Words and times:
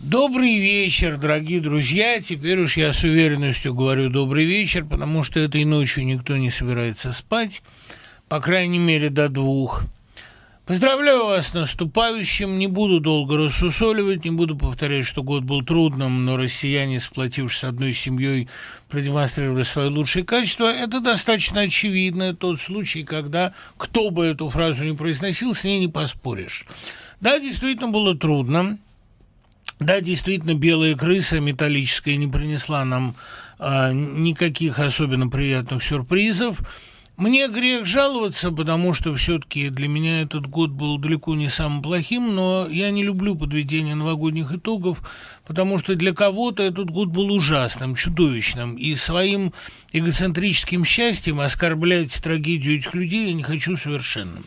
Добрый 0.00 0.58
вечер, 0.58 1.16
дорогие 1.16 1.58
друзья. 1.58 2.20
Теперь 2.20 2.60
уж 2.60 2.76
я 2.76 2.92
с 2.92 3.02
уверенностью 3.02 3.74
говорю 3.74 4.10
добрый 4.10 4.44
вечер, 4.44 4.84
потому 4.84 5.24
что 5.24 5.40
этой 5.40 5.64
ночью 5.64 6.06
никто 6.06 6.36
не 6.36 6.52
собирается 6.52 7.10
спать, 7.10 7.62
по 8.28 8.40
крайней 8.40 8.78
мере, 8.78 9.10
до 9.10 9.28
двух. 9.28 9.82
Поздравляю 10.66 11.24
вас 11.24 11.48
с 11.48 11.54
наступающим. 11.54 12.60
Не 12.60 12.68
буду 12.68 13.00
долго 13.00 13.36
рассусоливать, 13.36 14.24
не 14.24 14.30
буду 14.30 14.56
повторять, 14.56 15.04
что 15.04 15.24
год 15.24 15.42
был 15.42 15.64
трудным, 15.64 16.24
но 16.24 16.36
россияне, 16.36 17.00
сплотившись 17.00 17.64
одной 17.64 17.92
семьей, 17.92 18.48
продемонстрировали 18.88 19.64
свои 19.64 19.88
лучшие 19.88 20.24
качества. 20.24 20.72
Это 20.72 21.00
достаточно 21.00 21.62
очевидно. 21.62 22.36
Тот 22.36 22.60
случай, 22.60 23.02
когда 23.02 23.52
кто 23.76 24.10
бы 24.10 24.26
эту 24.26 24.48
фразу 24.48 24.84
не 24.84 24.94
произносил, 24.94 25.56
с 25.56 25.64
ней 25.64 25.80
не 25.80 25.88
поспоришь. 25.88 26.66
Да, 27.20 27.40
действительно 27.40 27.88
было 27.88 28.16
трудно. 28.16 28.78
Да, 29.78 30.00
действительно, 30.00 30.54
белая 30.54 30.94
крыса 30.96 31.40
металлическая 31.40 32.16
не 32.16 32.26
принесла 32.26 32.84
нам 32.84 33.14
э, 33.58 33.92
никаких 33.92 34.78
особенно 34.78 35.28
приятных 35.28 35.82
сюрпризов. 35.84 36.58
Мне 37.18 37.48
грех 37.48 37.84
жаловаться, 37.84 38.52
потому 38.52 38.94
что 38.94 39.12
все-таки 39.16 39.70
для 39.70 39.88
меня 39.88 40.22
этот 40.22 40.46
год 40.46 40.70
был 40.70 40.98
далеко 40.98 41.34
не 41.34 41.48
самым 41.48 41.82
плохим, 41.82 42.32
но 42.32 42.68
я 42.70 42.92
не 42.92 43.02
люблю 43.02 43.34
подведение 43.34 43.96
новогодних 43.96 44.52
итогов, 44.52 45.02
потому 45.44 45.80
что 45.80 45.96
для 45.96 46.14
кого-то 46.14 46.62
этот 46.62 46.90
год 46.90 47.08
был 47.08 47.32
ужасным, 47.32 47.96
чудовищным, 47.96 48.76
и 48.76 48.94
своим 48.94 49.52
эгоцентрическим 49.92 50.84
счастьем 50.84 51.40
оскорблять 51.40 52.22
трагедию 52.22 52.78
этих 52.78 52.94
людей 52.94 53.26
я 53.26 53.34
не 53.34 53.42
хочу 53.42 53.76
совершенно. 53.76 54.40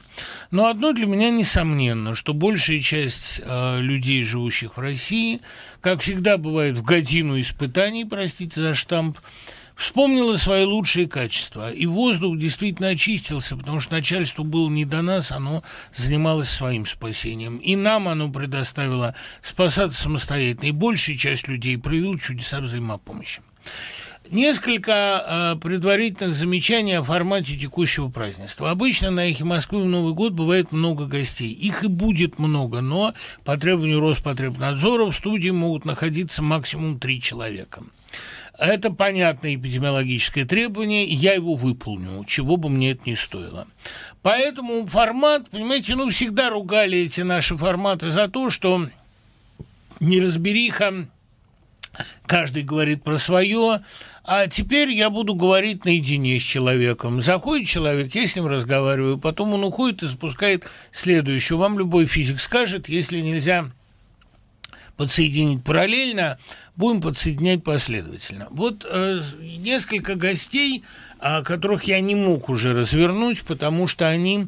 Но 0.49 0.67
одно 0.67 0.93
для 0.93 1.07
меня 1.07 1.29
несомненно, 1.29 2.15
что 2.15 2.33
большая 2.33 2.79
часть 2.79 3.41
э, 3.43 3.81
людей, 3.81 4.23
живущих 4.23 4.77
в 4.77 4.79
России, 4.79 5.41
как 5.81 5.99
всегда 5.99 6.37
бывает 6.37 6.77
в 6.77 6.83
годину 6.83 7.37
испытаний, 7.37 8.05
простите 8.05 8.61
за 8.61 8.75
штамп, 8.75 9.17
вспомнила 9.75 10.37
свои 10.37 10.65
лучшие 10.65 11.07
качества. 11.07 11.71
И 11.71 11.85
воздух 11.85 12.37
действительно 12.37 12.89
очистился, 12.89 13.55
потому 13.55 13.79
что 13.79 13.93
начальство 13.93 14.43
было 14.43 14.69
не 14.69 14.85
до 14.85 15.01
нас, 15.01 15.31
оно 15.31 15.63
занималось 15.95 16.49
своим 16.49 16.85
спасением. 16.85 17.57
И 17.57 17.75
нам 17.75 18.07
оно 18.07 18.29
предоставило 18.29 19.15
спасаться 19.41 20.01
самостоятельно. 20.01 20.67
И 20.67 20.71
большая 20.71 21.17
часть 21.17 21.47
людей 21.47 21.77
проявила 21.77 22.19
чудеса 22.19 22.59
взаимопомощи. 22.59 23.41
Несколько 24.29 25.55
э, 25.57 25.59
предварительных 25.61 26.35
замечаний 26.35 26.93
о 26.93 27.03
формате 27.03 27.57
текущего 27.57 28.07
празднества. 28.07 28.69
Обычно 28.71 29.11
на 29.11 29.29
«Эхе 29.29 29.43
Москвы» 29.43 29.81
в 29.81 29.87
Новый 29.87 30.13
год 30.13 30.31
бывает 30.31 30.71
много 30.71 31.05
гостей. 31.05 31.51
Их 31.51 31.83
и 31.83 31.87
будет 31.87 32.39
много, 32.39 32.79
но 32.79 33.13
по 33.43 33.57
требованию 33.57 33.99
Роспотребнадзора 33.99 35.11
в 35.11 35.15
студии 35.15 35.49
могут 35.49 35.83
находиться 35.83 36.41
максимум 36.41 36.97
три 36.97 37.19
человека. 37.19 37.83
Это 38.57 38.91
понятное 38.91 39.55
эпидемиологическое 39.55 40.45
требование, 40.45 41.05
я 41.05 41.33
его 41.33 41.55
выполню, 41.55 42.25
чего 42.25 42.57
бы 42.57 42.69
мне 42.69 42.91
это 42.91 43.09
ни 43.09 43.15
стоило. 43.15 43.67
Поэтому 44.21 44.85
формат, 44.87 45.49
понимаете, 45.49 45.95
ну, 45.95 46.09
всегда 46.09 46.49
ругали 46.49 46.97
эти 46.97 47.21
наши 47.21 47.55
форматы 47.55 48.11
за 48.11 48.27
то, 48.27 48.49
что 48.49 48.87
неразбериха, 49.99 51.07
каждый 52.25 52.63
говорит 52.63 53.03
про 53.03 53.17
свое, 53.17 53.81
а 54.23 54.47
теперь 54.47 54.91
я 54.91 55.09
буду 55.09 55.33
говорить 55.33 55.85
наедине 55.85 56.37
с 56.37 56.43
человеком. 56.43 57.21
Заходит 57.21 57.67
человек, 57.67 58.13
я 58.13 58.27
с 58.27 58.35
ним 58.35 58.47
разговариваю, 58.47 59.17
потом 59.17 59.53
он 59.53 59.63
уходит 59.63 60.03
и 60.03 60.07
запускает 60.07 60.65
следующую. 60.91 61.57
Вам 61.57 61.79
любой 61.79 62.05
физик 62.05 62.39
скажет, 62.39 62.89
если 62.89 63.21
нельзя 63.21 63.71
подсоединить 64.97 65.63
параллельно, 65.63 66.37
будем 66.75 67.01
подсоединять 67.01 67.63
последовательно. 67.63 68.47
Вот 68.51 68.85
э, 68.89 69.21
несколько 69.41 70.15
гостей, 70.15 70.83
э, 71.19 71.43
которых 71.43 71.85
я 71.85 71.99
не 71.99 72.15
мог 72.15 72.49
уже 72.49 72.73
развернуть, 72.73 73.41
потому 73.41 73.87
что 73.87 74.07
они 74.07 74.47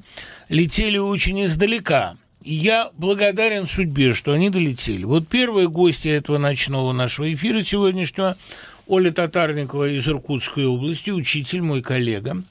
летели 0.50 0.98
очень 0.98 1.46
издалека. 1.46 2.18
И 2.42 2.54
я 2.54 2.92
благодарен 2.98 3.68
судьбе, 3.68 4.14
что 4.14 4.34
они 4.34 4.50
долетели. 4.50 5.06
Вот 5.06 5.28
первые 5.28 5.70
гости 5.70 6.10
этого 6.10 6.38
ночного 6.38 6.92
нашего 6.92 7.34
эфира 7.34 7.64
сегодняшнего 7.64 8.38
Оля 8.86 9.12
Татарникова 9.12 9.90
из 9.90 10.08
Иркутской 10.08 10.66
области, 10.66 11.10
учитель, 11.10 11.62
мой 11.62 11.82
коллега. 11.82 12.44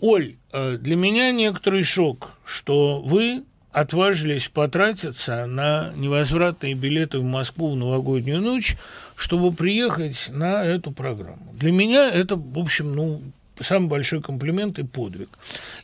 Оль, 0.00 0.36
э, 0.52 0.78
для 0.80 0.94
меня 0.94 1.32
некоторый 1.32 1.82
шок, 1.82 2.30
что 2.44 3.00
вы 3.00 3.42
отважились 3.76 4.48
потратиться 4.48 5.44
на 5.44 5.92
невозвратные 5.96 6.72
билеты 6.72 7.18
в 7.18 7.24
Москву 7.24 7.72
в 7.72 7.76
новогоднюю 7.76 8.40
ночь, 8.40 8.74
чтобы 9.16 9.52
приехать 9.52 10.30
на 10.30 10.64
эту 10.64 10.92
программу. 10.92 11.52
Для 11.52 11.72
меня 11.72 12.10
это, 12.10 12.36
в 12.36 12.58
общем, 12.58 12.96
ну, 12.96 13.20
самый 13.60 13.88
большой 13.88 14.22
комплимент 14.22 14.78
и 14.78 14.82
подвиг. 14.82 15.28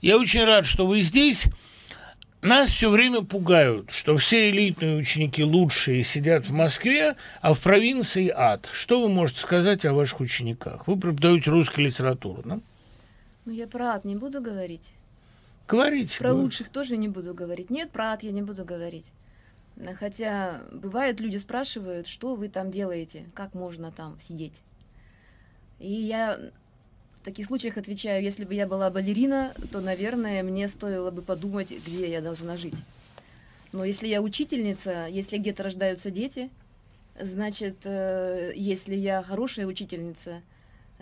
Я 0.01 0.17
очень 0.17 0.43
рад, 0.43 0.65
что 0.65 0.87
вы 0.87 1.03
здесь. 1.03 1.45
Нас 2.41 2.71
все 2.71 2.89
время 2.89 3.25
пугают, 3.25 3.91
что 3.91 4.17
все 4.17 4.49
элитные 4.49 4.97
ученики 4.97 5.45
лучшие 5.45 6.03
сидят 6.03 6.47
в 6.47 6.53
Москве, 6.53 7.17
а 7.43 7.53
в 7.53 7.61
провинции 7.61 8.33
ад. 8.35 8.71
Что 8.73 9.03
вы 9.03 9.11
можете 9.11 9.41
сказать 9.41 9.85
о 9.85 9.93
ваших 9.93 10.21
учениках? 10.21 10.87
Вы 10.87 10.99
преподаете 10.99 11.51
русскую 11.51 11.87
литературу, 11.87 12.43
да? 12.43 12.59
Ну, 13.45 13.53
я 13.53 13.67
про 13.67 13.97
ад 13.97 14.07
не 14.07 14.17
буду 14.17 14.41
говорить. 14.41 14.95
Говорите. 15.73 16.19
Про 16.19 16.29
говорите. 16.29 16.45
лучших 16.45 16.69
тоже 16.69 16.97
не 16.97 17.09
буду 17.09 17.33
говорить. 17.33 17.71
Нет, 17.71 17.91
про 17.91 18.13
ад 18.13 18.23
я 18.23 18.31
не 18.31 18.43
буду 18.43 18.65
говорить. 18.65 19.11
Хотя 19.99 20.63
бывает, 20.71 21.19
люди 21.21 21.39
спрашивают, 21.39 22.07
что 22.07 22.35
вы 22.35 22.49
там 22.49 22.71
делаете, 22.71 23.25
как 23.35 23.55
можно 23.55 23.91
там 23.91 24.19
сидеть. 24.21 24.61
И 25.79 25.91
я 25.91 26.39
в 27.21 27.25
таких 27.25 27.47
случаях 27.47 27.79
отвечаю, 27.79 28.23
если 28.23 28.45
бы 28.45 28.55
я 28.55 28.67
была 28.67 28.91
балерина, 28.91 29.55
то, 29.71 29.81
наверное, 29.81 30.43
мне 30.43 30.69
стоило 30.69 31.11
бы 31.11 31.23
подумать, 31.23 31.73
где 31.87 32.11
я 32.11 32.21
должна 32.21 32.57
жить. 32.59 32.75
Но 33.73 33.85
если 33.85 34.09
я 34.09 34.21
учительница, 34.21 35.07
если 35.07 35.39
где-то 35.39 35.63
рождаются 35.63 36.11
дети, 36.11 36.51
значит, 37.19 37.79
э, 37.85 38.53
если 38.55 38.95
я 38.95 39.23
хорошая 39.23 39.67
учительница, 39.67 40.43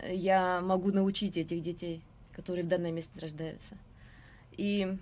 я 0.08 0.60
могу 0.60 0.92
научить 0.92 1.36
этих 1.36 1.60
детей, 1.60 2.00
которые 2.32 2.64
в 2.64 2.68
данном 2.68 2.94
месте 2.94 3.18
рождаются. 3.18 3.74
И 4.56 4.96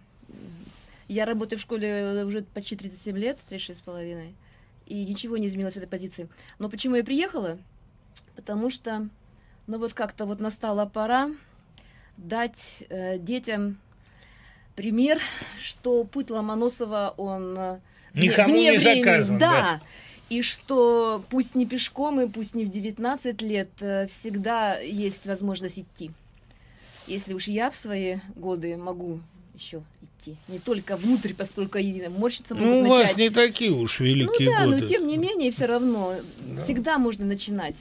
я 1.09 1.25
работаю 1.25 1.59
в 1.59 1.63
школе 1.63 2.25
уже 2.25 2.43
почти 2.43 2.77
37 2.77 3.17
лет, 3.17 3.39
36 3.49 3.79
с 3.79 3.83
половиной, 3.83 4.35
и 4.87 5.05
ничего 5.05 5.37
не 5.37 5.47
изменилось 5.47 5.75
в 5.75 5.79
этой 5.79 5.89
позиции. 5.89 6.29
Но 6.59 6.69
почему 6.69 6.97
я 6.97 7.05
приехала? 7.05 7.59
Потому 8.37 8.71
что, 8.71 9.09
ну 9.67 9.79
вот 9.79 9.95
как-то 9.95 10.27
вот 10.27 10.41
настала 10.41 10.87
пора 10.87 11.31
дать 12.17 12.85
э, 12.89 13.19
детям 13.19 13.79
пример, 14.77 15.19
что 15.61 16.05
путь 16.05 16.31
Ломоносова, 16.31 17.15
он 17.17 17.57
э, 17.59 17.79
Никому 18.15 18.55
вне 18.55 18.71
не 18.71 18.79
времени, 18.79 19.03
заказан, 19.03 19.39
да, 19.39 19.51
да. 19.51 19.81
И 20.29 20.43
что 20.43 21.25
пусть 21.31 21.55
не 21.55 21.65
пешком 21.65 22.21
и 22.21 22.29
пусть 22.29 22.55
не 22.55 22.67
в 22.67 22.71
19 22.71 23.41
лет, 23.43 23.71
э, 23.81 24.07
всегда 24.09 24.79
есть 24.79 25.27
возможность 25.27 25.79
идти. 25.79 26.11
Если 27.07 27.33
уж 27.33 27.49
я 27.49 27.71
в 27.71 27.75
свои 27.75 28.19
годы 28.37 28.77
могу 28.77 29.21
еще 29.59 29.83
идти. 30.03 30.37
Не 30.49 30.59
только 30.59 30.97
внутрь, 30.97 31.35
поскольку 31.35 31.79
едино 31.79 32.11
морщиться 32.11 32.55
могут 32.55 32.71
Ну, 32.71 32.81
у 32.81 32.83
начать. 32.85 33.09
вас 33.09 33.17
не 33.17 33.31
такие 33.31 33.71
уж 33.73 34.01
великие 34.01 34.51
Ну 34.51 34.57
да, 34.57 34.65
годы. 34.65 34.77
но 34.79 34.87
тем 34.87 35.07
не 35.07 35.17
менее, 35.17 35.51
все 35.51 35.67
равно, 35.67 36.15
да. 36.41 36.65
всегда 36.65 36.99
можно 36.99 37.25
начинать. 37.25 37.77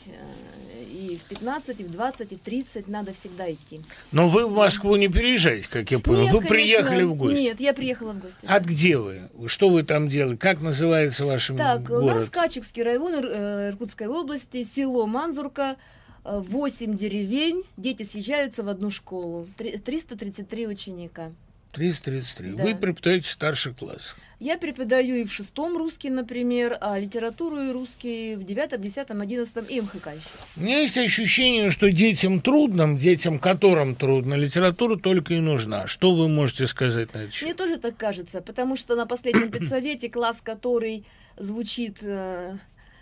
И 0.91 1.17
в 1.23 1.29
15, 1.29 1.79
и 1.79 1.83
в 1.83 1.91
20, 1.91 2.31
и 2.33 2.35
в 2.35 2.39
30 2.39 2.87
надо 2.87 3.13
всегда 3.13 3.49
идти. 3.51 3.81
Но 4.11 4.27
вы 4.27 4.47
в 4.47 4.51
Москву 4.55 4.95
не 4.95 5.07
переезжаете, 5.07 5.67
как 5.69 5.89
я 5.91 5.99
понял. 5.99 6.23
Нет, 6.23 6.33
вы 6.33 6.39
конечно, 6.39 6.55
приехали 6.55 7.03
в 7.03 7.15
гости. 7.15 7.39
Нет, 7.39 7.59
я 7.59 7.73
приехала 7.73 8.11
в 8.13 8.19
гости. 8.19 8.39
А 8.45 8.59
где 8.59 8.97
вы? 8.97 9.21
Что 9.45 9.69
вы 9.69 9.83
там 9.83 10.09
делаете? 10.09 10.37
Как 10.37 10.61
называется 10.61 11.25
ваш 11.25 11.47
так, 11.55 11.83
город? 11.83 11.87
Так, 11.87 11.91
у 11.91 12.19
нас 12.19 12.29
Качевский 12.29 12.83
район 12.83 13.13
э, 13.13 13.69
Иркутской 13.69 14.07
области, 14.07 14.67
село 14.75 15.05
Манзурка, 15.05 15.77
8 16.25 16.91
э, 16.91 16.95
деревень, 16.97 17.63
дети 17.77 18.03
съезжаются 18.03 18.63
в 18.63 18.67
одну 18.67 18.89
школу, 18.89 19.47
333 19.57 20.67
ученика. 20.67 21.31
333. 21.71 22.53
Да. 22.53 22.63
Вы 22.63 22.75
преподаете 22.75 23.29
старший 23.29 23.73
класс. 23.73 24.15
Я 24.39 24.59
преподаю 24.59 25.15
и 25.15 25.23
в 25.23 25.33
шестом 25.33 25.77
русский, 25.77 26.11
например, 26.11 26.77
а 26.79 26.99
литературу 26.99 27.59
и 27.59 27.71
русский 27.71 28.35
в 28.35 28.43
девятом, 28.43 28.81
десятом, 28.81 29.21
одиннадцатом 29.21 29.65
и 29.65 29.81
МХК 29.81 30.07
еще. 30.07 30.29
У 30.55 30.61
меня 30.61 30.81
есть 30.81 30.97
ощущение, 30.97 31.71
что 31.71 31.91
детям 31.91 32.41
трудным, 32.41 32.99
детям, 32.99 33.39
которым 33.39 33.95
трудно, 33.95 34.35
литература 34.35 34.95
только 34.95 35.33
и 35.33 35.39
нужна. 35.39 35.87
Что 35.87 36.13
вы 36.13 36.27
можете 36.27 36.67
сказать 36.67 37.15
на 37.15 37.19
это? 37.19 37.33
Мне 37.41 37.55
тоже 37.55 37.77
так 37.77 37.97
кажется, 37.97 38.41
потому 38.41 38.77
что 38.77 38.95
на 38.95 39.07
последнем 39.07 39.49
педсовете 39.51 40.07
класс, 40.07 40.39
который 40.43 41.03
звучит 41.37 41.97
э, 42.03 42.57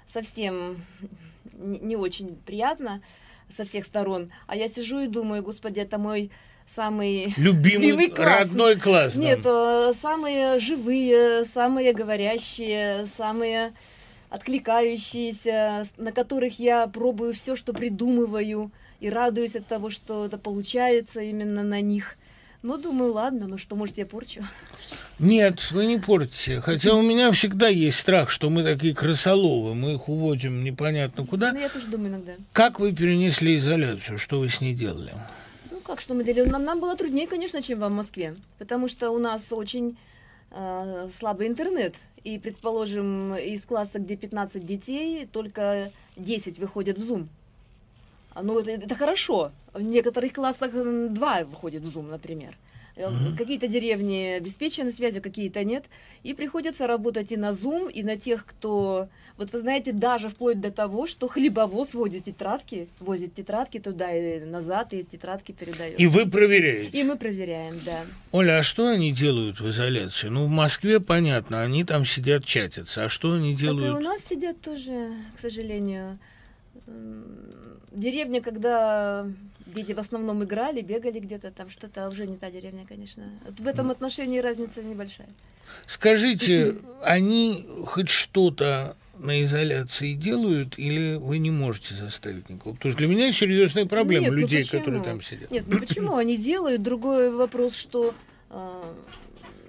совсем 0.08 0.82
не 1.54 1.98
очень 1.98 2.36
приятно 2.46 3.02
со 3.54 3.66
всех 3.66 3.86
сторон, 3.86 4.32
а 4.48 4.56
я 4.56 4.68
сижу 4.68 5.00
и 5.00 5.08
думаю, 5.08 5.44
господи, 5.44 5.80
это 5.80 5.98
мой 5.98 6.32
самый 6.68 7.34
любимый, 7.38 7.88
любимый 7.88 8.10
класс. 8.10 8.48
родной 8.48 8.76
класс. 8.76 9.16
Нет, 9.16 9.42
э, 9.46 9.94
самые 10.00 10.60
живые, 10.60 11.46
самые 11.46 11.94
говорящие, 11.94 13.08
самые 13.18 13.74
откликающиеся, 14.30 15.88
на 15.98 16.12
которых 16.12 16.60
я 16.60 16.88
пробую 16.88 17.34
все, 17.34 17.56
что 17.56 17.74
придумываю, 17.74 18.72
и 19.00 19.10
радуюсь 19.10 19.56
от 19.56 19.68
того, 19.68 19.90
что 19.90 20.26
это 20.26 20.38
получается 20.38 21.22
именно 21.22 21.64
на 21.64 21.82
них. 21.82 22.18
Ну, 22.64 22.78
думаю, 22.78 23.14
ладно, 23.14 23.46
ну 23.48 23.60
что, 23.60 23.76
может, 23.76 24.00
я 24.00 24.08
порчу? 24.08 24.42
Нет, 25.20 25.70
вы 25.72 25.86
не 25.86 26.00
портите. 26.00 26.62
Хотя 26.62 26.96
у 26.96 27.04
меня 27.04 27.32
всегда 27.32 27.68
есть 27.68 28.00
страх, 28.00 28.32
что 28.32 28.50
мы 28.50 28.64
такие 28.64 28.96
крысоловы, 28.96 29.76
мы 29.76 29.94
их 29.94 30.10
уводим 30.10 30.64
непонятно 30.64 31.28
куда. 31.28 31.54
Ну, 31.54 31.60
я 31.60 31.70
тоже 31.70 31.86
думаю 31.86 32.10
иногда. 32.10 32.32
Как 32.54 32.80
вы 32.80 32.92
перенесли 32.92 33.58
изоляцию? 33.58 34.18
Что 34.18 34.40
вы 34.40 34.50
с 34.50 34.62
ней 34.62 34.74
делали? 34.74 35.14
Как 35.86 36.02
что 36.02 36.16
мы 36.16 36.24
делали? 36.24 36.50
Нам, 36.50 36.64
нам 36.64 36.80
было 36.80 36.96
труднее, 36.96 37.28
конечно, 37.28 37.62
чем 37.62 37.80
вам 37.80 37.92
в 37.92 37.96
Москве, 37.96 38.36
потому 38.58 38.88
что 38.88 39.12
у 39.12 39.20
нас 39.20 39.52
очень 39.52 39.98
э, 40.50 41.10
слабый 41.20 41.48
интернет. 41.48 41.96
И, 42.24 42.40
предположим, 42.40 43.36
из 43.36 43.64
класса, 43.66 44.00
где 44.00 44.16
15 44.16 44.66
детей, 44.66 45.28
только 45.32 45.92
10 46.16 46.58
выходят 46.58 46.98
в 46.98 47.08
Zoom. 47.08 47.28
А, 48.34 48.42
ну, 48.42 48.58
это, 48.58 48.72
это 48.72 48.96
хорошо. 48.96 49.52
В 49.74 49.82
некоторых 49.82 50.34
классах 50.34 50.72
два 50.74 51.44
выходят 51.44 51.84
в 51.84 51.96
Zoom, 51.96 52.10
например. 52.10 52.58
Mm-hmm. 52.96 53.38
Какие-то 53.38 53.68
деревни 53.68 54.38
обеспечены 54.38 54.92
связью, 54.92 55.22
какие-то 55.22 55.64
нет. 55.64 55.86
И 56.24 56.34
приходится 56.34 56.88
работать 56.88 57.32
и 57.32 57.38
на 57.38 57.50
Zoom, 57.50 57.92
и 57.92 58.04
на 58.04 58.18
тех, 58.18 58.46
кто... 58.46 59.10
Вот 59.38 59.52
вы 59.52 59.60
знаете, 59.60 59.92
даже 59.92 60.30
вплоть 60.30 60.62
до 60.62 60.72
того, 60.72 61.08
что 61.08 61.28
хлебовоз 61.28 61.94
возит 61.94 62.24
тетрадки, 62.24 62.88
возит 63.02 63.36
тетрадки 63.36 63.80
туда 63.80 64.14
и 64.14 64.40
назад, 64.46 64.94
и 64.94 65.04
тетрадки 65.04 65.52
передает. 65.52 66.00
И 66.00 66.08
вы 66.08 66.26
проверяете? 66.26 66.98
И 66.98 67.04
мы 67.04 67.18
проверяем, 67.18 67.82
да. 67.86 68.06
Оля, 68.32 68.60
а 68.60 68.64
что 68.64 68.88
они 68.88 69.12
делают 69.12 69.60
в 69.60 69.70
изоляции? 69.70 70.30
Ну, 70.30 70.46
в 70.46 70.50
Москве, 70.50 71.02
понятно, 71.02 71.62
они 71.62 71.84
там 71.84 72.06
сидят, 72.06 72.46
чатятся. 72.46 73.06
А 73.06 73.10
что 73.10 73.34
они 73.34 73.54
делают? 73.54 73.94
Так 73.94 74.02
и 74.02 74.06
у 74.06 74.08
нас 74.08 74.24
сидят 74.24 74.62
тоже, 74.62 75.10
к 75.38 75.42
сожалению. 75.42 76.18
Деревня, 77.92 78.42
когда 78.42 79.28
дети 79.66 79.94
в 79.94 80.00
основном 80.00 80.44
играли, 80.44 80.82
бегали 80.82 81.20
где-то 81.20 81.52
там, 81.52 81.70
что-то, 81.70 82.06
а 82.06 82.10
уже 82.10 82.28
не 82.28 82.38
та 82.38 82.52
деревня, 82.52 82.86
конечно. 82.88 83.24
В 83.58 83.68
этом 83.68 83.92
отношении 83.92 84.40
разница 84.40 84.84
небольшая. 84.84 85.30
Скажите, 85.88 86.78
они 87.04 87.66
хоть 87.86 88.10
что-то 88.10 88.96
на 89.20 89.44
изоляции 89.44 90.14
делают, 90.14 90.78
или 90.78 91.16
вы 91.16 91.38
не 91.38 91.52
можете 91.52 91.96
заставить 91.96 92.50
никого? 92.50 92.76
Потому 92.76 92.92
что 92.92 93.00
для 93.00 93.08
меня 93.08 93.32
серьезная 93.32 93.86
проблема 93.86 94.26
Нет, 94.26 94.34
ну 94.34 94.40
людей, 94.40 94.70
ну 94.72 94.80
которые 94.80 95.04
там 95.04 95.22
сидят. 95.22 95.52
Нет, 95.52 95.64
ну 95.68 95.80
почему 95.80 96.16
они 96.16 96.38
делают? 96.38 96.84
Другой 96.84 97.32
вопрос, 97.32 97.76
что 97.76 98.14
а, 98.50 98.94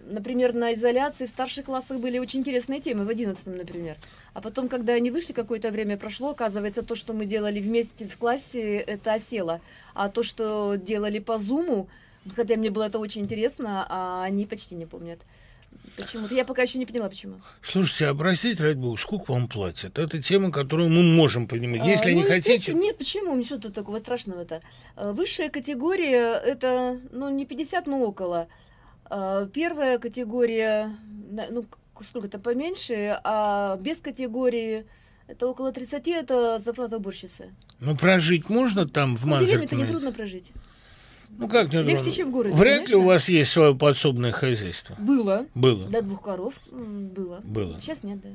например, 0.06 0.54
на 0.54 0.75
изоляции 0.75 1.26
в 1.26 1.28
старших 1.28 1.66
классах 1.66 2.00
были 2.00 2.19
очень 2.19 2.40
интересные 2.40 2.81
темы, 2.81 3.04
в 3.04 3.08
одиннадцатом, 3.08 3.56
например. 3.56 3.96
А 4.36 4.42
потом, 4.42 4.68
когда 4.68 4.92
они 4.92 5.10
вышли, 5.10 5.32
какое-то 5.32 5.70
время 5.70 5.96
прошло, 5.96 6.28
оказывается, 6.28 6.82
то, 6.82 6.94
что 6.94 7.14
мы 7.14 7.24
делали 7.24 7.58
вместе 7.58 8.06
в 8.06 8.18
классе, 8.18 8.76
это 8.80 9.14
осело. 9.14 9.62
А 9.94 10.10
то, 10.10 10.22
что 10.22 10.74
делали 10.74 11.20
по 11.20 11.38
зуму, 11.38 11.88
хотя 12.34 12.56
мне 12.56 12.68
было 12.70 12.82
это 12.82 12.98
очень 12.98 13.22
интересно, 13.22 13.86
а 13.88 14.24
они 14.24 14.44
почти 14.44 14.74
не 14.74 14.84
помнят. 14.84 15.20
Почему-то 15.96 16.34
я 16.34 16.44
пока 16.44 16.60
еще 16.60 16.76
не 16.76 16.84
поняла, 16.84 17.08
почему. 17.08 17.36
Слушайте, 17.62 18.08
а 18.08 18.14
простите, 18.14 18.62
ради 18.62 18.76
бога, 18.76 18.98
сколько 19.00 19.32
вам 19.32 19.48
платят? 19.48 19.98
Это 19.98 20.20
тема, 20.20 20.52
которую 20.52 20.90
мы 20.90 21.02
можем 21.02 21.48
понимать. 21.48 21.86
Если 21.86 22.10
а, 22.10 22.14
ну, 22.14 22.20
не 22.20 22.24
хотите... 22.24 22.74
Нет, 22.74 22.98
почему? 22.98 23.42
Что 23.42 23.58
тут 23.58 23.72
такого 23.72 24.00
страшного-то? 24.00 24.60
А, 24.96 25.14
высшая 25.14 25.48
категория– 25.48 26.34
это, 26.44 27.00
ну, 27.10 27.30
не 27.30 27.46
50, 27.46 27.86
но 27.86 28.02
около. 28.02 28.48
А, 29.06 29.46
первая 29.46 29.98
категория, 29.98 30.94
ну, 31.50 31.64
сколько-то 32.04 32.38
поменьше, 32.38 33.19
а 33.25 33.76
без 33.76 33.98
категории 33.98 34.87
это 35.26 35.48
около 35.48 35.72
30, 35.72 36.08
это 36.08 36.58
зарплата 36.64 36.96
уборщицы. 36.96 37.54
Ну, 37.81 37.96
прожить 37.96 38.48
можно 38.48 38.87
там 38.87 39.16
в 39.16 39.22
В 39.22 39.38
деревне 39.38 39.66
это 39.66 39.76
нетрудно 39.76 40.12
прожить. 40.12 40.52
Ну, 41.28 41.48
как 41.48 41.72
не 41.72 41.82
Легче, 41.82 42.12
чем 42.12 42.28
в 42.28 42.31
городе, 42.31 42.54
Вряд 42.54 42.75
конечно. 42.76 42.93
ли 42.93 42.96
у 42.96 43.02
вас 43.02 43.28
есть 43.28 43.50
свое 43.50 43.75
подсобное 43.75 44.32
хозяйство. 44.32 44.94
Было. 44.98 45.46
Было. 45.54 45.88
До 45.88 46.00
двух 46.02 46.22
коров 46.22 46.54
было. 46.70 47.40
Было. 47.44 47.81
Сейчас 47.81 48.02
нет, 48.02 48.20
да. 48.20 48.28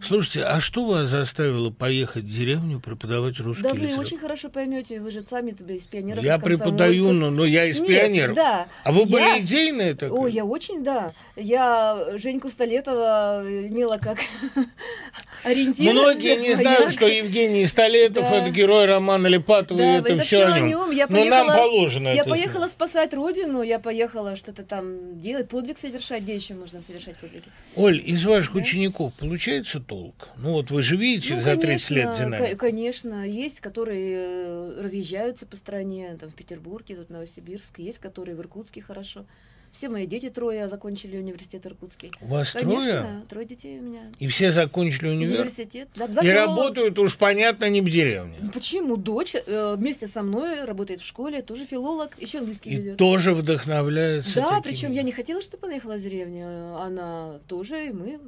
Слушайте, 0.00 0.44
а 0.44 0.60
что 0.60 0.84
вас 0.86 1.08
заставило 1.08 1.70
поехать 1.70 2.24
в 2.24 2.30
деревню 2.34 2.80
преподавать 2.80 3.38
русский 3.40 3.62
Да 3.64 3.74
вы 3.74 3.96
очень 3.96 4.16
хорошо 4.18 4.48
поймете, 4.48 5.00
вы 5.00 5.10
же 5.10 5.22
сами 5.28 5.50
туда 5.50 5.74
из 5.74 5.86
пионеров. 5.86 6.22
Я 6.24 6.36
из 6.36 6.42
преподаю, 6.42 7.12
но, 7.12 7.30
но 7.30 7.44
я 7.44 7.64
из 7.66 7.78
Нет, 7.80 7.88
пионеров. 7.88 8.36
Да. 8.36 8.68
А 8.84 8.92
вы 8.92 9.04
были 9.06 9.22
Я- 9.22 9.40
идейные 9.40 9.94
такой? 9.94 10.18
О, 10.20 10.26
я 10.28 10.44
очень, 10.44 10.84
да. 10.84 11.12
Я 11.36 12.12
Женьку 12.16 12.48
Столетова 12.48 13.42
имела 13.44 13.98
как 13.98 14.18
ориентир. 15.44 15.92
Многие 15.92 16.36
не 16.36 16.54
знают, 16.54 16.90
что 16.92 17.06
Евгений 17.06 17.66
Столетов 17.66 18.28
Да. 18.30 18.36
это 18.36 18.50
герой 18.50 18.86
романа 18.86 19.26
Липатова, 19.26 19.80
и 19.80 19.84
это, 19.98 20.12
это 20.14 20.22
все 20.22 20.44
о 20.44 20.60
нем. 20.60 20.90
Я 20.90 21.06
Но 21.08 21.24
нам 21.24 21.46
положено 21.48 22.08
Я 22.08 22.20
это 22.22 22.30
поехала 22.30 22.60
знать. 22.68 22.72
спасать 22.72 23.14
родину, 23.14 23.62
я 23.62 23.78
поехала 23.78 24.36
что-то 24.36 24.62
там 24.62 25.18
делать, 25.20 25.48
подвиг 25.48 25.78
совершать. 25.78 26.22
Где 26.22 26.36
еще 26.36 26.54
можно 26.54 26.82
совершать 26.82 27.16
подвиги? 27.16 27.44
Оль, 27.76 28.00
из 28.04 28.24
ваших 28.24 28.54
Да. 28.54 28.60
учеников 28.60 29.12
получается 29.14 29.80
толк? 29.88 30.28
Ну 30.36 30.52
вот 30.52 30.70
вы 30.70 30.82
же 30.82 30.96
видите 30.96 31.34
Ну, 31.34 31.40
за 31.40 31.56
30 31.56 31.90
лет 31.90 32.04
конечно, 32.04 32.24
динамику. 32.26 32.50
ко- 32.52 32.56
Конечно, 32.56 33.26
есть, 33.26 33.60
которые 33.60 34.16
э, 34.16 34.80
разъезжаются 34.82 35.46
по 35.46 35.56
стране, 35.56 36.16
там 36.20 36.30
в 36.30 36.34
Петербурге, 36.34 36.94
тут 36.96 37.08
в 37.08 37.10
Новосибирске, 37.10 37.82
есть, 37.82 37.98
которые 37.98 38.36
в 38.36 38.40
Иркутске 38.40 38.82
хорошо. 38.82 39.24
Все 39.72 39.88
мои 39.88 40.06
дети 40.06 40.30
трое 40.30 40.68
закончили 40.68 41.16
университет 41.16 41.66
Иркутский. 41.66 42.12
У 42.20 42.26
вас 42.26 42.52
Конечно, 42.52 42.80
трое? 42.80 43.22
трое 43.28 43.46
детей 43.46 43.78
у 43.78 43.82
меня. 43.82 44.00
И 44.18 44.26
все 44.28 44.50
закончили 44.50 45.08
универ? 45.08 45.40
Университет. 45.40 45.88
Да, 45.94 46.06
два 46.08 46.22
И 46.22 46.26
филолога. 46.26 46.46
работают 46.46 46.98
уж 46.98 47.16
понятно 47.18 47.68
не 47.68 47.80
в 47.80 47.90
деревне. 47.90 48.34
Почему? 48.52 48.96
Дочь 48.96 49.34
э, 49.34 49.74
вместе 49.76 50.06
со 50.06 50.22
мной 50.22 50.64
работает 50.64 51.00
в 51.00 51.06
школе, 51.06 51.42
тоже 51.42 51.66
филолог, 51.66 52.16
еще 52.20 52.38
английский 52.38 52.70
И 52.70 52.76
ведет. 52.76 52.96
тоже 52.96 53.34
вдохновляется. 53.34 54.40
Да, 54.40 54.60
причем 54.62 54.92
я 54.92 55.02
не 55.02 55.12
хотела, 55.12 55.40
чтобы 55.42 55.66
она 55.66 55.74
ехала 55.76 55.96
в 55.96 56.00
деревню. 56.02 56.76
Она 56.76 57.38
тоже, 57.46 57.88
и 57.88 57.92
мы 57.92 58.20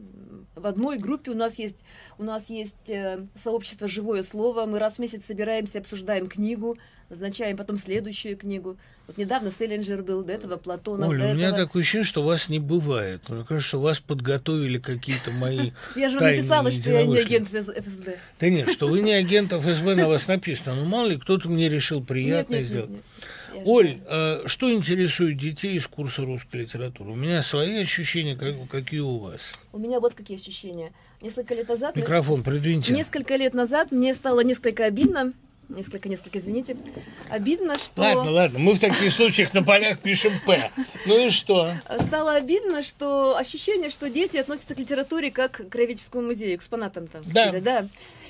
в 0.55 0.67
одной 0.67 0.99
группе 0.99 1.31
у 1.31 1.35
нас 1.35 1.59
есть 1.59 1.77
у 2.19 2.23
нас 2.25 2.51
есть 2.51 2.89
э, 2.89 3.27
сообщество 3.43 3.89
Живое 3.89 4.23
слово. 4.23 4.67
Мы 4.67 4.79
раз 4.79 4.97
в 4.97 4.99
месяц 4.99 5.23
собираемся, 5.27 5.79
обсуждаем 5.79 6.27
книгу, 6.27 6.77
назначаем 7.11 7.57
потом 7.57 7.77
следующую 7.77 8.37
книгу. 8.37 8.77
Вот 9.07 9.19
недавно 9.19 9.51
Селлинджер 9.51 10.03
был, 10.03 10.23
до 10.23 10.33
этого 10.33 10.57
Платонов, 10.57 11.09
Оля, 11.09 11.25
до 11.25 11.31
у 11.33 11.35
меня 11.35 11.49
этого- 11.49 11.65
такое 11.67 11.83
ощущение, 11.83 12.05
что 12.05 12.23
вас 12.23 12.49
не 12.49 12.61
бывает. 12.61 13.29
Мне 13.29 13.45
кажется, 13.45 13.69
что 13.69 13.81
вас 13.81 13.99
подготовили 13.99 14.79
какие-то 14.79 15.33
мои... 15.33 15.73
Я 15.97 16.09
же 16.09 16.19
вам 16.19 16.31
написала, 16.31 16.73
что 16.73 16.91
я 16.91 17.05
не 17.05 17.19
агент 17.19 17.49
ФС- 17.53 17.73
ФСБ. 17.83 18.19
Да 18.39 18.49
нет, 18.49 18.71
что 18.71 18.87
вы 18.87 19.01
не 19.01 19.13
агент 19.13 19.53
ФСБ, 19.53 19.97
на 19.97 20.09
вас 20.09 20.29
написано. 20.29 20.77
Ну, 20.77 20.85
мало 20.85 21.09
ли, 21.09 21.17
кто-то 21.17 21.49
мне 21.49 21.69
решил 21.69 21.99
Нет, 21.99 22.09
приятно 22.09 22.55
нет, 22.55 22.61
нет, 22.61 22.69
сделать. 22.69 22.91
Оль, 23.65 23.99
э, 24.07 24.43
что 24.47 24.73
интересует 24.73 25.37
детей 25.37 25.77
из 25.77 25.87
курса 25.87 26.25
русской 26.25 26.61
литературы? 26.61 27.11
У 27.11 27.17
меня 27.17 27.43
свои 27.43 27.83
ощущения, 27.83 28.37
как, 28.37 28.69
какие 28.69 29.01
у 29.01 29.19
вас. 29.19 29.53
У 29.73 29.79
меня 29.79 30.01
вот 30.01 30.15
какие 30.15 30.39
ощущения. 30.39 30.93
Несколько 31.21 31.55
лет 31.55 31.69
назад... 31.69 31.97
Микрофон 31.97 32.43
придвиньте. 32.43 32.93
Несколько 32.93 33.37
лет 33.37 33.55
назад 33.55 33.91
мне 33.91 34.15
стало 34.15 34.41
несколько 34.41 34.85
обидно, 34.85 35.33
несколько, 35.71 36.09
несколько, 36.09 36.39
извините, 36.39 36.77
обидно, 37.29 37.75
что... 37.75 38.03
Ладно, 38.03 38.31
ладно, 38.31 38.59
мы 38.59 38.75
в 38.75 38.81
таких 38.81 39.13
случаях 39.13 39.55
на 39.55 39.63
полях 39.63 39.99
пишем 40.01 40.33
«П». 40.47 40.71
Ну 41.07 41.27
и 41.27 41.31
что? 41.31 41.73
Стало 42.07 42.35
обидно, 42.35 42.83
что 42.83 43.37
ощущение, 43.37 43.91
что 43.91 44.11
дети 44.11 44.37
относятся 44.37 44.75
к 44.75 44.79
литературе 44.79 45.31
как 45.31 45.53
к 45.53 45.69
краеведческому 45.69 46.27
музею, 46.29 46.57
экспонатам 46.57 47.07
там. 47.07 47.23
Да. 47.27 47.53
да. 47.61 47.87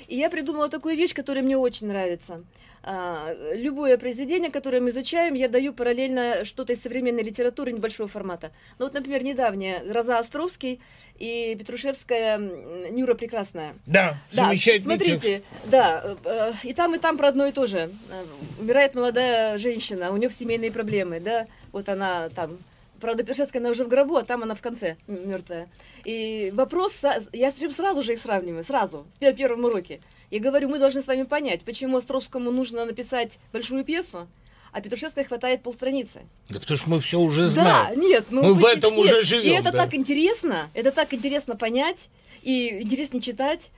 И 0.07 0.17
я 0.17 0.29
придумала 0.29 0.69
такую 0.69 0.95
вещь, 0.95 1.13
которая 1.13 1.43
мне 1.43 1.57
очень 1.57 1.87
нравится. 1.87 2.41
А, 2.83 3.33
любое 3.53 3.95
произведение, 3.97 4.49
которое 4.49 4.79
мы 4.81 4.89
изучаем, 4.89 5.35
я 5.35 5.47
даю 5.47 5.71
параллельно 5.71 6.45
что-то 6.45 6.73
из 6.73 6.81
современной 6.81 7.21
литературы 7.21 7.71
небольшого 7.71 8.09
формата. 8.09 8.51
Ну 8.79 8.85
вот, 8.85 8.93
например, 8.93 9.23
недавняя 9.23 9.83
«Гроза 9.85 10.17
Островский» 10.17 10.79
и 11.19 11.55
Петрушевская 11.59 12.39
«Нюра 12.39 13.13
прекрасная». 13.13 13.73
Да, 13.85 14.17
Да, 14.33 14.45
замечательный 14.45 14.97
текст. 14.97 15.11
смотрите, 15.11 15.43
да, 15.65 16.01
э, 16.03 16.15
э, 16.25 16.53
и 16.63 16.73
там, 16.73 16.95
и 16.95 16.97
там 16.97 17.17
про 17.17 17.27
одно 17.27 17.45
и 17.45 17.51
то 17.51 17.67
же. 17.67 17.91
Э, 18.09 18.23
Умирает 18.59 18.95
молодая 18.95 19.59
женщина, 19.59 20.11
у 20.11 20.17
нее 20.17 20.31
семейные 20.31 20.71
проблемы, 20.71 21.19
да, 21.19 21.45
вот 21.71 21.87
она 21.87 22.29
там, 22.29 22.57
правда, 22.99 23.23
Пешевская, 23.23 23.61
она 23.61 23.69
уже 23.69 23.83
в 23.83 23.89
гробу, 23.89 24.15
а 24.15 24.23
там 24.23 24.41
она 24.41 24.55
в 24.55 24.61
конце 24.61 24.95
мертвая. 25.05 25.67
И 26.03 26.51
вопрос, 26.55 26.93
я 27.31 27.51
сразу 27.51 28.01
же 28.01 28.13
их 28.13 28.19
сравниваю, 28.19 28.63
сразу, 28.63 29.05
в 29.17 29.19
пе- 29.19 29.33
первом 29.33 29.65
уроке. 29.65 30.01
И 30.31 30.39
говорю, 30.39 30.69
мы 30.69 30.79
должны 30.79 31.01
с 31.03 31.07
вами 31.07 31.23
понять, 31.23 31.61
почему 31.61 31.97
Островскому 31.97 32.51
нужно 32.51 32.85
написать 32.85 33.37
большую 33.53 33.83
пьесу, 33.83 34.27
а 34.71 34.81
Петрушевской 34.81 35.25
хватает 35.25 35.61
полстраницы. 35.61 36.21
Да 36.49 36.59
потому 36.59 36.77
что 36.77 36.89
мы 36.89 36.99
все 37.01 37.19
уже 37.19 37.45
Да, 37.47 37.49
знаем. 37.91 37.99
нет, 37.99 38.25
ну 38.31 38.41
Мы 38.41 38.53
в 38.53 38.63
этом 38.65 38.95
нет, 38.95 39.05
уже 39.05 39.19
И 39.21 39.23
живем, 39.25 39.53
это 39.61 39.71
да. 39.71 39.83
так 39.83 39.93
интересно, 39.93 40.69
это 40.73 40.91
так 40.91 41.13
интересно 41.13 41.55
понять 41.57 42.07
и 42.41 42.81
интереснее 42.81 43.21
читать. 43.21 43.69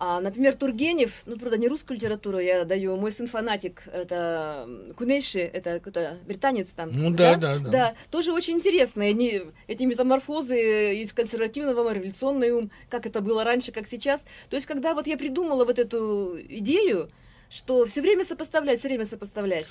А, 0.00 0.20
например, 0.20 0.54
Тургенев, 0.54 1.22
ну, 1.26 1.36
правда, 1.38 1.58
не 1.58 1.66
русскую 1.66 1.96
литературу 1.96 2.38
я 2.38 2.64
даю, 2.64 2.96
мой 2.96 3.10
сын 3.10 3.26
фанатик, 3.26 3.82
это 3.92 4.68
Кунейши, 4.96 5.40
это 5.40 5.74
какой-то 5.74 6.18
британец 6.24 6.68
там. 6.68 6.90
Ну 6.92 7.10
да, 7.10 7.34
да, 7.34 7.58
да. 7.58 7.70
Да, 7.70 7.94
тоже 8.10 8.32
очень 8.32 8.54
интересно, 8.54 9.04
они, 9.04 9.42
эти 9.66 9.82
метаморфозы 9.82 11.02
из 11.02 11.12
консервативного 11.12 11.82
в 11.82 11.92
революционный 11.92 12.52
ум, 12.52 12.70
как 12.88 13.06
это 13.06 13.20
было 13.20 13.42
раньше, 13.42 13.72
как 13.72 13.88
сейчас. 13.88 14.24
То 14.50 14.56
есть, 14.56 14.66
когда 14.66 14.94
вот 14.94 15.08
я 15.08 15.18
придумала 15.18 15.64
вот 15.64 15.80
эту 15.80 16.38
идею, 16.48 17.10
что 17.50 17.84
все 17.86 18.00
время 18.00 18.24
сопоставлять, 18.24 18.78
все 18.78 18.88
время 18.88 19.04
сопоставлять. 19.04 19.66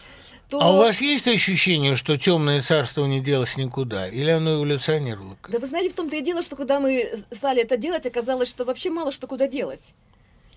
То... 0.49 0.59
А 0.61 0.73
у 0.73 0.77
вас 0.77 0.99
есть 0.99 1.27
ощущение, 1.27 1.95
что 1.95 2.17
темное 2.17 2.61
царство 2.61 3.05
не 3.05 3.21
делось 3.21 3.55
никуда? 3.55 4.07
Или 4.07 4.29
оно 4.29 4.55
эволюционировало? 4.55 5.37
Да 5.47 5.59
вы 5.59 5.67
знаете, 5.67 5.91
в 5.91 5.93
том-то 5.93 6.15
и 6.15 6.21
дело, 6.21 6.41
что 6.41 6.55
когда 6.55 6.79
мы 6.79 7.23
стали 7.31 7.61
это 7.61 7.77
делать, 7.77 8.05
оказалось, 8.05 8.49
что 8.49 8.65
вообще 8.65 8.89
мало 8.89 9.11
что 9.11 9.27
куда 9.27 9.47
делать. 9.47 9.93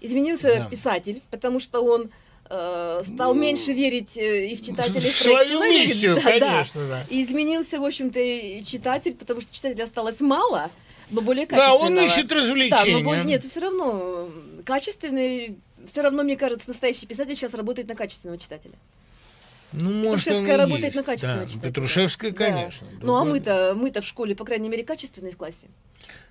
Изменился 0.00 0.61
да. 0.61 0.64
писатель, 0.66 1.23
потому 1.30 1.61
что 1.61 1.83
он 1.83 2.11
э, 2.49 3.02
стал 3.04 3.35
ну, 3.35 3.40
меньше 3.40 3.73
верить 3.73 4.16
э, 4.16 4.47
и 4.49 4.57
в 4.57 4.64
читателей, 4.64 5.11
в 5.11 5.16
свою 5.16 5.61
миссию, 5.61 6.14
да, 6.25 6.38
конечно, 6.38 6.80
да. 6.83 6.88
да. 6.88 7.04
И 7.11 7.23
изменился, 7.23 7.78
в 7.78 7.85
общем-то, 7.85 8.19
и 8.19 8.62
читатель, 8.64 9.14
потому 9.14 9.40
что 9.40 9.54
читателей 9.54 9.85
осталось 9.85 10.21
мало, 10.21 10.71
но 11.11 11.21
более 11.21 11.47
качественного. 11.47 11.80
Да, 11.80 11.87
он 11.87 11.99
ищет 11.99 12.33
развлечения. 12.33 12.85
Да, 12.85 12.99
но 12.99 13.04
более, 13.04 13.25
нет, 13.25 13.45
все 13.45 13.61
равно 13.61 14.28
качественный, 14.64 15.57
все 15.90 16.02
равно, 16.02 16.23
мне 16.23 16.37
кажется, 16.37 16.69
настоящий 16.69 17.07
писатель 17.07 17.37
сейчас 17.37 17.54
работает 17.54 17.88
на 17.88 17.95
качественного 17.95 18.38
читателя. 18.38 18.75
Ну, 19.72 19.90
может, 19.92 20.24
Петрушевская 20.24 20.56
работает 20.56 20.84
есть. 20.84 20.96
на 20.96 21.02
качественного 21.02 21.42
да, 21.42 21.48
читателя. 21.48 21.68
Петрушевская, 21.70 22.32
конечно. 22.32 22.86
Да. 22.92 23.06
Ну, 23.06 23.16
а 23.16 23.24
мы-то, 23.24 23.74
мы-то 23.76 24.02
в 24.02 24.06
школе, 24.06 24.34
по 24.34 24.44
крайней 24.44 24.68
мере, 24.68 24.84
качественные 24.84 25.34
в 25.34 25.36
классе. 25.36 25.68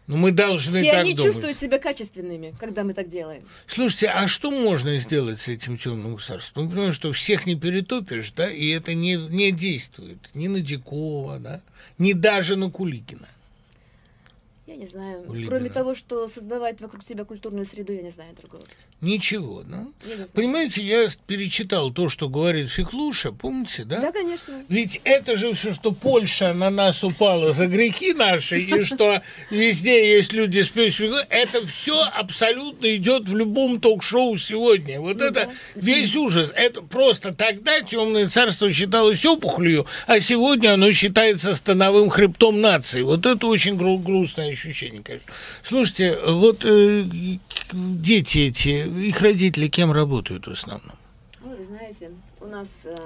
Ну, 0.08 0.18
мы 0.18 0.32
должны 0.32 0.84
и 0.84 0.90
так 0.90 1.02
они 1.02 1.14
думать. 1.14 1.34
чувствуют 1.34 1.60
себя 1.60 1.78
качественными, 1.78 2.56
когда 2.60 2.84
мы 2.84 2.96
так 2.96 3.10
делаем. 3.10 3.44
Слушайте, 3.68 4.08
а 4.08 4.28
что 4.28 4.50
можно 4.50 4.98
сделать 4.98 5.40
с 5.40 5.48
этим 5.48 5.78
темным 5.78 6.20
царством? 6.20 6.66
Ну, 6.66 6.72
понимаешь, 6.72 6.96
что 6.96 7.14
всех 7.14 7.46
не 7.46 7.56
перетопишь, 7.56 8.32
да, 8.32 8.50
и 8.50 8.70
это 8.70 8.96
не, 8.96 9.16
не 9.16 9.52
действует 9.52 10.30
ни 10.34 10.48
на 10.48 10.62
Дикова, 10.62 11.38
да, 11.38 11.62
ни 12.00 12.14
даже 12.14 12.56
на 12.56 12.72
Куликина. 12.72 13.30
Я 14.70 14.76
не 14.76 14.86
знаю. 14.86 15.24
Либера. 15.34 15.48
Кроме 15.48 15.70
того, 15.72 15.96
что 15.96 16.28
создавать 16.30 16.80
вокруг 16.80 17.04
себя 17.04 17.26
культурную 17.26 17.66
среду, 17.66 17.92
я 17.92 18.04
не 18.04 18.12
знаю 18.12 18.36
другого. 18.40 18.62
Ничего, 19.02 19.64
да? 19.64 19.88
Я 20.04 20.10
не 20.10 20.14
знаю. 20.16 20.30
Понимаете, 20.36 20.84
я 20.84 21.08
перечитал 21.26 21.92
то, 21.92 22.08
что 22.08 22.30
говорит 22.30 22.70
Феклуша, 22.70 23.32
помните, 23.32 23.84
да? 23.84 24.00
Да, 24.00 24.12
конечно. 24.12 24.64
Ведь 24.70 25.02
это 25.06 25.38
же 25.38 25.54
все, 25.56 25.74
что 25.74 25.92
Польша 25.92 26.54
на 26.54 26.70
нас 26.70 27.04
упала 27.04 27.52
за 27.52 27.66
грехи 27.66 28.14
наши, 28.14 28.60
и 28.60 28.84
что 28.84 29.24
везде 29.50 30.16
есть 30.16 30.34
люди 30.34 30.62
с 30.62 30.70
песнями, 30.70 31.16
это 31.32 31.66
все 31.66 32.04
абсолютно 32.04 32.96
идет 32.96 33.28
в 33.28 33.36
любом 33.36 33.80
ток-шоу 33.80 34.38
сегодня. 34.38 35.00
Вот 35.02 35.18
Ну 35.18 35.26
это 35.26 35.50
весь 35.74 36.16
ужас. 36.16 36.54
Это 36.56 36.84
просто 36.84 37.34
тогда 37.34 37.82
темное 37.82 38.28
царство 38.28 38.72
считалось 38.72 39.26
опухолью, 39.26 39.88
а 40.06 40.20
сегодня 40.20 40.76
оно 40.76 40.92
считается 40.92 41.56
становым 41.56 42.12
хребтом 42.12 42.62
нации. 42.62 43.02
Вот 43.02 43.26
это 43.26 43.48
очень 43.48 43.76
гру- 43.76 43.98
грустное 43.98 44.54
ощущение, 44.66 45.02
конечно. 45.04 45.32
Слушайте, 45.64 46.18
вот 46.26 46.64
э, 46.66 47.04
дети 47.72 48.40
эти, 48.40 48.88
их 49.08 49.22
родители 49.22 49.68
кем 49.68 49.92
работают 49.92 50.48
в 50.48 50.52
основном? 50.52 50.96
Ой, 51.46 51.56
вы 51.58 51.64
знаете, 51.64 52.12
у 52.42 52.46
нас... 52.48 52.70
э, 52.86 52.98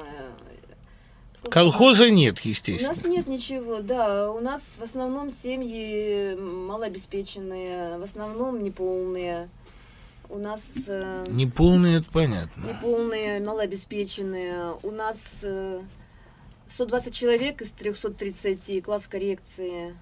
Колхоза 1.50 2.10
нет, 2.10 2.40
У 2.44 2.48
естественно. 2.48 2.94
нас 2.94 3.04
нет 3.04 3.28
ничего, 3.28 3.82
да. 3.82 4.32
У 4.32 4.40
нас 4.40 4.76
в 4.80 4.82
основном 4.84 5.30
семьи 5.32 6.36
малообеспеченные, 6.36 7.98
в 7.98 8.04
основном 8.04 8.64
неполные. 8.64 9.50
У 10.30 10.38
нас 10.38 10.62
э, 10.88 11.26
Неполный, 11.30 11.96
это 11.96 12.10
понятно. 12.12 12.62
неполные, 12.66 13.42
малообеспеченные. 13.42 14.74
У 14.82 14.92
нас 14.92 15.40
э, 15.44 15.82
120 16.70 17.14
человек 17.14 17.62
из 17.62 17.70
330 17.72 18.82
класс 18.84 19.08
коррекции. 19.08 19.96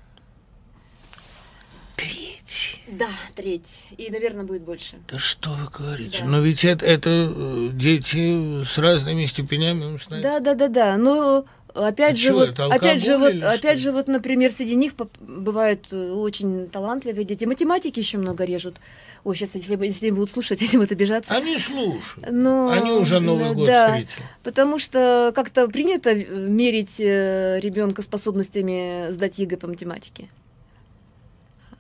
Треть. 2.01 2.79
Да, 2.88 3.10
треть. 3.36 3.86
И, 3.98 4.10
наверное, 4.10 4.43
будет 4.43 4.63
больше. 4.63 4.98
Да 5.08 5.20
что 5.20 5.51
вы 5.51 5.70
говорите? 5.70 6.20
Да. 6.22 6.25
Но 6.25 6.41
ведь 6.41 6.65
это, 6.65 6.86
это 6.86 7.70
дети 7.74 8.63
с 8.63 8.77
разными 8.77 9.25
степенями 9.25 9.86
умственности. 9.86 10.24
Да, 10.24 10.39
да, 10.39 10.55
да, 10.55 10.67
да. 10.67 10.98
Но 10.98 11.46
опять 11.74 12.13
А 12.13 12.22
же, 12.22 12.34
вот, 12.34 12.50
это, 12.50 12.65
опять 12.65 13.03
же, 13.03 13.17
вот, 13.17 13.41
опять 13.43 13.79
же, 13.79 13.91
вот, 13.91 14.08
например, 14.08 14.51
среди 14.51 14.75
них 14.75 14.93
бывают 15.20 15.88
э, 15.91 16.12
очень 16.12 16.70
талантливые 16.70 17.24
дети. 17.24 17.46
Математики 17.46 18.00
еще 18.00 18.17
много 18.17 18.43
режут. 18.43 18.77
Ой, 19.24 19.36
сейчас, 19.36 19.55
если, 19.55 19.77
если 19.86 20.10
будут 20.10 20.31
слушать, 20.31 20.62
они 20.67 20.72
будут 20.74 20.91
обижаться. 20.91 21.34
Они 21.36 21.58
слушают. 21.60 22.29
Но, 22.31 22.70
Они 22.70 22.91
уже 22.91 23.20
Новый 23.20 23.51
э, 23.51 23.53
год 23.53 23.67
да, 23.67 23.88
встретили. 23.88 24.25
Потому 24.43 24.79
что 24.79 25.31
как-то 25.36 25.67
принято 25.67 26.10
э, 26.10 26.25
мерить 26.25 27.00
ребенка 27.00 28.01
способностями 28.01 29.12
сдать 29.12 29.38
ЕГЭ 29.38 29.58
по 29.58 29.67
математике. 29.67 30.27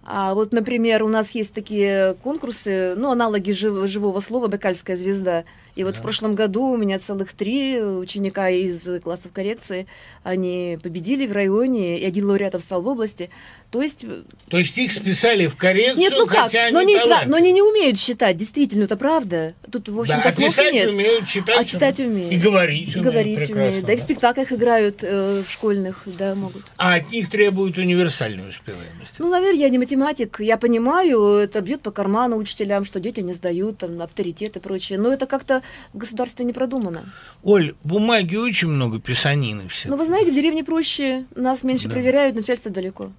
А 0.03 0.33
вот, 0.33 0.51
например, 0.51 1.03
у 1.03 1.07
нас 1.07 1.31
есть 1.31 1.53
такие 1.53 2.15
конкурсы, 2.23 2.95
ну, 2.95 3.11
аналоги 3.11 3.51
жив- 3.51 3.87
живого 3.87 4.19
слова 4.19 4.47
«Бакальская 4.47 4.95
звезда». 4.97 5.43
И 5.75 5.83
вот 5.83 5.93
Да. 5.95 5.99
в 5.99 6.03
прошлом 6.03 6.35
году 6.35 6.65
у 6.65 6.77
меня 6.77 6.99
целых 6.99 7.33
три 7.33 7.81
ученика 7.81 8.49
из 8.49 8.81
классов 9.01 9.31
коррекции, 9.33 9.87
они 10.23 10.77
победили 10.81 11.25
в 11.25 11.31
районе, 11.31 11.99
и 11.99 12.05
один 12.05 12.25
лауреатом 12.25 12.59
стал 12.61 12.81
в 12.81 12.87
области. 12.87 13.29
То 13.71 13.81
есть... 13.81 14.03
э, 14.03 14.23
То 14.49 14.57
есть 14.57 14.77
их 14.77 14.91
списали 14.91 15.47
в 15.47 15.55
коррекцию, 15.55 15.97
Нет, 15.99 16.13
ну 16.17 16.27
как, 16.27 16.41
хотя 16.43 16.69
но, 16.71 16.79
они 16.79 16.93
не, 16.95 17.07
да, 17.07 17.23
но 17.25 17.37
они 17.37 17.51
не 17.53 17.61
умеют 17.61 17.97
считать, 17.97 18.35
действительно, 18.35 18.83
это 18.83 18.97
правда. 18.97 19.53
Тут, 19.71 19.87
в 19.87 19.95
Да, 19.95 20.01
общем-то, 20.01 20.29
а 20.29 20.31
слов 20.33 20.49
писать 20.49 20.73
нет. 20.73 20.89
умеют, 20.89 21.27
читать, 21.27 21.57
А 21.57 21.63
читать 21.63 21.99
умеют. 22.01 22.33
И 22.33 22.37
говорить 22.37 22.95
И 22.95 22.99
умеют 22.99 23.05
говорить 23.13 23.49
умеют. 23.49 23.85
Да, 23.85 23.93
и 23.93 23.95
в 23.95 23.99
да. 23.99 24.03
спектаклях 24.03 24.51
играют 24.51 25.03
э, 25.03 25.43
в 25.47 25.49
школьных, 25.51 26.01
да, 26.05 26.35
могут. 26.35 26.63
А 26.77 26.95
от 26.95 27.09
них 27.11 27.29
требуют 27.29 27.77
универсальной 27.77 28.49
успеваемости. 28.49 29.15
Ну, 29.19 29.29
наверное, 29.29 29.59
я 29.61 29.69
не 29.69 29.77
математик. 29.77 30.39
Я 30.41 30.57
понимаю, 30.57 31.21
это 31.35 31.61
бьет 31.61 31.81
по 31.81 31.91
карману 31.91 32.35
учителям, 32.37 32.83
что 32.83 32.99
дети 32.99 33.21
не 33.21 33.33
сдают, 33.33 33.77
там, 33.77 34.01
авторитет 34.01 34.57
и 34.57 34.59
прочее. 34.59 34.99
Но 34.99 35.13
это 35.13 35.25
как-то 35.27 35.60
в 35.93 35.97
государстве 35.97 36.45
не 36.45 36.53
продумано. 36.53 37.05
Оль, 37.43 37.75
бумаги 37.83 38.35
очень 38.35 38.67
много, 38.69 38.99
писанины 38.99 39.67
все. 39.69 39.89
Но 39.89 39.97
вы 39.97 40.05
знаете, 40.05 40.31
в 40.31 40.35
деревне 40.35 40.63
проще, 40.63 41.25
нас 41.35 41.63
меньше 41.63 41.87
Да. 41.87 41.93
проверяют, 41.93 42.35
начальство 42.35 42.71
далеко. 42.71 43.11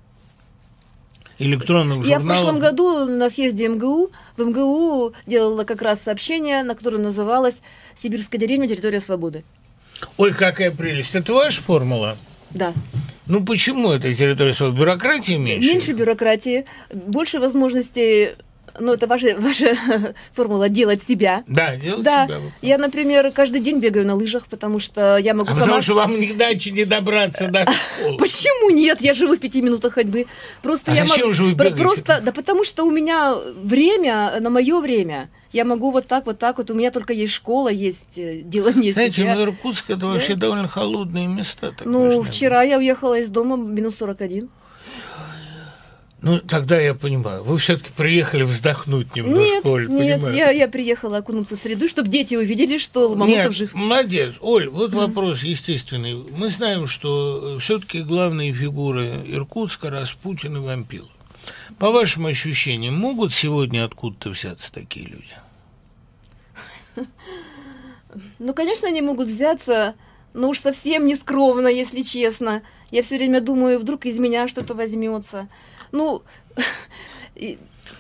Электронных 1.39 2.07
Я 2.07 2.19
в 2.19 2.21
журналов. 2.21 2.27
прошлом 2.43 2.59
году 2.61 3.05
на 3.07 3.29
съезде 3.31 3.67
МГУ, 3.69 4.13
в 4.37 4.45
МГУ 4.45 5.13
делала 5.27 5.65
как 5.65 5.83
раз 5.83 6.01
сообщение, 6.01 6.63
на 6.63 6.75
которое 6.75 6.99
называлось 6.99 7.63
«Сибирская 8.01 8.41
деревня. 8.41 8.69
Территория 8.69 9.01
свободы». 9.01 9.43
Ой, 10.19 10.33
какая 10.35 10.71
прелесть. 10.71 11.15
Это 11.15 11.33
ваша 11.33 11.63
формула? 11.63 12.17
Да. 12.51 12.73
Ну 13.27 13.45
почему 13.45 13.91
это 13.93 14.15
территория 14.15 14.53
свободы? 14.55 14.79
Бюрократии 14.81 15.33
меньше? 15.37 15.69
Меньше 15.69 15.93
бюрократии, 15.93 16.67
больше 16.93 17.41
возможностей, 17.41 18.33
ну, 18.79 18.93
это 18.93 19.07
ваша, 19.07 19.37
ваша 19.39 19.77
формула 20.33 20.69
«делать 20.69 21.03
себя». 21.03 21.45
Да, 21.47 21.77
делать 21.77 22.03
Да, 22.03 22.27
себя. 22.27 22.41
я, 22.63 22.79
например, 22.79 23.31
каждый 23.33 23.61
день 23.61 23.79
бегаю 23.79 24.07
на 24.07 24.15
лыжах, 24.15 24.47
потому 24.47 24.79
что 24.79 25.17
я 25.19 25.35
могу 25.35 25.51
А 25.51 25.55
сама... 25.55 25.67
потому 25.67 25.83
что 25.83 25.95
вам 25.95 26.15
иначе 26.15 26.71
не 26.71 26.85
добраться 26.85 27.49
до 27.49 27.67
школы. 28.01 28.17
Почему 28.19 28.71
нет? 28.71 29.01
Я 29.01 29.15
живу 29.15 29.35
в 29.37 29.39
пяти 29.39 29.61
минутах 29.63 29.95
ходьбы. 29.95 30.27
Просто 30.63 30.93
А 30.93 30.95
я 30.95 31.07
зачем 31.07 31.27
могу... 31.27 31.33
же 31.33 31.45
вы 31.45 31.53
бегаете? 31.53 31.77
Просто, 31.77 32.21
да 32.23 32.33
потому 32.33 32.65
что 32.65 32.85
у 32.85 32.91
меня 32.91 33.35
время 33.63 34.39
на 34.41 34.51
мое 34.51 34.81
время. 34.81 35.29
Я 35.53 35.67
могу 35.67 35.91
вот 35.91 36.07
так, 36.07 36.25
вот 36.25 36.39
так 36.39 36.57
вот. 36.57 36.71
У 36.71 36.75
меня 36.75 36.91
только 36.91 37.13
есть 37.13 37.35
школа, 37.35 37.69
есть 37.69 38.19
э, 38.19 38.41
делание 38.43 38.93
Знаете, 38.93 39.17
себя. 39.17 39.35
ну, 39.35 39.43
Иркутск 39.43 39.91
это 39.91 40.07
вообще 40.07 40.35
довольно 40.35 40.67
холодные 40.67 41.27
места. 41.27 41.73
Ну, 41.85 42.23
вчера 42.23 42.63
я 42.63 42.79
уехала 42.79 43.19
из 43.19 43.29
дома 43.29 43.57
минус 43.59 43.97
41. 43.97 44.49
Ну, 46.23 46.39
тогда 46.39 46.79
я 46.81 46.95
понимаю. 46.95 47.43
Вы 47.43 47.59
все-таки 47.59 47.91
приехали 47.97 48.45
вздохнуть 48.45 49.17
немножко, 49.17 49.41
Нет, 49.41 49.67
Оль, 49.67 49.89
нет, 49.89 50.21
понимаю. 50.21 50.37
я, 50.37 50.51
я 50.51 50.69
приехала 50.69 51.17
окунуться 51.17 51.57
в 51.57 51.59
среду, 51.59 51.89
чтобы 51.89 52.09
дети 52.09 52.37
увидели, 52.37 52.79
что 52.79 53.09
Ломоносов 53.09 53.47
Нет, 53.47 53.55
жив. 53.55 53.75
молодец. 53.75 54.35
Оль, 54.41 54.69
вот 54.69 54.95
вопрос 54.95 55.43
естественный. 55.43 56.15
Мы 56.15 56.49
знаем, 56.51 56.87
что 56.87 57.59
все-таки 57.61 58.03
главные 58.03 58.53
фигуры 58.53 59.09
Иркутска– 59.27 59.91
Распутин 59.91 60.59
и 60.59 60.61
Вампил. 60.61 61.09
По 61.79 61.91
вашим 61.91 62.27
ощущениям, 62.27 62.95
могут 62.97 63.33
сегодня 63.33 63.85
откуда-то 63.85 64.31
взяться 64.31 64.73
такие 64.73 65.07
люди? 65.07 65.35
Ну, 68.39 68.53
конечно, 68.53 68.89
они 68.89 69.01
могут 69.01 69.29
взяться, 69.29 69.95
но 70.35 70.51
уж 70.51 70.59
совсем 70.61 71.07
не 71.07 71.15
скромно, 71.15 71.69
если 71.69 72.03
честно. 72.03 72.61
Я 72.91 73.03
все 73.03 73.17
время 73.17 73.41
думаю, 73.41 73.79
вдруг 73.79 74.05
из 74.05 74.19
меня 74.19 74.49
что-то 74.49 74.75
возьмется. 74.75 75.49
Ну, 75.93 76.23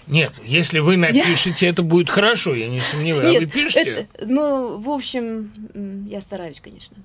Нет, 0.06 0.32
если 0.44 0.80
вы 0.80 0.96
напишете, 0.96 1.66
это 1.66 1.82
будет 1.82 2.10
хорошо, 2.10 2.54
я 2.54 2.68
не 2.68 2.80
сомневаюсь. 2.80 3.30
а 3.30 3.32
вы 3.34 3.40
нет, 3.40 3.52
пишете? 3.52 3.90
это- 3.90 4.26
ну, 4.26 4.78
в 4.80 4.90
общем, 4.90 5.52
я 6.08 6.20
стараюсь, 6.20 6.60
конечно. 6.60 6.96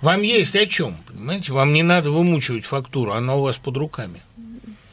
Вам 0.00 0.22
есть 0.22 0.54
о 0.56 0.66
чем, 0.66 0.96
понимаете? 1.06 1.52
Вам 1.52 1.72
не 1.72 1.82
надо 1.82 2.10
вымучивать 2.10 2.64
фактуру, 2.64 3.12
она 3.12 3.36
у 3.36 3.42
вас 3.42 3.56
под 3.58 3.76
руками. 3.76 4.20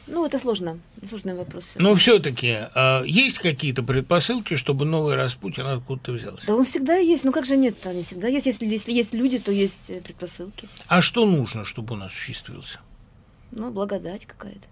Ну, 0.06 0.26
это 0.26 0.40
сложно, 0.40 0.78
сложный 1.08 1.34
вопрос. 1.34 1.74
Но 1.76 1.94
все-таки 1.94 2.58
а, 2.74 3.04
есть 3.04 3.38
какие-то 3.38 3.84
предпосылки, 3.84 4.56
чтобы 4.56 4.84
новый 4.84 5.14
Распутин 5.14 5.66
откуда-то 5.66 6.12
взялся? 6.12 6.46
Да 6.46 6.56
он 6.56 6.64
всегда 6.64 6.96
есть. 6.96 7.22
Ну 7.22 7.30
как 7.30 7.46
же 7.46 7.56
нет? 7.56 7.86
Они 7.86 8.02
всегда 8.02 8.26
есть. 8.26 8.46
Если, 8.46 8.66
если 8.66 8.92
есть 8.92 9.14
люди, 9.14 9.38
то 9.38 9.52
есть 9.52 9.88
э, 9.88 10.00
предпосылки. 10.00 10.68
А 10.88 11.00
что 11.00 11.26
нужно, 11.26 11.64
чтобы 11.64 11.94
он 11.94 12.02
осуществился? 12.02 12.80
Ну, 13.52 13.70
благодать 13.70 14.26
какая-то. 14.26 14.66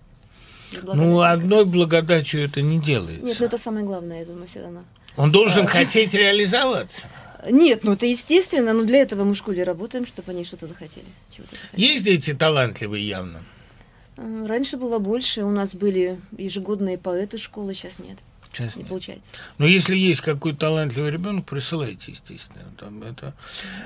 Ну, 0.83 1.21
одной 1.21 1.65
благодатью 1.65 2.45
это 2.45 2.63
не 2.63 2.79
делается. 2.79 3.25
Нет, 3.25 3.37
ну 3.41 3.47
это 3.47 3.59
самое 3.59 3.85
главное, 3.85 4.21
я 4.21 4.27
думаю, 4.27 4.47
все 4.47 4.61
равно. 4.61 4.85
Он 5.17 5.33
должен 5.33 5.67
хотеть 5.67 6.15
реализоваться. 6.15 7.03
Нет, 7.49 7.85
ну 7.85 7.93
это 7.93 8.07
естественно, 8.07 8.73
но 8.73 8.85
для 8.85 8.99
этого 8.99 9.25
мы 9.25 9.35
в 9.35 9.37
школе 9.37 9.63
работаем, 9.63 10.07
чтобы 10.07 10.33
они 10.33 10.45
что-то 10.45 10.67
захотели. 10.67 11.07
захотели. 11.31 11.81
Есть 11.81 12.05
дети 12.05 12.35
талантливые 12.35 13.07
явно? 13.07 13.43
Раньше 14.17 14.77
было 14.77 14.99
больше, 14.99 15.45
у 15.45 15.51
нас 15.51 15.75
были 15.75 16.21
ежегодные 16.37 16.99
поэты 16.99 17.39
школы, 17.39 17.75
сейчас 17.75 18.01
нет. 18.01 18.19
Сейчас 18.53 18.77
не 18.77 18.85
получается. 18.85 19.33
Но 19.59 19.67
если 19.67 19.97
есть 19.97 20.21
какой-то 20.21 20.59
талантливый 20.59 21.11
ребенок, 21.11 21.45
присылайте, 21.45 22.13
естественно. 22.13 22.65
Там 22.79 23.03
это... 23.03 23.35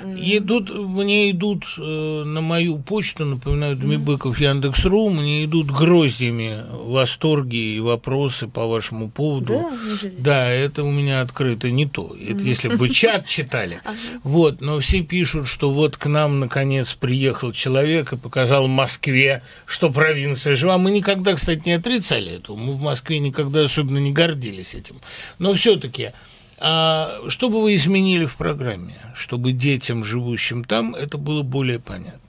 mm 0.04 0.22
Идут, 0.42 0.70
мне 0.74 1.30
идут 1.30 1.64
э, 1.78 2.22
на 2.24 2.40
мою 2.40 2.78
почту, 2.78 3.24
напоминаю, 3.24 3.76
Дмитрий 3.76 4.14
mm 4.14 4.40
Яндекс.ру, 4.40 5.10
мне 5.10 5.44
идут 5.44 5.70
гроздями 5.70 6.58
восторги 6.70 7.74
и 7.74 7.80
вопросы 7.80 8.48
по 8.48 8.66
вашему 8.66 9.10
поводу. 9.10 9.70
Да, 10.02 10.08
да 10.18 10.48
это 10.48 10.84
у 10.84 10.90
меня 10.90 11.20
открыто 11.20 11.70
не 11.70 11.86
то. 11.86 12.16
Это 12.18 12.40
mm 12.40 12.48
если 12.48 12.68
бы 12.68 12.88
чат 12.88 13.26
читали. 13.26 13.80
Вот, 14.22 14.60
но 14.60 14.78
все 14.80 15.02
пишут, 15.02 15.48
что 15.48 15.72
вот 15.72 15.96
к 15.96 16.06
нам 16.06 16.40
наконец 16.40 16.94
приехал 16.94 17.52
человек 17.52 18.12
и 18.12 18.16
показал 18.16 18.68
Москве, 18.68 19.42
что 19.66 19.90
провинция 19.90 20.54
жива. 20.54 20.78
Мы 20.78 20.90
никогда, 20.90 21.34
кстати, 21.34 21.62
не 21.64 21.72
отрицали 21.72 22.36
этого. 22.36 22.56
Мы 22.56 22.74
в 22.74 22.82
Москве 22.82 23.18
никогда 23.18 23.64
особенно 23.64 23.98
не 23.98 24.12
гордились 24.12 24.51
с 24.60 24.74
этим. 24.74 25.00
Но 25.38 25.54
все-таки, 25.54 26.12
а 26.58 27.22
что 27.28 27.48
бы 27.48 27.62
вы 27.62 27.74
изменили 27.74 28.26
в 28.26 28.36
программе, 28.36 28.94
чтобы 29.14 29.52
детям, 29.52 30.04
живущим 30.04 30.64
там, 30.64 30.94
это 30.94 31.16
было 31.16 31.42
более 31.42 31.80
понятно? 31.80 32.20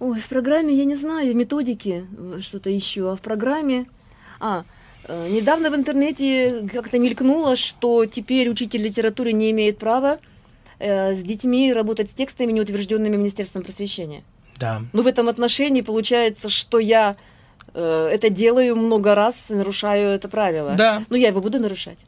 Ой, 0.00 0.20
в 0.20 0.28
программе, 0.28 0.74
я 0.74 0.84
не 0.84 0.94
знаю, 0.94 1.34
методики, 1.34 2.06
э, 2.16 2.40
что-то 2.40 2.70
еще, 2.70 3.12
а 3.12 3.16
в 3.16 3.20
программе... 3.20 3.86
А, 4.38 4.64
э, 5.04 5.28
недавно 5.30 5.70
в 5.70 5.74
интернете 5.74 6.68
как-то 6.72 7.00
мелькнуло, 7.00 7.56
что 7.56 8.06
теперь 8.06 8.48
учитель 8.48 8.82
литературы 8.82 9.32
не 9.32 9.50
имеет 9.50 9.78
права 9.78 10.20
э, 10.78 11.16
с 11.16 11.22
детьми 11.24 11.72
работать 11.72 12.10
с 12.10 12.14
текстами, 12.14 12.52
не 12.52 12.60
утвержденными 12.60 13.16
Министерством 13.16 13.64
просвещения. 13.64 14.22
Да. 14.56 14.82
Но 14.92 15.02
в 15.02 15.08
этом 15.08 15.28
отношении 15.28 15.80
получается, 15.80 16.48
что 16.48 16.78
я 16.78 17.16
это 17.74 18.30
делаю 18.30 18.76
много 18.76 19.14
раз, 19.14 19.48
нарушаю 19.48 20.10
это 20.10 20.28
правило. 20.28 20.74
Да. 20.76 21.04
Но 21.08 21.16
я 21.16 21.28
его 21.28 21.40
буду 21.40 21.58
нарушать. 21.58 21.98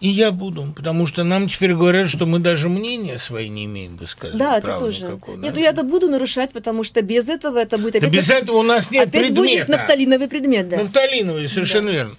И 0.00 0.08
я 0.08 0.30
буду, 0.30 0.72
потому 0.74 1.06
что 1.06 1.24
нам 1.24 1.48
теперь 1.48 1.74
говорят, 1.74 2.08
что 2.08 2.26
мы 2.26 2.38
даже 2.38 2.68
мнения 2.68 3.18
свои 3.18 3.48
не 3.48 3.66
имеем 3.66 3.96
высказывать. 3.96 4.38
Да, 4.38 4.58
это 4.58 4.78
тоже. 4.78 5.06
Никакого, 5.06 5.36
Нет, 5.36 5.54
ну 5.54 5.60
я 5.60 5.70
это 5.70 5.82
буду 5.82 6.08
нарушать, 6.08 6.52
потому 6.52 6.82
что 6.82 7.02
без 7.02 7.28
этого 7.28 7.58
это 7.58 7.76
будет 7.78 7.96
опять... 7.96 8.10
Да 8.10 8.16
без 8.16 8.30
этого 8.30 8.58
у 8.58 8.62
нас 8.62 8.90
нет 8.90 9.08
опять 9.08 9.26
предмета. 9.26 9.42
будет 9.42 9.68
нафталиновый 9.68 10.28
предмет, 10.28 10.68
да. 10.68 10.76
Нафталиновый, 10.78 11.48
совершенно 11.48 11.88
да. 11.88 11.92
верно. 11.92 12.16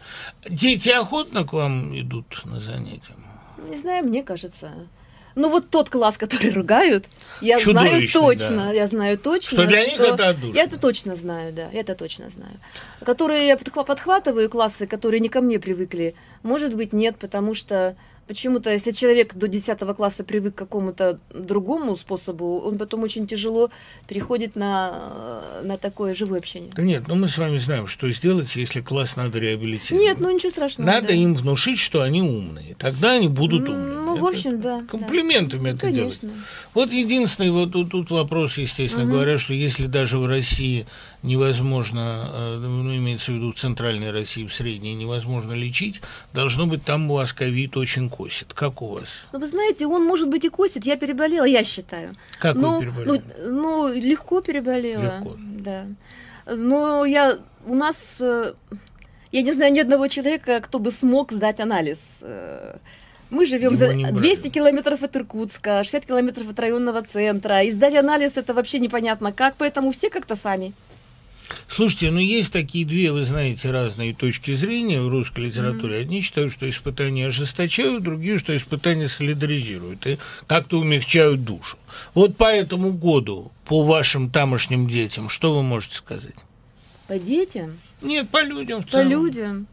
Дети 0.50 0.90
охотно 0.90 1.46
к 1.46 1.54
вам 1.54 2.00
идут 2.00 2.42
на 2.46 2.60
занятия? 2.60 3.16
Не 3.70 3.76
знаю, 3.76 4.06
мне 4.06 4.24
кажется. 4.24 4.72
Ну 5.38 5.52
вот 5.52 5.70
тот 5.70 5.90
класс, 5.90 6.18
который 6.18 6.50
ругают, 6.50 7.06
я 7.42 7.60
знаю 7.60 8.10
точно, 8.12 8.58
да. 8.58 8.72
я 8.72 8.88
знаю 8.88 9.20
точно. 9.20 9.60
Что 9.60 9.68
для 9.68 9.86
них 9.86 10.00
это 10.00 10.30
отдушно. 10.30 10.56
Я 10.56 10.64
это 10.64 10.80
точно 10.80 11.16
знаю, 11.16 11.54
да, 11.54 11.70
я 11.72 11.82
это 11.82 11.94
точно 11.94 12.32
знаю. 12.32 12.60
Которые 13.06 13.46
я 13.46 13.56
подхватываю 13.56 14.50
классы, 14.50 14.88
которые 14.88 15.20
не 15.20 15.30
ко 15.30 15.42
мне 15.42 15.60
привыкли, 15.60 16.16
может 16.42 16.74
быть, 16.74 16.92
нет, 16.92 17.18
потому 17.20 17.54
что 17.54 17.96
Почему-то, 18.28 18.72
если 18.72 18.92
человек 18.92 19.36
до 19.36 19.48
10 19.48 19.80
класса 19.96 20.24
привык 20.24 20.56
к 20.56 20.58
какому-то 20.58 21.20
другому 21.34 21.96
способу, 21.96 22.60
он 22.60 22.78
потом 22.78 23.04
очень 23.04 23.26
тяжело 23.26 23.70
переходит 24.08 24.56
на, 24.56 25.44
на 25.64 25.78
такое 25.78 26.14
живое 26.14 26.40
общение. 26.40 26.72
Да 26.76 26.84
нет, 26.84 27.04
ну 27.08 27.16
мы 27.16 27.30
с 27.30 27.38
вами 27.38 27.58
знаем, 27.58 27.88
что 27.88 28.12
сделать, 28.12 28.56
если 28.56 28.82
класс 28.82 29.16
надо 29.16 29.40
реабилитировать. 29.40 30.06
Нет, 30.06 30.20
ну 30.20 30.30
ничего 30.32 30.52
страшного. 30.52 30.88
Надо 30.88 31.08
да. 31.08 31.14
им 31.14 31.36
внушить, 31.36 31.80
что 31.80 32.02
они 32.02 32.22
умные. 32.22 32.76
Тогда 32.78 33.14
они 33.14 33.30
будут 33.30 33.68
ну, 33.68 33.74
умными. 33.74 33.96
Ну, 33.96 34.18
в 34.18 34.26
общем, 34.26 34.62
да. 34.62 34.84
Комплиментами 34.90 35.64
да. 35.64 35.70
это 35.72 35.80
Конечно. 35.82 36.30
делать. 36.30 36.44
Вот 36.74 36.92
единственный 36.92 37.52
вот 37.52 37.72
тут, 37.72 37.92
тут 37.92 38.12
вопрос, 38.12 38.58
естественно 38.58 39.04
угу. 39.04 39.14
говоря, 39.14 39.38
что 39.38 39.54
если 39.54 39.86
даже 39.88 40.18
в 40.18 40.26
России 40.26 40.86
невозможно, 41.24 42.30
э, 42.32 42.58
ну, 42.58 42.96
имеется 42.96 43.32
в 43.32 43.36
виду 43.36 43.52
в 43.52 43.56
центральной 43.56 44.12
России, 44.12 44.46
в 44.46 44.54
средней, 44.54 44.94
невозможно 44.94 45.54
лечить, 45.54 46.02
должно 46.34 46.66
быть 46.66 46.84
там 46.84 47.10
у 47.10 47.16
вас 47.16 47.34
ковид 47.34 47.78
очень 47.78 48.10
косит. 48.10 48.54
Как 48.54 48.82
у 48.82 48.88
вас? 48.88 49.10
Ну, 49.34 49.40
вы 49.40 49.48
знаете, 49.48 49.88
он, 49.88 50.06
может 50.06 50.30
быть, 50.30 50.46
и 50.46 50.50
косит. 50.50 50.86
Я 50.86 50.96
переболела, 50.98 51.46
я 51.46 51.64
считаю. 51.64 52.16
Как 52.40 52.56
ну, 52.56 52.80
вы 52.80 52.86
переболели? 52.86 53.24
Ну, 53.40 53.52
ну, 53.52 53.94
легко 53.94 54.42
переболела. 54.42 55.20
Легко. 55.20 55.36
Да. 55.38 55.86
Но 56.46 57.06
я, 57.06 57.40
у 57.66 57.76
нас, 57.76 58.18
э, 58.22 58.54
я 59.32 59.42
не 59.42 59.54
знаю 59.54 59.74
ни 59.74 59.80
одного 59.80 60.08
человека, 60.08 60.62
кто 60.62 60.80
бы 60.80 60.92
смог 60.92 61.32
сдать 61.32 61.60
анализ 61.60 62.20
э, 62.22 62.78
мы 63.30 63.46
живем 63.46 63.76
за 63.76 63.94
200 63.94 64.50
километров 64.50 65.04
от 65.04 65.16
Иркутска, 65.16 65.84
60 65.84 66.06
километров 66.06 66.50
от 66.50 66.60
районного 66.60 67.02
центра. 67.02 67.62
И 67.64 67.72
сдать 67.72 67.96
анализ 67.96 68.38
это 68.38 68.54
вообще 68.54 68.80
непонятно 68.80 69.32
как, 69.32 69.56
поэтому 69.58 69.92
все 69.92 70.10
как-то 70.10 70.36
сами. 70.36 70.74
Слушайте, 71.68 72.12
ну 72.12 72.20
есть 72.20 72.52
такие 72.52 72.86
две, 72.86 73.12
вы 73.12 73.24
знаете, 73.24 73.72
разные 73.72 74.14
точки 74.14 74.54
зрения 74.56 75.02
в 75.02 75.10
русской 75.10 75.46
литературе. 75.46 75.98
Mm-hmm. 75.98 76.02
Одни 76.02 76.22
считают, 76.22 76.52
что 76.52 76.70
испытания 76.70 77.28
ожесточают, 77.28 78.04
другие, 78.04 78.38
что 78.38 78.56
испытания 78.56 79.08
солидаризируют 79.08 80.06
и 80.08 80.18
как-то 80.48 80.80
умягчают 80.80 81.44
душу. 81.44 81.78
Вот 82.14 82.36
по 82.38 82.46
этому 82.46 82.94
году, 82.94 83.52
по 83.66 83.84
вашим 83.84 84.30
тамошним 84.30 84.90
детям, 84.90 85.30
что 85.30 85.56
вы 85.56 85.64
можете 85.64 85.96
сказать? 85.96 86.36
По 87.08 87.18
детям? 87.18 87.80
Нет, 88.02 88.30
по 88.30 88.44
людям 88.44 88.84
в 88.84 88.90
целом. 88.90 89.06
По 89.06 89.10
людям. 89.10 89.68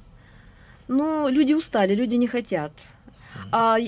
Ну, 0.87 1.29
люди 1.29 1.53
устали, 1.53 1.95
люди 1.95 2.15
не 2.15 2.27
хотят. 2.27 2.73
А 3.51 3.79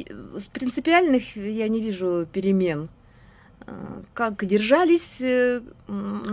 принципиальных 0.53 1.37
я 1.37 1.69
не 1.69 1.81
вижу 1.81 2.27
перемен. 2.33 2.89
Как 4.15 4.45
держались 4.47 5.21
э, 5.21 5.61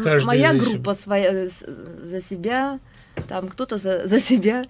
Каждый 0.03 0.27
моя 0.27 0.53
группа 0.53 0.93
себя. 0.93 1.03
своя 1.03 1.31
э, 1.33 1.49
за 1.49 2.21
себя, 2.21 2.79
там 3.27 3.49
кто-то 3.49 3.77
за, 3.77 4.07
за 4.07 4.19
себя. 4.19 4.65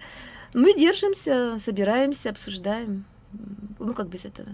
Мы 0.54 0.74
держимся, 0.78 1.60
собираемся, 1.64 2.30
обсуждаем. 2.30 3.06
Ну, 3.80 3.94
как 3.94 4.08
без 4.08 4.26
этого. 4.26 4.50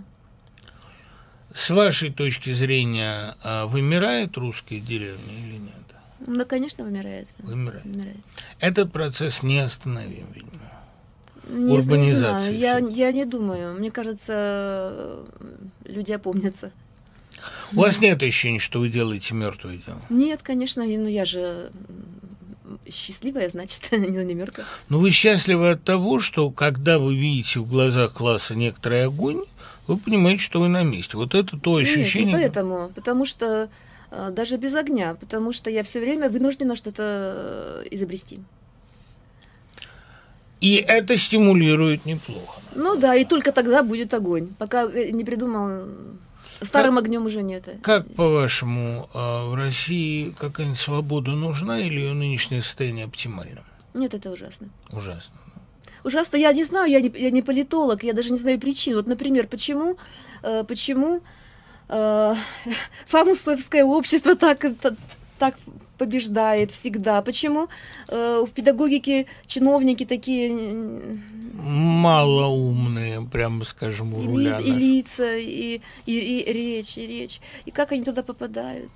С 1.54 1.70
вашей 1.70 2.12
точки 2.12 2.54
зрения, 2.54 3.36
а 3.44 3.66
вымирает 3.66 4.38
русская 4.38 4.80
деревня 4.80 5.34
или 5.46 5.58
нет? 5.58 5.74
Ну, 6.26 6.46
конечно, 6.46 6.84
вымирает. 6.84 7.28
Вымирает. 7.40 7.86
вымирает. 7.86 8.18
Этот 8.60 8.92
процесс 8.92 9.44
неостановим, 9.44 10.28
видимо. 10.34 10.52
Не, 11.48 11.74
урбанизации. 11.74 12.54
Не 12.54 12.60
знаю. 12.60 12.90
Я, 12.90 13.08
я 13.08 13.12
не 13.12 13.26
думаю. 13.26 13.74
Мне 13.80 13.90
кажется, 13.90 15.26
люди 15.86 16.12
опомнятся. 16.12 16.72
У 17.74 17.82
вас 17.82 18.02
нет 18.02 18.22
ощущения, 18.24 18.60
что 18.60 18.80
вы 18.80 18.90
делаете 18.90 19.34
мертвое 19.34 19.78
дело? 19.78 20.02
Нет, 20.10 20.42
конечно, 20.44 20.84
ну 20.84 21.08
я 21.08 21.26
же 21.26 21.72
счастливая, 22.92 23.50
значит, 23.50 23.92
не 23.92 24.34
мертвая. 24.34 24.66
Но 24.90 25.00
вы 25.00 25.12
счастливы 25.12 25.72
от 25.72 25.84
того, 25.84 26.20
что 26.20 26.50
когда 26.52 27.00
вы 27.00 27.16
видите 27.16 27.60
в 27.60 27.68
глазах 27.68 28.14
класса 28.14 28.56
некоторый 28.56 29.06
огонь, 29.06 29.44
вы 29.88 29.98
понимаете, 29.98 30.44
что 30.44 30.60
вы 30.60 30.68
на 30.68 30.84
месте. 30.84 31.18
Вот 31.18 31.36
это 31.36 31.58
то 31.58 31.76
ощущение. 31.76 32.34
Нет, 32.34 32.40
не 32.40 32.44
поэтому, 32.44 32.92
потому 32.94 33.26
что 33.26 33.70
э, 34.12 34.30
даже 34.32 34.58
без 34.58 34.76
огня, 34.76 35.16
потому 35.20 35.52
что 35.52 35.70
я 35.70 35.84
все 35.84 36.00
время 36.00 36.30
вынуждена 36.30 36.76
что-то 36.76 37.84
э, 37.84 37.88
изобрести. 37.92 38.40
И 40.62 40.76
это 40.76 41.18
стимулирует 41.18 42.06
неплохо. 42.06 42.62
Ну 42.76 42.98
да, 42.98 43.16
и 43.16 43.24
только 43.24 43.52
тогда 43.52 43.82
будет 43.82 44.14
огонь. 44.14 44.50
Пока 44.58 44.84
э, 44.84 45.10
не 45.12 45.24
придумал 45.24 45.88
Старым 46.62 46.96
как, 46.96 47.06
огнем 47.06 47.26
уже 47.26 47.42
нет. 47.42 47.68
Как, 47.82 48.14
по-вашему, 48.14 49.10
а, 49.14 49.50
в 49.50 49.56
России 49.56 50.36
какая-нибудь 50.38 50.80
свобода 50.80 51.32
нужна 51.32 51.80
или 51.80 52.00
ее 52.00 52.14
нынешнее 52.14 52.62
состояние 52.62 53.06
оптимально? 53.06 53.64
Нет, 53.94 54.14
это 54.14 54.32
ужасно. 54.32 54.70
Ужасно. 54.92 55.36
Ужасно, 56.04 56.38
я 56.38 56.54
не 56.54 56.64
знаю, 56.64 56.90
я 56.90 57.02
не, 57.02 57.12
я 57.16 57.32
не 57.32 57.42
политолог, 57.42 58.04
я 58.04 58.14
даже 58.14 58.32
не 58.32 58.38
знаю 58.38 58.60
причин. 58.60 58.96
Вот, 58.96 59.08
например, 59.08 59.48
почему, 59.48 59.98
э, 60.44 60.64
почему 60.64 61.22
э, 61.88 62.36
фамусовское 63.08 63.84
общество 63.84 64.36
так, 64.36 64.66
так 65.38 65.56
побеждает 65.98 66.72
всегда. 66.72 67.22
Почему 67.22 67.68
э, 68.08 68.44
в 68.48 68.52
педагогике 68.52 69.28
чиновники 69.46 70.06
такие... 70.06 71.20
Малоумные, 71.62 73.22
прямо 73.22 73.66
скажем, 73.66 74.14
у 74.14 74.24
руля. 74.24 74.60
И, 74.60 74.70
и 74.70 74.72
лица, 74.72 75.38
и, 75.38 75.82
и, 76.06 76.20
и 76.20 76.54
речь, 76.54 76.98
и 76.98 77.08
речь. 77.08 77.40
И 77.66 77.72
как 77.72 77.92
они 77.92 78.04
туда 78.04 78.24
попадают? 78.24 78.92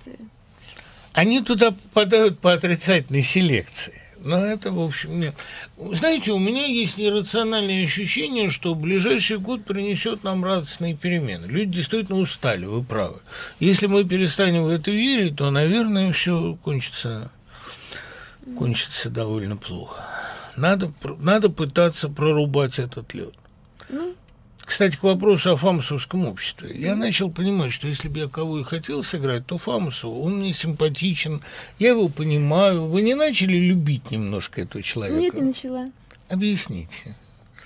Они 1.12 1.40
туда 1.40 1.70
попадают 1.70 2.38
по 2.40 2.52
отрицательной 2.52 3.22
селекции. 3.22 4.00
Но 4.24 4.38
это, 4.38 4.72
в 4.72 4.80
общем, 4.80 5.20
нет. 5.20 5.34
Знаете, 5.76 6.32
у 6.32 6.38
меня 6.38 6.64
есть 6.64 6.96
нерациональное 6.96 7.84
ощущение, 7.84 8.48
что 8.48 8.74
ближайший 8.74 9.38
год 9.38 9.64
принесет 9.64 10.24
нам 10.24 10.42
радостные 10.42 10.94
перемены. 10.94 11.44
Люди 11.44 11.74
действительно 11.74 12.18
устали, 12.18 12.64
вы 12.64 12.82
правы. 12.82 13.18
Если 13.60 13.86
мы 13.86 14.02
перестанем 14.04 14.64
в 14.64 14.68
это 14.68 14.90
верить, 14.90 15.36
то, 15.36 15.50
наверное, 15.50 16.10
все 16.14 16.56
кончится, 16.64 17.30
кончится 18.56 19.10
довольно 19.10 19.58
плохо. 19.58 20.02
Надо, 20.56 20.92
надо 21.20 21.50
пытаться 21.50 22.08
прорубать 22.08 22.78
этот 22.78 23.14
лед. 23.14 23.34
Ну, 23.88 24.14
кстати, 24.64 24.96
к 24.96 25.02
вопросу 25.02 25.52
о 25.52 25.56
фамусовском 25.56 26.26
обществе. 26.26 26.74
Я 26.74 26.96
начал 26.96 27.30
понимать, 27.30 27.72
что 27.72 27.86
если 27.86 28.08
бы 28.08 28.20
я 28.20 28.28
кого 28.28 28.60
и 28.60 28.64
хотел 28.64 29.02
сыграть, 29.02 29.46
то 29.46 29.58
Фамусова, 29.58 30.18
он 30.18 30.38
мне 30.38 30.54
симпатичен, 30.54 31.42
я 31.78 31.90
его 31.90 32.08
понимаю. 32.08 32.86
Вы 32.86 33.02
не 33.02 33.14
начали 33.14 33.56
любить 33.56 34.10
немножко 34.10 34.62
этого 34.62 34.82
человека? 34.82 35.20
Нет, 35.20 35.34
не 35.34 35.42
начала. 35.42 35.90
Объясните. 36.30 37.14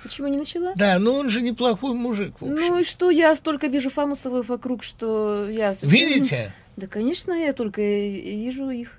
Почему 0.03 0.29
не 0.29 0.39
начала? 0.39 0.73
Да, 0.75 0.99
но 0.99 1.15
он 1.15 1.31
же 1.31 1.41
неплохой 1.41 1.95
мужик, 1.95 2.35
в 2.41 2.45
общем. 2.45 2.57
Ну 2.57 2.79
и 2.79 2.85
что, 2.85 3.11
я 3.11 3.35
столько 3.37 3.69
вижу 3.69 3.91
Фамусовых 3.91 4.49
вокруг, 4.49 4.83
что 4.83 5.49
я... 5.49 5.75
Совсем... 5.75 5.91
Видите? 5.91 6.53
Да, 6.77 6.87
конечно, 6.89 7.33
я 7.33 7.53
только 7.53 7.81
вижу 7.81 8.71
их. 8.71 8.98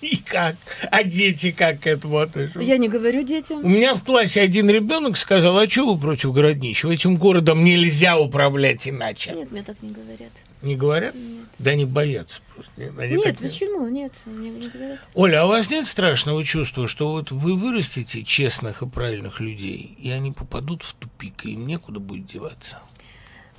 И 0.00 0.18
как? 0.18 0.56
А 0.90 1.02
дети 1.02 1.52
как 1.52 1.80
к 1.80 1.86
этому 1.86 2.18
относятся? 2.18 2.60
Я 2.60 2.76
не 2.76 2.88
говорю 2.88 3.22
детям. 3.22 3.64
У 3.64 3.68
меня 3.68 3.94
в 3.94 4.04
классе 4.04 4.42
один 4.42 4.68
ребенок 4.68 5.16
сказал, 5.16 5.58
а 5.58 5.68
что 5.68 5.94
вы 5.94 6.00
против 6.00 6.32
городничего? 6.32 6.92
Этим 6.92 7.16
городом 7.16 7.64
нельзя 7.64 8.18
управлять 8.18 8.86
иначе. 8.86 9.32
Нет, 9.32 9.50
мне 9.50 9.62
так 9.62 9.82
не 9.82 9.92
говорят. 9.92 10.32
Не 10.60 10.76
говорят? 10.76 11.14
Нет. 11.14 11.46
Да 11.58 11.70
они 11.70 11.86
боятся 11.86 12.40
просто. 12.54 12.72
Они 13.00 13.16
нет, 13.16 13.38
почему? 13.38 13.88
Нет, 13.88 14.12
не, 14.26 14.50
не 14.50 14.68
говорят. 14.68 15.00
Оля, 15.14 15.42
а 15.42 15.46
у 15.46 15.48
вас 15.48 15.70
нет 15.70 15.86
страшного 15.86 16.44
чувства, 16.44 16.88
что 16.88 17.12
вот 17.12 17.30
вы 17.30 17.56
вырастите 17.56 18.22
честных 18.22 18.82
и 18.82 18.86
правильных 18.86 19.40
людей, 19.40 19.96
и 19.98 20.10
они 20.10 20.32
попадут 20.32 20.82
в 20.82 20.92
тупик, 20.94 21.46
и 21.46 21.52
им 21.52 21.66
некуда 21.66 22.00
будет 22.00 22.26
деваться? 22.26 22.80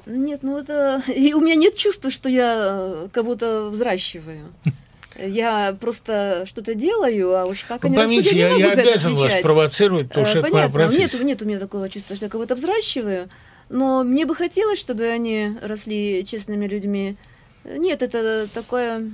Нет, 0.05 0.43
ну 0.43 0.59
это... 0.59 1.01
И 1.07 1.33
у 1.33 1.41
меня 1.41 1.55
нет 1.55 1.75
чувства, 1.75 2.11
что 2.11 2.29
я 2.29 3.09
кого-то 3.11 3.69
взращиваю. 3.69 4.53
Я 5.17 5.75
просто 5.79 6.45
что-то 6.47 6.75
делаю, 6.75 7.35
а 7.35 7.45
уж 7.45 7.63
как 7.63 7.85
они 7.85 7.95
Поймите, 7.95 8.29
растут, 8.29 8.37
я, 8.37 8.49
я, 8.49 8.57
я 8.57 8.71
обязан 8.73 9.15
вас 9.15 9.33
провоцировать, 9.41 10.09
потому 10.09 10.25
что 10.25 10.41
Понятно, 10.41 10.79
это 10.79 10.87
моя 10.87 10.99
нет, 10.99 11.13
нет 11.21 11.41
у 11.41 11.45
меня 11.45 11.59
такого 11.59 11.89
чувства, 11.89 12.15
что 12.15 12.25
я 12.25 12.29
кого-то 12.29 12.55
взращиваю, 12.55 13.29
но 13.69 14.03
мне 14.03 14.25
бы 14.25 14.35
хотелось, 14.35 14.79
чтобы 14.79 15.05
они 15.05 15.53
росли 15.61 16.23
честными 16.25 16.67
людьми. 16.67 17.17
Нет, 17.65 18.01
это 18.01 18.47
такое... 18.53 19.09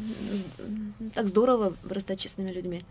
Так 1.15 1.27
здорово 1.27 1.73
вырастать 1.83 2.19
честными 2.19 2.51
людьми. 2.51 2.83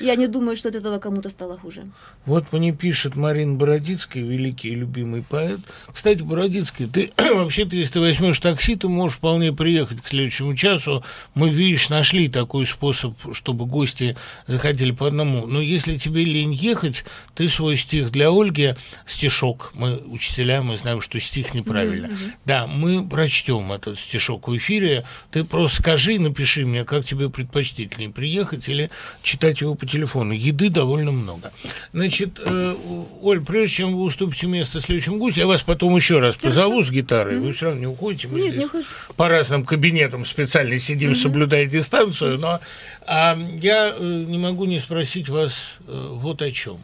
Я 0.00 0.14
не 0.14 0.28
думаю, 0.28 0.56
что 0.56 0.68
от 0.68 0.74
этого 0.74 0.98
кому-то 0.98 1.28
стало 1.28 1.58
хуже. 1.58 1.84
Вот 2.24 2.52
мне 2.52 2.72
пишет 2.72 3.16
Марин 3.16 3.58
Бородицкий, 3.58 4.22
великий 4.22 4.68
и 4.68 4.74
любимый 4.74 5.22
поэт. 5.22 5.60
Кстати, 5.92 6.22
Бородицкий, 6.22 6.86
ты 6.86 7.12
вообще-то, 7.16 7.74
если 7.74 7.94
ты 7.94 8.00
возьмешь 8.00 8.38
такси, 8.38 8.76
ты 8.76 8.88
можешь 8.88 9.18
вполне 9.18 9.52
приехать 9.52 10.00
к 10.00 10.08
следующему 10.08 10.54
часу. 10.54 11.04
Мы, 11.34 11.50
видишь, 11.50 11.88
нашли 11.88 12.28
такой 12.28 12.66
способ, 12.66 13.14
чтобы 13.32 13.66
гости 13.66 14.16
заходили 14.46 14.92
по 14.92 15.08
одному. 15.08 15.46
Но 15.46 15.60
если 15.60 15.96
тебе 15.96 16.24
лень 16.24 16.52
ехать, 16.52 17.04
ты 17.34 17.48
свой 17.48 17.76
стих 17.76 18.12
для 18.12 18.30
Ольги, 18.30 18.74
стишок, 19.06 19.72
мы 19.74 19.96
учителя, 19.96 20.62
мы 20.62 20.76
знаем, 20.76 21.00
что 21.00 21.18
стих 21.18 21.54
неправильно. 21.54 22.06
Mm-hmm. 22.06 22.32
Да, 22.44 22.66
мы 22.66 23.06
прочтем 23.06 23.72
этот 23.72 23.98
стишок 23.98 24.48
в 24.48 24.56
эфире. 24.56 25.04
Ты 25.32 25.44
просто 25.44 25.82
скажи, 25.82 26.18
напиши 26.18 26.64
мне, 26.64 26.84
как 26.84 27.04
тебе 27.04 27.28
предпочтительнее, 27.30 28.10
приехать 28.10 28.68
или 28.68 28.90
читать 29.22 29.60
его 29.60 29.74
по 29.74 29.87
телефону. 29.88 30.32
Еды 30.32 30.70
довольно 30.70 31.10
много. 31.10 31.52
Значит, 31.92 32.38
э, 32.38 32.74
Оль, 33.22 33.44
прежде 33.44 33.76
чем 33.76 33.96
вы 33.96 34.02
уступите 34.02 34.46
место 34.46 34.80
следующему 34.80 35.18
гостю, 35.18 35.40
я 35.40 35.46
вас 35.46 35.62
потом 35.62 35.96
еще 35.96 36.20
раз 36.20 36.36
позову 36.36 36.82
с 36.82 36.90
гитарой. 36.90 37.36
Mm-hmm. 37.36 37.46
Вы 37.46 37.52
все 37.52 37.66
равно 37.66 37.80
не 37.80 37.86
уходите. 37.86 38.28
Мы 38.28 38.40
Нет, 38.40 38.48
здесь 38.50 38.58
не 38.60 38.66
ухожу. 38.66 38.86
по 39.16 39.28
разным 39.28 39.64
кабинетам 39.64 40.24
специально 40.24 40.78
сидим, 40.78 41.12
mm-hmm. 41.12 41.16
соблюдая 41.16 41.66
дистанцию. 41.66 42.38
Но 42.38 42.60
а, 43.06 43.36
я 43.60 43.94
э, 43.96 44.24
не 44.28 44.38
могу 44.38 44.64
не 44.66 44.78
спросить 44.78 45.28
вас 45.28 45.54
э, 45.86 46.08
вот 46.12 46.42
о 46.42 46.52
чем. 46.52 46.78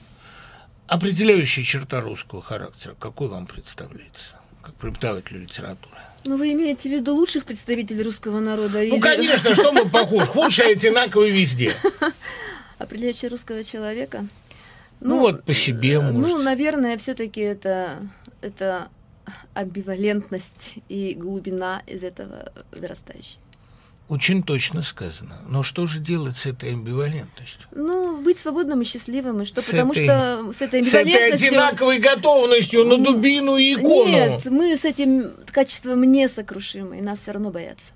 Определяющая 0.86 1.62
черта 1.62 2.00
русского 2.00 2.42
характера, 2.42 2.94
какой 2.98 3.28
вам 3.28 3.46
представляется, 3.46 4.36
как 4.62 4.74
преподавателю 4.74 5.40
литературы? 5.40 5.96
Ну, 6.26 6.38
вы 6.38 6.52
имеете 6.54 6.88
в 6.88 6.92
виду 6.92 7.14
лучших 7.14 7.44
представителей 7.44 8.02
русского 8.02 8.40
народа? 8.40 8.78
Ну, 8.78 8.82
или... 8.82 8.98
конечно, 8.98 9.54
что 9.54 9.72
мы 9.72 9.86
похожи? 9.86 10.26
Худшие 10.26 10.72
одинаковые 10.72 11.30
везде. 11.30 11.74
определяющее 12.78 13.30
русского 13.30 13.62
человека. 13.62 14.26
Ну, 15.00 15.16
ну 15.16 15.20
вот 15.20 15.44
по 15.44 15.54
себе, 15.54 16.00
может. 16.00 16.20
Ну, 16.20 16.42
наверное, 16.42 16.96
все-таки 16.96 17.40
это, 17.40 17.98
это 18.40 18.88
амбивалентность 19.54 20.74
и 20.88 21.14
глубина 21.14 21.82
из 21.87 22.04
этого 22.04 22.52
вырастающая. 22.72 23.40
Очень 24.06 24.42
точно 24.42 24.82
сказано. 24.82 25.37
Но 25.48 25.62
что 25.62 25.87
же 25.87 25.98
делать 25.98 26.37
с 26.37 26.44
этой 26.44 26.72
амбивалентностью? 26.72 27.66
Ну, 27.74 28.20
быть 28.20 28.38
свободным 28.38 28.82
и 28.82 28.84
счастливым, 28.84 29.40
и 29.42 29.44
что, 29.46 29.62
с 29.62 29.70
потому 29.70 29.92
этой, 29.92 30.04
что 30.04 30.52
с 30.52 30.60
этой 30.60 30.80
амбивалентностью... 30.80 31.38
С 31.38 31.42
этой 31.42 31.48
одинаковой 31.48 31.98
готовностью 32.00 32.84
на 32.84 32.98
дубину 32.98 33.56
и 33.56 33.74
икону. 33.74 34.10
Нет, 34.10 34.44
мы 34.44 34.76
с 34.76 34.84
этим 34.84 35.32
качеством 35.46 36.02
несокрушимы, 36.02 36.98
и 36.98 37.00
нас 37.00 37.20
все 37.20 37.32
равно 37.32 37.50
боятся. 37.50 37.92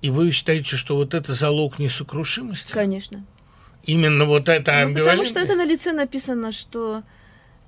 И 0.00 0.10
вы 0.10 0.30
считаете, 0.30 0.76
что 0.76 0.94
вот 0.94 1.12
это 1.12 1.34
залог 1.34 1.80
несокрушимости? 1.80 2.70
Конечно. 2.70 3.24
Именно 3.84 4.24
вот 4.24 4.48
это 4.48 4.86
ну? 4.86 4.94
Потому 4.94 5.24
что 5.24 5.40
это 5.40 5.54
на 5.54 5.64
лице 5.64 5.92
написано, 5.92 6.52
что 6.52 7.02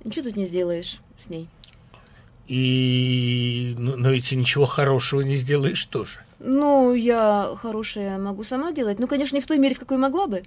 ничего 0.04 0.24
тут 0.26 0.36
не 0.36 0.46
сделаешь 0.46 0.98
с 1.18 1.30
ней. 1.30 1.48
И... 2.46 3.74
Ну, 3.78 3.96
но 3.96 4.10
ведь 4.10 4.32
ничего 4.32 4.66
хорошего 4.66 5.20
не 5.20 5.36
сделаешь 5.36 5.84
тоже. 5.84 6.20
Ну, 6.40 6.94
я 6.94 7.54
хорошее 7.56 8.18
могу 8.18 8.44
сама 8.44 8.72
делать. 8.72 8.98
Ну, 8.98 9.06
конечно, 9.06 9.36
не 9.36 9.42
в 9.42 9.46
той 9.46 9.58
мере, 9.58 9.74
в 9.74 9.78
какой 9.78 9.98
могла 9.98 10.26
бы. 10.26 10.42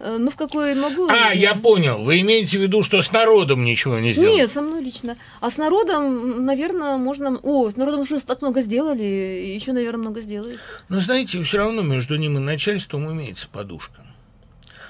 Ну, 0.00 0.30
в 0.30 0.36
какой 0.36 0.74
могу. 0.74 1.06
А, 1.08 1.32
я 1.32 1.54
понял. 1.54 2.02
Вы 2.02 2.20
имеете 2.20 2.58
в 2.58 2.62
виду, 2.62 2.82
что 2.82 3.00
с 3.00 3.12
народом 3.12 3.64
ничего 3.64 3.98
не 3.98 4.12
сделали? 4.12 4.36
Нет, 4.36 4.50
со 4.50 4.62
мной 4.62 4.82
лично. 4.82 5.16
А 5.40 5.50
с 5.50 5.56
народом, 5.56 6.44
наверное, 6.44 6.96
можно... 6.96 7.38
О, 7.42 7.70
с 7.70 7.76
народом 7.76 8.00
уже 8.00 8.20
так 8.20 8.42
много 8.42 8.60
сделали, 8.62 9.02
еще, 9.02 9.72
наверное, 9.72 10.02
много 10.02 10.20
сделают. 10.20 10.60
Но, 10.88 11.00
знаете, 11.00 11.42
все 11.42 11.58
равно 11.58 11.82
между 11.82 12.16
ним 12.16 12.38
и 12.38 12.40
начальством 12.40 13.10
имеется 13.12 13.48
подушка. 13.48 14.02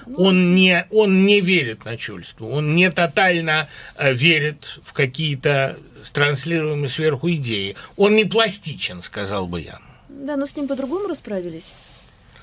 Ну, 0.05 0.23
он 0.23 0.55
не, 0.55 0.85
он 0.91 1.25
не 1.25 1.41
верит 1.41 1.85
начальству, 1.85 2.49
он 2.49 2.75
не 2.75 2.91
тотально 2.91 3.67
э, 3.97 4.13
верит 4.13 4.79
в 4.83 4.93
какие-то 4.93 5.77
транслируемые 6.13 6.89
сверху 6.89 7.29
идеи. 7.31 7.75
Он 7.97 8.15
не 8.15 8.25
пластичен, 8.25 9.01
сказал 9.01 9.47
бы 9.47 9.61
я. 9.61 9.79
Да, 10.09 10.37
но 10.37 10.45
с 10.45 10.55
ним 10.55 10.67
по-другому 10.67 11.07
расправились. 11.07 11.73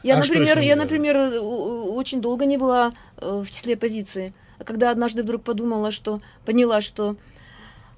Я, 0.03 0.17
а 0.17 0.19
например, 0.19 0.59
я, 0.59 0.77
например, 0.77 1.17
очень 1.41 2.21
долго 2.21 2.45
не 2.45 2.57
была 2.57 2.93
э, 3.19 3.45
в 3.47 3.51
числе 3.51 3.75
оппозиции. 3.75 4.33
А 4.59 4.65
когда 4.65 4.91
однажды 4.91 5.23
вдруг 5.23 5.43
подумала, 5.43 5.91
что 5.91 6.21
поняла, 6.45 6.81
что 6.81 7.17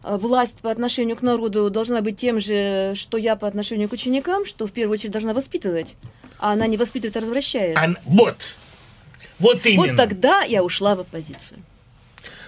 э, 0.03 0.17
власть 0.17 0.59
по 0.59 0.71
отношению 0.71 1.17
к 1.17 1.23
народу 1.23 1.71
должна 1.71 2.03
быть 2.03 2.19
тем 2.19 2.41
же, 2.41 2.93
что 2.95 3.17
я 3.17 3.37
по 3.37 3.49
отношению 3.49 3.89
к 3.89 3.93
ученикам, 3.93 4.45
что 4.45 4.67
в 4.67 4.73
первую 4.73 4.95
очередь 4.95 5.13
должна 5.13 5.33
воспитывать, 5.33 5.95
а 6.39 6.53
она 6.53 6.67
не 6.67 6.77
воспитывает, 6.77 7.17
а 7.17 7.21
развращает. 7.21 7.79
Вот, 8.05 8.55
вот 9.39 9.65
именно. 9.67 9.89
Вот 9.89 9.97
тогда 9.97 10.43
я 10.43 10.63
ушла 10.63 10.95
в 10.95 11.01
оппозицию. 11.01 11.61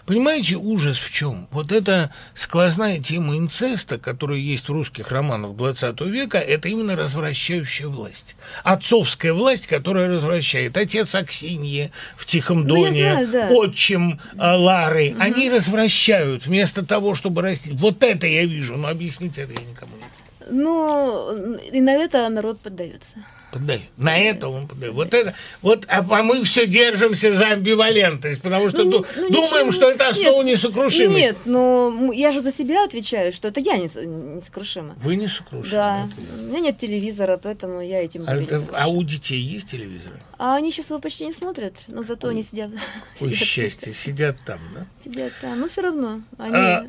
Понимаете, 0.06 0.54
ужас 0.54 0.98
в 0.98 1.12
чем? 1.12 1.48
Вот 1.50 1.72
эта 1.72 2.12
сквозная 2.32 3.00
тема 3.00 3.36
инцеста, 3.36 3.98
которая 3.98 4.38
есть 4.38 4.68
в 4.68 4.72
русских 4.72 5.10
романах 5.10 5.56
20 5.56 6.00
века, 6.02 6.38
это 6.38 6.68
именно 6.68 6.94
развращающая 6.94 7.88
власть. 7.88 8.36
Отцовская 8.62 9.32
власть, 9.32 9.66
которая 9.66 10.08
развращает. 10.08 10.76
Отец 10.76 11.12
Аксиньи 11.16 11.90
в 12.16 12.24
Тихом 12.24 12.60
ну, 12.60 12.76
доне, 12.76 13.12
знаю, 13.12 13.28
да. 13.28 13.48
отчим 13.50 14.20
а, 14.38 14.56
Лары, 14.56 15.10
угу. 15.10 15.16
они 15.20 15.50
развращают 15.50 16.46
вместо 16.46 16.86
того, 16.86 17.16
чтобы 17.16 17.42
растить. 17.42 17.74
Вот 17.74 18.04
это 18.04 18.28
я 18.28 18.44
вижу, 18.44 18.76
но 18.76 18.86
объяснить 18.86 19.38
это 19.38 19.52
я 19.54 19.68
никому 19.68 19.96
не 19.96 20.02
могу. 20.02 20.12
Ну, 20.48 21.56
и 21.56 21.80
на 21.80 21.90
это 21.90 22.28
народ 22.28 22.60
поддается 22.60 23.16
поддает. 23.50 23.82
На 23.96 24.18
это 24.18 24.48
он 24.48 24.66
поддает. 24.66 24.94
Вот 24.94 25.14
это, 25.14 25.34
вот, 25.62 25.86
а, 25.88 26.04
а 26.08 26.22
мы 26.22 26.44
все 26.44 26.66
держимся 26.66 27.34
за 27.34 27.48
амбивалентность, 27.48 28.42
потому 28.42 28.68
что 28.68 28.84
ну, 28.84 29.04
ну, 29.16 29.30
думаем, 29.30 29.68
ничего, 29.68 29.72
что 29.72 29.90
это 29.90 30.08
основа 30.08 30.42
нет, 30.42 30.56
несокрушимости. 30.56 31.18
Нет, 31.18 31.36
но 31.44 32.12
я 32.12 32.32
же 32.32 32.40
за 32.40 32.52
себя 32.52 32.84
отвечаю, 32.84 33.32
что 33.32 33.48
это 33.48 33.60
я 33.60 33.76
несокрушима. 33.76 34.96
Вы 35.02 35.16
несокрушимы. 35.16 35.70
Да. 35.70 36.08
У 36.38 36.42
меня 36.44 36.60
нет 36.60 36.78
телевизора, 36.78 37.38
поэтому 37.42 37.80
я 37.80 38.02
этим 38.02 38.24
а, 38.26 38.34
это, 38.34 38.62
а 38.72 38.88
у 38.88 39.02
детей 39.02 39.40
есть 39.40 39.70
телевизоры? 39.70 40.20
А 40.38 40.56
они 40.56 40.70
сейчас 40.70 40.90
его 40.90 40.98
почти 40.98 41.24
не 41.24 41.32
смотрят, 41.32 41.74
но 41.88 42.02
зато 42.02 42.26
Ой. 42.26 42.34
они 42.34 42.42
сидят. 42.42 42.70
Ой, 43.20 43.32
счастье, 43.34 43.94
сидят 43.94 44.36
там, 44.44 44.60
да? 44.74 44.86
Сидят 45.02 45.32
там, 45.40 45.58
но 45.60 45.68
все 45.68 45.82
равно. 45.82 46.20
Они... 46.38 46.54
А, 46.54 46.86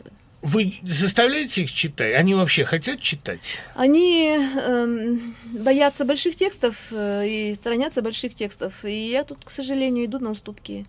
Вы 0.48 0.80
заставляете 0.82 1.64
их 1.64 1.74
читать? 1.74 2.16
Они 2.16 2.34
вообще 2.34 2.64
хотят 2.64 3.02
читать? 3.02 3.58
Они 3.76 4.30
эм, 4.30 5.36
боятся 5.44 6.06
больших 6.06 6.38
текстов 6.38 6.88
э, 6.92 7.28
и 7.28 7.56
сторонятся 7.56 8.02
больших 8.02 8.34
текстов. 8.34 8.86
И 8.86 9.10
я 9.10 9.26
тут, 9.26 9.40
к 9.44 9.50
сожалению, 9.50 10.06
иду 10.06 10.20
на 10.20 10.32
уступки. 10.32 10.86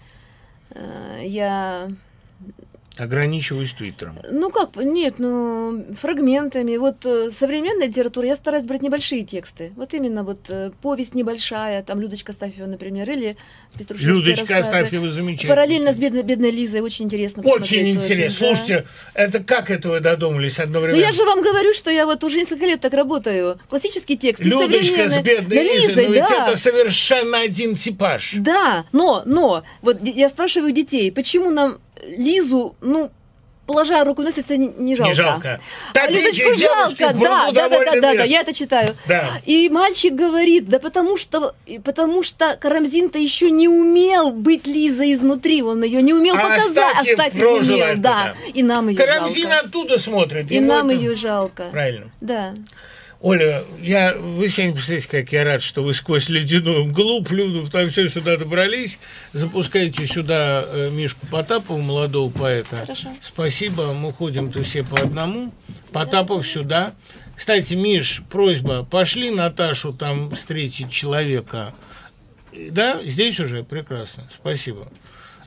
Э, 0.71 1.23
я 1.25 1.91
Ограничиваюсь 2.99 3.73
Твиттером. 3.73 4.19
Ну 4.31 4.51
как, 4.51 4.77
нет, 4.77 5.15
ну 5.19 5.85
фрагментами. 6.01 6.77
Вот 6.77 7.07
э, 7.07 7.31
современная 7.31 7.87
литература, 7.87 8.27
я 8.27 8.35
стараюсь 8.35 8.65
брать 8.65 8.83
небольшие 8.83 9.23
тексты. 9.23 9.73
Вот 9.77 9.95
именно 9.95 10.25
вот 10.25 10.51
э, 10.51 10.73
повесть 10.83 11.15
небольшая, 11.15 11.83
там 11.85 12.01
Людочка 12.01 12.33
Астафьева, 12.33 12.67
например, 12.67 13.09
или 13.09 13.37
Петрушевские 13.79 14.35
Людочка. 14.35 14.59
Астафьева 14.59 15.11
замечательно. 15.11 15.55
Параллельно 15.55 15.93
с 15.93 15.97
бедной, 15.97 16.23
бедной 16.23 16.51
Лизой, 16.51 16.81
очень 16.81 17.05
интересно 17.05 17.43
Очень 17.45 17.89
интересно. 17.91 18.47
Слушайте, 18.49 18.87
да. 19.15 19.23
это 19.23 19.45
как 19.45 19.71
это 19.71 19.91
вы 19.91 20.01
додумались 20.01 20.59
одновременно? 20.59 21.01
Ну 21.01 21.07
я 21.07 21.13
же 21.13 21.25
вам 21.25 21.41
говорю, 21.43 21.73
что 21.75 21.91
я 21.91 22.05
вот 22.05 22.25
уже 22.25 22.39
несколько 22.39 22.67
лет 22.67 22.81
так 22.81 22.95
работаю. 22.95 23.61
Классический 23.69 24.17
текст. 24.17 24.45
Людочка 24.45 25.09
с 25.09 25.19
бедной 25.19 25.63
Лизой, 25.63 25.89
Лизой 25.89 26.09
но 26.09 26.15
да. 26.15 26.21
ведь 26.21 26.31
это 26.31 26.57
совершенно 26.57 27.41
один 27.41 27.77
типаж. 27.77 28.35
Да, 28.39 28.85
но, 28.93 29.23
но, 29.25 29.63
вот 29.83 30.03
я 30.03 30.29
спрашиваю 30.29 30.73
детей, 30.73 31.13
почему 31.13 31.51
нам 31.51 31.79
Лизу, 32.03 32.77
ну, 32.81 33.11
положа 33.69 34.03
руку 34.03 34.23
на 34.23 34.33
сердце, 34.33 34.57
не 34.57 34.97
жалко. 34.97 35.11
Не 35.11 35.15
жалко. 35.15 35.61
Так, 35.93 36.09
а 36.09 36.11
Людочку 36.11 36.59
жалко, 36.59 37.15
да, 37.15 37.51
да, 37.53 37.69
да, 37.69 37.69
да, 37.69 38.01
да, 38.01 38.15
да, 38.15 38.25
я 38.25 38.41
это 38.41 38.55
читаю. 38.55 38.97
Да. 39.07 39.31
И 39.45 39.69
мальчик 39.69 40.15
говорит, 40.15 40.69
да 40.69 40.79
потому 40.79 41.17
что, 41.19 41.55
потому 41.85 42.23
что 42.23 42.57
Карамзин-то 42.59 43.19
еще 43.19 43.51
не 43.51 43.69
умел 43.69 44.31
быть 44.31 44.67
Лизой 44.67 45.13
изнутри, 45.13 45.63
он 45.63 45.85
ее 45.85 46.03
не 46.03 46.15
умел 46.15 46.35
а 46.37 46.41
показать, 46.41 46.95
Астафьев, 46.95 47.19
Астафьев 47.19 47.43
умел, 47.43 47.87
это, 47.87 48.01
да. 48.01 48.35
И 48.55 48.63
нам 48.63 48.89
ее 48.89 48.97
Карамзин 48.97 49.51
жалко. 49.51 49.67
оттуда 49.67 49.99
смотрит. 49.99 50.51
И 50.51 50.61
нам 50.61 50.89
это... 50.89 50.99
ее 50.99 51.15
жалко. 51.15 51.69
Правильно. 51.71 52.11
Да. 52.21 52.55
Оля, 53.21 53.65
я, 53.83 54.15
вы 54.15 54.49
себе 54.49 54.69
не 54.69 54.73
представляете, 54.75 55.09
как 55.09 55.33
я 55.33 55.43
рад, 55.43 55.61
что 55.61 55.83
вы 55.83 55.93
сквозь 55.93 56.29
ледяную 56.29 56.85
мглу, 56.85 57.25
плюнув 57.25 57.69
там 57.69 57.91
все 57.91 58.09
сюда 58.09 58.37
добрались. 58.37 59.01
Запускайте 59.33 60.07
сюда 60.07 60.65
э, 60.65 60.91
Мишку 60.93 61.27
Потапова, 61.27 61.79
молодого 61.79 62.31
поэта. 62.31 62.77
Хорошо. 62.77 63.09
Спасибо, 63.21 63.93
мы 63.93 64.13
ходим-то 64.13 64.63
все 64.63 64.85
по 64.85 65.01
одному. 65.01 65.53
Потапов 65.93 66.47
сюда. 66.47 66.95
Кстати, 67.35 67.75
Миш, 67.75 68.23
просьба, 68.31 68.85
пошли 68.85 69.31
Наташу 69.31 69.93
там 69.93 70.31
встретить 70.31 70.93
человека. 70.93 71.75
Да, 72.71 73.01
здесь 73.05 73.41
уже? 73.41 73.65
Прекрасно, 73.65 74.29
спасибо. 74.33 74.89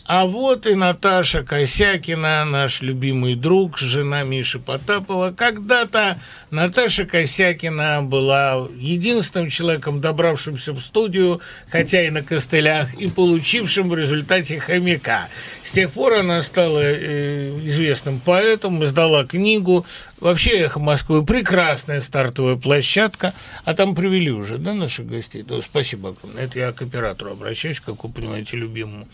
А 0.06 0.26
вот 0.26 0.66
и 0.66 0.74
Наташа 0.74 1.44
Косякина, 1.44 2.44
наш 2.44 2.82
любимый 2.82 3.36
друг, 3.36 3.78
жена 3.78 4.24
Миши 4.24 4.60
Потапова. 4.60 5.32
Когда-то 5.32 6.20
Наташа 6.50 7.06
Косякина 7.06 8.02
была 8.02 8.68
единственным 8.78 9.50
человеком, 9.50 10.02
добравшимся 10.02 10.74
в 10.74 10.82
студию, 10.82 11.40
хотя 11.70 12.02
и 12.02 12.10
на 12.10 12.24
костылях, 12.24 12.94
и 12.96 13.08
получившим 13.10 13.90
в 13.90 13.96
результате 13.96 14.60
хомяка. 14.60 15.30
С 15.64 15.72
тех 15.72 15.92
пор 15.92 16.14
она 16.14 16.42
стала 16.42 16.82
э, 16.82 17.60
известным 17.66 18.20
поэтом, 18.20 18.84
издала 18.84 19.24
книгу 19.24 19.86
Вообще 20.22 20.52
«Эхо 20.52 20.80
Москвы»– 20.80 21.26
прекрасная 21.26 22.00
стартовая 22.00 22.56
площадка. 22.56 23.34
А 23.66 23.74
там 23.74 23.96
привели 23.96 24.30
уже, 24.30 24.60
да, 24.60 24.76
наших 24.76 25.08
гостей? 25.08 25.42
Да, 25.42 25.60
спасибо 25.64 26.10
огромное. 26.10 26.44
Это 26.44 26.60
я 26.60 26.72
к 26.72 26.84
оператору 26.84 27.32
обращаюсь, 27.32 27.80
как 27.80 28.04
вы 28.04 28.12
понимаете, 28.12 28.56
любимому. 28.56 29.08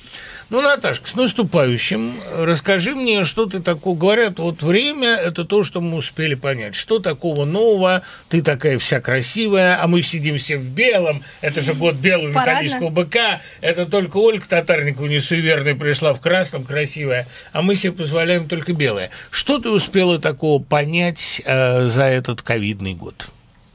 Ну, 0.49 0.61
Наташка, 0.61 1.07
с 1.07 1.15
наступающим. 1.15 2.13
Расскажи 2.35 2.93
мне, 2.93 3.23
что 3.23 3.45
ты 3.45 3.61
такое... 3.61 3.95
Говорят, 3.95 4.37
вот 4.39 4.61
время– 4.61 5.15
это 5.15 5.45
то, 5.45 5.63
что 5.63 5.79
мы 5.79 5.95
успели 5.95 6.35
понять. 6.35 6.75
Что 6.75 6.99
такого 6.99 7.45
нового? 7.45 8.01
Ты 8.27 8.41
такая 8.41 8.77
вся 8.77 8.99
красивая, 8.99 9.81
а 9.81 9.87
мы 9.87 10.01
сидим 10.01 10.37
все 10.37 10.57
в 10.57 10.67
белом. 10.67 11.23
Это 11.39 11.61
же 11.61 11.73
год 11.73 11.95
белого 11.95 12.27
металлического 12.27 12.89
быка. 12.89 13.41
Это 13.61 13.85
только 13.85 14.17
Ольга 14.17 14.45
Татарникова 14.45 15.07
несуеверная 15.07 15.73
пришла 15.73 16.13
в 16.13 16.19
красном, 16.19 16.65
красивая. 16.65 17.29
А 17.53 17.61
мы 17.61 17.75
себе 17.75 17.93
позволяем 17.93 18.49
только 18.49 18.73
белое. 18.73 19.09
Что 19.31 19.57
ты 19.57 19.69
успела 19.69 20.19
такого 20.19 20.61
понять 20.61 20.96
понять 20.97 21.41
э, 21.45 21.87
за 21.89 22.03
этот 22.03 22.41
ковидный 22.41 22.93
год? 22.95 23.27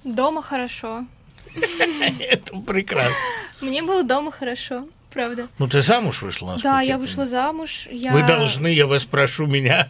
Дома 0.05 0.43
хорошо. 0.43 1.05
Это 2.19 2.57
прекрасно. 2.67 3.15
Мне 3.61 3.83
было 3.83 4.03
дома 4.03 4.33
хорошо, 4.33 4.89
правда. 5.13 5.47
Ну, 5.59 5.69
ты 5.69 5.83
замуж 5.83 6.23
вышла, 6.23 6.59
Да, 6.63 6.81
я 6.81 6.99
вышла 6.99 7.27
замуж. 7.27 7.87
Я... 7.91 8.13
Вы 8.13 8.27
должны, 8.27 8.69
я 8.69 8.87
вас 8.87 9.05
прошу, 9.05 9.47
меня 9.47 9.89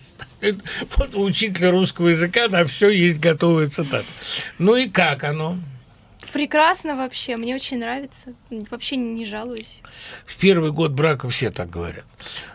Вот 0.96 1.14
у 1.14 1.22
учителя 1.22 1.70
русского 1.70 2.08
языка 2.08 2.48
на 2.48 2.64
все 2.64 2.90
есть 2.90 3.20
готовая 3.20 3.68
цитата. 3.68 4.04
Ну 4.58 4.76
и 4.76 4.88
как 4.88 5.24
оно? 5.24 5.56
Прекрасно 6.32 6.96
вообще, 6.96 7.36
мне 7.36 7.54
очень 7.54 7.78
нравится. 7.78 8.32
Вообще 8.70 8.96
не 8.96 9.26
жалуюсь. 9.26 9.80
В 10.24 10.38
первый 10.38 10.72
год 10.72 10.92
брака 10.92 11.28
все 11.28 11.50
так 11.50 11.68
говорят. 11.68 12.04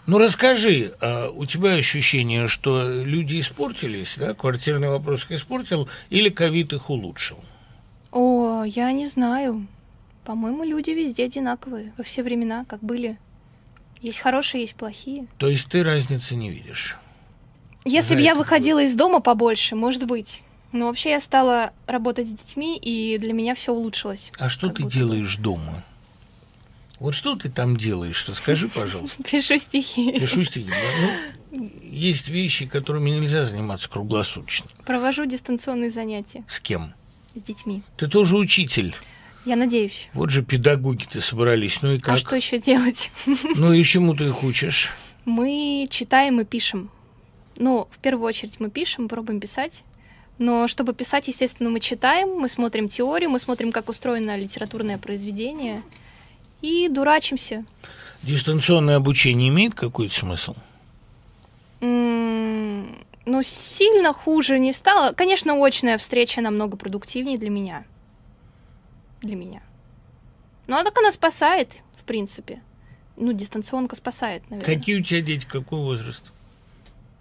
Ну 0.08 0.18
расскажи, 0.18 0.94
а 1.00 1.30
у 1.30 1.46
тебя 1.46 1.74
ощущение, 1.74 2.48
что 2.48 2.90
люди 2.90 3.40
испортились, 3.40 4.16
да, 4.18 4.34
квартирный 4.34 4.90
вопрос 4.90 5.26
их 5.26 5.34
испортил, 5.34 5.88
или 6.10 6.30
ковид 6.30 6.74
их 6.74 6.90
улучшил? 6.90 7.44
О, 8.12 8.64
я 8.64 8.92
не 8.92 9.06
знаю. 9.06 9.68
По-моему, 10.26 10.64
люди 10.64 10.92
везде 10.92 11.26
одинаковые, 11.26 11.94
во 11.98 12.04
все 12.04 12.24
времена, 12.24 12.66
как 12.68 12.82
были. 12.82 13.18
Есть 14.02 14.20
хорошие, 14.20 14.62
есть 14.62 14.76
плохие. 14.76 15.28
То 15.38 15.48
есть 15.48 15.70
ты 15.70 15.84
разницы 15.84 16.36
не 16.36 16.50
видишь? 16.50 16.98
Если 17.86 18.16
бы 18.16 18.22
я 18.22 18.36
выходила 18.36 18.84
из 18.84 18.96
дома 18.96 19.22
побольше, 19.22 19.76
может 19.76 20.06
быть. 20.06 20.42
Ну, 20.72 20.88
вообще 20.88 21.12
я 21.12 21.22
стала 21.22 21.72
работать 21.86 22.28
с 22.28 22.32
детьми, 22.32 22.78
и 22.78 23.18
для 23.18 23.34
меня 23.34 23.56
все 23.56 23.74
улучшилось. 23.74 24.32
А 24.38 24.50
что 24.50 24.70
ты 24.70 24.84
делаешь 24.84 25.38
дома? 25.38 25.84
Вот 27.00 27.14
что 27.14 27.36
ты 27.36 27.50
там 27.50 27.78
делаешь? 27.78 28.26
Расскажи, 28.28 28.68
пожалуйста. 28.76 29.24
Пишу 29.24 29.58
стихи. 29.58 30.20
Пишу 30.20 30.44
стихи. 30.44 30.70
Ну, 31.52 31.72
есть 31.84 32.28
вещи, 32.28 32.66
которыми 32.66 33.10
нельзя 33.10 33.44
заниматься 33.44 33.90
круглосуточно. 33.90 34.70
Провожу 34.86 35.26
дистанционные 35.26 35.92
занятия. 35.92 36.44
С 36.48 36.60
кем? 36.60 36.94
С 37.36 37.42
детьми. 37.42 37.84
Ты 37.98 38.08
тоже 38.08 38.36
учитель. 38.36 38.96
Я 39.46 39.56
надеюсь. 39.56 40.10
Вот 40.14 40.30
же 40.30 40.44
педагоги-то 40.44 41.22
собрались. 41.22 41.82
Ну 41.82 41.94
и 41.94 41.98
а 41.98 42.02
как? 42.02 42.16
А 42.16 42.18
что 42.18 42.36
еще 42.36 42.60
делать? 42.60 43.12
Ну 43.56 43.72
и 43.72 43.84
чему 43.84 44.14
ты 44.14 44.26
их 44.26 44.44
учишь? 44.44 44.92
Мы 45.24 45.88
читаем 45.90 46.42
и 46.42 46.46
пишем. 46.46 46.90
Ну, 47.56 47.88
в 47.92 48.00
первую 48.00 48.28
очередь 48.28 48.60
мы 48.60 48.70
пишем, 48.70 49.08
пробуем 49.08 49.40
писать. 49.40 49.84
Но 50.38 50.68
чтобы 50.68 50.94
писать, 50.94 51.28
естественно, 51.28 51.70
мы 51.70 51.80
читаем, 51.80 52.30
мы 52.30 52.48
смотрим 52.48 52.88
теорию, 52.88 53.30
мы 53.30 53.40
смотрим, 53.40 53.72
как 53.72 53.90
устроено 53.90 54.38
литературное 54.38 54.98
произведение 54.98 55.82
и 56.62 56.90
дурачимся. 56.90 57.66
Дистанционное 58.22 58.98
обучение 58.98 59.50
имеет 59.50 59.74
какой-то 59.74 60.14
смысл? 60.14 60.56
Mm, 61.82 63.06
ну, 63.26 63.44
сильно 63.44 64.14
хуже 64.14 64.60
не 64.60 64.74
стало. 64.74 65.14
Конечно, 65.14 65.54
очная 65.64 65.98
встреча 65.98 66.42
намного 66.42 66.78
продуктивнее 66.78 67.38
для 67.38 67.50
меня. 67.50 67.84
Для 69.22 69.36
меня. 69.36 69.62
Ну, 70.68 70.76
а 70.76 70.84
так 70.84 70.98
она 70.98 71.12
спасает, 71.12 71.70
в 71.98 72.04
принципе. 72.04 72.62
Ну, 73.16 73.34
дистанционка 73.34 73.96
спасает, 73.96 74.48
наверное. 74.50 74.76
Какие 74.76 75.00
у 75.00 75.04
тебя 75.04 75.22
дети, 75.22 75.46
какой 75.46 75.80
возраст? 75.80 76.32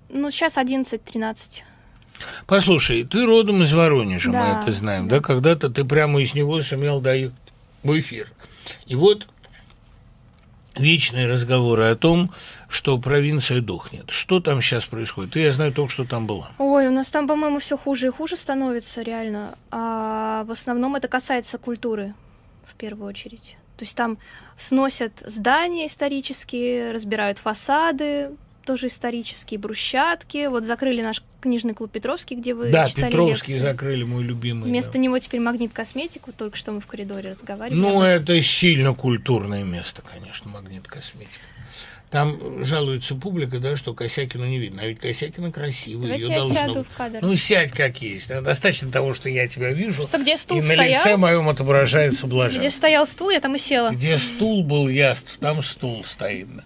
Ну, 0.08 0.30
сейчас 0.30 0.58
11-13. 0.58 1.62
Послушай, 2.46 3.04
ты 3.04 3.24
родом 3.26 3.62
из 3.62 3.72
Воронежа, 3.72 4.30
да, 4.32 4.44
мы 4.44 4.62
это 4.62 4.72
знаем, 4.72 5.08
да? 5.08 5.16
да? 5.16 5.22
Когда-то 5.22 5.70
ты 5.70 5.84
прямо 5.84 6.20
из 6.20 6.34
него 6.34 6.60
сумел 6.62 7.00
доехать 7.00 7.34
в 7.82 7.98
эфир. 7.98 8.32
И 8.86 8.94
вот 8.94 9.26
вечные 10.76 11.26
разговоры 11.26 11.84
о 11.84 11.96
том, 11.96 12.30
что 12.68 12.98
провинция 12.98 13.60
дохнет. 13.60 14.10
Что 14.10 14.40
там 14.40 14.60
сейчас 14.60 14.84
происходит? 14.84 15.36
я 15.36 15.52
знаю 15.52 15.72
только, 15.72 15.92
что 15.92 16.04
там 16.04 16.26
была. 16.26 16.50
Ой, 16.58 16.88
у 16.88 16.92
нас 16.92 17.08
там, 17.08 17.26
по-моему, 17.26 17.58
все 17.58 17.76
хуже 17.76 18.08
и 18.08 18.10
хуже 18.10 18.36
становится, 18.36 19.02
реально. 19.02 19.56
А 19.70 20.44
в 20.44 20.50
основном 20.50 20.96
это 20.96 21.08
касается 21.08 21.58
культуры, 21.58 22.14
в 22.64 22.74
первую 22.74 23.08
очередь. 23.08 23.56
То 23.76 23.84
есть 23.84 23.96
там 23.96 24.18
сносят 24.56 25.22
здания 25.26 25.86
исторические, 25.86 26.92
разбирают 26.92 27.38
фасады, 27.38 28.30
тоже 28.66 28.88
исторические 28.88 29.58
брусчатки. 29.58 30.46
Вот 30.48 30.64
закрыли 30.64 31.00
наш 31.00 31.22
книжный 31.40 31.72
клуб 31.72 31.90
Петровский, 31.90 32.34
где 32.34 32.52
вы 32.52 32.70
да, 32.70 32.86
читали 32.86 33.12
Петровский 33.12 33.52
лекции. 33.52 33.66
закрыли, 33.66 34.02
мой 34.02 34.22
любимый. 34.22 34.68
Вместо 34.68 34.94
да. 34.94 34.98
него 34.98 35.18
теперь 35.18 35.40
магнит 35.40 35.72
косметику, 35.72 36.32
только 36.32 36.56
что 36.56 36.72
мы 36.72 36.80
в 36.80 36.86
коридоре 36.86 37.30
разговаривали. 37.30 37.78
Ну, 37.78 38.02
это 38.02 38.40
сильно 38.42 38.92
культурное 38.92 39.64
место, 39.64 40.02
конечно, 40.02 40.50
магнит 40.50 40.86
косметика. 40.86 41.40
Там 42.10 42.64
жалуется 42.64 43.16
публика, 43.16 43.58
да, 43.58 43.76
что 43.76 43.92
Косякину 43.92 44.46
не 44.46 44.58
видно. 44.58 44.82
А 44.82 44.86
ведь 44.86 45.00
Косякина 45.00 45.50
красивая. 45.50 46.02
Давайте 46.02 46.24
ее 46.24 46.30
я 46.30 46.38
должно 46.38 46.54
сяду 46.54 46.84
в 46.84 46.96
кадр. 46.96 47.18
Ну, 47.20 47.36
сядь 47.36 47.72
как 47.72 48.00
есть. 48.00 48.28
Достаточно 48.28 48.90
того, 48.92 49.12
что 49.12 49.28
я 49.28 49.48
тебя 49.48 49.72
вижу. 49.72 49.96
Просто 49.96 50.18
где 50.18 50.36
стул 50.36 50.58
и 50.58 50.62
на 50.62 50.74
стоял? 50.74 51.00
лице 51.00 51.16
моем 51.16 51.48
отображается 51.48 52.26
блаженство. 52.28 52.60
Где 52.60 52.70
стоял 52.70 53.06
стул, 53.06 53.30
я 53.30 53.40
там 53.40 53.56
и 53.56 53.58
села. 53.58 53.90
Где 53.90 54.18
стул 54.18 54.62
был 54.62 54.88
яств, 54.88 55.36
там 55.40 55.62
стул 55.62 56.04
стоит. 56.04 56.48
да. 56.54 56.62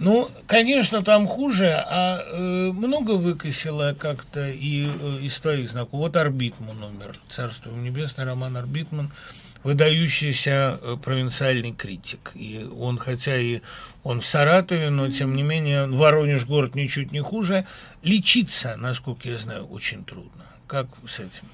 Ну, 0.00 0.28
конечно, 0.46 1.02
там 1.02 1.28
хуже, 1.28 1.68
а 1.88 2.24
э, 2.32 2.72
много 2.72 3.12
выкосило 3.12 3.94
как-то 3.98 4.48
и 4.48 4.86
э, 4.86 5.18
из 5.22 5.36
твоих 5.38 5.70
знакомых. 5.70 6.08
Вот 6.08 6.16
Арбитман 6.16 6.82
умер, 6.82 7.14
царство 7.30 7.70
небесное, 7.70 8.26
Роман 8.26 8.56
Арбитман, 8.56 9.12
выдающийся 9.64 10.78
э, 10.82 10.96
провинциальный 11.02 11.72
критик. 11.72 12.32
И 12.34 12.68
он, 12.78 12.98
хотя 12.98 13.36
и 13.36 13.60
он 14.02 14.20
в 14.20 14.26
Саратове, 14.26 14.90
но 14.90 15.10
тем 15.10 15.34
не 15.36 15.42
менее 15.42 15.86
Воронеж 15.86 16.46
город 16.46 16.74
ничуть 16.74 17.12
не 17.12 17.20
хуже. 17.20 17.66
Лечиться, 18.02 18.76
насколько 18.76 19.28
я 19.28 19.38
знаю, 19.38 19.66
очень 19.66 20.04
трудно. 20.04 20.44
Как 20.66 20.86
с 21.08 21.18
этим? 21.20 21.46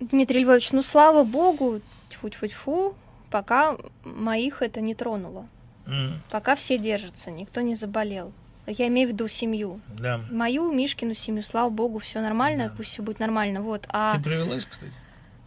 Дмитрий 0.00 0.40
Львович, 0.40 0.72
ну 0.72 0.82
слава 0.82 1.24
богу, 1.24 1.80
тьфу-тьфу-тьфу, 2.10 2.94
пока 3.30 3.76
моих 4.04 4.62
это 4.62 4.80
не 4.80 4.94
тронуло. 4.94 5.46
М, 5.86 6.20
Пока 6.30 6.54
все 6.56 6.78
держатся, 6.78 7.30
никто 7.30 7.60
не 7.60 7.74
заболел. 7.74 8.32
Я 8.66 8.86
имею 8.88 9.08
в 9.08 9.12
виду 9.12 9.28
семью. 9.28 9.80
Да. 9.88 10.20
Мою, 10.30 10.72
Мишкину 10.72 11.12
семью, 11.14 11.42
слава 11.42 11.68
богу, 11.68 11.98
все 11.98 12.20
нормально, 12.22 12.68
Да. 12.68 12.74
пусть 12.76 12.90
все 12.90 13.02
будет 13.02 13.18
нормально. 13.18 13.60
Вот. 13.60 13.84
А 13.90 14.16
Ты 14.16 14.22
привелась, 14.22 14.64
кстати? 14.64 14.92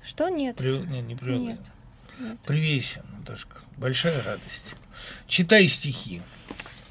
Что 0.07 0.29
нет? 0.29 0.55
Привел... 0.57 0.83
Нет, 0.85 1.05
не 1.05 1.15
привела. 1.15 1.39
Нет. 1.39 1.59
Нет. 2.19 2.39
Привейся, 2.45 3.05
Наташка. 3.17 3.57
Большая 3.77 4.17
радость. 4.23 4.73
Читай 5.27 5.67
стихи. 5.67 6.21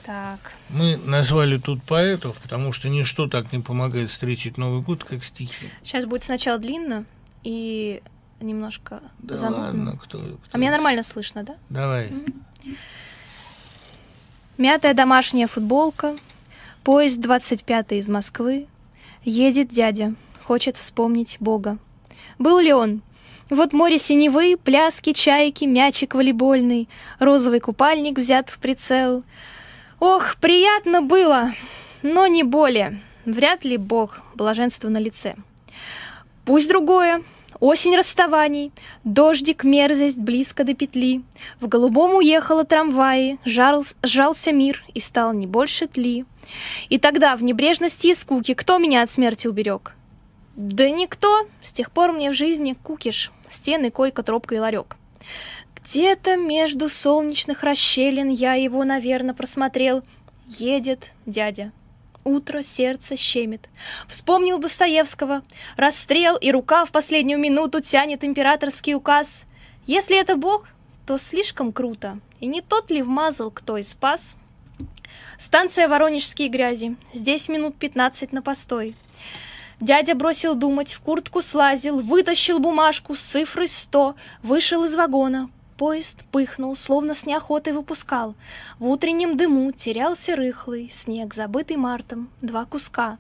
Так. 0.05 0.53
Мы 0.69 0.97
назвали 0.99 1.59
тут 1.59 1.83
поэтов, 1.83 2.39
потому 2.39 2.73
что 2.73 2.89
ничто 2.89 3.27
так 3.27 3.53
не 3.53 3.59
помогает 3.61 4.11
встретить 4.11 4.57
Новый 4.57 4.83
год, 4.83 5.03
как 5.03 5.25
стихи. 5.25 5.69
Сейчас 5.83 6.05
будет 6.07 6.23
сначала 6.23 6.59
длинно 6.59 7.05
и 7.43 8.03
немножко 8.41 9.01
Да 9.19 9.37
занудно. 9.37 9.65
ладно, 9.67 9.97
кто, 10.01 10.19
кто- 10.19 10.39
А 10.53 10.59
меня 10.59 10.71
нормально 10.71 11.03
слышно, 11.03 11.43
да? 11.43 11.57
Давай. 11.71 12.13
Мятая 14.59 14.95
домашняя 14.95 15.47
футболка, 15.49 16.17
поезд 16.85 17.21
25 17.21 17.93
из 17.93 18.09
Москвы. 18.09 18.67
Едет 19.25 19.69
дядя, 19.69 20.15
хочет 20.45 20.77
вспомнить 20.77 21.37
Бога. 21.41 21.79
Был 22.39 22.59
ли 22.59 22.73
он? 22.73 23.03
Вот 23.49 23.73
море 23.73 23.99
синевы, 23.99 24.57
пляски, 24.57 25.13
чайки, 25.13 25.65
мячик 25.65 26.15
волейбольный, 26.15 26.89
розовый 27.19 27.61
купальник 27.61 28.19
взят 28.19 28.51
в 28.51 28.59
прицел. 28.59 29.23
Ох, 30.01 30.37
приятно 30.41 31.01
было, 31.01 31.53
но 32.03 32.27
не 32.27 32.43
более. 32.43 33.01
Вряд 33.25 33.65
ли 33.65 33.77
Бог, 33.77 34.21
блаженство 34.35 34.89
на 34.89 34.99
лице. 34.99 35.37
Пусть 36.45 36.69
другое, 36.69 37.23
Осень 37.61 37.97
расставаний, 37.97 38.71
дождик, 39.05 39.65
мерзость 39.65 40.19
близко 40.19 40.63
до 40.63 40.75
петли. 40.75 41.23
В 41.59 41.69
голубом 41.69 42.17
уехала 42.17 42.65
трамваи, 42.65 43.39
жал, 43.45 43.85
сжался 44.03 44.53
мир 44.53 44.85
и 44.93 45.01
стал 45.01 45.33
не 45.33 45.47
больше 45.47 45.87
тли. 45.87 46.27
И 46.91 46.99
тогда 46.99 47.35
в 47.35 47.43
небрежности 47.43 48.09
и 48.09 48.15
скуке 48.15 48.55
кто 48.55 48.79
меня 48.79 49.03
от 49.03 49.11
смерти 49.11 49.47
уберег? 49.47 49.96
Да 50.57 50.89
никто. 50.89 51.47
С 51.63 51.71
тех 51.71 51.91
пор 51.91 52.13
мне 52.13 52.31
в 52.31 52.35
жизни 52.35 52.73
кукиш, 52.83 53.31
стены, 53.49 53.91
койка, 53.91 54.23
тропка 54.23 54.55
и 54.55 54.59
ларек. 54.59 54.97
Где-то 55.77 56.37
между 56.37 56.89
солнечных 56.89 57.63
расщелин 57.63 58.31
я 58.31 58.55
его, 58.55 58.83
наверное, 58.85 59.35
просмотрел. 59.35 60.03
Едет 60.47 61.13
дядя. 61.27 61.73
Утро, 62.25 62.63
сердце 62.63 63.17
щемит. 63.17 63.69
Вспомнил 64.09 64.59
Достоевского. 64.59 65.43
Расстрел 65.77 66.37
и 66.37 66.51
рука 66.51 66.87
в 66.87 66.91
последнюю 66.91 67.39
минуту 67.39 67.81
тянет 67.81 68.25
императорский 68.25 68.95
указ. 68.95 69.45
Если 69.85 70.19
это 70.19 70.37
Бог, 70.37 70.69
то 71.07 71.19
слишком 71.19 71.71
круто. 71.71 72.19
И 72.41 72.47
не 72.47 72.63
тот 72.63 72.91
ли 72.91 73.03
вмазал, 73.03 73.51
кто 73.51 73.77
и 73.77 73.83
спас? 73.83 74.37
Станция 75.39 75.87
Воронежские 75.87 76.49
грязи. 76.49 76.97
Здесь 77.13 77.49
минут 77.49 77.77
15 77.77 78.33
на 78.33 78.43
постой. 78.43 78.95
Дядя 79.81 80.15
бросил 80.15 80.55
думать, 80.55 80.93
в 80.93 81.01
куртку 81.01 81.43
слазил, 81.43 82.01
вытащил 82.01 82.59
бумажку 82.59 83.15
с 83.15 83.21
цифрой 83.21 83.69
100, 83.69 84.15
вышел 84.43 84.85
из 84.85 84.95
вагона. 84.95 85.51
Поезд 85.77 86.25
пыхнул, 86.33 86.75
словно 86.75 87.15
с 87.15 87.27
неохотой 87.27 87.75
выпускал. 87.75 88.35
В 88.79 88.89
утреннем 88.89 89.37
дыму 89.37 89.71
терялся 89.73 90.35
рыхлый 90.35 90.89
снег, 90.91 91.35
забытый 91.35 91.77
мартом, 91.77 92.31
два 92.41 92.65
куска. 92.65 93.19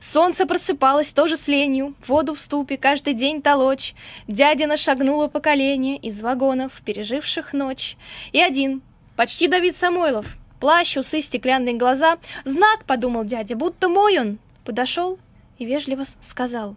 Солнце 0.00 0.46
просыпалось 0.46 1.10
тоже 1.10 1.36
с 1.36 1.48
ленью, 1.48 1.94
воду 2.06 2.34
в 2.34 2.38
ступе 2.38 2.76
каждый 2.76 3.14
день 3.14 3.42
толочь. 3.42 3.94
Дядя 4.28 4.76
шагнуло 4.76 5.26
поколение 5.26 5.96
из 5.96 6.20
вагонов, 6.20 6.80
переживших 6.84 7.52
ночь. 7.52 7.96
И 8.30 8.40
один, 8.40 8.80
почти 9.16 9.48
Давид 9.48 9.76
Самойлов, 9.76 10.38
плащ, 10.60 10.96
усы, 10.96 11.20
стеклянные 11.20 11.74
глаза. 11.74 12.18
Знак, 12.44 12.84
подумал 12.86 13.24
дядя, 13.24 13.56
будто 13.56 13.88
мой 13.88 14.18
он. 14.20 14.38
Подошел 14.64 15.18
и 15.58 15.64
вежливо 15.64 16.04
сказал. 16.20 16.76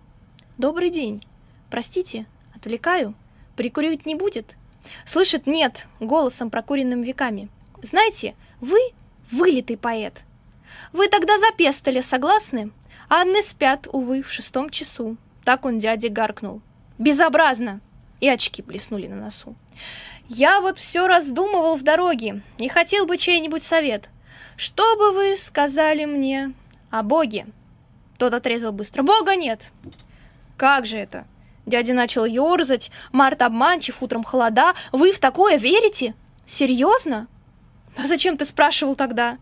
«Добрый 0.58 0.90
день. 0.90 1.24
Простите, 1.70 2.26
отвлекаю. 2.56 3.14
Прикурить 3.56 4.06
не 4.06 4.16
будет?» 4.16 4.56
Слышит 5.06 5.48
«нет» 5.48 5.88
голосом, 6.00 6.50
прокуренным 6.50 7.02
веками. 7.02 7.50
«Знаете, 7.82 8.36
вы 8.62 8.80
вылитый 9.32 9.78
поэт. 9.78 10.24
Вы 10.94 11.08
тогда 11.08 11.38
запестали, 11.40 12.02
согласны? 12.02 12.72
А 13.08 13.22
Анны 13.22 13.42
спят, 13.42 13.88
увы, 13.92 14.22
в 14.22 14.32
шестом 14.32 14.70
часу». 14.70 15.18
Так 15.44 15.66
он 15.66 15.80
дяде 15.80 16.10
гаркнул. 16.10 16.62
«Безобразно!» 16.98 17.82
И 18.20 18.28
очки 18.28 18.62
блеснули 18.62 19.08
на 19.08 19.16
носу. 19.16 19.56
«Я 20.28 20.62
вот 20.62 20.78
все 20.78 21.08
раздумывал 21.08 21.76
в 21.76 21.84
дороге 21.84 22.42
и 22.58 22.68
хотел 22.68 23.06
бы 23.06 23.18
чей-нибудь 23.18 23.64
совет. 23.64 24.10
Что 24.58 24.98
бы 24.98 25.14
вы 25.14 25.38
сказали 25.38 26.06
мне 26.06 26.54
о 26.92 27.04
Боге?» 27.04 27.48
Тот 28.20 28.34
отрезал 28.36 28.72
быстро. 28.72 29.02
«Бога 29.02 29.36
нет!» 29.36 29.72
«Как 30.58 30.86
же 30.86 30.98
это?» 30.98 31.26
Дядя 31.66 31.94
начал 31.94 32.26
ерзать. 32.26 32.90
Март 33.12 33.44
обманчив, 33.44 34.02
утром 34.02 34.24
холода. 34.24 34.74
Вы 34.92 35.12
в 35.12 35.20
такое 35.20 35.58
верите? 35.58 36.16
Серьезно? 36.46 37.28
А 37.96 38.08
зачем 38.08 38.38
ты 38.38 38.46
спрашивал 38.46 38.96
тогда? 38.96 39.38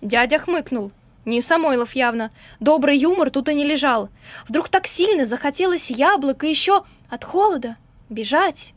Дядя 0.00 0.38
хмыкнул. 0.38 0.92
Не 1.24 1.40
Самойлов 1.40 1.96
явно. 1.96 2.30
Добрый 2.60 2.96
юмор 2.96 3.30
тут 3.30 3.48
и 3.48 3.54
не 3.54 3.64
лежал. 3.64 4.10
Вдруг 4.48 4.68
так 4.68 4.86
сильно 4.86 5.26
захотелось 5.26 5.90
яблок 5.90 6.44
и 6.44 6.48
еще 6.48 6.84
от 7.10 7.24
холода 7.24 7.76
бежать. 8.10 8.72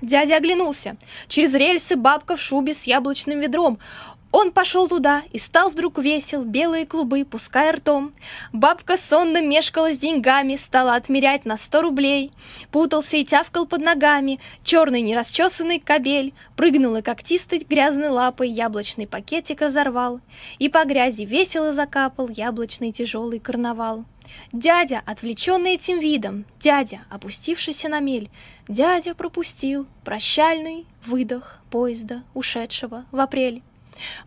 Дядя 0.00 0.36
оглянулся. 0.36 0.96
Через 1.26 1.54
рельсы 1.54 1.96
бабка 1.96 2.36
в 2.36 2.40
шубе 2.40 2.72
с 2.72 2.84
яблочным 2.84 3.40
ведром. 3.40 3.80
Он 4.38 4.52
пошел 4.52 4.86
туда 4.86 5.22
и 5.32 5.38
стал 5.38 5.70
вдруг 5.70 5.96
весел, 5.96 6.44
белые 6.44 6.84
клубы, 6.84 7.24
пуская 7.24 7.72
ртом. 7.72 8.12
Бабка 8.52 8.98
сонно 8.98 9.40
мешкала 9.40 9.90
с 9.90 9.96
деньгами, 9.96 10.56
стала 10.56 10.94
отмерять 10.94 11.46
на 11.46 11.56
сто 11.56 11.80
рублей. 11.80 12.32
Путался 12.70 13.16
и 13.16 13.24
тявкал 13.24 13.64
под 13.64 13.80
ногами, 13.80 14.38
черный 14.62 15.00
нерасчесанный 15.00 15.80
кобель. 15.80 16.34
Прыгнул 16.54 16.96
и 16.96 17.00
когтистой 17.00 17.60
грязной 17.60 18.10
лапой 18.10 18.50
яблочный 18.50 19.06
пакетик 19.06 19.62
разорвал. 19.62 20.20
И 20.58 20.68
по 20.68 20.84
грязи 20.84 21.22
весело 21.22 21.72
закапал 21.72 22.28
яблочный 22.28 22.92
тяжелый 22.92 23.38
карнавал. 23.38 24.04
Дядя, 24.52 25.00
отвлеченный 25.06 25.76
этим 25.76 25.98
видом, 25.98 26.44
дядя, 26.60 27.00
опустившийся 27.08 27.88
на 27.88 28.00
мель, 28.00 28.28
дядя 28.68 29.14
пропустил 29.14 29.86
прощальный 30.04 30.84
выдох 31.06 31.60
поезда, 31.70 32.22
ушедшего 32.34 33.06
в 33.12 33.18
апрель. 33.18 33.62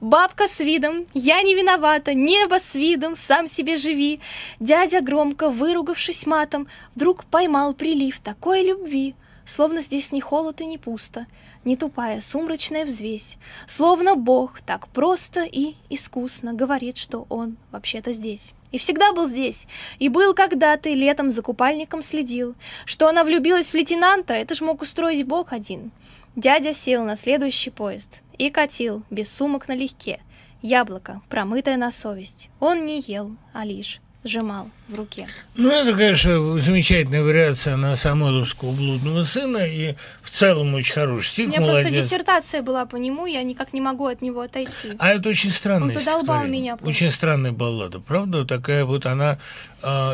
Бабка 0.01 0.47
с 0.47 0.59
видом, 0.59 1.05
я 1.13 1.41
не 1.41 1.55
виновата, 1.55 2.13
небо 2.13 2.59
с 2.59 2.75
видом, 2.75 3.15
сам 3.15 3.47
себе 3.47 3.77
живи. 3.77 4.19
Дядя, 4.59 5.01
громко 5.01 5.49
выругавшись 5.49 6.25
матом, 6.25 6.67
вдруг 6.95 7.25
поймал 7.25 7.73
прилив 7.73 8.19
такой 8.19 8.63
любви, 8.63 9.15
словно 9.45 9.81
здесь 9.81 10.11
ни 10.11 10.19
холод 10.19 10.61
и 10.61 10.65
не 10.65 10.77
пусто, 10.77 11.25
не 11.65 11.75
тупая 11.75 12.21
сумрачная 12.21 12.85
взвесь, 12.85 13.37
словно 13.67 14.15
Бог 14.15 14.61
так 14.61 14.87
просто 14.87 15.43
и 15.43 15.75
искусно 15.89 16.53
говорит, 16.53 16.97
что 16.97 17.25
Он 17.29 17.57
вообще-то 17.71 18.11
здесь. 18.13 18.53
И 18.71 18.77
всегда 18.77 19.13
был 19.13 19.27
здесь, 19.27 19.67
и 19.97 20.09
был 20.09 20.33
когда-то, 20.33 20.89
и 20.89 20.95
летом 20.95 21.31
за 21.31 21.41
купальником 21.41 22.03
следил. 22.03 22.55
Что 22.85 23.07
она 23.07 23.23
влюбилась 23.23 23.71
в 23.71 23.73
лейтенанта, 23.73 24.33
это 24.33 24.53
ж 24.53 24.61
мог 24.61 24.81
устроить 24.81 25.25
Бог 25.25 25.53
один. 25.53 25.91
Дядя 26.35 26.73
сел 26.73 27.03
на 27.03 27.15
следующий 27.15 27.71
поезд 27.71 28.21
и 28.39 28.49
катил, 28.49 29.03
без 29.11 29.31
сумок 29.31 29.67
налегке. 29.67 30.19
Яблоко, 30.63 31.21
промытое 31.29 31.77
на 31.77 31.91
совесть. 31.91 32.49
Он 32.59 32.83
не 32.83 32.99
ел, 33.01 33.35
а 33.53 33.63
лишь 33.63 34.01
сжимал 34.25 34.69
в 34.89 34.95
руке. 34.95 35.27
Ну, 35.55 35.69
это, 35.69 35.95
конечно, 35.95 36.59
замечательная 36.59 37.23
вариация 37.23 37.77
на 37.77 37.95
Самойловского 37.95 38.71
блудного 38.71 39.23
сына, 39.23 39.59
и 39.59 39.95
в 40.21 40.29
целом 40.29 40.73
очень 40.73 40.93
хороший 40.93 41.29
стих, 41.29 41.45
У 41.45 41.49
меня 41.51 41.61
молодец. 41.61 41.83
просто 41.87 42.01
диссертация 42.01 42.61
была 42.61 42.85
по 42.85 42.97
нему, 42.97 43.25
я 43.25 43.43
никак 43.43 43.71
не 43.71 43.79
могу 43.79 44.07
от 44.07 44.21
него 44.21 44.41
отойти. 44.41 44.95
А 44.99 45.09
это 45.09 45.29
очень 45.29 45.51
странное 45.51 45.87
Он 45.87 45.93
задолбал 45.93 46.45
меня 46.47 46.75
просто. 46.75 46.89
Очень 46.89 47.11
странная 47.11 47.53
баллада, 47.53 48.01
правда? 48.01 48.43
Такая 48.45 48.83
вот 48.83 49.05
она 49.05 49.39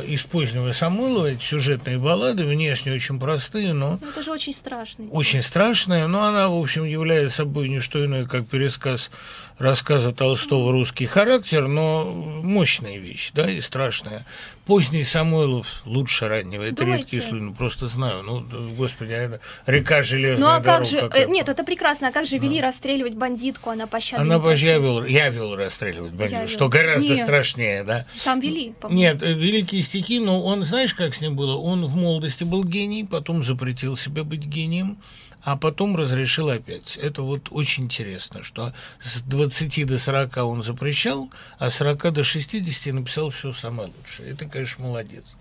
из 0.07 0.21
позднего 0.23 0.71
Самойлова, 0.71 1.27
эти 1.27 1.43
сюжетные 1.43 1.97
баллады, 1.97 2.45
внешне 2.45 2.93
очень 2.93 3.19
простые, 3.19 3.73
но 3.73 3.99
Ну, 4.01 4.09
это 4.09 4.23
же 4.23 4.31
очень 4.31 4.53
страшный. 4.53 5.07
очень 5.11 5.41
страшная, 5.41 6.07
но 6.07 6.23
она, 6.23 6.49
в 6.49 6.55
общем, 6.59 6.83
является 6.85 7.37
собой 7.37 7.69
не 7.69 7.79
что 7.79 8.03
иное, 8.05 8.25
как 8.25 8.47
пересказ 8.47 9.09
рассказа 9.57 10.11
Толстого 10.13 10.71
«Русский 10.71 11.05
характер», 11.05 11.67
но 11.67 12.03
мощная 12.43 12.97
вещь, 12.97 13.31
да, 13.33 13.49
и 13.49 13.61
страшная. 13.61 14.25
Поздний 14.65 15.03
Самойлов 15.03 15.67
лучше 15.85 16.27
раннего. 16.27 16.63
Это 16.63 16.77
Думаете? 16.77 17.01
редкие 17.03 17.21
случаи, 17.21 17.43
ну, 17.43 17.53
просто 17.53 17.85
знаю. 17.87 18.23
Ну, 18.23 18.43
господи, 18.75 19.13
а 19.13 19.17
это 19.17 19.39
река 19.67 20.01
железная 20.01 20.39
Ну 20.47 20.51
а 20.51 20.55
как 20.55 20.63
дорога 20.65 20.85
же... 20.85 20.99
какая. 21.01 21.25
э, 21.25 21.29
Нет, 21.29 21.49
это 21.49 21.63
прекрасно. 21.63 22.07
А 22.07 22.11
как 22.11 22.25
же 22.25 22.39
вели 22.39 22.59
расстреливать 22.59 23.13
бандитку, 23.13 23.69
она 23.69 23.85
пощады 23.85 24.23
Она 24.23 24.39
позже 24.39 24.65
я 24.65 24.79
вел, 24.79 25.05
я 25.05 25.29
вел 25.29 25.55
расстреливать 25.55 26.13
бандитов, 26.13 26.47
вел. 26.49 26.49
что 26.49 26.67
гораздо 26.67 27.07
Нет. 27.07 27.19
страшнее, 27.19 27.83
да. 27.83 28.07
Там 28.23 28.39
вели, 28.39 28.73
по-моему. 28.81 28.99
Нет, 28.99 29.21
э, 29.21 29.33
великие 29.55 29.83
стихи, 29.83 30.19
но 30.19 30.43
он, 30.43 30.65
знаешь, 30.65 30.93
как 30.93 31.15
с 31.15 31.21
ним 31.21 31.35
было? 31.35 31.55
Он 31.55 31.85
в 31.85 31.95
молодости 31.95 32.43
был 32.43 32.65
гений, 32.65 33.05
потом 33.05 33.43
запретил 33.43 33.95
себе 33.95 34.23
быть 34.23 34.45
гением, 34.45 34.97
а 35.43 35.55
потом 35.55 35.95
разрешил 35.95 36.49
опять. 36.49 36.97
Это 36.97 37.21
вот 37.21 37.47
очень 37.51 37.85
интересно, 37.85 38.43
что 38.43 38.73
с 39.01 39.21
20 39.21 39.87
до 39.87 39.97
40 39.97 40.37
он 40.37 40.63
запрещал, 40.63 41.29
а 41.57 41.69
с 41.69 41.75
40 41.75 42.13
до 42.13 42.23
60 42.25 42.93
написал 42.93 43.29
все 43.29 43.53
самое 43.53 43.91
лучшее. 43.97 44.31
Это, 44.31 44.45
конечно, 44.45 44.83
молодец. 44.83 45.35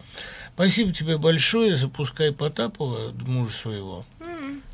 Спасибо 0.55 0.93
тебе 0.93 1.19
большое. 1.19 1.77
Запускай 1.77 2.31
Потапова, 2.31 3.13
мужа 3.27 3.53
своего. 3.53 4.05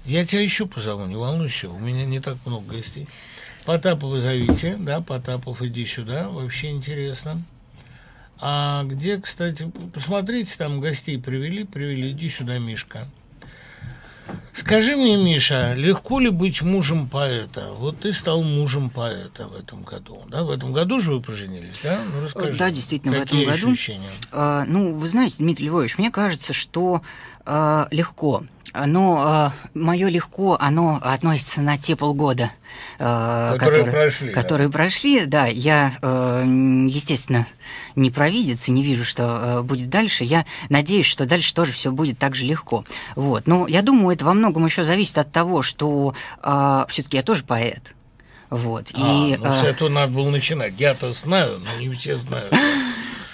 Я 0.05 0.27
тебя 0.27 0.43
еще 0.43 0.67
позову, 0.67 1.07
не 1.07 1.17
волнуйся, 1.17 1.71
у 1.71 1.79
меня 1.79 2.05
не 2.05 2.21
так 2.21 2.37
много 2.45 2.75
гостей. 2.75 3.09
Потапова 3.65 4.21
зовите, 4.21 4.77
да, 4.79 5.01
Потапов, 5.01 5.63
иди 5.63 5.87
сюда, 5.87 6.29
вообще 6.29 6.71
интересно. 6.71 7.43
А 8.43 8.85
где, 8.85 9.19
кстати, 9.19 9.71
посмотрите, 9.93 10.55
там 10.57 10.81
гостей 10.81 11.19
привели, 11.19 11.65
привели, 11.65 12.11
иди 12.11 12.29
сюда, 12.31 12.59
Мишка. 12.59 13.07
Скажи 14.55 14.97
мне, 14.97 15.17
Миша, 15.17 15.75
легко 15.75 16.19
ли 16.21 16.29
быть 16.31 16.63
мужем 16.63 17.09
поэта? 17.09 17.73
Вот 17.73 18.01
ты 18.01 18.13
стал 18.13 18.43
мужем 18.43 18.91
поэта 18.91 19.49
в 19.49 19.55
этом 19.55 19.83
году, 19.85 20.23
да? 20.29 20.45
В 20.45 20.51
этом 20.51 20.73
году 20.73 21.01
же 21.01 21.13
вы 21.15 21.21
поженились, 21.21 21.75
да? 21.83 22.01
Ну, 22.15 22.25
расскажи. 22.25 22.59
Да, 22.59 22.71
действительно, 22.71 23.15
в 23.17 23.21
Какие 23.21 23.43
этом 23.43 23.55
году. 23.55 23.73
ощущения? 23.73 24.11
А, 24.33 24.65
ну, 24.67 24.93
вы 24.93 25.09
знаете, 25.09 25.37
Дмитрий 25.39 25.67
Львович, 25.67 25.99
мне 25.99 26.11
кажется, 26.11 26.53
что 26.53 27.03
а, 27.47 27.89
легко. 27.91 28.45
Но 28.73 29.53
мое 29.75 30.09
легко, 30.09 30.57
оно 30.61 31.01
относится 31.03 31.61
на 31.61 31.77
те 31.77 31.97
полгода, 31.97 32.53
а, 32.99 33.57
Которые 33.59 33.91
прошли, 33.91 34.29
да. 34.29 34.33
которые 34.33 34.71
прошли. 34.71 35.27
Да, 35.27 35.47
я, 35.47 35.93
э, 36.03 36.45
естественно, 36.89 37.47
не 37.97 38.11
провидец 38.11 38.69
и 38.69 38.73
не 38.73 38.83
вижу, 38.83 39.05
что 39.05 39.41
э, 39.43 39.63
будет 39.63 39.91
дальше. 39.91 40.25
Я 40.25 40.47
надеюсь, 40.69 41.07
что 41.07 41.27
дальше 41.27 41.53
тоже 41.53 41.73
все 41.73 41.91
будет 41.91 42.19
так 42.19 42.35
же 42.35 42.45
легко. 42.45 42.85
Вот. 43.17 43.47
Но 43.47 43.67
я 43.67 43.83
думаю, 43.83 44.15
это 44.15 44.25
во 44.25 44.35
многом 44.35 44.67
еще 44.67 44.85
зависит 44.85 45.19
от 45.19 45.33
того, 45.33 45.63
что 45.63 46.15
все-таки 46.89 47.17
я 47.17 47.23
тоже 47.23 47.45
поэт. 47.45 47.95
Вот. 48.51 48.91
А, 48.95 48.99
и, 48.99 49.37
ну, 49.37 49.53
с 49.53 49.63
э, 49.63 49.69
этого 49.69 49.89
надо 49.89 50.13
было 50.13 50.29
начинать. 50.29 50.75
Я-то 50.77 51.13
знаю, 51.13 51.61
но 51.61 51.81
не 51.81 51.95
все 51.95 52.17
знают. 52.17 52.53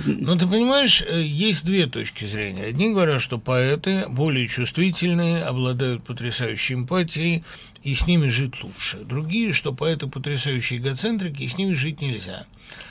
Ну, 0.05 0.37
ты 0.37 0.47
понимаешь, 0.47 1.03
э, 1.03 1.23
есть 1.23 1.65
две 1.65 1.87
точки 1.87 2.25
зрения. 2.25 2.65
Одни 2.65 2.91
говорят, 2.91 3.23
что 3.23 3.39
поэты 3.39 4.05
более 4.09 4.47
чувствительные, 4.47 5.45
обладают 5.45 6.05
потрясающей 6.05 6.75
эмпатией, 6.75 7.45
и 7.87 7.95
с 7.95 8.09
ними 8.09 8.27
жить 8.27 8.65
лучше. 8.65 8.99
Другие, 9.05 9.53
что 9.53 9.73
поэты 9.73 10.09
потрясающие 10.09 10.81
эгоцентрики, 10.81 11.45
и 11.45 11.49
с 11.49 11.57
ними 11.57 11.75
жить 11.75 12.01
нельзя. 12.01 12.45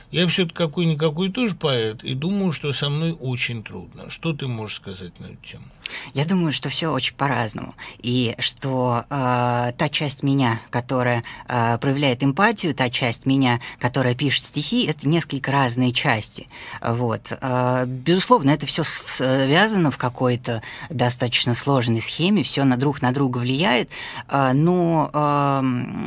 Я 0.10 0.26
все-таки 0.28 0.56
какой-никакой 0.56 1.30
тоже 1.32 1.56
поэт, 1.56 2.02
и 2.02 2.14
думаю, 2.14 2.54
что 2.54 2.72
со 2.72 2.88
мной 2.88 3.12
очень 3.12 3.62
трудно. 3.62 4.10
Что 4.10 4.32
ты 4.32 4.48
можешь 4.48 4.78
сказать 4.78 5.20
на 5.20 5.26
эту 5.26 5.46
тему? 5.46 5.66
Я 6.14 6.26
думаю, 6.26 6.54
что 6.54 6.70
все 6.70 6.88
очень 6.88 7.16
по-разному. 7.16 7.76
И 8.00 8.36
что 8.40 9.06
э, 9.10 9.72
та 9.78 9.90
часть 9.90 10.24
меня, 10.24 10.62
которая 10.70 11.24
э, 11.48 11.78
проявляет 11.80 12.24
эмпатию, 12.24 12.74
та 12.74 12.90
часть 12.90 13.26
меня, 13.26 13.60
которая 13.80 14.16
пишет 14.16 14.44
стихи, 14.44 14.86
это 14.86 15.08
несколько 15.08 15.52
разные 15.52 15.92
части. 15.92 16.48
Вот. 16.82 17.38
Э, 17.42 17.86
безусловно, 17.86 18.52
это 18.52 18.66
все 18.66 18.84
связано 18.84 19.92
в 19.92 19.98
какой-то 19.98 20.62
достаточно 20.90 21.54
сложной 21.54 22.02
схеме, 22.02 22.44
все 22.44 22.64
на 22.64 22.78
друг 22.78 23.02
на 23.02 23.12
друга 23.12 23.40
влияет. 23.40 23.90
Э, 24.30 24.54
но 24.54 24.85
э, 25.14 25.64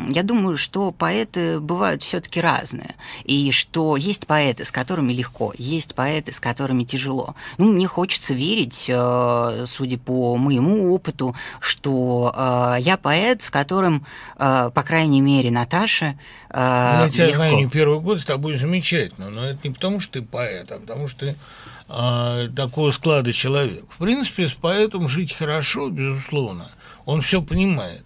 я 0.08 0.22
думаю, 0.22 0.56
что 0.56 0.92
поэты 0.92 1.60
бывают 1.60 2.02
все-таки 2.02 2.40
разные. 2.40 2.94
И 3.24 3.50
что 3.52 3.96
есть 3.96 4.26
поэты, 4.26 4.64
с 4.64 4.70
которыми 4.70 5.12
легко, 5.12 5.52
есть 5.56 5.94
поэты, 5.94 6.32
с 6.32 6.40
которыми 6.40 6.84
тяжело. 6.84 7.34
Ну, 7.58 7.72
мне 7.72 7.86
хочется 7.86 8.34
верить, 8.34 8.86
э, 8.88 9.64
судя 9.66 9.98
по 9.98 10.36
моему 10.36 10.92
опыту, 10.94 11.34
что 11.60 12.32
э, 12.34 12.76
я 12.80 12.96
поэт, 12.96 13.42
с 13.42 13.50
которым, 13.50 14.04
э, 14.38 14.70
по 14.74 14.82
крайней 14.82 15.20
мере, 15.20 15.50
Наташа 15.50 16.18
э, 16.50 17.02
Я 17.04 17.10
тебя 17.10 17.26
легко. 17.26 17.36
знаю 17.36 17.56
не 17.56 17.66
первый 17.68 18.00
год, 18.00 18.20
с 18.20 18.24
тобой 18.24 18.56
замечательно, 18.56 19.30
но 19.30 19.44
это 19.44 19.60
не 19.64 19.74
потому, 19.74 20.00
что 20.00 20.14
ты 20.14 20.22
поэт, 20.22 20.70
а 20.72 20.78
потому 20.78 21.08
что 21.08 21.20
ты 21.20 21.36
а, 21.88 22.48
такого 22.48 22.90
склада 22.90 23.32
человек. 23.32 23.84
В 23.88 23.98
принципе, 23.98 24.46
с 24.46 24.52
поэтом 24.52 25.08
жить 25.08 25.32
хорошо, 25.32 25.88
безусловно, 25.88 26.70
он 27.06 27.22
все 27.22 27.40
понимает, 27.40 28.04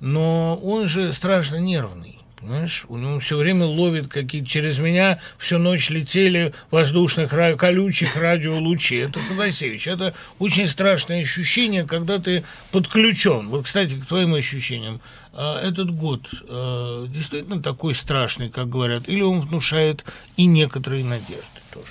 но 0.00 0.56
он 0.62 0.88
же 0.88 1.12
страшно 1.12 1.56
нервный. 1.56 2.18
Понимаешь, 2.40 2.84
у 2.88 2.96
него 2.96 3.18
все 3.18 3.36
время 3.36 3.64
ловит 3.66 4.06
какие-то 4.06 4.48
через 4.48 4.78
меня 4.78 5.18
всю 5.38 5.58
ночь 5.58 5.90
летели 5.90 6.54
воздушных 6.70 7.30
колючих 7.58 8.14
радиолучей. 8.16 9.06
Это 9.06 9.18
Фанасевич. 9.18 9.88
Это 9.88 10.14
очень 10.38 10.68
страшное 10.68 11.22
ощущение, 11.22 11.84
когда 11.84 12.20
ты 12.20 12.44
подключен. 12.70 13.48
Вот, 13.48 13.64
кстати, 13.64 13.94
к 13.94 14.06
твоим 14.06 14.34
ощущениям. 14.34 15.00
а, 15.32 15.60
Этот 15.60 15.90
год 15.90 16.28
а, 16.48 17.08
действительно 17.08 17.60
такой 17.60 17.96
страшный, 17.96 18.50
как 18.50 18.68
говорят, 18.68 19.08
или 19.08 19.22
он 19.22 19.40
внушает 19.40 20.04
и 20.36 20.46
некоторые 20.46 21.04
надежды 21.04 21.57
тоже. 21.70 21.88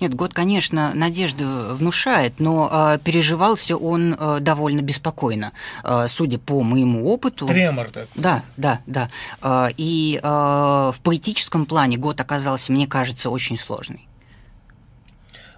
Нет, 0.00 0.14
год, 0.14 0.32
конечно, 0.34 0.92
надежды 0.94 1.44
внушает, 1.46 2.40
но 2.40 2.68
э, 2.70 2.98
переживался 3.02 3.76
он 3.76 4.14
э, 4.18 4.38
довольно 4.40 4.80
беспокойно, 4.80 5.52
э, 5.84 6.06
судя 6.08 6.38
по 6.38 6.62
моему 6.62 7.08
опыту. 7.08 7.46
Тремор 7.46 7.86
такой. 7.86 8.08
Да, 8.14 8.42
да, 8.56 8.80
да. 8.86 9.10
Э, 9.42 9.68
И 9.76 10.20
э, 10.22 10.26
в 10.26 10.96
поэтическом 11.02 11.66
плане 11.66 11.96
год 11.96 12.20
оказался, 12.20 12.72
мне 12.72 12.86
кажется, 12.86 13.30
очень 13.30 13.58
сложный. 13.58 14.06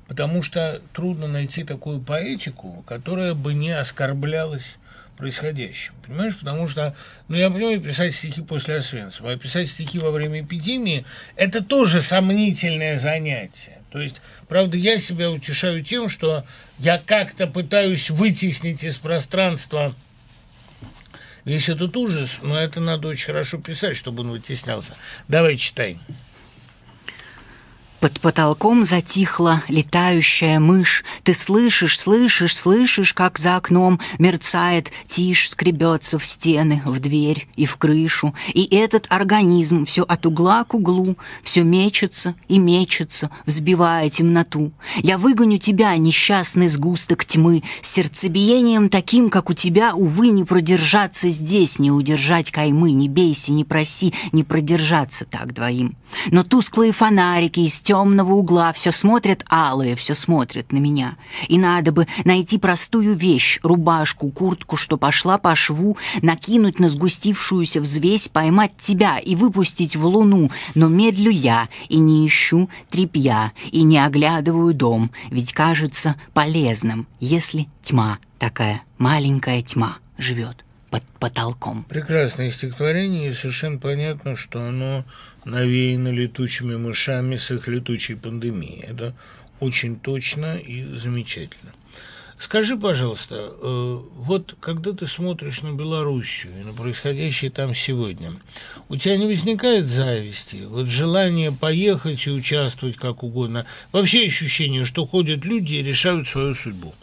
Потому 0.06 0.42
что 0.42 0.80
трудно 0.94 1.28
найти 1.28 1.64
такую 1.64 2.00
поэтику, 2.00 2.82
которая 2.86 3.34
бы 3.34 3.52
не 3.52 3.72
оскорблялась 3.72 4.77
происходящим. 5.18 5.94
Понимаешь? 6.06 6.38
Потому 6.38 6.68
что, 6.68 6.94
ну, 7.28 7.36
я 7.36 7.50
понимаю, 7.50 7.80
писать 7.80 8.14
стихи 8.14 8.40
после 8.40 8.76
Освенцима, 8.76 9.32
а 9.32 9.36
писать 9.36 9.68
стихи 9.68 9.98
во 9.98 10.10
время 10.10 10.40
эпидемии– 10.40 11.04
это 11.36 11.62
тоже 11.62 12.00
сомнительное 12.00 12.98
занятие. 12.98 13.82
То 13.90 14.00
есть, 14.00 14.16
правда, 14.48 14.78
я 14.78 14.98
себя 14.98 15.30
утешаю 15.30 15.84
тем, 15.84 16.08
что 16.08 16.44
я 16.78 16.98
как-то 16.98 17.46
пытаюсь 17.46 18.08
вытеснить 18.10 18.82
из 18.84 18.96
пространства 18.96 19.94
весь 21.44 21.68
этот 21.68 21.96
ужас, 21.96 22.38
но 22.42 22.58
это 22.58 22.80
надо 22.80 23.08
очень 23.08 23.26
хорошо 23.26 23.58
писать, 23.58 23.96
чтобы 23.96 24.22
он 24.22 24.30
вытеснялся. 24.30 24.94
Давай 25.26 25.56
читай. 25.56 25.98
Под 28.00 28.20
потолком 28.20 28.84
затихла 28.84 29.64
летающая 29.66 30.60
мышь. 30.60 31.04
Ты 31.24 31.34
слышишь, 31.34 31.98
слышишь, 31.98 32.56
слышишь, 32.56 33.12
как 33.12 33.38
за 33.38 33.56
окном 33.56 33.98
мерцает 34.20 34.92
тишь, 35.08 35.50
скребется 35.50 36.16
в 36.20 36.24
стены, 36.24 36.80
в 36.86 37.00
дверь 37.00 37.48
и 37.56 37.66
в 37.66 37.76
крышу. 37.76 38.34
И 38.54 38.64
этот 38.72 39.06
организм 39.08 39.84
все 39.84 40.04
от 40.04 40.26
угла 40.26 40.62
к 40.62 40.74
углу, 40.74 41.16
все 41.42 41.64
мечется 41.64 42.36
и 42.46 42.58
мечется, 42.58 43.30
взбивая 43.46 44.08
темноту. 44.10 44.70
Я 44.98 45.18
выгоню 45.18 45.58
тебя, 45.58 45.96
несчастный 45.96 46.68
сгусток 46.68 47.24
тьмы, 47.24 47.64
с 47.82 47.90
сердцебиением 47.90 48.90
таким, 48.90 49.28
как 49.28 49.50
у 49.50 49.54
тебя, 49.54 49.92
увы, 49.96 50.28
не 50.28 50.44
продержаться 50.44 51.30
здесь, 51.30 51.80
не 51.80 51.90
удержать 51.90 52.52
каймы, 52.52 52.92
не 52.92 53.08
бейся, 53.08 53.50
не 53.50 53.64
проси, 53.64 54.14
не 54.30 54.44
продержаться 54.44 55.24
так 55.24 55.52
двоим. 55.52 55.96
Но 56.30 56.44
тусклые 56.44 56.92
фонарики 56.92 57.60
из 57.60 57.87
темного 57.88 58.34
угла 58.34 58.74
все 58.74 58.92
смотрят 58.92 59.46
алые, 59.50 59.96
все 59.96 60.14
смотрят 60.14 60.72
на 60.72 60.76
меня. 60.76 61.16
И 61.48 61.58
надо 61.58 61.90
бы 61.90 62.06
найти 62.26 62.58
простую 62.58 63.16
вещь, 63.16 63.60
рубашку, 63.62 64.28
куртку, 64.28 64.76
что 64.76 64.98
пошла 64.98 65.38
по 65.38 65.56
шву, 65.56 65.96
накинуть 66.20 66.80
на 66.80 66.90
сгустившуюся 66.90 67.80
взвесь, 67.80 68.28
поймать 68.28 68.72
тебя 68.76 69.18
и 69.18 69.34
выпустить 69.34 69.96
в 69.96 70.04
луну. 70.04 70.50
Но 70.74 70.88
медлю 70.88 71.30
я 71.30 71.70
и 71.88 71.96
не 71.96 72.26
ищу 72.26 72.68
трепья, 72.90 73.52
и 73.70 73.82
не 73.84 74.04
оглядываю 74.04 74.74
дом, 74.74 75.10
ведь 75.30 75.54
кажется 75.54 76.16
полезным, 76.34 77.06
если 77.20 77.68
тьма 77.80 78.18
такая, 78.38 78.82
маленькая 78.98 79.62
тьма 79.62 79.96
живет 80.18 80.62
под 80.90 81.02
потолком. 81.18 81.84
Прекрасное 81.84 82.50
стихотворение, 82.50 83.30
и 83.30 83.32
совершенно 83.32 83.78
понятно, 83.78 84.36
что 84.36 84.60
оно 84.62 85.04
навеяно 85.50 86.08
летучими 86.08 86.76
мышами 86.76 87.36
с 87.36 87.50
их 87.50 87.68
летучей 87.68 88.16
пандемией. 88.16 88.80
Это 88.82 89.14
очень 89.60 89.98
точно 89.98 90.56
и 90.56 90.84
замечательно. 90.84 91.72
Скажи, 92.38 92.76
пожалуйста, 92.76 93.52
э, 93.60 94.00
вот 94.14 94.54
когда 94.60 94.92
ты 94.92 95.08
смотришь 95.08 95.62
на 95.62 95.72
Белоруссию 95.72 96.52
и 96.60 96.64
на 96.64 96.72
происходящее 96.72 97.50
там 97.50 97.74
сегодня, 97.74 98.32
у 98.88 98.96
тебя 98.96 99.16
не 99.16 99.26
возникает 99.26 99.88
зависти, 99.88 100.64
вот 100.68 100.86
желание 100.86 101.50
поехать 101.50 102.24
и 102.28 102.30
участвовать 102.30 102.96
как 102.96 103.24
угодно, 103.24 103.66
вообще 103.90 104.24
ощущение, 104.24 104.84
что 104.84 105.04
ходят 105.04 105.44
люди 105.44 105.74
и 105.74 105.82
решают 105.82 106.28
свою 106.28 106.54
судьбу? 106.54 106.94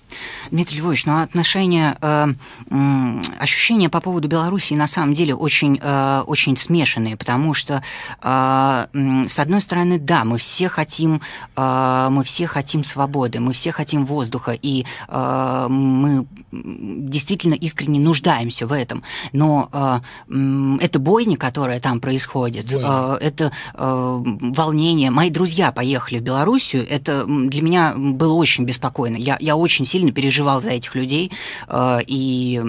Дмитрий 0.51 0.80
Львович, 0.80 1.05
но 1.05 1.22
отношения, 1.22 1.97
э, 2.01 2.28
э, 2.70 3.22
ощущения 3.39 3.89
по 3.89 4.01
поводу 4.01 4.28
Беларуси 4.28 4.74
на 4.74 4.88
самом 4.88 5.13
деле 5.13 5.36
очень, 5.36 5.80
э, 5.82 6.24
очень 6.28 6.57
смешанные, 6.57 7.18
потому 7.18 7.53
что, 7.53 7.82
э, 8.22 8.86
с 9.28 9.39
одной 9.39 9.61
стороны, 9.61 9.99
да, 9.99 10.24
мы 10.24 10.38
все 10.38 10.70
хотим, 10.70 11.22
э, 11.55 12.07
мы 12.11 12.24
все 12.24 12.47
хотим 12.47 12.84
свободы, 12.84 13.39
мы 13.39 13.53
все 13.53 13.72
хотим 13.72 14.05
воздуха, 14.05 14.51
и 14.51 14.86
э, 15.07 15.68
мы 15.70 16.26
действительно 16.51 17.53
искренне 17.53 17.99
нуждаемся 17.99 18.68
в 18.68 18.72
этом, 18.72 19.03
но 19.34 19.70
э, 19.72 19.99
э, 20.30 20.78
это 20.82 20.99
бойня, 20.99 21.38
которая 21.38 21.80
там 21.80 21.99
происходит, 21.99 22.72
э, 22.72 23.18
это 23.22 23.51
э, 23.74 24.24
волнение. 24.24 25.11
Мои 25.11 25.30
друзья 25.30 25.72
поехали 25.72 26.20
в 26.20 26.22
Белоруссию, 26.22 26.88
это 26.88 27.26
для 27.26 27.61
меня 27.61 27.93
было 27.95 28.34
очень 28.34 28.66
беспокойно. 28.66 29.18
Я, 29.18 29.38
я 29.39 29.55
очень 29.55 29.86
сильно 29.86 30.05
переживал 30.12 30.62
за 30.62 30.72
этих 30.72 30.95
людей, 30.95 31.32
э, 31.68 31.99
и 32.08 32.62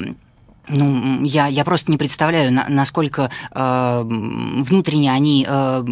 ну, 0.69 1.25
я, 1.25 1.47
я 1.47 1.65
просто 1.65 1.91
не 1.91 1.99
представляю, 1.99 2.53
на, 2.53 2.67
насколько 2.69 3.31
э, 3.53 4.03
внутренне 4.05 5.13
они, 5.13 5.47
э, 5.49 5.85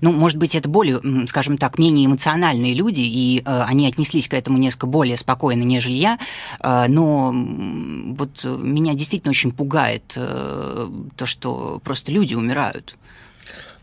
ну, 0.00 0.12
может 0.12 0.38
быть, 0.38 0.54
это 0.54 0.68
более, 0.68 1.00
скажем 1.26 1.56
так, 1.56 1.78
менее 1.78 2.06
эмоциональные 2.06 2.74
люди, 2.74 3.00
и 3.00 3.42
э, 3.44 3.62
они 3.62 3.86
отнеслись 3.86 4.28
к 4.28 4.34
этому 4.34 4.58
несколько 4.58 4.86
более 4.86 5.16
спокойно, 5.16 5.62
нежели 5.62 5.94
я, 5.94 6.18
э, 6.60 6.86
но 6.88 7.32
вот 7.32 8.44
меня 8.44 8.94
действительно 8.94 9.30
очень 9.30 9.52
пугает 9.52 10.14
э, 10.16 10.88
то, 11.16 11.26
что 11.26 11.80
просто 11.84 12.10
люди 12.10 12.34
умирают. 12.34 12.96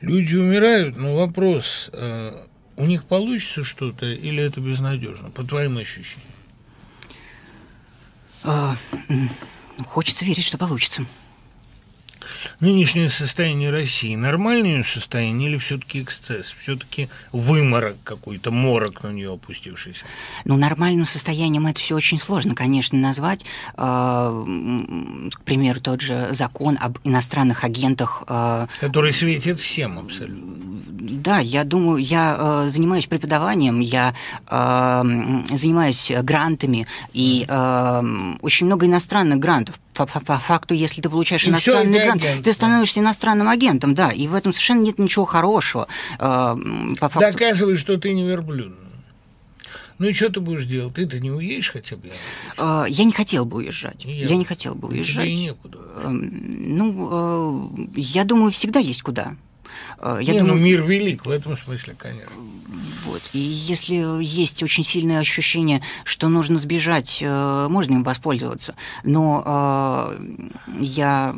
Люди 0.01 0.35
умирают, 0.35 0.97
но 0.97 1.15
вопрос, 1.15 1.89
э, 1.93 2.31
у 2.77 2.85
них 2.85 3.05
получится 3.05 3.63
что-то 3.63 4.05
или 4.05 4.43
это 4.43 4.59
безнадежно, 4.59 5.29
по 5.29 5.43
твоим 5.43 5.77
ощущениям? 5.77 6.34
А, 8.47 8.75
хочется 9.87 10.23
верить, 10.25 10.43
что 10.43 10.57
получится. 10.57 11.03
Нынешнее 12.59 13.09
состояние 13.09 13.71
России 13.71 14.15
нормальное 14.15 14.83
состояние 14.83 15.49
или 15.49 15.57
все-таки 15.57 16.01
эксцесс? 16.01 16.55
Все-таки 16.61 17.09
выморок 17.31 17.95
какой-то, 18.03 18.51
морок 18.51 19.03
на 19.03 19.11
нее 19.11 19.33
опустившийся? 19.33 20.03
Ну, 20.45 20.57
нормальным 20.57 21.05
состоянием 21.05 21.67
это 21.67 21.79
все 21.79 21.95
очень 21.95 22.17
сложно, 22.17 22.55
конечно, 22.55 22.97
назвать. 22.97 23.45
А, 23.75 24.31
к 25.33 25.41
примеру, 25.43 25.79
тот 25.81 26.01
же 26.01 26.29
закон 26.31 26.77
об 26.79 26.97
иностранных 27.03 27.63
агентах. 27.63 28.23
А, 28.27 28.67
Который 28.79 29.13
светит 29.13 29.59
всем 29.59 29.99
абсолютно. 29.99 30.55
Да, 30.87 31.39
я 31.39 31.63
думаю, 31.63 31.97
я 31.97 32.35
э, 32.37 32.69
занимаюсь 32.69 33.05
преподаванием, 33.05 33.79
я 33.79 34.15
занимаюсь 34.47 36.11
грантами, 36.23 36.87
и 37.13 37.45
очень 38.41 38.65
много 38.65 38.85
иностранных 38.85 39.39
грантов 39.39 39.79
по, 39.95 40.05
по, 40.05 40.19
по 40.19 40.37
факту, 40.37 40.73
если 40.73 41.01
ты 41.01 41.09
получаешь 41.09 41.45
и 41.45 41.49
иностранный 41.49 42.03
грант, 42.03 42.21
агент, 42.21 42.43
ты 42.43 42.53
становишься 42.53 42.95
да. 42.95 43.01
иностранным 43.01 43.49
агентом, 43.49 43.95
да, 43.95 44.11
и 44.11 44.27
в 44.27 44.33
этом 44.33 44.51
совершенно 44.51 44.81
нет 44.81 44.99
ничего 44.99 45.25
хорошего. 45.25 45.87
Э, 46.19 46.55
по 46.99 47.09
факту... 47.09 47.31
Доказывай, 47.31 47.77
что 47.77 47.97
ты 47.97 48.13
не 48.13 48.27
верблюд. 48.27 48.75
Ну 49.97 50.07
и 50.07 50.13
что 50.13 50.29
ты 50.29 50.41
будешь 50.41 50.65
делать? 50.65 50.93
Ты-то 50.95 51.19
не 51.19 51.31
уедешь 51.31 51.71
хотя 51.71 51.95
бы? 51.95 52.09
Э, 52.57 52.85
я 52.87 53.03
не 53.05 53.13
хотел 53.13 53.45
бы 53.45 53.57
уезжать. 53.57 54.03
Я, 54.03 54.25
я 54.25 54.35
не 54.35 54.45
хотел 54.45 54.75
бы 54.75 54.89
уезжать. 54.89 55.25
Тебе 55.25 55.33
и 55.33 55.37
некуда. 55.37 55.79
Э, 55.95 56.09
ну, 56.09 57.69
э, 57.77 57.87
я 57.95 58.25
думаю, 58.25 58.51
всегда 58.51 58.79
есть 58.79 59.01
куда. 59.01 59.35
Э, 59.99 60.17
я 60.21 60.33
не, 60.33 60.39
ну, 60.41 60.47
думаю, 60.47 60.59
ну 60.59 60.65
мир 60.65 60.83
велик 60.83 61.25
в 61.25 61.29
этом 61.29 61.57
смысле, 61.57 61.95
конечно. 61.97 62.31
Вот. 63.05 63.21
И 63.33 63.39
если 63.39 64.23
есть 64.23 64.63
очень 64.63 64.83
сильное 64.83 65.19
ощущение, 65.19 65.81
что 66.03 66.27
нужно 66.27 66.57
сбежать, 66.57 67.19
э, 67.21 67.67
можно 67.69 67.93
им 67.93 68.03
воспользоваться. 68.03 68.75
Но 69.03 70.13
э, 70.15 70.79
я 70.79 71.35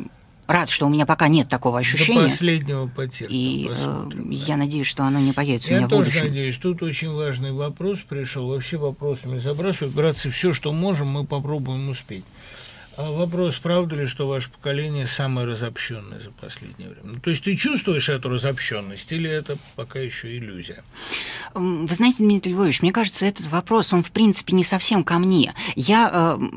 рад, 0.48 0.70
что 0.70 0.86
у 0.86 0.88
меня 0.88 1.06
пока 1.06 1.28
нет 1.28 1.48
такого 1.48 1.78
ощущения. 1.78 2.22
До 2.22 2.28
последнего 2.28 2.86
потерпим. 2.86 3.36
И 3.36 3.70
э, 3.70 4.10
я 4.30 4.56
надеюсь, 4.56 4.86
что 4.86 5.04
оно 5.04 5.20
не 5.20 5.32
появится 5.32 5.70
я 5.70 5.76
у 5.76 5.78
меня 5.78 5.86
в 5.86 5.90
будущем. 5.90 6.14
Я 6.14 6.20
тоже 6.20 6.30
надеюсь. 6.30 6.56
Тут 6.56 6.82
очень 6.82 7.12
важный 7.12 7.52
вопрос 7.52 8.00
пришел. 8.00 8.48
Вообще 8.48 8.78
вопросами 8.78 9.38
забрасывают. 9.38 9.94
Братцы, 9.94 10.30
все, 10.30 10.52
что 10.52 10.72
можем, 10.72 11.08
мы 11.08 11.24
попробуем 11.24 11.90
успеть. 11.90 12.24
А 12.98 13.12
вопрос, 13.12 13.56
правда 13.58 13.94
ли, 13.94 14.06
что 14.06 14.26
ваше 14.26 14.50
поколение 14.50 15.06
самое 15.06 15.46
разобщенное 15.46 16.18
за 16.18 16.32
последнее 16.32 16.90
время? 16.90 17.14
Ну, 17.14 17.20
то 17.20 17.30
есть 17.30 17.44
ты 17.44 17.54
чувствуешь 17.54 18.08
эту 18.08 18.28
разобщенность 18.28 19.12
или 19.12 19.30
это 19.30 19.56
пока 19.76 20.00
еще 20.00 20.36
иллюзия? 20.36 20.82
Вы 21.54 21.94
знаете, 21.94 22.24
Дмитрий 22.24 22.54
Львович, 22.54 22.82
мне 22.82 22.90
кажется, 22.90 23.24
этот 23.24 23.46
вопрос, 23.46 23.92
он 23.92 24.02
в 24.02 24.10
принципе 24.10 24.52
не 24.52 24.64
совсем 24.64 25.04
ко 25.04 25.20
мне. 25.20 25.54
Я 25.76 26.10
э, 26.12 26.48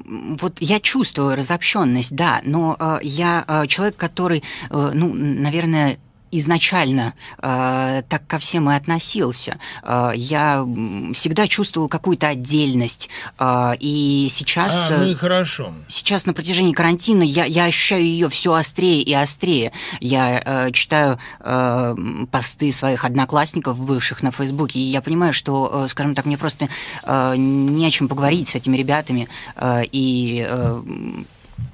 вот 0.42 0.58
я 0.60 0.80
чувствую 0.80 1.36
разобщенность, 1.36 2.16
да, 2.16 2.42
но 2.44 2.76
э, 2.80 2.98
я 3.04 3.46
э, 3.48 3.68
человек, 3.68 3.96
который, 3.96 4.42
э, 4.72 4.92
ну, 4.96 5.14
наверное, 5.14 6.00
изначально 6.32 7.14
э, 7.38 8.04
так 8.08 8.26
ко 8.28 8.40
всем 8.40 8.70
и 8.70 8.76
относился. 8.76 9.58
Э, 9.84 10.12
я 10.16 10.66
всегда 11.14 11.48
чувствовал 11.48 11.88
какую-то 11.88 12.28
отдельность. 12.28 13.10
Э, 13.40 13.74
и 13.80 14.28
сейчас... 14.30 14.92
А, 14.92 14.98
ну 14.98 15.10
и 15.10 15.16
хорошо. 15.16 15.74
Сейчас 15.88 16.26
на 16.26 16.34
протяжении 16.34 16.74
карантина 16.74 17.24
я, 17.24 17.46
я 17.46 17.66
ощущаю 17.66 18.04
ее 18.04 18.30
все 18.30 18.54
острее 18.54 19.02
и 19.02 19.14
острее. 19.14 19.72
Я 20.00 20.42
э, 20.44 20.72
читаю 20.72 21.20
э, 21.40 21.96
посты 22.32 22.72
своих 22.72 23.06
одноклассников, 23.06 23.80
бывших 23.80 24.24
на 24.24 24.32
Фейсбуке, 24.32 24.80
и 24.80 24.84
я 24.84 25.02
понимаю, 25.02 25.34
что, 25.34 25.84
э, 25.86 25.88
скажем 25.88 26.16
так, 26.16 26.26
мне 26.26 26.38
просто 26.38 26.70
э, 27.04 27.36
не 27.38 27.86
о 27.86 27.92
чем 27.92 28.08
поговорить 28.08 28.48
с 28.48 28.56
этими 28.56 28.78
ребятами. 28.78 29.28
Э, 29.56 29.84
и 29.92 30.46
э, 30.48 30.82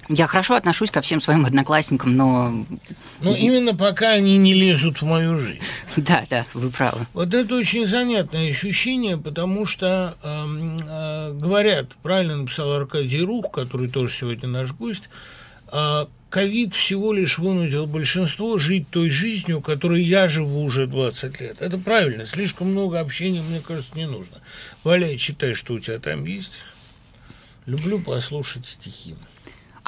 я 0.09 0.27
хорошо 0.27 0.55
отношусь 0.55 0.91
ко 0.91 1.01
всем 1.01 1.19
своим 1.19 1.45
одноклассникам, 1.45 2.15
но... 2.15 2.65
Ну, 3.21 3.35
именно 3.35 3.75
пока 3.75 4.11
они 4.11 4.37
не 4.37 4.53
лезут 4.53 5.01
в 5.01 5.05
мою 5.05 5.39
жизнь. 5.39 5.59
Да, 5.97 6.25
да, 6.29 6.45
вы 6.53 6.69
правы. 6.69 7.05
Вот 7.13 7.33
это 7.33 7.55
очень 7.55 7.87
занятное 7.87 8.49
ощущение, 8.49 9.17
потому 9.17 9.65
что 9.65 10.15
э, 10.21 10.45
э, 10.87 11.33
говорят, 11.33 11.95
правильно 12.03 12.37
написал 12.37 12.71
Аркадий 12.73 13.21
Рух, 13.21 13.51
который 13.51 13.89
тоже 13.89 14.13
сегодня 14.13 14.47
наш 14.47 14.71
гость, 14.73 15.09
э, 15.71 16.05
ковид 16.29 16.75
всего 16.75 17.13
лишь 17.13 17.37
вынудил 17.39 17.85
большинство 17.85 18.57
жить 18.57 18.89
той 18.89 19.09
жизнью, 19.09 19.61
которой 19.61 20.03
я 20.03 20.29
живу 20.29 20.63
уже 20.63 20.87
20 20.87 21.41
лет. 21.41 21.57
Это 21.61 21.77
правильно, 21.77 22.25
слишком 22.25 22.71
много 22.71 22.99
общения, 22.99 23.41
мне 23.41 23.59
кажется, 23.59 23.95
не 23.95 24.05
нужно. 24.05 24.37
Валя, 24.83 25.17
читай, 25.17 25.53
что 25.53 25.73
у 25.73 25.79
тебя 25.79 25.99
там 25.99 26.25
есть. 26.25 26.51
Люблю 27.65 27.99
послушать 27.99 28.67
стихи. 28.67 29.15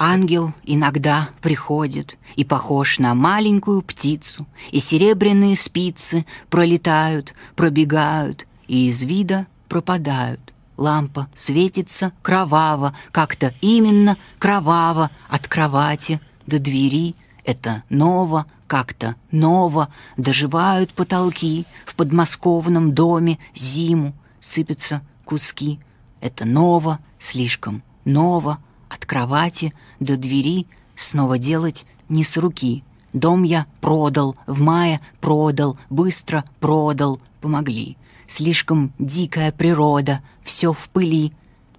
Ангел 0.02 0.54
иногда 0.64 1.28
приходит 1.42 2.16
и 2.34 2.42
похож 2.42 2.98
на 2.98 3.14
маленькую 3.14 3.82
птицу, 3.82 4.46
и 4.70 4.78
серебряные 4.78 5.54
спицы 5.56 6.24
пролетают, 6.48 7.34
пробегают 7.54 8.46
и 8.66 8.88
из 8.88 9.02
вида 9.02 9.46
пропадают. 9.68 10.40
Лампа 10.78 11.28
светится 11.34 12.12
кроваво, 12.22 12.96
как-то 13.12 13.52
именно 13.60 14.16
кроваво 14.38 15.10
от 15.28 15.46
кровати 15.48 16.18
до 16.46 16.58
двери. 16.58 17.14
Это 17.44 17.82
ново, 17.90 18.46
как-то 18.66 19.16
ново, 19.30 19.92
доживают 20.16 20.94
потолки 20.94 21.66
в 21.84 21.94
подмосковном 21.94 22.94
доме 22.94 23.38
зиму, 23.54 24.14
сыпятся 24.40 25.02
куски. 25.26 25.78
Это 26.22 26.46
ново, 26.46 27.00
слишком 27.18 27.82
ново, 28.06 28.60
от 28.90 29.06
кровати 29.06 29.72
до 30.00 30.16
двери 30.16 30.66
снова 30.94 31.38
делать 31.38 31.86
не 32.08 32.24
с 32.24 32.36
руки. 32.36 32.82
Дом 33.12 33.44
я 33.44 33.66
продал, 33.80 34.36
в 34.46 34.60
мае 34.60 35.00
продал, 35.20 35.78
быстро 35.88 36.44
продал, 36.60 37.20
помогли. 37.40 37.96
слишком 38.26 38.92
дикая 38.98 39.50
природа, 39.50 40.22
все 40.44 40.72
в 40.72 40.88
пыли. 40.90 41.32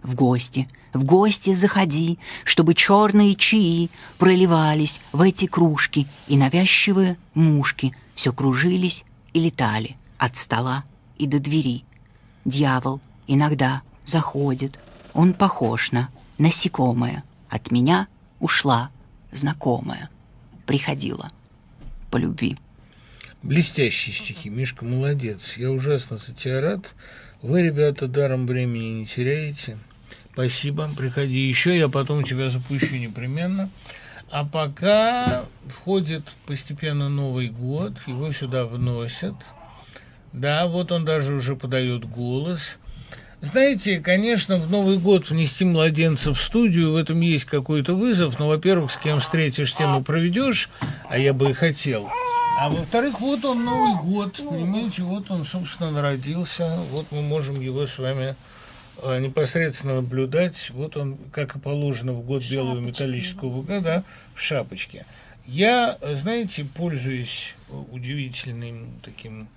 В 0.03 0.16
гости, 0.16 0.68
в 0.93 1.03
гости 1.03 1.53
заходи, 1.53 2.18
чтобы 2.43 2.74
черные 2.74 3.36
чаи 3.36 3.89
проливались 4.18 4.99
в 5.12 5.22
эти 5.22 5.45
кружки, 5.45 6.07
и 6.28 6.38
навязчивые 6.38 7.18
мушки 7.36 7.95
все 8.16 8.34
кружились 8.34 9.05
и 9.34 9.39
летали 9.39 9.95
от 10.18 10.36
стола 10.36 10.84
и 11.18 11.28
до 11.28 11.39
двери. 11.39 11.84
Дьявол 12.45 12.99
иногда 13.28 13.84
заходит, 14.05 14.80
он 15.14 15.34
похож 15.34 15.91
на 15.91 16.09
насекомое. 16.38 17.23
От 17.49 17.71
меня 17.71 18.07
ушла 18.39 18.91
знакомая, 19.32 20.09
приходила 20.65 21.32
по 22.09 22.17
любви. 22.17 22.57
Блестящие 23.43 24.13
стихи. 24.13 24.49
Мишка, 24.49 24.86
молодец. 24.86 25.57
Я 25.57 25.71
ужасно 25.71 26.17
за 26.17 26.34
тебя 26.34 26.61
рад. 26.61 26.93
Вы, 27.41 27.63
ребята, 27.63 28.07
даром 28.07 28.45
времени 28.45 28.99
не 28.99 29.05
теряете. 29.05 29.79
Спасибо. 30.34 30.89
Приходи 30.95 31.39
еще, 31.39 31.75
я 31.77 31.89
потом 31.89 32.23
тебя 32.23 32.49
запущу 32.49 32.95
непременно. 32.97 33.69
А 34.29 34.45
пока 34.45 35.45
входит 35.67 36.23
постепенно 36.45 37.09
Новый 37.09 37.49
год, 37.49 37.93
его 38.05 38.32
сюда 38.32 38.65
вносят. 38.65 39.36
Да, 40.32 40.67
вот 40.67 40.91
он 40.91 41.03
даже 41.03 41.34
уже 41.34 41.55
подает 41.55 42.05
голос. 42.05 42.77
Знаете, 43.42 44.00
конечно, 44.00 44.58
в 44.58 44.70
Новый 44.70 45.00
год 45.00 45.32
внести 45.32 45.66
младенца 45.66 46.32
в 46.32 46.39
студию, 46.39 46.92
в 46.92 46.96
этом 46.96 47.22
есть 47.22 47.46
какой-то 47.46 47.96
вызов. 47.96 48.38
Но, 48.38 48.48
во-первых, 48.48 48.92
с 48.92 48.98
кем 48.98 49.20
встретишь, 49.20 49.74
тем 49.74 50.00
и 50.00 50.04
проведешь, 50.04 50.70
а 51.10 51.18
я 51.18 51.34
бы 51.34 51.50
и 51.50 51.54
хотел. 51.54 52.08
А 52.60 52.70
во-вторых, 52.70 53.20
вот 53.20 53.44
он 53.44 53.66
Новый 53.66 54.00
год, 54.04 54.36
понимаете, 54.38 55.02
вот 55.02 55.32
он, 55.32 55.48
собственно, 55.48 55.89
народился. 55.89 56.78
Вот 56.92 57.08
мы 57.10 57.24
можем 57.24 57.60
его 57.60 57.88
с 57.88 57.98
вами 57.98 58.36
а, 59.02 59.18
непосредственно 59.18 59.96
наблюдать. 59.96 60.70
Вот 60.70 60.96
он, 60.96 61.18
как 61.32 61.56
и 61.56 61.60
положено, 61.60 62.14
в 62.14 62.24
год 62.24 62.44
белого 62.48 62.80
металлического 62.80 63.64
да, 63.82 64.04
в 64.36 64.42
шапочке. 64.42 65.08
Я, 65.48 65.98
знаете, 66.14 66.64
пользуясь 66.64 67.56
удивительным 67.92 69.00
таким 69.02 69.48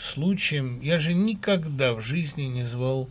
случаем, 0.00 0.80
я 0.80 1.00
же 1.00 1.14
никогда 1.14 1.94
в 1.94 2.00
жизни 2.00 2.42
не 2.42 2.64
звал 2.64 3.08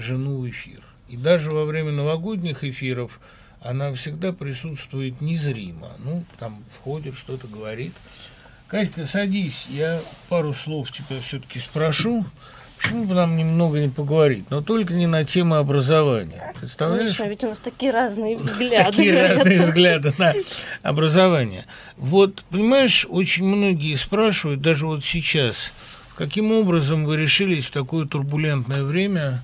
жену 0.00 0.38
в 0.38 0.48
эфир. 0.48 0.82
И 1.08 1.16
даже 1.16 1.50
во 1.50 1.64
время 1.64 1.92
новогодних 1.92 2.64
эфиров 2.64 3.20
она 3.60 3.92
всегда 3.94 4.32
присутствует 4.32 5.20
незримо. 5.20 5.88
Ну, 5.98 6.24
там 6.38 6.64
входит, 6.78 7.16
что-то 7.16 7.46
говорит. 7.46 7.92
Катька, 8.68 9.04
садись, 9.04 9.66
я 9.68 10.00
пару 10.28 10.54
слов 10.54 10.92
тебя 10.92 11.20
все-таки 11.20 11.58
спрошу. 11.58 12.24
Почему 12.80 13.04
бы 13.04 13.14
нам 13.14 13.36
немного 13.36 13.78
не 13.78 13.88
поговорить? 13.88 14.44
Но 14.48 14.62
только 14.62 14.94
не 14.94 15.06
на 15.06 15.24
тему 15.24 15.56
образования. 15.56 16.54
Представляешь? 16.58 17.16
Конечно, 17.16 17.24
ведь 17.24 17.44
у 17.44 17.48
нас 17.48 17.58
такие 17.58 17.92
разные 17.92 18.36
взгляды. 18.38 18.90
Такие 18.90 19.28
разные 19.28 19.62
взгляды 19.62 20.14
на 20.16 20.34
образование. 20.82 21.66
Вот, 21.96 22.42
понимаешь, 22.48 23.06
очень 23.10 23.44
многие 23.44 23.96
спрашивают, 23.96 24.62
даже 24.62 24.86
вот 24.86 25.04
сейчас, 25.04 25.72
каким 26.16 26.52
образом 26.52 27.04
вы 27.04 27.18
решились 27.18 27.66
в 27.66 27.70
такое 27.70 28.06
турбулентное 28.06 28.84
время 28.84 29.42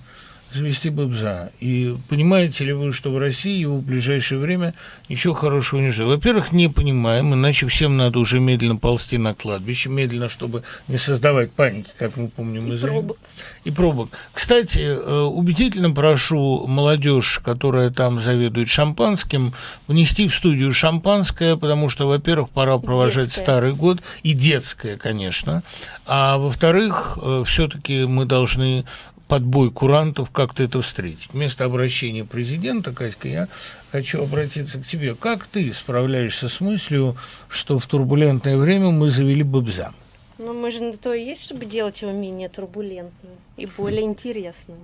завести 0.52 0.90
Бобза. 0.90 1.50
И 1.60 1.96
понимаете 2.08 2.64
ли 2.64 2.72
вы, 2.72 2.92
что 2.92 3.10
в 3.10 3.18
России 3.18 3.58
его 3.58 3.76
в 3.78 3.82
ближайшее 3.82 4.40
время 4.40 4.74
ничего 5.08 5.34
хорошего 5.34 5.80
не 5.80 5.90
ждет? 5.90 6.06
Во-первых, 6.06 6.52
не 6.52 6.68
понимаем, 6.68 7.34
иначе 7.34 7.66
всем 7.66 7.96
надо 7.96 8.18
уже 8.18 8.40
медленно 8.40 8.76
ползти 8.76 9.18
на 9.18 9.34
кладбище, 9.34 9.88
медленно, 9.88 10.28
чтобы 10.28 10.62
не 10.88 10.98
создавать 10.98 11.52
паники, 11.52 11.90
как 11.98 12.16
мы 12.16 12.28
помним 12.28 12.70
И 12.70 12.74
из 12.74 12.80
пробок. 12.80 13.18
И 13.64 13.70
пробок. 13.70 14.10
Кстати, 14.32 14.78
э, 14.78 15.20
убедительно 15.22 15.90
прошу 15.90 16.66
молодежь, 16.66 17.40
которая 17.44 17.90
там 17.90 18.20
заведует 18.20 18.68
шампанским, 18.68 19.52
внести 19.88 20.28
в 20.28 20.34
студию 20.34 20.72
шампанское, 20.72 21.56
потому 21.56 21.88
что, 21.88 22.06
во-первых, 22.06 22.50
пора 22.50 22.78
провожать 22.78 23.26
Детское. 23.26 23.42
старый 23.42 23.74
год, 23.74 23.98
и 24.22 24.32
детское, 24.32 24.96
конечно, 24.96 25.62
а 26.06 26.38
во-вторых, 26.38 27.18
все-таки 27.44 28.04
мы 28.04 28.24
должны 28.24 28.84
под 29.28 29.42
бой 29.42 29.70
курантов 29.70 30.30
как-то 30.30 30.62
это 30.62 30.80
встретить. 30.80 31.28
Вместо 31.32 31.64
обращения 31.64 32.24
президента, 32.24 32.92
Катька, 32.92 33.28
я 33.28 33.48
хочу 33.90 34.22
обратиться 34.22 34.78
к 34.78 34.86
тебе. 34.86 35.14
Как 35.14 35.46
ты 35.46 35.72
справляешься 35.74 36.48
с 36.48 36.60
мыслью, 36.60 37.16
что 37.48 37.78
в 37.78 37.86
турбулентное 37.86 38.56
время 38.56 38.90
мы 38.90 39.10
завели 39.10 39.42
Бобза? 39.42 39.92
Но 40.38 40.52
мы 40.52 40.70
же 40.70 40.82
на 40.82 40.92
то 40.92 41.14
и 41.14 41.24
есть, 41.24 41.42
чтобы 41.44 41.64
делать 41.64 42.02
его 42.02 42.12
менее 42.12 42.48
турбулентным 42.48 43.32
и 43.56 43.66
более 43.66 44.02
интересным. 44.02 44.78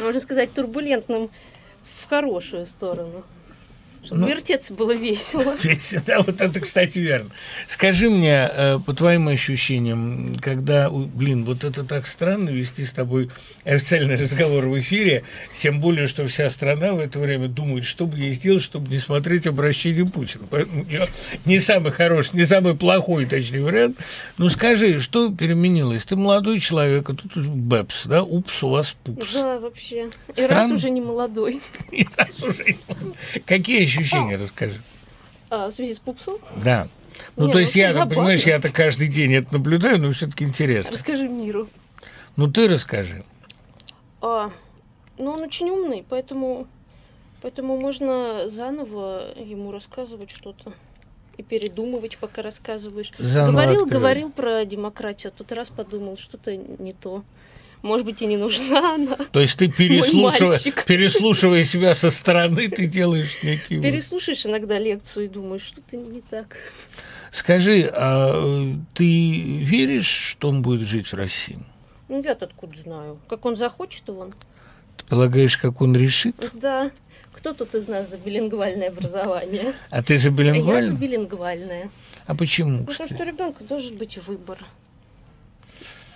Можно 0.00 0.20
сказать, 0.20 0.52
турбулентным 0.52 1.30
в 1.84 2.08
хорошую 2.08 2.66
сторону. 2.66 3.22
Чтобы 4.04 4.22
Ну. 4.22 4.28
вертеться 4.28 4.72
было 4.72 4.92
весело. 4.92 5.54
Весело, 5.62 6.02
Да, 6.06 6.22
вот 6.22 6.40
это, 6.40 6.58
кстати, 6.60 6.98
верно. 6.98 7.30
Скажи 7.66 8.08
мне, 8.08 8.48
э, 8.50 8.78
по 8.84 8.94
твоим 8.94 9.28
ощущениям, 9.28 10.34
когда, 10.40 10.88
блин, 10.90 11.44
вот 11.44 11.64
это 11.64 11.84
так 11.84 12.06
странно 12.06 12.48
вести 12.48 12.84
с 12.84 12.92
тобой 12.92 13.30
официальный 13.64 14.16
разговор 14.16 14.66
в 14.68 14.80
эфире, 14.80 15.22
тем 15.56 15.80
более, 15.80 16.06
что 16.06 16.26
вся 16.28 16.48
страна 16.48 16.94
в 16.94 16.98
это 16.98 17.18
время 17.18 17.48
думает, 17.48 17.84
что 17.84 18.06
бы 18.06 18.16
ей 18.18 18.32
сделать, 18.32 18.62
чтобы 18.62 18.88
не 18.90 18.98
смотреть 18.98 19.46
обращение 19.46 20.06
Путина. 20.06 20.44
Поэтому 20.50 20.82
у 20.82 20.86
неё 20.86 21.06
не 21.44 21.60
самый 21.60 21.92
хороший, 21.92 22.36
не 22.36 22.46
самый 22.46 22.74
плохой, 22.76 23.26
точнее, 23.26 23.60
вариант. 23.62 23.98
Ну, 24.38 24.48
скажи, 24.48 25.00
что 25.00 25.30
переменилось? 25.30 26.04
Ты 26.06 26.16
молодой 26.16 26.58
человек, 26.58 27.10
а 27.10 27.14
тут 27.14 27.36
Бэпс, 27.36 28.06
да? 28.06 28.22
Упс, 28.22 28.62
у 28.62 28.70
вас 28.70 28.96
пупс. 29.04 29.34
Да, 29.34 29.58
вообще. 29.60 30.06
И 30.36 30.40
раз 30.40 30.44
Странно. 30.46 30.74
уже 30.76 30.88
не 30.90 31.02
молодой. 31.02 31.60
И 31.92 32.06
раз 32.16 32.42
уже- 32.42 32.76
Какие 33.44 33.89
ощущения, 33.98 34.36
расскажи. 34.36 34.80
А, 35.50 35.68
в 35.68 35.72
связи 35.72 35.94
с 35.94 35.98
пупсом? 35.98 36.36
Да. 36.64 36.88
Ну, 37.36 37.46
Не, 37.46 37.52
то 37.52 37.58
ну, 37.58 37.60
есть 37.60 37.74
я, 37.74 37.92
забавно. 37.92 38.14
понимаешь, 38.14 38.44
я-то 38.44 38.70
каждый 38.72 39.08
день 39.08 39.34
это 39.34 39.52
наблюдаю, 39.54 39.98
но 39.98 40.12
все-таки 40.12 40.44
интересно. 40.44 40.92
Расскажи 40.92 41.28
миру. 41.28 41.68
Ну, 42.36 42.50
ты 42.50 42.68
расскажи. 42.68 43.24
А, 44.22 44.50
ну, 45.18 45.30
он 45.30 45.42
очень 45.42 45.68
умный, 45.70 46.04
поэтому, 46.08 46.66
поэтому 47.42 47.76
можно 47.78 48.48
заново 48.48 49.24
ему 49.36 49.70
рассказывать 49.72 50.30
что-то. 50.30 50.72
И 51.36 51.42
передумывать, 51.42 52.18
пока 52.18 52.42
рассказываешь. 52.42 53.12
Заново 53.18 53.52
говорил, 53.52 53.82
открывай. 53.84 53.90
говорил 54.00 54.30
про 54.30 54.64
демократию, 54.64 55.32
а 55.34 55.38
тут 55.38 55.52
раз 55.52 55.70
подумал, 55.70 56.18
что-то 56.18 56.54
не 56.54 56.92
то. 56.92 57.24
Может 57.82 58.04
быть, 58.06 58.20
и 58.20 58.26
не 58.26 58.36
нужна 58.36 58.94
она. 58.94 59.16
То 59.32 59.40
есть 59.40 59.58
ты, 59.58 59.68
переслушивая, 59.68 60.50
мальчик. 60.50 60.84
переслушивая 60.84 61.64
себя 61.64 61.94
со 61.94 62.10
стороны, 62.10 62.68
ты 62.68 62.86
делаешь 62.86 63.38
вывод. 63.42 63.82
Переслушаешь 63.82 64.44
иногда 64.44 64.78
лекцию 64.78 65.26
и 65.26 65.28
думаешь, 65.28 65.62
что-то 65.62 65.96
не 65.96 66.20
так. 66.20 66.56
Скажи, 67.32 67.90
а 67.92 68.74
ты 68.92 69.04
веришь, 69.64 70.08
что 70.08 70.48
он 70.48 70.62
будет 70.62 70.86
жить 70.86 71.08
в 71.08 71.14
России? 71.14 71.58
Ну, 72.08 72.22
я-то 72.22 72.46
откуда 72.46 72.76
знаю. 72.76 73.18
Как 73.28 73.46
он 73.46 73.56
захочет, 73.56 74.08
и 74.08 74.10
он. 74.10 74.34
Ты 74.96 75.04
полагаешь, 75.04 75.56
как 75.56 75.80
он 75.80 75.96
решит? 75.96 76.36
Да. 76.54 76.90
Кто 77.32 77.54
тут 77.54 77.74
из 77.74 77.88
нас 77.88 78.10
за 78.10 78.18
билингвальное 78.18 78.88
образование? 78.88 79.72
А 79.88 80.02
ты 80.02 80.18
за 80.18 80.28
А 80.28 80.30
я 80.30 80.34
за 80.34 80.36
билингвально? 80.36 80.92
билингвальное. 80.98 81.90
А 82.26 82.34
почему? 82.34 82.84
Потому 82.84 82.90
кстати? 82.92 83.14
что 83.14 83.22
у 83.22 83.26
ребенка 83.26 83.64
должен 83.64 83.96
быть 83.96 84.18
выбор. 84.26 84.58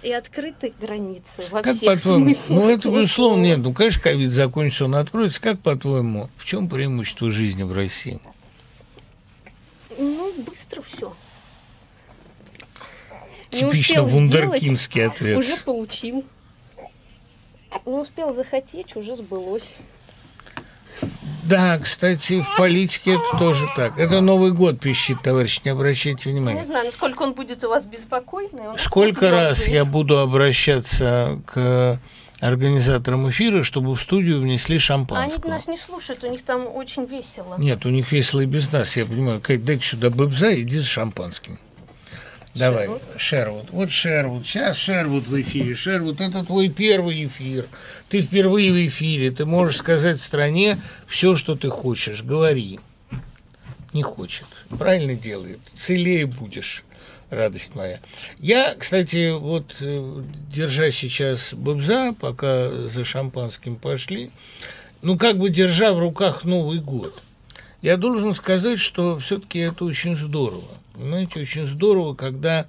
И 0.04 0.12
открыты 0.12 0.74
границы 0.78 1.44
во 1.50 1.62
Как 1.62 1.74
всех 1.74 1.94
по-твоему? 1.94 2.24
смыслах. 2.26 2.48
Ну, 2.50 2.68
это 2.68 2.90
безусловно 2.90 3.42
нет. 3.42 3.58
Ну, 3.60 3.72
конечно, 3.72 4.02
ковид 4.02 4.32
закончится, 4.32 4.84
он 4.84 4.96
откроется. 4.96 5.40
Как, 5.40 5.58
по-твоему, 5.60 6.28
в 6.36 6.44
чем 6.44 6.68
преимущество 6.68 7.30
жизни 7.30 7.62
в 7.62 7.72
России? 7.72 8.20
Ну, 9.96 10.30
быстро 10.46 10.82
все. 10.82 11.14
Типично 13.48 14.02
вундеркинский 14.02 15.06
ответ. 15.06 15.38
уже 15.38 15.56
получил. 15.56 16.22
Не 17.86 17.94
успел 17.98 18.34
захотеть, 18.34 18.94
уже 18.96 19.16
сбылось. 19.16 19.74
Да, 21.44 21.78
кстати, 21.78 22.40
в 22.40 22.56
политике 22.56 23.14
это 23.14 23.38
тоже 23.38 23.66
так. 23.76 23.98
Это 23.98 24.20
Новый 24.20 24.52
год 24.52 24.80
пищит, 24.80 25.20
товарищ, 25.22 25.60
не 25.64 25.70
обращайте 25.70 26.28
Не 26.30 26.36
внимания. 26.40 26.64
знаю, 26.64 26.86
насколько 26.86 27.22
он 27.22 27.34
будет 27.34 27.62
у 27.64 27.68
вас 27.68 27.84
беспокойный. 27.84 28.68
он 28.68 28.78
Сколько 28.78 29.30
раз 29.30 29.68
я 29.68 29.84
буду 29.84 30.18
обращаться 30.18 31.40
к 31.46 32.00
организаторам 32.40 33.28
эфира, 33.30 33.62
чтобы 33.62 33.94
в 33.94 34.00
студию 34.00 34.40
внесли 34.40 34.74
Они 34.74 34.80
шампанского? 34.80 35.50
нас 35.50 35.68
не 35.68 35.76
слушают, 35.76 36.24
у 36.24 36.28
них 36.28 36.42
там 36.42 36.66
очень 36.66 37.04
весело. 37.04 37.56
Нет, 37.58 37.84
у 37.86 37.90
них 37.90 38.10
весело 38.12 38.40
и 38.40 38.46
без 38.46 38.70
нас, 38.72 38.96
я 38.96 39.06
понимаю. 39.06 39.40
Кать, 39.40 39.64
дай 39.64 39.78
сюда 39.80 40.10
бэбза, 40.10 40.60
иди 40.60 40.80
с 40.80 40.86
шампанским. 40.86 41.58
Давай, 42.54 42.88
Шервуд. 43.16 43.70
Вот 43.70 43.90
Шервуд. 43.90 44.46
Сейчас 44.46 44.76
Шервуд 44.76 45.26
в 45.26 45.40
эфире. 45.42 45.74
Шервуд, 45.74 46.20
это 46.20 46.44
твой 46.44 46.68
первый 46.68 47.24
эфир. 47.24 47.66
Ты 48.08 48.22
впервые 48.22 48.70
в 48.70 48.88
эфире. 48.88 49.30
Ты 49.32 49.44
можешь 49.44 49.78
сказать 49.78 50.20
стране 50.20 50.78
все, 51.08 51.34
что 51.34 51.56
ты 51.56 51.68
хочешь. 51.68 52.22
Говори. 52.22 52.78
Не 53.92 54.02
хочет. 54.02 54.46
Правильно 54.78 55.14
делает. 55.14 55.58
Целее 55.74 56.26
будешь. 56.26 56.84
радость 57.30 57.74
моя. 57.74 58.00
Я, 58.38 58.74
кстати, 58.78 59.32
вот 59.32 59.76
э, 59.80 60.22
держа 60.52 60.90
сейчас 60.90 61.54
бобза, 61.54 62.14
пока 62.18 62.70
за 62.70 63.04
шампанским 63.04 63.76
пошли, 63.76 64.30
ну, 65.02 65.18
как 65.18 65.38
бы 65.38 65.50
держа 65.50 65.92
в 65.92 65.98
руках 65.98 66.44
Новый 66.44 66.78
год, 66.78 67.20
я 67.82 67.96
должен 67.96 68.34
сказать, 68.34 68.78
что 68.78 69.18
все-таки 69.18 69.58
это 69.58 69.84
очень 69.84 70.16
здорово. 70.16 70.68
Понимаете, 70.94 71.40
очень 71.40 71.66
здорово, 71.66 72.14
когда 72.14 72.66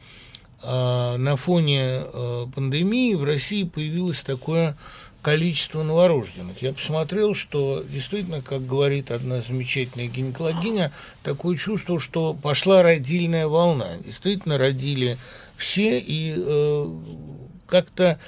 э, 0.63 1.15
на 1.17 1.35
фоне 1.35 1.79
э, 1.81 2.47
пандемии 2.53 3.13
в 3.13 3.23
России 3.23 3.63
появилось 3.63 4.21
такое 4.21 4.75
количество 5.21 5.83
новорожденных. 5.83 6.59
Я 6.61 6.73
посмотрел, 6.73 7.35
что 7.35 7.83
действительно, 7.87 8.41
как 8.41 8.65
говорит 8.65 9.11
одна 9.11 9.41
замечательная 9.41 10.07
гинекологиня, 10.07 10.91
такое 11.21 11.55
чувство, 11.55 11.99
что 11.99 12.33
пошла 12.33 12.81
родильная 12.81 13.47
волна. 13.47 13.97
Действительно, 14.03 14.57
родили 14.57 15.17
все, 15.57 15.99
и 15.99 16.33
э, 16.35 16.95
как-то 17.67 18.19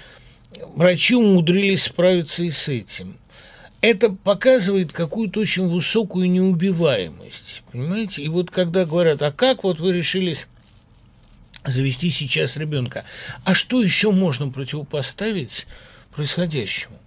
врачи 0.76 1.16
умудрились 1.16 1.86
справиться 1.86 2.44
и 2.44 2.52
с 2.52 2.70
этим. 2.70 3.18
Это 3.82 4.10
показывает 4.10 4.92
какую-то 4.92 5.42
очень 5.42 5.68
высокую 5.68 6.30
неубиваемость, 6.30 7.62
понимаете? 7.72 8.24
И 8.24 8.30
вот 8.30 8.50
когда 8.50 8.86
говорят, 8.86 9.22
а 9.22 9.32
как 9.32 9.64
вот 9.64 9.80
вы 9.80 9.94
решились 9.94 10.48
завести 11.64 12.10
сейчас 12.10 12.58
ребенка, 12.58 13.04
а 13.44 13.54
что 13.54 13.82
еще 13.82 14.12
можно 14.12 14.50
противопоставить 14.50 15.68
происходящему. 16.16 16.98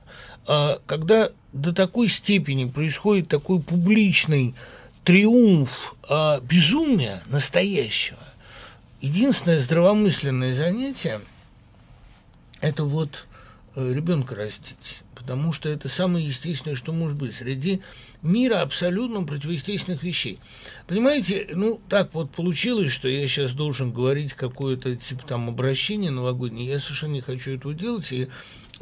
А 0.47 0.81
когда 0.87 1.31
до 1.53 1.73
такой 1.73 2.09
степени 2.09 2.67
происходит 2.67 3.29
такой 3.29 3.61
публичный 3.61 4.55
триумф 5.05 5.95
а, 6.09 6.41
безумия 6.41 7.23
настоящего, 7.27 8.19
единственное 9.01 9.59
здравомысленное 9.59 10.55
занятие– 10.55 11.21
это 12.61 12.85
вот 12.85 13.27
э, 13.75 13.93
ребенка 13.93 14.35
растить, 14.35 15.03
потому 15.21 15.53
что 15.53 15.69
это 15.69 15.89
самое 15.89 16.27
естественное, 16.27 16.75
что 16.75 16.93
может 16.93 17.17
быть 17.17 17.35
среди 17.35 17.83
мира 18.23 18.63
абсолютно 18.63 19.25
противоестественных 19.25 20.03
вещей. 20.03 20.39
Понимаете, 20.87 21.49
ну 21.53 21.81
так 21.89 22.15
вот 22.15 22.31
получилось, 22.31 22.91
что 22.91 23.07
я 23.07 23.29
сейчас 23.29 23.53
должен 23.53 23.93
говорить 23.93 24.33
какое-то 24.33 24.97
типа 24.97 25.23
там 25.27 25.49
обращение 25.49 26.11
новогоднее. 26.11 26.67
Я 26.69 26.79
совершенно 26.79 27.13
не 27.13 27.21
хочу 27.21 27.53
этого 27.53 27.75
делать, 27.75 28.11
и 28.11 28.29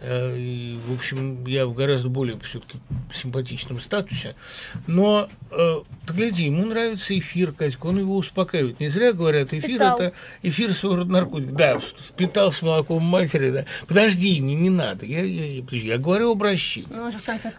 и, 0.01 0.79
в 0.87 0.95
общем, 0.95 1.45
я 1.47 1.67
в 1.67 1.75
гораздо 1.75 2.09
более 2.09 2.39
все-таки 2.41 2.79
симпатичном 3.13 3.81
статусе. 3.81 4.37
Но, 4.87 5.29
э, 5.51 5.81
гляди, 6.07 6.45
ему 6.45 6.67
нравится 6.67 7.19
эфир, 7.19 7.53
Катька, 7.53 7.87
он 7.87 7.99
его 7.99 8.17
успокаивает. 8.17 8.79
Не 8.79 8.89
зря 8.89 9.13
говорят, 9.13 9.53
эфир 9.53 9.71
впитал. 9.71 9.99
это 9.99 10.13
эфир 10.43 10.73
своего 10.73 10.99
рода 10.99 11.13
наркотик. 11.13 11.51
Да, 11.53 11.79
впитал 11.79 12.53
с 12.53 12.63
молоком 12.63 13.03
матери, 13.03 13.51
да. 13.51 13.65
Подожди, 13.89 14.39
не, 14.39 14.55
не 14.55 14.71
надо. 14.71 15.05
Я, 15.05 15.23
я, 15.25 15.63
подожди, 15.63 15.89
я 15.89 15.99
говорю 15.99 16.31
обращение. 16.31 16.91
Ну, 16.95 17.11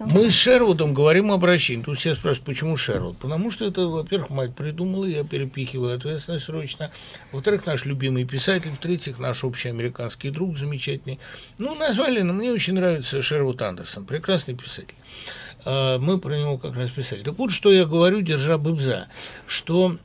Мы 0.05 0.31
с 0.31 0.33
Шервудом 0.33 0.93
говорим 0.93 1.31
обращение. 1.31 1.83
Тут 1.83 1.99
все 1.99 2.15
спрашивают, 2.15 2.45
почему 2.45 2.77
Шервуд? 2.77 3.17
Потому 3.17 3.51
что 3.51 3.65
это, 3.65 3.81
во-первых, 3.87 4.29
мать 4.29 4.55
придумала, 4.55 5.05
я 5.05 5.25
перепихиваю 5.25 5.97
ответственность 5.97 6.45
срочно. 6.45 6.91
Во-вторых, 7.33 7.65
наш 7.65 7.85
любимый 7.85 8.23
писатель. 8.23 8.71
В-третьих, 8.71 9.19
наш 9.19 9.43
общий 9.43 9.67
американский 9.67 10.29
друг 10.29 10.57
замечательный. 10.57 11.19
Ну, 11.57 11.75
назвали 11.75 12.21
но 12.30 12.36
мне 12.36 12.51
очень 12.51 12.73
нравится 12.73 13.23
Шервуд 13.23 13.59
Андерсон, 13.61 14.05
прекрасный 14.05 14.55
писатель. 14.55 14.93
А, 15.65 15.97
мы 15.97 16.19
про 16.19 16.38
него 16.38 16.59
как 16.59 16.75
раз 16.75 16.91
писали. 16.91 17.23
Так 17.23 17.38
вот, 17.39 17.51
что 17.51 17.71
я 17.71 17.86
говорю, 17.86 18.21
держа 18.21 18.59
быбза, 18.59 19.07
что 19.47 19.97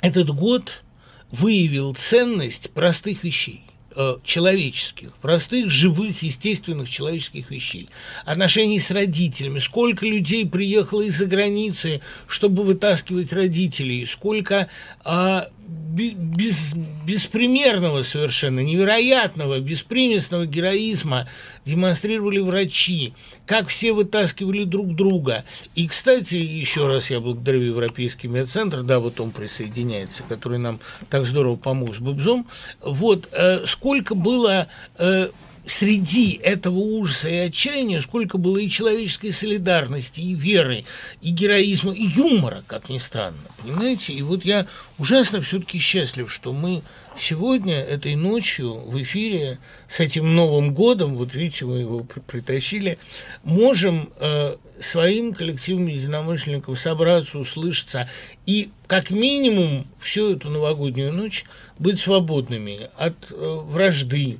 этот 0.00 0.30
год 0.30 0.84
выявил 1.32 1.92
ценность 1.94 2.70
простых 2.70 3.24
вещей 3.24 3.64
э, 3.96 4.18
человеческих, 4.22 5.16
простых, 5.16 5.70
живых, 5.70 6.22
естественных 6.22 6.88
человеческих 6.88 7.50
вещей. 7.50 7.88
Отношений 8.24 8.78
с 8.78 8.92
родителями. 8.92 9.58
Сколько 9.58 10.06
людей 10.06 10.48
приехало 10.48 11.02
из-за 11.02 11.26
границы, 11.26 12.00
чтобы 12.28 12.62
вытаскивать 12.62 13.32
родителей. 13.32 14.06
Сколько 14.06 14.68
а, 15.04 15.48
без, 15.94 16.74
беспримерного 17.06 18.02
совершенно, 18.02 18.60
невероятного, 18.60 19.60
беспримесного 19.60 20.46
героизма 20.46 21.28
демонстрировали 21.64 22.40
врачи, 22.40 23.14
как 23.46 23.68
все 23.68 23.92
вытаскивали 23.92 24.64
друг 24.64 24.94
друга. 24.94 25.44
И, 25.74 25.86
кстати, 25.86 26.34
еще 26.34 26.86
раз 26.86 27.10
я 27.10 27.20
благодарю 27.20 27.60
Европейский 27.60 28.28
медцентр, 28.28 28.82
да, 28.82 28.98
вот 28.98 29.20
он 29.20 29.30
присоединяется, 29.30 30.24
который 30.28 30.58
нам 30.58 30.80
так 31.10 31.26
здорово 31.26 31.56
помог 31.56 31.94
с 31.94 31.98
Бубзом. 31.98 32.46
Вот, 32.80 33.28
э, 33.32 33.64
сколько 33.66 34.14
было 34.14 34.66
э, 34.98 35.28
среди 35.66 36.38
этого 36.42 36.78
ужаса 36.78 37.28
и 37.28 37.36
отчаяния 37.36 38.00
сколько 38.00 38.38
было 38.38 38.58
и 38.58 38.68
человеческой 38.68 39.32
солидарности, 39.32 40.20
и 40.20 40.34
веры, 40.34 40.84
и 41.22 41.30
героизма, 41.30 41.92
и 41.92 42.04
юмора, 42.04 42.64
как 42.66 42.88
ни 42.88 42.98
странно, 42.98 43.38
понимаете? 43.62 44.12
И 44.12 44.22
вот 44.22 44.44
я 44.44 44.66
ужасно 44.98 45.40
все-таки 45.42 45.78
счастлив, 45.78 46.30
что 46.30 46.52
мы 46.52 46.82
сегодня, 47.18 47.76
этой 47.76 48.14
ночью 48.16 48.74
в 48.74 49.00
эфире 49.02 49.58
с 49.88 50.00
этим 50.00 50.34
Новым 50.34 50.74
годом, 50.74 51.16
вот 51.16 51.34
видите, 51.34 51.64
мы 51.64 51.78
его 51.78 52.00
притащили, 52.26 52.98
можем 53.42 54.10
э, 54.18 54.56
своим 54.80 55.32
коллективным 55.32 55.88
единомышленникам 55.88 56.76
собраться, 56.76 57.38
услышаться 57.38 58.08
и 58.46 58.70
как 58.86 59.10
минимум 59.10 59.86
всю 59.98 60.32
эту 60.32 60.50
новогоднюю 60.50 61.12
ночь 61.12 61.44
быть 61.78 61.98
свободными 61.98 62.90
от 62.96 63.14
э, 63.30 63.34
вражды, 63.34 64.38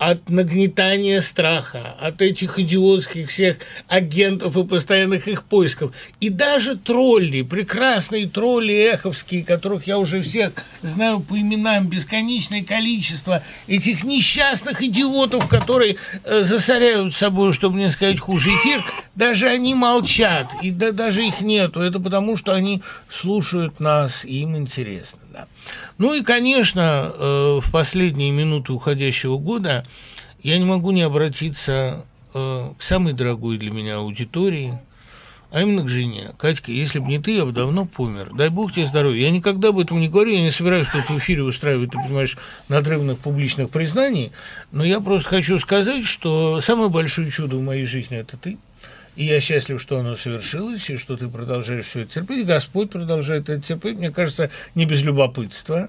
от 0.00 0.30
нагнетания 0.30 1.20
страха, 1.20 1.94
от 2.00 2.22
этих 2.22 2.58
идиотских 2.58 3.28
всех 3.28 3.58
агентов 3.86 4.56
и 4.56 4.64
постоянных 4.64 5.28
их 5.28 5.44
поисков. 5.44 5.94
И 6.20 6.30
даже 6.30 6.74
тролли, 6.74 7.42
прекрасные 7.42 8.26
тролли 8.26 8.72
эховские, 8.72 9.44
которых 9.44 9.86
я 9.86 9.98
уже 9.98 10.22
всех 10.22 10.54
знаю 10.80 11.20
по 11.20 11.38
именам, 11.38 11.88
бесконечное 11.88 12.64
количество 12.64 13.42
этих 13.66 14.02
несчастных 14.02 14.80
идиотов, 14.80 15.46
которые 15.48 15.96
э, 16.24 16.44
засоряют 16.44 17.14
собой, 17.14 17.52
чтобы 17.52 17.78
не 17.78 17.90
сказать 17.90 18.18
хуже 18.18 18.48
эфир, 18.48 18.82
даже 19.14 19.48
они 19.48 19.74
молчат, 19.74 20.46
и 20.62 20.70
да, 20.70 20.92
даже 20.92 21.26
их 21.26 21.42
нету. 21.42 21.82
Это 21.82 22.00
потому, 22.00 22.38
что 22.38 22.54
они 22.54 22.80
слушают 23.10 23.80
нас, 23.80 24.24
и 24.24 24.40
им 24.40 24.56
интересно. 24.56 25.20
Да. 25.32 25.46
Ну 25.98 26.14
и, 26.14 26.22
конечно, 26.22 27.12
э, 27.12 27.60
в 27.62 27.70
последние 27.70 28.30
минуты 28.30 28.72
уходящего 28.72 29.38
года 29.38 29.86
я 30.42 30.58
не 30.58 30.64
могу 30.64 30.90
не 30.90 31.02
обратиться 31.02 32.04
э, 32.34 32.72
к 32.76 32.82
самой 32.82 33.12
дорогой 33.12 33.58
для 33.58 33.70
меня 33.70 33.96
аудитории, 33.96 34.78
а 35.52 35.62
именно 35.62 35.82
к 35.82 35.88
жене. 35.88 36.30
Катька, 36.38 36.70
если 36.70 37.00
бы 37.00 37.08
не 37.08 37.18
ты, 37.18 37.36
я 37.36 37.44
бы 37.44 37.52
давно 37.52 37.84
помер. 37.84 38.30
Дай 38.34 38.48
бог 38.48 38.72
тебе 38.72 38.86
здоровья. 38.86 39.24
Я 39.24 39.30
никогда 39.30 39.68
об 39.68 39.78
этом 39.78 40.00
не 40.00 40.08
говорю, 40.08 40.32
я 40.32 40.42
не 40.42 40.50
собираюсь 40.50 40.88
тут 40.88 41.08
в 41.08 41.18
эфире 41.18 41.42
устраивать, 41.42 41.90
ты 41.90 41.98
понимаешь, 41.98 42.36
надрывных 42.68 43.18
публичных 43.18 43.70
признаний, 43.70 44.32
но 44.70 44.84
я 44.84 45.00
просто 45.00 45.28
хочу 45.28 45.58
сказать, 45.58 46.04
что 46.04 46.60
самое 46.60 46.88
большое 46.88 47.30
чудо 47.30 47.56
в 47.56 47.62
моей 47.62 47.84
жизни– 47.84 48.16
это 48.18 48.36
ты. 48.36 48.58
И 49.16 49.24
я 49.24 49.40
счастлив, 49.40 49.80
что 49.80 49.98
оно 49.98 50.16
совершилось, 50.16 50.88
и 50.88 50.96
что 50.96 51.16
ты 51.16 51.28
продолжаешь 51.28 51.86
все 51.86 52.00
это 52.00 52.14
терпеть. 52.14 52.46
Господь 52.46 52.90
продолжает 52.90 53.48
это 53.48 53.60
терпеть, 53.60 53.98
мне 53.98 54.10
кажется, 54.10 54.50
не 54.74 54.86
без 54.86 55.02
любопытства. 55.02 55.88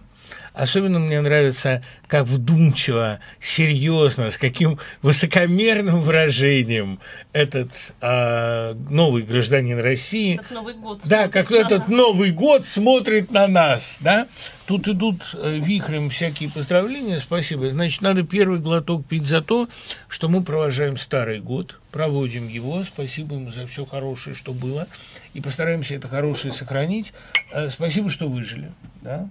Особенно 0.53 0.99
мне 0.99 1.21
нравится, 1.21 1.81
как 2.07 2.25
вдумчиво, 2.25 3.19
серьезно, 3.39 4.31
с 4.31 4.37
каким 4.37 4.79
высокомерным 5.01 5.99
выражением 5.99 6.99
этот 7.31 7.93
э, 8.01 8.73
новый 8.89 9.23
гражданин 9.23 9.79
России, 9.79 10.35
как 10.35 10.51
Новый 10.51 10.73
год 10.73 11.01
да, 11.05 11.29
как 11.29 11.51
этот 11.51 11.87
Новый 11.87 12.31
год 12.31 12.65
смотрит 12.65 13.31
на 13.31 13.47
нас, 13.47 13.97
да. 14.01 14.27
Тут 14.65 14.87
идут 14.87 15.23
э, 15.33 15.57
вихрем 15.57 16.09
всякие 16.09 16.49
поздравления, 16.49 17.19
спасибо. 17.19 17.69
Значит, 17.69 18.01
надо 18.01 18.23
первый 18.23 18.59
глоток 18.59 19.05
пить 19.05 19.27
за 19.27 19.41
то, 19.41 19.67
что 20.07 20.29
мы 20.29 20.43
провожаем 20.43 20.97
старый 20.97 21.39
год, 21.39 21.79
проводим 21.91 22.47
его, 22.47 22.83
спасибо 22.83 23.35
ему 23.35 23.51
за 23.51 23.67
все 23.67 23.85
хорошее, 23.85 24.35
что 24.35 24.53
было, 24.53 24.87
и 25.33 25.41
постараемся 25.41 25.95
это 25.95 26.07
хорошее 26.07 26.53
сохранить. 26.53 27.13
Э, 27.51 27.69
спасибо, 27.69 28.09
что 28.09 28.27
выжили, 28.27 28.71
да. 29.01 29.29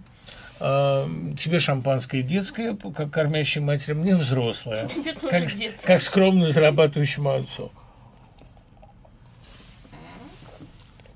А, 0.63 1.09
тебе 1.39 1.59
шампанское 1.59 2.23
детское, 2.23 2.77
как 2.77 3.11
кормящей 3.11 3.63
матери, 3.63 3.95
мне 3.95 4.15
взрослое, 4.15 4.91
как, 5.31 5.45
как 5.83 6.03
скромно 6.03 6.53
зарабатывающему 6.53 7.31
отцу. 7.31 7.73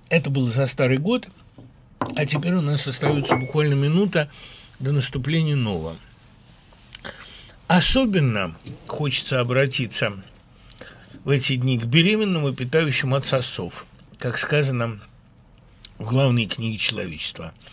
Это 0.09 0.31
было 0.31 0.49
за 0.49 0.67
старый 0.67 0.97
год, 0.97 1.29
а 1.99 2.25
теперь 2.25 2.55
у 2.55 2.63
нас 2.63 2.87
остается 2.87 3.37
буквально 3.37 3.75
минута 3.75 4.31
до 4.79 4.93
наступления 4.93 5.57
нового. 5.57 5.97
Особенно 7.67 8.57
хочется 8.87 9.41
обратиться 9.41 10.15
в 11.25 11.29
эти 11.29 11.57
дни 11.57 11.79
к 11.79 11.85
беременным 11.85 12.49
и 12.49 12.55
питающим 12.55 13.13
от 13.13 13.27
сосов, 13.27 13.85
как 14.19 14.39
сказано 14.39 15.01
в 15.99 16.07
главной 16.07 16.47
книге 16.47 16.79
человечества– 16.79 17.53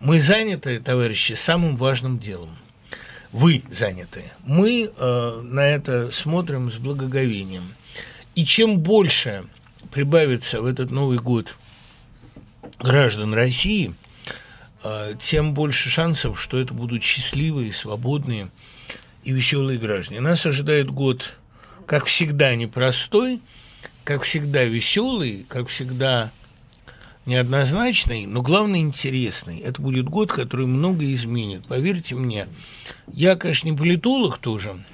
Мы 0.00 0.18
заняты, 0.18 0.80
товарищи, 0.80 1.34
самым 1.34 1.76
важным 1.76 2.18
делом. 2.18 2.56
Вы 3.32 3.62
заняты. 3.70 4.24
Мы 4.44 4.90
э, 4.96 5.40
на 5.44 5.60
это 5.60 6.10
смотрим 6.10 6.70
с 6.70 6.76
благоговением. 6.76 7.74
И 8.34 8.46
чем 8.46 8.78
больше 8.78 9.44
прибавится 9.90 10.62
в 10.62 10.64
этот 10.64 10.90
Новый 10.90 11.18
год 11.18 11.54
граждан 12.78 13.34
России, 13.34 13.94
э, 14.82 15.12
тем 15.20 15.52
больше 15.52 15.90
шансов, 15.90 16.40
что 16.40 16.58
это 16.58 16.72
будут 16.72 17.02
счастливые, 17.02 17.74
свободные 17.74 18.48
и 19.22 19.32
веселые 19.32 19.78
граждане. 19.78 20.20
Нас 20.20 20.46
ожидает 20.46 20.90
год, 20.90 21.34
как 21.84 22.06
всегда, 22.06 22.54
непростой, 22.54 23.42
как 24.04 24.22
всегда 24.22 24.64
веселый, 24.64 25.44
как 25.46 25.68
всегда 25.68 26.32
неоднозначный, 27.26 28.26
но 28.26 28.42
главное 28.42 28.80
интересный. 28.80 29.58
Это 29.58 29.80
будет 29.80 30.08
год, 30.08 30.32
который 30.32 30.66
много 30.66 31.10
изменит. 31.12 31.66
Поверьте 31.66 32.14
мне, 32.14 32.48
я, 33.12 33.36
конечно, 33.36 33.68
не 33.68 33.76
политолог 33.76 34.38
тоже, 34.38 34.84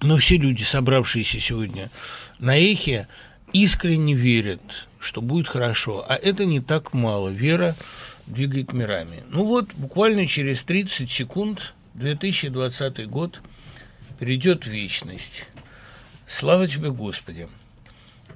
но 0.00 0.16
все 0.16 0.36
люди, 0.36 0.62
собравшиеся 0.62 1.40
сегодня 1.40 1.90
на 2.38 2.56
эхе, 2.58 3.06
искренне 3.52 4.14
верят, 4.14 4.62
что 4.98 5.20
будет 5.20 5.48
хорошо. 5.48 6.04
А 6.08 6.14
это 6.14 6.46
не 6.46 6.60
так 6.60 6.94
мало. 6.94 7.28
Вера 7.28 7.76
двигает 8.26 8.72
мирами. 8.72 9.22
Ну 9.30 9.44
вот, 9.44 9.74
буквально 9.74 10.26
через 10.26 10.64
30 10.64 11.10
секунд 11.10 11.74
2020 11.94 13.08
год 13.08 13.40
перейдет 14.18 14.66
вечность. 14.66 15.44
Слава 16.26 16.68
тебе, 16.68 16.90
Господи! 16.90 17.48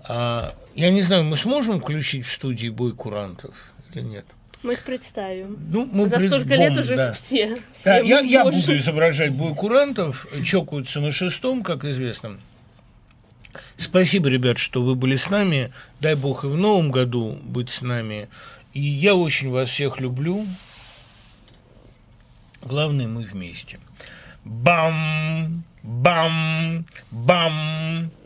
А, 0.09 0.55
я 0.75 0.91
не 0.91 1.03
знаю, 1.03 1.25
мы 1.25 1.37
сможем 1.37 1.81
включить 1.81 2.27
в 2.27 2.33
студии 2.33 2.69
бой 2.69 2.93
курантов 2.95 3.55
или 3.93 4.03
нет? 4.03 4.27
Мы 4.63 4.75
их 4.75 4.83
представим. 4.85 5.59
Ну, 5.71 5.89
мы 5.93 6.09
За 6.09 6.17
пред- 6.17 6.29
столько 6.29 6.55
лет 6.55 6.77
уже 6.79 6.97
да. 6.97 7.13
все. 7.13 7.59
все 7.75 7.91
Да, 7.91 7.99
я, 7.99 8.21
я 8.21 8.45
буду 8.45 8.77
изображать 8.77 9.33
бой 9.33 9.55
курантов, 9.55 10.27
чокаются 10.43 11.01
на 11.01 11.13
шестом, 11.13 11.63
как 11.63 11.85
известно. 11.85 12.39
Спасибо, 13.77 14.29
ребят, 14.29 14.59
что 14.59 14.83
вы 14.83 14.95
были 14.95 15.17
с 15.17 15.29
нами. 15.31 15.71
Дай 16.01 16.15
бог 16.15 16.45
и 16.45 16.49
в 16.49 16.57
новом 16.57 16.91
году 16.91 17.39
быть 17.45 17.71
с 17.71 17.83
нами. 17.83 18.29
И 18.73 18.81
я 18.81 19.15
очень 19.15 19.51
вас 19.51 19.69
всех 19.69 20.01
люблю. 20.01 20.47
Главное, 22.63 23.07
мы 23.07 23.23
вместе. 23.23 23.79
Бам, 24.45 25.63
бам, 25.83 26.87
бам, 27.11 28.11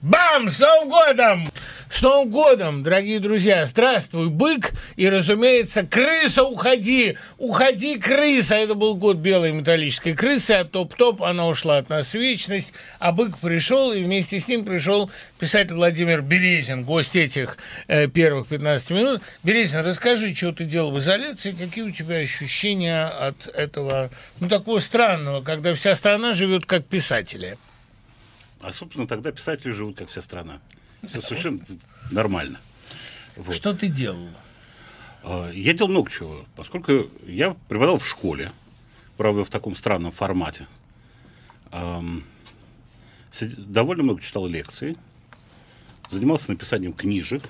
Бам! 0.00 0.48
С 0.48 0.58
Новым 0.58 0.88
годом! 0.88 1.52
С 1.90 2.02
Новым 2.02 2.30
годом, 2.30 2.82
дорогие 2.82 3.20
друзья! 3.20 3.64
Здравствуй, 3.64 4.28
бык! 4.28 4.72
И, 4.96 5.08
разумеется, 5.08 5.84
крыса, 5.84 6.44
уходи! 6.44 7.16
Уходи, 7.38 7.98
крыса! 7.98 8.56
Это 8.56 8.74
был 8.74 8.96
год 8.96 9.18
белой 9.18 9.52
металлической 9.52 10.14
крысы, 10.14 10.52
а 10.52 10.64
топ-топ, 10.64 11.22
она 11.22 11.46
ушла 11.46 11.78
от 11.78 11.88
нас 11.88 12.10
в 12.10 12.14
вечность, 12.14 12.72
а 12.98 13.12
бык 13.12 13.38
пришел, 13.38 13.92
и 13.92 14.02
вместе 14.02 14.40
с 14.40 14.48
ним 14.48 14.64
пришел 14.64 15.10
писатель 15.38 15.74
Владимир 15.74 16.22
Березин, 16.22 16.84
гость 16.84 17.16
этих 17.16 17.56
э, 17.86 18.08
первых 18.08 18.48
15 18.48 18.90
минут. 18.90 19.22
Березин, 19.42 19.80
расскажи, 19.80 20.34
что 20.34 20.52
ты 20.52 20.64
делал 20.64 20.90
в 20.90 20.98
изоляции, 20.98 21.52
какие 21.52 21.84
у 21.84 21.92
тебя 21.92 22.16
ощущения 22.16 23.06
от 23.06 23.46
этого, 23.54 24.10
ну, 24.40 24.48
такого 24.48 24.80
странного, 24.80 25.42
когда 25.42 25.74
вся 25.74 25.94
страна 25.94 26.34
живет 26.34 26.66
как 26.66 26.84
писатели? 26.84 27.56
А, 28.66 28.72
собственно, 28.72 29.06
тогда 29.06 29.30
писатели 29.30 29.70
живут, 29.70 29.96
как 29.96 30.08
вся 30.08 30.20
страна. 30.20 30.58
Все 31.06 31.20
совершенно 31.20 31.60
нормально. 32.10 32.58
Вот. 33.36 33.54
Что 33.54 33.72
ты 33.72 33.86
делал? 33.86 34.28
А, 35.22 35.52
Я 35.52 35.72
делал 35.72 35.88
много 35.88 36.10
чего, 36.10 36.44
поскольку 36.56 37.08
я 37.28 37.54
преподавал 37.68 38.00
в 38.00 38.08
школе, 38.08 38.50
правда, 39.16 39.44
в 39.44 39.50
таком 39.50 39.76
странном 39.76 40.10
формате. 40.10 40.66
Довольно 43.30 44.02
много 44.02 44.20
читал 44.20 44.48
лекции, 44.48 44.96
занимался 46.10 46.50
написанием 46.50 46.92
книжек. 46.92 47.44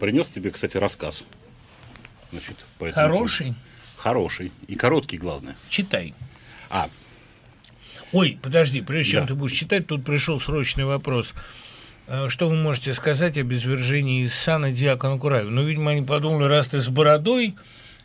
Принес 0.00 0.30
тебе, 0.30 0.52
кстати, 0.52 0.78
рассказ. 0.78 1.22
Значит, 2.30 2.56
по 2.78 2.86
этому 2.86 3.08
Хороший? 3.08 3.54
Хороший. 3.98 4.52
И 4.68 4.74
короткий, 4.74 5.18
главное. 5.18 5.54
Читай. 5.68 6.14
А, 6.70 6.88
Ой, 8.12 8.38
подожди, 8.42 8.80
прежде 8.82 9.12
чем 9.12 9.20
Да. 9.22 9.28
ты 9.28 9.34
будешь 9.34 9.56
читать, 9.56 9.86
тут 9.86 10.04
пришел 10.04 10.38
срочный 10.40 10.84
вопрос. 10.84 11.32
Э, 12.08 12.28
Что 12.28 12.48
вы 12.48 12.56
можете 12.56 12.92
сказать 12.94 13.36
о 13.38 13.42
безвержении 13.42 14.24
из 14.24 14.34
сана 14.34 14.70
диакона 14.70 15.18
Кураева? 15.18 15.48
Ну, 15.50 15.64
видимо, 15.64 15.92
они 15.92 16.02
подумали, 16.02 16.48
раз 16.48 16.68
ты 16.68 16.80
с 16.80 16.88
бородой, 16.88 17.54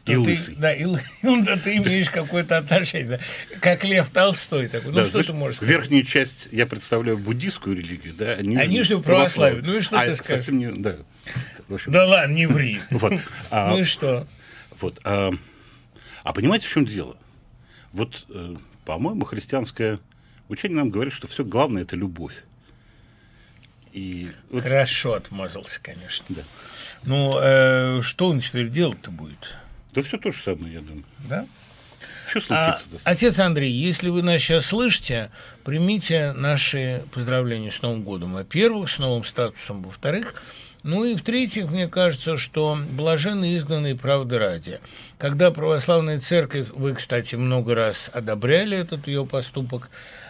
И 0.05 0.11
ты, 0.11 0.19
лысый. 0.19 0.55
Да, 0.57 0.71
и, 0.73 0.85
ну, 1.23 1.43
да, 1.43 1.57
ты 1.57 1.75
имеешь 1.77 2.09
какое-то 2.09 2.57
отношение. 2.57 3.17
да. 3.17 3.19
Как 3.59 3.83
Лев 3.83 4.09
Толстой 4.09 4.67
такой. 4.69 4.91
Ну, 4.91 4.97
да, 4.97 5.03
что 5.03 5.11
знаешь, 5.11 5.27
ты 5.27 5.33
можешь 5.33 5.55
сказать? 5.57 5.75
Верхнюю 5.75 6.03
часть 6.05 6.47
я 6.53 6.65
представляю 6.67 7.17
буддийскую 7.17 7.75
религию, 7.75 8.13
да, 8.13 8.33
а 8.33 8.41
нижнюю 8.41 8.61
А 8.61 8.65
нижнюю 8.67 9.01
православие. 9.01 9.61
Ну 9.61 9.75
и 9.77 9.81
что 9.81 9.99
а 9.99 10.05
ты 10.05 10.15
скажешь? 10.15 10.45
совсем 10.45 10.57
не, 10.59 10.71
да. 10.71 10.95
В 11.67 11.73
общем, 11.73 11.91
Да 11.91 12.05
ладно, 12.05 12.33
не 12.33 12.45
ври. 12.45 12.79
Вот. 12.91 13.13
А, 13.51 13.71
Ну 13.71 13.79
и 13.79 13.83
что? 13.83 14.25
Вот. 14.79 15.01
А, 15.03 15.31
а 16.23 16.33
понимаете, 16.33 16.67
в 16.67 16.71
чем 16.71 16.85
дело? 16.85 17.17
Вот, 17.91 18.25
э, 18.29 18.55
по-моему, 18.87 19.25
христианское 19.25 19.99
учение 20.47 20.77
нам 20.77 20.89
говорит, 20.89 21.11
что 21.11 21.27
все 21.27 21.43
главное 21.43 21.81
это 21.81 21.97
любовь. 21.97 22.43
И 23.91 24.31
вот, 24.49 24.63
Хорошо 24.63 25.13
отмазался, 25.15 25.81
конечно. 25.81 26.25
да. 26.29 26.41
Ну, 27.03 27.37
э, 27.37 28.01
что 28.01 28.29
он 28.29 28.39
теперь 28.39 28.69
делать-то 28.69 29.11
будет? 29.11 29.55
Да 29.91 30.01
все 30.01 30.17
то 30.17 30.31
же 30.31 30.41
самое, 30.41 30.75
я 30.75 30.79
думаю. 30.79 31.03
Да? 31.27 31.45
Что 32.29 32.39
А, 32.55 32.77
случится? 32.77 33.01
отец 33.09 33.39
Андрей, 33.39 33.71
если 33.71 34.07
вы 34.07 34.21
нас 34.21 34.41
сейчас 34.41 34.67
слышите, 34.67 35.31
примите 35.65 36.31
наши 36.31 37.03
поздравления 37.11 37.71
с 37.71 37.81
Новым 37.81 38.03
годом. 38.03 38.33
Во-первых, 38.35 38.89
с 38.89 38.99
новым 38.99 39.25
статусом. 39.25 39.83
Во-вторых, 39.83 40.41
ну 40.87 41.03
и 41.03 41.15
в-третьих, 41.15 41.69
мне 41.69 41.89
кажется, 41.89 42.37
что 42.37 42.77
блаженны 42.91 43.57
изгнанные 43.57 43.93
правды 43.93 44.37
ради. 44.37 44.79
Когда 45.17 45.51
православная 45.51 46.21
церковь, 46.21 46.69
вы, 46.73 46.93
кстати, 46.93 47.35
много 47.35 47.75
раз 47.75 48.09
одобряли 48.13 48.77
этот 48.77 49.05
ее 49.07 49.25
поступок, 49.25 49.89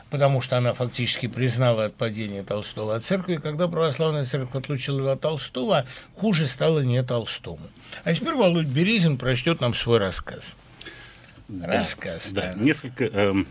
потому 0.10 0.42
что 0.42 0.58
она 0.58 0.74
фактически 0.74 1.28
признала 1.28 1.86
отпадение 1.86 2.42
Толстого 2.42 2.96
от 2.96 3.04
церкви, 3.04 3.36
когда 3.36 3.68
православная 3.68 4.26
церковь 4.26 4.56
отлучила 4.56 4.98
его 4.98 5.10
от 5.12 5.22
Толстого, 5.22 5.86
хуже 6.16 6.48
стало 6.48 6.80
не 6.80 7.04
Толстому. 7.04 7.60
А 8.04 8.12
теперь 8.16 8.34
Володь 8.34 8.66
Березин 8.66 9.20
прочтет 9.20 9.62
нам 9.62 9.76
свой 9.76 10.00
рассказ. 10.00 10.56
Рассказ, 11.62 12.32
Да, 12.32 12.54
да. 12.56 12.64
несколько... 12.64 13.06
эм, 13.06 13.48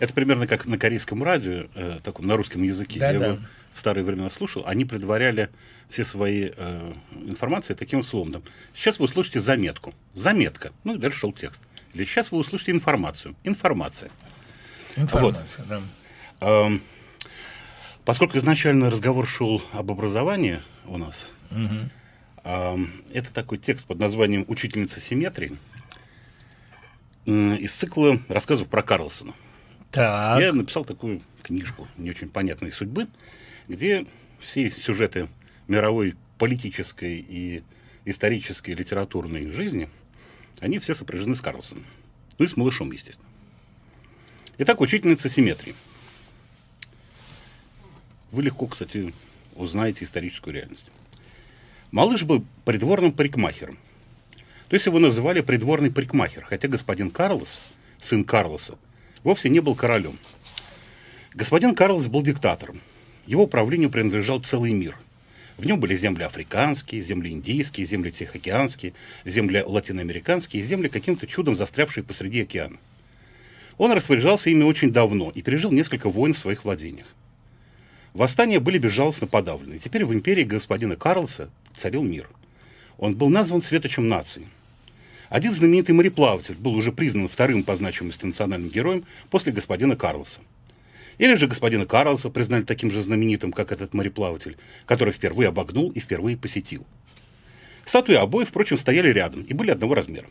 это 0.00 0.12
примерно 0.12 0.48
как 0.48 0.66
на 0.66 0.76
корейском 0.76 1.22
радио, 1.22 1.66
э, 1.76 1.98
таком 2.02 2.26
на 2.26 2.36
русском 2.36 2.64
языке. 2.64 2.98
Да, 2.98 3.12
я 3.12 3.18
да. 3.20 3.26
его 3.26 3.38
в 3.70 3.78
старые 3.78 4.04
времена 4.04 4.30
слушал. 4.30 4.64
Они 4.66 4.84
предваряли 4.84 5.50
все 5.88 6.04
свои 6.04 6.50
э, 6.56 6.92
информации 7.26 7.74
таким 7.74 8.02
словом. 8.02 8.42
Сейчас 8.74 8.98
вы 8.98 9.04
услышите 9.06 9.40
заметку. 9.40 9.94
Заметка. 10.12 10.72
Ну 10.84 10.94
и 10.96 10.98
дальше 10.98 11.20
шел 11.20 11.32
текст. 11.32 11.60
Или 11.94 12.04
сейчас 12.04 12.32
вы 12.32 12.38
услышите 12.38 12.72
информацию. 12.72 13.34
Информация. 13.44 14.10
Информация, 14.96 15.64
да. 15.66 15.80
Эм, 16.40 16.82
Поскольку 18.04 18.38
изначально 18.38 18.90
разговор 18.90 19.26
шел 19.26 19.62
об 19.72 19.90
образовании 19.90 20.62
у 20.86 20.96
нас, 20.96 21.26
эм, 22.44 22.90
это 23.12 23.32
такой 23.32 23.58
текст 23.58 23.86
под 23.86 23.98
названием 24.00 24.44
«Учительница 24.48 25.00
симметрии» 25.00 25.56
м, 27.26 27.54
из 27.56 27.72
цикла 27.72 28.18
рассказов 28.28 28.68
про 28.68 28.82
Карлсона. 28.82 29.34
Так, 29.90 30.40
Я 30.40 30.52
написал 30.52 30.84
такую 30.84 31.20
книжку 31.42 31.86
не 31.98 32.10
очень 32.10 32.28
понятной 32.28 32.72
судьбы, 32.72 33.06
где 33.70 34.04
все 34.40 34.68
сюжеты 34.68 35.28
мировой 35.68 36.16
политической 36.38 37.24
и 37.26 37.62
исторической 38.04 38.72
литературной 38.72 39.52
жизни, 39.52 39.88
они 40.58 40.78
все 40.80 40.92
сопряжены 40.92 41.36
с 41.36 41.40
Карлсоном. 41.40 41.84
Ну 42.38 42.44
и 42.44 42.48
с 42.48 42.56
малышом, 42.56 42.90
естественно. 42.90 43.28
Итак, 44.58 44.80
учительница 44.80 45.28
симметрии. 45.28 45.74
Вы 48.32 48.42
легко, 48.42 48.66
кстати, 48.66 49.14
узнаете 49.54 50.04
историческую 50.04 50.54
реальность. 50.54 50.90
Малыш 51.92 52.24
был 52.24 52.44
придворным 52.64 53.12
парикмахером. 53.12 53.78
То 54.68 54.74
есть 54.74 54.86
его 54.86 54.98
называли 54.98 55.42
придворный 55.42 55.92
парикмахер, 55.92 56.44
хотя 56.44 56.66
господин 56.66 57.10
Карлос, 57.10 57.60
сын 57.98 58.24
Карлоса, 58.24 58.76
вовсе 59.22 59.48
не 59.48 59.60
был 59.60 59.76
королем. 59.76 60.18
Господин 61.34 61.76
Карлос 61.76 62.08
был 62.08 62.22
диктатором. 62.22 62.80
Его 63.30 63.46
правлению 63.46 63.90
принадлежал 63.90 64.40
целый 64.40 64.72
мир. 64.72 64.96
В 65.56 65.64
нем 65.64 65.78
были 65.78 65.94
земли 65.94 66.24
африканские, 66.24 67.00
земли 67.00 67.30
индийские, 67.30 67.86
земли 67.86 68.10
тихоокеанские, 68.10 68.92
земли 69.24 69.62
латиноамериканские 69.64 70.60
и 70.60 70.66
земли 70.66 70.88
каким-то 70.88 71.28
чудом 71.28 71.56
застрявшие 71.56 72.02
посреди 72.02 72.42
океана. 72.42 72.76
Он 73.78 73.92
распоряжался 73.92 74.50
ими 74.50 74.64
очень 74.64 74.90
давно 74.92 75.30
и 75.32 75.42
пережил 75.42 75.70
несколько 75.70 76.10
войн 76.10 76.34
в 76.34 76.38
своих 76.38 76.64
владениях. 76.64 77.06
Восстания 78.14 78.58
были 78.58 78.78
безжалостно 78.78 79.28
подавлены. 79.28 79.78
Теперь 79.78 80.04
в 80.04 80.12
империи 80.12 80.42
господина 80.42 80.96
Карлса 80.96 81.50
царил 81.76 82.02
мир. 82.02 82.28
Он 82.98 83.14
был 83.14 83.28
назван 83.28 83.62
светочем 83.62 84.08
нации. 84.08 84.42
Один 85.28 85.54
знаменитый 85.54 85.94
мореплаватель 85.94 86.56
был 86.56 86.74
уже 86.74 86.90
признан 86.90 87.28
вторым 87.28 87.62
по 87.62 87.76
значимости 87.76 88.26
национальным 88.26 88.70
героем 88.70 89.04
после 89.30 89.52
господина 89.52 89.94
Карлса. 89.94 90.40
Или 91.20 91.34
же 91.34 91.48
господина 91.48 91.84
Карлса 91.84 92.30
признали 92.30 92.62
таким 92.62 92.90
же 92.90 93.02
знаменитым, 93.02 93.52
как 93.52 93.72
этот 93.72 93.92
мореплаватель, 93.92 94.56
который 94.86 95.12
впервые 95.12 95.50
обогнул 95.50 95.90
и 95.90 96.00
впервые 96.00 96.38
посетил. 96.38 96.86
Статуи 97.84 98.14
обои, 98.14 98.46
впрочем, 98.46 98.78
стояли 98.78 99.10
рядом 99.10 99.42
и 99.42 99.52
были 99.52 99.70
одного 99.70 99.94
размера. 99.94 100.26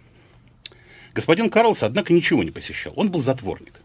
Господин 1.13 1.51
Карлс, 1.51 1.83
однако, 1.83 2.11
ничего 2.11 2.43
не 2.43 2.49
посещал. 2.49 2.93
Он 2.95 3.11
был 3.11 3.21
затворник. 3.21 3.81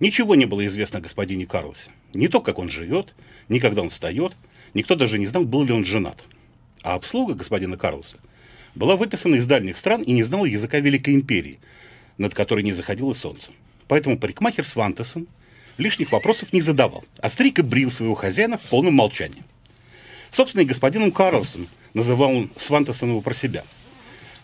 Ничего 0.00 0.34
не 0.34 0.44
было 0.44 0.66
известно 0.66 0.98
о 0.98 1.02
господине 1.02 1.46
Карлосе. 1.46 1.92
Не 2.14 2.26
то, 2.26 2.40
как 2.40 2.58
он 2.58 2.68
живет, 2.68 3.14
ни 3.48 3.60
когда 3.60 3.82
он 3.82 3.90
встает. 3.90 4.32
Никто 4.74 4.96
даже 4.96 5.20
не 5.20 5.26
знал, 5.26 5.44
был 5.44 5.62
ли 5.62 5.72
он 5.72 5.84
женат. 5.84 6.24
А 6.82 6.94
обслуга 6.94 7.34
господина 7.34 7.76
Карлоса 7.76 8.16
была 8.74 8.96
выписана 8.96 9.36
из 9.36 9.46
дальних 9.46 9.76
стран 9.76 10.02
и 10.02 10.10
не 10.10 10.24
знала 10.24 10.46
языка 10.46 10.80
Великой 10.80 11.14
Империи, 11.14 11.60
над 12.18 12.34
которой 12.34 12.64
не 12.64 12.72
заходило 12.72 13.12
солнце. 13.12 13.52
Поэтому 13.86 14.18
парикмахер 14.18 14.66
Свантесон 14.66 15.28
лишних 15.78 16.12
вопросов 16.12 16.52
не 16.52 16.60
задавал, 16.60 17.04
а 17.20 17.28
стриг 17.28 17.58
и 17.58 17.62
брил 17.62 17.90
своего 17.90 18.14
хозяина 18.14 18.58
в 18.58 18.62
полном 18.62 18.94
молчании. 18.94 19.42
Собственно, 20.30 20.62
и 20.62 20.66
господином 20.66 21.12
Карлосом 21.12 21.68
называл 21.94 22.30
он 22.30 22.50
Свантесона 22.56 23.20
про 23.20 23.34
себя– 23.34 23.64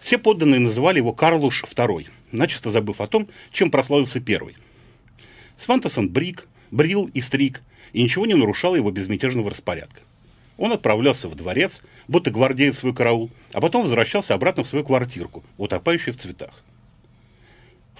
все 0.00 0.18
подданные 0.18 0.60
называли 0.60 0.98
его 0.98 1.12
Карлуш 1.12 1.62
II, 1.62 2.08
начисто 2.32 2.70
забыв 2.70 3.00
о 3.00 3.06
том, 3.06 3.28
чем 3.52 3.70
прославился 3.70 4.20
первый. 4.20 4.56
Свантесон 5.58 6.08
брик, 6.08 6.48
брил 6.70 7.10
и 7.12 7.20
стриг, 7.20 7.62
и 7.92 8.02
ничего 8.02 8.26
не 8.26 8.34
нарушало 8.34 8.76
его 8.76 8.90
безмятежного 8.90 9.50
распорядка. 9.50 10.00
Он 10.56 10.72
отправлялся 10.72 11.28
в 11.28 11.34
дворец, 11.34 11.82
будто 12.08 12.30
гвардеец 12.30 12.78
свой 12.78 12.94
караул, 12.94 13.30
а 13.52 13.60
потом 13.60 13.82
возвращался 13.82 14.34
обратно 14.34 14.62
в 14.62 14.68
свою 14.68 14.84
квартирку, 14.84 15.44
утопающую 15.58 16.14
в 16.14 16.18
цветах. 16.18 16.62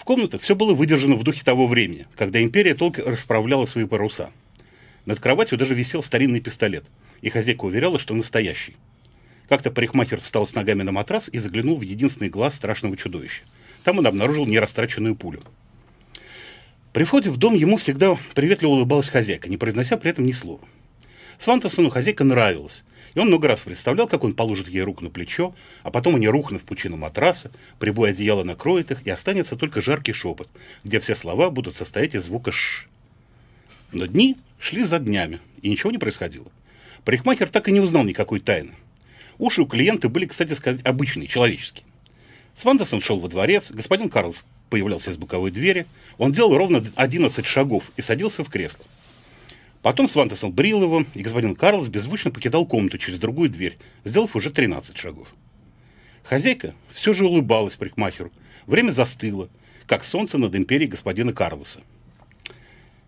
В 0.01 0.05
комнатах 0.05 0.40
все 0.40 0.57
было 0.57 0.72
выдержано 0.72 1.14
в 1.14 1.22
духе 1.22 1.44
того 1.44 1.66
времени, 1.66 2.07
когда 2.16 2.42
империя 2.42 2.74
только 2.74 3.05
расправляла 3.05 3.66
свои 3.66 3.84
паруса. 3.84 4.30
Над 5.05 5.20
кроватью 5.20 5.59
даже 5.59 5.74
висел 5.74 6.03
старинный 6.03 6.40
пистолет, 6.40 6.86
и 7.20 7.28
хозяйка 7.28 7.66
уверяла, 7.66 7.98
что 7.98 8.14
настоящий– 8.14 8.76
как-то 9.51 9.72
парикмахер 9.72 10.20
встал 10.20 10.46
с 10.46 10.55
ногами 10.55 10.84
на 10.84 10.92
матрас 10.92 11.28
и 11.28 11.36
заглянул 11.38 11.76
в 11.76 11.82
единственный 11.82 12.30
глаз 12.30 12.55
страшного 12.55 12.96
чудовища. 12.96 13.42
Там 13.82 13.98
он 13.98 14.07
обнаружил 14.07 14.46
нерастраченную 14.46 15.16
пулю. 15.16 15.42
При 16.92 17.03
входе 17.03 17.30
в 17.30 17.36
дом 17.36 17.55
ему 17.55 17.76
всегда 17.76 18.16
приветливо 18.36 18.70
улыбалась 18.70 19.09
хозяйка, 19.09 19.48
не 19.48 19.57
произнося 19.57 19.96
при 19.96 20.12
этом 20.12 20.24
ни 20.24 20.30
слова. 20.30 20.61
Свантосону 21.40 21.90
хозяйка 21.90 22.22
нравилась, 22.22 22.84
и 23.14 23.18
он 23.18 23.28
много 23.28 23.48
раз 23.48 23.61
представлял, 23.61 24.06
как 24.06 24.24
он 24.24 24.34
положит 24.34 24.68
ей 24.68 24.82
руку 24.82 25.02
на 25.02 25.11
плечо, 25.11 25.54
а 25.82 25.90
потом 25.90 26.16
они 26.16 26.28
рухнут 26.28 26.62
в 26.62 26.64
пучину 26.64 26.96
матраса, 26.96 27.50
прибой 27.78 28.11
одеяло 28.11 28.44
накроет 28.44 28.90
их, 28.90 29.06
и 29.06 29.11
останется 29.11 29.56
только 29.56 29.82
жаркий 29.82 30.12
шепот, 30.12 30.48
где 30.84 31.00
все 31.00 31.14
слова 31.14 31.50
будут 31.50 31.76
состоять 31.76 32.14
из 32.14 32.24
звука 32.24 32.52
«ш». 32.52 32.86
Но 33.92 34.06
дни 34.06 34.36
шли 34.58 34.84
за 34.84 34.98
днями, 34.98 35.40
и 35.62 35.68
ничего 35.68 35.90
не 35.90 35.98
происходило. 35.98 36.46
Парикмахер 37.04 37.48
так 37.48 37.68
и 37.68 37.72
не 37.72 37.80
узнал 37.80 38.04
никакой 38.04 38.40
тайны. 38.40 38.72
Уши 39.38 39.62
у 39.62 39.66
клиента 39.66 40.08
были, 40.08 40.26
кстати 40.26 40.52
сказать, 40.52 40.84
обычные, 40.84 41.26
человеческие. 41.26 41.86
Свандерсон 42.54 43.00
шел 43.00 43.18
во 43.18 43.28
дворец, 43.28 43.70
господин 43.70 44.11
Карлс 44.11 44.42
появлялся 44.68 45.11
из 45.11 45.16
боковой 45.16 45.50
двери, 45.50 45.86
он 46.18 46.32
делал 46.32 46.56
ровно 46.56 46.84
11 46.94 47.44
шагов 47.44 47.90
и 47.96 48.02
садился 48.02 48.44
в 48.44 48.48
кресло. 48.48 48.84
Потом 49.82 50.08
Свантесон 50.08 50.52
брил 50.52 50.82
его, 50.82 51.04
и 51.14 51.22
господин 51.22 51.54
Карлс 51.54 51.88
беззвучно 51.88 52.30
покидал 52.30 52.66
комнату 52.66 52.98
через 52.98 53.18
другую 53.18 53.50
дверь, 53.50 53.78
сделав 54.04 54.36
уже 54.36 54.50
13 54.50 54.96
шагов. 54.96 55.28
Хозяйка 56.22 56.74
все 56.88 57.14
же 57.14 57.24
улыбалась 57.24 57.76
парикмахеру. 57.76 58.30
Время 58.66 58.92
застыло, 58.92 59.48
как 59.86 60.04
солнце 60.04 60.38
над 60.38 60.54
империей 60.54 60.90
господина 60.90 61.32
Карлоса. 61.32 61.80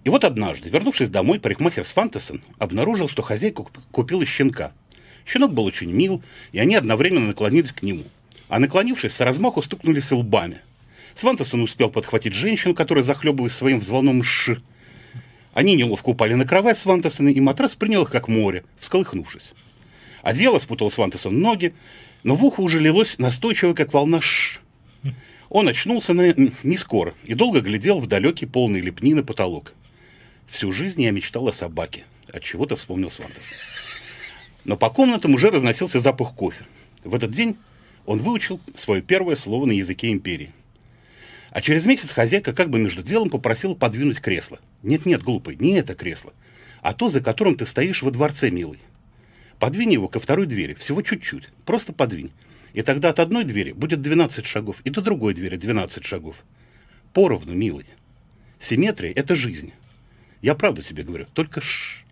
И 0.04 0.08
вот 0.08 0.24
однажды, 0.24 0.68
вернувшись 0.70 1.10
домой, 1.10 1.38
парикмахер 1.38 1.84
Свантесон 1.84 2.42
обнаружил, 2.58 3.08
что 3.08 3.22
хозяйка 3.22 3.64
купила 3.90 4.24
щенка– 4.24 4.72
Щенок 5.24 5.52
был 5.52 5.64
очень 5.64 5.90
мил, 5.90 6.22
и 6.52 6.58
они 6.58 6.74
одновременно 6.74 7.28
наклонились 7.28 7.72
к 7.72 7.82
нему. 7.82 8.04
А 8.48 8.58
наклонившись, 8.58 9.12
с 9.12 9.20
размаху 9.20 9.62
стукнулись 9.62 10.10
лбами. 10.10 10.60
Свантесон 11.14 11.62
успел 11.62 11.90
подхватить 11.90 12.34
женщину, 12.34 12.74
которая 12.74 13.04
захлебывалась 13.04 13.54
своим 13.54 13.80
взволнованным 13.80 14.22
«ш». 14.22 14.58
Они 15.52 15.76
неловко 15.76 16.10
упали 16.10 16.34
на 16.34 16.46
кровать 16.46 16.78
Свантесона, 16.78 17.28
и 17.28 17.40
матрас 17.40 17.74
принял 17.74 18.02
их 18.02 18.10
как 18.10 18.28
море, 18.28 18.64
всколыхнувшись. 18.78 19.52
Одеяло 20.22 20.58
спутал 20.58 20.90
Свантесон 20.90 21.40
ноги, 21.40 21.74
но 22.22 22.34
в 22.34 22.44
ухо 22.44 22.60
уже 22.60 22.78
лилось 22.78 23.18
настойчиво, 23.18 23.74
как 23.74 23.92
волна 23.92 24.20
«ш». 24.20 24.60
Он 25.50 25.68
очнулся 25.68 26.14
на... 26.14 26.34
не 26.62 26.76
скоро 26.78 27.12
и 27.24 27.34
долго 27.34 27.60
глядел 27.60 28.00
в 28.00 28.06
далекий 28.06 28.46
полный 28.46 28.80
лепнины 28.80 29.22
потолок. 29.22 29.74
Всю 30.46 30.72
жизнь 30.72 31.02
я 31.02 31.10
мечтал 31.10 31.48
о 31.48 31.52
собаке. 31.52 32.04
От 32.32 32.42
чего-то 32.42 32.76
вспомнил 32.76 33.10
Свантесон. 33.10 33.58
Но 34.64 34.78
по 34.78 34.88
комнатам 34.88 35.34
уже 35.34 35.50
разносился 35.50 36.00
запах 36.00 36.34
кофе. 36.34 36.64
В 37.04 37.14
этот 37.14 37.32
день 37.32 37.56
он 38.06 38.18
выучил 38.18 38.60
свое 38.74 39.02
первое 39.02 39.34
слово 39.34 39.66
на 39.66 39.72
языке 39.72 40.10
империи. 40.10 40.52
А 41.52 41.60
через 41.60 41.84
месяц 41.84 42.12
хозяйка 42.12 42.54
как 42.54 42.70
бы 42.70 42.78
между 42.78 43.02
делом 43.02 43.28
попросила 43.28 43.74
подвинуть 43.74 44.20
кресло. 44.20 44.58
Нет-нет, 44.82 45.22
глупый, 45.22 45.56
не 45.56 45.74
это 45.74 45.94
кресло, 45.94 46.32
а 46.80 46.94
то, 46.94 47.10
за 47.10 47.20
которым 47.20 47.56
ты 47.56 47.66
стоишь 47.66 48.02
во 48.02 48.10
дворце, 48.10 48.50
милый. 48.50 48.80
Подвинь 49.58 49.92
его 49.92 50.08
ко 50.08 50.18
второй 50.18 50.46
двери, 50.46 50.72
всего 50.72 51.02
чуть-чуть, 51.02 51.50
просто 51.66 51.92
подвинь. 51.92 52.32
И 52.72 52.80
тогда 52.80 53.10
от 53.10 53.20
одной 53.20 53.44
двери 53.44 53.72
будет 53.72 54.00
12 54.00 54.46
шагов, 54.46 54.80
и 54.84 54.90
до 54.90 55.02
другой 55.02 55.34
двери 55.34 55.56
12 55.56 56.04
шагов. 56.04 56.42
Поровну, 57.12 57.52
милый. 57.52 57.84
Симметрия– 58.58 59.12
это 59.14 59.36
жизнь. 59.36 59.74
Я 60.40 60.54
правду 60.54 60.82
тебе 60.82 61.02
говорю, 61.02 61.26
только 61.34 61.60
ш. 61.60 62.02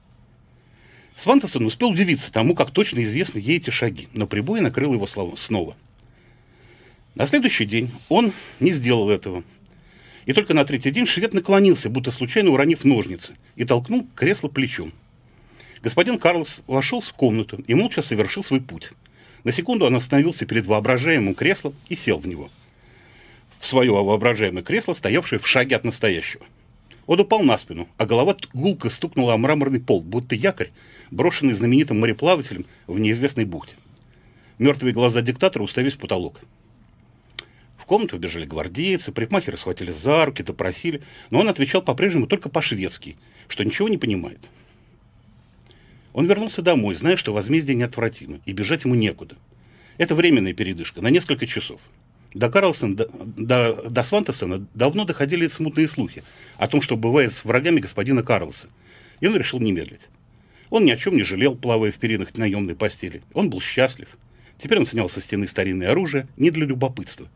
Свантесон 1.16 1.64
успел 1.64 1.88
удивиться 1.88 2.30
тому, 2.30 2.54
как 2.54 2.72
точно 2.72 3.02
известны 3.04 3.38
ей 3.38 3.56
эти 3.56 3.70
шаги, 3.70 4.08
но 4.12 4.26
прибой 4.26 4.60
накрыл 4.60 4.92
его 4.92 5.06
снова. 5.06 5.76
На 7.14 7.26
следующий 7.26 7.64
день 7.64 7.90
он 8.08 8.32
не 8.60 8.70
сделал 8.70 9.10
этого. 9.10 9.42
И 10.26 10.32
только 10.32 10.54
на 10.54 10.64
третий 10.64 10.90
день 10.90 11.06
швед 11.06 11.34
наклонился, 11.34 11.90
будто 11.90 12.10
случайно 12.10 12.50
уронив 12.50 12.84
ножницы, 12.84 13.34
и 13.56 13.64
толкнул 13.64 14.06
кресло 14.14 14.48
плечом. 14.48 14.92
Господин 15.82 16.18
Карлос 16.18 16.60
вошел 16.66 17.00
в 17.00 17.12
комнату 17.14 17.62
и 17.66 17.74
молча 17.74 18.02
совершил 18.02 18.44
свой 18.44 18.60
путь. 18.60 18.92
На 19.44 19.52
секунду 19.52 19.86
он 19.86 19.96
остановился 19.96 20.46
перед 20.46 20.66
воображаемым 20.66 21.34
креслом 21.34 21.74
и 21.88 21.96
сел 21.96 22.18
в 22.18 22.26
него. 22.26 22.50
В 23.58 23.66
свое 23.66 23.90
воображаемое 23.90 24.62
кресло, 24.62 24.94
стоявшее 24.94 25.38
в 25.38 25.48
шаге 25.48 25.76
от 25.76 25.84
настоящего. 25.84 26.44
Он 27.06 27.18
упал 27.18 27.42
на 27.42 27.58
спину, 27.58 27.88
а 27.96 28.06
голова 28.06 28.36
гулко 28.52 28.88
стукнула 28.88 29.34
о 29.34 29.38
мраморный 29.38 29.80
пол, 29.80 30.00
будто 30.02 30.36
якорь, 30.36 30.70
брошенный 31.10 31.54
знаменитым 31.54 31.98
мореплавателем 31.98 32.66
в 32.86 33.00
неизвестной 33.00 33.46
бухте. 33.46 33.74
Мертвые 34.58 34.92
глаза 34.92 35.22
диктатора 35.22 35.64
уставились 35.64 35.94
в 35.94 35.98
потолок. 35.98 36.40
Комнату 37.90 38.18
вбежали 38.18 38.46
гвардейцы, 38.46 39.10
парикмахеры 39.10 39.56
схватили 39.56 39.90
за 39.90 40.24
руки, 40.24 40.44
допросили, 40.44 41.02
но 41.30 41.40
он 41.40 41.48
отвечал 41.48 41.82
по-прежнему 41.82 42.28
только 42.28 42.48
по-шведски, 42.48 43.16
что 43.48 43.64
ничего 43.64 43.88
не 43.88 43.98
понимает. 43.98 44.48
Он 46.12 46.26
вернулся 46.26 46.62
домой, 46.62 46.94
зная, 46.94 47.16
что 47.16 47.32
возмездие 47.32 47.74
неотвратимо, 47.74 48.38
и 48.46 48.52
бежать 48.52 48.84
ему 48.84 48.94
некуда. 48.94 49.34
Это 49.98 50.14
временная 50.14 50.52
передышка, 50.52 51.00
на 51.00 51.08
несколько 51.10 51.48
часов– 51.48 51.80
до 52.32 52.48
Карлсона, 52.48 52.94
до, 52.94 53.10
до, 53.36 53.90
до 53.90 54.02
Свантесона 54.04 54.64
давно 54.72 55.04
доходили 55.04 55.48
смутные 55.48 55.88
слухи 55.88 56.22
о 56.58 56.68
том, 56.68 56.82
что 56.82 56.96
бывает 56.96 57.32
с 57.32 57.44
врагами 57.44 57.80
господина 57.80 58.22
Карлса. 58.22 58.68
И 59.18 59.26
он 59.26 59.34
решил 59.34 59.58
не 59.58 59.72
медлить. 59.72 60.02
Он 60.68 60.84
ни 60.84 60.92
о 60.92 60.96
чем 60.96 61.16
не 61.16 61.24
жалел, 61.24 61.56
плавая 61.56 61.90
в 61.90 61.96
перинах 61.96 62.36
наемной 62.36 62.76
постели. 62.76 63.20
Он 63.34 63.50
был 63.50 63.60
счастлив. 63.60 64.16
Теперь 64.58 64.78
он 64.78 64.86
снял 64.86 65.08
со 65.08 65.20
стены 65.20 65.48
старинное 65.48 65.90
оружие 65.90 66.28
не 66.36 66.52
для 66.52 66.66
любопытства 66.66 67.26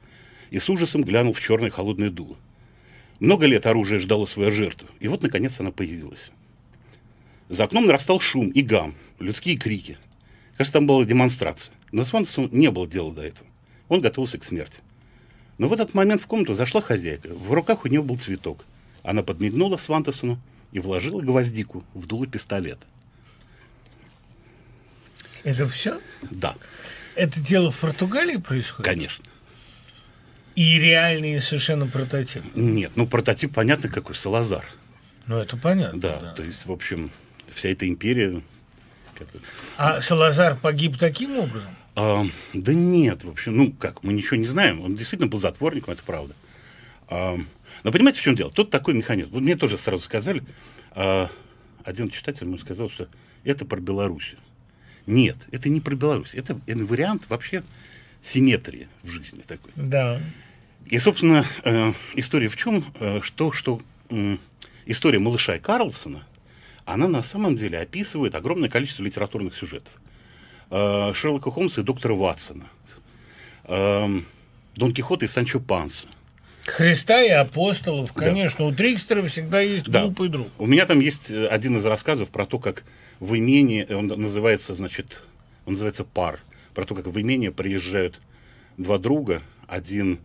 и 0.50 0.58
с 0.58 0.68
ужасом 0.68 1.02
глянул 1.02 1.32
в 1.32 1.40
черное 1.40 1.70
холодное 1.70 2.10
дуло. 2.10 2.36
Много 3.20 3.46
лет 3.46 3.66
оружие 3.66 4.00
ждало 4.00 4.26
свою 4.26 4.52
жертву, 4.52 4.88
и 5.00 5.08
вот, 5.08 5.22
наконец, 5.22 5.58
она 5.60 5.70
появилась. 5.70 6.32
За 7.48 7.64
окном 7.64 7.86
нарастал 7.86 8.20
шум 8.20 8.50
и 8.50 8.62
гам, 8.62 8.94
людские 9.18 9.56
крики. 9.56 9.98
Кажется, 10.56 10.78
там 10.78 10.86
была 10.86 11.04
демонстрация. 11.04 11.74
Но 11.92 12.04
Свансону 12.04 12.48
не 12.50 12.70
было 12.70 12.86
дела 12.86 13.12
до 13.12 13.22
этого. 13.22 13.46
Он 13.88 14.00
готовился 14.00 14.38
к 14.38 14.44
смерти. 14.44 14.80
Но 15.58 15.68
в 15.68 15.72
этот 15.72 15.94
момент 15.94 16.22
в 16.22 16.26
комнату 16.26 16.54
зашла 16.54 16.80
хозяйка. 16.80 17.28
В 17.28 17.52
руках 17.52 17.84
у 17.84 17.88
нее 17.88 18.02
был 18.02 18.16
цветок. 18.16 18.64
Она 19.02 19.22
подмигнула 19.22 19.76
Свантесону 19.76 20.38
и 20.72 20.80
вложила 20.80 21.20
гвоздику 21.20 21.84
в 21.94 22.06
дуло 22.06 22.26
пистолета. 22.26 22.86
Это 25.44 25.68
все? 25.68 26.00
Да. 26.30 26.56
Это 27.14 27.38
дело 27.40 27.70
в 27.70 27.78
Португалии 27.78 28.38
происходит? 28.38 28.84
Конечно. 28.84 29.24
И 30.56 30.78
реальные 30.78 31.40
совершенно 31.40 31.86
прототипы. 31.86 32.46
Нет, 32.54 32.92
ну 32.94 33.06
прототип 33.06 33.52
понятно 33.54 33.88
какой, 33.88 34.14
Салазар. 34.14 34.64
Ну, 35.26 35.38
это 35.38 35.56
понятно. 35.56 35.98
Да, 35.98 36.20
да. 36.20 36.30
то 36.30 36.42
есть, 36.42 36.66
в 36.66 36.72
общем, 36.72 37.10
вся 37.50 37.70
эта 37.70 37.88
империя... 37.88 38.42
А 39.76 40.00
Салазар 40.00 40.56
погиб 40.56 40.98
таким 40.98 41.38
образом? 41.38 41.70
А, 41.96 42.24
да 42.52 42.74
нет, 42.74 43.24
в 43.24 43.30
общем, 43.30 43.56
ну 43.56 43.72
как, 43.72 44.02
мы 44.02 44.12
ничего 44.12 44.36
не 44.36 44.46
знаем. 44.46 44.80
Он 44.82 44.96
действительно 44.96 45.30
был 45.30 45.38
затворником, 45.38 45.94
это 45.94 46.02
правда. 46.02 46.34
А, 47.08 47.38
но 47.84 47.92
понимаете, 47.92 48.20
в 48.20 48.22
чем 48.22 48.34
дело? 48.34 48.50
Тут 48.50 48.70
такой 48.70 48.94
механизм. 48.94 49.30
Вот 49.30 49.42
мне 49.42 49.56
тоже 49.56 49.78
сразу 49.78 50.02
сказали, 50.02 50.42
а, 50.90 51.30
один 51.84 52.10
читатель 52.10 52.46
мне 52.46 52.58
сказал, 52.58 52.90
что 52.90 53.08
это 53.44 53.64
про 53.64 53.80
Белоруссию. 53.80 54.38
Нет, 55.06 55.36
это 55.52 55.68
не 55.68 55.80
про 55.80 55.94
Беларусь. 55.94 56.34
Это, 56.34 56.58
это 56.66 56.84
вариант 56.84 57.28
вообще 57.28 57.62
симметрии 58.20 58.88
в 59.02 59.10
жизни 59.10 59.42
такой. 59.46 59.70
Да. 59.76 60.20
И, 60.86 60.98
собственно, 60.98 61.46
э, 61.64 61.92
история 62.14 62.48
в 62.48 62.56
чем? 62.56 62.84
Э, 63.00 63.20
что, 63.22 63.52
что 63.52 63.80
история 64.86 65.18
малыша 65.18 65.56
и 65.56 65.58
Карлсона, 65.58 66.24
она 66.84 67.08
на 67.08 67.22
самом 67.22 67.56
деле 67.56 67.78
описывает 67.78 68.34
огромное 68.34 68.68
количество 68.68 69.02
литературных 69.02 69.54
сюжетов. 69.54 69.92
Э, 70.70 71.12
Шерлока 71.14 71.50
Холмса 71.50 71.80
и 71.80 71.84
доктора 71.84 72.14
Ватсона, 72.14 72.64
э, 73.64 74.20
Дон 74.76 74.92
Кихота 74.92 75.24
и 75.24 75.28
Санчо 75.28 75.60
Панса. 75.60 76.08
Христа 76.66 77.22
и 77.22 77.28
апостолов, 77.28 78.12
Да. 78.14 78.24
конечно. 78.24 78.64
У 78.66 78.72
Трикстера 78.72 79.26
всегда 79.26 79.60
есть 79.60 79.84
Да. 79.84 80.02
глупый 80.02 80.28
друг. 80.28 80.48
У 80.58 80.66
меня 80.66 80.86
там 80.86 81.00
есть 81.00 81.30
один 81.30 81.76
из 81.76 81.84
рассказов 81.86 82.30
про 82.30 82.46
то, 82.46 82.58
как 82.58 82.84
в 83.20 83.36
имение, 83.38 83.86
он 83.94 84.06
называется, 84.08 84.74
значит, 84.74 85.22
он 85.66 85.74
называется 85.74 86.04
«Пар», 86.04 86.40
про 86.74 86.84
то, 86.84 86.94
как 86.94 87.06
в 87.06 87.20
имение 87.20 87.52
приезжают 87.52 88.20
два 88.78 88.98
друга, 88.98 89.42
один, 89.68 90.18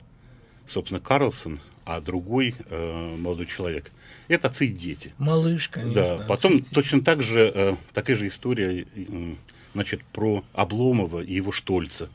собственно, 0.70 1.02
Карлсон, 1.02 1.60
а 1.86 2.02
другой 2.02 2.56
э, 2.70 3.16
молодой 3.18 3.48
человек. 3.48 3.92
Это 4.28 4.48
отцы 4.48 4.68
и 4.68 4.72
дети. 4.72 5.14
Малыш, 5.18 5.70
конечно. 5.70 6.18
Да, 6.18 6.26
потом 6.28 6.62
точно 6.64 7.02
так 7.02 7.24
же, 7.24 7.52
э, 7.54 7.76
такая 7.94 8.16
же 8.16 8.28
история, 8.28 8.86
э, 8.96 9.36
значит, 9.74 10.04
про 10.14 10.44
Обломова 10.54 11.22
и 11.22 11.34
его 11.34 11.52
Штольца. 11.52 12.10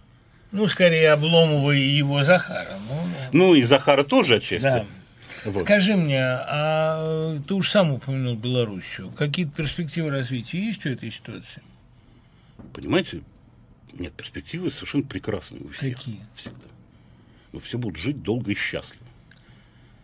Ну, 0.53 0.69
скорее, 0.69 1.11
Обломова 1.13 1.73
и 1.73 1.81
его 1.81 2.23
Захара. 2.23 2.79
Ну, 2.89 3.09
Ну, 3.33 3.55
и 3.55 3.65
Захара 3.65 4.05
тоже 4.05 4.37
отчасти. 4.37 4.63
да. 4.63 4.87
Вот. 5.45 5.65
Скажи 5.65 5.95
мне, 5.95 6.23
а 6.23 7.39
ты 7.47 7.55
уж 7.55 7.69
сам 7.71 7.91
упомянул 7.91 8.35
Белоруссию. 8.35 9.11
Какие-то 9.11 9.53
перспективы 9.53 10.11
развития 10.11 10.59
есть 10.59 10.87
у 10.87 10.89
этой 10.89 11.11
ситуации? 11.11 11.61
Понимаете, 12.73 13.21
нет, 13.93 14.13
перспективы 14.15 14.71
совершенно 14.71 15.05
прекрасные 15.05 15.63
у 15.63 15.69
всех. 15.69 15.97
Какие? 15.97 16.21
Всегда. 16.35 16.65
Все 17.61 17.79
будут 17.79 17.99
жить 17.99 18.23
долго 18.23 18.53
и 18.53 18.55
счастливо. 18.55 19.07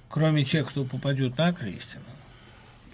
Кроме 0.09 0.45
тех, 0.45 0.69
кто 0.69 0.85
попадет 0.85 1.39
на 1.39 1.53
крестину. 1.53 2.05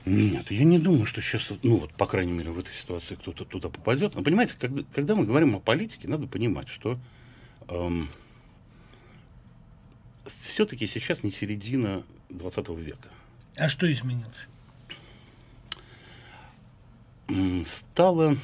Нет, 0.05 0.51
я 0.51 0.65
не 0.65 0.79
думаю, 0.79 1.05
что 1.05 1.21
сейчас, 1.21 1.53
ну 1.63 1.79
вот, 1.79 1.93
по 1.95 2.07
крайней 2.07 2.33
мере, 2.33 2.51
в 2.51 2.59
этой 2.59 2.73
ситуации 2.73 3.17
кто-то 3.17 3.45
туда 3.45 3.69
попадет. 3.69 4.15
Но 4.15 4.23
понимаете, 4.23 4.55
когда, 4.59 4.83
когда 4.95 5.17
мы 5.17 5.25
говорим 5.25 5.57
о 5.57 5.61
политике, 5.61 6.07
надо 6.07 6.27
понимать, 6.27 6.69
что 6.69 6.99
все-таки 10.27 10.87
сейчас 10.87 11.23
не 11.23 11.31
середина 11.31 12.03
20 12.31 12.69
века. 12.71 13.09
А 13.57 13.69
что 13.69 13.91
изменилось? 13.91 14.49
Стало, 17.65 18.37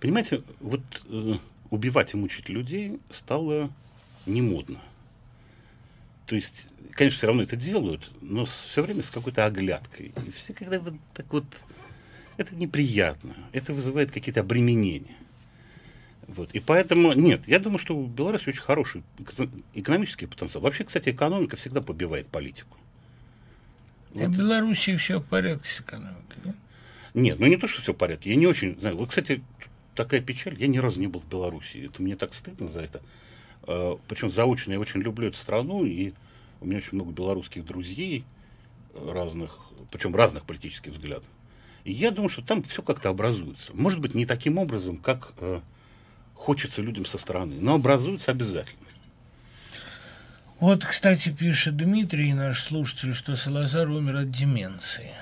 понимаете, 0.00 0.42
вот 0.58 0.80
э, 1.04 1.34
убивать 1.70 2.14
и 2.14 2.16
мучить 2.16 2.48
людей 2.48 2.98
стало 3.10 3.70
не 4.28 4.42
модно. 4.42 4.80
То 6.26 6.34
есть, 6.36 6.68
конечно, 6.92 7.16
все 7.16 7.26
равно 7.26 7.42
это 7.42 7.56
делают, 7.56 8.10
но 8.20 8.44
все 8.44 8.82
время 8.82 9.02
с 9.02 9.10
какой-то 9.10 9.46
оглядкой. 9.46 10.12
И 10.26 10.30
все 10.30 10.52
когда 10.52 10.78
вот 10.78 10.94
так 11.14 11.32
вот... 11.32 11.44
Это 12.36 12.54
неприятно. 12.54 13.34
Это 13.52 13.72
вызывает 13.72 14.12
какие-то 14.12 14.40
обременения. 14.40 15.16
Вот. 16.28 16.50
И 16.52 16.60
поэтому, 16.60 17.14
нет, 17.14 17.48
я 17.48 17.58
думаю, 17.58 17.78
что 17.78 17.96
у 17.96 18.06
Беларуси 18.06 18.50
очень 18.50 18.60
хороший 18.60 19.02
эко- 19.18 19.48
экономический 19.74 20.26
потенциал. 20.26 20.62
Вообще, 20.62 20.84
кстати, 20.84 21.08
экономика 21.08 21.56
всегда 21.56 21.80
побивает 21.80 22.28
политику. 22.28 22.76
В 24.10 24.28
Белоруссии 24.36 24.96
все 24.96 25.18
в 25.18 25.24
порядке 25.24 25.68
с 25.68 25.80
экономикой. 25.80 26.42
нет? 26.44 26.56
Нет, 27.14 27.40
ну 27.40 27.46
не 27.46 27.56
то, 27.56 27.66
что 27.66 27.80
все 27.80 27.94
в 27.94 27.96
порядке. 27.96 28.30
Я 28.30 28.36
не 28.36 28.46
очень 28.46 28.78
знаю. 28.78 28.96
Вот, 28.96 29.08
кстати, 29.08 29.42
такая 29.94 30.20
печаль. 30.20 30.56
Я 30.60 30.66
ни 30.66 30.78
разу 30.78 31.00
не 31.00 31.06
был 31.06 31.20
в 31.20 31.26
Беларуси. 31.26 31.86
Это 31.86 32.02
мне 32.02 32.14
так 32.14 32.34
стыдно 32.34 32.68
за 32.68 32.80
это. 32.80 33.00
Причем 34.08 34.30
заочно 34.30 34.72
я 34.72 34.80
очень 34.80 35.02
люблю 35.02 35.28
эту 35.28 35.36
страну, 35.36 35.84
и 35.84 36.12
у 36.60 36.66
меня 36.66 36.78
очень 36.78 36.94
много 36.94 37.12
белорусских 37.12 37.66
друзей 37.66 38.24
э, 38.94 39.12
разных, 39.12 39.58
причем 39.90 40.16
разных 40.16 40.44
политических 40.44 40.92
взглядов. 40.92 41.28
И 41.84 41.92
я 41.92 42.10
думаю, 42.10 42.30
что 42.30 42.42
там 42.42 42.62
все 42.62 42.82
как-то 42.82 43.10
образуется. 43.10 43.72
Может 43.74 44.00
быть, 44.00 44.14
не 44.14 44.26
таким 44.26 44.56
образом, 44.56 44.96
как 44.96 45.34
э, 45.40 45.60
хочется 46.34 46.82
людям 46.82 47.04
со 47.04 47.18
стороны, 47.18 47.56
но 47.60 47.74
образуется 47.74 48.30
обязательно. 48.30 48.86
Вот, 50.60 50.84
кстати, 50.84 51.28
пишет 51.28 51.76
Дмитрий, 51.76 52.32
наш 52.32 52.62
слушатель, 52.62 53.12
что 53.12 53.36
Салазар 53.36 53.88
умер 53.90 54.16
от 54.16 54.30
деменции. 54.30 55.12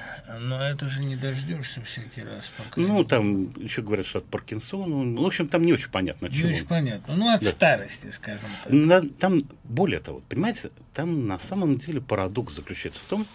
Но 0.40 0.60
это 0.60 0.88
же 0.88 1.04
не 1.04 1.14
дождешься 1.16 1.80
всякий 1.82 2.22
раз. 2.22 2.50
Пока 2.56 2.80
Ну, 2.80 3.04
там 3.04 3.50
еще 3.62 3.82
говорят, 3.82 4.06
что 4.06 4.18
от 4.18 4.24
Паркинсона. 4.26 4.86
Ну, 5.04 5.22
В 5.22 5.26
общем, 5.26 5.46
там 5.48 5.62
не 5.64 5.72
очень 5.72 5.90
понятно, 5.90 6.26
от 6.26 6.32
не 6.34 6.38
чего. 6.40 6.48
очень 6.50 6.66
понятно. 6.66 7.14
Ну, 7.14 7.28
от 7.32 7.40
Да. 7.42 7.50
старости, 7.50 8.10
скажем 8.10 8.48
так. 8.64 8.72
На- 8.72 9.08
там, 9.08 9.42
более 9.64 10.00
того, 10.00 10.22
понимаете, 10.28 10.70
там 10.94 11.26
на 11.28 11.38
самом 11.38 11.78
деле 11.78 12.00
парадокс 12.00 12.54
заключается 12.54 13.00
в 13.00 13.04
том, 13.04 13.26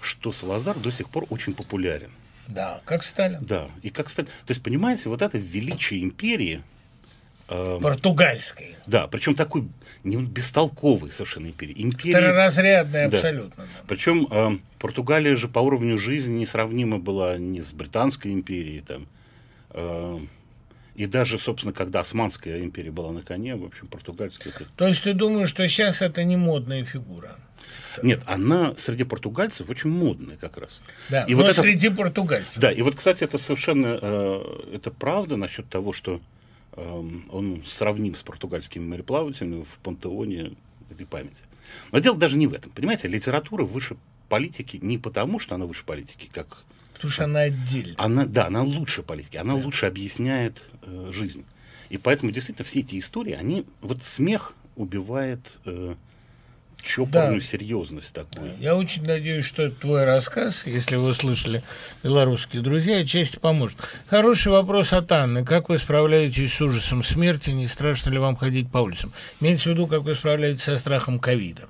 что 0.00 0.30
Салазар 0.30 0.78
до 0.78 0.90
сих 0.90 1.08
пор 1.08 1.26
очень 1.30 1.54
популярен. 1.54 2.10
Да, 2.48 2.80
как 2.84 3.02
Сталин. 3.02 3.44
Да, 3.44 3.68
и 3.82 3.90
как 3.90 4.08
стать... 4.10 4.26
То 4.26 4.50
есть, 4.52 4.62
понимаете, 4.62 5.08
вот 5.08 5.22
это 5.22 5.36
величие 5.38 6.02
империи, 6.04 6.62
э, 7.48 7.78
Португальской. 7.80 8.76
да, 8.86 9.06
причем 9.06 9.34
такой 9.34 9.68
не 10.04 10.16
бестолковый 10.16 11.10
совершенно 11.10 11.46
империи. 11.46 11.74
Империи, 11.76 12.12
Второразрядная 12.14 13.08
Да. 13.08 13.16
абсолютно. 13.16 13.64
да. 13.64 13.80
причем 13.88 14.26
э, 14.30 14.58
Португалия 14.78 15.36
же 15.36 15.48
по 15.48 15.60
уровню 15.60 15.98
жизни 15.98 16.40
несравнима 16.40 16.98
была 16.98 17.38
не 17.38 17.60
с 17.60 17.72
Британской 17.72 18.32
империей, 18.32 18.80
там, 18.80 19.06
э, 19.70 20.18
и 20.94 21.06
даже, 21.06 21.38
собственно, 21.38 21.72
когда 21.74 22.00
Османская 22.00 22.60
империя 22.62 22.90
была 22.90 23.12
на 23.12 23.22
коне, 23.22 23.54
в 23.56 23.64
общем, 23.64 23.86
португальская... 23.86 24.52
это- 24.52 24.66
То 24.76 24.86
есть 24.88 25.02
ты 25.02 25.12
думаешь, 25.12 25.48
что 25.50 25.66
сейчас 25.68 26.00
это 26.02 26.24
не 26.24 26.36
модная 26.36 26.84
фигура? 26.84 27.36
Нет, 28.02 28.20
она 28.26 28.74
среди 28.76 29.04
португальцев 29.04 29.68
очень 29.70 29.90
модная 29.90 30.36
как 30.36 30.58
раз. 30.58 30.80
Да, 31.10 31.24
И 31.24 31.32
но 31.34 31.38
вот 31.42 31.50
это- 31.50 31.62
среди 31.62 31.88
португальцев. 31.90 32.56
Да, 32.58 32.70
и 32.70 32.80
вот, 32.82 32.94
кстати, 32.94 33.24
это 33.24 33.38
совершенно 33.38 33.98
э, 34.00 34.42
это 34.74 34.90
правда 34.90 35.36
насчет 35.36 35.68
того, 35.68 35.92
что 35.92 36.20
он 36.76 37.62
сравним 37.68 38.14
с 38.14 38.22
португальскими 38.22 38.86
мореплавателями 38.86 39.62
в 39.62 39.78
пантеоне 39.78 40.52
этой 40.90 41.06
памяти. 41.06 41.44
Но 41.92 41.98
дело 41.98 42.16
даже 42.16 42.36
не 42.36 42.46
в 42.46 42.52
этом. 42.52 42.70
Понимаете, 42.72 43.08
литература 43.08 43.64
выше 43.64 43.96
политики 44.28 44.78
не 44.80 44.98
потому, 44.98 45.38
что 45.38 45.54
она 45.54 45.66
выше 45.66 45.84
политики, 45.84 46.28
как 46.32 46.64
Потому 46.94 47.12
что 47.12 47.24
она 47.24 47.40
отдельно. 47.40 47.94
она, 47.98 48.24
да, 48.24 48.46
она 48.46 48.62
лучше 48.62 49.02
политики, 49.02 49.36
она 49.36 49.54
лучше 49.54 49.86
объясняет 49.86 50.62
э, 50.82 51.10
жизнь. 51.12 51.44
И 51.90 51.98
поэтому 51.98 52.32
действительно 52.32 52.64
все 52.64 52.80
эти 52.80 52.98
истории, 52.98 53.32
они 53.32 53.66
вот 53.82 54.02
смех 54.02 54.54
убивает 54.76 55.58
э, 55.66 55.94
чопорную 56.86 57.40
Да. 57.40 57.46
серьезность 57.46 58.14
такую. 58.14 58.52
Я 58.58 58.76
очень 58.76 59.02
надеюсь, 59.04 59.44
что 59.44 59.64
это 59.64 59.74
твой 59.76 60.04
рассказ, 60.04 60.62
если 60.66 60.96
вы 60.96 61.12
слышали 61.12 61.62
белорусские 62.02 62.62
друзья, 62.62 62.98
отчасти 62.98 63.38
поможет. 63.38 63.76
Хороший 64.06 64.52
вопрос 64.52 64.92
от 64.92 65.10
Анны. 65.12 65.44
Как 65.44 65.68
вы 65.68 65.78
справляетесь 65.78 66.54
с 66.54 66.60
ужасом 66.60 67.02
смерти? 67.02 67.50
Не 67.50 67.66
страшно 67.66 68.10
ли 68.10 68.18
вам 68.18 68.36
ходить 68.36 68.70
по 68.70 68.78
улицам? 68.78 69.12
Имеется 69.40 69.68
в 69.70 69.72
виду, 69.72 69.86
как 69.86 70.02
вы 70.02 70.14
справляетесь 70.14 70.62
со 70.62 70.76
страхом 70.76 71.18
ковида. 71.18 71.68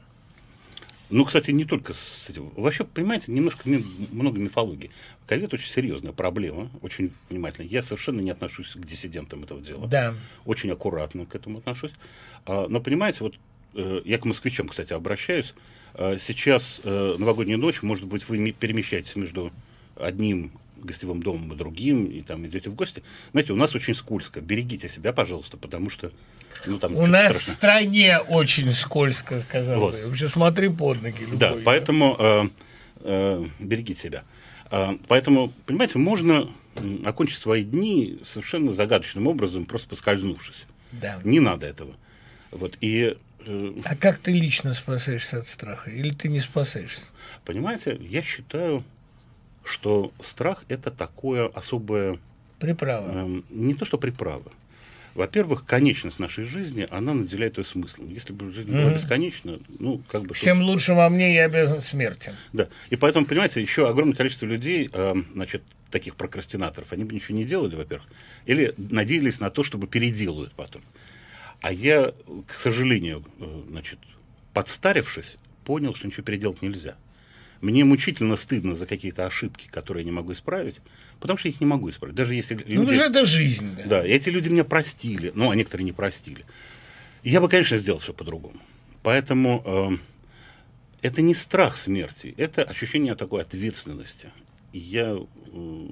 Ну, 1.08 1.24
кстати, 1.24 1.52
не 1.52 1.64
только 1.64 1.94
с 1.94 2.26
этим. 2.28 2.50
Вообще, 2.56 2.82
понимаете, 2.82 3.30
немножко 3.30 3.62
много 4.10 4.40
мифологии. 4.40 4.90
Ковид 5.28 5.54
очень 5.54 5.70
серьезная 5.70 6.12
проблема, 6.12 6.68
очень 6.82 7.12
внимательно. 7.30 7.64
Я 7.66 7.80
совершенно 7.82 8.20
не 8.20 8.30
отношусь 8.30 8.72
к 8.72 8.84
диссидентам 8.84 9.44
этого 9.44 9.60
дела. 9.60 9.86
Да. 9.86 10.14
Очень 10.44 10.70
аккуратно 10.72 11.24
к 11.24 11.34
этому 11.36 11.58
отношусь. 11.58 11.92
А, 12.44 12.66
Но, 12.68 12.80
понимаете, 12.80 13.18
вот 13.20 13.36
я 14.04 14.18
к 14.18 14.24
москвичам, 14.24 14.68
кстати, 14.68 14.92
обращаюсь. 14.92 15.54
А, 15.94 16.16
Сейчас 16.18 16.80
э, 16.84 17.14
новогодняя 17.18 17.58
ночь, 17.58 17.82
может 17.82 18.04
быть, 18.04 18.28
вы 18.28 18.52
перемещаетесь 18.52 19.16
между 19.16 19.52
одним 19.96 20.52
гостевым 20.76 21.22
домом 21.22 21.52
и 21.52 21.56
другим, 21.56 22.04
и 22.06 22.22
там 22.22 22.46
идете 22.46 22.70
в 22.70 22.74
гости. 22.74 23.02
Знаете, 23.32 23.52
у 23.52 23.56
нас 23.56 23.74
очень 23.74 23.94
скользко. 23.94 24.40
Берегите 24.40 24.88
себя, 24.88 25.12
пожалуйста, 25.12 25.56
потому 25.56 25.90
что 25.90 26.12
ну, 26.66 26.78
там 26.78 26.96
У 26.96 27.06
нас 27.06 27.26
в 27.34 27.42
страшное. 27.42 27.54
стране 27.54 28.18
очень 28.18 28.72
скользко, 28.72 29.40
сказал 29.40 29.80
Вот. 29.80 29.94
бы. 29.94 30.06
Вообще 30.06 30.28
смотри 30.28 30.68
под 30.68 31.02
ноги. 31.02 31.24
Да, 31.34 31.50
любой. 31.50 31.62
поэтому 31.62 32.16
э, 32.18 32.44
э, 33.00 33.44
берегите 33.58 34.00
себя. 34.00 34.24
Э, 34.70 34.96
поэтому, 35.08 35.52
понимаете, 35.66 35.98
можно 35.98 36.48
окончить 37.04 37.38
свои 37.38 37.64
дни 37.64 38.18
совершенно 38.24 38.72
загадочным 38.72 39.26
образом, 39.26 39.64
просто 39.64 39.88
поскользнувшись. 39.88 40.66
Да. 40.92 41.20
Не 41.24 41.40
надо 41.40 41.66
этого. 41.66 41.94
Вот. 42.50 42.76
И 42.80 43.16
э, 43.16 43.35
А 43.84 43.96
как 43.96 44.18
ты 44.18 44.32
лично 44.32 44.74
спасаешься 44.74 45.38
от 45.38 45.46
страха? 45.46 45.90
Или 45.90 46.10
ты 46.10 46.28
не 46.28 46.40
спасаешься? 46.40 47.02
понимаете, 47.44 47.96
я 48.00 48.22
считаю, 48.22 48.82
что 49.64 50.12
страх 50.22 50.64
это 50.68 50.90
такое 50.90 51.46
особое, 51.48 52.18
Приправа. 52.58 53.08
эм, 53.10 53.44
не 53.50 53.74
то 53.74 53.84
что 53.84 53.98
приправа. 53.98 54.50
Во-первых, 55.14 55.64
конечность 55.64 56.18
нашей 56.18 56.44
жизни, 56.44 56.86
она 56.90 57.14
наделяет 57.14 57.56
ее 57.56 57.64
смыслом. 57.64 58.10
Если 58.12 58.32
бы 58.34 58.52
жизнь 58.52 58.70
была 58.70 58.90
Мгм. 58.90 58.94
бесконечна, 58.96 59.58
ну, 59.78 60.02
как 60.10 60.22
бы... 60.24 60.34
Всем 60.34 60.60
лучшим 60.60 60.96
во 60.96 61.08
мне 61.08 61.34
я 61.34 61.44
обязан 61.46 61.80
смерти. 61.80 62.34
Да. 62.52 62.68
И 62.90 62.96
поэтому, 62.96 63.24
понимаете, 63.24 63.62
еще 63.62 63.88
огромное 63.88 64.14
количество 64.14 64.44
людей, 64.44 64.90
э, 64.92 65.14
значит, 65.32 65.62
таких 65.90 66.16
прокрастинаторов, 66.16 66.92
они 66.92 67.04
бы 67.04 67.14
ничего 67.14 67.38
не 67.38 67.44
делали, 67.44 67.76
во-первых, 67.76 68.06
или 68.44 68.74
надеялись 68.76 69.40
на 69.40 69.48
то, 69.50 69.62
чтобы 69.62 69.86
переделают 69.86 70.52
потом. 70.52 70.82
А 71.60 71.72
я, 71.72 72.12
к 72.46 72.52
сожалению, 72.52 73.24
э, 73.38 73.62
значит, 73.68 73.98
подстарившись, 74.52 75.38
понял, 75.64 75.94
что 75.94 76.06
ничего 76.06 76.22
переделать 76.22 76.62
нельзя. 76.62 76.96
Мне 77.60 77.84
мучительно 77.84 78.36
стыдно 78.36 78.74
за 78.74 78.86
какие-то 78.86 79.26
ошибки, 79.26 79.66
которые 79.68 80.02
я 80.02 80.06
не 80.06 80.12
могу 80.12 80.32
исправить, 80.32 80.80
потому 81.20 81.38
что 81.38 81.48
я 81.48 81.54
их 81.54 81.60
не 81.60 81.66
могу 81.66 81.90
исправить. 81.90 82.14
Даже 82.14 82.34
если 82.34 82.54
люди... 82.54 82.74
Ну, 82.74 82.92
что 82.92 83.04
это 83.04 83.24
жизнь. 83.24 83.74
Да. 83.76 83.84
Да, 83.86 84.06
эти 84.06 84.28
люди 84.28 84.48
меня 84.48 84.64
простили, 84.64 85.32
ну, 85.34 85.50
а 85.50 85.56
некоторые 85.56 85.84
не 85.84 85.92
простили. 85.92 86.44
Я 87.22 87.40
бы, 87.40 87.48
конечно, 87.48 87.76
сделал 87.76 87.98
все 87.98 88.12
по-другому. 88.12 88.60
Поэтому 89.02 89.62
э, 89.64 89.96
это 91.02 91.22
не 91.22 91.34
страх 91.34 91.76
смерти, 91.76 92.34
это 92.36 92.62
ощущение 92.62 93.14
такой 93.14 93.42
ответственности. 93.42 94.30
И 94.72 94.78
я, 94.78 95.16
э, 95.16 95.88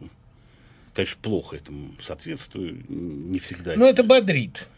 конечно, 0.94 1.18
плохо 1.22 1.56
этому 1.56 1.94
соответствую, 2.02 2.84
не 2.88 3.38
всегда. 3.38 3.74
Но 3.76 3.86
это 3.86 4.04
бодрит. 4.04 4.68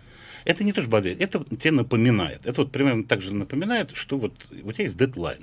Это 0.47 0.64
не 0.64 0.73
то, 0.73 0.81
что 0.81 0.89
бодрит, 0.89 1.20
это 1.20 1.44
тебе 1.56 1.73
напоминает. 1.73 2.47
Это 2.47 2.62
вот 2.62 2.73
примерно 2.73 3.05
так 3.05 3.20
же 3.20 3.32
напоминает, 3.35 3.90
что 3.94 4.16
вот 4.16 4.32
у 4.64 4.73
тебя 4.73 4.85
есть 4.85 4.97
дедлайн. 4.97 5.40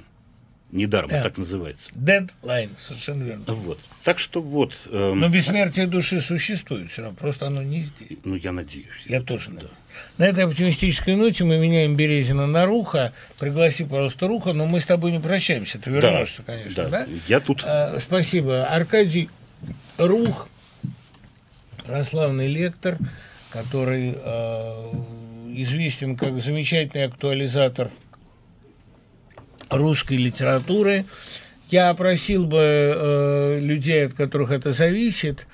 Недаром 0.72 1.10
Да. 1.12 1.22
так 1.22 1.38
называется. 1.38 1.92
Дедлайн, 1.94 2.72
совершенно 2.80 3.24
верно. 3.24 3.44
Вот. 3.48 3.80
Так 4.04 4.18
что 4.18 4.42
вот, 4.42 4.74
э, 4.90 5.14
Но 5.14 5.30
бессмертие 5.30 5.86
души 5.86 6.20
существует 6.20 6.90
все 6.92 7.04
равно, 7.04 7.16
просто 7.16 7.46
оно 7.46 7.62
не 7.62 7.82
здесь. 7.82 8.18
ну, 8.24 8.34
я 8.36 8.52
надеюсь. 8.52 8.88
Я 9.06 9.22
тоже 9.22 9.52
надеюсь. 9.52 9.72
На 10.18 10.24
этой 10.26 10.46
оптимистической 10.46 11.16
ноте 11.16 11.44
мы 11.44 11.60
меняем 11.60 11.96
Березина 11.96 12.48
на 12.48 12.66
Руха. 12.66 13.14
Пригласи, 13.38 13.84
пожалуйста, 13.84 14.28
Руха, 14.28 14.54
но 14.54 14.66
мы 14.66 14.80
с 14.82 14.88
тобой 14.88 15.12
не 15.12 15.20
прощаемся. 15.20 15.78
Ты 15.78 15.92
вернешься, 15.92 16.42
конечно, 16.42 16.90
да? 16.90 17.08
Я 17.28 17.40
тут 17.40 17.64
А, 17.64 18.00
спасибо. 18.04 18.66
Аркадий 18.66 19.30
Рух, 20.00 20.48
прославный 21.86 22.48
лектор, 22.48 22.98
который 23.54 24.16
э, 24.18 24.92
известен 25.56 26.18
как 26.18 26.42
замечательный 26.42 27.06
актуализатор 27.06 27.92
русской 29.70 30.18
литературы. 30.18 31.06
Я 31.70 31.94
просил 31.94 32.46
бы 32.46 32.58
э, 32.60 33.60
людей, 33.62 34.08
от 34.08 34.14
которых 34.14 34.52
это 34.52 34.72
зависит, 34.72 35.48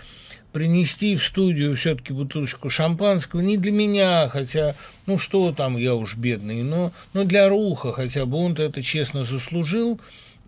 принести 0.54 1.16
в 1.18 1.24
студию 1.24 1.76
все-таки 1.76 2.14
бутылочку 2.14 2.70
шампанского. 2.70 3.42
Не 3.42 3.58
для 3.58 3.72
меня, 3.72 4.30
хотя, 4.30 4.76
ну 5.06 5.20
что 5.20 5.52
там, 5.52 5.78
я 5.78 5.94
уж 5.94 6.16
бедный, 6.16 6.64
но, 6.64 6.94
но 7.14 7.26
для 7.26 7.50
Руха, 7.50 7.92
хотя 7.92 8.26
бы 8.26 8.38
он 8.38 8.54
это 8.54 8.82
честно 8.82 9.26
заслужил. 9.26 10.00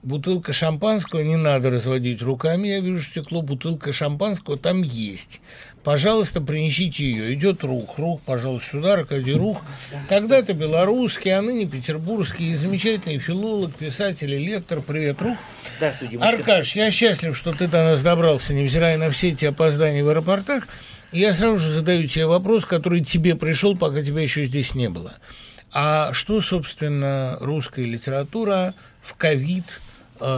Бутылка 0.04 0.52
шампанского, 0.52 1.20
не 1.20 1.36
надо 1.36 1.70
разводить 1.70 2.24
руками, 2.24 2.70
я 2.70 2.80
вижу 2.80 3.04
стекло, 3.04 3.44
бутылка 3.44 3.94
шампанского 3.94 4.58
там 4.58 4.82
есть. 4.82 5.42
Пожалуйста, 5.84 6.42
принесите 6.42 7.04
ее. 7.04 7.34
Идет 7.34 7.64
Рух. 7.64 7.98
Рух, 7.98 8.22
пожалуйста, 8.22 8.70
сюда, 8.70 8.94
Аркадий 8.94 9.34
Рух. 9.34 9.62
Когда-то 10.08 10.54
белорусский, 10.54 11.32
а 11.32 11.42
ныне 11.42 11.66
петербургский, 11.66 12.54
замечательный 12.54 13.18
филолог, 13.18 13.74
писатель 13.74 14.32
и 14.34 14.46
лектор. 14.46 14.82
Привет, 14.82 15.22
Рух. 15.22 15.38
Димочка. 16.08 16.28
Аркаш, 16.28 16.76
я 16.76 16.92
счастлив, 16.92 17.36
что 17.36 17.52
ты 17.52 17.68
до 17.68 17.84
нас 17.84 18.02
добрался, 18.04 18.54
невзирая 18.54 18.98
на 18.98 19.10
все 19.10 19.30
эти 19.30 19.46
опоздания 19.46 20.04
в 20.04 20.10
аэропортах. 20.10 20.68
И 21.12 21.20
я 21.20 21.34
сразу 21.34 21.58
же 21.58 21.72
задаю 21.72 22.08
тебе 22.08 22.28
вопрос, 22.28 22.66
который 22.66 23.04
тебе 23.04 23.36
пришел, 23.36 23.76
пока 23.76 24.04
тебя 24.04 24.22
еще 24.22 24.46
здесь 24.46 24.76
не 24.76 24.88
было. 24.88 25.14
А 25.74 26.14
что, 26.14 26.42
собственно, 26.42 27.38
русская 27.40 27.86
литература 27.86 28.74
в 29.02 29.16
ковид 29.16 29.82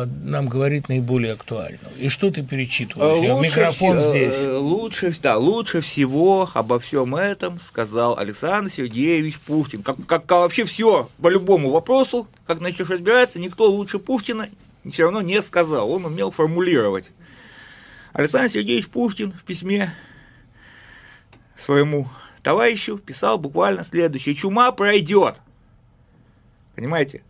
нам 0.06 0.48
говорит 0.48 0.90
наиболее 0.90 1.34
актуально? 1.34 1.80
И 1.98 2.10
что 2.10 2.32
ты 2.32 2.42
перечитываешь? 2.44 3.24
Я 3.24 3.36
в 3.36 3.42
микрофон 3.42 3.98
вс- 3.98 4.10
здесь. 4.10 4.36
э, 4.38 4.56
лучше, 4.58 5.08
вс- 5.08 5.22
да, 5.22 5.38
лучше 5.38 5.82
всего 5.82 6.50
обо 6.54 6.80
всем 6.80 7.16
этом 7.16 7.60
сказал 7.60 8.18
Александр 8.18 8.72
Сергеевич 8.72 9.40
Пушкин. 9.40 9.84
Как, 9.84 9.98
как, 10.08 10.26
как 10.26 10.40
вообще 10.40 10.66
все 10.66 11.10
по 11.22 11.28
любому 11.28 11.70
вопросу, 11.72 12.28
как 12.48 12.60
начнешь 12.62 12.90
разбираться, 12.90 13.40
никто 13.40 13.70
лучше 13.70 14.00
Пушкина 14.00 14.50
все 14.92 15.04
равно 15.04 15.22
не 15.22 15.42
сказал. 15.42 15.92
Он 15.92 16.06
умел 16.06 16.32
формулировать. 16.32 17.12
Александр 18.14 18.50
Сергеевич 18.50 18.88
Пушкин 18.90 19.32
в 19.32 19.44
письме 19.44 19.94
своему 21.56 22.08
товарищу 22.42 22.98
писал 22.98 23.38
буквально 23.38 23.84
следующее. 23.84 24.36
Чума 24.36 24.72
пройдет. 24.72 25.36
Понимаете? 26.76 27.22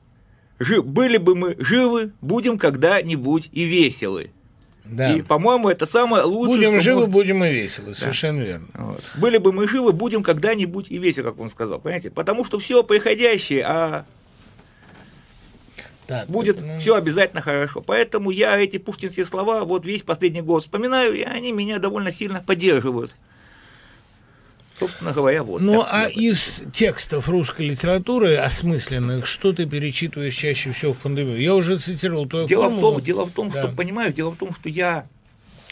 Были 0.83 1.17
бы 1.17 1.35
мы 1.35 1.55
живы, 1.59 2.11
будем 2.21 2.57
когда-нибудь 2.57 3.49
и 3.51 3.63
веселы. 3.63 4.31
Да. 4.85 5.13
И, 5.13 5.21
по-моему, 5.21 5.69
это 5.69 5.85
самое 5.85 6.23
лучшее. 6.23 6.69
Будем 6.69 6.79
живы, 6.81 6.99
может- 7.01 7.13
будем 7.13 7.43
и 7.43 7.51
веселы. 7.51 7.93
Совершенно 7.93 8.41
верно. 8.41 8.67
Вот. 8.73 9.03
Были 9.15 9.37
бы 9.37 9.53
мы 9.53 9.67
живы, 9.67 9.93
будем 9.93 10.23
когда-нибудь 10.23 10.87
и 10.89 10.97
весело, 10.97 11.25
как 11.27 11.39
он 11.39 11.49
сказал. 11.49 11.79
Понимаете? 11.79 12.11
Потому 12.11 12.43
что 12.43 12.59
все 12.59 12.83
приходящее, 12.83 13.63
а 13.65 14.05
Так, 16.05 16.27
будет 16.27 16.61
ну, 16.61 16.79
все 16.79 16.95
обязательно 16.95 17.41
хорошо. 17.41 17.81
Поэтому 17.81 18.29
я 18.29 18.59
эти 18.59 18.77
пушкинские 18.77 19.25
слова 19.25 19.63
вот 19.63 19.85
весь 19.85 20.01
последний 20.01 20.41
год 20.41 20.63
вспоминаю, 20.63 21.13
и 21.13 21.21
они 21.21 21.53
меня 21.53 21.79
довольно 21.79 22.11
сильно 22.11 22.43
поддерживают. 22.45 23.11
Собственно 24.87 25.11
говоря, 25.13 25.43
вот. 25.43 25.61
Ну, 25.61 25.83
а 25.87 26.07
из 26.07 26.61
текстов 26.73 27.29
русской 27.29 27.67
литературы 27.69 28.35
осмысленных, 28.35 29.25
что 29.27 29.53
ты 29.53 29.65
перечитываешь 29.65 30.35
чаще 30.35 30.71
всего 30.73 30.93
в 30.93 30.97
пандемию? 30.97 31.39
Я 31.39 31.55
уже 31.55 31.77
цитировал 31.79 32.27
твою 32.27 32.47
Дело 32.47 32.63
в 32.67 32.71
формулу. 32.71 32.93
том, 32.95 33.01
дело 33.03 33.25
в 33.25 33.31
том, 33.31 33.49
Да. 33.49 33.63
что, 33.63 33.75
понимаешь, 33.75 34.13
дело 34.13 34.31
в 34.31 34.37
том, 34.37 34.53
что 34.53 34.69
я 34.69 35.05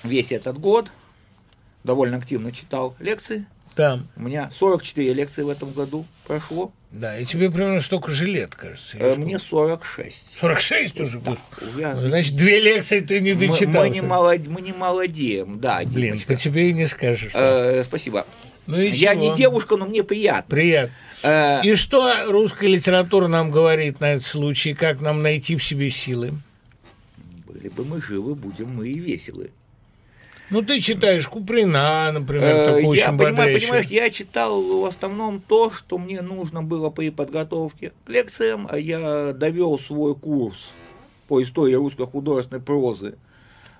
весь 0.04 0.32
этот 0.32 0.58
год 0.58 0.88
довольно 1.84 2.18
активно 2.18 2.52
читал 2.52 2.96
лекции. 3.00 3.46
Да, 3.76 4.02
У 4.18 4.24
меня 4.24 4.50
44 4.54 5.14
лекции 5.14 5.44
в 5.44 5.50
этом 5.50 5.72
году 5.72 6.06
прошло. 6.28 6.74
да, 6.92 7.18
и 7.18 7.24
тебе 7.24 7.50
примерно 7.50 7.80
столько 7.80 8.12
же 8.12 8.26
лет, 8.26 8.54
кажется. 8.54 8.98
Э? 8.98 9.16
Мне 9.16 9.40
46. 9.40 10.38
46 10.42 11.00
уже 11.00 11.20
будет. 11.20 11.40
Я- 11.78 11.96
Значит, 11.96 12.36
две 12.36 12.60
лекции 12.60 13.00
ты 13.00 13.22
не 13.22 13.32
мы, 13.34 13.48
дочитал. 13.48 13.84
мы 13.84 13.90
не 13.90 14.02
молод- 14.02 14.46
мы 14.48 14.62
не 14.62 14.74
молодеем, 14.74 15.62
да, 15.62 15.82
Блин, 15.86 16.12
Димочка. 16.16 16.34
по 16.34 16.36
тебе 16.40 16.70
и 16.70 16.74
не 16.74 16.86
скажешь. 16.86 17.32
Э, 17.34 17.82
спасибо. 17.86 18.26
Ну 18.72 18.82
и 18.82 18.90
Я 18.90 19.14
чего? 19.14 19.22
не 19.30 19.36
девушка, 19.36 19.76
но 19.78 19.86
мне 19.86 20.04
приятно. 20.04 20.50
Приятно. 20.50 20.96
Э, 21.24 21.62
И 21.64 21.76
что 21.76 22.12
русская 22.32 22.68
литература 22.68 23.28
нам 23.28 23.52
говорит 23.52 24.00
на 24.00 24.14
этот 24.14 24.26
случай? 24.26 24.74
Как 24.74 25.02
нам 25.02 25.22
найти 25.22 25.56
в 25.56 25.64
себе 25.64 25.90
силы? 25.90 26.34
Были 27.46 27.70
бы 27.70 27.86
мы 27.86 28.02
живы, 28.02 28.34
будем 28.36 28.70
мы 28.76 28.88
и 28.90 28.98
веселы. 29.00 29.52
Ну, 30.50 30.62
ты 30.62 30.82
читаешь 30.82 31.28
Куприна, 31.30 32.12
например, 32.12 32.44
Э, 32.56 32.66
такой 32.66 32.82
я 32.84 32.90
очень 32.90 33.18
понимаю, 33.18 33.36
бодрящий. 33.36 33.68
понимаешь, 33.68 33.88
я 33.88 34.10
читал 34.10 34.82
в 34.82 34.86
основном 34.86 35.40
то, 35.42 35.72
что 35.72 35.98
мне 35.98 36.22
нужно 36.22 36.62
было 36.62 36.90
при 36.90 37.10
подготовке 37.10 37.94
к 38.06 38.10
лекциям, 38.10 38.68
а 38.70 38.78
я 38.78 39.32
довел 39.34 39.80
свой 39.80 40.14
курс 40.14 40.72
по 41.30 41.42
истории 41.42 41.76
русской 41.76 42.06
художественной 42.06 42.62
прозы 42.62 43.16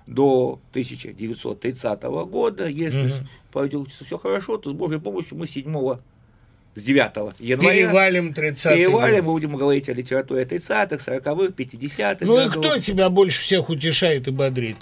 до 0.06 0.60
1930 0.72 2.24
года. 2.24 2.66
Если 2.68 3.02
Мгм. 3.02 3.28
пойдет 3.52 3.88
все 3.88 4.18
хорошо, 4.18 4.56
то 4.56 4.70
с 4.70 4.72
Божьей 4.72 5.00
помощью 5.00 5.38
мы 5.38 5.46
7 5.46 5.98
с 6.74 6.82
9 6.82 7.34
января 7.38 7.80
Перевалим 7.80 8.32
30 8.34 8.74
перевалим, 8.74 9.24
мы 9.24 9.32
будем 9.32 9.56
говорить 9.56 9.88
о 9.88 9.92
литературе 9.92 10.44
30-х, 10.44 10.96
40-х, 10.96 11.52
50-х 11.52 12.24
Ну 12.24 12.40
и 12.40 12.48
кто 12.48 12.78
тебя 12.78 13.10
больше 13.10 13.42
всех 13.42 13.68
утешает 13.68 14.26
и 14.28 14.30
бодрит? 14.30 14.78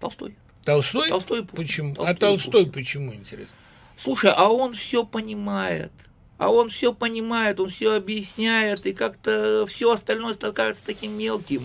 Толстой. 0.00 0.34
Толстой? 0.64 1.08
Толстой 1.10 1.44
Пушкин. 1.44 1.56
Почему? 1.56 1.94
Толстой 1.94 2.14
а 2.14 2.18
Толстой 2.18 2.52
Пушкин. 2.64 2.72
почему, 2.72 3.14
интересно? 3.14 3.56
Слушай, 3.96 4.32
а 4.34 4.48
он 4.48 4.74
все 4.74 5.04
понимает. 5.04 5.92
А 6.36 6.50
он 6.50 6.68
все 6.68 6.92
понимает, 6.92 7.60
он 7.60 7.68
все 7.68 7.94
объясняет, 7.94 8.86
и 8.86 8.92
как-то 8.92 9.66
все 9.66 9.92
остальное 9.92 10.34
кажется 10.34 10.84
таким 10.84 11.16
мелким. 11.16 11.62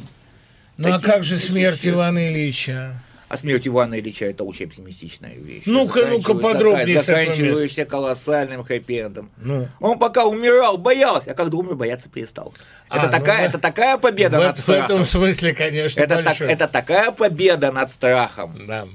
Ну 0.80 0.94
а 0.96 1.00
как 1.00 1.24
же 1.24 1.38
смерть 1.38 1.74
несущественным. 1.84 1.96
Ивана 1.98 2.30
Ильича? 2.32 3.02
А 3.28 3.38
смерть 3.38 3.68
Ивана 3.68 4.00
Ильича 4.00 4.26
это 4.26 4.44
очень 4.46 4.66
оптимистичная 4.68 5.36
вещь. 5.36 5.64
Ну-ка, 5.66 6.06
ну-ка, 6.08 6.34
подробнее 6.34 7.00
Заканчивающаяся 7.02 7.86
колоссальным 7.86 8.62
хэппи-эндом. 8.62 9.30
Ну, 9.38 9.68
Он 9.82 10.00
пока 10.00 10.26
умирал, 10.26 10.78
боялся, 10.78 11.32
а 11.32 11.34
когда 11.36 11.58
умер, 11.58 11.76
бояться 11.76 12.10
перестал. 12.10 12.54
А, 12.88 12.98
это, 12.98 13.06
ну, 13.08 13.12
такая, 13.12 13.46
в- 13.46 13.50
это 13.50 13.58
такая 13.60 13.98
победа 13.98 14.40
в, 14.40 14.44
над 14.44 14.58
в 14.58 14.70
этом 14.70 14.74
страхом. 15.04 15.06
смысле, 15.06 15.54
конечно, 15.54 16.00
Это, 16.00 16.24
так- 16.24 16.42
это 16.42 16.68
такая 16.68 17.12
победа 17.12 17.72
над 17.72 17.92
страхом. 17.92 18.66
Да. 18.66 18.88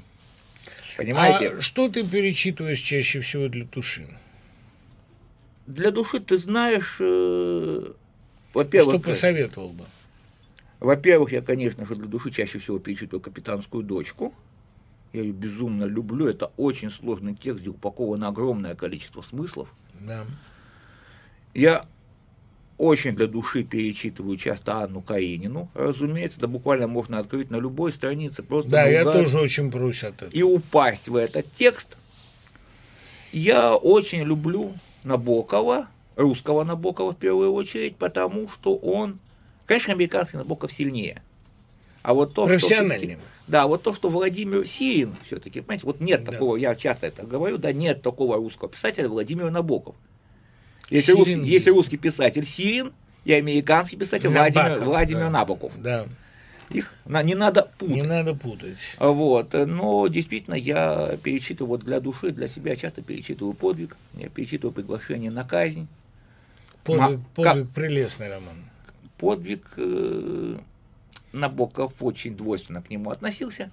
Понимаете? 0.97 1.55
А 1.59 1.61
что 1.61 1.89
ты 1.89 2.03
перечитываешь 2.03 2.81
чаще 2.81 3.21
всего 3.21 3.49
для 3.49 3.67
души? 3.67 4.09
Для 5.67 5.91
души, 5.91 6.19
ты 6.21 6.37
знаешь, 6.39 6.97
э, 7.01 7.93
во-первых, 8.53 8.97
Что 8.97 9.11
посоветовал 9.11 9.71
бы? 9.71 9.85
Во-первых, 10.81 11.33
я, 11.33 11.41
конечно 11.43 11.87
же, 11.87 11.95
для 11.97 12.07
души 12.07 12.31
чаще 12.31 12.59
всего 12.59 12.79
перечитываю 12.79 13.21
«Капитанскую 13.21 13.83
дочку». 13.83 14.35
Я 15.13 15.23
ее 15.23 15.33
безумно 15.33 15.85
люблю. 15.85 16.27
Это 16.27 16.51
очень 16.57 16.91
сложный 16.91 17.35
текст, 17.35 17.61
где 17.61 17.71
упаковано 17.71 18.29
огромное 18.29 18.75
количество 18.75 19.23
смыслов. 19.23 19.69
Да. 20.01 20.27
Я 21.55 21.85
очень 22.79 23.15
для 23.15 23.29
души 23.29 23.63
перечитываю 23.63 24.37
часто 24.37 24.83
Анну 24.83 25.01
Каренину, 25.01 25.71
разумеется, 25.75 26.41
да 26.41 26.49
буквально 26.49 26.89
можно 26.89 27.21
открыть 27.21 27.49
на 27.51 27.57
любой 27.57 27.93
странице, 27.93 28.43
просто 28.43 28.71
Да, 28.73 28.85
я 28.87 29.05
тоже 29.05 29.39
очень 29.39 29.71
прусь 29.71 30.03
от 30.03 30.17
этого. 30.17 30.31
и 30.31 30.43
упасть 30.43 31.07
в 31.07 31.15
этот 31.15 31.51
текст. 31.53 31.97
Я 33.33 33.77
очень 33.77 34.25
люблю 34.25 34.75
Набокова, 35.05 35.87
русского 36.17 36.65
Набокова 36.65 37.13
в 37.13 37.17
первую 37.17 37.53
очередь, 37.53 37.97
потому 37.97 38.49
что 38.49 38.75
он, 38.77 39.21
конечно, 39.67 39.93
американский 39.93 40.37
Набоков 40.37 40.73
сильнее. 40.73 41.23
А 42.03 42.13
вот 42.15 42.35
то, 42.35 42.59
что 42.59 42.69
да, 43.47 43.67
вот 43.67 43.83
то, 43.83 43.93
что 43.95 44.09
Владимир 44.09 44.67
Сирин 44.67 45.15
все-таки, 45.27 45.61
понимаете, 45.61 45.87
вот 45.87 46.01
нет 46.01 46.25
Да. 46.25 46.33
такого, 46.33 46.57
я 46.57 46.75
часто 46.75 47.07
это 47.07 47.25
говорю, 47.25 47.59
да, 47.59 47.73
нет 47.73 48.01
такого 48.03 48.37
русского 48.37 48.71
писателя 48.71 49.09
Владимир 49.09 49.51
Набоков. 49.51 49.95
Если, 50.91 51.13
Сирин 51.13 51.41
русский, 51.41 51.51
если 51.53 51.71
русский 51.71 51.97
писатель 51.97 52.45
Сирин 52.47 52.93
и 53.25 53.33
американский 53.33 53.97
писатель 53.97 54.29
Владимир, 54.29 54.65
Набоков, 54.69 54.87
Владимир 54.89 55.21
да. 55.25 55.31
Набоков. 55.31 55.73
Да, 55.83 56.07
Их 56.71 56.93
на- 57.05 57.23
не 57.23 57.35
надо 57.35 57.71
путать. 57.79 57.95
не 57.97 58.03
надо 58.03 58.35
путать. 58.35 58.77
Вот, 58.99 59.53
но 59.53 60.07
действительно 60.09 60.55
я 60.55 61.19
перечитываю 61.23 61.69
вот 61.71 61.85
для 61.85 62.01
души, 62.01 62.31
для 62.31 62.49
себя 62.49 62.77
часто 62.77 63.03
перечитываю 63.03 63.53
подвиг, 63.55 63.97
я 64.15 64.29
перечитываю 64.29 64.73
приглашение 64.75 65.31
на 65.31 65.45
казнь. 65.45 65.87
Подвиг, 66.83 67.19
Ма- 67.19 67.25
подвиг 67.35 67.71
прелестный 67.71 68.29
роман. 68.31 68.57
Подвиг 69.19 69.65
э, 69.77 70.57
Набоков 71.33 71.93
очень 72.01 72.37
двойственно 72.37 72.83
к 72.83 72.91
нему 72.91 73.11
относился. 73.11 73.71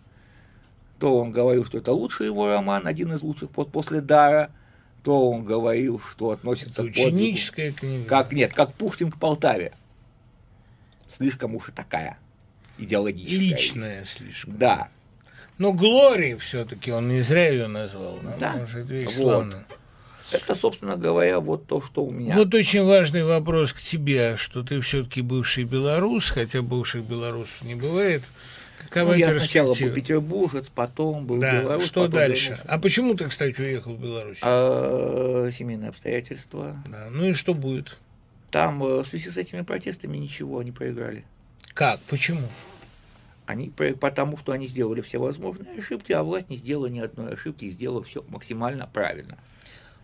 То 1.00 1.18
он 1.18 1.32
говорил, 1.32 1.66
что 1.66 1.78
это 1.80 1.92
лучший 1.94 2.28
его 2.28 2.48
роман, 2.52 2.86
один 2.88 3.12
из 3.14 3.22
лучших 3.22 3.50
по- 3.50 3.66
после 3.66 4.02
Дара, 4.02 4.52
то 5.04 5.32
он 5.32 5.44
говорил, 5.46 6.00
что 6.00 6.30
относится 6.30 6.84
Это 6.84 6.92
к 6.92 6.96
подвигу 7.04 7.38
книга. 7.76 8.06
как 8.08 8.32
нет, 8.34 8.54
как 8.54 8.74
Пушкин 8.76 9.12
к 9.12 9.18
Полтаве. 9.18 9.74
Слишком 11.10 11.56
уж 11.56 11.70
и 11.70 11.72
такая 11.72 12.18
идеологическая. 12.78 13.38
Личная 13.40 14.06
слишком. 14.06 14.58
Да. 14.58 14.90
Но 15.58 15.74
Глория 15.74 16.38
все-таки, 16.38 16.92
он 16.92 17.08
не 17.10 17.22
зря 17.22 17.50
ее 17.50 17.68
назвал. 17.68 18.20
Да. 18.40 18.54
Может, 18.54 18.90
вещь 18.90 19.16
Вот. 19.18 19.24
славная. 19.24 19.66
Это, 20.32 20.56
собственно 20.56 20.96
говоря, 20.96 21.40
вот 21.40 21.68
то, 21.68 21.82
что 21.82 22.04
у 22.06 22.12
меня. 22.12 22.36
Вот 22.36 22.54
очень 22.54 22.84
важный 22.84 23.24
вопрос 23.24 23.74
к 23.74 23.82
тебе, 23.82 24.38
что 24.38 24.64
ты 24.64 24.80
все-таки 24.82 25.22
бывший 25.22 25.66
белорус, 25.66 26.30
хотя 26.30 26.62
бывших 26.62 27.04
белорусов 27.04 27.62
не 27.62 27.76
бывает. 27.76 28.24
Какова 28.90 29.12
Ну, 29.12 29.18
я 29.18 29.32
сначала 29.32 29.76
был 29.76 29.94
петербуржец, 29.94 30.70
потом 30.70 31.26
был 31.26 31.40
Да, 31.40 31.62
белорус. 31.62 31.86
что 31.86 32.08
дальше? 32.08 32.50
вернулся. 32.50 32.66
А 32.68 32.80
почему 32.80 33.14
ты, 33.16 33.28
кстати, 33.28 33.60
уехал 33.62 33.94
в 33.94 34.02
Беларусь? 34.02 34.40
А, 34.42 35.50
семейные 35.52 35.90
обстоятельства. 35.90 36.76
Да, 36.90 37.08
Ну 37.12 37.30
и 37.30 37.34
что 37.34 37.54
будет? 37.54 37.98
Там 38.50 38.84
э, 38.84 39.02
в 39.04 39.06
связи 39.08 39.30
с 39.30 39.38
этими 39.38 39.62
протестами 39.62 40.18
ничего 40.18 40.60
они 40.60 40.72
проиграли. 40.72 41.24
Как? 41.74 42.00
Почему? 42.02 42.48
Они, 43.46 43.70
потому 44.00 44.38
что 44.38 44.52
они 44.52 44.68
сделали 44.68 45.02
все 45.02 45.20
возможные 45.20 45.80
ошибки, 45.80 46.12
а 46.12 46.24
власть 46.24 46.50
не 46.50 46.58
сделала 46.58 46.88
ни 46.88 47.00
одной 47.00 47.34
ошибки 47.34 47.66
и 47.66 47.70
сделала 47.70 48.04
все 48.04 48.24
максимально 48.30 48.88
правильно. 48.92 49.38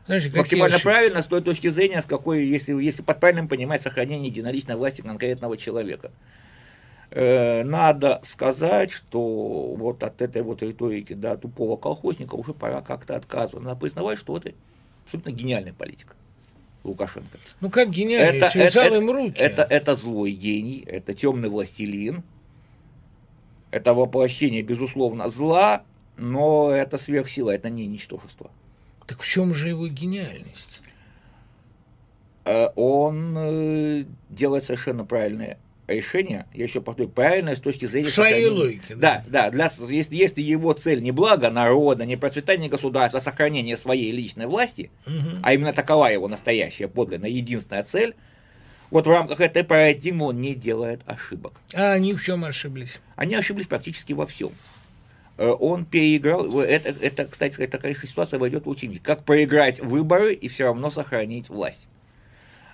Знаешь, 0.07 0.33
максимально 0.33 0.75
ошибки? 0.77 0.83
правильно 0.83 1.21
с 1.21 1.27
той 1.27 1.41
точки 1.41 1.67
зрения, 1.67 2.01
с 2.01 2.05
какой, 2.05 2.45
если, 2.45 2.73
если 2.81 3.01
под 3.01 3.19
правильным 3.19 3.47
понимать 3.47 3.81
сохранение 3.81 4.29
единоличной 4.29 4.75
власти 4.75 5.01
конкретного 5.01 5.57
человека. 5.57 6.11
Э, 7.11 7.63
Надо 7.63 8.21
сказать, 8.23 8.91
что 8.91 9.75
вот 9.77 10.03
от 10.03 10.21
этой 10.21 10.41
вот 10.41 10.61
риторики 10.61 11.13
да, 11.13 11.35
тупого 11.37 11.77
колхозника 11.77 12.35
уже 12.35 12.53
пора 12.53 12.81
как-то 12.81 13.15
отказываться. 13.15 13.59
Надо 13.59 13.79
признавать, 13.79 14.17
что 14.17 14.37
это 14.37 14.53
абсолютно 15.05 15.31
гениальная 15.31 15.73
политика 15.73 16.15
Лукашенко. 16.83 17.37
Ну 17.59 17.69
как 17.69 17.89
гениально, 17.89 18.49
связал 18.49 18.93
им 18.95 19.11
руки. 19.11 19.37
Это, 19.37 19.63
это 19.63 19.95
злой 19.95 20.31
гений, 20.31 20.83
это 20.87 21.13
темный 21.13 21.49
властелин, 21.49 22.23
это 23.71 23.93
воплощение, 23.93 24.61
безусловно, 24.61 25.29
зла, 25.29 25.83
но 26.17 26.71
это 26.71 26.97
сверхсила, 26.97 27.51
это 27.51 27.69
не 27.69 27.85
ничтожество. 27.87 28.51
Так 29.07 29.21
в 29.21 29.25
чем 29.27 29.55
же 29.55 29.69
его 29.69 29.87
гениальность? 29.87 30.81
Э, 32.45 32.67
Он 32.75 33.35
э, 33.37 34.03
делает 34.29 34.63
совершенно 34.63 35.05
правильное 35.05 35.57
решение, 35.87 36.45
я 36.53 36.65
еще 36.65 36.81
повторю, 36.81 37.07
правильное 37.07 37.55
с 37.55 37.61
точки 37.61 37.85
зрения... 37.85 38.09
В 38.09 38.13
своей 38.13 38.43
сохранения- 38.43 38.59
логике, 38.61 38.95
да. 38.95 39.23
Да, 39.27 39.45
да, 39.45 39.49
для, 39.51 39.71
если, 39.89 40.15
если 40.15 40.41
его 40.41 40.73
цель 40.73 41.01
не 41.01 41.11
благо 41.11 41.49
народа, 41.49 42.03
не 42.05 42.17
процветание 42.17 42.69
государства, 42.69 43.19
а 43.19 43.21
сохранение 43.21 43.77
своей 43.77 44.11
личной 44.11 44.47
власти, 44.47 44.91
Мгм. 45.05 45.39
а 45.43 45.53
именно 45.53 45.71
такова 45.71 46.07
его 46.07 46.27
настоящая, 46.27 46.89
подлинная, 46.89 47.29
единственная 47.29 47.83
цель, 47.83 48.15
вот 48.91 49.07
в 49.07 49.09
рамках 49.09 49.39
этой 49.39 49.63
парадигмы 49.63 50.25
он 50.25 50.41
не 50.41 50.55
делает 50.55 50.99
ошибок. 51.05 51.53
А 51.73 51.93
они 51.93 52.13
в 52.13 52.21
чем 52.21 52.43
ошиблись? 52.43 52.99
Они 53.15 53.35
ошиблись 53.35 53.67
практически 53.67 54.11
во 54.11 54.27
всем. 54.27 54.51
Э, 55.37 55.49
Он 55.49 55.85
переиграл, 55.85 56.59
это, 56.59 56.89
это, 56.89 57.25
кстати 57.25 57.65
такая 57.67 57.93
же 57.95 58.07
ситуация 58.07 58.39
войдет 58.39 58.65
в 58.65 58.69
учебник. 58.69 59.01
Как 59.03 59.23
проиграть 59.23 59.79
выборы 59.79 60.33
и 60.33 60.47
все 60.47 60.65
равно 60.65 60.89
сохранить 60.89 61.49
власть. 61.49 61.87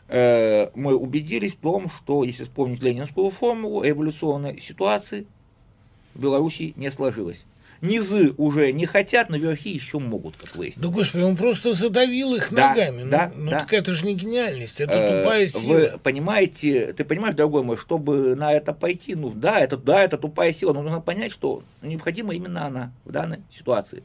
Э, 0.08 0.70
Мы 0.76 0.96
убедились 0.96 1.54
в 1.54 1.60
том, 1.60 1.90
что, 1.90 2.24
если 2.24 2.44
вспомнить 2.44 2.82
ленинскую 2.82 3.30
формулу, 3.30 3.88
эволюционной 3.88 4.60
ситуации 4.60 5.26
в 6.14 6.22
Беларуси 6.22 6.74
не 6.76 6.90
сложилось. 6.90 7.46
Низы 7.84 8.34
уже 8.38 8.72
не 8.72 8.86
хотят, 8.86 9.30
но 9.30 9.36
верхи 9.36 9.70
еще 9.70 10.00
могут, 10.00 10.38
как 10.38 10.54
Да, 10.54 10.58
выяснилось. 10.60 10.96
господи, 10.96 11.24
он 11.24 11.36
просто 11.36 11.74
задавил 11.74 12.34
их 12.34 12.50
Да, 12.50 12.70
ногами. 12.70 13.10
да, 13.10 13.30
ну, 13.36 13.44
ну 13.44 13.52
да. 13.52 13.60
так 13.60 13.74
это 13.74 13.94
же 13.94 14.06
не 14.06 14.16
гениальность, 14.16 14.80
это 14.80 14.94
Э, 14.94 15.20
тупая 15.20 15.48
сила. 15.50 15.74
Вы 15.74 16.00
понимаете, 16.02 16.94
ты 16.94 17.04
понимаешь, 17.04 17.36
дорогой 17.36 17.64
мой, 17.64 17.76
чтобы 17.76 18.36
на 18.36 18.54
это 18.54 18.72
пойти, 18.72 19.16
ну 19.16 19.32
да, 19.32 19.60
это, 19.60 19.76
да, 19.76 20.02
это 20.02 20.18
тупая 20.18 20.54
сила, 20.54 20.72
но 20.72 20.82
нужно 20.82 21.02
понять, 21.02 21.34
что 21.34 21.62
необходима 21.82 22.34
именно 22.34 22.66
она 22.66 22.94
в 23.04 23.12
данной 23.12 23.40
ситуации. 23.52 24.04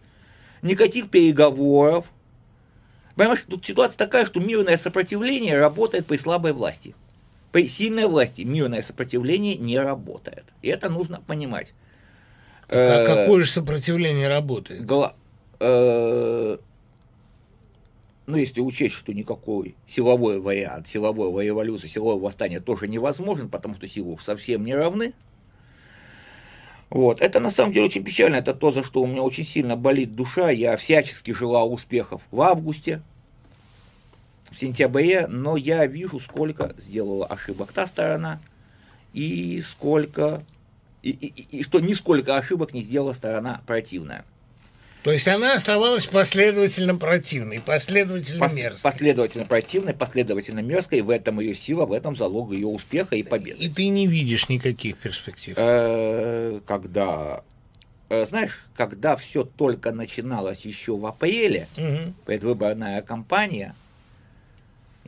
Никаких 0.63 1.09
переговоров. 1.09 2.07
Понимаешь, 3.15 3.45
тут 3.49 3.65
ситуация 3.65 3.97
такая, 3.97 4.27
что 4.27 4.41
мирное 4.41 4.77
сопротивление 4.77 5.57
работает 5.57 6.07
при 6.07 6.17
слабой 6.17 6.53
власти. 6.53 6.97
При 7.53 7.69
сильной 7.69 8.07
власти 8.07 8.41
мирное 8.43 8.83
сопротивление 8.83 9.55
не 9.57 9.79
работает. 9.79 10.45
И 10.63 10.69
это 10.69 10.89
нужно 10.89 11.21
понимать. 11.25 11.75
А 12.69 13.05
какое 13.07 13.45
же 13.45 13.51
сопротивление 13.51 14.29
работает? 14.29 14.85
Гла- 14.85 15.15
э, 15.61 16.59
ну, 18.27 18.37
если 18.37 18.61
учесть, 18.61 18.95
что 18.95 19.13
никакой 19.13 19.75
силовой 19.87 20.39
вариант, 20.39 20.87
силовой 20.87 21.47
революции, 21.47 21.89
силовое 21.89 22.23
восстание 22.23 22.61
тоже 22.61 22.87
невозможен, 22.87 23.49
потому 23.49 23.75
что 23.75 23.87
силы 23.87 24.13
уж 24.13 24.23
совсем 24.23 24.65
не 24.65 24.75
равны. 24.75 25.15
Вот. 26.91 27.21
Это 27.21 27.41
на 27.41 27.51
самом 27.51 27.73
деле 27.73 27.87
очень 27.87 28.05
печально. 28.05 28.37
Это 28.37 28.55
то, 28.55 28.71
за 28.71 28.83
что 28.83 29.03
у 29.03 29.07
меня 29.07 29.23
очень 29.23 29.45
сильно 29.45 29.77
болит 29.77 30.15
душа. 30.15 30.51
Я 30.51 30.77
всячески 30.77 31.33
желал 31.33 31.73
успехов 31.73 32.23
в 32.31 32.41
августе, 32.43 33.03
в 34.51 34.59
сентябре, 34.59 35.27
но 35.27 35.57
я 35.57 35.87
вижу, 35.87 36.21
сколько 36.21 36.75
сделала 36.79 37.27
ошибок 37.27 37.73
та 37.73 37.87
сторона, 37.87 38.41
и 39.13 39.63
сколько 39.63 40.43
и, 41.03 41.11
и- 41.11 41.59
и- 41.59 41.63
что 41.63 41.81
нисколько 41.81 42.37
ошибок 42.37 42.73
не 42.75 42.83
сделала 42.83 43.13
сторона 43.13 43.61
противная. 43.67 44.25
То 45.05 45.13
есть 45.13 45.29
она 45.29 45.55
оставалась 45.55 46.07
последовательно 46.07 46.97
противной, 46.97 47.61
последовательно 47.61 48.43
Пос- 48.45 48.55
мерзкой. 48.55 48.83
последовательно 48.91 49.45
противной, 49.47 49.95
последовательно 49.95 50.59
мерзкой, 50.61 51.03
в 51.03 51.11
этом 51.11 51.39
ее 51.41 51.55
сила, 51.55 51.87
в 51.87 51.93
этом 51.93 52.17
залог 52.17 52.53
ее 52.53 52.67
успеха 52.67 53.15
и 53.15 53.23
победы. 53.23 53.59
И 53.65 53.69
ты 53.69 53.89
не 53.89 54.07
видишь 54.09 54.49
никаких 54.49 54.99
перспектив. 54.99 55.55
Э, 55.57 56.61
Когда, 56.67 57.43
э, 58.09 58.27
знаешь, 58.27 58.67
когда 58.77 59.17
все 59.17 59.45
только 59.45 59.93
начиналось 59.93 60.67
еще 60.67 60.97
в 60.97 61.07
апреле, 61.07 61.69
Мгм. 61.77 62.15
предвыборная 62.27 63.01
кампания, 63.03 63.75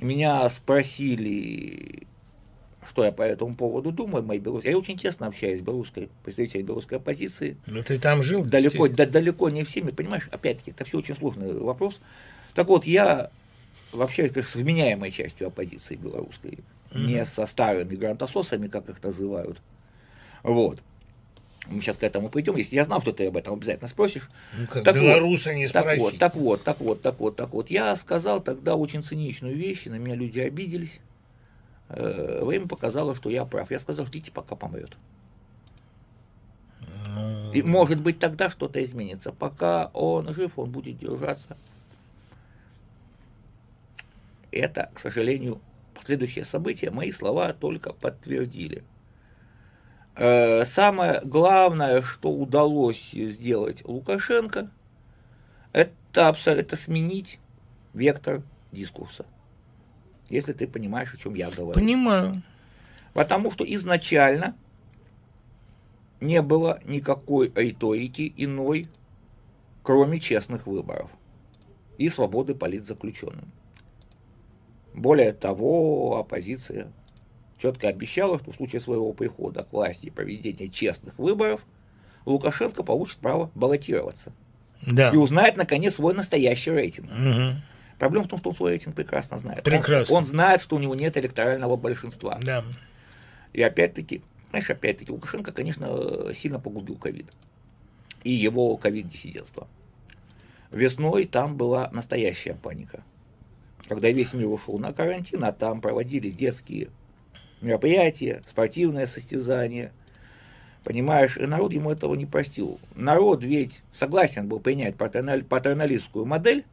меня 0.00 0.48
спросили, 0.48 2.06
что 2.90 3.04
я 3.04 3.12
по 3.12 3.22
этому 3.22 3.54
поводу 3.54 3.92
думаю, 3.92 4.24
мои 4.24 4.38
белорус... 4.38 4.64
я 4.64 4.76
очень 4.76 4.98
тесно 4.98 5.28
общаюсь 5.28 5.60
с 5.60 5.62
белорусской, 5.62 6.08
представителями 6.24 6.66
белорусской 6.66 6.98
оппозиции, 6.98 7.56
Ну 7.66 7.84
ты 7.84 8.00
там 8.00 8.20
жил. 8.20 8.44
далеко, 8.44 8.88
да, 8.88 9.06
далеко 9.06 9.48
не 9.48 9.62
всеми, 9.62 9.92
понимаешь, 9.92 10.28
опять-таки, 10.32 10.72
это 10.72 10.84
все 10.84 10.98
очень 10.98 11.14
сложный 11.14 11.56
вопрос. 11.56 12.00
Так 12.54 12.66
вот, 12.66 12.84
я 12.86 13.30
вообще 13.92 14.28
как 14.28 14.46
с 14.46 14.56
вменяемой 14.56 15.12
частью 15.12 15.46
оппозиции 15.46 15.94
белорусской, 15.94 16.58
не 16.92 17.24
со 17.26 17.46
старыми 17.46 17.94
грантососами, 17.94 18.66
как 18.66 18.88
их 18.88 19.00
называют. 19.02 19.60
Вот. 20.42 20.80
Мы 21.68 21.80
сейчас 21.80 21.96
к 21.96 22.02
этому 22.02 22.28
придем. 22.30 22.56
Если 22.56 22.74
я 22.74 22.84
знал, 22.84 23.00
что 23.00 23.12
ты 23.12 23.26
об 23.28 23.36
этом 23.36 23.54
обязательно 23.54 23.86
спросишь. 23.88 24.28
Ну 24.58 24.66
как 24.66 24.82
Так 24.82 24.96
вот, 24.96 25.02
белоруса 25.02 25.54
не 25.54 25.68
Так 25.68 25.82
спросить. 25.82 26.02
вот, 26.02 26.18
так 26.18 26.34
вот, 26.34 26.64
так 26.64 26.80
вот, 26.80 27.02
так 27.02 27.20
вот, 27.20 27.36
так 27.36 27.52
вот. 27.52 27.70
Я 27.70 27.94
сказал 27.94 28.40
тогда 28.40 28.74
очень 28.74 29.02
циничную 29.04 29.54
вещь, 29.54 29.86
и 29.86 29.90
на 29.90 29.96
меня 29.96 30.16
люди 30.16 30.40
обиделись. 30.40 30.98
Э, 31.90 32.44
время 32.44 32.68
показало, 32.68 33.14
что 33.16 33.30
я 33.30 33.44
прав. 33.44 33.70
Я 33.70 33.78
сказал, 33.78 34.06
ждите, 34.06 34.30
пока 34.30 34.54
помрет. 34.54 34.96
Ну, 36.80 37.52
И 37.52 37.62
может 37.62 38.00
быть 38.00 38.20
тогда 38.20 38.48
что-то 38.48 38.82
изменится. 38.82 39.32
Пока 39.32 39.86
он 39.92 40.32
жив, 40.32 40.58
он 40.58 40.70
будет 40.70 40.98
держаться. 40.98 41.56
Это, 44.52 44.90
к 44.94 45.00
сожалению, 45.00 45.60
последующие 45.94 46.44
события 46.44 46.90
мои 46.90 47.10
слова 47.10 47.52
только 47.52 47.92
подтвердили. 47.92 48.84
Э, 50.14 50.64
Самое 50.64 51.20
главное, 51.24 52.02
что 52.02 52.30
удалось 52.30 53.10
сделать 53.10 53.84
Лукашенко, 53.84 54.70
это, 55.72 56.36
это 56.46 56.76
сменить 56.76 57.40
вектор 57.94 58.42
дискурса. 58.70 59.24
Если 60.30 60.52
ты 60.52 60.66
понимаешь, 60.66 61.12
о 61.12 61.16
чем 61.18 61.34
я 61.34 61.50
говорю. 61.50 61.72
Понимаю. 61.78 62.42
Потому 63.12 63.50
что 63.50 63.64
изначально 63.64 64.54
не 66.20 66.40
было 66.40 66.80
никакой 66.84 67.52
риторики 67.54 68.32
иной, 68.36 68.86
кроме 69.82 70.20
честных 70.20 70.66
выборов 70.66 71.10
и 71.98 72.08
свободы 72.08 72.54
политзаключенным. 72.54 73.50
Более 74.94 75.32
того, 75.32 76.18
оппозиция 76.18 76.92
четко 77.58 77.88
обещала, 77.88 78.38
что 78.38 78.52
в 78.52 78.56
случае 78.56 78.80
своего 78.80 79.12
прихода 79.12 79.64
к 79.64 79.72
власти 79.72 80.06
и 80.06 80.10
проведения 80.10 80.68
честных 80.68 81.18
выборов 81.18 81.64
Лукашенко 82.26 82.82
получит 82.82 83.18
право 83.18 83.50
баллотироваться 83.54 84.32
Да. 84.86 85.10
и 85.10 85.16
узнает, 85.16 85.56
наконец, 85.56 85.94
свой 85.94 86.14
настоящий 86.14 86.70
рейтинг. 86.70 87.10
Мгм. 87.10 87.62
Проблема 88.00 88.24
в 88.24 88.28
том, 88.28 88.38
что 88.40 88.48
он 88.50 88.56
свой 88.56 88.72
рейтинг 88.72 88.96
прекрасно 88.96 89.36
знает. 89.36 89.58
Он- 89.58 89.64
Прекрасно. 89.64 90.16
Он, 90.16 90.24
знает, 90.24 90.60
что 90.62 90.74
у 90.74 90.78
него 90.80 90.94
нет 90.94 91.16
электорального 91.18 91.76
большинства. 91.76 92.40
Да. 92.42 92.64
И 93.52 93.62
опять-таки, 93.62 94.22
знаешь, 94.50 94.70
опять-таки, 94.70 95.12
Лукашенко, 95.12 95.52
конечно, 95.52 96.32
сильно 96.34 96.58
погубил 96.58 96.96
ковид. 96.96 97.26
И 98.24 98.32
его 98.32 98.76
ковид-диссидентство. 98.78 99.68
Весной 100.72 101.26
там 101.26 101.56
была 101.56 101.90
настоящая 101.92 102.54
паника. 102.54 103.02
Когда 103.86 104.10
весь 104.10 104.32
мир 104.32 104.46
ушел 104.48 104.78
на 104.78 104.92
карантин, 104.94 105.44
а 105.44 105.52
там 105.52 105.80
проводились 105.82 106.34
детские 106.34 106.88
мероприятия, 107.60 108.42
спортивные 108.46 109.06
состязания. 109.06 109.92
Понимаешь, 110.84 111.36
и 111.36 111.44
народ 111.44 111.74
ему 111.74 111.90
этого 111.90 112.14
не 112.14 112.24
простил. 112.24 112.80
Народ 112.94 113.42
ведь 113.44 113.82
согласен 113.92 114.48
был 114.48 114.60
принять 114.60 114.96
патернали- 114.96 115.42
патерналистскую 115.42 116.24
модель, 116.24 116.64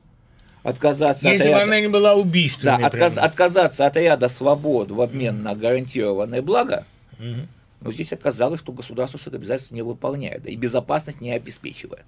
отказаться 0.68 1.30
Если 1.30 1.45
от 1.48 1.53
бы 1.53 1.60
ряда- 1.60 1.64
она 1.64 1.80
не 1.81 1.88
была 1.88 2.10
да, 2.10 2.15
убийственной. 2.15 2.84
отказ- 2.84 3.14
прямо. 3.14 3.27
отказаться 3.27 3.85
от 3.85 3.95
ряда 3.98 4.27
свобод 4.30 4.91
в 4.91 4.99
обмен 5.02 5.41
на 5.41 5.56
гарантированное 5.56 6.41
благо, 6.41 6.85
Мгм. 7.19 7.48
но 7.81 7.91
здесь 7.91 8.11
оказалось, 8.11 8.60
что 8.60 8.72
государство 8.73 9.18
своих 9.18 9.35
обязательств 9.35 9.72
не 9.72 9.81
выполняет, 9.81 10.44
да, 10.44 10.49
и 10.49 10.56
безопасность 10.56 11.22
не 11.22 11.31
обеспечивает. 11.31 12.06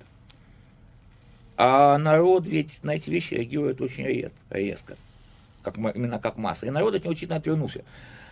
А 1.58 1.98
народ 1.98 2.46
ведь 2.46 2.84
на 2.84 2.92
эти 2.96 3.10
вещи 3.10 3.34
реагирует 3.34 3.82
очень 3.82 4.06
рез- 4.06 4.32
резко, 4.50 4.96
как, 5.62 5.78
именно 5.78 6.20
как 6.20 6.38
масса. 6.38 6.66
И 6.66 6.70
народ 6.70 6.96
от 6.96 7.04
него 7.04 7.16
сильно 7.16 7.36
отвернулся. 7.38 7.84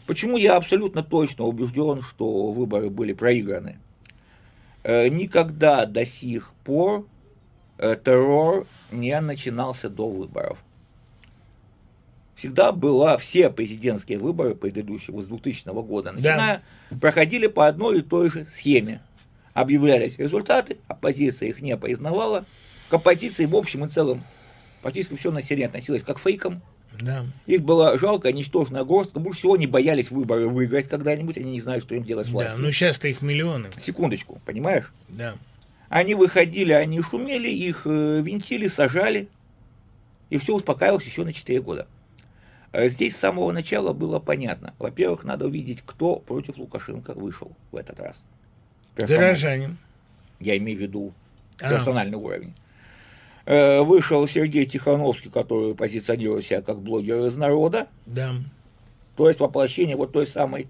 Почему 0.06 0.38
я 0.38 0.56
абсолютно 0.56 1.04
точно 1.04 1.44
убежден, 1.46 2.02
что 2.02 2.52
выборы 2.52 2.90
были 2.90 3.14
проиграны? 3.14 3.78
Э, 4.84 5.10
Никогда 5.10 5.86
до 5.86 6.06
сих 6.06 6.52
пор 6.64 7.06
террор 7.78 8.66
не 8.92 9.20
начинался 9.22 9.90
до 9.90 10.10
выборов. 10.10 10.58
Всегда 12.36 12.72
была, 12.72 13.18
все 13.18 13.50
президентские 13.50 14.20
выборы 14.20 14.54
предыдущего, 14.54 15.22
с 15.22 15.26
2000 15.26 15.70
года, 15.84 16.12
начиная, 16.12 16.62
проходили 17.02 17.48
по 17.48 17.68
одной 17.68 18.00
и 18.00 18.02
той 18.02 18.30
же 18.30 18.46
схеме. 18.54 19.02
Объявлялись 19.56 20.20
результаты, 20.20 20.78
оппозиция 20.88 21.50
их 21.50 21.62
не 21.62 21.76
признавала. 21.78 22.46
К 22.90 22.94
оппозиции 22.94 23.46
в 23.46 23.56
общем 23.56 23.86
и 23.86 23.90
целом 23.90 24.24
практически 24.84 25.16
все 25.16 25.32
население 25.32 25.66
относилось 25.66 26.04
как 26.04 26.18
к 26.18 26.20
фейкам. 26.20 26.62
Да. 27.02 27.26
Их 27.48 27.64
было 27.64 27.98
жалко, 27.98 28.32
ничтожная 28.32 28.84
горстка. 28.84 29.20
Больше 29.20 29.40
всего 29.40 29.56
они 29.56 29.66
боялись 29.66 30.12
выборы 30.12 30.48
выиграть 30.48 30.88
когда-нибудь, 30.88 31.38
они 31.38 31.52
не 31.54 31.60
знают, 31.60 31.84
что 31.84 31.96
им 31.96 32.04
делать 32.04 32.28
с 32.28 32.30
Да. 32.30 32.34
властью. 32.34 32.60
Ну 32.60 32.72
сейчас-то 32.72 33.08
их 33.08 33.24
миллионы. 33.24 33.70
Секундочку, 33.80 34.40
понимаешь? 34.46 34.92
Да. 35.10 35.36
Они 35.90 36.16
выходили, 36.16 36.72
они 36.74 37.02
шумели, 37.02 37.48
их 37.50 37.84
э, 37.86 38.22
винтили, 38.22 38.68
сажали, 38.68 39.30
и 40.30 40.38
все 40.38 40.56
успокаивалось 40.56 41.06
еще 41.06 41.24
на 41.24 41.32
4 41.34 41.62
года. 41.62 41.88
Э, 42.74 42.90
Здесь 42.90 43.16
с 43.16 43.20
самого 43.20 43.52
начала 43.52 43.94
было 43.94 44.20
понятно. 44.20 44.74
Во-первых, 44.80 45.24
надо 45.24 45.46
увидеть, 45.46 45.82
кто 45.86 46.18
против 46.18 46.58
Лукашенко 46.58 47.14
вышел 47.14 47.52
в 47.72 47.78
этот 47.78 48.00
раз. 48.00 48.24
Персонально. 48.96 49.28
Горожане. 49.28 49.76
Я 50.40 50.58
имею 50.58 50.78
в 50.78 50.82
виду 50.82 51.14
А. 51.62 51.70
персональный 51.70 52.18
уровень. 52.18 52.54
Э, 53.46 53.82
Вышел 53.82 54.28
Сергей 54.28 54.66
Тихановский, 54.66 55.32
который 55.32 55.74
позиционирует 55.74 56.44
себя 56.46 56.62
как 56.62 56.80
блогер 56.82 57.26
из 57.28 57.38
народа, 57.38 57.88
Да. 58.06 58.36
то 59.16 59.30
есть 59.30 59.40
воплощение 59.40 59.96
вот 59.96 60.12
той 60.12 60.28
самой 60.28 60.68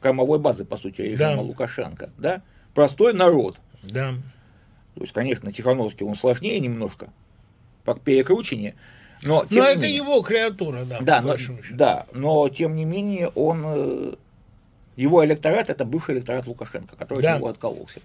кормовой 0.00 0.40
базы, 0.40 0.64
по 0.64 0.76
сути, 0.76 1.02
режима 1.02 1.36
Да. 1.36 1.40
Лукашенко. 1.40 2.10
Да? 2.18 2.42
Простой 2.74 3.14
народ. 3.14 3.58
Да. 3.84 4.14
То 4.96 5.02
есть, 5.02 5.12
конечно, 5.12 5.52
Тихановский 5.52 6.04
он 6.04 6.14
сложнее 6.16 6.58
немножко, 6.58 7.10
как 7.84 8.00
перекручение, 8.00 8.74
но 9.22 9.44
тем 9.44 9.58
Но 9.58 9.64
не 9.66 9.70
это 9.72 9.80
менее- 9.82 9.96
его 9.96 10.22
креатура, 10.22 10.84
да. 10.84 10.98
да, 11.00 11.20
по 11.20 11.26
но, 11.28 11.36
счету. 11.36 11.62
да, 11.70 12.06
но 12.12 12.48
тем 12.48 12.74
не 12.74 12.84
менее 12.84 13.28
он 13.28 13.62
э, 13.66 14.14
его 14.96 15.24
электорат 15.24 15.68
это 15.70 15.84
бывший 15.84 16.14
электорат 16.16 16.46
Лукашенко, 16.46 16.96
который 16.96 17.22
Да. 17.22 17.34
от 17.34 17.38
него 17.38 17.48
откололся. 17.48 18.00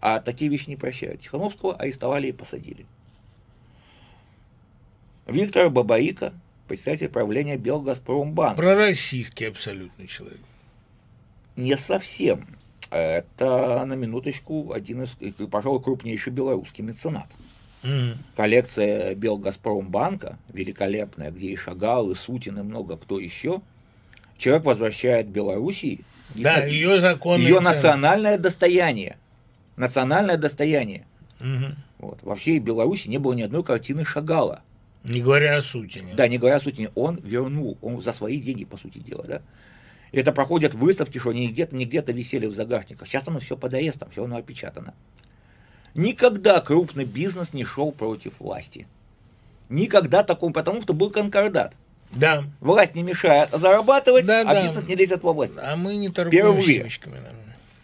А 0.00 0.20
такие 0.20 0.50
вещи 0.50 0.68
не 0.68 0.76
прощают. 0.76 1.20
Тихановского 1.20 1.74
арестовали 1.76 2.28
и 2.28 2.32
посадили. 2.32 2.86
Виктор 5.26 5.70
Бабаика, 5.70 6.32
председатель 6.68 7.08
правления 7.08 7.56
Белгазпромбанка. 7.56 8.56
Пророссийский 8.56 9.48
абсолютно 9.48 10.06
человек. 10.06 10.40
Не 11.56 11.76
совсем. 11.76 12.46
Это, 12.94 13.84
на 13.84 13.94
минуточку, 13.94 14.72
один 14.72 15.02
из, 15.02 15.16
пожалуй, 15.50 15.82
крупнейший 15.82 16.32
белорусский 16.32 16.84
меценат. 16.84 17.26
Мгм. 17.82 18.16
коллекция 18.34 19.14
Белгазпромбанка, 19.14 20.38
великолепная, 20.50 21.30
где 21.30 21.48
и 21.48 21.56
Шагал, 21.56 22.10
и 22.12 22.14
Сутин, 22.14 22.58
и 22.58 22.62
много 22.62 22.96
кто 22.96 23.18
еще, 23.18 23.60
человек 24.38 24.64
возвращает 24.64 25.28
Белоруссии 25.28 26.00
Да, 26.34 26.64
ее 26.64 26.98
законные 27.00 27.46
ее 27.46 27.60
национальное 27.60 28.38
достояние. 28.38 29.18
Национальное 29.76 30.38
достояние. 30.38 31.04
Мгм. 31.40 31.74
Вот. 31.98 32.20
Во 32.22 32.36
всей 32.36 32.58
Беларуси 32.60 33.08
не 33.08 33.18
было 33.18 33.34
ни 33.34 33.42
одной 33.42 33.64
картины 33.64 34.04
Шагала. 34.04 34.62
Не 35.02 35.20
говоря 35.20 35.56
о 35.56 35.60
Сутине. 35.60 36.14
Да, 36.14 36.28
не 36.28 36.38
говоря 36.38 36.56
о 36.56 36.60
Сутине, 36.60 36.90
он 36.94 37.16
вернул, 37.16 37.76
он 37.82 38.00
за 38.00 38.12
свои 38.12 38.40
деньги, 38.40 38.64
по 38.64 38.78
сути 38.78 38.98
дела, 38.98 39.24
да. 39.26 39.42
Это 40.14 40.32
проходят 40.32 40.74
выставки, 40.74 41.18
что 41.18 41.30
они 41.30 41.48
где-то, 41.48 41.74
не 41.74 41.84
где-то 41.84 42.12
висели 42.12 42.46
в 42.46 42.54
загашниках. 42.54 43.08
Сейчас 43.08 43.24
оно 43.26 43.40
все 43.40 43.56
под 43.56 43.74
арестом, 43.74 44.10
все 44.10 44.24
оно 44.24 44.36
опечатано. 44.36 44.94
Никогда 45.94 46.60
крупный 46.60 47.04
бизнес 47.04 47.52
не 47.52 47.64
шел 47.64 47.92
против 47.92 48.32
власти. 48.40 48.86
Никогда 49.68 50.24
таком, 50.24 50.52
потому 50.52 50.82
что 50.82 50.92
был 50.92 51.10
конкордат. 51.10 51.74
Да. 52.10 52.44
Власть 52.60 52.94
не 52.94 53.02
мешает 53.02 53.50
зарабатывать, 53.52 54.26
Да, 54.26 54.40
а 54.42 54.44
да. 54.44 54.62
бизнес 54.64 54.86
не 54.86 54.94
лезет 54.94 55.22
во 55.22 55.32
власть. 55.32 55.54
А 55.56 55.76
мы 55.76 55.96
не 55.96 56.08
торгуем 56.08 56.42
Впервые. 56.56 56.80
семечками. 56.80 57.20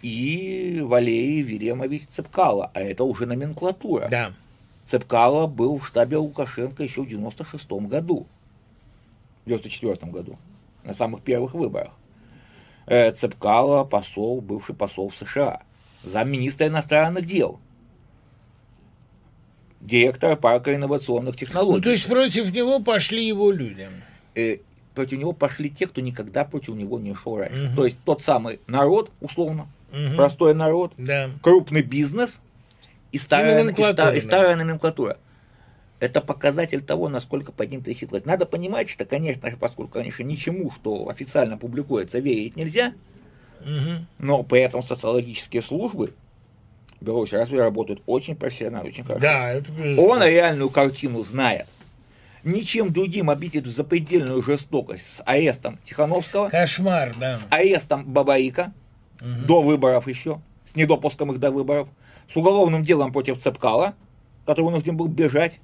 И 0.02 0.80
Валерий 0.82 1.42
Велемович 1.42 2.06
Цепкало, 2.08 2.70
а 2.74 2.80
это 2.80 3.04
уже 3.04 3.26
номенклатура. 3.26 4.08
Да. 4.08 4.32
Цепкало 4.84 5.46
был 5.46 5.78
в 5.78 5.86
штабе 5.86 6.16
Лукашенко 6.16 6.82
еще 6.82 7.02
в 7.02 7.08
96 7.08 7.70
году. 7.86 8.26
В 9.44 9.48
94 9.48 10.10
году. 10.10 10.38
На 10.84 10.94
самых 10.94 11.22
первых 11.22 11.54
выборах. 11.54 11.92
Э, 12.86 13.12
Цепкало 13.12 13.84
посол, 13.84 14.40
бывший 14.40 14.74
посол 14.74 15.08
в 15.10 15.14
США. 15.16 15.62
Замминистра 16.04 16.66
иностранных 16.66 17.26
дел. 17.26 17.60
Директор 19.80 20.36
парка 20.36 20.74
инновационных 20.74 21.36
технологий. 21.36 21.76
Ну, 21.78 21.82
то 21.82 21.90
есть 21.90 22.06
против 22.06 22.52
него 22.52 22.80
пошли 22.80 23.26
его 23.26 23.50
люди. 23.50 23.88
э, 24.34 24.58
против 24.94 25.18
него 25.18 25.32
пошли 25.32 25.70
те, 25.70 25.86
кто 25.86 26.00
никогда 26.00 26.44
против 26.44 26.74
него 26.74 26.98
не 26.98 27.14
шел 27.14 27.38
раньше. 27.38 27.66
Мгм. 27.68 27.76
То 27.76 27.84
есть 27.86 27.96
тот 28.04 28.22
самый 28.22 28.60
народ, 28.66 29.10
условно, 29.20 29.68
Мгм. 29.92 30.16
простой 30.16 30.54
народ, 30.54 30.92
Да. 30.98 31.30
крупный 31.42 31.82
бизнес 31.82 32.40
и 33.12 33.18
старая, 33.18 33.60
и, 33.60 33.62
номенклатура, 33.62 34.06
ста- 34.08 34.14
и 34.14 34.20
старая 34.20 34.56
номенклатура. 34.56 35.16
Это 36.00 36.20
показатель 36.22 36.80
того, 36.80 37.08
насколько 37.08 37.52
поднята 37.52 37.92
хитрость. 37.92 38.24
Надо 38.26 38.46
понимать, 38.46 38.88
что, 38.88 39.04
конечно, 39.04 39.50
поскольку, 39.60 39.92
конечно, 39.92 40.22
ничему, 40.22 40.70
что 40.70 41.08
официально 41.10 41.58
публикуется, 41.58 42.18
верить 42.18 42.56
нельзя, 42.56 42.94
Мгм. 43.64 44.06
но 44.18 44.42
при 44.42 44.60
этом 44.62 44.82
социологические 44.82 45.60
службы 45.60 46.14
Беларуси 47.02 47.34
разве 47.34 47.58
работают 47.58 48.02
очень 48.06 48.34
профессионально, 48.34 48.88
очень 48.88 49.04
хорошо. 49.04 49.20
Да, 49.22 49.52
это. 49.52 49.70
Он 49.98 50.22
реальную 50.22 50.70
картину 50.70 51.22
знает. 51.22 51.66
ничем 52.42 52.90
другим 52.90 53.28
объяснить 53.28 53.66
запредельную 53.66 54.42
жестокость 54.42 55.16
с 55.16 55.22
арестом 55.26 55.78
Тихановского, 55.84 56.48
Кошмар, 56.48 57.14
да. 57.20 57.34
с 57.34 57.46
арестом 57.50 58.04
Бабаика 58.06 58.72
до 59.20 59.60
выборов 59.60 60.08
еще, 60.08 60.40
с 60.64 60.74
недопуском 60.74 61.30
их 61.32 61.38
до 61.38 61.50
выборов, 61.50 61.88
с 62.26 62.34
уголовным 62.36 62.82
делом 62.82 63.12
против 63.12 63.36
Цепкала, 63.36 63.92
который 64.46 64.64
вынужден 64.64 64.96
был 64.96 65.06
бежать. 65.08 65.60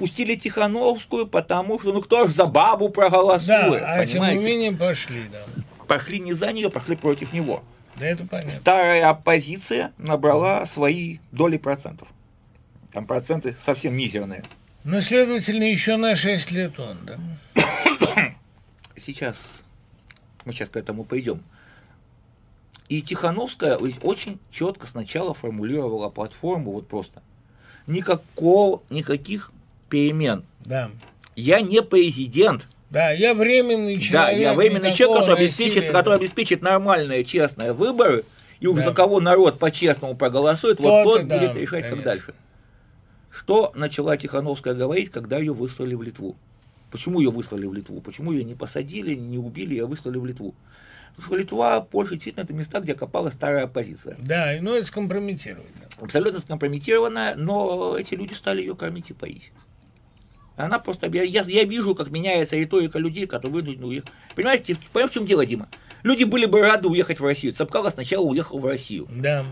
Пустили 0.00 0.34
Тихановскую, 0.34 1.26
потому 1.26 1.78
что 1.78 1.92
ну 1.92 2.00
кто 2.00 2.26
ж 2.26 2.30
за 2.32 2.46
бабу 2.46 2.88
проголосует, 2.88 3.82
Да, 3.82 3.92
а 3.92 4.06
тем 4.06 4.22
не 4.22 4.28
понимаете? 4.28 4.46
менее 4.46 4.72
пошли, 4.72 5.24
да. 5.30 5.44
Пошли 5.86 6.18
не 6.20 6.32
за 6.32 6.52
нее, 6.52 6.70
пошли 6.70 6.96
против 6.96 7.34
него. 7.34 7.62
Да 7.96 8.06
это 8.06 8.24
понятно. 8.26 8.50
Старая 8.50 9.10
оппозиция 9.10 9.92
набрала 9.98 10.64
свои 10.64 11.18
доли 11.32 11.58
процентов. 11.58 12.08
Там 12.94 13.04
проценты 13.06 13.54
совсем 13.60 13.94
мизерные. 13.94 14.42
Ну, 14.84 15.02
следовательно, 15.02 15.64
еще 15.64 15.96
на 15.98 16.16
6 16.16 16.50
лет 16.50 16.80
он, 16.80 16.96
да. 17.04 17.18
Сейчас, 18.96 19.62
мы 20.46 20.54
сейчас 20.54 20.70
к 20.70 20.76
этому 20.76 21.04
пойдем. 21.04 21.42
И 22.88 23.02
Тихановская 23.02 23.76
очень 23.76 24.38
четко 24.50 24.86
сначала 24.86 25.34
формулировала 25.34 26.08
платформу, 26.08 26.72
вот 26.72 26.88
просто. 26.88 27.22
Никакого, 27.86 28.82
никаких 28.88 29.52
перемен. 29.90 30.44
Да. 30.64 30.90
Я 31.36 31.60
не 31.60 31.82
президент. 31.82 32.66
Да, 32.90 33.10
я 33.10 33.34
временный 33.34 33.96
Да, 33.96 34.00
человек. 34.02 34.40
я 34.40 34.54
временный 34.54 34.94
человек, 34.94 35.20
который 35.20 35.44
обеспечит, 35.44 35.74
насилия. 35.76 35.92
который 35.92 36.18
обеспечит 36.18 36.62
нормальные, 36.62 37.24
честные 37.24 37.72
выборы, 37.72 38.24
и 38.58 38.66
уж 38.66 38.78
Да. 38.80 38.86
за 38.86 38.94
кого 38.94 39.20
народ 39.20 39.58
по-честному 39.58 40.16
проголосует, 40.16 40.80
вот 40.80 40.88
То-то 41.04 41.18
тот 41.18 41.28
да, 41.28 41.38
будет 41.38 41.56
решать, 41.56 41.82
как 41.82 41.90
конечно. 41.90 42.04
дальше. 42.04 42.34
Что 43.30 43.70
начала 43.76 44.16
Тихановская 44.16 44.74
говорить, 44.74 45.10
когда 45.10 45.38
ее 45.38 45.52
выслали 45.52 45.94
в 45.94 46.02
Литву? 46.02 46.34
Почему 46.90 47.20
ее 47.20 47.30
выслали 47.30 47.66
в 47.66 47.72
Литву? 47.74 48.00
Почему 48.00 48.32
ее 48.32 48.42
не 48.42 48.54
посадили, 48.56 49.14
не 49.14 49.38
убили, 49.38 49.78
а 49.78 49.86
выслали 49.86 50.18
в 50.18 50.26
Литву? 50.26 50.54
Потому 51.14 51.26
что 51.26 51.36
Литва, 51.36 51.80
Польша, 51.80 52.14
действительно, 52.14 52.42
это 52.42 52.52
места, 52.52 52.80
где 52.80 52.94
копалась 52.94 53.34
старая 53.34 53.64
оппозиция. 53.64 54.16
Да, 54.18 54.56
ну 54.60 54.74
это 54.74 54.86
скомпрометировано. 54.86 55.64
Абсолютно 56.00 56.40
скомпрометированная, 56.40 57.36
но 57.36 57.96
эти 57.98 58.14
люди 58.14 58.32
стали 58.34 58.60
ее 58.60 58.74
кормить 58.74 59.10
и 59.10 59.12
поить. 59.12 59.52
Она 60.64 60.78
просто, 60.78 61.08
я, 61.08 61.22
я, 61.22 61.42
я 61.42 61.64
вижу, 61.64 61.94
как 61.94 62.10
меняется 62.10 62.56
риторика 62.56 62.98
людей, 62.98 63.26
которые 63.26 63.62
вынуждены 63.62 63.86
уехать. 63.86 64.10
Понимаете, 64.34 64.76
понимаешь, 64.92 65.10
в 65.10 65.14
чем 65.14 65.26
дело, 65.26 65.46
Дима? 65.46 65.68
Люди 66.02 66.24
были 66.24 66.46
бы 66.46 66.60
рады 66.60 66.88
уехать 66.88 67.20
в 67.20 67.24
Россию. 67.24 67.52
Цапкало 67.52 67.90
сначала 67.90 68.24
уехал 68.24 68.58
в 68.58 68.66
Россию. 68.66 69.08
Да. 69.10 69.44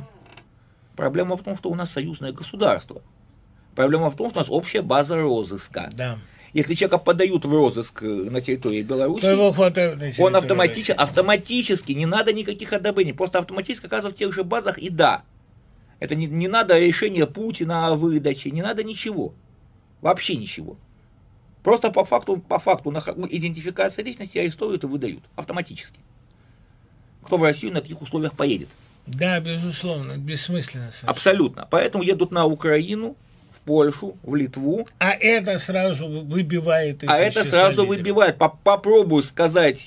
Проблема 0.97 1.37
в 1.37 1.43
том, 1.43 1.57
что 1.57 1.71
у 1.71 1.75
нас 1.75 1.91
союзное 1.91 2.33
государство. 2.33 3.03
Проблема 3.75 4.11
в 4.11 4.17
том, 4.17 4.31
что 4.31 4.39
у 4.39 4.43
нас 4.43 4.51
общая 4.51 4.83
база 4.83 5.17
розыска. 5.17 5.91
Да. 5.93 6.19
Если 6.53 6.75
человека 6.75 6.99
подают 6.99 7.45
в 7.45 7.53
розыск 7.53 8.03
э, 8.03 8.07
на 8.07 8.41
территории 8.41 8.83
Беларуси, 8.83 9.27
он 10.21 10.35
автоматически, 10.35 10.93
автоматически, 10.93 11.93
не 11.93 12.07
надо 12.07 12.33
никаких 12.33 12.73
одобрений, 12.73 13.13
просто 13.13 13.39
автоматически 13.39 13.87
оказывается 13.87 14.17
в 14.17 14.19
тех 14.19 14.35
же 14.35 14.45
базах 14.45 14.79
и 14.79 14.89
да. 14.89 15.23
Это 16.01 16.15
не, 16.15 16.27
не 16.27 16.49
надо 16.49 16.79
решения 16.79 17.27
Путина 17.27 17.89
о 17.89 17.97
выдаче, 17.97 18.51
не 18.51 18.63
надо 18.63 18.83
ничего. 18.83 19.35
Вообще 20.01 20.37
ничего. 20.37 20.79
Просто 21.69 21.91
по 21.91 22.03
факту, 22.03 22.39
по 22.39 22.59
факту 22.59 22.91
нах- 22.91 23.15
идентификация 23.31 24.03
личности 24.03 24.39
арестуют 24.39 24.85
и 24.85 24.87
выдают. 24.87 25.23
Автоматически. 25.37 26.01
Кто 27.23 27.37
в 27.37 27.43
Россию 27.43 27.75
на 27.75 27.83
таких 27.83 28.01
условиях 28.01 28.33
поедет? 28.33 28.69
Да, 29.07 29.39
безусловно, 29.39 30.17
бессмысленно. 30.17 30.85
совершенно. 30.87 31.11
Абсолютно. 31.11 31.69
Поэтому 31.71 32.03
едут 32.05 32.31
на 32.33 32.47
Украину, 32.47 33.19
в 33.55 33.61
Польшу, 33.67 34.17
в 34.23 34.35
Литву, 34.35 34.89
А 34.99 35.11
это 35.11 35.59
сразу 35.59 36.09
выбивает 36.09 37.05
а 37.07 37.19
это 37.19 37.45
сразу 37.45 37.83
лидеров. 37.83 37.99
выбивает. 37.99 38.39
По- 38.39 38.49
Попробуй 38.49 39.23
сказать 39.23 39.79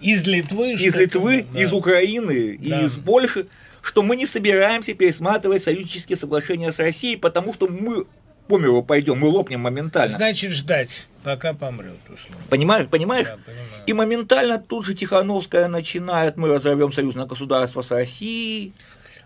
Из 0.00 0.26
Литвы, 0.26 0.72
из 0.74 0.94
Литвы, 0.94 1.36
ли? 1.36 1.46
Да. 1.50 1.60
из 1.62 1.72
Украины 1.72 2.58
Да. 2.58 2.80
и 2.82 2.84
из 2.84 2.98
Польши, 2.98 3.46
что 3.80 4.02
мы 4.02 4.16
не 4.16 4.26
собираемся 4.26 4.92
пересматривать 4.92 5.62
союзнические 5.62 6.16
соглашения 6.18 6.70
с 6.72 6.78
Россией, 6.78 7.16
потому 7.16 7.54
что 7.54 7.68
мы 7.68 8.04
миру 8.50 8.82
пойдем, 8.82 9.18
мы 9.18 9.28
лопнем 9.28 9.60
моментально. 9.60 10.16
Значит, 10.16 10.52
ждать, 10.52 11.06
пока 11.22 11.52
помрет, 11.52 11.98
условно. 12.04 12.44
Понимаешь, 12.48 12.88
понимаешь? 12.88 13.26
Да, 13.26 13.38
понимаю. 13.44 13.82
И 13.86 13.92
моментально 13.92 14.58
тут 14.58 14.84
же 14.84 14.94
Тихановская 14.94 15.68
начинает, 15.68 16.36
мы 16.36 16.48
разорвем 16.48 16.92
союзное 16.92 17.26
государство 17.26 17.82
с 17.82 17.90
Россией. 17.90 18.72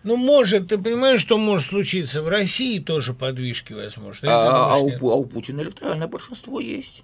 Ну, 0.02 0.16
может, 0.16 0.68
ты 0.68 0.78
понимаешь, 0.78 1.20
что 1.20 1.36
может 1.36 1.68
случиться? 1.68 2.22
В 2.22 2.28
России 2.28 2.78
тоже 2.78 3.12
подвижки 3.12 3.74
возможны. 3.74 4.26
А, 4.26 4.74
а 4.74 4.78
у, 4.78 5.10
а 5.10 5.14
у 5.14 5.24
Путина 5.24 5.60
электоральное 5.60 6.08
большинство 6.08 6.58
есть. 6.58 7.02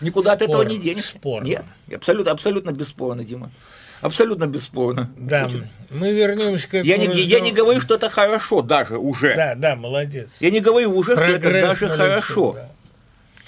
Никуда 0.00 0.32
от 0.32 0.42
этого 0.42 0.62
Спорно, 0.62 0.68
не 0.70 0.78
денешься. 0.78 1.10
спорно. 1.10 1.46
Нет, 1.46 1.64
абсолютно, 1.94 2.32
абсолютно 2.32 2.70
бесспорно, 2.72 3.24
Дима. 3.24 3.50
Абсолютно 4.00 4.46
бесспорно. 4.46 5.10
Да, 5.16 5.44
Путин. 5.44 5.68
мы 5.90 6.12
вернемся 6.12 6.68
к 6.68 6.74
этому 6.74 6.84
Я 6.90 6.96
не, 6.98 7.06
я 7.22 7.40
не 7.40 7.52
говорю, 7.52 7.80
что 7.80 7.94
это 7.94 8.10
хорошо 8.10 8.62
даже 8.62 8.98
уже. 8.98 9.34
Да, 9.36 9.54
да, 9.54 9.76
молодец. 9.76 10.30
Я 10.40 10.50
не 10.50 10.60
говорю 10.60 10.94
уже, 10.96 11.16
что 11.16 11.24
это 11.24 11.40
Прогресс 11.40 11.66
даже 11.68 11.86
налицо, 11.88 12.02
хорошо. 12.04 12.52
да. 12.54 12.68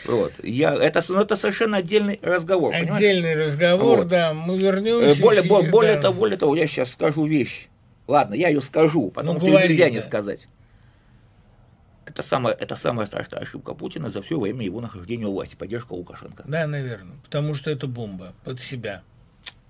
Вот. 0.06 0.32
Я, 0.42 0.74
это, 0.74 1.02
ну, 1.08 1.20
это 1.20 1.36
совершенно 1.36 1.78
отдельный 1.78 2.18
разговор. 2.22 2.72
понимаешь? 2.72 2.94
Отдельный 2.96 3.44
разговор, 3.46 3.98
Вот. 3.98 4.08
да, 4.08 4.32
мы 4.32 4.54
Э, 4.54 4.58
вернемся. 4.58 5.20
Более, 5.20 5.42
сидя- 5.42 5.48
бо- 5.48 5.62
более, 5.64 5.96
да. 5.96 6.02
того, 6.02 6.14
более 6.14 6.38
того, 6.38 6.56
я 6.56 6.66
сейчас 6.66 6.92
скажу 6.92 7.26
вещь. 7.26 7.68
Ладно, 8.06 8.34
я 8.34 8.48
ее 8.48 8.60
скажу, 8.62 9.10
потому 9.10 9.34
Ну, 9.34 9.40
что 9.40 9.48
говори, 9.48 9.64
ее 9.64 9.70
нельзя 9.70 9.90
не 9.90 9.96
да. 9.98 10.02
сказать. 10.02 10.48
Это 12.06 12.22
самая, 12.22 12.54
это 12.54 12.74
самая 12.74 13.06
страшная 13.06 13.40
ошибка 13.40 13.74
Путина 13.74 14.08
за 14.08 14.22
все 14.22 14.40
время 14.40 14.64
его 14.64 14.80
нахождения 14.80 15.26
у 15.26 15.32
власти, 15.32 15.56
поддержка 15.56 15.92
Лукашенко. 15.92 16.42
Да, 16.46 16.66
наверное, 16.66 17.16
потому 17.24 17.54
что 17.54 17.70
это 17.70 17.86
бомба 17.86 18.32
под 18.44 18.60
себя. 18.60 19.02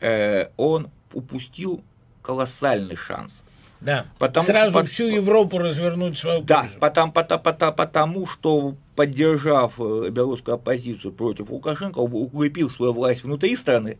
Э, 0.01 0.47
он 0.57 0.89
упустил 1.13 1.83
колоссальный 2.23 2.97
шанс. 2.97 3.43
Да, 3.81 4.07
Потому 4.19 4.45
сразу 4.47 4.71
что 4.79 4.85
всю 4.87 5.05
Европу 5.07 5.59
развернуть 5.59 6.19
свою 6.19 6.43
Да, 6.43 6.63
пользу. 6.63 6.79
потому, 6.81 7.13
потому, 7.13 7.43
потому, 7.43 7.73
потому 7.73 8.27
что, 8.27 8.75
поддержав 8.97 9.75
э, 9.79 10.11
белорусскую 10.11 10.57
оппозицию 10.57 11.13
против 11.13 11.49
Лукашенко, 11.51 12.01
укрепил 12.01 12.71
свою 12.71 12.93
власть 12.93 13.23
внутри 13.23 13.55
страны 13.55 13.97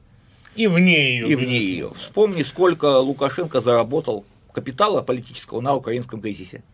И 0.57 0.67
вне 0.67 1.19
ее. 1.19 1.29
и 1.29 1.35
вне 1.37 1.59
ее. 1.61 1.93
Вспомни, 1.97 2.43
сколько 2.43 2.99
Лукашенко 2.99 3.61
заработал 3.61 4.25
капитала 4.53 5.01
политического 5.01 5.61
на 5.61 5.77
украинском 5.77 6.21
кризисе. 6.21 6.65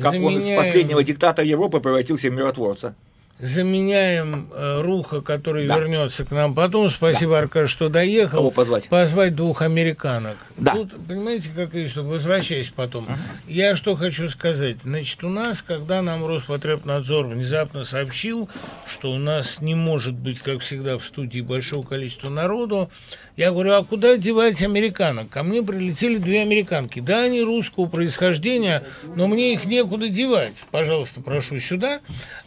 Как 0.00 0.14
он 0.14 0.38
из 0.38 0.44
Заменяем- 0.44 0.56
последнего 0.56 1.04
диктатора 1.04 1.46
Европы 1.46 1.80
превратился 1.80 2.28
в 2.30 2.32
миротворца. 2.32 2.94
Заменяем 3.40 4.48
э, 4.52 4.80
Руха, 4.82 5.20
который 5.20 5.66
Да. 5.68 5.78
вернется 5.78 6.24
к 6.24 6.32
нам 6.32 6.54
потом. 6.54 6.90
Спасибо, 6.90 7.38
Аркаш, 7.38 7.70
что 7.70 7.88
доехал. 7.88 8.38
Кого 8.38 8.50
позвать? 8.50 8.88
Позвать 8.88 9.36
двух 9.36 9.62
американок. 9.62 10.36
Да. 10.56 10.72
Тут, 10.72 10.94
понимаете, 11.06 11.50
какая 11.54 11.86
история? 11.86 12.08
Возвращаясь 12.08 12.70
потом. 12.70 13.06
Я 13.46 13.76
что 13.76 13.94
хочу 13.94 14.28
сказать. 14.28 14.78
Значит, 14.82 15.22
у 15.22 15.28
нас, 15.28 15.62
когда 15.62 16.02
нам 16.02 16.26
Роспотребнадзор 16.26 17.26
внезапно 17.26 17.84
сообщил, 17.84 18.48
что 18.86 19.12
у 19.12 19.18
нас 19.18 19.60
не 19.60 19.76
может 19.76 20.14
быть, 20.14 20.40
как 20.40 20.60
всегда, 20.60 20.98
в 20.98 21.04
студии 21.04 21.40
большого 21.40 21.86
количества 21.86 22.30
народу, 22.30 22.90
я 23.36 23.52
говорю, 23.52 23.74
а 23.74 23.84
куда 23.84 24.16
девать 24.16 24.60
американок? 24.62 25.28
Ко 25.28 25.44
мне 25.44 25.62
прилетели 25.62 26.18
две 26.18 26.42
американки. 26.42 26.98
Да, 26.98 27.22
они 27.22 27.42
русского 27.42 27.86
происхождения, 27.86 28.82
но 29.14 29.28
мне 29.28 29.52
их 29.52 29.64
некуда 29.64 30.08
девать. 30.08 30.54
Пожалуйста, 30.72 31.20
прошу 31.20 31.60
сюда. 31.60 32.00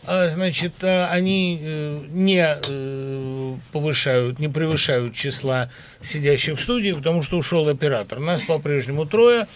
А, 0.06 0.30
значит, 0.30 0.74
а, 0.82 1.10
они 1.12 1.60
э, 1.62 2.04
не 2.10 2.58
э, 2.68 3.56
повышают, 3.72 4.40
не 4.40 4.48
превышают 4.48 5.14
числа 5.14 5.70
сидящих 6.04 6.58
в 6.58 6.62
студии, 6.62 6.92
потому 6.92 7.22
что 7.22 7.38
ушел 7.38 7.68
оператор. 7.70 8.20
Нас 8.20 8.42
по-прежнему 8.42 9.06
трое. 9.06 9.48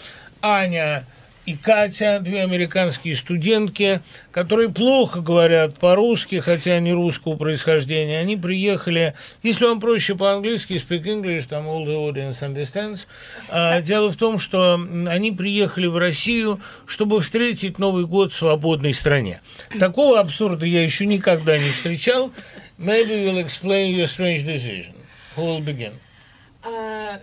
Аня 0.42 1.06
и 1.46 1.56
Катя, 1.56 2.20
две 2.22 2.42
американские 2.42 3.16
студентки, 3.16 4.02
которые 4.32 4.70
плохо 4.70 5.22
говорят 5.22 5.78
по-русски, 5.78 6.40
хотя 6.40 6.74
они 6.74 6.92
русского 6.92 7.36
происхождения, 7.36 8.20
они 8.20 8.36
приехали, 8.36 9.14
если 9.44 9.66
вам 9.66 9.80
проще 9.80 10.16
по-английски, 10.16 10.74
speak 10.74 11.04
English, 11.04 11.46
там 11.48 11.68
all 11.68 11.86
the 11.86 11.96
audience 11.96 12.42
understands. 12.42 13.06
А, 13.50 13.82
дело 13.82 14.12
в 14.12 14.16
том, 14.16 14.40
что 14.40 14.80
они 15.08 15.32
приехали 15.32 15.88
в 15.88 15.98
Россию, 15.98 16.60
чтобы 16.86 17.22
встретить 17.22 17.78
Новый 17.78 18.06
год 18.06 18.34
в 18.34 18.36
свободной 18.36 18.94
стране. 18.94 19.42
Такого 19.80 20.20
абсурда 20.20 20.66
я 20.66 20.84
еще 20.84 21.06
никогда 21.06 21.58
не 21.58 21.70
встречал. 21.70 22.32
Maybe 22.80 23.24
you'll 23.24 23.46
explain 23.46 23.96
your 23.96 24.08
strange 24.08 24.44
decision. 24.46 24.96
Who 25.36 25.46
will 25.46 25.64
begin? 25.64 25.94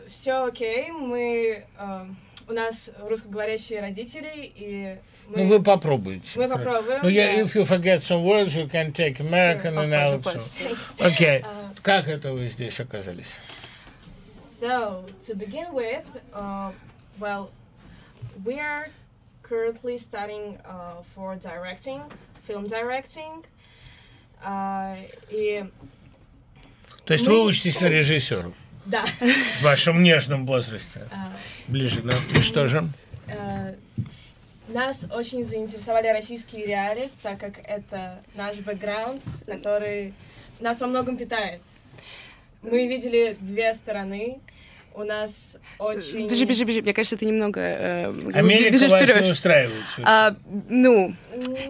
все 0.09 0.45
окей, 0.45 0.93
мы 0.93 1.65
а, 1.77 2.07
у 2.49 2.53
нас 2.53 2.91
русскоговорящие 2.99 3.81
родители 3.81 4.53
и 4.55 4.99
мы, 5.29 5.39
Ну, 5.45 5.47
вы 5.47 5.63
попробуйте. 5.63 6.39
мы 6.39 6.49
попробуем. 6.49 7.01
Ну, 7.03 7.09
я, 7.09 7.27
да. 7.27 7.41
if 7.43 7.55
you 7.55 7.65
forget 7.65 8.03
some 8.03 8.25
words, 8.25 8.55
you 8.55 8.69
can 8.71 8.93
take 8.93 9.21
American 9.21 9.75
Of 9.77 9.85
and 9.85 9.93
course, 9.93 10.13
out. 10.13 10.15
of 10.15 10.23
course. 10.23 10.51
so. 10.99 11.07
Окей. 11.07 11.41
А, 11.45 11.73
Как 11.83 12.09
это 12.09 12.33
вы 12.33 12.49
здесь 12.49 12.79
оказались? 12.81 13.29
So, 14.61 15.05
to 15.27 15.35
begin 15.35 15.73
with, 15.73 16.05
uh, 16.33 16.71
well, 17.19 17.51
we 18.45 18.61
are 18.61 18.89
currently 19.43 19.99
studying 19.99 20.59
uh, 20.65 21.03
for 21.15 21.37
directing, 21.37 22.01
film 22.47 22.67
directing. 22.69 23.45
А, 24.45 24.97
и 25.31 25.65
То 27.05 27.15
есть 27.15 27.27
Мы- 27.27 27.33
вы 27.33 27.45
учитесь 27.45 27.81
на 27.81 27.87
режиссера 27.87 28.53
да, 28.87 29.05
в 29.61 29.63
вашем 29.63 30.03
нежном 30.03 30.47
возрасте. 30.47 31.07
а, 31.11 31.33
Ближе, 31.69 32.03
да. 32.03 32.15
И 32.37 32.43
что 32.43 32.67
же? 32.69 32.89
э, 33.29 33.75
нас 34.69 35.05
очень 35.11 35.45
заинтересовали 35.45 36.09
российские 36.09 36.67
реалии, 36.67 37.11
так 37.23 37.39
как 37.39 37.55
это 37.65 38.21
наш 38.35 38.57
бэкграунд, 38.57 39.23
который 39.47 40.15
нас 40.61 40.81
во 40.81 40.87
многом 40.87 41.17
питает. 41.17 41.61
Мы 42.63 42.87
видели 42.87 43.37
две 43.41 43.75
стороны. 43.75 44.39
У 44.95 45.05
нас 45.05 45.57
очень... 45.79 46.29
Бежи, 46.29 46.45
бежи, 46.45 46.65
бежи. 46.65 46.83
Мне 46.83 46.93
кажется, 46.93 47.17
ты 47.17 47.25
немного 47.25 47.61
э, 47.61 48.13
Америка 48.35 48.71
бежишь 48.71 48.91
вас 48.91 49.03
вперед. 49.03 49.23
не 49.25 49.31
устраивает. 49.31 49.83
А, 50.05 50.35
ну, 50.69 51.15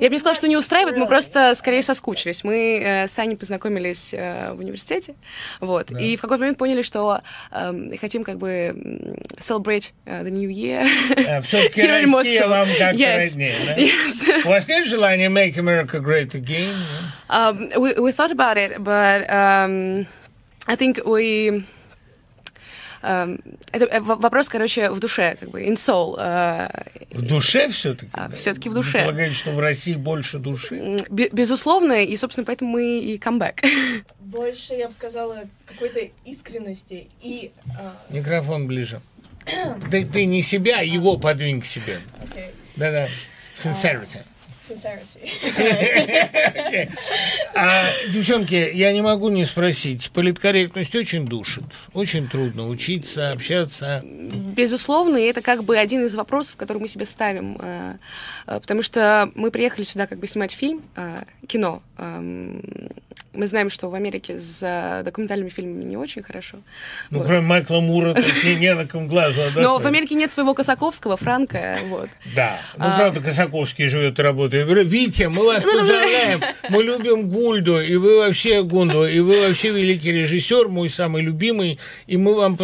я 0.01 0.09
бы 0.09 0.15
не 0.15 0.19
сказала, 0.19 0.35
что 0.35 0.49
не 0.49 0.57
устраивает, 0.57 0.97
мы 0.97 1.05
Really. 1.05 1.09
просто 1.09 1.55
скорее 1.55 1.83
соскучились. 1.83 2.43
Мы 2.43 2.81
э, 2.85 3.07
с 3.07 3.17
Аней 3.21 3.37
познакомились 3.37 4.13
э, 4.13 4.53
в 4.55 4.59
университете, 4.59 5.15
вот, 5.61 5.87
Да. 5.91 6.01
и 6.01 6.17
в 6.17 6.21
какой-то 6.21 6.41
момент 6.41 6.59
поняли, 6.59 6.83
что 6.83 7.21
эм, 7.53 7.97
хотим 7.99 8.25
как 8.25 8.39
бы 8.39 9.15
celebrate 9.39 9.93
э, 10.05 10.25
the 10.25 10.31
new 10.31 10.51
year. 10.51 10.87
Все-таки 11.43 11.81
Here 11.83 12.03
in 12.05 12.13
Россия 12.17 12.47
вам 12.49 12.67
как-то 12.67 12.97
Yes. 12.97 13.19
роднее, 13.31 13.55
да? 13.67 13.77
Yes. 13.77 14.45
У 14.45 14.49
вас 14.49 14.67
нет 14.67 14.87
желания 14.87 15.29
make 15.29 15.55
America 15.59 16.01
great 16.01 16.35
again? 16.35 16.75
Um, 17.29 17.71
we, 17.77 17.95
we 18.01 18.11
thought 18.13 18.33
about 18.33 18.57
it, 18.57 18.83
but 18.83 19.29
um, 19.31 20.07
I 20.67 20.75
think 20.77 21.01
we... 21.07 21.65
um, 23.03 23.41
это 23.73 23.85
э, 23.87 24.01
в- 24.01 24.21
вопрос, 24.21 24.49
короче, 24.49 24.91
в 24.91 25.01
душе, 25.01 25.37
как 25.41 25.51
бы, 25.51 25.63
in 25.63 25.75
soul. 25.75 26.17
э, 26.19 26.69
В 27.11 27.23
душе 27.23 27.69
все-таки? 27.71 28.11
А, 28.15 28.31
всё-таки 28.31 28.69
в 28.69 28.73
Вы 28.73 28.79
душе. 28.79 29.01
полагаете, 29.03 29.35
что 29.35 29.51
в 29.53 29.59
России 29.61 29.95
больше 29.95 30.39
души? 30.39 30.99
бе- 31.11 31.29
безусловно, 31.33 32.05
и, 32.05 32.17
собственно, 32.17 32.45
поэтому 32.45 32.71
мы 32.73 33.01
и 33.01 33.19
камбэк. 33.19 33.63
Больше, 34.21 34.75
я 34.75 34.89
бы 34.89 34.95
сказала, 34.95 35.41
какой-то 35.67 36.01
искренности 36.25 37.09
и... 37.21 37.51
а, 37.79 37.95
Микрофон 38.09 38.67
ближе. 38.67 39.01
Ты, 39.91 40.05
ты 40.07 40.25
не 40.25 40.43
себя, 40.43 40.79
а 40.79 40.83
его 40.83 41.17
подвинь 41.19 41.61
к 41.61 41.67
себе. 41.67 42.01
окей, 42.23 42.51
Да-да. 42.77 43.09
Sincerity. 43.57 44.23
А, 47.55 47.85
девчонки, 48.11 48.71
я 48.73 48.93
не 48.93 49.03
могу 49.03 49.29
не 49.29 49.45
спросить. 49.45 50.11
Политкорректность 50.13 50.95
очень 50.95 51.27
душит. 51.27 51.65
Очень 51.93 52.29
трудно 52.29 52.67
учиться, 52.67 53.31
общаться. 53.31 54.03
Безусловно, 54.05 55.19
и 55.19 55.25
это 55.25 55.43
как 55.43 55.65
бы 55.65 55.77
один 55.77 56.07
из 56.07 56.15
вопросов, 56.15 56.57
который 56.57 56.79
мы 56.79 56.89
себе 56.89 57.05
ставим, 57.05 57.59
э, 57.61 57.95
э, 58.47 58.61
потому 58.61 58.83
что 58.83 59.31
мы 59.35 59.51
приехали 59.51 59.85
сюда 59.85 60.07
как 60.07 60.19
бы 60.19 60.27
снимать 60.27 60.53
фильм, 60.53 60.83
э, 60.97 61.25
кино. 61.47 61.83
Мы 63.35 63.47
знаем, 63.47 63.71
что 63.71 63.89
в 63.89 63.95
Америке 63.95 64.39
с 64.39 64.63
э, 64.63 65.03
документальными 65.05 65.49
фильмами 65.49 65.85
не 65.85 65.97
очень 65.97 66.23
хорошо. 66.23 66.59
Ну, 67.11 67.19
Вот. 67.19 67.27
кроме 67.27 67.41
Майкла 67.41 67.81
Мура, 67.81 68.15
не, 68.45 68.75
на 68.75 68.87
ком 68.87 69.09
глазу 69.09 69.41
отдохнуть. 69.41 69.65
Но 69.65 69.79
в 69.79 69.87
Америке 69.87 70.15
нет 70.15 70.31
своего 70.31 70.53
Косаковского, 70.53 71.17
Франка, 71.17 71.79
вот. 71.87 72.11
Да. 72.37 72.59
Ну, 72.77 72.85
А. 72.85 72.97
правда, 72.99 73.21
Косаковский 73.23 73.87
живет 73.89 74.19
и 74.19 74.23
работает. 74.23 74.69
Витя, 74.91 75.25
мы 75.25 75.47
вас 75.47 75.65
Ну, 75.65 75.73
поздравляем. 75.79 76.43
Мы 76.69 76.83
любим 76.83 77.29
Гульду, 77.31 77.81
и 77.81 77.97
вы 77.97 78.19
вообще 78.19 78.63
Гунду, 78.63 79.07
и 79.07 79.21
вы 79.21 79.41
вообще 79.49 79.71
великий 79.71 80.13
режиссер, 80.13 80.69
мой 80.69 80.91
самый 80.91 81.23
любимый, 81.23 81.79
и 82.07 82.17
мы 82.19 82.35
вам 82.35 82.57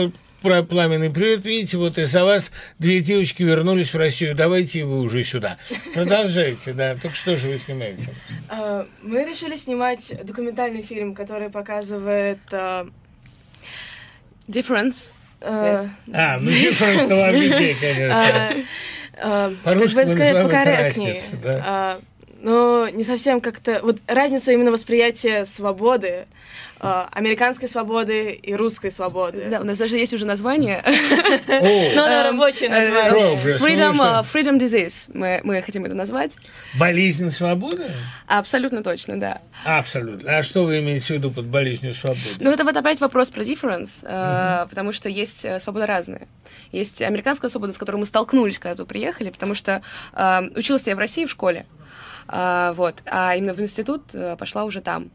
про 0.43 0.63
пламенный 0.63 1.11
привет. 1.11 1.45
Видите, 1.45 1.77
вот 1.77 1.99
из-за 1.99 2.25
вас 2.25 2.51
две 2.79 3.01
девочки 3.01 3.43
вернулись 3.43 3.93
в 3.93 3.97
Россию. 3.97 4.35
Давайте 4.35 4.81
и 4.81 4.83
вы 4.85 5.01
уже 5.01 5.25
сюда. 5.25 5.57
Продолжайте, 5.95 6.73
да. 6.73 6.95
Так 7.01 7.15
что 7.15 7.37
же 7.37 7.49
вы 7.49 7.59
снимаете? 7.59 8.15
А, 8.49 8.87
Мы 9.03 9.25
решили 9.25 9.57
снимать 9.57 10.13
документальный 10.25 10.83
фильм, 10.83 11.15
который 11.15 11.51
показывает... 11.51 12.39
а, 12.53 12.87
Difference. 14.47 15.11
э, 15.41 15.75
Yes. 15.75 15.91
А, 16.13 16.39
ну 16.41 16.51
difference 16.51 17.33
виднее, 17.39 17.75
конечно. 17.81 18.65
а, 19.21 19.51
а, 19.51 19.55
По-русски 19.63 19.95
мы 19.97 20.05
называем 20.07 20.47
это 20.47 20.65
разница, 20.65 21.37
да. 21.43 21.99
Но 22.49 22.89
не 22.89 23.05
совсем 23.05 23.43
как-то... 23.43 23.81
Вот 23.83 23.99
разница 24.07 24.53
именно 24.53 24.71
восприятия 24.71 25.45
свободы, 25.45 26.25
а, 26.81 27.09
американской 27.13 27.69
свободы 27.69 28.31
и 28.31 28.55
русской 28.55 28.91
свободы. 28.91 29.49
Да, 29.51 29.61
у 29.61 29.65
нас 29.65 29.77
даже 29.77 29.99
есть 29.99 30.15
уже 30.15 30.25
название. 30.25 30.79
О, 30.79 31.93
Но 31.95 32.05
оно 32.05 32.23
рабочее 32.23 32.71
Э, 32.71 32.81
название. 32.81 33.59
Freedom, 33.59 33.93
Ну, 33.97 34.05
э, 34.05 34.23
freedom 34.23 34.59
disease. 34.59 35.11
Мы, 35.13 35.41
мы 35.45 35.61
хотим 35.61 35.85
это 35.85 35.95
назвать. 35.95 36.39
болезнь 36.79 37.31
свободы? 37.31 37.91
Абсолютно 38.27 38.83
точно, 38.83 39.21
да. 39.21 39.43
Абсолютно. 39.67 40.39
А 40.39 40.43
что 40.43 40.65
вы 40.65 40.79
имеете 40.79 41.07
в 41.07 41.11
виду 41.11 41.31
под 41.31 41.47
болезнью 41.47 41.93
свободы? 41.93 42.37
Ну, 42.41 42.51
это 42.51 42.65
вот 42.65 42.77
опять 42.77 43.01
вопрос 43.01 43.29
про 43.29 43.43
difference, 43.43 43.99
э, 44.05 44.67
потому 44.69 44.93
что 44.93 45.11
есть 45.11 45.45
э, 45.45 45.61
свобода 45.61 45.87
разная. 45.87 46.29
Есть 46.73 47.03
американская 47.03 47.51
свобода, 47.51 47.73
с 47.75 47.79
которой 47.79 47.97
мы 47.97 48.07
столкнулись, 48.07 48.59
когда 48.59 48.77
тут 48.77 48.89
приехали, 48.89 49.29
потому 49.31 49.55
что 49.55 49.83
э, 50.15 50.41
училась 50.57 50.87
я 50.87 50.95
в 50.95 50.99
России 50.99 51.27
в 51.27 51.31
школе, 51.31 51.67
э, 52.29 52.73
вот, 52.75 53.03
а 53.07 53.35
именно 53.37 53.53
в 53.55 53.61
институт 53.61 54.15
э, 54.15 54.37
пошла 54.37 54.65
уже 54.65 54.81
там, 54.81 55.11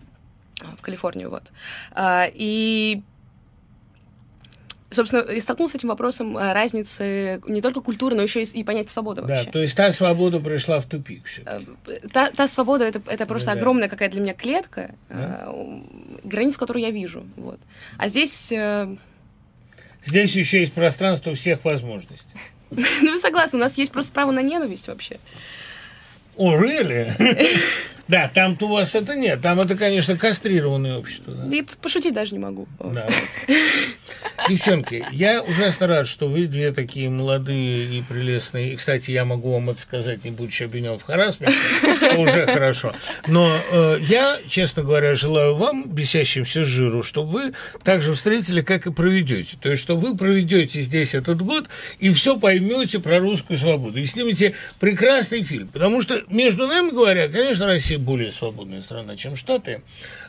в 0.78 0.82
Калифорнию, 0.82 1.30
вот. 1.30 1.44
Э, 1.96 2.26
и 2.34 3.02
Собственно, 4.92 5.22
и 5.22 5.40
столкнулся 5.40 5.72
с 5.72 5.76
этим 5.78 5.90
вопросом 5.90 6.38
э, 6.38 6.54
разницы 6.54 7.42
не 7.48 7.62
только 7.62 7.82
культуры, 7.82 8.16
но 8.16 8.22
еще 8.22 8.44
и, 8.44 8.46
и 8.60 8.64
понятия 8.64 8.92
свободы 8.92 9.24
Да, 9.24 9.28
вообще. 9.38 9.50
то 9.50 9.60
есть 9.60 9.76
та 9.76 9.92
свобода 9.92 10.40
пришла 10.40 10.80
в 10.80 10.86
тупик. 10.86 11.24
всё. 11.26 11.42
Э, 11.48 12.00
Та, 12.12 12.30
та 12.30 12.48
свобода 12.48 12.86
это, 12.86 13.02
это 13.08 13.26
просто 13.26 13.50
Ну 13.50 13.56
да. 13.56 13.60
огромная 13.60 13.90
какая 13.90 14.10
для 14.10 14.22
меня 14.22 14.36
клетка, 14.36 14.94
Да. 15.10 15.52
границу, 16.24 16.60
которую 16.60 16.84
я 16.84 16.92
вижу. 16.92 17.24
Вот. 17.38 17.60
А 17.98 18.08
здесь, 18.08 18.54
Здесь 20.06 20.36
еще 20.36 20.60
есть 20.60 20.74
пространство 20.74 21.34
всех 21.34 21.66
возможностей. 21.66 22.28
ну, 23.02 23.18
согласна, 23.18 23.58
у 23.58 23.62
нас 23.62 23.76
есть 23.80 23.92
просто 23.92 24.12
право 24.12 24.30
на 24.32 24.44
ненависть 24.44 24.88
вообще. 24.88 25.18
О, 26.36 26.56
really? 26.56 27.12
Да, 28.14 28.30
там-то 28.32 28.68
у 28.68 28.70
вас 28.70 28.94
это 28.94 29.16
нет. 29.16 29.42
Там 29.42 29.60
это, 29.60 29.76
конечно, 29.76 30.16
кастрированное 30.16 30.98
общество. 30.98 31.34
да. 31.34 31.56
И 31.56 31.64
п- 31.64 31.74
пошутить 31.82 32.14
даже 32.14 32.34
не 32.34 32.40
могу. 32.40 32.68
Да. 32.80 33.08
Девчонки, 34.48 35.04
я 35.12 35.42
ужасно 35.42 35.88
рад, 35.88 36.08
что 36.08 36.28
вы 36.28 36.46
две 36.46 36.72
такие 36.74 37.10
молодые 37.10 37.98
и 37.98 38.04
прелестные. 38.04 38.74
И, 38.74 38.76
кстати, 38.76 39.10
я 39.10 39.26
могу 39.26 39.54
вам 39.54 39.72
это 39.72 39.82
сказать, 39.82 40.26
не 40.26 40.32
будучи 40.32 40.62
обвинен 40.64 41.00
в 41.00 41.04
харасменте, 41.04 41.56
что 41.98 42.18
уже 42.20 42.46
хорошо. 42.46 42.94
Но 43.28 43.58
э, 43.72 43.98
я, 44.02 44.38
честно 44.48 44.84
говоря, 44.84 45.16
желаю 45.16 45.56
вам, 45.56 45.90
бесящимся 45.90 46.66
жиру, 46.66 47.02
чтобы 47.02 47.32
вы 47.32 47.54
так 47.84 48.04
же 48.04 48.14
встретили, 48.14 48.62
как 48.62 48.86
и 48.86 48.92
проведете. 48.92 49.58
То 49.60 49.70
есть, 49.72 49.82
что 49.82 49.96
вы 49.98 50.16
проведете 50.16 50.82
здесь 50.82 51.16
этот 51.16 51.42
год 51.42 51.68
и 52.00 52.12
все 52.14 52.38
поймете 52.38 53.00
про 53.00 53.18
русскую 53.20 53.58
свободу. 53.58 53.98
И 54.00 54.06
снимете 54.06 54.54
прекрасный 54.80 55.44
фильм. 55.44 55.68
Потому 55.70 56.02
что, 56.04 56.22
между 56.28 56.68
нами 56.68 56.92
говоря, 56.92 57.28
конечно, 57.28 57.66
Россия 57.66 57.98
более 58.04 58.32
свободная 58.32 58.82
страна, 58.82 59.16
чем 59.18 59.36
Штаты. 59.36 59.82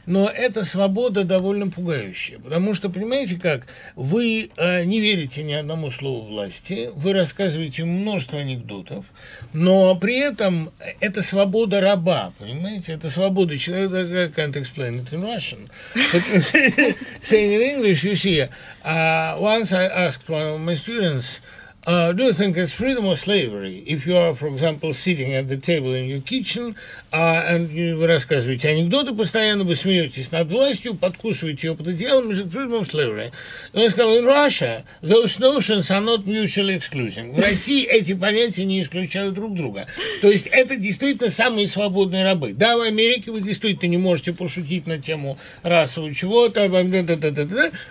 Но 0.06 0.28
эта 0.28 0.64
свобода 0.64 1.24
довольно 1.24 1.68
пугающая. 1.68 2.38
Потому 2.38 2.74
что, 2.74 2.88
понимаете 2.88 3.38
как, 3.38 3.66
вы 3.96 4.50
э, 4.56 4.84
не 4.84 5.00
верите 5.00 5.42
ни 5.42 5.52
одному 5.52 5.90
слову 5.90 6.28
власти, 6.28 6.90
вы 6.94 7.12
рассказываете 7.12 7.84
множество 7.84 8.38
анекдотов, 8.38 9.04
но 9.52 9.94
при 9.96 10.18
этом 10.18 10.70
это 11.00 11.22
свобода 11.22 11.80
раба, 11.80 12.32
понимаете? 12.38 12.92
Это 12.92 13.10
свобода 13.10 13.56
человека, 13.58 13.96
I 13.98 14.28
can't 14.28 14.56
explain 14.56 15.04
it 15.04 15.12
in 15.12 15.22
Russian. 15.22 15.68
Saying 17.22 17.52
in 17.52 17.60
English, 17.60 18.04
you 18.04 18.16
see, 18.16 18.46
uh, 18.84 19.36
once 19.38 19.72
I 19.72 19.86
asked 19.86 20.28
one 20.28 20.46
of 20.46 20.60
my 20.60 20.74
students, 20.74 21.40
uh, 21.86 22.12
do 22.12 22.24
you 22.24 22.32
think 22.32 22.56
it's 22.56 22.72
freedom 22.72 23.06
or 23.06 23.16
slavery? 23.16 23.84
If 23.86 24.06
you 24.06 24.16
are, 24.16 24.34
for 24.34 24.46
example, 24.46 24.92
sitting 24.92 25.34
at 25.34 25.48
the 25.48 25.56
table 25.56 25.92
in 25.94 26.06
your 26.06 26.20
kitchen, 26.20 26.76
uh, 27.12 27.42
and 27.46 27.70
you, 27.70 27.96
вы 27.96 28.06
рассказываете 28.06 28.68
анекдоты 28.68 29.14
постоянно, 29.14 29.64
вы 29.64 29.76
смеетесь 29.76 30.32
над 30.32 30.50
властью, 30.50 30.94
подкусываете 30.94 31.68
ее 31.68 31.74
под 31.74 31.88
одеялом, 31.88 32.30
is 32.30 32.40
it 32.40 32.50
freedom 32.50 32.80
or 32.80 32.88
slavery? 32.88 33.32
И 33.72 33.78
он 33.78 33.90
сказал, 33.90 34.16
in 34.16 34.24
Russia, 34.24 34.84
those 35.02 35.38
notions 35.38 35.90
are 35.90 36.00
not 36.00 36.24
mutually 36.24 36.76
exclusive. 36.76 37.32
В 37.34 37.38
России 37.38 37.84
эти 37.84 38.14
понятия 38.14 38.64
не 38.64 38.82
исключают 38.82 39.34
друг 39.34 39.54
друга. 39.54 39.86
То 40.22 40.30
есть 40.30 40.46
это 40.46 40.76
действительно 40.76 41.30
самые 41.30 41.68
свободные 41.68 42.24
рабы. 42.24 42.54
Да, 42.54 42.76
в 42.76 42.80
Америке 42.80 43.30
вы 43.30 43.40
действительно 43.40 43.90
не 43.90 43.98
можете 43.98 44.32
пошутить 44.32 44.86
на 44.86 44.98
тему 44.98 45.38
расового 45.62 46.14
чего-то, 46.14 46.68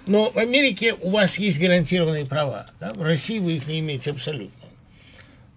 но 0.07 0.31
в 0.31 0.37
Америке 0.37 0.95
у 0.99 1.09
вас 1.09 1.37
есть 1.37 1.59
гарантированные 1.59 2.25
права. 2.25 2.65
Да? 2.79 2.91
В 2.95 3.03
России 3.03 3.39
вы 3.39 3.53
их 3.53 3.67
не 3.67 3.82
имеете 3.83 4.11
абсолютно. 4.11 4.67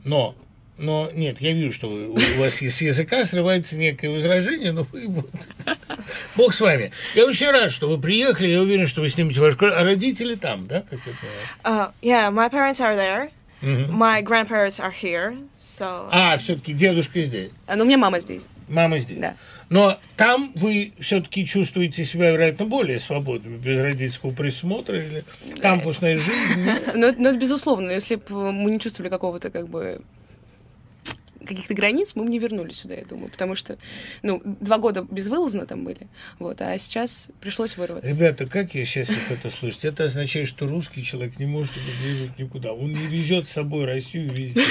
Но, 0.05 0.35
но 0.79 1.11
нет, 1.13 1.41
я 1.41 1.53
вижу, 1.53 1.73
что 1.73 1.89
вы, 1.89 2.09
у 2.09 2.41
вас 2.41 2.63
из 2.63 2.81
языка 2.81 3.25
срывается 3.25 3.77
некое 3.77 4.11
возражение, 4.11 4.73
но 4.73 4.87
вы 4.93 5.09
вот... 5.09 5.31
Бог 6.37 6.55
с 6.55 6.61
вами. 6.61 6.93
Я 7.15 7.27
очень 7.27 7.51
рад, 7.51 7.73
что 7.73 7.89
вы 7.89 7.99
приехали, 7.99 8.49
я 8.49 8.61
уверен, 8.61 8.87
что 8.87 9.01
вы 9.01 9.09
снимете 9.09 9.41
ваш... 9.41 9.57
А 9.61 9.83
родители 9.83 10.35
там, 10.35 10.67
да, 10.67 10.83
как 10.83 11.01
я 11.07 11.13
понимаю? 11.15 11.47
Uh, 11.65 11.93
yeah, 12.03 12.31
my 12.31 12.49
parents 12.49 12.81
are 12.81 12.95
there. 12.97 13.31
My 13.63 14.21
grandparents 14.23 14.79
are 14.79 14.93
here, 14.93 15.37
so 15.59 16.09
А, 16.13 16.37
все-таки 16.37 16.73
дедушка 16.73 17.23
здесь. 17.23 17.51
А, 17.67 17.75
Но 17.75 17.85
у 17.85 17.87
меня 17.87 17.97
мама 17.97 18.21
здесь. 18.21 18.47
Мама 18.69 18.99
здесь. 18.99 19.19
Да. 19.19 19.35
Но 19.69 19.99
там 20.17 20.53
вы 20.55 20.93
все-таки 21.01 21.45
чувствуете 21.45 22.05
себя, 22.05 22.31
вероятно, 22.31 22.67
более 22.67 23.01
свободными, 23.01 23.57
без 23.57 23.81
родительского 23.81 24.31
присмотра 24.31 24.97
или 24.97 25.25
кампусной 25.61 26.17
жизни. 26.17 26.73
Но, 26.95 27.13
но 27.17 27.29
это 27.31 27.39
безусловно. 27.39 27.91
Если 27.91 28.15
бы 28.15 28.53
мы 28.53 28.71
не 28.71 28.81
чувствовали 28.81 29.11
какого-то 29.11 29.51
как 29.51 29.69
бы 29.69 30.01
каких-то 31.47 31.75
границ, 31.75 32.15
мы 32.15 32.25
бы 32.25 32.31
не 32.31 32.39
вернулись 32.39 32.79
сюда, 32.79 32.95
я 32.95 33.05
думаю. 33.05 33.31
Потому 33.31 33.55
что, 33.55 33.79
ну, 34.23 34.43
два 34.45 34.79
года 34.79 35.07
безвылазно 35.11 35.67
там 35.67 35.85
были. 35.85 36.09
Вот, 36.39 36.61
а 36.61 36.77
сейчас 36.79 37.29
пришлось 37.41 37.77
вырваться. 37.77 38.11
Ребята, 38.11 38.47
как 38.47 38.75
я 38.75 38.85
счастлив 38.85 39.31
это 39.31 39.51
слышать. 39.51 39.85
Это 39.85 40.05
означает, 40.05 40.49
что 40.49 40.67
русский 40.67 41.03
человек 41.03 41.39
не 41.39 41.47
может 41.47 41.73
эмигрировать 41.77 42.39
никуда. 42.39 42.73
Он 42.73 42.93
не 42.93 43.07
везет 43.07 43.49
с 43.49 43.53
собой 43.53 43.87
Россию 43.87 44.33
везде. 44.33 44.63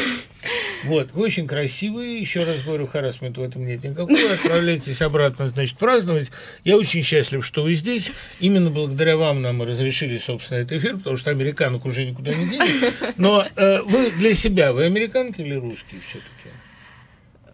Вот, 0.84 1.11
вы 1.14 1.23
очень 1.23 1.47
красивые, 1.47 2.19
еще 2.19 2.43
раз 2.43 2.61
говорю, 2.61 2.85
харасмент 2.85 3.38
в 3.38 3.41
этом 3.41 3.65
нет 3.65 3.84
никакого. 3.84 4.34
Отправляйтесь 4.34 5.02
обратно, 5.02 5.49
значит, 5.49 5.77
праздновать. 5.77 6.30
Я 6.64 6.77
очень 6.77 7.02
счастлив, 7.02 7.43
что 7.45 7.64
вы 7.64 7.73
здесь. 7.73 8.11
Именно 8.39 8.69
благодаря 8.69 9.18
вам 9.18 9.41
нам 9.41 9.64
разрешили, 9.64 10.18
собственно, 10.18 10.60
этот 10.60 10.73
эфир, 10.73 10.97
потому 10.97 11.18
что 11.18 11.31
американок 11.31 11.85
уже 11.85 12.06
никуда 12.06 12.34
не 12.34 12.49
денешь. 12.49 12.93
Но 13.18 13.47
э, 13.56 13.81
вы 13.81 14.11
для 14.11 14.34
себя, 14.35 14.73
вы 14.73 14.85
американки 14.85 15.41
или 15.41 15.56
русские 15.56 16.02
все-таки? 16.02 16.35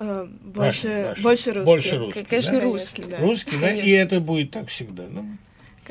Э, 0.01 0.27
больше, 0.43 1.05
ваши. 1.09 1.21
больше 1.21 1.53
русский. 1.53 1.65
Больше 1.65 1.97
русский, 1.97 2.23
Конечно, 2.23 2.55
да? 2.55 2.61
русский. 2.61 3.03
да. 3.03 3.17
Русский, 3.17 3.57
да? 3.57 3.71
И 3.71 3.89
это 3.91 4.19
будет 4.19 4.51
так 4.51 4.67
всегда. 4.69 5.03
Ну, 5.09 5.37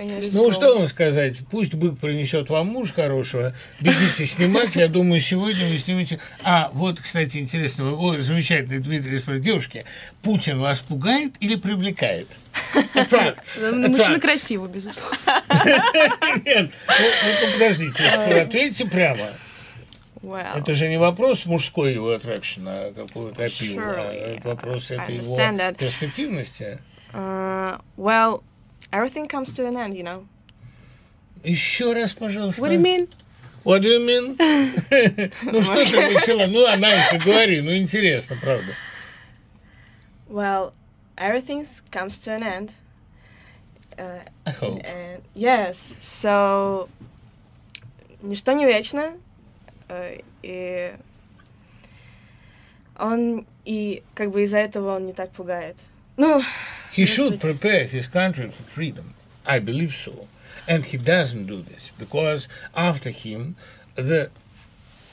Конечно. 0.00 0.30
Ну, 0.32 0.52
что 0.52 0.78
вам 0.78 0.88
сказать? 0.88 1.36
Пусть 1.50 1.74
бык 1.74 1.98
принесет 1.98 2.48
вам 2.48 2.68
муж 2.68 2.92
хорошего. 2.92 3.52
Бегите 3.80 4.24
снимать. 4.24 4.76
Я 4.76 4.88
думаю, 4.88 5.20
сегодня 5.20 5.68
вы 5.68 5.78
снимете... 5.78 6.20
А, 6.42 6.70
вот, 6.72 7.00
кстати, 7.00 7.38
интересно. 7.38 7.94
Ой, 7.94 8.22
замечательный 8.22 8.78
Дмитрий 8.78 9.18
спрашивает. 9.18 9.42
Девушки, 9.42 9.84
Путин 10.22 10.58
вас 10.60 10.78
пугает 10.78 11.34
или 11.40 11.56
привлекает? 11.56 12.28
Мужчина 12.74 14.20
красивый, 14.20 14.70
безусловно. 14.70 15.18
Нет, 16.46 16.70
ну, 16.88 16.94
ну, 17.42 17.52
подождите, 17.52 18.02
ответьте 18.04 18.86
прямо. 18.86 19.28
Well, 20.22 20.58
Это 20.58 20.74
же 20.74 20.88
не 20.88 20.98
вопрос 20.98 21.46
мужской 21.46 21.94
его 21.94 22.14
attraction, 22.14 22.64
а 22.66 22.92
какой-то. 22.92 23.46
Sure, 23.46 23.94
а 23.96 24.12
это 24.12 24.48
вопрос 24.48 24.90
I 24.90 24.96
это 24.98 25.12
его 25.12 25.36
that. 25.36 25.76
перспективности. 25.78 26.78
uh, 27.14 27.78
well, 27.96 28.42
everything 28.92 29.26
comes 29.26 29.54
to 29.56 29.66
an 29.66 29.76
end, 29.76 29.94
you 29.96 30.02
know. 30.02 30.26
Еще 31.42 31.94
раз, 31.94 32.12
пожалуйста. 32.12 32.60
What 32.60 32.68
do 32.68 32.74
you 32.74 32.80
mean? 32.80 33.08
What 33.64 33.80
do 33.80 33.88
you 33.88 34.00
mean? 34.06 34.36
ну 35.42 35.62
что 35.62 35.84
ты 35.86 36.10
начала? 36.14 36.46
Ну, 36.46 36.66
Ананька, 36.66 37.18
говори, 37.24 37.62
ну 37.62 37.74
интересно, 37.74 38.36
правда. 38.40 38.74
Well, 40.28 40.72
everything 41.16 41.66
comes 41.90 42.18
to 42.24 42.34
an 42.34 42.42
end. 42.42 42.72
Uh, 43.98 44.20
I 44.46 44.50
hope. 44.50 44.80
and 44.84 45.22
yes, 45.34 45.94
so 46.00 46.88
ничто 48.22 48.52
не 48.52 48.64
вечно, 48.66 49.14
и 50.43 50.93
он 52.97 53.45
и 53.65 54.03
как 54.13 54.31
бы 54.31 54.43
из-за 54.43 54.57
этого 54.59 54.95
он 54.95 55.05
не 55.05 55.13
так 55.13 55.31
пугает. 55.31 55.75
Ну, 56.17 56.41
He 56.95 57.03
should 57.05 57.33
Господи. 57.33 57.41
prepare 57.57 57.85
his 57.87 58.07
country 58.07 58.49
for 58.51 58.63
freedom. 58.63 59.13
I 59.45 59.59
believe 59.59 59.93
so. 59.95 60.27
And 60.67 60.85
he 60.85 60.97
doesn't 60.97 61.45
do 61.45 61.61
this 61.61 61.91
because 61.99 62.47
after 62.73 63.09
him, 63.09 63.55
the, 63.95 64.29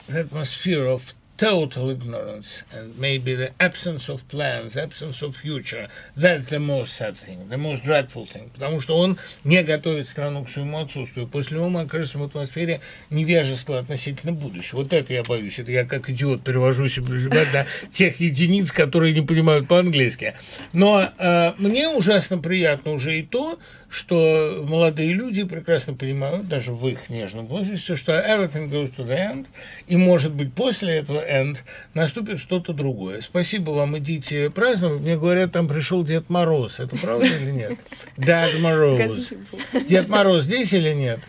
the 0.07 0.19
atmosphere 0.21 0.85
of 0.87 1.13
total 1.38 1.88
ignorance 1.90 2.64
and 2.72 2.98
maybe 2.98 3.34
the 3.34 3.52
absence 3.60 4.08
of 4.08 4.26
plans, 4.28 4.76
absence 4.76 5.22
of 5.22 5.36
future, 5.36 5.88
that's 6.16 6.50
the 6.50 6.58
most 6.58 6.94
sad 6.94 7.16
thing, 7.16 7.48
the 7.48 7.56
most 7.56 7.84
dreadful 7.84 8.26
thing. 8.26 8.50
Потому 8.52 8.80
что 8.80 8.98
он 8.98 9.16
не 9.44 9.62
готовит 9.62 10.08
страну 10.08 10.44
к 10.44 10.50
своему 10.50 10.80
отсутствию. 10.80 11.28
После 11.28 11.56
него 11.56 11.68
мы 11.68 11.82
окажемся 11.82 12.18
в 12.18 12.24
атмосфере 12.24 12.80
невежества 13.10 13.78
относительно 13.78 14.32
будущего. 14.32 14.78
Вот 14.78 14.92
это 14.92 15.14
я 15.14 15.22
боюсь. 15.22 15.58
Это 15.58 15.70
я 15.70 15.84
как 15.84 16.10
идиот 16.10 16.42
перевожу 16.42 16.88
себе 16.88 17.28
до 17.30 17.66
тех 17.92 18.18
единиц, 18.20 18.72
которые 18.72 19.14
не 19.14 19.22
понимают 19.22 19.68
по-английски. 19.68 20.34
Но 20.72 21.08
э, 21.18 21.52
мне 21.58 21.88
ужасно 21.88 22.38
приятно 22.38 22.92
уже 22.92 23.20
и 23.20 23.22
то, 23.22 23.58
что 23.88 24.64
молодые 24.68 25.12
люди 25.12 25.44
прекрасно 25.44 25.94
понимают, 25.94 26.48
даже 26.48 26.72
в 26.72 26.86
их 26.86 27.08
нежном 27.08 27.46
возрасте, 27.46 27.94
что 27.94 28.12
everything 28.12 28.70
goes 28.70 28.94
to 28.94 29.06
the 29.06 29.32
end, 29.32 29.46
и, 29.86 29.96
может 29.96 30.32
быть, 30.32 30.52
после 30.52 30.96
этого 30.96 31.26
end 31.26 31.58
наступит 31.94 32.38
что-то 32.38 32.72
другое. 32.72 33.20
Спасибо 33.20 33.70
вам, 33.70 33.96
идите 33.98 34.50
праздновать. 34.50 35.00
Мне 35.00 35.16
говорят, 35.16 35.52
там 35.52 35.68
пришел 35.68 36.04
Дед 36.04 36.28
Мороз. 36.28 36.80
Это 36.80 36.96
правда 36.96 37.26
или 37.26 37.50
нет? 37.50 37.78
Дед 38.16 38.60
Мороз. 38.60 39.30
Дед 39.88 40.08
Мороз 40.08 40.44
здесь 40.44 40.72
или 40.72 40.92
нет? 40.92 41.20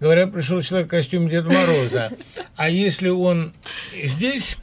Говорят, 0.00 0.32
пришел 0.32 0.62
человек 0.62 0.86
в 0.86 0.90
костюме 0.90 1.30
Деда 1.30 1.50
Мороза. 1.50 2.10
А 2.56 2.70
если 2.70 3.10
он 3.10 3.52
здесь, 4.02 4.56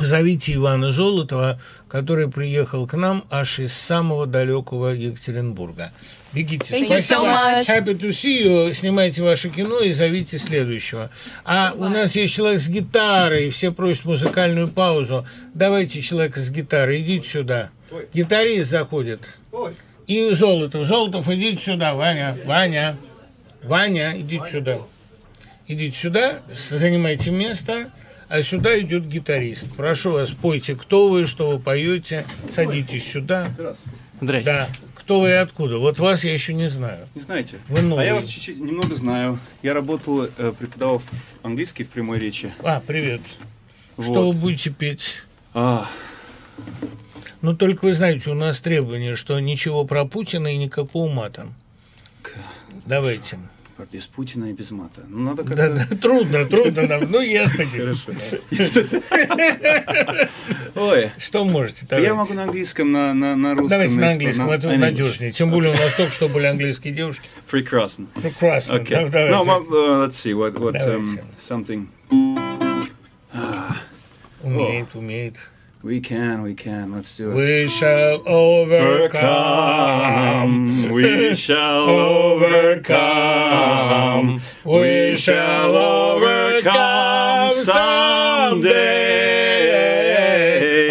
позовите 0.00 0.54
Ивана 0.54 0.92
Золотова, 0.92 1.60
который 1.86 2.30
приехал 2.30 2.86
к 2.86 2.96
нам 2.96 3.24
аж 3.30 3.58
из 3.58 3.74
самого 3.74 4.26
далекого 4.26 4.88
Екатеринбурга. 4.88 5.92
Бегите. 6.32 6.74
Thank 6.74 6.88
you 6.88 6.96
so 6.96 7.02
Спасибо. 7.02 7.26
much. 7.26 7.68
Happy 7.68 8.00
to 8.00 8.08
see 8.08 8.42
you. 8.42 8.72
Снимайте 8.72 9.22
ваше 9.22 9.50
кино 9.50 9.80
и 9.80 9.92
зовите 9.92 10.38
следующего. 10.38 11.10
А 11.44 11.74
у 11.76 11.84
нас 11.84 12.14
есть 12.14 12.32
человек 12.32 12.62
с 12.62 12.68
гитарой, 12.68 13.50
все 13.50 13.72
просят 13.72 14.06
музыкальную 14.06 14.68
паузу. 14.68 15.26
Давайте 15.52 16.00
человека 16.00 16.40
с 16.40 16.48
гитарой, 16.48 17.02
идите 17.02 17.28
сюда. 17.28 17.70
Гитарист 18.14 18.70
заходит. 18.70 19.20
И 20.06 20.32
Золотов. 20.32 20.86
Золотов, 20.86 21.28
идите 21.28 21.62
сюда, 21.62 21.94
Ваня. 21.94 22.38
Ваня. 22.46 22.96
Ваня, 23.62 24.18
идите 24.18 24.44
сюда. 24.50 24.78
Идите 25.68 25.96
сюда, 25.96 26.40
занимайте 26.52 27.30
место, 27.30 27.90
а 28.30 28.42
сюда 28.42 28.78
идет 28.80 29.06
гитарист. 29.06 29.68
Прошу 29.76 30.12
вас, 30.12 30.30
пойте, 30.30 30.76
кто 30.76 31.08
вы, 31.08 31.26
что 31.26 31.50
вы 31.50 31.58
поете, 31.58 32.24
садитесь 32.50 33.10
сюда. 33.10 33.50
Здрасте. 34.20 34.50
Да. 34.52 34.68
Кто 34.94 35.20
вы 35.20 35.30
и 35.30 35.32
откуда? 35.32 35.78
Вот 35.78 35.98
вас 35.98 36.22
я 36.22 36.32
еще 36.32 36.54
не 36.54 36.68
знаю. 36.70 37.08
Не 37.16 37.20
знаете? 37.20 37.58
Вы 37.68 37.82
новый. 37.82 38.04
А 38.04 38.06
я 38.06 38.14
вас 38.14 38.26
чуть-чуть 38.26 38.58
немного 38.58 38.94
знаю. 38.94 39.38
Я 39.62 39.74
работал, 39.74 40.24
э, 40.24 40.52
преподавал 40.56 41.00
в- 41.00 41.06
английский 41.42 41.82
в 41.84 41.88
прямой 41.88 42.18
речи. 42.20 42.54
А, 42.62 42.80
привет. 42.86 43.20
Что 44.00 44.12
Вот. 44.26 44.34
вы 44.34 44.40
будете 44.40 44.70
петь? 44.70 45.16
А, 45.52 45.88
Ну, 47.42 47.56
только 47.56 47.86
вы 47.86 47.94
знаете, 47.94 48.28
у 48.30 48.34
нас 48.34 48.60
требование, 48.60 49.16
что 49.16 49.40
ничего 49.40 49.84
про 49.86 50.04
Путина 50.04 50.52
и 50.54 50.58
никакого 50.58 51.10
мата. 51.10 51.48
Давайте. 52.86 53.38
Без 53.90 54.06
Путина 54.06 54.46
и 54.50 54.52
без 54.52 54.70
мата. 54.70 55.02
Ну, 55.08 55.18
надо 55.22 55.42
Да, 55.44 55.54
как-то... 55.68 55.86
да, 55.90 55.96
трудно, 55.96 56.44
трудно 56.46 56.86
нам. 56.86 57.10
Ну, 57.10 57.20
ясно. 57.20 57.64
Хорошо. 57.66 58.12
Ой, 60.74 61.10
Что 61.18 61.44
можете? 61.44 61.86
я 61.90 62.14
могу 62.14 62.32
на 62.34 62.44
английском, 62.44 62.92
на, 62.92 63.12
на, 63.14 63.36
на 63.36 63.50
русском. 63.52 63.68
Давайте 63.68 63.94
на 63.94 64.10
английском, 64.12 64.50
это 64.50 64.68
на- 64.68 64.76
надежнее. 64.78 65.32
Тем 65.32 65.50
более 65.50 65.72
у 65.72 65.76
нас 65.76 65.94
только 65.94 66.12
что 66.12 66.28
были 66.28 66.46
английские 66.46 66.92
девушки. 66.92 67.28
Прекрасно. 67.50 68.06
Прекрасно. 68.14 68.74
Okay. 68.76 69.08
Да. 69.10 69.28
No, 69.28 69.44
well, 69.44 69.66
uh, 69.70 70.06
let's 70.06 70.16
see. 70.16 70.32
What, 70.34 70.54
what, 70.58 70.74
um, 70.76 71.16
Давайте. 71.16 71.24
something. 71.38 71.88
Умеет, 74.42 74.86
умеет. 74.94 75.36
We 75.82 76.00
can, 76.00 76.42
we 76.42 76.52
can. 76.52 76.92
Let's 76.92 77.16
do 77.16 77.30
it. 77.30 77.34
We 77.36 77.66
shall 77.68 78.28
overcome. 78.28 79.20
We 80.92 81.34
shall 81.34 81.88
overcome. 81.88 82.90
We 84.62 85.16
shall 85.16 85.74
overcome 85.74 87.52
someday. 87.54 88.90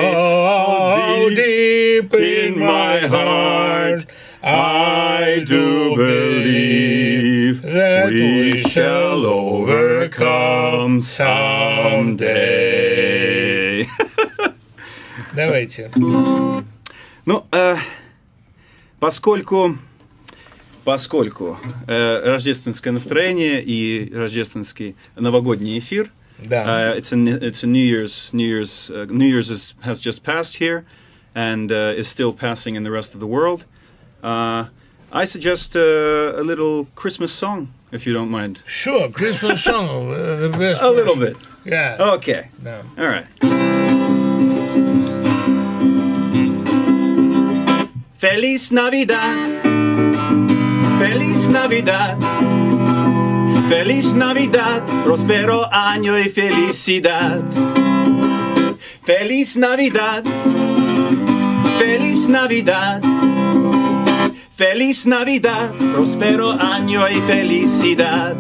Oh, 0.02 1.30
deep 1.30 2.11
in 2.16 2.57
my 2.60 2.99
heart, 3.06 4.07
I 4.41 5.44
do 5.45 5.95
believe 5.95 7.61
that 7.61 8.10
we 8.10 8.61
shall 8.61 9.24
overcome 9.24 10.99
someday. 11.02 12.40
Давайте. 15.45 15.90
Ну, 17.26 17.45
э, 17.52 17.76
поскольку, 18.99 19.78
поскольку 20.84 21.57
э, 21.88 22.22
рождественское 22.26 22.91
настроение 22.91 23.61
и 23.64 24.14
рождественский 24.14 24.95
новогодний 25.16 25.78
эфир, 25.80 26.11
Да. 26.40 26.94
uh, 26.94 26.98
it's 26.98 27.11
a 27.11 27.18
it's 27.18 27.64
a 27.64 27.68
New 27.68 27.84
Year's 27.86 28.32
New 28.34 28.48
Year's 28.48 28.90
uh, 28.90 29.06
New 29.10 29.28
Year's 29.28 29.49
is, 29.49 29.76
has 29.82 29.99
just 29.99 30.24
passed 30.24 30.56
here, 30.56 30.86
and 31.36 31.70
uh, 31.72 31.94
is 31.98 32.07
still 32.07 32.32
passing 32.34 32.76
in 32.76 32.84
the 32.84 32.91
rest 32.91 33.14
of 33.14 33.20
the 33.20 33.28
world. 33.28 33.66
Uh, 34.24 34.66
I 35.11 35.26
suggest 35.26 35.76
uh, 35.76 35.82
a 35.82 36.44
little 36.44 36.88
Christmas 36.95 37.32
song, 37.34 37.68
if 37.91 38.06
you 38.07 38.14
don't 38.14 38.30
mind. 38.32 38.61
Sure, 38.66 39.10
Christmas 39.10 39.61
song. 39.64 40.14
uh, 40.14 40.38
the 40.38 40.49
best. 40.57 40.82
A 40.82 40.90
little 40.90 41.18
bit. 41.18 41.36
Yeah. 41.66 41.98
Okay. 42.16 42.48
Да. 42.64 42.84
All 42.98 43.07
right. 43.07 43.69
Feliz 48.20 48.74
Navidad. 48.74 49.62
Feliz 51.00 51.48
Navidad. 51.48 52.18
Feliz 53.70 54.14
Navidad. 54.14 54.84
Prospero 55.06 55.66
año 55.72 56.20
y 56.20 56.28
felicidad. 56.28 57.41
Feliz 59.04 59.56
Navidad. 59.56 60.26
Feliz 61.78 62.28
Navidad. 62.28 63.02
Feliz 64.54 65.06
Navidad. 65.06 65.72
Prospero 65.94 66.52
año 66.52 67.08
y 67.08 67.22
felicidad. 67.22 68.36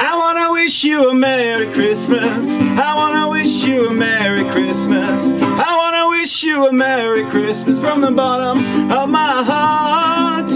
I 0.00 0.16
wanna 0.16 0.52
wish 0.52 0.84
you 0.84 1.10
a 1.10 1.12
Merry 1.12 1.66
Christmas. 1.74 2.58
I 2.58 2.94
wanna 2.96 3.28
wish 3.28 3.62
you 3.66 3.88
a 3.88 3.92
Merry 3.92 4.44
Christmas. 4.44 5.30
I 5.42 5.76
wanna 5.76 5.97
wish 6.27 6.43
you 6.43 6.67
a 6.67 6.71
Merry 6.71 7.23
Christmas 7.25 7.79
from 7.79 8.01
the 8.01 8.11
bottom 8.11 8.59
of 8.91 9.09
my 9.09 9.43
heart. 9.43 10.51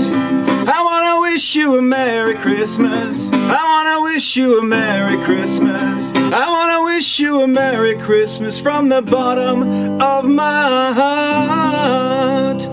I 0.67 0.83
wanna 0.83 1.21
wish 1.21 1.55
you 1.55 1.77
a 1.77 1.81
Merry 1.81 2.35
Christmas. 2.35 3.31
I 3.31 3.63
wanna 3.63 4.01
wish 4.01 4.35
you 4.35 4.59
a 4.59 4.63
Merry 4.63 5.17
Christmas. 5.23 6.11
I 6.15 6.49
wanna 6.49 6.83
wish 6.83 7.19
you 7.19 7.41
a 7.41 7.47
Merry 7.47 7.95
Christmas 7.95 8.59
from 8.59 8.89
the 8.89 9.01
bottom 9.01 9.63
of 10.01 10.25
my 10.25 10.93
heart. 10.93 12.67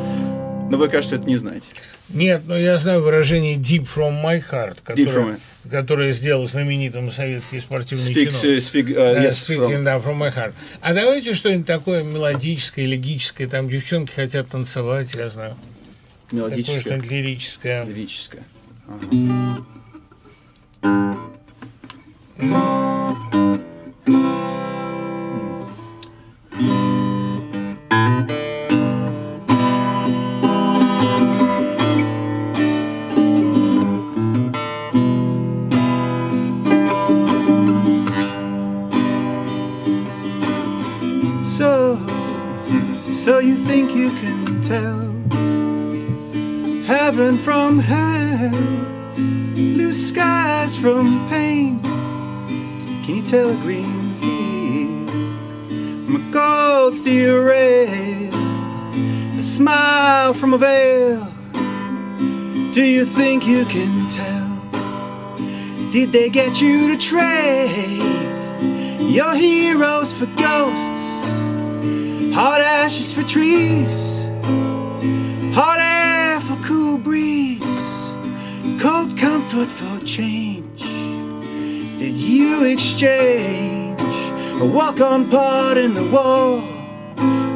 Но 0.71 0.79
вы, 0.79 0.89
кажется, 0.89 1.17
это 1.17 1.27
не 1.27 1.37
знаете. 1.37 1.69
Нет, 2.12 2.44
но 2.48 2.58
я 2.58 2.78
знаю 2.80 3.02
выражение 3.04 3.58
deep 3.58 3.84
from 3.86 4.24
my 4.24 4.42
heart, 4.52 4.80
которое, 4.84 5.12
from 5.12 5.40
которое 5.70 6.12
сделал 6.12 6.46
знаменитым 6.48 7.12
советский 7.12 7.60
спортивный 7.60 8.12
Speak, 8.12 8.26
чиновник. 8.32 8.44
uh, 8.44 8.58
speak, 8.58 8.88
uh, 8.96 9.24
yes, 9.24 9.32
speaking, 9.48 9.76
from- 9.78 9.84
да, 9.84 9.98
from 9.98 10.18
my 10.18 10.34
heart. 10.36 10.54
А 10.82 10.94
давайте 10.94 11.36
что-нибудь 11.36 11.68
такое 11.68 12.04
мелодическое, 12.04 12.86
лирическое. 12.86 13.48
Там 13.48 13.70
девчонки 13.70 14.12
хотят 14.12 14.48
танцевать, 14.48 15.10
я 15.16 15.30
знаю. 15.30 15.56
Такое 16.30 16.40
Мелодическое. 16.50 16.80
что-нибудь 16.82 17.12
лирическое. 17.12 17.86
Лирическое. 17.86 18.44
So, 22.42 23.60
so 43.30 43.38
you 43.38 43.56
think 43.56 43.92
you 43.92 44.10
can 44.22 44.60
tell 44.64 45.06
heaven 46.88 47.38
from 47.38 47.78
hell, 47.78 48.50
blue 49.54 49.94
skies 49.94 50.76
from 50.76 51.30
pain? 51.30 51.80
Can 53.04 53.18
you 53.18 53.22
tell 53.22 53.52
a 53.52 53.56
green 53.58 54.16
field 54.16 55.12
from 56.06 56.16
a 56.16 56.32
gold 56.32 56.96
steel 56.96 57.44
rail, 57.44 58.34
a 59.38 59.44
smile 59.44 60.34
from 60.34 60.56
a 60.56 60.58
veil? 60.58 61.24
Do 62.72 62.84
you 62.84 63.06
think 63.06 63.46
you 63.46 63.64
can 63.66 64.10
tell? 64.10 64.50
Did 65.92 66.12
they 66.12 66.30
get 66.30 66.60
you 66.60 66.88
to 66.88 66.98
trade 66.98 68.02
your 69.00 69.36
heroes 69.36 70.14
for 70.14 70.26
ghosts? 70.26 71.19
Hot 72.42 72.62
ashes 72.62 73.12
for 73.14 73.22
trees, 73.22 74.24
hot 75.54 75.78
air 75.78 76.40
for 76.40 76.56
cool 76.64 76.98
breeze, 76.98 78.14
cold 78.80 79.18
comfort 79.18 79.70
for 79.70 80.00
change. 80.06 80.84
Did 82.00 82.16
you 82.16 82.64
exchange 82.64 84.00
a 84.62 84.66
walk 84.66 85.02
on 85.02 85.30
part 85.30 85.78
in 85.78 85.94
the 85.94 86.06
war 86.06 86.62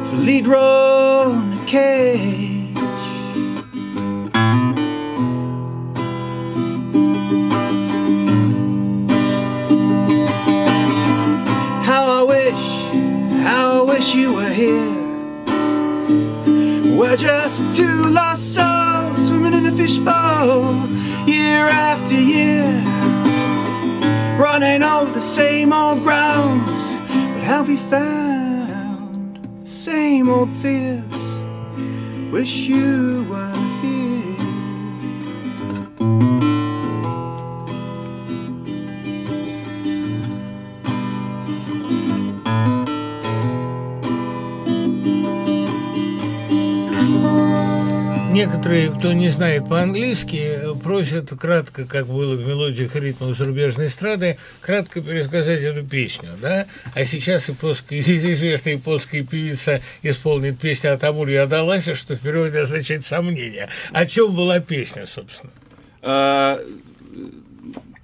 for 0.04 0.16
lead 0.16 0.46
role 0.46 1.32
in 1.32 1.48
the 1.52 1.64
cage? 1.64 2.53
Wish 13.94 14.12
you 14.16 14.32
were 14.34 14.50
here. 14.50 14.92
We're 16.98 17.16
just 17.16 17.76
two 17.76 18.06
lost 18.08 18.54
souls 18.54 19.26
swimming 19.26 19.54
in 19.54 19.66
a 19.66 19.70
fishbowl 19.70 20.88
year 21.28 21.68
after 21.68 22.16
year, 22.16 22.72
running 24.36 24.82
over 24.82 25.12
the 25.12 25.20
same 25.20 25.72
old 25.72 26.02
grounds. 26.02 26.96
But 27.34 27.44
have 27.52 27.68
we 27.68 27.76
found 27.76 29.38
the 29.62 29.70
same 29.70 30.28
old 30.28 30.50
fears? 30.54 31.38
Wish 32.32 32.66
you 32.66 33.24
were 33.30 33.53
Некоторые, 48.34 48.90
кто 48.90 49.12
не 49.12 49.28
знает 49.28 49.68
по-английски, 49.68 50.58
просят 50.82 51.30
кратко, 51.38 51.84
как 51.84 52.08
было 52.08 52.34
в 52.34 52.44
мелодиях 52.44 52.96
ритмов 52.96 53.38
зарубежной 53.38 53.86
эстрады, 53.86 54.38
кратко 54.60 55.00
пересказать 55.00 55.62
эту 55.62 55.86
песню, 55.86 56.30
да? 56.42 56.66
А 56.96 57.04
сейчас 57.04 57.48
и 57.48 57.52
польская, 57.52 58.00
известная 58.04 58.72
японская 58.72 59.22
певица 59.22 59.80
исполнит 60.02 60.58
песню 60.58 60.94
«От 60.94 61.04
Амур 61.04 61.28
я 61.28 61.44
отдалась», 61.44 61.88
что 61.94 62.16
в 62.16 62.18
переводе 62.18 62.58
означает 62.58 63.06
«сомнение». 63.06 63.68
О 63.92 64.04
чем 64.04 64.34
была 64.34 64.58
песня, 64.58 65.04
собственно? 65.06 65.52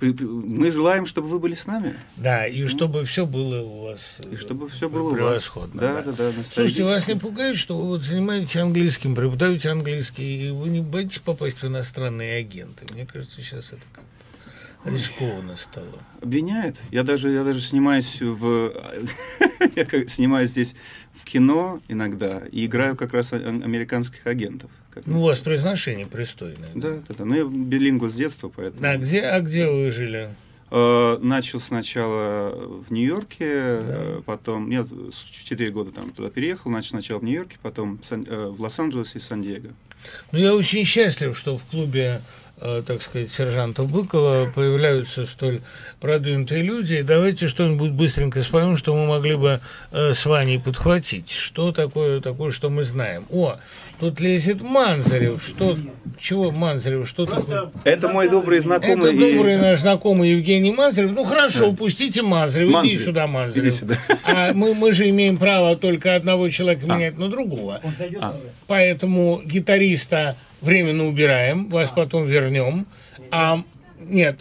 Мы 0.00 0.70
желаем, 0.70 1.06
чтобы 1.06 1.28
вы 1.28 1.38
были 1.38 1.54
с 1.54 1.66
нами. 1.66 1.94
Да, 2.16 2.46
и 2.46 2.66
чтобы 2.66 3.04
все 3.04 3.26
было 3.26 3.60
у 3.60 3.84
вас 3.84 4.16
И 4.30 4.36
чтобы 4.36 4.68
все 4.68 4.88
было 4.88 5.12
превосходно. 5.12 5.80
Да, 5.80 6.02
да, 6.02 6.12
да. 6.12 6.32
Слушайте, 6.52 6.84
вас 6.84 7.06
не 7.08 7.16
пугает, 7.16 7.56
что 7.56 7.76
вы 7.76 7.86
вот 7.86 8.02
занимаетесь 8.02 8.56
английским, 8.56 9.14
преподаете 9.14 9.70
английский, 9.70 10.48
и 10.48 10.50
вы 10.50 10.68
не 10.68 10.80
боитесь 10.80 11.18
попасть 11.18 11.62
в 11.62 11.66
иностранные 11.66 12.38
агенты? 12.38 12.86
Мне 12.92 13.06
кажется, 13.06 13.42
сейчас 13.42 13.68
это 13.68 13.82
как-то 13.92 14.19
рискованно 14.84 15.56
стало. 15.56 15.86
Обвиняет. 16.20 16.76
Я 16.90 17.02
даже, 17.02 17.30
я 17.30 17.44
даже 17.44 17.60
снимаюсь 17.60 18.20
в... 18.20 18.72
Я 19.76 20.06
снимаюсь 20.06 20.50
здесь 20.50 20.74
в 21.12 21.24
кино 21.24 21.80
иногда 21.88 22.42
и 22.50 22.64
играю 22.64 22.96
как 22.96 23.12
раз 23.12 23.32
американских 23.32 24.26
агентов. 24.26 24.70
Ну, 25.06 25.18
у 25.18 25.26
вас 25.26 25.38
произношение 25.38 26.06
пристойное. 26.06 26.70
Да, 26.74 26.94
да, 27.08 27.14
да. 27.16 27.24
Ну, 27.24 27.34
я 27.34 27.44
билингу 27.44 28.08
с 28.08 28.14
детства, 28.14 28.50
поэтому... 28.54 28.86
А 28.86 28.96
где, 28.96 29.22
а 29.22 29.40
где 29.40 29.68
вы 29.68 29.90
жили? 29.90 30.30
Э, 30.70 31.18
Начал 31.20 31.60
сначала 31.60 32.50
в 32.88 32.90
Нью-Йорке, 32.90 33.46
э, 33.48 34.22
потом... 34.24 34.68
Нет, 34.68 34.88
с 35.12 35.22
4 35.22 35.70
года 35.70 35.92
там 35.92 36.10
туда 36.10 36.30
переехал, 36.30 36.70
начал 36.70 36.90
сначала 36.90 37.18
в 37.18 37.24
Нью-Йорке, 37.24 37.58
потом 37.62 37.98
в 37.98 38.12
э, 38.12 38.46
в 38.46 38.60
Лос-Анджелесе 38.60 39.18
и 39.18 39.20
Сан-Диего. 39.20 39.70
Ну, 40.32 40.38
я 40.38 40.54
очень 40.54 40.84
счастлив, 40.84 41.36
что 41.36 41.58
в 41.58 41.64
клубе, 41.64 42.22
так 42.86 43.02
сказать, 43.02 43.32
сержанта 43.32 43.84
Быкова 43.84 44.52
появляются 44.54 45.24
столь 45.24 45.60
продвинутые 46.00 46.62
люди. 46.62 47.02
Давайте 47.02 47.48
что-нибудь 47.48 47.92
быстренько 47.92 48.42
споем, 48.42 48.76
что 48.76 48.94
мы 48.94 49.06
могли 49.06 49.36
бы 49.36 49.60
э, 49.92 50.12
с 50.12 50.26
Ваней 50.26 50.60
подхватить. 50.60 51.30
Что 51.30 51.72
такое, 51.72 52.20
такое, 52.20 52.50
что 52.50 52.68
мы 52.68 52.84
знаем? 52.84 53.26
О, 53.30 53.58
тут 54.00 54.20
лезет 54.20 54.62
Манзарев. 54.62 55.42
Что, 55.44 55.76
чего 56.18 56.50
Манзарев? 56.50 57.06
Что 57.08 57.26
такое? 57.26 57.70
Это 57.84 58.08
мой 58.08 58.28
добрый 58.28 58.58
знакомый. 58.60 59.14
Это 59.14 59.24
и- 59.24 59.34
добрый 59.34 59.56
наш 59.58 59.80
знакомый 59.80 60.30
Евгений 60.30 60.72
Манзарев. 60.72 61.12
Ну 61.12 61.24
хорошо, 61.24 61.68
упустите 61.68 62.22
Манзарева. 62.22 62.68
Иди 62.70 62.74
Манзарев. 62.74 63.02
сюда, 63.02 63.26
Манзарев. 63.26 63.66
Иди 63.66 63.70
сюда. 63.76 63.96
А 64.24 64.52
мы, 64.52 64.74
мы 64.74 64.92
же 64.92 65.08
имеем 65.10 65.36
право 65.36 65.76
только 65.76 66.16
одного 66.16 66.48
человека 66.48 66.86
менять 66.86 67.18
на 67.18 67.28
другого. 67.28 67.80
Поэтому 68.66 69.40
гитариста 69.44 70.36
временно 70.60 71.06
убираем, 71.06 71.68
вас 71.68 71.90
потом 71.90 72.26
вернем. 72.26 72.86
А 73.30 73.62
нет, 74.00 74.40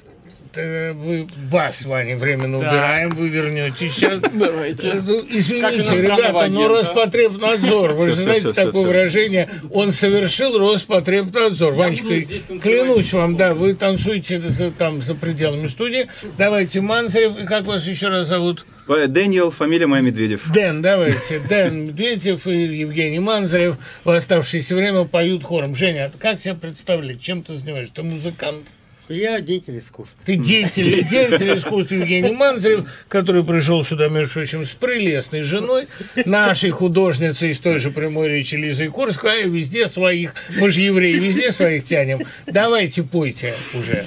вы, 0.55 1.27
вас, 1.49 1.84
Ваня, 1.84 2.15
временно 2.17 2.59
Да. 2.59 2.69
убираем, 2.69 3.09
вы 3.11 3.30
вернетесь 3.30 3.93
сейчас. 3.93 4.19
Давайте. 4.34 4.88
Э, 4.88 5.01
ну, 5.05 5.26
Извините, 5.30 5.95
ребята, 6.01 6.47
но. 6.47 6.67
Роспотребнадзор, 6.67 7.93
вы 7.93 8.07
же 8.09 8.15
знаете 8.21 8.53
такое 8.53 8.85
выражение, 8.85 9.49
он 9.71 9.91
совершил 9.91 10.57
Роспотребнадзор. 10.57 11.73
Ванечка, 11.73 12.59
клянусь 12.61 13.13
вам, 13.13 13.35
да, 13.35 13.53
вы 13.53 13.73
танцуете 13.73 14.41
там 14.77 15.01
за 15.01 15.15
пределами 15.15 15.67
студии. 15.67 16.07
Давайте, 16.38 16.81
Манзарев, 16.81 17.38
и 17.38 17.45
как 17.45 17.65
вас 17.65 17.85
еще 17.85 18.07
раз 18.07 18.27
зовут? 18.27 18.65
Э, 18.88 19.05
Дэниел, 19.07 19.51
фамилия 19.51 19.85
моя 19.85 20.01
Медведев. 20.01 20.51
Дэн, 20.51 20.81
давайте. 20.81 21.39
Дэн 21.47 21.85
Медведев 21.85 22.47
и 22.47 22.80
Евгений 22.80 23.19
Манзарев 23.19 23.77
в 24.03 24.09
оставшееся 24.09 24.76
время 24.76 25.05
поют 25.05 25.43
хором. 25.43 25.76
Женя, 25.76 26.11
а 26.13 26.17
как 26.17 26.39
тебя 26.39 26.55
представлять? 26.55 27.21
Чем 27.21 27.43
ты 27.43 27.55
занимаешься? 27.55 27.93
Ты 27.93 28.03
музыкант? 28.03 28.65
Я 29.10 29.41
деятель 29.41 29.80
искусства. 29.80 30.15
Ты 30.23 30.36
деятель, 30.36 31.03
деятель 31.10 31.57
искусства 31.57 31.95
Евгений 31.95 32.31
Манзарев, 32.31 32.86
который 33.07 33.44
пришел 33.44 33.84
сюда, 33.84 34.07
между 34.07 34.36
прочим, 34.36 34.64
с 34.65 34.69
прелестной 34.69 35.41
женой, 35.41 35.88
нашей 36.26 36.69
художницей 36.69 37.49
из 37.49 37.60
той 37.60 37.80
же 37.80 37.90
прямой 37.90 38.27
речи 38.30 38.53
Лизой 38.53 38.90
Курской, 38.90 39.45
а 39.45 39.48
везде 39.48 39.88
своих, 39.88 40.36
мы 40.60 40.69
же 40.69 40.81
евреи, 40.81 41.15
везде 41.15 41.52
своих 41.52 41.86
тянем. 41.86 42.19
Давайте 42.45 43.02
пойте 43.02 43.56
уже. 43.73 44.03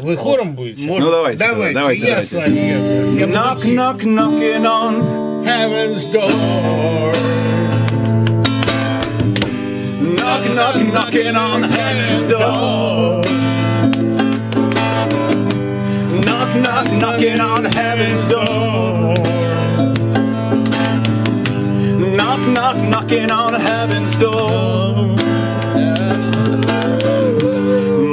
Вы 0.00 0.16
хором 0.16 0.54
будете? 0.54 0.82
Ну, 0.82 1.00
давайте, 1.00 1.38
Давайте, 1.38 1.74
давайте, 1.74 2.06
я 2.06 2.10
давайте. 2.10 2.28
с 2.28 2.32
вами. 2.32 2.58
Я. 2.58 2.76
Я 3.20 3.26
Knock, 3.26 3.64
knock, 3.64 4.02
knocking 4.02 4.62
on. 4.64 5.42
Heaven's 5.44 6.04
door. 6.12 7.14
Knock, 10.02 10.44
knock, 10.54 10.76
knocking 10.92 11.34
on 11.36 11.62
heaven's 11.62 12.30
door. 12.30 13.15
Knock, 16.54 16.62
knock, 16.62 16.92
knocking 16.92 17.40
on 17.40 17.64
heaven's 17.64 18.30
door. 18.30 19.14
Knock, 22.16 22.40
knock, 22.48 22.76
knocking 22.88 23.30
on 23.30 23.54
heaven's 23.54 24.16
door. 24.16 25.16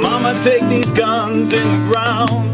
Mama, 0.02 0.40
take 0.42 0.68
these 0.68 0.90
guns 0.92 1.52
in 1.52 1.62
the 1.62 1.92
ground. 1.92 2.50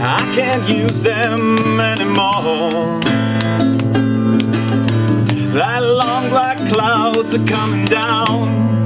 I 0.00 0.20
can't 0.34 0.68
use 0.68 1.02
them 1.02 1.80
anymore. 1.80 3.00
That 5.54 5.80
long 5.82 6.30
black 6.30 6.58
clouds 6.68 7.34
are 7.34 7.46
coming 7.46 7.84
down. 7.86 8.83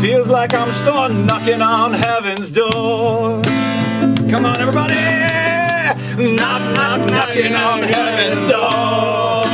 Feels 0.00 0.28
like 0.28 0.54
I'm 0.54 0.72
still 0.74 1.08
knocking 1.08 1.60
on 1.60 1.92
heaven's 1.92 2.52
door. 2.52 3.42
Come 4.30 4.46
on, 4.46 4.60
everybody! 4.60 4.94
Knock, 6.36 6.62
knock, 6.76 7.10
knocking 7.10 7.52
on 7.52 7.82
heaven's 7.82 8.48
door. 8.48 9.44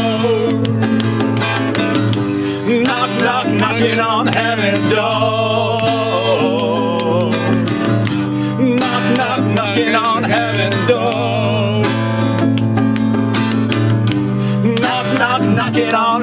Knock, 2.82 3.10
knock, 3.22 3.46
knocking 3.58 3.98
on 3.98 4.26
heaven's 4.26 4.90
door. 4.90 5.78
Knock, 8.60 9.16
knock, 9.16 9.40
knocking 9.56 9.94
on 9.94 10.22
heaven's 10.24 10.86
door. 10.86 11.82
Knock, 14.82 15.18
knock, 15.18 15.42
knocking 15.56 15.94
on 15.94 16.13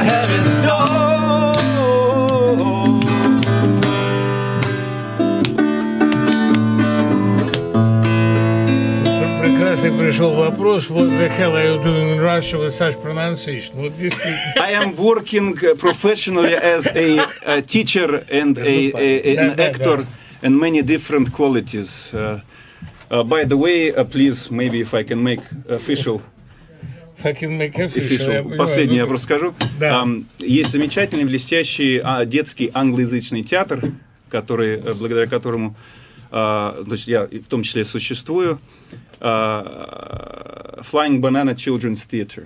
пришел 10.01 10.33
вопрос. 10.33 10.89
What 10.89 11.09
the 11.09 11.29
hell 11.29 11.55
are 11.55 11.65
you 11.65 11.83
doing 11.83 12.09
in 12.15 12.19
Russia 12.21 12.57
with 12.57 12.73
such 12.73 13.01
pronunciation? 13.01 13.73
Вот 13.75 13.97
действительно. 13.97 14.53
I 14.59 14.71
am 14.73 14.95
working 14.95 15.57
uh, 15.63 15.75
professionally 15.75 16.53
as 16.55 16.87
a, 16.95 17.19
uh 17.45 17.61
teacher 17.61 18.25
and 18.29 18.57
a, 18.57 18.91
a- 18.95 19.37
an 19.37 19.59
actor 19.59 20.05
and 20.41 20.57
many 20.59 20.81
different 20.81 21.31
qualities. 21.31 22.13
Uh, 22.13 22.41
uh, 23.09 23.23
by 23.23 23.43
the 23.45 23.57
way, 23.57 23.93
uh, 23.93 24.03
please, 24.03 24.49
maybe 24.49 24.79
if 24.81 24.93
I 24.93 25.03
can 25.03 25.21
make 25.23 25.41
official 25.69 26.21
official. 27.23 28.57
Последнее 28.57 28.97
я 28.97 29.03
Ну, 29.03 29.09
просто 29.09 29.25
скажу. 29.25 29.53
Да. 29.79 30.01
Ам, 30.01 30.25
есть 30.39 30.71
замечательный, 30.71 31.25
блестящий 31.25 32.01
а, 32.03 32.25
детский 32.25 32.71
англоязычный 32.73 33.43
театр, 33.43 33.79
который, 34.29 34.77
э, 34.79 34.93
благодаря 34.95 35.27
которому 35.27 35.75
а, 36.31 36.81
значит, 36.85 37.07
я 37.07 37.23
в 37.25 37.47
том 37.47 37.63
числе 37.63 37.83
существую. 37.85 38.59
А, 39.19 40.79
Flying 40.81 41.19
Banana 41.19 41.55
Children's 41.55 42.07
Theatre. 42.09 42.45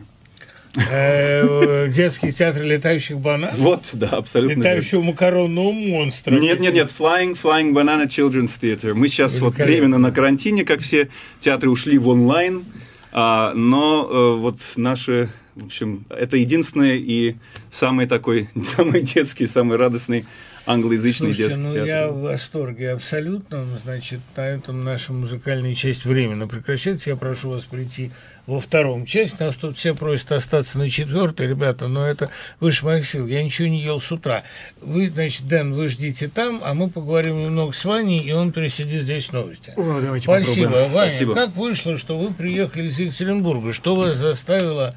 э, 0.75 1.87
Детский 1.89 2.33
театр 2.33 2.63
летающих 2.63 3.19
бананов. 3.19 3.57
Вот, 3.57 3.83
да, 3.93 4.09
абсолютно. 4.09 4.55
верно. 4.55 4.61
Летающего 4.67 5.01
макаронного 5.03 5.71
монстра. 5.71 6.35
Нет, 6.37 6.59
нет, 6.59 6.73
нет, 6.73 6.91
Flying, 6.97 7.37
Flying 7.41 7.71
Banana 7.71 8.07
Children's 8.07 8.59
Theatre. 8.59 8.93
Мы 8.93 9.07
сейчас 9.07 9.39
вот 9.39 9.55
временно 9.55 9.97
на 9.97 10.11
карантине, 10.11 10.65
как 10.65 10.81
все 10.81 11.09
театры 11.39 11.69
ушли 11.69 11.97
в 11.97 12.07
онлайн, 12.09 12.65
а, 13.11 13.53
но 13.53 14.09
э, 14.09 14.39
вот 14.41 14.57
наши, 14.75 15.29
в 15.55 15.65
общем, 15.65 16.03
это 16.09 16.35
единственный 16.35 16.97
и 16.99 17.37
самый 17.69 18.07
такой, 18.07 18.49
самый 18.63 19.01
детский, 19.01 19.45
самый 19.47 19.77
радостный 19.77 20.25
англоязычный 20.65 21.33
Слушайте, 21.33 21.47
детский 21.47 21.63
ну 21.63 21.71
театр. 21.71 21.87
я 21.87 22.07
в 22.09 22.21
восторге 22.21 22.91
абсолютно. 22.91 23.65
Значит, 23.83 24.19
на 24.35 24.41
этом 24.41 24.83
наша 24.83 25.13
музыкальная 25.13 25.75
часть 25.75 26.05
временно 26.05 26.47
прекращается. 26.47 27.09
Я 27.09 27.15
прошу 27.15 27.49
вас 27.49 27.65
прийти 27.65 28.11
во 28.47 28.59
втором 28.59 29.05
часть. 29.05 29.39
Нас 29.39 29.55
тут 29.55 29.77
все 29.77 29.95
просят 29.95 30.31
остаться 30.31 30.77
на 30.77 30.89
четвертой, 30.89 31.47
ребята, 31.47 31.87
но 31.87 32.05
это 32.05 32.29
выше 32.59 32.85
моих 32.85 33.07
сил. 33.07 33.27
Я 33.27 33.43
ничего 33.43 33.67
не 33.67 33.81
ел 33.81 33.99
с 33.99 34.11
утра. 34.11 34.43
Вы, 34.81 35.09
значит, 35.09 35.47
Дэн, 35.47 35.73
вы 35.73 35.89
ждите 35.89 36.27
там, 36.27 36.61
а 36.63 36.73
мы 36.73 36.89
поговорим 36.89 37.39
немного 37.39 37.73
с 37.73 37.85
Ваней, 37.85 38.21
и 38.21 38.31
он 38.31 38.51
пересидит 38.51 39.03
здесь 39.03 39.27
с 39.27 39.31
новости. 39.31 39.73
О, 39.75 40.01
давайте 40.01 40.23
Спасибо, 40.23 40.65
попробуем. 40.65 40.91
Ваня. 40.93 41.09
Спасибо. 41.09 41.35
Как 41.35 41.55
вышло, 41.55 41.97
что 41.97 42.17
вы 42.17 42.33
приехали 42.33 42.87
из 42.87 42.97
Екатеринбурга? 42.99 43.73
Что 43.73 43.95
вас 43.95 44.17
заставило... 44.17 44.95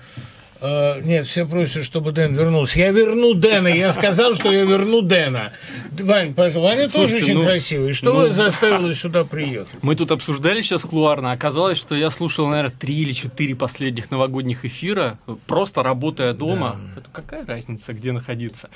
э, 0.61 1.01
нет, 1.03 1.27
все 1.27 1.47
просят, 1.47 1.85
чтобы 1.85 2.13
Дэн 2.13 2.35
вернулся. 2.35 2.79
Я 2.79 2.91
верну 2.91 3.35
Дэна. 3.35 3.69
Я 3.69 3.93
сказал, 3.93 4.35
что 4.35 4.53
я 4.53 4.65
верну 4.65 5.03
Дэна. 5.03 5.53
Вань, 5.93 6.35
пожалуйста. 6.35 6.61
Ваня 6.61 6.89
тоже 6.89 7.17
очень 7.17 7.35
ну, 7.35 7.45
красивый. 7.45 7.93
Что 7.93 8.13
ну, 8.13 8.21
вас 8.21 8.35
заставило 8.35 8.95
сюда 8.95 9.25
приехать? 9.25 9.69
Мы 9.83 9.97
тут 9.97 10.11
обсуждали 10.11 10.61
сейчас 10.61 10.83
кулуарно. 10.83 11.33
Оказалось, 11.33 11.79
что 11.79 11.95
я 11.95 12.11
слушал, 12.11 12.49
наверное, 12.49 12.75
три 12.77 12.95
или 12.95 13.13
четыре 13.13 13.55
последних 13.55 14.11
новогодних 14.11 14.65
эфира, 14.65 15.19
просто 15.47 15.83
работая 15.83 16.35
дома. 16.35 16.81
Это 16.97 17.09
какая 17.13 17.47
разница, 17.47 17.93
где 17.93 18.13
находиться? 18.13 18.71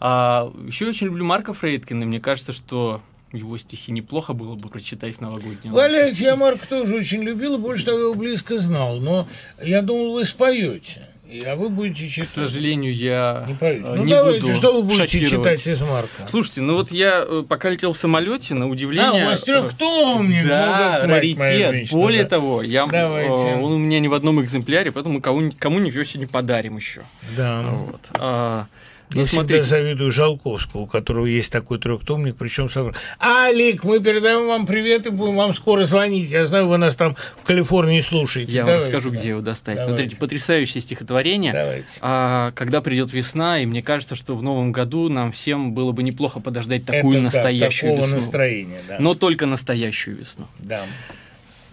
А, 0.00 0.52
еще 0.66 0.86
очень 0.86 1.06
люблю 1.06 1.24
Марка 1.24 1.52
Фрейдкина. 1.52 2.06
Мне 2.06 2.20
кажется, 2.20 2.52
что 2.52 3.00
его 3.32 3.56
стихи 3.56 3.92
неплохо 3.92 4.32
было 4.32 4.54
бы 4.54 4.68
прочитать 4.68 5.16
в 5.16 5.20
новогоднюю. 5.20 5.74
Валяйте, 5.74 6.24
я 6.24 6.36
Марка 6.36 6.68
тоже 6.68 6.96
очень 6.96 7.22
любил, 7.22 7.54
и 7.54 7.58
больше 7.58 7.84
того, 7.86 7.98
его 7.98 8.14
близко 8.14 8.58
знал. 8.58 8.98
Но 8.98 9.28
я 9.62 9.82
думал, 9.82 10.12
вы 10.12 10.24
споете. 10.24 11.08
И- 11.32 11.46
А 11.46 11.56
вы 11.56 11.70
будете 11.70 12.06
К 12.06 12.10
читать. 12.10 12.28
сожалению, 12.28 12.94
я 12.94 13.46
Не 13.48 13.56
э, 13.58 13.80
Ну 13.96 14.04
не 14.04 14.12
давайте, 14.12 14.40
буду 14.42 14.54
что 14.54 14.72
вы 14.74 14.82
будете 14.82 15.26
читать 15.26 15.66
из 15.66 15.80
Марка? 15.80 16.28
Слушайте, 16.28 16.60
ну 16.60 16.74
вот 16.74 16.92
я 16.92 17.24
э, 17.26 17.42
пока 17.48 17.70
летел 17.70 17.94
в 17.94 17.96
самолете, 17.96 18.52
на 18.54 18.68
удивление... 18.68 19.22
А, 19.22 19.24
у 19.24 19.28
вас 19.30 19.40
э, 19.40 19.44
трехтомник. 19.46 20.46
Да, 20.46 21.00
ну, 21.04 21.08
мать 21.08 21.08
моя 21.08 21.16
раритет. 21.16 21.70
женщина, 21.70 21.98
Более 21.98 22.22
да. 22.24 22.28
того, 22.28 22.62
я, 22.62 22.86
Давайте. 22.86 23.30
он 23.32 23.72
у 23.72 23.78
меня 23.78 23.98
не 24.00 24.08
в 24.08 24.14
одном 24.14 24.42
экземпляре, 24.42 24.92
поэтому 24.92 25.22
кому, 25.22 25.50
кому-нибудь 25.58 25.94
его 25.94 26.04
сегодня 26.04 26.28
подарим 26.30 26.76
еще. 26.76 27.00
Да. 27.34 27.62
Вот. 27.62 28.10
А, 28.12 28.66
ну, 29.14 29.20
Я 29.20 29.24
всегда 29.24 29.42
смотрите, 29.42 29.64
завидую 29.64 30.12
Жалковскому, 30.12 30.84
у 30.84 30.86
которого 30.86 31.26
есть 31.26 31.50
такой 31.52 31.78
трехтомник, 31.78 32.36
причем 32.36 32.70
сам... 32.70 32.92
Алик, 33.20 33.84
мы 33.84 34.00
передаем 34.00 34.46
вам 34.46 34.66
привет 34.66 35.06
и 35.06 35.10
будем 35.10 35.36
вам 35.36 35.54
скоро 35.54 35.84
звонить. 35.84 36.30
Я 36.30 36.46
знаю, 36.46 36.66
вы 36.68 36.78
нас 36.78 36.96
там 36.96 37.16
в 37.42 37.46
Калифорнии 37.46 38.00
слушаете. 38.00 38.52
я 38.52 38.62
вам 38.62 38.66
Давайте, 38.68 38.86
расскажу, 38.86 39.10
да. 39.10 39.18
где 39.18 39.28
его 39.28 39.40
достать. 39.40 39.76
Давайте. 39.76 39.94
Смотрите, 39.96 40.16
потрясающее 40.16 40.80
стихотворение. 40.80 41.52
Давайте. 41.52 41.88
А, 42.00 42.52
когда 42.52 42.80
придет 42.80 43.12
весна, 43.12 43.62
и 43.62 43.66
мне 43.66 43.82
кажется, 43.82 44.14
что 44.14 44.36
в 44.36 44.42
новом 44.42 44.72
году 44.72 45.08
нам 45.08 45.32
всем 45.32 45.72
было 45.72 45.92
бы 45.92 46.02
неплохо 46.02 46.40
подождать 46.40 46.84
такую 46.84 47.14
Это 47.14 47.24
настоящую 47.24 47.92
такого 47.92 48.06
весну. 48.06 48.20
настроения, 48.20 48.80
да. 48.88 48.96
Но 48.98 49.14
только 49.14 49.46
настоящую 49.46 50.16
весну. 50.18 50.46
Да. 50.58 50.82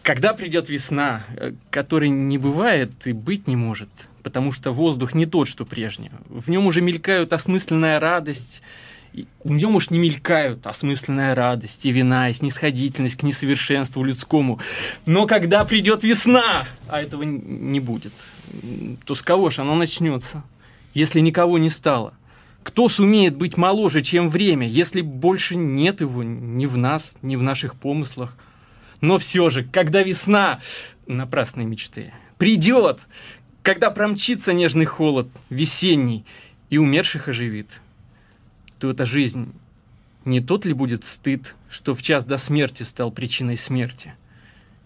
Когда 0.10 0.34
придет 0.34 0.70
весна, 0.70 1.22
э, 1.36 1.52
которой 1.70 2.10
не 2.10 2.40
бывает 2.40 2.90
и 3.06 3.12
быть 3.12 3.48
не 3.48 3.56
может, 3.56 3.90
потому 4.24 4.52
что 4.52 4.72
воздух 4.72 5.14
не 5.14 5.28
тот, 5.28 5.48
что 5.48 5.66
прежний. 5.66 6.10
В 6.30 6.50
нем 6.50 6.66
уже 6.66 6.82
мелькают 6.82 7.32
осмысленная 7.32 8.00
радость, 8.00 8.64
в 9.44 9.52
нем 9.52 9.76
уж 9.76 9.92
не 9.92 10.00
мелькают 10.00 10.66
осмысленная 10.66 11.36
радость 11.36 11.86
и 11.86 11.92
вина, 11.92 12.32
и 12.32 12.34
снисходительность 12.34 13.18
к 13.18 13.22
несовершенству 13.22 14.04
людскому. 14.04 14.60
Но 15.06 15.28
когда 15.28 15.64
придет 15.64 16.04
весна, 16.04 16.66
а 16.88 17.04
этого 17.04 17.22
не 17.22 17.80
будет, 17.80 18.14
то 19.06 19.14
с 19.14 19.22
кого 19.22 19.52
же 19.52 19.62
оно 19.62 19.76
начнется, 19.76 20.44
если 20.96 21.20
никого 21.20 21.60
не 21.60 21.70
стало? 21.70 22.16
Кто 22.64 22.90
сумеет 22.90 23.36
быть 23.36 23.58
моложе, 23.58 24.02
чем 24.02 24.28
время, 24.28 24.68
если 24.68 25.02
больше 25.02 25.56
нет 25.56 26.02
его 26.02 26.24
ни 26.24 26.66
в 26.66 26.78
нас, 26.78 27.16
ни 27.22 27.36
в 27.36 27.44
наших 27.44 27.76
помыслах? 27.76 28.36
Но 29.02 29.18
все 29.18 29.50
же, 29.50 29.64
когда 29.64 30.04
весна, 30.04 30.60
напрасные 31.08 31.66
мечты, 31.66 32.14
придет, 32.38 33.08
когда 33.62 33.92
промчится 33.92 34.54
нежный 34.54 34.86
холод, 34.86 35.30
весенний, 35.50 36.26
и 36.70 36.78
умерших 36.78 37.28
оживит, 37.28 37.82
то 38.78 38.90
эта 38.92 39.06
жизнь 39.06 39.54
не 40.26 40.42
тот 40.42 40.66
ли 40.66 40.74
будет 40.74 41.04
стыд, 41.04 41.56
что 41.70 41.96
в 41.96 42.02
час 42.02 42.26
до 42.26 42.38
смерти 42.38 42.84
стал 42.84 43.12
причиной 43.12 43.58
смерти? 43.58 44.14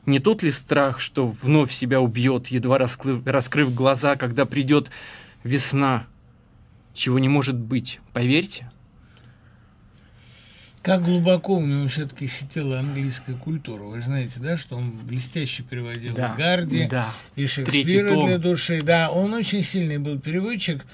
Не 0.06 0.20
тот 0.20 0.44
ли 0.44 0.52
страх, 0.52 1.00
что 1.00 1.28
вновь 1.28 1.72
себя 1.72 2.02
убьет, 2.02 2.48
едва 2.48 2.78
раскрыв, 2.78 3.26
раскрыв 3.26 3.74
глаза, 3.74 4.16
когда 4.16 4.46
придет 4.46 4.90
весна, 5.44 6.08
чего 6.94 7.20
не 7.20 7.30
может 7.30 7.58
быть, 7.58 8.00
поверьте? 8.14 8.72
Как 10.84 11.02
глубоко 11.02 11.56
у 11.56 11.66
него 11.66 11.88
все-таки 11.88 12.28
сидела 12.28 12.80
английская 12.80 13.36
культура. 13.36 13.84
Вы 13.84 14.02
знаете, 14.02 14.34
да, 14.42 14.58
что 14.58 14.76
он 14.76 14.92
блестяще 14.92 15.64
переводил 15.64 16.14
Да, 16.14 16.36
Гарди, 16.38 16.88
да. 16.88 17.08
и 17.38 17.48
Шекспира 17.48 18.26
для 18.26 18.38
души. 18.38 18.82
Да, 18.84 19.10
он 19.10 19.34
очень 19.34 19.64
сильный 19.64 19.98
был 19.98 20.20
переводчик. 20.20 20.86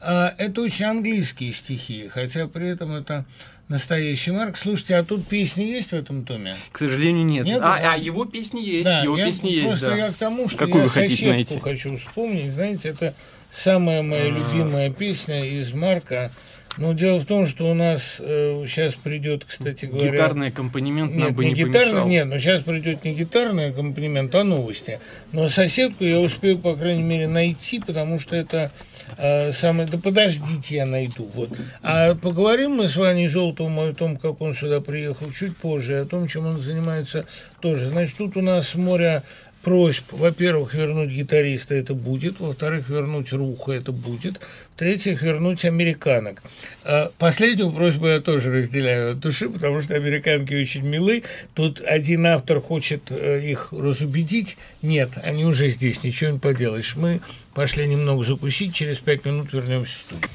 А, 0.00 0.34
Это 0.36 0.62
очень 0.62 0.86
английские 0.86 1.52
стихи, 1.52 2.08
хотя 2.08 2.48
при 2.48 2.68
этом 2.70 2.92
это 2.92 3.24
настоящий 3.68 4.32
Марк. 4.32 4.56
Слушайте, 4.56 4.96
а 4.96 5.04
тут 5.04 5.24
песни 5.28 5.62
есть 5.62 5.90
в 5.90 5.94
этом 5.94 6.24
томе? 6.24 6.56
К 6.72 6.78
сожалению, 6.78 7.24
нет. 7.24 7.46
Нет, 7.46 7.60
а, 7.62 7.92
а 7.92 7.96
его 7.96 8.24
песни 8.24 8.60
есть, 8.60 8.84
Да, 8.84 9.02
его 9.04 9.16
я 9.16 9.26
песни 9.26 9.50
есть, 9.50 9.68
просто 9.68 9.90
да. 9.90 9.96
я 9.96 10.08
к 10.10 10.14
тому, 10.16 10.48
что 10.48 10.58
Какую 10.58 10.82
я 10.82 10.88
вы 10.88 10.90
хотите 10.92 11.28
найти? 11.28 11.58
хочу 11.60 11.96
вспомнить. 11.96 12.52
Знаете, 12.52 12.88
это 12.88 13.14
самая 13.52 14.02
моя 14.02 14.28
любимая 14.28 14.90
песня 14.90 15.44
из 15.44 15.72
Марка. 15.72 16.32
Но 16.76 16.92
дело 16.92 17.18
в 17.18 17.24
том, 17.24 17.46
что 17.46 17.70
у 17.70 17.74
нас 17.74 18.16
сейчас 18.18 18.94
придет, 18.94 19.44
кстати 19.44 19.86
говоря... 19.86 20.12
Гитарный 20.12 20.48
аккомпанемент 20.48 21.12
нам 21.12 21.28
Нет, 21.28 21.34
бы 21.34 21.44
не, 21.44 21.50
не 21.52 21.56
гитарный, 21.56 21.92
помешал. 21.92 22.08
нет, 22.08 22.26
но 22.26 22.38
сейчас 22.38 22.60
придет 22.62 23.04
не 23.04 23.14
гитарный 23.14 23.70
аккомпанемент, 23.70 24.34
а 24.34 24.44
новости. 24.44 25.00
Но 25.32 25.48
соседку 25.48 26.04
я 26.04 26.20
успею, 26.20 26.58
по 26.58 26.74
крайней 26.74 27.02
мере, 27.02 27.28
найти, 27.28 27.80
потому 27.80 28.20
что 28.20 28.36
это 28.36 28.70
э, 29.16 29.52
самое... 29.52 29.88
Да 29.88 29.98
подождите, 29.98 30.76
я 30.76 30.86
найду. 30.86 31.30
Вот. 31.34 31.50
А 31.82 32.14
поговорим 32.14 32.72
мы 32.72 32.88
с 32.88 32.96
Ваней 32.96 33.28
Золотовым 33.28 33.78
о 33.80 33.92
том, 33.94 34.16
как 34.16 34.40
он 34.40 34.54
сюда 34.54 34.80
приехал 34.80 35.30
чуть 35.32 35.56
позже, 35.56 36.00
о 36.00 36.04
том, 36.04 36.28
чем 36.28 36.46
он 36.46 36.60
занимается 36.60 37.26
тоже. 37.60 37.86
Значит, 37.88 38.16
тут 38.16 38.36
у 38.36 38.42
нас 38.42 38.74
море 38.74 39.22
просьб, 39.66 40.04
во-первых, 40.12 40.74
вернуть 40.74 41.10
гитариста 41.10 41.74
это 41.74 41.92
будет, 41.92 42.38
во-вторых, 42.38 42.88
вернуть 42.88 43.32
Руха 43.32 43.72
это 43.72 43.90
будет, 43.90 44.40
в-третьих, 44.76 45.22
вернуть 45.22 45.64
американок. 45.64 46.42
А 46.84 47.10
Последнюю 47.18 47.72
просьбу 47.72 48.08
я 48.08 48.20
тоже 48.20 48.52
разделяю 48.52 49.12
от 49.12 49.20
души, 49.20 49.48
потому 49.48 49.80
что 49.80 49.94
американки 49.94 50.52
очень 50.52 50.82
милы. 50.82 51.22
Тут 51.54 51.80
один 51.80 52.26
автор 52.26 52.60
хочет 52.60 53.04
э, 53.08 53.40
их 53.42 53.72
разубедить. 53.72 54.58
Нет, 54.82 55.12
они 55.22 55.46
уже 55.46 55.70
здесь, 55.70 56.02
ничего 56.02 56.32
не 56.32 56.38
поделаешь. 56.38 56.94
Мы 56.94 57.22
пошли 57.54 57.86
немного 57.86 58.22
закусить, 58.22 58.74
через 58.74 58.98
пять 58.98 59.24
минут 59.24 59.54
вернемся 59.54 59.94
в. 60.10 60.28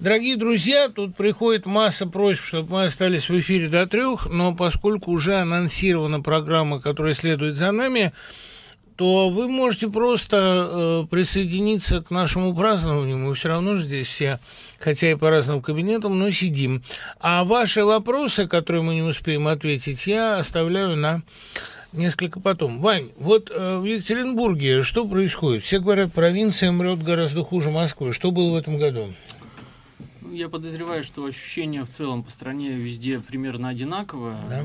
Дорогие 0.00 0.36
друзья, 0.36 0.88
тут 0.88 1.14
приходит 1.14 1.64
масса 1.64 2.08
просьб, 2.08 2.42
чтобы 2.42 2.72
мы 2.72 2.84
остались 2.86 3.28
в 3.28 3.40
эфире 3.40 3.68
до 3.68 3.86
трех, 3.86 4.26
но 4.26 4.52
поскольку 4.52 5.12
уже 5.12 5.36
анонсирована 5.36 6.20
программа, 6.20 6.80
которая 6.80 7.14
следует 7.14 7.54
за 7.54 7.70
нами, 7.70 8.12
то 8.96 9.28
вы 9.28 9.48
можете 9.48 9.88
просто 9.88 10.68
э, 10.70 11.06
присоединиться 11.10 12.02
к 12.02 12.10
нашему 12.10 12.54
празднованию. 12.54 13.18
Мы 13.18 13.34
все 13.34 13.48
равно 13.48 13.78
здесь 13.78 14.08
все, 14.08 14.40
хотя 14.78 15.10
и 15.10 15.14
по 15.14 15.30
разным 15.30 15.60
кабинетам, 15.60 16.18
но 16.18 16.30
сидим. 16.30 16.82
А 17.20 17.44
ваши 17.44 17.84
вопросы, 17.84 18.48
которые 18.48 18.82
мы 18.82 18.94
не 18.94 19.02
успеем 19.02 19.48
ответить, 19.48 20.06
я 20.06 20.38
оставляю 20.38 20.96
на 20.96 21.22
несколько 21.92 22.40
потом. 22.40 22.80
Вань, 22.80 23.10
вот 23.18 23.50
э, 23.50 23.78
в 23.78 23.84
Екатеринбурге 23.84 24.82
что 24.82 25.06
происходит? 25.06 25.62
Все 25.62 25.78
говорят, 25.78 26.12
провинция 26.12 26.72
мрет 26.72 27.02
гораздо 27.02 27.44
хуже 27.44 27.70
Москвы. 27.70 28.12
Что 28.12 28.30
было 28.30 28.52
в 28.52 28.56
этом 28.56 28.78
году? 28.78 29.12
Ну, 30.22 30.32
Я 30.32 30.48
подозреваю, 30.48 31.04
что 31.04 31.24
ощущение 31.24 31.84
в 31.84 31.90
целом 31.90 32.22
по 32.22 32.30
стране 32.30 32.70
везде 32.70 33.20
примерно 33.20 33.68
одинаковое. 33.68 34.38
Да. 34.48 34.64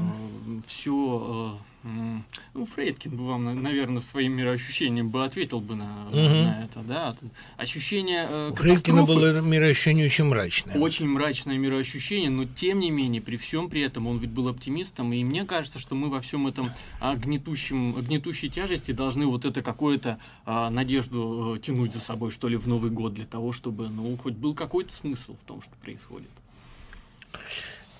Все, 0.68 1.60
ну, 1.84 2.66
Фрейдкин 2.66 3.16
бы 3.16 3.28
вам, 3.28 3.44
на- 3.44 3.54
наверное, 3.54 4.02
своим 4.02 4.34
мироощущением 4.34 5.10
бы 5.10 5.26
ответил 5.26 5.60
бы 5.62 5.76
на, 5.76 6.06
Мгм. 6.12 6.16
на 6.44 6.64
это, 6.66 6.80
да. 6.82 7.16
Ощущение 7.58 8.28
э, 8.30 8.50
У 8.52 8.56
Фрейдкина 8.56 9.04
было 9.04 9.42
мироощущение 9.42 10.06
очень 10.06 10.26
мрачное. 10.26 10.78
Очень 10.78 11.08
мрачное 11.08 11.58
мироощущение, 11.58 12.30
но 12.30 12.46
тем 12.46 12.80
не 12.80 12.92
менее, 12.92 13.22
при 13.22 13.38
всем 13.38 13.70
при 13.70 13.82
этом, 13.82 14.06
он 14.08 14.18
ведь 14.20 14.30
был 14.30 14.48
оптимистом, 14.48 15.12
и 15.14 15.24
мне 15.24 15.44
кажется, 15.46 15.80
что 15.80 15.96
мы 15.96 16.10
во 16.10 16.22
всем 16.22 16.46
этом 16.48 16.72
а, 17.00 17.16
гнетущем, 17.16 17.94
гнетущей 17.94 18.50
тяжести 18.50 18.92
должны 18.92 19.26
вот 19.26 19.46
это 19.46 19.62
какую-то 19.62 20.20
а, 20.46 20.70
надежду 20.70 21.56
э, 21.56 21.60
тянуть 21.60 21.94
за 21.94 22.00
собой, 22.00 22.32
что 22.32 22.48
ли, 22.48 22.58
в 22.58 22.68
Новый 22.68 22.92
год, 22.92 23.14
для 23.16 23.26
того, 23.26 23.52
чтобы, 23.52 23.90
ну, 23.90 24.16
хоть 24.18 24.34
был 24.36 24.54
какой-то 24.54 24.94
смысл 24.94 25.36
в 25.36 25.48
том, 25.48 25.62
что 25.62 25.72
происходит. 25.82 26.30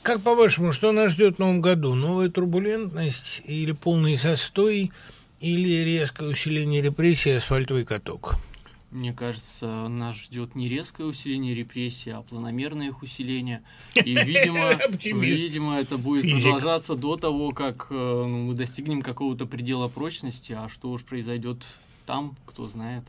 Как 0.04 0.22
по-вашему, 0.22 0.74
что 0.74 0.92
нас 0.92 1.12
ждет 1.12 1.36
в 1.36 1.40
новом 1.40 1.62
году? 1.62 1.94
Новая 1.94 2.30
турбулентность 2.30 3.42
или 3.46 3.72
полный 3.72 4.16
застой, 4.16 4.92
или 5.40 5.84
резкое 5.84 6.30
усиление 6.30 6.82
репрессий 6.82 7.32
асфальтовый 7.32 7.86
каток? 7.86 8.36
Мне 8.90 9.14
кажется, 9.14 9.88
нас 9.88 10.18
ждет 10.18 10.56
не 10.56 10.68
резкое 10.68 11.04
усиление 11.04 11.54
репрессий, 11.54 12.10
а 12.10 12.24
планомерное 12.24 12.88
их 12.88 13.04
усиление. 13.04 13.62
И, 13.94 14.16
видимо, 14.26 14.74
видимо 15.02 15.80
это 15.80 16.00
будет 16.00 16.24
Физик. 16.24 16.44
продолжаться 16.44 16.96
до 16.96 17.16
того, 17.16 17.52
как 17.52 17.88
э, 17.92 17.94
ну, 17.94 18.48
мы 18.48 18.56
достигнем 18.56 19.04
какого-то 19.04 19.46
предела 19.46 19.88
прочности, 19.88 20.54
а 20.54 20.68
что 20.68 20.90
уж 20.90 21.04
произойдет 21.04 21.64
там, 22.08 22.36
кто 22.48 22.68
знает. 22.68 23.04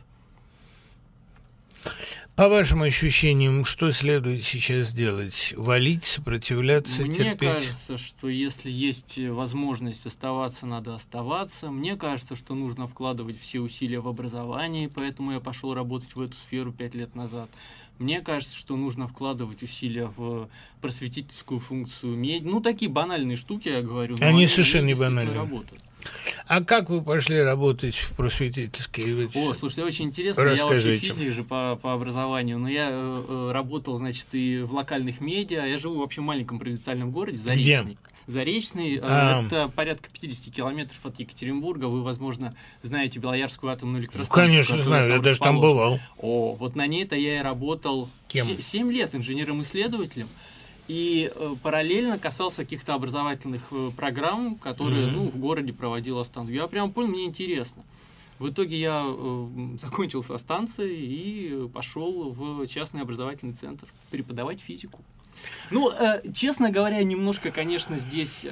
По 2.36 2.48
вашим 2.48 2.82
ощущениям, 2.82 3.66
что 3.66 3.90
следует 3.92 4.42
сейчас 4.42 4.92
делать? 4.94 5.52
Валить, 5.54 6.04
сопротивляться, 6.04 7.02
Мне 7.02 7.14
терпеть? 7.14 7.38
кажется, 7.56 7.98
что 7.98 8.28
если 8.28 8.70
есть 8.70 9.18
возможность 9.18 10.06
оставаться, 10.06 10.64
надо 10.64 10.94
оставаться. 10.94 11.70
Мне 11.70 11.94
кажется, 11.96 12.34
что 12.34 12.54
нужно 12.54 12.88
вкладывать 12.88 13.38
все 13.38 13.60
усилия 13.60 14.00
в 14.00 14.08
образование, 14.08 14.88
поэтому 14.92 15.32
я 15.32 15.40
пошел 15.40 15.74
работать 15.74 16.16
в 16.16 16.20
эту 16.22 16.34
сферу 16.34 16.72
пять 16.72 16.94
лет 16.94 17.14
назад. 17.14 17.50
Мне 17.98 18.22
кажется, 18.22 18.56
что 18.56 18.76
нужно 18.76 19.06
вкладывать 19.06 19.62
усилия 19.62 20.10
в 20.16 20.48
просветительскую 20.80 21.60
функцию 21.60 22.16
медиа. 22.16 22.48
Ну, 22.50 22.60
такие 22.62 22.90
банальные 22.90 23.36
штуки, 23.36 23.68
я 23.68 23.82
говорю. 23.82 24.16
но 24.18 24.26
Они 24.26 24.46
совершенно 24.46 24.86
не 24.86 24.94
банальные. 24.94 25.36
работают. 25.36 25.81
А 26.46 26.62
как 26.62 26.90
вы 26.90 27.02
пошли 27.02 27.40
работать 27.40 27.94
в 27.94 28.14
просветительские? 28.14 29.28
О, 29.34 29.54
слушайте, 29.54 29.84
очень 29.84 30.06
интересно. 30.06 30.42
Я 30.42 30.66
вообще 30.66 30.96
физик 30.98 31.32
же 31.32 31.44
по, 31.44 31.78
по 31.80 31.92
образованию, 31.94 32.58
но 32.58 32.68
я 32.68 32.88
э, 32.90 33.24
э, 33.28 33.50
работал, 33.52 33.96
значит, 33.96 34.26
и 34.32 34.60
в 34.60 34.72
локальных 34.72 35.20
медиа. 35.20 35.64
Я 35.66 35.78
живу 35.78 36.00
вообще 36.00 36.20
в 36.20 36.24
маленьком 36.24 36.58
провинциальном 36.58 37.10
городе, 37.10 37.38
Заречный. 37.38 37.98
Заречный, 38.26 38.96
э, 38.96 39.00
А. 39.02 39.44
это 39.44 39.68
порядка 39.68 40.08
50 40.10 40.54
километров 40.54 40.98
от 41.04 41.18
Екатеринбурга. 41.18 41.86
Вы, 41.86 42.02
возможно, 42.02 42.54
знаете 42.82 43.18
Белоярскую 43.18 43.72
атомную 43.72 43.98
Ну, 43.98 44.02
электростанцию. 44.04 44.46
конечно, 44.46 44.78
знаю, 44.82 45.10
я 45.12 45.18
даже 45.18 45.40
там 45.40 45.60
бывал. 45.60 45.98
О, 46.18 46.54
вот 46.54 46.76
на 46.76 46.86
ней-то 46.86 47.16
я 47.16 47.40
и 47.40 47.42
работал 47.42 48.08
Кем? 48.28 48.46
7 48.46 48.92
лет 48.92 49.14
инженером-исследователем. 49.14 50.28
И 50.88 51.30
э, 51.34 51.54
параллельно 51.62 52.18
касался 52.18 52.64
каких-то 52.64 52.94
образовательных 52.94 53.62
э, 53.70 53.90
программ, 53.96 54.56
которые 54.56 55.06
Мгм. 55.06 55.14
ну, 55.16 55.30
в 55.30 55.38
городе 55.38 55.72
проводила 55.72 56.24
станция. 56.24 56.54
Я 56.56 56.66
прям 56.66 56.90
понял, 56.92 57.08
мне 57.08 57.24
интересно. 57.24 57.84
В 58.38 58.48
итоге 58.50 58.78
я 58.80 59.04
э, 59.06 59.48
закончил 59.80 60.22
со 60.24 60.38
станции 60.38 60.92
и 60.94 61.68
пошел 61.72 62.32
в 62.32 62.66
частный 62.66 63.02
образовательный 63.02 63.54
центр 63.54 63.86
преподавать 64.10 64.60
физику. 64.60 65.00
Ну, 65.70 65.90
честно 66.34 66.70
говоря, 66.70 67.02
немножко, 67.02 67.50
конечно, 67.50 67.98
здесь 67.98 68.46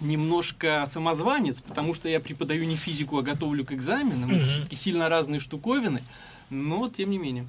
немножко 0.00 0.84
самозванец, 0.86 1.60
потому 1.60 1.94
что 1.94 2.08
я 2.08 2.20
преподаю 2.20 2.64
не 2.64 2.76
физику, 2.76 3.18
а 3.18 3.22
готовлю 3.22 3.64
к 3.64 3.72
экзаменам. 3.72 4.30
Это 4.30 4.40
Мгм. 4.40 4.48
все-таки 4.48 4.76
сильно 4.76 5.08
разные 5.08 5.40
штуковины, 5.40 6.02
но 6.50 6.88
тем 6.88 7.10
не 7.10 7.18
менее. 7.18 7.46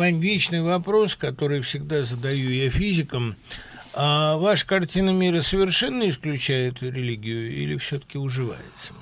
Вань, 0.00 0.18
вечный 0.18 0.62
вопрос, 0.62 1.14
который 1.14 1.60
всегда 1.60 2.04
задаю 2.04 2.48
я 2.48 2.70
физикам. 2.70 3.36
А 3.92 4.38
ваша 4.38 4.66
картина 4.66 5.10
мира 5.10 5.42
совершенно 5.42 6.08
исключает 6.08 6.82
религию 6.82 7.54
или 7.54 7.76
все-таки 7.76 8.16
уживается? 8.16 8.94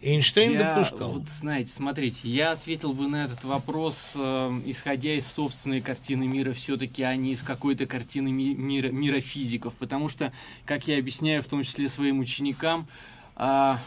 Эйнштейн 0.00 0.54
Я, 0.54 0.74
допускал. 0.74 1.12
Вот 1.12 1.28
знаете, 1.28 1.70
смотрите, 1.70 2.28
я 2.28 2.50
ответил 2.50 2.92
бы 2.92 3.06
на 3.06 3.26
этот 3.26 3.44
вопрос, 3.44 4.14
э, 4.16 4.60
исходя 4.66 5.14
из 5.14 5.28
собственной 5.28 5.80
картины 5.80 6.26
мира, 6.26 6.54
все-таки, 6.54 7.04
а 7.04 7.14
не 7.14 7.30
из 7.30 7.42
какой-то 7.42 7.86
картины 7.86 8.32
ми- 8.32 8.56
мира, 8.56 8.88
мира 8.88 9.20
физиков. 9.20 9.74
Потому 9.74 10.08
что, 10.08 10.32
как 10.64 10.88
я 10.88 10.98
объясняю, 10.98 11.40
в 11.40 11.46
том 11.46 11.62
числе 11.62 11.88
своим 11.88 12.18
ученикам, 12.18 12.88
а, 13.36 13.78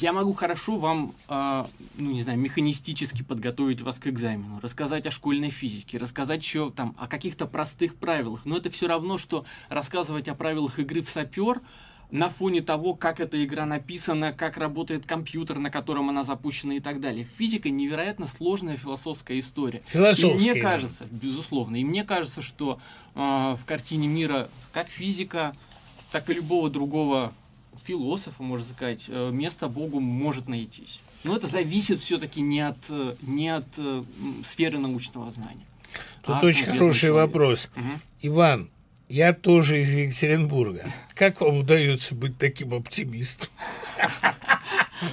Я 0.00 0.12
могу 0.12 0.32
хорошо 0.32 0.76
вам, 0.76 1.12
э, 1.28 1.64
ну 1.96 2.12
не 2.12 2.22
знаю, 2.22 2.38
механистически 2.38 3.22
подготовить 3.22 3.82
вас 3.82 3.98
к 3.98 4.06
экзамену, 4.06 4.60
рассказать 4.60 5.06
о 5.06 5.10
школьной 5.10 5.50
физике, 5.50 5.98
рассказать 5.98 6.40
еще 6.40 6.70
там 6.70 6.94
о 6.98 7.08
каких-то 7.08 7.46
простых 7.46 7.96
правилах. 7.96 8.42
Но 8.44 8.56
это 8.56 8.70
все 8.70 8.86
равно, 8.86 9.18
что 9.18 9.44
рассказывать 9.68 10.28
о 10.28 10.36
правилах 10.36 10.78
игры 10.78 11.02
в 11.02 11.08
сапер 11.08 11.60
на 12.12 12.28
фоне 12.28 12.62
того, 12.62 12.94
как 12.94 13.18
эта 13.18 13.44
игра 13.44 13.66
написана, 13.66 14.32
как 14.32 14.56
работает 14.56 15.04
компьютер, 15.04 15.58
на 15.58 15.70
котором 15.70 16.08
она 16.08 16.22
запущена 16.22 16.74
и 16.74 16.80
так 16.80 17.00
далее. 17.00 17.24
Физика 17.24 17.68
невероятно 17.68 18.28
сложная 18.28 18.76
философская 18.76 19.40
история. 19.40 19.82
Философская, 19.88 20.30
И 20.30 20.34
мне 20.34 20.54
кажется, 20.54 21.08
безусловно, 21.10 21.74
и 21.74 21.84
мне 21.84 22.04
кажется, 22.04 22.40
что 22.40 22.78
э, 23.16 23.20
в 23.20 23.60
картине 23.66 24.06
мира 24.06 24.48
как 24.72 24.88
физика, 24.88 25.54
так 26.12 26.30
и 26.30 26.34
любого 26.34 26.70
другого 26.70 27.34
философа, 27.82 28.42
можно 28.42 28.66
сказать, 28.66 29.04
э, 29.08 29.30
место 29.30 29.68
Богу 29.68 30.00
может 30.00 30.48
найтись. 30.48 31.00
Но 31.24 31.36
это 31.36 31.46
зависит 31.46 32.00
все-таки 32.00 32.40
не 32.40 32.60
от, 32.60 32.78
э, 32.88 33.14
не 33.22 33.48
от 33.48 33.66
э, 33.76 34.04
сферы 34.44 34.78
научного 34.78 35.30
знания. 35.30 35.66
Тут 36.22 36.36
а 36.36 36.40
очень 36.40 36.64
конкретного 36.64 36.78
хороший 36.78 37.00
человека. 37.00 37.26
вопрос. 37.26 37.68
Мгм. 37.74 38.00
Иван, 38.22 38.70
я 39.08 39.32
тоже 39.32 39.82
из 39.82 39.90
Екатеринбурга. 39.90 40.92
Как 41.14 41.40
вам 41.40 41.58
удается 41.58 42.14
быть 42.14 42.38
таким 42.38 42.74
оптимистом? 42.74 43.48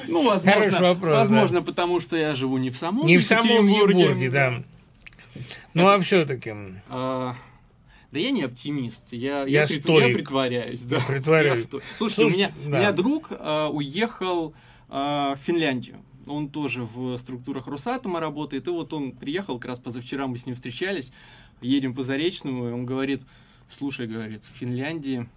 Ну, 0.07 0.25
возможно, 0.25 0.61
Хороший 0.63 0.81
вопрос, 0.81 1.13
возможно 1.13 1.61
потому 1.61 1.99
что 1.99 2.17
я 2.17 2.33
живу 2.33 2.57
не 2.57 2.71
в 2.71 2.75
самом 2.75 3.05
Не 3.05 3.19
в 3.19 3.23
самом 3.23 3.67
Екатеринбурге. 3.67 4.31
Да. 4.31 4.63
Ну, 5.75 5.87
а 5.87 5.99
все-таки 5.99 6.55
да 8.11 8.19
я 8.19 8.31
не 8.31 8.43
оптимист, 8.43 9.11
я, 9.11 9.41
Я 9.43 9.61
я, 9.61 9.65
прит- 9.67 9.85
я 9.87 10.13
притворяюсь. 10.13 10.81
Да. 10.89 10.99
притворяюсь. 11.01 11.59
Я 11.59 11.65
сто- 11.65 11.81
Слушайте, 11.97 12.25
у 12.25 12.29
Слушайте, 12.29 12.37
меня, 12.37 12.71
да. 12.71 12.77
у 12.77 12.79
меня 12.81 12.91
друг 12.93 13.27
а, 13.31 13.69
уехал 13.69 14.53
а, 14.89 15.35
в 15.35 15.39
Финляндию. 15.39 15.97
Он 16.27 16.49
тоже 16.49 16.83
в 16.83 17.17
структурах 17.17 17.67
Росатома 17.67 18.19
работает. 18.19 18.67
И 18.67 18.69
вот 18.71 18.93
он 18.93 19.11
приехал, 19.11 19.59
как 19.59 19.69
раз 19.69 19.79
позавчера 19.79 20.25
мы 20.27 20.37
с 20.37 20.45
ним 20.45 20.55
встречались, 20.55 21.11
едем 21.61 21.93
по 21.93 22.01
Заречному, 22.03 22.69
и 22.69 22.71
он 22.71 22.85
говорит, 22.85 23.21
слушай, 23.69 24.07
говорит, 24.07 24.43
в 24.43 24.57
Финляндии 24.57 25.29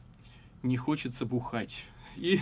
не 0.62 0.76
хочется 0.76 1.26
бухать. 1.26 1.76
И 2.16 2.40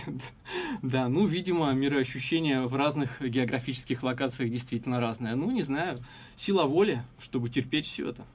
да, 0.81 1.07
ну, 1.07 1.27
видимо, 1.27 1.71
мироощущение 1.73 2.61
в 2.67 2.75
разных 2.75 3.21
географических 3.21 4.01
локациях 4.01 4.49
действительно 4.51 4.99
разное. 4.99 5.35
Ну, 5.35 5.51
не 5.51 5.61
знаю, 5.61 5.99
сила 6.35 6.63
воли, 6.63 7.03
чтобы 7.19 7.49
терпеть 7.49 7.85
все 7.85 8.09
это. 8.09 8.25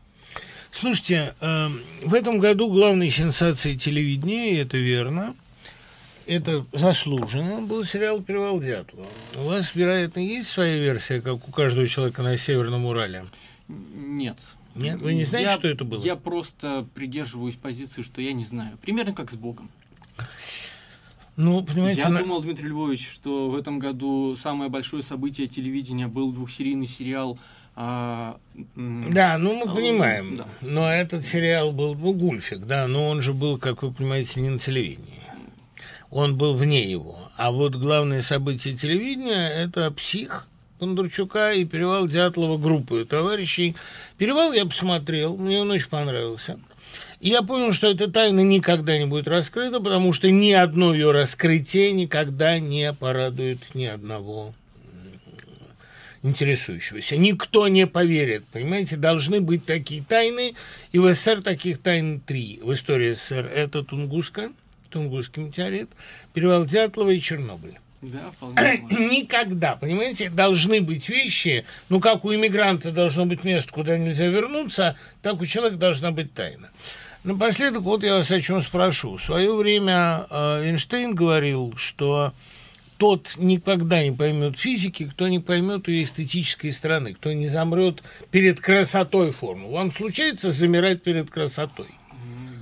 Слушайте, 0.72 1.34
э, 1.40 1.68
в 2.02 2.14
этом 2.14 2.38
году 2.38 2.68
главной 2.70 3.10
сенсацией 3.10 3.76
телевидения, 3.78 4.52
и 4.52 4.56
это 4.56 4.78
верно, 4.78 5.36
это 6.26 6.64
заслуженно, 6.72 7.60
был 7.60 7.84
сериал 7.84 8.22
«Перевал 8.22 8.58
Дятлова». 8.58 9.06
У 9.36 9.42
вас, 9.48 9.74
вероятно, 9.74 10.20
есть 10.20 10.48
своя 10.48 10.78
версия, 10.78 11.20
как 11.20 11.46
у 11.46 11.52
каждого 11.52 11.86
человека 11.86 12.22
на 12.22 12.38
Северном 12.38 12.86
Урале? 12.86 13.24
Нет. 13.68 14.38
Нет? 14.74 15.02
Вы 15.02 15.12
не 15.14 15.24
знаете, 15.24 15.50
Я- 15.50 15.56
что 15.58 15.68
это 15.68 15.84
было? 15.84 16.02
Я 16.02 16.16
просто 16.16 16.86
придерживаюсь 16.94 17.56
позиции, 17.56 18.00
что 18.02 18.22
я 18.22 18.32
не 18.32 18.44
знаю. 18.44 18.78
Примерно 18.80 19.12
как 19.12 19.30
с 19.30 19.34
Богом. 19.34 19.68
Ну, 21.36 21.62
понимаете, 21.62 22.00
я 22.02 22.08
на- 22.08 22.20
думал, 22.20 22.40
Дмитрий 22.40 22.68
Львович, 22.68 23.10
что 23.12 23.50
в 23.50 23.56
этом 23.56 23.78
году 23.78 24.36
самое 24.36 24.70
большое 24.70 25.02
событие 25.02 25.46
телевидения 25.48 26.06
был 26.08 26.32
двухсерийный 26.32 26.86
сериал. 26.86 27.38
А, 27.74 28.36
Да, 28.76 29.38
ну 29.38 29.54
мы 29.54 29.70
а, 29.70 29.74
понимаем. 29.74 30.36
да. 30.38 30.46
Но 30.60 30.90
этот 30.90 31.24
сериал 31.24 31.72
был, 31.72 31.94
ну, 31.94 32.12
Гульфик, 32.12 32.60
да, 32.66 32.86
но 32.86 33.08
он 33.08 33.22
же 33.22 33.32
был, 33.32 33.58
как 33.58 33.82
вы 33.82 33.92
понимаете, 33.92 34.40
не 34.40 34.50
на 34.50 34.58
телевидении. 34.58 35.20
Он 36.10 36.36
был 36.36 36.54
вне 36.54 36.90
его. 36.90 37.18
А 37.36 37.50
вот 37.50 37.76
главное 37.76 38.20
событие 38.20 38.76
телевидения– 38.76 39.48
это 39.56 39.90
«Псих» 39.90 40.46
Бондарчука 40.78 41.52
и 41.54 41.64
«Перевал 41.64 42.06
Дятлова» 42.06 42.58
группы 42.58 43.06
товарищей. 43.08 43.76
«Перевал» 44.18 44.52
я 44.52 44.66
посмотрел, 44.66 45.36
мне 45.36 45.60
он 45.60 45.70
очень 45.70 45.88
понравился. 45.88 46.58
И 47.20 47.28
я 47.28 47.42
понял, 47.42 47.72
что 47.72 47.86
эта 47.86 48.10
тайна 48.10 48.40
никогда 48.40 48.98
не 48.98 49.06
будет 49.06 49.28
раскрыта, 49.28 49.78
потому 49.80 50.12
что 50.12 50.30
ни 50.30 50.50
одно 50.50 50.92
ее 50.92 51.12
раскрытие 51.12 51.92
никогда 51.92 52.58
не 52.58 52.92
порадует 52.92 53.74
ни 53.74 53.84
одного 53.84 54.52
интересующегося. 56.22 57.16
Никто 57.16 57.68
не 57.68 57.86
поверит, 57.86 58.44
понимаете, 58.52 58.96
должны 58.96 59.40
быть 59.40 59.66
такие 59.66 60.02
тайны, 60.02 60.54
и 60.92 60.98
в 60.98 61.12
СССР 61.12 61.42
таких 61.42 61.78
тайн 61.78 62.20
три. 62.20 62.60
В 62.62 62.72
истории 62.72 63.14
СССР 63.14 63.50
это 63.54 63.82
Тунгуска, 63.82 64.52
Тунгусский 64.90 65.42
метеорит, 65.42 65.90
перевал 66.32 66.64
Дятлова 66.64 67.10
и 67.10 67.20
Чернобыль. 67.20 67.78
Да, 68.02 68.30
вполне. 68.32 68.84
Никогда, 68.90 69.76
понимаете, 69.76 70.28
должны 70.28 70.80
быть 70.80 71.08
вещи, 71.08 71.64
ну, 71.88 72.00
как 72.00 72.24
у 72.24 72.34
иммигранта 72.34 72.90
должно 72.90 73.26
быть 73.26 73.44
место, 73.44 73.72
куда 73.72 73.96
нельзя 73.96 74.26
вернуться, 74.26 74.96
так 75.22 75.40
у 75.40 75.46
человека 75.46 75.78
должна 75.78 76.10
быть 76.10 76.32
тайна. 76.34 76.70
Напоследок, 77.24 77.82
вот 77.82 78.02
я 78.02 78.16
вас 78.16 78.30
о 78.32 78.40
чем 78.40 78.60
спрошу. 78.62 79.16
В 79.16 79.22
свое 79.22 79.54
время 79.54 80.26
э, 80.28 80.64
Эйнштейн 80.64 81.14
говорил, 81.14 81.72
что 81.76 82.32
тот 83.02 83.34
никогда 83.36 84.00
не 84.04 84.12
поймет 84.12 84.56
физики, 84.56 85.08
кто 85.08 85.26
не 85.26 85.40
поймет 85.40 85.88
ее 85.88 86.04
эстетической 86.04 86.70
стороны, 86.70 87.14
кто 87.14 87.32
не 87.32 87.48
замрет 87.48 88.00
перед 88.30 88.60
красотой 88.60 89.32
формы. 89.32 89.72
Вам 89.72 89.90
случается 89.90 90.52
замирать 90.52 91.02
перед 91.02 91.28
красотой? 91.28 91.88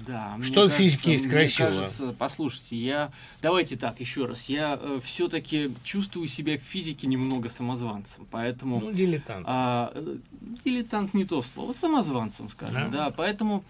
Да, 0.07 0.39
Что 0.43 0.67
в 0.67 0.73
физике 0.73 1.13
есть 1.13 1.27
мне 1.27 1.35
красивого? 1.35 1.81
кажется, 1.81 2.15
послушайте, 2.19 2.77
я... 2.77 3.13
Давайте 3.43 3.77
так, 3.77 4.01
еще 4.01 4.25
раз. 4.25 4.49
Я 4.49 4.81
все-таки 5.05 5.73
чувствую 5.85 6.27
себя 6.27 6.57
в 6.57 6.63
физике 6.63 7.07
немного 7.07 7.51
самозванцем, 7.51 8.27
поэтому... 8.31 8.81
Ну, 8.81 8.93
дилетант. 8.93 9.45
А, 9.47 9.93
э, 9.95 10.17
дилетант 10.65 11.13
не 11.13 11.27
то 11.27 11.43
слово, 11.43 11.73
самозванцем, 11.73 12.49
скажем, 12.49 12.91
Да. 12.91 13.11
да. 13.11 13.11
Поэтому 13.11 13.63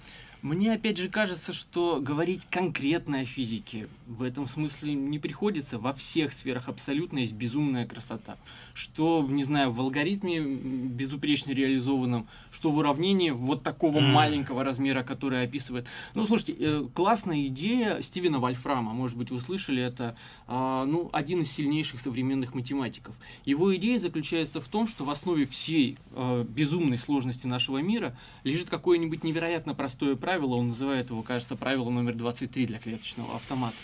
мне 0.42 0.72
опять 0.72 0.96
же 0.96 1.08
кажется, 1.08 1.52
что 1.52 2.00
говорить 2.00 2.46
конкретно 2.50 3.20
о 3.20 3.24
физике 3.24 3.88
в 4.06 4.22
этом 4.22 4.46
смысле 4.46 4.94
не 4.94 5.18
приходится. 5.18 5.78
Во 5.78 5.92
всех 5.92 6.32
сферах 6.32 6.68
абсолютно 6.68 7.18
есть 7.18 7.32
безумная 7.32 7.86
красота. 7.86 8.36
Что, 8.80 9.26
не 9.28 9.44
знаю, 9.44 9.70
в 9.70 9.78
алгоритме 9.78 10.40
безупречно 10.40 11.50
реализованном, 11.50 12.26
что 12.50 12.70
в 12.70 12.78
уравнении 12.78 13.28
вот 13.28 13.62
такого 13.62 13.98
М. 13.98 14.10
маленького 14.10 14.64
размера, 14.64 15.02
который 15.02 15.44
описывает. 15.44 15.86
Ну, 16.14 16.24
слушайте, 16.24 16.56
э, 16.58 16.84
классная 16.94 17.46
идея 17.48 18.00
Стивена 18.00 18.38
Вольфрама, 18.38 18.94
может 18.94 19.18
быть, 19.18 19.30
вы 19.30 19.40
слышали 19.40 19.82
это, 19.82 20.16
а, 20.46 20.86
ну, 20.86 21.10
один 21.12 21.42
из 21.42 21.52
сильнейших 21.52 22.00
современных 22.00 22.54
математиков. 22.54 23.14
Его 23.44 23.76
идея 23.76 23.98
заключается 23.98 24.62
в 24.62 24.68
том, 24.68 24.88
что 24.88 25.04
в 25.04 25.10
основе 25.10 25.44
всей 25.44 25.98
э, 26.12 26.46
безумной 26.48 26.96
сложности 26.96 27.46
нашего 27.46 27.82
мира 27.82 28.16
лежит 28.44 28.70
какое-нибудь 28.70 29.24
невероятно 29.24 29.74
простое 29.74 30.16
правило, 30.16 30.54
он 30.54 30.68
называет 30.68 31.10
его, 31.10 31.20
кажется, 31.20 31.54
правило 31.54 31.90
номер 31.90 32.14
23 32.14 32.64
для 32.64 32.78
клеточного 32.78 33.36
автомата. 33.36 33.76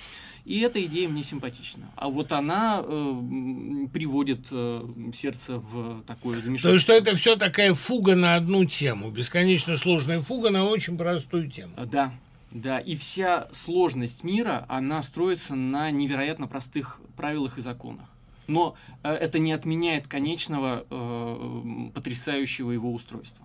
И 0.46 0.60
эта 0.60 0.82
идея 0.86 1.08
мне 1.08 1.24
симпатична. 1.24 1.90
А 1.96 2.08
вот 2.08 2.30
она 2.30 2.80
э, 2.80 3.86
приводит 3.92 4.46
э, 4.52 4.86
сердце 5.12 5.58
в 5.58 6.04
такое 6.06 6.40
замешательство. 6.40 6.70
То 6.70 6.74
есть, 6.74 6.84
что 6.84 6.92
это 6.92 7.16
все 7.16 7.34
такая 7.34 7.74
фуга 7.74 8.14
на 8.14 8.36
одну 8.36 8.64
тему, 8.64 9.10
бесконечно 9.10 9.76
сложная 9.76 10.22
фуга 10.22 10.50
на 10.50 10.64
очень 10.64 10.96
простую 10.96 11.50
тему. 11.50 11.72
А, 11.76 11.84
Да, 11.84 12.12
да. 12.52 12.78
И 12.78 12.94
вся 12.94 13.48
сложность 13.50 14.22
мира, 14.22 14.64
она 14.68 15.02
строится 15.02 15.56
на 15.56 15.90
невероятно 15.90 16.46
простых 16.46 17.00
правилах 17.16 17.58
и 17.58 17.60
законах. 17.60 18.06
Но 18.46 18.76
э, 19.02 19.12
это 19.12 19.40
не 19.40 19.50
отменяет 19.50 20.06
конечного 20.06 20.86
э, 20.88 21.90
потрясающего 21.92 22.70
его 22.70 22.92
устройства. 22.92 23.44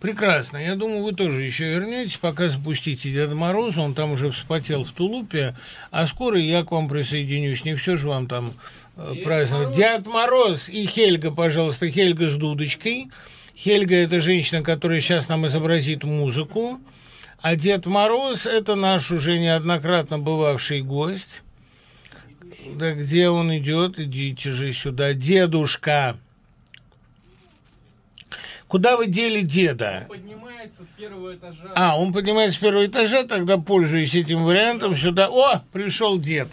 Прекрасно. 0.00 0.58
Я 0.58 0.74
думаю, 0.74 1.02
вы 1.02 1.12
тоже 1.12 1.42
еще 1.42 1.70
вернетесь, 1.70 2.18
пока 2.18 2.50
запустите 2.50 3.10
Деда 3.10 3.34
Мороза. 3.34 3.80
Он 3.80 3.94
там 3.94 4.12
уже 4.12 4.30
вспотел 4.30 4.84
в 4.84 4.92
тулупе. 4.92 5.56
А 5.90 6.06
скоро 6.06 6.38
я 6.38 6.64
к 6.64 6.70
вам 6.70 6.88
присоединюсь. 6.88 7.64
Не 7.64 7.74
все 7.76 7.96
же 7.96 8.08
вам 8.08 8.28
там 8.28 8.52
э, 8.96 9.14
праздновать. 9.24 9.74
Дед 9.74 10.06
Мороз 10.06 10.68
и 10.68 10.86
Хельга, 10.86 11.30
пожалуйста. 11.30 11.90
Хельга 11.90 12.28
с 12.28 12.34
дудочкой. 12.34 13.08
Хельга– 13.56 13.94
это 13.96 14.20
женщина, 14.20 14.62
которая 14.62 15.00
сейчас 15.00 15.30
нам 15.30 15.46
изобразит 15.46 16.04
музыку. 16.04 16.78
А 17.40 17.56
Дед 17.56 17.86
Мороз– 17.86 18.44
это 18.46 18.74
наш 18.74 19.10
уже 19.10 19.38
неоднократно 19.38 20.18
бывавший 20.18 20.82
гость. 20.82 21.42
Да 22.74 22.92
где 22.92 23.30
он 23.30 23.56
идет? 23.56 23.98
Идите 23.98 24.50
же 24.50 24.72
сюда. 24.74 25.14
Дедушка. 25.14 26.18
Куда 28.68 28.96
вы 28.96 29.06
дели 29.06 29.42
деда? 29.42 30.06
Поднимается 30.08 30.82
с 30.82 30.88
первого 30.88 31.34
этажа. 31.36 31.72
А, 31.76 31.98
он 31.98 32.12
поднимается 32.12 32.58
с 32.58 32.60
первого 32.60 32.86
этажа, 32.86 33.24
тогда, 33.24 33.58
пользуясь 33.58 34.14
этим 34.14 34.44
вариантом, 34.44 34.96
сюда... 34.96 35.28
О, 35.30 35.62
пришел 35.72 36.18
дед. 36.18 36.48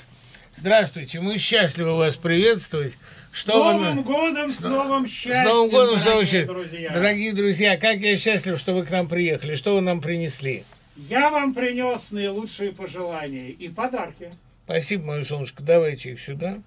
Здравствуйте, 0.56 1.20
мы 1.20 1.40
счастливы 1.40 1.96
вас 1.98 2.16
приветствовать. 2.16 2.98
Что 3.32 3.54
С 3.54 3.56
вы... 3.56 3.80
Новым 3.82 4.04
годом, 4.04 4.52
с 4.52 4.60
новым 4.60 5.08
С 5.08 5.12
счастьем, 5.12 5.44
Новым 5.46 5.72
годом, 5.72 6.00
с 6.00 6.06
новым 6.06 6.20
дорогие 6.20 6.26
счастьем. 6.32 6.48
друзья. 6.54 6.94
Дорогие 6.94 7.34
друзья, 7.34 7.78
как 7.78 7.98
я 7.98 8.18
счастлив, 8.18 8.60
что 8.60 8.74
вы 8.74 8.86
к 8.86 8.92
нам 8.92 9.08
приехали. 9.08 9.56
Что 9.56 9.74
вы 9.74 9.82
нам 9.82 10.00
принесли? 10.02 10.64
Я 10.96 11.32
вам 11.32 11.56
принес 11.56 12.12
наилучшие 12.12 12.72
пожелания 12.74 13.50
и 13.50 13.70
подарки. 13.70 14.30
Спасибо, 14.66 15.06
мое 15.06 15.24
солнышко. 15.24 15.64
Давайте 15.64 16.12
их 16.12 16.20
сюда. 16.22 16.60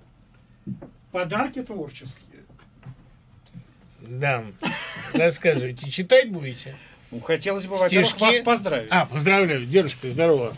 Подарки 1.12 1.62
творческие. 1.62 2.42
Да. 4.00 4.44
Рассказывайте. 5.12 5.90
Читать 5.90 6.30
будете? 6.30 6.76
Ну, 7.10 7.20
хотелось 7.20 7.66
бы, 7.66 7.76
во-первых, 7.76 8.20
вас 8.20 8.36
поздравить. 8.40 8.88
А, 8.90 9.06
поздравляю, 9.06 9.64
дедушка, 9.64 10.10
здорово. 10.10 10.54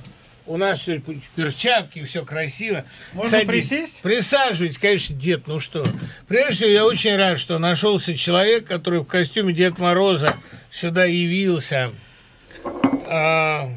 У 0.47 0.57
нас 0.57 0.81
все 0.81 1.03
перчатки, 1.37 2.03
все 2.05 2.25
красиво. 2.25 2.85
Можно 3.13 3.41
присесть? 3.41 4.01
Присаживайтесь, 4.01 4.79
конечно, 4.79 5.15
дед, 5.15 5.47
ну 5.47 5.61
что. 5.61 5.85
Прежде 6.27 6.55
всего, 6.55 6.71
я 6.71 6.87
очень 6.87 7.17
рад, 7.17 7.39
что 7.39 7.59
нашелся 7.59 8.17
человек, 8.17 8.67
который 8.67 9.01
в 9.01 9.05
костюме 9.05 9.53
Дед 9.53 9.77
Мороза 9.79 10.35
сюда 10.71 11.05
явился. 11.05 11.93
А, 12.65 13.69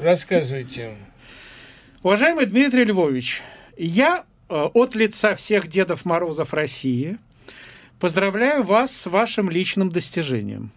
рассказывайте. 0.00 0.96
Уважаемый 2.02 2.46
Дмитрий 2.46 2.84
Львович, 2.84 3.42
я 3.76 4.24
э, 4.48 4.54
от 4.54 4.94
лица 4.94 5.34
всех 5.34 5.68
Дедов 5.68 6.06
Морозов 6.06 6.54
России 6.54 7.18
поздравляю 8.00 8.62
вас 8.62 8.94
с 8.94 9.06
вашим 9.06 9.50
личным 9.50 9.90
достижением. 9.90 10.70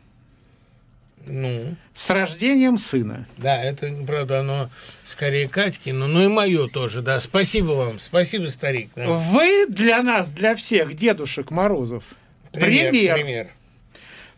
Ну, 1.30 1.76
С 1.94 2.10
рождением 2.10 2.78
сына. 2.78 3.26
да, 3.38 3.62
это, 3.62 3.92
правда, 4.08 4.40
оно 4.40 4.70
скорее 5.06 5.50
Катькино, 5.50 6.08
но 6.08 6.24
и 6.24 6.28
мое 6.28 6.70
тоже, 6.70 7.02
да. 7.02 7.20
Спасибо 7.20 7.72
вам, 7.74 8.00
спасибо, 8.00 8.48
старик. 8.48 8.92
да. 8.96 9.08
Вы 9.10 9.66
для 9.68 10.02
нас, 10.02 10.32
для 10.32 10.56
всех 10.56 10.94
Дедушек 10.94 11.52
Морозов, 11.52 12.06
Пример, 12.54 12.92
пример, 12.92 13.14
пример. 13.16 13.48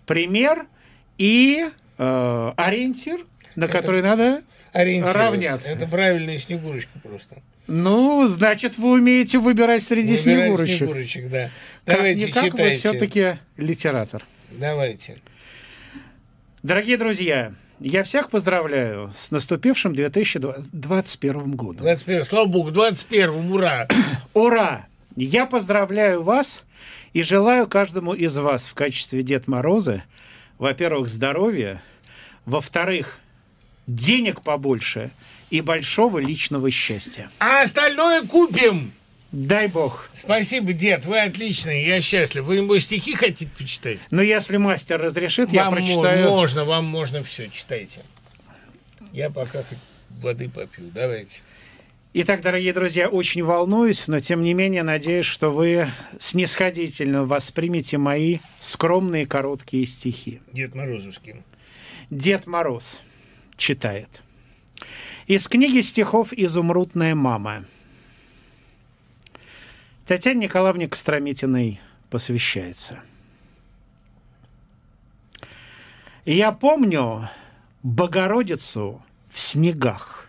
пример 0.07 0.65
и 1.19 1.67
э, 1.99 2.53
ориентир, 2.57 3.23
на 3.55 3.67
который 3.67 4.01
надо 4.01 4.41
равняться. 4.73 5.69
Это 5.69 5.85
правильная 5.87 6.39
снегурочка 6.39 6.97
просто. 7.03 7.35
Ну, 7.69 8.27
значит, 8.27 8.77
вы 8.77 8.93
умеете 8.93 9.37
выбирать 9.37 9.83
среди 9.83 10.15
Выбирать 10.15 10.45
снегурочек. 10.47 10.77
снегурочек, 10.77 11.29
да. 11.29 11.51
Как 11.85 11.97
Давайте, 11.97 12.25
вы 12.25 12.31
читайте. 12.31 12.79
все-таки 12.79 13.39
литератор. 13.57 14.25
Давайте. 14.51 15.17
Дорогие 16.63 16.97
друзья, 16.97 17.53
я 17.79 18.01
всех 18.03 18.31
поздравляю 18.31 19.11
с 19.15 19.29
наступившим 19.29 19.93
2021 19.93 21.51
годом. 21.51 21.83
21, 21.83 22.23
слава 22.25 22.45
богу, 22.47 22.71
21, 22.71 23.51
ура! 23.51 23.87
Ура! 24.33 24.87
Я 25.15 25.45
поздравляю 25.45 26.23
вас 26.23 26.63
и 27.13 27.21
желаю 27.21 27.67
каждому 27.67 28.13
из 28.13 28.35
вас 28.37 28.65
в 28.65 28.73
качестве 28.73 29.21
Дед 29.21 29.47
Мороза, 29.47 30.03
во-первых, 30.57 31.07
здоровья, 31.07 31.81
во-вторых, 32.45 33.19
денег 33.85 34.41
побольше 34.41 35.11
и 35.49 35.61
большого 35.61 36.19
личного 36.19 36.69
счастья. 36.71 37.29
А 37.39 37.63
остальное 37.63 38.23
купим! 38.23 38.91
Дай 39.31 39.67
бог. 39.67 40.09
Спасибо, 40.15 40.73
дед, 40.73 41.05
вы 41.05 41.19
отличный, 41.19 41.85
я 41.85 42.01
счастлив. 42.01 42.45
Вы, 42.45 42.61
небось, 42.61 42.83
стихи 42.83 43.13
хотите 43.13 43.51
почитать? 43.55 43.99
Но 44.09 44.23
если 44.23 44.57
мастер 44.57 44.99
разрешит, 44.99 45.51
я 45.53 45.65
вам 45.65 45.75
мо- 45.75 45.79
прочитаю. 45.79 46.29
можно, 46.29 46.65
вам 46.65 46.85
можно 46.85 47.23
все, 47.23 47.47
читайте. 47.47 47.99
Я 49.11 49.29
пока 49.29 49.61
хоть 49.63 49.77
воды 50.09 50.49
попью, 50.49 50.85
давайте. 50.93 51.41
Итак, 52.11 52.41
дорогие 52.41 52.73
друзья, 52.73 53.07
очень 53.07 53.43
волнуюсь, 53.43 54.07
но 54.07 54.19
тем 54.19 54.41
не 54.41 54.55
менее 54.55 54.81
надеюсь, 54.81 55.27
что 55.27 55.51
вы 55.51 55.91
снисходительно 56.19 57.23
воспримете 57.23 57.99
мои 57.99 58.39
скромные 58.59 59.27
короткие 59.27 59.85
стихи. 59.85 60.41
Дед 60.51 60.73
Морозовский. 60.73 61.35
Дед 62.09 62.47
Мороз 62.47 62.99
читает. 63.57 64.09
Из 65.29 65.47
книги 65.47 65.81
стихов 65.81 66.33
«Изумрудная 66.33 67.13
мама». 67.13 67.65
Татьяне 70.07 70.45
Николаевне 70.45 70.87
Костромитиной 70.87 71.79
посвящается. 72.09 73.03
Я 76.25 76.51
помню 76.51 77.29
Богородицу 77.83 79.03
в 79.29 79.39
снегах. 79.39 80.27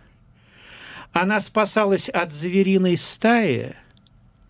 Она 1.13 1.41
спасалась 1.41 2.11
от 2.11 2.31
звериной 2.31 2.99
стаи, 2.99 3.77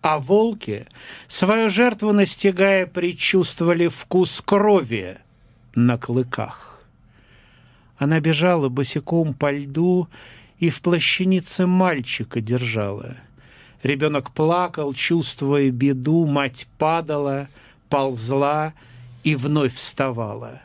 а 0.02 0.18
волки, 0.18 0.89
свою 1.28 1.68
жертву 1.68 2.12
настигая, 2.12 2.86
предчувствовали 2.86 3.86
вкус 3.86 4.40
крови 4.40 5.18
на 5.77 5.97
клыках. 5.97 6.82
Она 7.98 8.18
бежала 8.18 8.68
босиком 8.68 9.32
по 9.32 9.52
льду 9.52 10.09
и 10.61 10.69
в 10.69 10.82
плащанице 10.82 11.66
мальчика 11.66 12.41
держала. 12.41 13.16
Ребенок 13.82 14.31
плакал, 14.32 14.93
чувствуя 14.93 15.70
беду, 15.70 16.27
мать 16.27 16.69
падала, 16.78 17.49
ползла 17.89 18.74
и 19.24 19.35
вновь 19.35 19.74
вставала. 19.74 20.61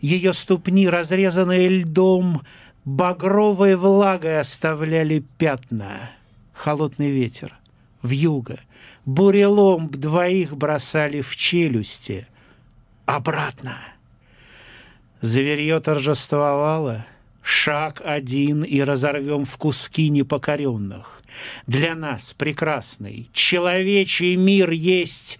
Ее 0.00 0.32
ступни, 0.32 0.88
разрезанные 0.88 1.68
льдом, 1.68 2.42
багровой 2.84 3.74
влагой 3.74 4.40
оставляли 4.40 5.24
пятна. 5.38 6.12
Холодный 6.52 7.10
ветер, 7.10 7.58
вьюга, 8.02 8.60
буреломб 9.06 9.96
двоих 9.96 10.56
бросали 10.56 11.20
в 11.20 11.34
челюсти. 11.34 12.28
Обратно. 13.06 13.76
Зверье 15.20 15.80
торжествовало. 15.80 17.04
Шаг 17.42 18.02
один 18.04 18.62
и 18.62 18.80
разорвем 18.80 19.44
в 19.44 19.56
куски 19.56 20.08
непокоренных. 20.08 21.22
Для 21.66 21.94
нас 21.94 22.34
прекрасный 22.34 23.28
человечий 23.32 24.36
мир 24.36 24.70
есть 24.70 25.38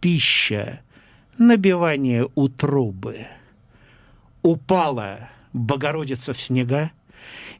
пища, 0.00 0.80
набивание 1.38 2.28
утробы. 2.34 3.26
Упала 4.42 5.30
Богородица 5.52 6.32
в 6.32 6.40
снега, 6.40 6.92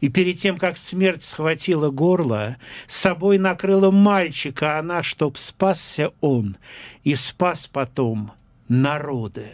и 0.01 0.09
перед 0.09 0.39
тем, 0.39 0.57
как 0.57 0.79
смерть 0.79 1.23
схватила 1.23 1.91
горло, 1.91 2.57
собой 2.87 3.39
накрыла 3.39 3.91
мальчика 3.91 4.79
она, 4.79 5.03
чтоб 5.03 5.37
спасся 5.37 6.13
он, 6.21 6.57
и 7.05 7.15
спас 7.15 7.67
потом 7.67 8.33
народы. 8.69 9.49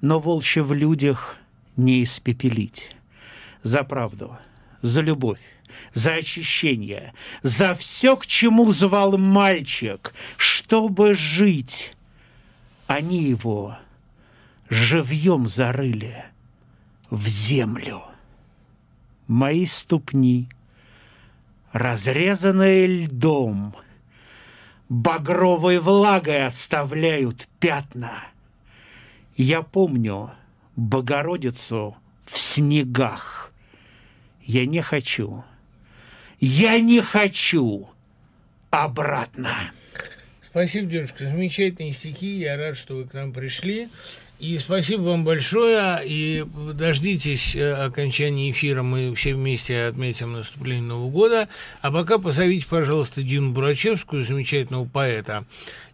Но 0.00 0.20
волчье 0.20 0.62
в 0.62 0.72
людях 0.72 1.36
не 1.76 2.02
испепелить. 2.02 2.94
За 3.64 3.82
правду, 3.82 4.36
за 4.82 5.00
любовь, 5.00 5.40
за 5.94 6.16
очищение, 6.16 7.14
за 7.42 7.72
все, 7.72 8.14
к 8.14 8.26
чему 8.26 8.70
звал 8.70 9.16
мальчик, 9.16 10.12
чтобы 10.36 11.14
жить. 11.14 11.92
Они 12.86 13.24
его 13.24 13.78
живьем 14.68 15.46
зарыли 15.46 16.24
в 17.08 17.26
землю. 17.26 18.02
Мои 19.28 19.64
ступни, 19.64 20.46
разрезанные 21.72 22.86
льдом, 22.86 23.74
багровой 24.90 25.78
влагой 25.78 26.44
оставляют 26.44 27.48
пятна. 27.60 28.24
Я 29.38 29.62
помню 29.62 30.32
Богородицу 30.76 31.96
в 32.26 32.36
снегах. 32.36 33.53
Я 34.46 34.66
не 34.66 34.82
хочу, 34.82 35.42
я 36.38 36.78
не 36.78 37.00
хочу 37.00 37.88
обратно. 38.70 39.72
Спасибо, 40.50 40.90
дедушка, 40.90 41.26
замечательные 41.26 41.92
стихи, 41.92 42.38
я 42.38 42.56
рад, 42.56 42.76
что 42.76 42.96
вы 42.96 43.06
к 43.06 43.14
нам 43.14 43.32
пришли. 43.32 43.88
И 44.40 44.58
спасибо 44.58 45.02
вам 45.02 45.24
большое, 45.24 46.00
и 46.04 46.44
дождитесь 46.74 47.54
э, 47.54 47.72
окончания 47.72 48.50
эфира, 48.50 48.82
мы 48.82 49.14
все 49.14 49.32
вместе 49.32 49.84
отметим 49.84 50.32
наступление 50.32 50.82
Нового 50.82 51.08
года. 51.08 51.48
А 51.80 51.92
пока 51.92 52.18
позовите, 52.18 52.66
пожалуйста, 52.68 53.22
Дину 53.22 53.52
Бурачевскую, 53.52 54.24
замечательного 54.24 54.86
поэта. 54.86 55.44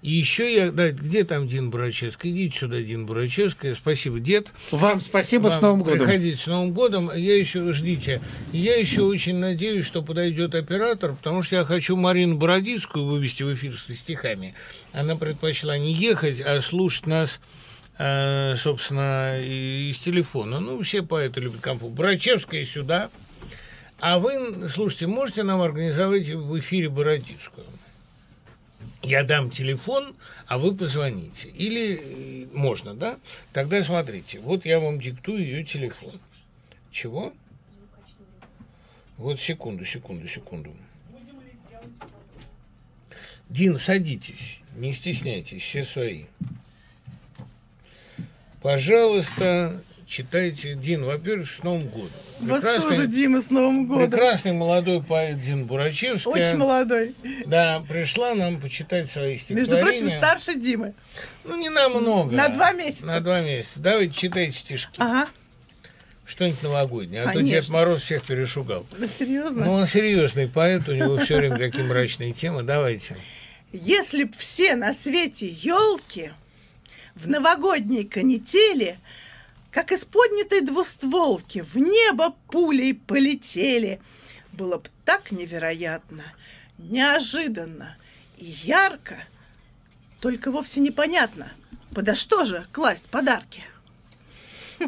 И 0.00 0.12
еще 0.12 0.52
я... 0.54 0.72
Да, 0.72 0.90
где 0.90 1.24
там 1.24 1.48
Дина 1.48 1.68
Бурачевская? 1.68 2.32
Идите 2.32 2.58
сюда, 2.58 2.80
Дина 2.80 3.04
Бурачевская. 3.04 3.74
Спасибо, 3.74 4.18
дед. 4.18 4.48
Вам 4.70 5.02
спасибо, 5.02 5.48
с 5.48 5.60
Вам 5.60 5.62
Новым 5.62 5.82
годом. 5.82 5.98
Приходите 5.98 6.42
с 6.42 6.46
Новым 6.46 6.72
годом. 6.72 7.10
Я 7.14 7.36
еще, 7.36 7.70
ждите, 7.72 8.22
я 8.54 8.76
еще 8.76 9.02
очень 9.02 9.36
надеюсь, 9.36 9.84
что 9.84 10.02
подойдет 10.02 10.54
оператор, 10.54 11.12
потому 11.14 11.42
что 11.42 11.56
я 11.56 11.64
хочу 11.66 11.94
Марину 11.94 12.38
Бородицкую 12.38 13.04
вывести 13.04 13.42
в 13.42 13.52
эфир 13.52 13.76
со 13.76 13.94
стихами. 13.94 14.54
Она 14.92 15.14
предпочла 15.16 15.76
не 15.76 15.92
ехать, 15.92 16.40
а 16.40 16.58
слушать 16.62 17.06
нас 17.06 17.38
собственно, 18.56 19.38
и- 19.38 19.90
из 19.90 19.98
телефона. 19.98 20.58
Ну, 20.60 20.82
все 20.82 21.02
поэты 21.02 21.40
любят 21.40 21.60
комфорт. 21.60 21.92
Брачевская 21.92 22.64
сюда. 22.64 23.10
А 24.00 24.18
вы, 24.18 24.68
слушайте, 24.70 25.06
можете 25.06 25.42
нам 25.42 25.60
организовать 25.60 26.26
в 26.26 26.58
эфире 26.58 26.88
Бородицкую? 26.88 27.66
Я 29.02 29.24
дам 29.24 29.50
телефон, 29.50 30.14
а 30.46 30.56
вы 30.56 30.74
позвоните. 30.74 31.48
Или 31.48 32.00
э, 32.02 32.46
можно, 32.54 32.94
да? 32.94 33.18
Тогда 33.52 33.82
смотрите, 33.82 34.40
вот 34.40 34.64
я 34.64 34.80
вам 34.80 34.98
диктую 34.98 35.42
ее 35.42 35.64
телефон. 35.64 36.10
Чего? 36.90 37.32
Вот 39.18 39.38
секунду, 39.38 39.84
секунду, 39.84 40.26
секунду. 40.26 40.74
Дин, 43.50 43.78
садитесь, 43.78 44.62
не 44.76 44.92
стесняйтесь, 44.92 45.62
все 45.62 45.84
свои. 45.84 46.24
Пожалуйста, 48.62 49.82
читайте. 50.06 50.74
Дин, 50.74 51.04
во-первых, 51.04 51.50
с 51.50 51.62
Новым 51.62 51.88
годом. 51.88 52.10
Вас 52.40 52.62
тоже, 52.82 53.06
Дима, 53.06 53.40
с 53.40 53.50
Новым 53.50 53.86
годом. 53.86 54.10
Прекрасный 54.10 54.52
молодой 54.52 55.02
поэт 55.02 55.40
Дин 55.40 55.66
Бурачевская. 55.66 56.34
Очень 56.34 56.56
молодой. 56.56 57.14
Да, 57.46 57.82
пришла 57.88 58.34
нам 58.34 58.60
почитать 58.60 59.10
свои 59.10 59.38
стихотворения. 59.38 59.72
Между 59.72 59.78
прочим, 59.78 60.16
старше 60.16 60.56
Димы. 60.56 60.94
Ну, 61.44 61.56
не 61.56 61.70
намного. 61.70 62.34
На 62.34 62.48
два 62.48 62.72
месяца. 62.72 63.06
На 63.06 63.20
два 63.20 63.40
месяца. 63.40 63.80
Давайте 63.80 64.12
читайте 64.12 64.58
стишки. 64.58 64.94
Ага. 64.98 65.28
Что-нибудь 66.26 66.62
новогоднее. 66.62 67.22
А 67.22 67.26
то 67.26 67.38
Конечно. 67.38 67.60
Дед 67.60 67.70
Мороз 67.70 68.02
всех 68.02 68.22
перешугал. 68.22 68.86
Да 68.96 69.08
серьезно? 69.08 69.64
Ну, 69.64 69.72
он 69.72 69.86
серьезный 69.86 70.48
поэт, 70.48 70.88
у 70.88 70.92
него 70.92 71.18
все 71.18 71.38
время 71.38 71.58
такие 71.58 71.82
мрачные 71.82 72.32
темы. 72.32 72.62
Давайте. 72.62 73.16
Если 73.72 74.24
б 74.24 74.32
все 74.36 74.76
на 74.76 74.94
свете 74.94 75.48
елки 75.48 76.30
в 77.14 77.28
новогодней 77.28 78.04
канители, 78.04 78.98
как 79.70 79.92
из 79.92 80.04
поднятой 80.04 80.60
двустволки, 80.62 81.60
в 81.60 81.76
небо 81.76 82.34
пулей 82.48 82.94
полетели, 82.94 84.00
было 84.52 84.78
б 84.78 84.88
так 85.04 85.30
невероятно, 85.30 86.24
неожиданно 86.78 87.96
и 88.36 88.44
ярко, 88.64 89.16
только 90.20 90.50
вовсе 90.50 90.80
непонятно, 90.80 91.50
подо 91.94 92.14
что 92.14 92.44
же 92.44 92.66
класть 92.72 93.08
подарки. 93.08 93.62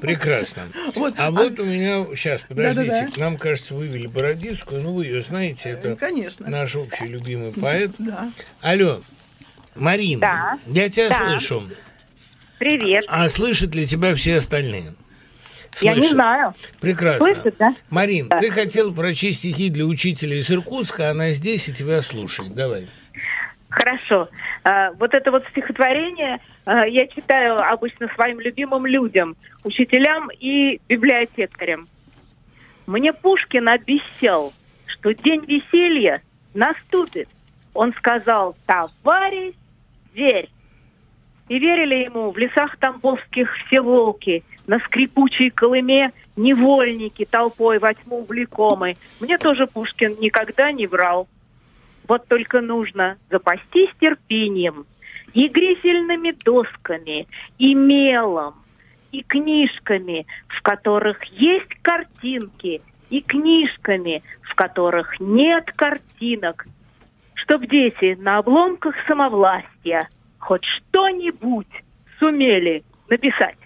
Прекрасно. 0.01 0.69
Вот, 0.95 1.15
а, 1.19 1.27
а- 1.27 1.31
вот 1.31 1.59
у 1.59 1.65
меня... 1.65 2.07
Сейчас, 2.17 2.43
подождите. 2.43 2.89
Да-да-да. 2.91 3.13
К 3.13 3.17
нам, 3.19 3.37
кажется, 3.37 3.75
вывели 3.75 4.07
Бородинскую. 4.07 4.81
Ну, 4.83 4.95
вы 4.95 5.05
ее 5.05 5.21
знаете. 5.23 5.69
Это 5.69 5.91
Э, 5.91 5.97
Конечно. 5.97 6.49
наш 6.49 6.75
общий 6.77 7.05
любимый 7.07 7.53
поэт. 7.53 7.91
Да. 7.99 8.33
Алло, 8.63 9.03
Марина, 9.75 10.21
Да. 10.21 10.59
я 10.67 10.89
тебя 10.89 11.11
Да. 11.11 11.19
слышу. 11.19 11.69
Привет. 12.63 13.05
А 13.09 13.29
слышат 13.29 13.75
ли 13.75 13.89
тебя 13.89 14.15
все 14.15 14.37
остальные? 14.37 14.95
Я 15.81 15.97
не 15.97 16.07
знаю. 16.11 16.55
Прекрасно. 16.81 17.35
Слышат, 17.35 17.57
да? 17.59 17.75
Марин, 17.91 18.29
Да. 18.29 18.39
ты 18.39 18.53
хотела 18.53 18.93
прочесть 18.93 19.41
стихи 19.41 19.69
для 19.69 19.85
учителя 19.85 20.37
из 20.37 20.49
Иркутска, 20.49 21.11
она 21.11 21.31
здесь 21.31 21.69
и 21.69 21.75
тебя 21.75 22.01
слушает. 22.03 22.55
Давай. 22.55 22.87
Хорошо. 23.69 24.29
А, 24.63 24.93
Вот 24.93 25.13
это 25.13 25.33
вот 25.33 25.45
стихотворение 25.51 26.39
а, 26.65 26.87
я 26.87 27.09
читаю 27.09 27.59
обычно 27.69 28.07
своим 28.15 28.39
любимым 28.39 28.87
людям, 28.87 29.35
учителям 29.65 30.31
и 30.31 30.81
библиотекарям. 30.89 31.89
Мне 32.87 33.13
Пушкин 33.13 33.71
обещал, 33.71 34.53
что 34.87 35.13
день 35.13 35.45
веселья 35.47 36.23
наступит. 36.55 37.29
Он 37.75 37.93
сказал, 37.95 38.55
товарищ, 38.67 39.55
верь. 40.15 40.49
И 41.49 41.59
верили 41.59 42.05
ему 42.05 42.31
в 42.31 42.39
лесах 42.39 42.77
тамбовских 42.79 43.53
все 43.67 43.81
волки, 43.81 44.45
на 44.67 44.79
скрипучей 44.79 45.51
Колыме 45.51 46.13
невольники 46.37 47.25
толпой 47.25 47.79
во 47.79 47.95
тьму 47.95 48.25
влекомы. 48.25 48.97
Мне 49.21 49.39
тоже 49.39 49.67
Пушкин 49.67 50.17
никогда 50.21 50.73
не 50.73 50.87
врал. 50.87 51.29
Вот 52.09 52.27
только 52.29 52.61
нужно 52.61 53.17
запастись 53.31 53.91
терпением 54.01 54.87
и 55.35 55.49
грифельными 55.49 56.33
досками, 56.45 57.27
и 57.59 57.75
мелом, 57.75 58.55
и 59.13 59.23
книжками, 59.23 60.27
в 60.49 60.63
которых 60.63 61.23
есть 61.25 61.75
картинки, 61.83 62.83
и 63.11 63.21
книжками, 63.21 64.23
в 64.43 64.55
которых 64.55 65.21
нет 65.21 65.71
картинок, 65.77 66.67
чтоб 67.35 67.67
дети 67.67 68.17
на 68.21 68.39
обломках 68.39 68.95
самовластия 69.07 70.09
хоть 70.43 70.65
что-нибудь 70.65 71.69
сумели 72.19 72.83
написать. 73.09 73.57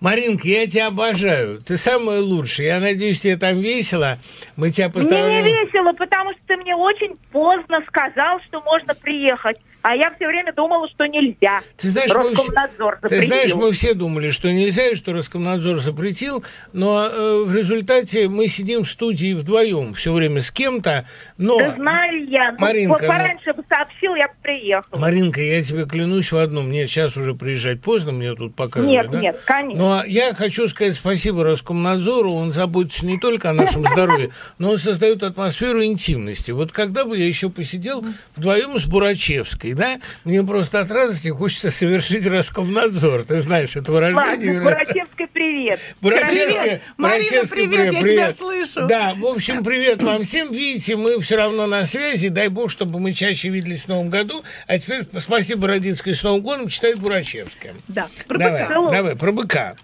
Маринка, 0.00 0.46
я 0.48 0.66
тебя 0.66 0.86
обожаю. 0.88 1.60
Ты 1.60 1.76
самая 1.76 2.20
лучшая. 2.20 2.66
Я 2.66 2.80
надеюсь, 2.80 3.20
тебе 3.20 3.36
там 3.36 3.56
весело. 3.58 4.18
Мы 4.56 4.70
тебя 4.70 4.88
Мне 4.88 4.94
не 4.94 5.00
поздравляем. 5.00 5.44
весело, 5.46 5.92
потому 5.92 6.30
что 6.32 6.40
ты 6.46 6.56
мне 6.56 6.74
очень 6.76 7.14
поздно 7.32 7.80
сказал, 7.88 8.40
что 8.48 8.60
можно 8.62 8.94
приехать. 8.94 9.56
А 9.86 9.94
я 9.94 10.10
все 10.16 10.26
время 10.26 10.50
думала, 10.54 10.88
что 10.88 11.04
нельзя. 11.04 11.60
Ты 11.76 11.90
знаешь, 11.90 12.10
мы 12.14 12.22
все- 12.22 12.30
Роскомнадзор 12.30 12.94
Ты 13.02 13.08
запретил. 13.10 13.26
знаешь, 13.26 13.54
мы 13.54 13.72
все 13.72 13.92
думали, 13.92 14.30
что 14.30 14.50
нельзя, 14.50 14.86
и 14.88 14.94
что 14.94 15.12
Роскомнадзор 15.12 15.78
запретил, 15.80 16.42
но 16.72 17.06
э, 17.06 17.42
в 17.44 17.54
результате 17.54 18.30
мы 18.30 18.48
сидим 18.48 18.84
в 18.84 18.88
студии 18.88 19.34
вдвоем 19.34 19.92
все 19.92 20.14
время 20.14 20.40
с 20.40 20.50
кем-то, 20.50 21.06
но... 21.36 21.58
Да 21.58 21.74
знаю 21.74 22.26
я. 22.30 22.52
Ну, 22.52 22.58
Маринка, 22.60 22.92
вот 22.94 23.02
ну- 23.02 23.08
пораньше 23.08 23.52
бы 23.52 23.62
сообщил, 23.68 24.14
я 24.14 24.28
бы 24.28 24.34
приехала. 24.42 24.98
Маринка, 24.98 25.42
я 25.42 25.62
тебе 25.62 25.84
клянусь 25.84 26.32
в 26.32 26.38
одном, 26.38 26.68
мне 26.68 26.86
сейчас 26.86 27.18
уже 27.18 27.34
приезжать 27.34 27.82
поздно, 27.82 28.12
мне 28.12 28.34
тут 28.34 28.54
показывают, 28.56 29.02
Нет, 29.02 29.10
да? 29.10 29.20
нет, 29.20 29.40
конечно. 29.44 29.82
Но 29.82 30.04
я 30.06 30.32
хочу 30.32 30.66
сказать 30.68 30.94
спасибо 30.96 31.44
Роскомнадзору, 31.44 32.32
он 32.32 32.52
заботится 32.52 33.04
не 33.04 33.18
только 33.18 33.50
о 33.50 33.52
нашем 33.52 33.86
здоровье, 33.92 34.30
но 34.56 34.70
он 34.70 34.78
создает 34.78 35.22
атмосферу 35.22 35.84
интимности. 35.84 36.52
Вот 36.52 36.72
когда 36.72 37.04
бы 37.04 37.18
я 37.18 37.26
еще 37.26 37.50
посидел 37.50 38.02
вдвоем 38.34 38.78
с 38.80 38.86
Бурачевской, 38.86 39.73
да, 39.74 39.98
мне 40.24 40.42
просто 40.42 40.80
от 40.80 40.90
радости 40.90 41.28
хочется 41.28 41.70
совершить 41.70 42.26
Роскомнадзор, 42.26 43.24
ты 43.24 43.40
знаешь, 43.40 43.76
это 43.76 43.92
выражение... 43.92 44.60
Ладно. 44.60 44.62
Бурачевской 44.62 45.26
привет. 45.28 45.80
Бурачевская, 46.00 46.54
Привет. 46.54 46.82
Марина, 46.96 47.18
Бурачевская, 47.18 47.68
привет, 47.68 47.92
я 47.92 48.02
тебя 48.02 48.32
слышу. 48.32 48.86
Да, 48.86 49.14
в 49.14 49.26
общем, 49.26 49.64
привет 49.64 50.02
вам 50.02 50.24
всем. 50.24 50.52
Видите, 50.52 50.96
мы 50.96 51.20
все 51.20 51.36
равно 51.36 51.66
на 51.66 51.84
связи. 51.84 52.28
Дай 52.28 52.48
бог, 52.48 52.70
чтобы 52.70 53.00
мы 53.00 53.12
чаще 53.12 53.48
виделись 53.48 53.82
в 53.82 53.88
Новом 53.88 54.10
году. 54.10 54.44
А 54.66 54.78
теперь 54.78 55.04
спасибо 55.18 55.68
Родинской 55.68 56.14
с 56.14 56.22
Новым 56.22 56.42
годом 56.42 56.68
читает 56.68 56.98
Бурачевская. 56.98 57.74
Да, 57.88 58.08
про 58.26 58.38
давай, 58.38 58.62
быка. 58.62 58.90
давай, 58.90 59.16
про 59.16 59.32
быка. 59.32 59.76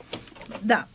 Да. 0.63 0.87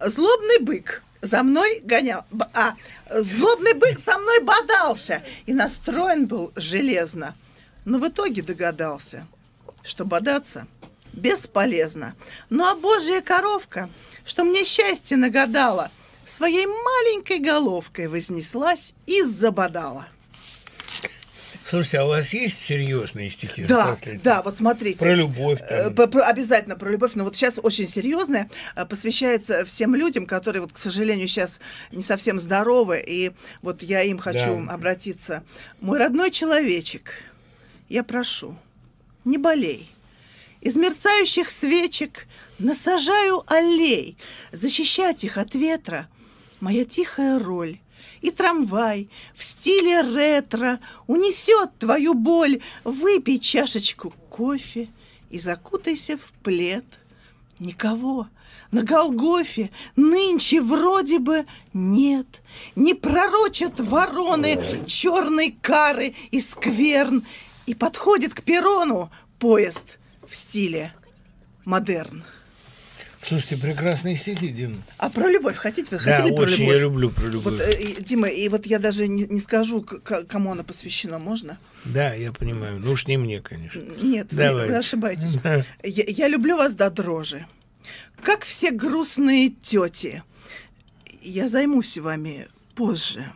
Злобный 0.00 0.60
бык 0.60 1.02
за 1.20 1.42
мной 1.42 1.80
гонял. 1.84 2.24
А, 2.54 2.74
злобный 3.10 3.74
бык 3.74 3.98
со 3.98 4.18
мной 4.18 4.40
бодался 4.40 5.22
и 5.46 5.52
настроен 5.52 6.26
был 6.26 6.52
железно. 6.56 7.34
Но 7.84 7.98
в 7.98 8.08
итоге 8.08 8.42
догадался, 8.42 9.26
что 9.82 10.04
бодаться 10.04 10.66
бесполезно. 11.12 12.14
Ну 12.50 12.64
а 12.64 12.74
божья 12.76 13.20
коровка, 13.20 13.88
что 14.24 14.44
мне 14.44 14.64
счастье 14.64 15.16
нагадала, 15.16 15.90
своей 16.26 16.66
маленькой 16.66 17.38
головкой 17.40 18.06
вознеслась 18.08 18.94
и 19.06 19.22
забодала. 19.22 20.06
Слушайте, 21.68 21.98
а 22.00 22.04
у 22.04 22.08
вас 22.08 22.32
есть 22.32 22.58
серьезные 22.60 23.30
стихи? 23.30 23.62
Да, 23.64 23.96
да, 24.24 24.42
вот 24.42 24.56
смотрите. 24.58 24.98
Про 24.98 25.14
любовь. 25.14 25.60
Э, 25.62 25.84
Там. 25.84 25.94
по- 25.94 26.06
про- 26.08 26.22
обязательно 26.26 26.74
про 26.74 26.90
любовь, 26.90 27.12
но 27.14 27.22
вот 27.22 27.36
сейчас 27.36 27.60
очень 27.62 27.86
серьезное, 27.86 28.50
э, 28.74 28.84
посвящается 28.86 29.64
всем 29.64 29.94
людям, 29.94 30.26
которые, 30.26 30.62
вот, 30.62 30.72
к 30.72 30.78
сожалению, 30.78 31.28
сейчас 31.28 31.60
не 31.92 32.02
совсем 32.02 32.40
здоровы, 32.40 33.00
и 33.06 33.30
вот 33.62 33.82
я 33.84 34.02
им 34.02 34.18
хочу 34.18 34.64
Да. 34.66 34.72
обратиться. 34.74 35.44
Мой 35.80 35.98
родной 36.00 36.32
человечек, 36.32 37.12
я 37.90 38.02
прошу, 38.02 38.56
не 39.26 39.36
болей. 39.36 39.90
Из 40.62 40.76
мерцающих 40.76 41.50
свечек 41.50 42.26
насажаю 42.58 43.44
аллей, 43.46 44.16
защищать 44.52 45.24
их 45.24 45.36
от 45.36 45.54
ветра— 45.54 46.08
моя 46.60 46.84
тихая 46.84 47.38
роль. 47.38 47.78
И 48.20 48.30
трамвай 48.30 49.08
в 49.34 49.42
стиле 49.42 50.02
ретро 50.02 50.78
унесет 51.06 51.70
твою 51.78 52.14
боль. 52.14 52.60
Выпей 52.84 53.38
чашечку 53.38 54.14
кофе 54.28 54.88
и 55.30 55.38
закутайся 55.38 56.18
в 56.18 56.32
плед. 56.42 56.84
Никого 57.58 58.28
на 58.72 58.82
Голгофе 58.82 59.70
нынче 59.96 60.60
вроде 60.60 61.18
бы 61.18 61.46
нет. 61.72 62.42
Не 62.76 62.94
пророчат 62.94 63.80
вороны 63.80 64.84
черной 64.86 65.56
кары 65.60 66.14
и 66.30 66.40
скверн. 66.40 67.24
И 67.70 67.74
подходит 67.74 68.34
к 68.34 68.42
перрону 68.42 69.12
поезд 69.38 69.98
в 70.28 70.34
стиле 70.34 70.92
модерн. 71.64 72.24
Слушайте, 73.22 73.58
прекрасные 73.58 74.16
стихи, 74.16 74.48
Дина. 74.48 74.82
А 74.98 75.08
про 75.08 75.28
любовь 75.30 75.54
хотите? 75.56 75.86
Вы 75.92 76.02
Да, 76.04 76.16
хотели 76.16 76.34
про 76.34 76.42
очень 76.42 76.62
любовь? 76.64 76.74
я 76.74 76.80
люблю 76.80 77.10
про 77.10 77.26
любовь. 77.28 77.52
Вот, 77.52 77.60
э, 77.60 78.00
Дима, 78.02 78.26
и 78.26 78.48
вот 78.48 78.66
я 78.66 78.80
даже 78.80 79.06
не, 79.06 79.22
не 79.26 79.38
скажу, 79.38 79.82
к- 79.82 80.24
кому 80.24 80.50
она 80.50 80.64
посвящена, 80.64 81.20
можно? 81.20 81.58
Да, 81.84 82.12
я 82.12 82.32
понимаю. 82.32 82.80
Ну 82.82 82.90
уж 82.90 83.06
не 83.06 83.16
мне, 83.18 83.40
конечно. 83.40 83.84
Нет, 84.02 84.32
вы, 84.32 84.38
Давайте. 84.42 84.72
вы 84.72 84.76
ошибаетесь. 84.78 85.34
Да. 85.34 85.64
Я, 85.84 86.04
я 86.08 86.26
люблю 86.26 86.56
вас 86.56 86.74
до 86.74 86.90
дрожи. 86.90 87.46
Как 88.24 88.44
все 88.44 88.72
грустные 88.72 89.50
тети. 89.62 90.24
Я 91.22 91.46
займусь 91.46 91.98
вами 91.98 92.48
позже, 92.74 93.32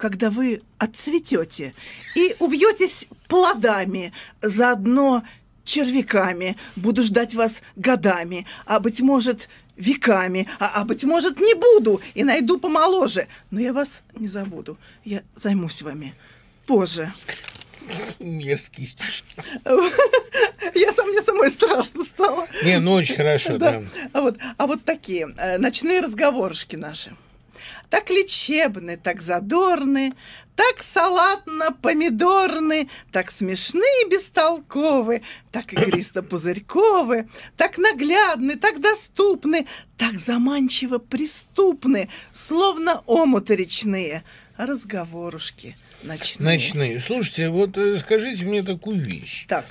когда 0.00 0.30
вы 0.30 0.62
отцветете 0.78 1.74
и 2.16 2.34
увьетесь 2.40 3.06
плодами, 3.28 4.12
заодно 4.40 5.22
червяками. 5.64 6.56
Буду 6.74 7.02
ждать 7.02 7.34
вас 7.34 7.62
годами, 7.76 8.46
а 8.64 8.80
быть 8.80 9.00
может 9.00 9.48
веками, 9.76 10.48
а, 10.58 10.72
а 10.80 10.84
быть 10.84 11.04
может 11.04 11.38
не 11.38 11.54
буду 11.54 12.00
и 12.14 12.24
найду 12.24 12.58
помоложе. 12.58 13.28
Но 13.50 13.60
я 13.60 13.72
вас 13.72 14.02
не 14.14 14.26
забуду. 14.26 14.78
Я 15.04 15.22
займусь 15.36 15.82
вами 15.82 16.14
позже. 16.66 17.12
Мерзкие 18.18 18.86
стишки. 18.86 19.36
Я 20.74 20.92
сам 20.92 21.08
мне 21.10 21.20
самой 21.22 21.50
страшно 21.50 22.04
стало. 22.04 22.46
Не, 22.64 22.78
ну 22.78 22.92
очень 22.92 23.16
хорошо, 23.16 23.58
да. 23.58 23.82
А 24.12 24.20
вот, 24.22 24.38
а 24.56 24.66
вот 24.66 24.84
такие 24.84 25.28
э, 25.36 25.58
ночные 25.58 26.00
разговорышки 26.00 26.76
наши. 26.76 27.14
Так 27.90 28.08
лечебны, 28.08 28.96
так 28.96 29.20
задорны, 29.20 30.14
так 30.54 30.82
салатно-помидорны, 30.82 32.88
так 33.12 33.30
смешны 33.30 33.84
и 34.02 34.08
бестолковы, 34.08 35.22
так 35.50 35.72
игристо-пузырьковы, 35.72 37.28
так 37.56 37.78
наглядны, 37.78 38.56
так 38.56 38.80
доступны, 38.80 39.66
так 39.96 40.18
заманчиво 40.18 40.98
преступны, 40.98 42.10
словно 42.32 43.02
омуты 43.06 43.56
речные, 43.56 44.22
а 44.56 44.66
разговорушки 44.66 45.76
ночные. 46.02 46.46
Ночные. 46.46 47.00
Слушайте, 47.00 47.48
вот 47.48 47.78
э, 47.78 47.98
скажите 47.98 48.44
мне 48.44 48.62
такую 48.62 49.00
вещь. 49.00 49.46
Так. 49.48 49.64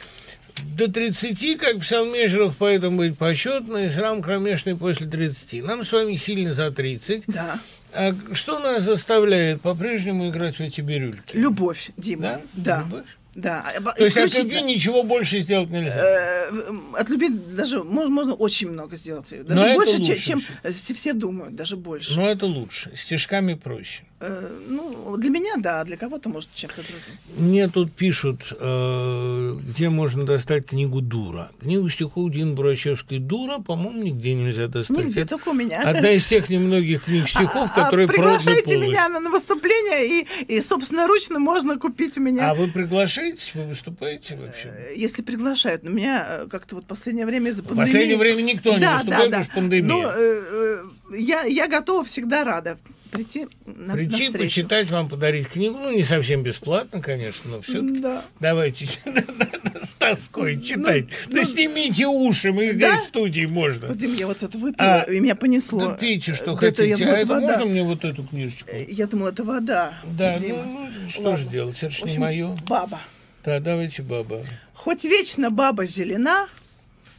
До 0.76 0.92
30, 0.92 1.58
как 1.58 1.80
писал 1.80 2.06
Межеров, 2.06 2.58
поэтому 2.58 2.98
быть 2.98 3.18
почетной, 3.18 3.90
срам 3.92 4.22
кромешный 4.22 4.76
после 4.76 5.08
30. 5.08 5.64
Нам 5.64 5.86
с 5.86 5.92
вами 5.92 6.18
сильно 6.18 6.54
за 6.54 6.72
30. 6.72 7.24
Да. 7.28 7.60
А 7.94 8.14
что 8.34 8.60
нас 8.60 8.84
заставляет 8.84 9.62
по-прежнему 9.62 10.30
играть 10.30 10.58
в 10.58 10.60
эти 10.60 10.82
бирюльки? 10.82 11.36
Любовь, 11.36 11.92
Дима. 11.98 12.22
Да? 12.22 12.42
Да. 12.54 12.80
Любовь? 12.82 13.18
Да. 13.36 13.64
То 13.96 14.04
есть 14.04 14.18
от 14.18 14.36
любви 14.36 14.62
ничего 14.62 15.04
больше 15.04 15.40
сделать 15.42 15.70
нельзя? 15.70 15.96
Э, 15.96 16.50
От 16.98 17.10
любви 17.10 17.30
даже 17.30 17.84
можно, 17.84 18.10
можно 18.10 18.34
очень 18.34 18.70
много 18.70 18.98
сделать. 18.98 19.30
Даже 19.46 19.66
Но 19.66 19.74
больше, 19.76 20.02
чем, 20.02 20.10
лучше 20.10 20.22
чем 20.22 20.44
все, 20.74 20.94
все 20.94 21.14
думают, 21.14 21.56
даже 21.56 21.78
больше. 21.78 22.16
Но 22.16 22.30
это 22.30 22.46
лучше. 22.46 22.92
Стишками 22.96 23.54
проще. 23.54 24.04
Э, 24.22 24.50
ну, 24.68 25.16
для 25.18 25.30
меня 25.30 25.54
да, 25.58 25.82
а 25.82 25.86
для 25.86 25.96
кого-то 25.96 26.28
может 26.28 26.50
чем-то 26.54 26.82
другим. 26.82 27.02
Мне 27.38 27.70
тут 27.70 27.94
пишут, 27.94 28.54
э, 28.60 29.58
где 29.62 29.90
можно 29.90 30.26
достать 30.26 30.66
книгу 30.66 31.00
«Дура». 31.00 31.50
Книгу 31.62 31.88
стихов 31.88 32.32
Дины 32.32 32.54
Бурачевской 32.54 33.20
«Дура», 33.20 33.60
по-моему, 33.60 34.04
нигде 34.04 34.34
нельзя 34.34 34.68
достать. 34.68 34.98
Нигде, 34.98 35.22
Это 35.22 35.30
только 35.38 35.50
у 35.50 35.54
меня. 35.54 35.82
Одна 35.84 36.10
из 36.10 36.26
тех 36.26 36.50
немногих 36.50 37.06
книг 37.06 37.30
стихов, 37.30 37.70
А, 37.76 37.84
которые 37.84 38.08
приглашайте 38.08 38.76
меня 38.78 39.08
на, 39.08 39.22
на 39.22 39.30
выступление, 39.30 40.24
и, 40.24 40.56
и 40.56 40.62
собственноручно 40.62 41.40
можно 41.40 41.78
купить 41.78 42.18
у 42.18 42.22
меня. 42.22 42.52
А 42.52 42.56
вы 42.56 42.68
приглашаете, 42.68 43.19
вы 43.56 43.66
выступаете 43.68 44.36
вообще? 44.36 44.70
Э, 44.70 44.94
Если 44.96 45.22
приглашают, 45.22 45.84
но 45.84 45.90
меня 45.92 46.26
э, 46.30 46.48
как-то 46.50 46.76
вот 46.76 46.86
последнее 46.86 47.26
время 47.26 47.50
из-за 47.52 47.64
В 47.64 47.68
пандемии... 47.68 47.86
последнее 47.92 48.18
время 48.18 48.42
никто 48.42 48.74
не 48.74 48.80
Да, 48.80 48.94
выступает, 48.98 49.06
да, 49.06 49.18
да. 49.18 49.26
потому 49.26 49.44
что 49.44 49.54
пандемия. 49.54 49.88
Но 49.88 50.12
э, 50.12 50.14
э, 50.18 50.84
я, 51.16 51.44
я 51.44 51.68
готова, 51.68 52.04
всегда 52.04 52.44
рада 52.44 52.78
прийти 53.12 53.48
на, 53.66 53.94
Прийти, 53.96 54.12
навстречу. 54.30 54.34
почитать, 54.44 54.92
вам 54.92 55.10
подарить 55.10 55.48
книгу. 55.48 55.78
Ну, 55.80 55.92
не 55.96 56.04
совсем 56.04 56.44
бесплатно, 56.44 57.02
конечно, 57.02 57.50
но 57.50 57.62
все 57.62 57.82
Да. 57.82 58.24
Давайте 58.40 58.88
с 59.84 59.94
тоской 59.96 60.62
читать. 60.62 61.06
Да 61.28 61.44
снимите 61.44 62.06
уши, 62.06 62.52
мы 62.54 62.68
здесь 62.70 62.76
Ну, 62.76 62.80
Да? 62.98 62.98
в 63.02 63.08
студии 63.08 63.46
можно. 63.48 63.88
Вот, 63.88 63.98
Дим, 63.98 64.14
я 64.14 64.28
вот 64.28 64.44
это 64.44 64.56
выпила, 64.60 65.02
А, 65.02 65.12
и 65.12 65.20
меня 65.20 65.34
понесло. 65.36 65.88
Да 65.88 65.94
пейте, 65.96 66.36
что 66.36 66.56
это, 66.62 66.84
я 66.86 66.96
хотите. 66.96 66.98
думала, 66.98 67.16
а 67.16 67.20
это 67.20 67.28
вода. 67.30 67.48
можно 67.48 67.66
мне 67.66 67.84
вот 67.84 68.06
эту 68.06 68.24
книжечку? 68.28 68.70
Я 68.88 69.08
думала, 69.08 69.30
это 69.30 69.44
вода. 69.44 69.94
Да, 70.06 70.38
Дима. 70.38 70.64
ну, 70.64 70.88
ну, 71.04 71.10
что 71.10 71.22
Ладно. 71.24 71.38
же 71.38 71.46
делать, 71.48 71.78
это 71.78 71.90
ж 71.90 72.02
В 72.02 72.06
не 72.06 72.18
мое. 72.20 72.56
Баба. 72.68 73.00
Да, 73.44 73.60
давайте, 73.60 74.04
баба. 74.04 74.44
Хоть 74.76 75.04
вечно 75.04 75.50
баба 75.50 75.86
зелена, 75.88 76.48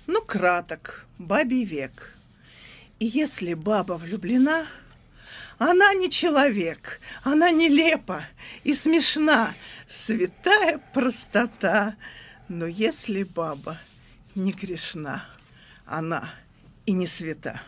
но 0.07 0.21
краток 0.21 1.05
бабий 1.19 1.65
век. 1.65 2.15
И 3.01 3.06
если 3.06 3.55
баба 3.55 3.94
влюблена, 3.94 4.66
она 5.59 5.94
не 5.94 6.10
человек, 6.10 7.01
она 7.22 7.51
нелепа 7.51 8.24
и 8.62 8.74
смешна, 8.74 9.52
святая 9.89 10.78
простота. 10.93 11.97
Но 12.48 12.66
если 12.66 13.22
баба 13.22 13.78
не 14.35 14.52
грешна, 14.52 15.24
она 15.86 16.35
и 16.85 16.93
не 16.93 17.06
свята. 17.06 17.62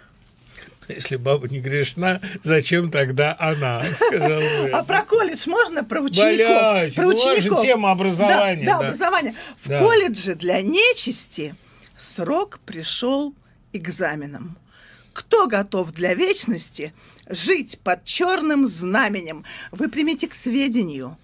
Если 0.89 1.17
баба 1.17 1.49
не 1.49 1.61
грешна, 1.61 2.21
зачем 2.45 2.91
тогда 2.91 3.35
она? 3.39 3.83
А 4.73 4.83
про 4.85 5.03
колледж 5.03 5.49
можно? 5.49 5.83
Про 5.83 6.03
учеников? 6.03 6.47
Валяйте, 6.63 6.97
про 6.97 7.03
же 7.05 7.09
учеников. 7.17 7.63
тема 7.63 7.91
образования, 7.93 8.67
Да, 8.67 8.73
да, 8.73 8.79
да. 8.81 8.87
образование. 8.89 9.35
В 9.59 9.69
Да. 9.69 9.79
колледже 9.79 10.35
для 10.35 10.61
нечисти 10.61 11.55
срок 11.97 12.61
пришел 12.67 13.35
экзаменом. 13.73 14.59
Кто 15.13 15.47
готов 15.47 15.93
для 15.93 16.15
вечности 16.15 16.95
жить 17.29 17.79
под 17.83 18.05
черным 18.05 18.67
знаменем? 18.67 19.45
Вы 19.71 19.89
примите 19.89 20.29
к 20.29 20.35
сведению. 20.35 21.19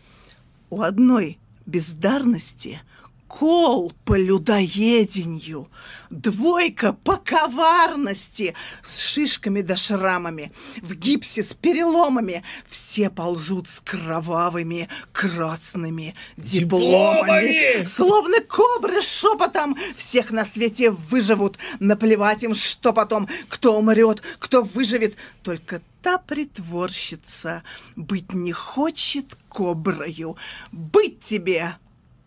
У 0.71 0.83
одной 0.83 1.39
бездарности 1.65 2.81
кол 3.29 3.93
по 4.05 4.19
людоеденью, 4.19 5.69
двойка 6.11 6.93
по 6.93 7.19
коварности, 7.19 8.55
с 8.83 8.99
шишками 9.01 9.61
да 9.61 9.77
шрамами, 9.77 10.51
в 10.81 10.95
гипсе 10.95 11.43
с 11.43 11.55
переломами, 11.55 12.43
все 12.65 13.11
ползут 13.11 13.69
с 13.69 13.81
кровавыми 13.81 14.89
красными 15.13 16.15
дипломами. 16.37 17.53
Дипломами! 17.53 17.87
Словно 17.87 18.41
кобры 18.41 19.03
шепотом 19.03 19.77
всех 19.97 20.31
на 20.31 20.45
свете 20.45 20.91
выживут. 20.91 21.59
Наплевать 21.81 22.43
им, 22.43 22.55
что 22.55 22.93
потом, 22.93 23.29
кто 23.49 23.79
умрет, 23.79 24.23
кто 24.39 24.63
выживет. 24.63 25.17
Только 25.43 25.83
та 26.03 26.17
притворщица 26.19 27.63
быть 27.95 28.33
не 28.33 28.53
хочет 28.53 29.37
коброю. 29.49 30.37
Быть 30.73 31.21
тебе 31.21 31.77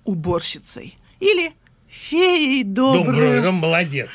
уборщицей 0.03 0.97
или 1.19 1.53
феей 1.87 2.63
добрую. 2.63 3.05
Добрый, 3.05 3.41
ну, 3.41 3.51
молодец. 3.51 4.09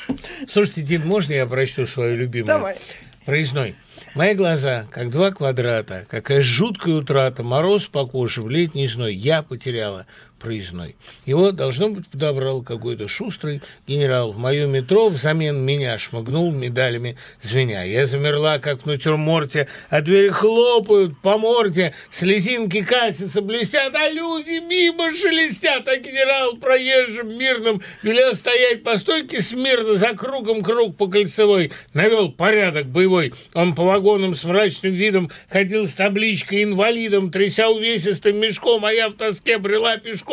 Слушайте, 0.47 0.81
Дин, 0.81 1.07
можно 1.07 1.33
я 1.33 1.45
прочту 1.45 1.85
свою 1.85 2.15
любимую? 2.17 2.47
Давай. 2.47 2.77
Проездной. 3.25 3.75
Мои 4.15 4.33
глаза, 4.33 4.87
как 4.89 5.11
два 5.11 5.31
квадрата, 5.31 6.05
какая 6.09 6.41
жуткая 6.41 6.95
утрата, 6.95 7.43
мороз 7.43 7.85
покошив, 7.87 8.47
летний 8.47 8.87
зной, 8.87 9.13
я 9.13 9.43
потеряла 9.43 10.07
проездной. 10.37 10.95
Его, 11.25 11.51
должно 11.51 11.89
быть, 11.89 12.07
подобрал 12.07 12.61
какой-то 12.61 13.07
шустрый 13.07 13.61
генерал. 13.87 14.31
В 14.31 14.37
мое 14.37 14.67
метро 14.67 15.09
взамен 15.09 15.63
меня 15.63 15.97
шмыгнул 15.97 16.51
медалями 16.51 17.17
звеня. 17.41 17.83
Я 17.83 18.05
замерла, 18.05 18.59
как 18.59 18.83
в 18.83 18.85
натюрморте, 18.85 19.67
а 19.89 20.01
двери 20.01 20.29
хлопают 20.29 21.19
по 21.21 21.37
морде, 21.37 21.93
слезинки 22.11 22.83
катятся, 22.83 23.41
блестят, 23.41 23.95
а 23.95 24.09
люди 24.09 24.61
мимо 24.61 25.11
шелестят, 25.11 25.87
а 25.87 25.97
генерал 25.97 26.57
проезжим 26.57 27.37
мирным 27.37 27.81
велел 28.03 28.35
стоять 28.35 28.83
по 28.83 28.97
стойке 28.97 29.41
смирно, 29.41 29.95
за 29.95 30.13
кругом 30.15 30.61
круг 30.61 30.97
по 30.97 31.07
кольцевой, 31.07 31.71
навел 31.93 32.31
порядок 32.31 32.87
боевой. 32.87 33.33
Он 33.53 33.73
по 33.75 33.83
вагонам 33.83 34.35
с 34.35 34.43
мрачным 34.43 34.93
видом 34.93 35.31
ходил 35.49 35.87
с 35.87 35.93
табличкой 35.93 36.63
инвалидом, 36.63 37.31
тряся 37.31 37.69
увесистым 37.69 38.37
мешком, 38.37 38.85
а 38.85 38.93
я 38.93 39.09
в 39.09 39.13
тоске 39.13 39.57
брела 39.57 39.97
пешком. 39.97 40.26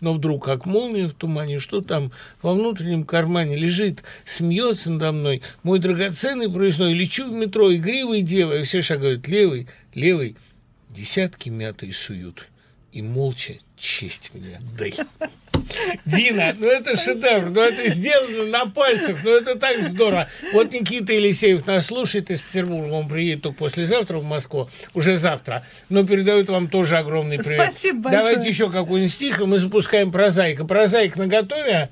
Но 0.00 0.14
вдруг, 0.14 0.44
как 0.44 0.66
молния 0.66 1.06
в 1.06 1.14
тумане, 1.14 1.58
что 1.58 1.80
там 1.80 2.12
во 2.42 2.52
внутреннем 2.54 3.04
кармане 3.04 3.56
лежит, 3.56 4.02
смеется 4.24 4.90
надо 4.90 5.12
мной, 5.12 5.42
мой 5.62 5.78
драгоценный 5.78 6.50
проездной, 6.50 6.94
лечу 6.94 7.28
в 7.28 7.32
метро, 7.32 7.74
игривой 7.74 8.22
девой, 8.22 8.64
все 8.64 8.82
шагают 8.82 9.28
левый, 9.28 9.68
левый, 9.94 10.36
десятки 10.90 11.48
мятые 11.48 11.92
суют, 11.92 12.48
и 12.92 13.02
молча 13.02 13.58
честь 13.76 14.30
мне 14.34 14.60
дай. 14.76 14.94
Дина, 16.04 16.54
ну 16.58 16.66
это 16.66 16.96
шедевр, 16.96 17.50
ну 17.50 17.60
это 17.60 17.88
сделано 17.88 18.44
на 18.46 18.66
пальцах, 18.66 19.18
ну 19.24 19.30
это 19.30 19.58
так 19.58 19.88
здорово. 19.88 20.28
Вот 20.52 20.72
Никита 20.72 21.12
Елисеев 21.12 21.66
нас 21.66 21.86
слушает 21.86 22.30
из 22.30 22.40
Петербурга, 22.40 22.92
он 22.92 23.08
приедет 23.08 23.42
только 23.42 23.58
послезавтра 23.58 24.18
в 24.18 24.24
Москву, 24.24 24.68
уже 24.94 25.18
завтра, 25.18 25.64
но 25.88 26.06
передает 26.06 26.48
вам 26.48 26.68
тоже 26.68 26.98
огромный 26.98 27.38
привет. 27.38 27.72
Спасибо 27.72 28.02
большое. 28.02 28.22
Давайте 28.22 28.48
еще 28.48 28.70
какой-нибудь 28.70 29.12
стих, 29.12 29.40
и 29.40 29.44
мы 29.44 29.58
запускаем 29.58 30.12
прозаика. 30.12 30.64
Прозаик 30.64 31.16
на 31.16 31.26
готове? 31.26 31.90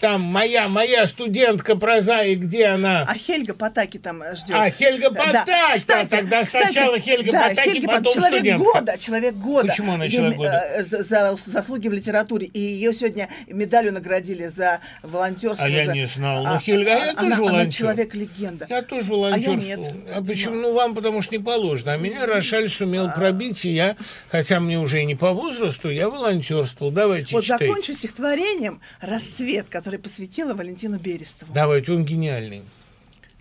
Там 0.00 0.20
моя, 0.22 0.68
моя 0.68 1.06
студентка 1.08 1.74
прозаик, 1.74 2.38
где 2.40 2.66
она? 2.66 3.02
А 3.08 3.14
Хельга 3.14 3.52
Потаки 3.54 3.98
там 3.98 4.22
э, 4.22 4.36
ждет. 4.36 4.54
А, 4.56 4.70
Хельга 4.70 5.10
Потаки, 5.10 5.46
да. 5.46 5.74
Кстати, 5.74 6.08
тогда 6.08 6.42
кстати, 6.44 6.64
сначала 6.72 6.98
Хельга 7.00 7.32
да, 7.32 7.48
Потаки, 7.48 7.70
Хельга 7.70 7.86
потом 7.88 8.14
человек 8.14 8.34
студентка. 8.38 8.72
года, 8.72 8.98
человек 8.98 9.34
года. 9.34 9.68
Почему 9.68 9.92
она 9.94 10.08
человек 10.08 10.36
года? 10.36 10.64
э, 10.76 10.84
За, 10.84 11.02
за 11.02 11.36
заслуги 11.46 11.88
в 11.88 11.92
литературе. 11.92 12.46
И 12.46 12.60
ее 12.60 12.94
сегодня 12.94 13.28
медалью 13.48 13.92
наградили 13.92 14.46
за 14.46 14.80
волонтерство. 15.02 15.64
А 15.64 15.68
я 15.68 15.86
за- 15.86 15.92
не 15.94 16.06
знал. 16.06 16.44
Ну, 16.44 16.60
Хельга, 16.60 16.92
а 16.92 16.96
я 16.98 17.02
она, 17.10 17.14
тоже 17.14 17.32
она 17.32 17.36
волонтер. 17.40 17.72
человек-легенда. 17.72 18.66
Я 18.68 18.82
тоже 18.82 19.12
А 19.14 19.36
я 19.36 19.54
нет. 19.56 19.80
А, 20.14 20.22
почему? 20.22 20.54
Ну, 20.54 20.72
вам 20.74 20.94
потому 20.94 21.22
что 21.22 21.34
не 21.36 21.42
положено. 21.42 21.94
А 21.94 21.96
меня 21.96 22.24
Рошаль 22.26 22.68
сумел 22.68 23.10
пробить, 23.10 23.64
и 23.64 23.70
я, 23.70 23.96
хотя 24.30 24.60
мне 24.60 24.78
уже 24.78 25.02
и 25.02 25.04
не 25.06 25.14
по 25.16 25.32
возрасту, 25.32 25.88
я 25.90 26.08
волонтерствовал. 26.08 26.92
Давайте 26.92 27.34
Вот 27.34 27.42
читайте. 27.44 27.66
закончу 27.66 27.92
стихотворением 27.94 28.80
«Рассвет», 29.00 29.66
который 29.68 29.87
посвятила 29.96 30.54
Валентину 30.54 30.98
Берестову. 30.98 31.52
Давайте, 31.54 31.92
он 31.92 32.04
гениальный. 32.04 32.64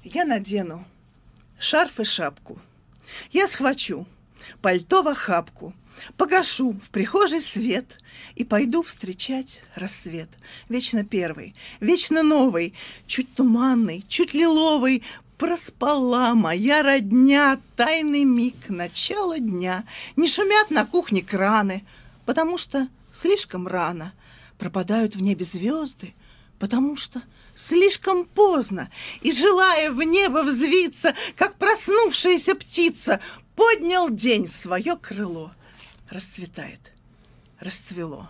Я 0.03 0.23
надену 0.23 0.85
шарф 1.59 1.99
и 1.99 2.03
шапку. 2.05 2.59
Я 3.31 3.47
схвачу 3.47 4.07
пальто 4.61 5.01
в 5.01 5.07
охапку, 5.07 5.73
погашу 6.15 6.71
в 6.71 6.89
прихожей 6.91 7.41
свет 7.41 7.97
и 8.35 8.43
пойду 8.43 8.83
встречать 8.83 9.59
рассвет. 9.75 10.29
Вечно 10.69 11.03
первый, 11.03 11.55
вечно 11.79 12.23
новый, 12.23 12.73
чуть 13.07 13.33
туманный, 13.33 14.05
чуть 14.07 14.33
лиловый, 14.33 15.03
Проспала 15.37 16.33
моя 16.33 16.81
родня 16.81 17.59
тайный 17.75 18.23
миг 18.23 18.69
начала 18.69 19.37
дня. 19.37 19.83
Не 20.15 20.27
шумят 20.27 20.71
на 20.71 20.83
кухне 20.83 21.21
краны, 21.21 21.85
потому 22.25 22.57
что 22.57 22.87
слишком 23.11 23.67
рано. 23.67 24.13
Пропадают 24.57 25.15
в 25.15 25.21
небе 25.21 25.45
звезды, 25.45 26.15
потому 26.59 26.95
что 26.95 27.21
слишком 27.55 28.25
поздно. 28.25 28.89
И, 29.21 29.31
желая 29.31 29.91
в 29.91 30.01
небо 30.01 30.43
взвиться, 30.43 31.13
как 31.35 31.57
проснувшаяся 31.57 32.55
птица, 32.55 33.19
поднял 33.55 34.09
день 34.09 34.47
свое 34.47 34.95
крыло. 34.95 35.51
Расцветает, 36.09 36.79
расцвело. 37.59 38.29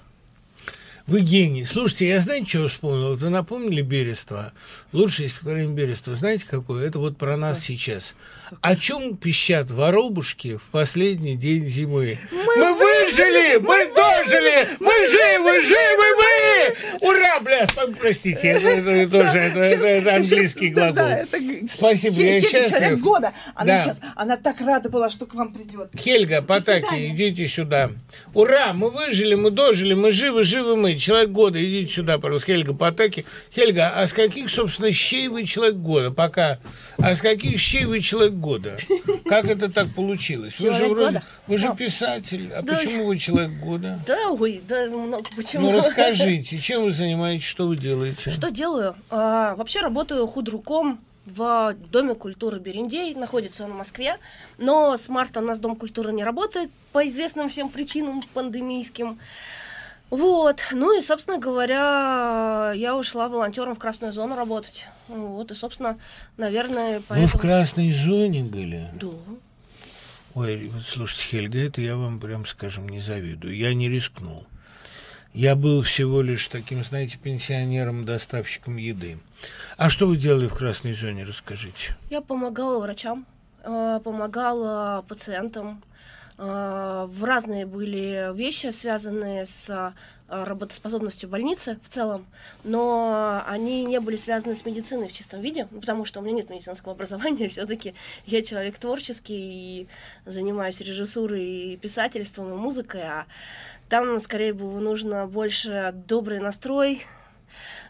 Вы 1.06 1.22
гений. 1.22 1.66
Слушайте, 1.66 2.10
я 2.10 2.20
знаете, 2.20 2.48
что 2.48 2.68
вспомнил? 2.68 3.12
Вот 3.12 3.20
вы 3.20 3.30
напомнили 3.30 3.82
Берество. 3.82 4.52
Лучшее 4.92 5.30
стихотворение 5.30 5.74
Берества. 5.74 6.16
Знаете, 6.16 6.46
какое? 6.46 6.86
Это 6.86 7.00
вот 7.00 7.18
про 7.18 7.38
нас 7.38 7.62
сейчас. 7.62 8.14
О 8.62 8.76
чем 8.76 9.18
пищат 9.18 9.70
воробушки 9.72 10.58
в 10.58 10.64
последний 10.72 11.36
день 11.36 11.66
зимы? 11.66 12.18
Мы, 12.32 12.74
выжили! 12.74 13.58
Мы 13.58 13.86
дожили! 13.94 14.70
Мы 14.80 14.92
живы! 15.10 15.62
Живы 15.62 16.08
мы! 16.18 17.08
Ура, 17.10 17.40
бля! 17.42 17.68
Простите, 18.00 18.48
это, 18.48 18.68
это 18.90 19.12
тоже 19.12 19.38
это, 19.38 19.60
это- 19.60 19.86
это 19.86 20.16
английский 20.16 20.70
глагол. 20.70 20.96
Да, 20.96 21.18
это 21.20 21.38
Спасибо, 21.70 22.20
я 22.22 22.42
счастлив. 22.42 23.00
года. 23.02 23.34
Она 23.56 23.74
Да. 23.78 23.84
сейчас, 23.84 24.00
она 24.16 24.38
так 24.38 24.62
рада 24.62 24.90
была, 24.90 25.10
что 25.10 25.26
к 25.26 25.34
вам 25.34 25.54
придет. 25.54 25.90
Хельга, 26.00 26.42
Потаки, 26.42 27.08
идите 27.08 27.48
сюда. 27.48 27.92
Ура, 28.34 28.72
мы 28.74 28.90
выжили, 28.90 29.36
мы 29.36 29.52
дожили, 29.52 29.94
мы 29.94 30.12
живы, 30.12 30.44
живы 30.44 30.76
мы. 30.78 30.96
Человек 30.98 31.30
года, 31.32 31.64
идите 31.64 31.92
сюда, 31.94 32.18
пожалуйста. 32.18 32.48
Хельга, 32.54 32.74
Потаки. 32.74 33.26
Хельга, 33.54 33.90
а 33.96 34.08
с 34.08 34.14
каких, 34.14 34.50
собственно, 34.50 34.92
щей 34.92 35.28
вы 35.28 35.44
человек 35.46 35.76
года? 35.76 36.12
Пока. 36.12 36.60
А 36.98 37.14
с 37.16 37.22
каких 37.22 37.60
щей 37.60 37.86
вы 37.86 38.00
человек 38.00 38.34
года? 38.38 38.78
Как 39.26 39.46
это 39.46 39.70
так 39.72 39.94
получилось? 39.94 40.60
Вы 40.60 40.74
же 40.74 40.88
вроде, 40.88 41.06
года? 41.06 41.24
вы 41.48 41.58
же 41.58 41.68
Ну, 41.68 41.76
писатель. 41.76 42.52
А 42.54 42.62
да. 42.62 42.76
почему 42.76 43.08
вы 43.08 43.18
человек 43.18 43.52
года? 43.60 44.00
Да, 44.06 44.32
ой, 44.32 44.62
да, 44.68 44.86
много 44.86 45.30
почему. 45.36 45.72
Ну, 45.72 45.78
расскажите, 45.78 46.58
чем 46.60 46.84
вы 46.84 46.92
занимаетесь, 46.92 47.46
что 47.46 47.68
вы 47.68 47.76
делаете? 47.76 48.30
Что 48.30 48.50
делаю? 48.50 48.96
А, 49.10 49.56
вообще 49.56 49.82
работаю 49.82 50.26
худруком 50.28 51.00
в 51.26 51.76
Доме 51.92 52.16
культуры 52.16 52.60
Берендей. 52.60 53.14
Находится 53.14 53.66
он 53.66 53.74
в 53.74 53.76
Москве. 53.76 54.18
Но 54.58 54.96
с 54.96 55.10
марта 55.10 55.42
у 55.42 55.44
нас 55.44 55.60
Дом 55.60 55.76
культуры 55.76 56.14
не 56.14 56.24
работает 56.24 56.72
по 56.94 57.06
известным 57.08 57.50
всем 57.50 57.70
причинам 57.70 58.24
пандемийским. 58.34 59.20
Вот. 60.10 60.64
Ну 60.72 60.98
и, 60.98 61.02
собственно 61.02 61.38
говоря, 61.38 62.72
я 62.76 62.96
ушла 62.96 63.28
волонтером 63.28 63.76
в 63.76 63.80
красную 63.80 64.14
зону 64.14 64.36
работать. 64.36 64.88
Вот. 65.08 65.52
И, 65.52 65.56
собственно, 65.56 65.98
наверное, 66.38 67.00
Вы 67.00 67.06
поэтому... 67.08 67.28
в 67.28 67.42
красной 67.42 67.92
зоне 67.92 68.44
были? 68.44 68.88
Да. 68.94 69.10
Ой, 70.36 70.70
вот 70.70 70.84
слушайте, 70.84 71.24
Хельга, 71.24 71.60
это 71.60 71.82
я 71.82 71.98
вам 71.98 72.20
прям 72.20 72.46
скажем 72.46 72.88
не 72.88 73.00
завидую. 73.00 73.56
Я 73.56 73.74
не 73.74 73.90
рискнул. 73.90 74.46
Я 75.34 75.56
был 75.56 75.82
всего 75.82 76.22
лишь 76.22 76.48
таким, 76.48 76.84
знаете, 76.84 77.18
пенсионером-доставщиком 77.22 78.78
еды. 78.78 79.20
А 79.78 79.90
что 79.90 80.08
вы 80.08 80.16
делали 80.18 80.48
в 80.48 80.54
красной 80.54 80.94
зоне, 80.94 81.24
расскажите. 81.24 81.96
Я 82.10 82.22
помогала 82.22 82.80
врачам, 82.80 83.26
э, 83.64 84.00
помогала 84.04 85.04
пациентам. 85.08 85.84
Э, 86.38 87.06
В 87.10 87.24
разные 87.24 87.66
были 87.66 88.36
вещи, 88.36 88.72
связанные 88.72 89.46
с 89.46 89.70
э, 89.70 89.92
работоспособностью 90.28 91.30
больницы 91.30 91.80
в 91.82 91.90
целом, 91.90 92.26
но 92.64 93.44
они 93.48 93.86
не 93.86 94.00
были 94.00 94.18
связаны 94.18 94.54
с 94.54 94.66
медициной 94.66 95.08
в 95.08 95.14
чистом 95.14 95.42
виде, 95.42 95.68
ну, 95.72 95.80
потому 95.80 96.06
что 96.06 96.20
у 96.20 96.24
меня 96.24 96.36
нет 96.36 96.50
медицинского 96.50 96.92
образования, 96.96 97.48
все-таки 97.48 97.96
я 98.26 98.44
человек 98.44 98.78
творческий 98.78 99.36
и 99.36 99.88
занимаюсь 100.26 100.82
режиссурой 100.82 101.44
и 101.44 101.78
писательством, 101.78 102.54
и 102.54 102.58
музыкой, 102.58 103.02
а 103.02 103.26
там 103.90 104.20
скорее 104.20 104.54
было 104.54 104.80
нужно 104.80 105.26
больше 105.28 105.94
добрый 106.08 106.40
настрой, 106.40 107.02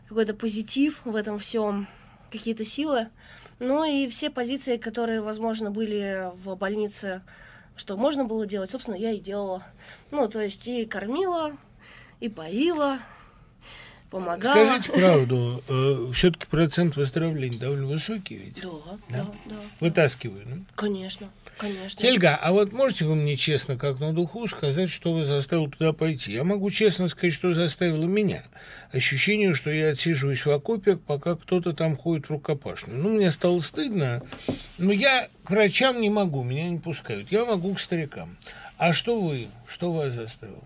какой-то 0.08 0.34
позитив 0.34 1.02
в 1.04 1.16
этом 1.16 1.38
всем, 1.38 1.88
какие-то 2.32 2.64
силы. 2.64 3.10
Ну 3.60 3.84
и 3.84 4.08
все 4.08 4.30
позиции, 4.30 4.78
которые, 4.78 5.22
возможно, 5.22 5.72
были 5.72 6.32
в 6.36 6.56
больнице, 6.56 7.24
что 7.78 7.96
можно 7.96 8.26
было 8.26 8.46
делать, 8.46 8.72
собственно, 8.72 8.96
я 8.96 9.12
и 9.12 9.20
делала. 9.20 9.64
Ну, 10.12 10.28
то 10.28 10.42
есть 10.42 10.68
и 10.68 10.86
кормила, 10.86 11.56
и 12.20 12.28
поила, 12.28 13.00
помогала. 14.10 14.82
Скажите 14.82 14.92
правду, 14.92 16.12
все-таки 16.14 16.46
процент 16.48 16.96
выздоровления 16.96 17.60
довольно 17.60 17.88
высокий 17.88 18.36
ведь? 18.36 18.62
Да, 18.62 18.98
да, 19.10 19.26
да. 19.46 19.56
Вытаскиваю, 19.80 20.44
ну? 20.48 20.66
Конечно, 20.76 21.30
конечно. 21.58 22.02
Хельга, 22.02 22.36
а 22.36 22.52
вот 22.52 22.74
можете 22.74 23.06
вы 23.06 23.16
мне 23.16 23.36
честно, 23.36 23.78
как 23.78 24.00
на 24.00 24.14
духу, 24.14 24.48
сказать, 24.48 24.90
что 24.90 25.14
вы 25.14 25.24
заставил 25.26 25.70
туда 25.70 25.94
пойти? 25.94 26.32
Я 26.32 26.44
могу 26.44 26.70
честно 26.70 27.08
сказать, 27.08 27.34
что 27.34 27.54
заставило 27.54 28.06
меня. 28.06 28.44
Ощущение, 28.92 29.54
что 29.54 29.70
я 29.70 29.90
отсиживаюсь 29.90 30.46
в 30.46 30.52
окопе, 30.52 30.96
пока 30.96 31.36
кто-то 31.36 31.74
там 31.74 31.98
ходит 31.98 32.28
рукопашную. 32.28 33.02
Ну, 33.02 33.10
мне 33.16 33.32
стало 33.32 33.60
стыдно, 33.60 34.22
но 34.78 34.92
я 34.92 35.28
к 35.44 35.52
врачам 35.52 36.00
не 36.00 36.10
могу, 36.10 36.44
меня 36.44 36.70
не 36.70 36.80
пускают. 36.80 37.32
Я 37.32 37.46
могу 37.46 37.74
к 37.74 37.80
старикам. 37.80 38.38
А 38.78 38.94
что 38.94 39.20
вы? 39.20 39.48
Что 39.68 39.92
вас 39.92 40.14
заставило? 40.14 40.64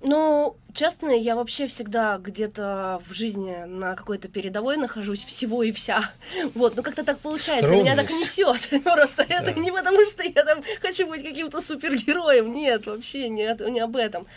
Ну, 0.00 0.56
честно, 0.74 1.10
я 1.10 1.34
вообще 1.34 1.66
всегда 1.66 2.18
где-то 2.18 3.02
в 3.04 3.12
жизни 3.12 3.64
на 3.66 3.96
какой-то 3.96 4.28
передовой 4.28 4.76
нахожусь 4.76 5.24
всего 5.24 5.64
и 5.64 5.72
вся. 5.72 6.12
Вот, 6.54 6.76
ну 6.76 6.82
как-то 6.84 7.04
так 7.04 7.18
получается, 7.18 7.74
меня 7.74 7.96
так 7.96 8.08
несет. 8.10 8.68
Просто 8.84 9.26
это 9.28 9.58
не 9.58 9.72
потому, 9.72 10.04
что 10.06 10.22
я 10.22 10.44
там 10.44 10.62
хочу 10.80 11.08
быть 11.08 11.24
каким-то 11.24 11.60
супергероем. 11.60 12.52
Нет, 12.52 12.86
вообще 12.86 13.28
нет, 13.28 13.60
не 13.60 13.80
об 13.80 13.96
этом. 13.96 14.28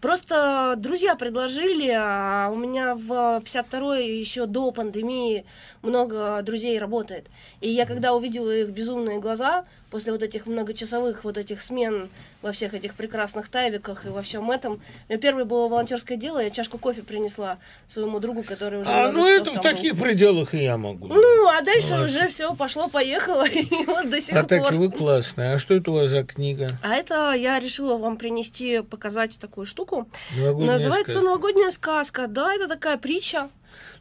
Просто 0.00 0.74
друзья 0.76 1.16
предложили, 1.16 1.90
а 1.90 2.48
у 2.52 2.56
меня 2.56 2.94
в 2.94 3.42
52-й 3.44 4.20
еще 4.20 4.46
до 4.46 4.70
пандемии 4.70 5.44
много 5.82 6.40
друзей 6.42 6.78
работает. 6.78 7.26
И 7.60 7.68
я 7.68 7.86
когда 7.86 8.14
увидела 8.14 8.54
их 8.54 8.68
безумные 8.68 9.18
глаза, 9.18 9.64
после 9.90 10.12
вот 10.12 10.22
этих 10.22 10.46
многочасовых 10.46 11.24
вот 11.24 11.36
этих 11.38 11.62
смен 11.62 12.08
во 12.42 12.52
всех 12.52 12.74
этих 12.74 12.94
прекрасных 12.94 13.48
тайвиках 13.48 14.04
и 14.06 14.08
во 14.08 14.22
всем 14.22 14.50
этом, 14.50 14.74
у 14.74 15.12
меня 15.12 15.18
первое 15.18 15.44
было 15.44 15.66
волонтерское 15.68 16.16
дело, 16.18 16.38
я 16.40 16.50
чашку 16.50 16.78
кофе 16.78 17.02
принесла 17.02 17.58
своему 17.86 18.20
другу, 18.20 18.42
который 18.42 18.80
уже 18.80 18.90
А, 18.90 19.10
ну 19.10 19.26
это 19.26 19.52
в 19.52 19.60
таких 19.62 19.94
был. 19.94 20.02
пределах 20.04 20.54
и 20.54 20.62
я 20.62 20.76
могу. 20.76 21.06
Ну, 21.08 21.48
а 21.48 21.62
дальше 21.62 21.94
Ну, 21.96 22.04
уже 22.04 22.28
все 22.28 22.54
пошло-поехало, 22.54 23.46
и 23.48 23.66
вот 23.86 24.10
до 24.10 24.20
сих 24.20 24.36
А 24.36 24.42
так 24.42 24.62
пор. 24.64 24.74
вы 24.74 24.90
классная. 24.90 25.54
А 25.54 25.58
что 25.58 25.74
это 25.74 25.90
у 25.90 25.94
вас 25.94 26.10
за 26.10 26.22
книга? 26.24 26.68
А 26.82 26.94
это 26.94 27.32
я 27.32 27.58
решила 27.58 27.96
вам 27.96 28.16
принести, 28.16 28.82
показать 28.82 29.38
такую 29.38 29.64
штуку. 29.66 30.06
Новогодняя 30.36 30.72
Называется 30.74 31.12
сказка. 31.12 31.26
«Новогодняя 31.28 31.70
сказка». 31.70 32.26
Да, 32.28 32.54
это 32.54 32.68
такая 32.68 32.98
притча. 32.98 33.48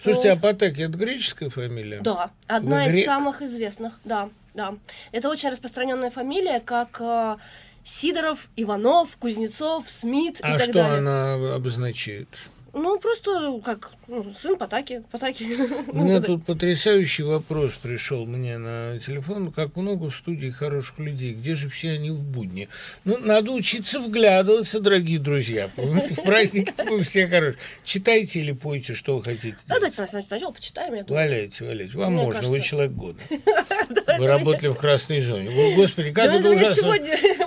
Слушайте, 0.02 0.30
Вот. 0.30 0.38
а 0.38 0.42
Потаки 0.42 0.82
это 0.84 0.98
греческая 0.98 1.50
фамилия? 1.50 2.00
Да, 2.02 2.32
одна 2.48 2.84
Вы 2.84 2.88
из 2.90 2.94
грек? 2.94 3.06
самых 3.06 3.42
известных, 3.42 3.94
да, 4.06 4.30
да. 4.58 4.76
Это 5.14 5.30
очень 5.30 5.50
распространенная 5.50 6.10
фамилия, 6.10 6.60
как 6.60 6.98
э, 7.00 7.38
Сидоров, 7.86 8.50
Иванов, 8.58 9.16
Кузнецов, 9.18 9.90
Смит 9.90 10.40
А 10.42 10.50
и 10.50 10.58
так 10.58 10.64
что 10.64 10.74
далее. 10.74 10.98
она 10.98 11.56
обозначает? 11.56 12.28
Ну, 12.74 13.00
просто 13.00 13.62
как 13.64 13.92
ну, 14.08 14.26
сын 14.34 14.58
Потаки. 14.58 15.02
Потаки. 15.12 15.58
У 15.88 15.98
меня 16.04 16.22
тут 16.22 16.46
потрясающий 16.46 17.24
вопрос 17.24 17.74
пришел 17.74 18.26
мне 18.26 18.58
на 18.58 19.00
телефон. 19.00 19.52
Как 19.52 19.76
много 19.76 20.10
в 20.10 20.16
студии 20.16 20.50
хороших 20.50 21.00
людей. 21.00 21.34
Где 21.34 21.56
же 21.56 21.70
все 21.70 21.92
они 21.92 22.12
в 22.12 22.22
будни? 22.22 22.70
Ну, 23.04 23.18
надо 23.18 23.52
учиться 23.52 24.00
вглядываться, 24.00 24.80
дорогие 24.80 25.20
друзья. 25.20 25.70
В 25.78 26.24
праздники 26.24 26.74
вы 26.88 27.04
все 27.04 27.28
хорошие. 27.28 27.60
Читайте 27.84 28.40
или 28.40 28.54
пойте, 28.54 28.94
что 28.96 29.18
вы 29.18 29.24
хотите. 29.24 29.58
Да, 29.68 29.76
давайте 29.76 30.08
сначала 30.08 30.52
почитаем. 30.52 30.94
Я 30.94 31.04
думаю. 31.04 31.24
Валяйте, 31.24 31.66
валяйте. 31.66 31.98
Вам 31.98 32.14
Мне 32.14 32.24
можно, 32.24 32.42
вы 32.42 32.48
кажется- 32.48 32.70
человек 32.70 32.92
года. 32.94 33.20
Вы 34.18 34.26
работали 34.26 34.70
в 34.70 34.76
красной 34.76 35.20
зоне. 35.20 35.50
Вы, 35.50 35.76
господи, 35.76 36.12
как 36.12 36.26
это 36.26 36.40
ну, 36.40 36.56
ужасно. 36.56 36.96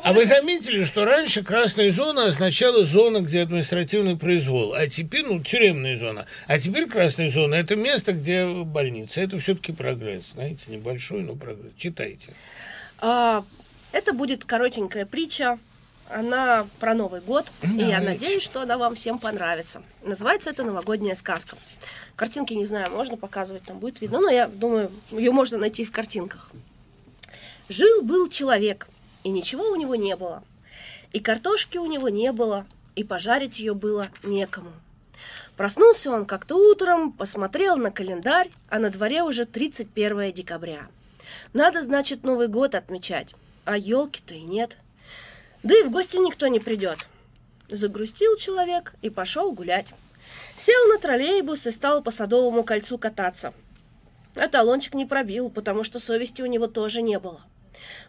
А 0.04 0.12
вы 0.12 0.24
заметили, 0.24 0.84
что 0.84 1.04
раньше 1.04 1.42
красная 1.42 1.90
зона 1.90 2.26
означала 2.26 2.84
зона, 2.84 3.20
где 3.20 3.42
административный 3.42 4.16
произвол, 4.16 4.74
а 4.74 4.86
теперь, 4.86 5.24
ну, 5.26 5.42
тюремная 5.42 5.98
зона. 5.98 6.26
А 6.50 6.58
теперь 6.58 6.88
красная 6.88 7.30
зона– 7.30 7.54
это 7.56 7.76
место, 7.76 8.12
где 8.12 8.44
больница. 8.44 9.20
Это 9.20 9.38
все-таки 9.38 9.70
прогресс, 9.70 10.32
знаете, 10.32 10.64
небольшой, 10.66 11.22
но 11.22 11.36
прогресс. 11.36 11.70
Читайте. 11.76 12.34
А, 12.98 13.44
это 13.92 14.12
будет 14.12 14.44
коротенькая 14.44 15.06
притча. 15.06 15.60
Она 16.08 16.66
про 16.80 16.94
Новый 16.94 17.20
год, 17.20 17.46
и 17.62 17.68
я 17.68 18.00
Давайте. 18.00 18.24
надеюсь, 18.24 18.42
что 18.42 18.62
она 18.62 18.78
вам 18.78 18.96
всем 18.96 19.20
понравится. 19.20 19.80
Называется 20.02 20.50
это 20.50 20.64
«Новогодняя 20.64 21.14
сказка». 21.14 21.56
Картинки, 22.16 22.52
не 22.54 22.66
знаю, 22.66 22.90
можно 22.90 23.16
показывать, 23.16 23.62
там 23.62 23.78
будет 23.78 24.00
видно, 24.00 24.18
но 24.18 24.28
я 24.28 24.48
думаю, 24.48 24.90
ее 25.12 25.30
можно 25.30 25.56
найти 25.56 25.84
в 25.84 25.92
картинках. 25.92 26.50
Жил-был 27.68 28.28
человек, 28.28 28.88
и 29.22 29.28
ничего 29.28 29.70
у 29.70 29.76
него 29.76 29.94
не 29.94 30.16
было. 30.16 30.42
И 31.12 31.20
картошки 31.20 31.78
у 31.78 31.86
него 31.86 32.08
не 32.08 32.32
было, 32.32 32.66
и 32.96 33.04
пожарить 33.04 33.60
ее 33.60 33.74
было 33.74 34.08
некому. 34.24 34.72
Проснулся 35.60 36.10
он 36.10 36.24
как-то 36.24 36.56
утром, 36.56 37.12
посмотрел 37.12 37.76
на 37.76 37.90
календарь, 37.90 38.48
а 38.70 38.78
на 38.78 38.88
дворе 38.88 39.22
уже 39.22 39.44
31 39.44 40.32
декабря. 40.32 40.88
Надо, 41.52 41.82
значит, 41.82 42.24
Новый 42.24 42.48
год 42.48 42.74
отмечать, 42.74 43.34
а 43.66 43.76
елки-то 43.76 44.32
и 44.32 44.40
нет. 44.40 44.78
Да 45.62 45.78
и 45.78 45.82
в 45.82 45.90
гости 45.90 46.16
никто 46.16 46.46
не 46.46 46.60
придет. 46.60 47.00
Загрустил 47.68 48.36
человек 48.36 48.94
и 49.02 49.10
пошел 49.10 49.52
гулять. 49.52 49.92
Сел 50.56 50.88
на 50.88 50.98
троллейбус 50.98 51.66
и 51.66 51.70
стал 51.70 52.02
по 52.02 52.10
Садовому 52.10 52.62
кольцу 52.62 52.96
кататься. 52.96 53.52
А 54.36 54.48
талончик 54.48 54.94
не 54.94 55.04
пробил, 55.04 55.50
потому 55.50 55.84
что 55.84 56.00
совести 56.00 56.40
у 56.40 56.46
него 56.46 56.68
тоже 56.68 57.02
не 57.02 57.18
было. 57.18 57.42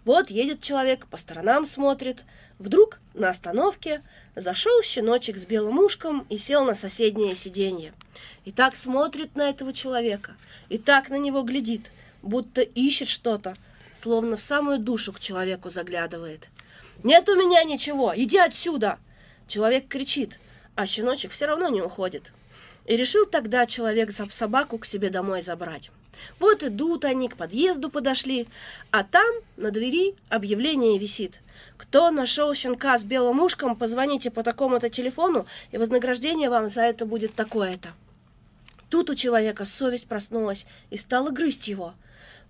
Вот 0.06 0.32
едет 0.32 0.62
человек, 0.62 1.06
по 1.08 1.18
сторонам 1.18 1.66
смотрит. 1.66 2.24
Вдруг 2.62 3.00
на 3.16 3.30
остановке 3.30 4.04
зашел 4.36 4.84
щеночек 4.84 5.36
с 5.36 5.48
белым 5.48 5.80
ушком 5.80 6.28
и 6.30 6.38
сел 6.38 6.64
на 6.64 6.76
соседнее 6.76 7.34
сиденье. 7.34 7.92
И 8.46 8.52
так 8.52 8.76
смотрит 8.76 9.36
на 9.36 9.50
этого 9.50 9.74
человека, 9.74 10.36
и 10.70 10.78
так 10.78 11.10
на 11.10 11.16
него 11.16 11.42
глядит, 11.42 11.90
будто 12.22 12.62
ищет 12.62 13.08
что-то, 13.08 13.56
словно 13.96 14.38
в 14.38 14.42
самую 14.42 14.78
душу 14.78 15.12
к 15.12 15.20
человеку 15.20 15.72
заглядывает. 15.72 16.50
«Нет 17.02 17.28
у 17.30 17.36
меня 17.36 17.64
ничего! 17.64 18.14
Иди 18.16 18.38
отсюда!» 18.38 19.00
Человек 19.48 19.88
кричит, 19.88 20.40
а 20.76 20.86
щеночек 20.86 21.32
все 21.32 21.48
равно 21.48 21.68
не 21.68 21.82
уходит. 21.82 22.32
И 22.86 22.96
решил 22.96 23.26
тогда 23.26 23.66
человек 23.66 24.12
собаку 24.12 24.78
к 24.78 24.86
себе 24.86 25.10
домой 25.10 25.42
забрать. 25.42 25.90
Вот 26.38 26.62
идут 26.62 27.06
они, 27.06 27.28
к 27.28 27.38
подъезду 27.38 27.90
подошли, 27.90 28.48
а 28.92 29.04
там 29.04 29.26
на 29.58 29.72
двери 29.72 30.14
объявление 30.30 31.00
висит. 31.00 31.40
Кто 31.82 32.12
нашел 32.12 32.54
щенка 32.54 32.96
с 32.96 33.04
белым 33.04 33.42
ушком, 33.42 33.76
позвоните 33.76 34.30
по 34.30 34.44
такому-то 34.44 34.92
телефону, 34.92 35.48
и 35.72 35.78
вознаграждение 35.78 36.48
вам 36.48 36.70
за 36.70 36.84
это 36.84 37.08
будет 37.08 37.34
такое-то. 37.34 37.90
Тут 38.90 39.10
у 39.10 39.16
человека 39.16 39.66
совесть 39.66 40.08
проснулась 40.08 40.68
и 40.92 40.98
стала 40.98 41.32
грызть 41.32 41.68
его. 41.68 41.96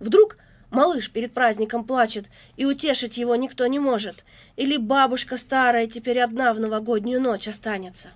Вдруг 0.00 0.36
малыш 0.70 1.10
перед 1.10 1.32
праздником 1.32 1.84
плачет, 1.84 2.26
и 2.58 2.66
утешить 2.66 3.16
его 3.16 3.34
никто 3.34 3.66
не 3.68 3.78
может. 3.78 4.22
Или 4.56 4.76
бабушка 4.76 5.38
старая 5.38 5.86
теперь 5.86 6.20
одна 6.20 6.52
в 6.52 6.60
новогоднюю 6.60 7.18
ночь 7.18 7.48
останется. 7.48 8.10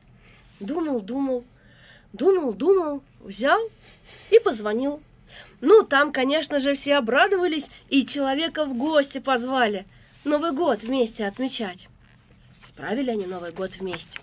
Думал, 0.61 1.01
думал, 1.01 1.45
думал, 2.13 2.53
думал, 2.53 3.03
взял 3.21 3.61
и 4.31 4.39
позвонил. 4.39 5.01
Ну, 5.63 5.83
там, 5.83 6.13
конечно 6.13 6.61
же, 6.61 6.75
все 6.75 6.97
обрадовались 6.97 7.71
и 7.89 8.05
человека 8.05 8.67
в 8.67 8.77
гости 8.77 9.19
позвали. 9.19 9.87
Новый 10.27 10.51
год 10.51 10.83
вместе 10.83 11.25
отмечать. 11.25 11.89
Справили 12.65 13.13
они 13.13 13.27
Новый 13.27 13.53
год 13.53 13.77
вместе. 13.77 14.19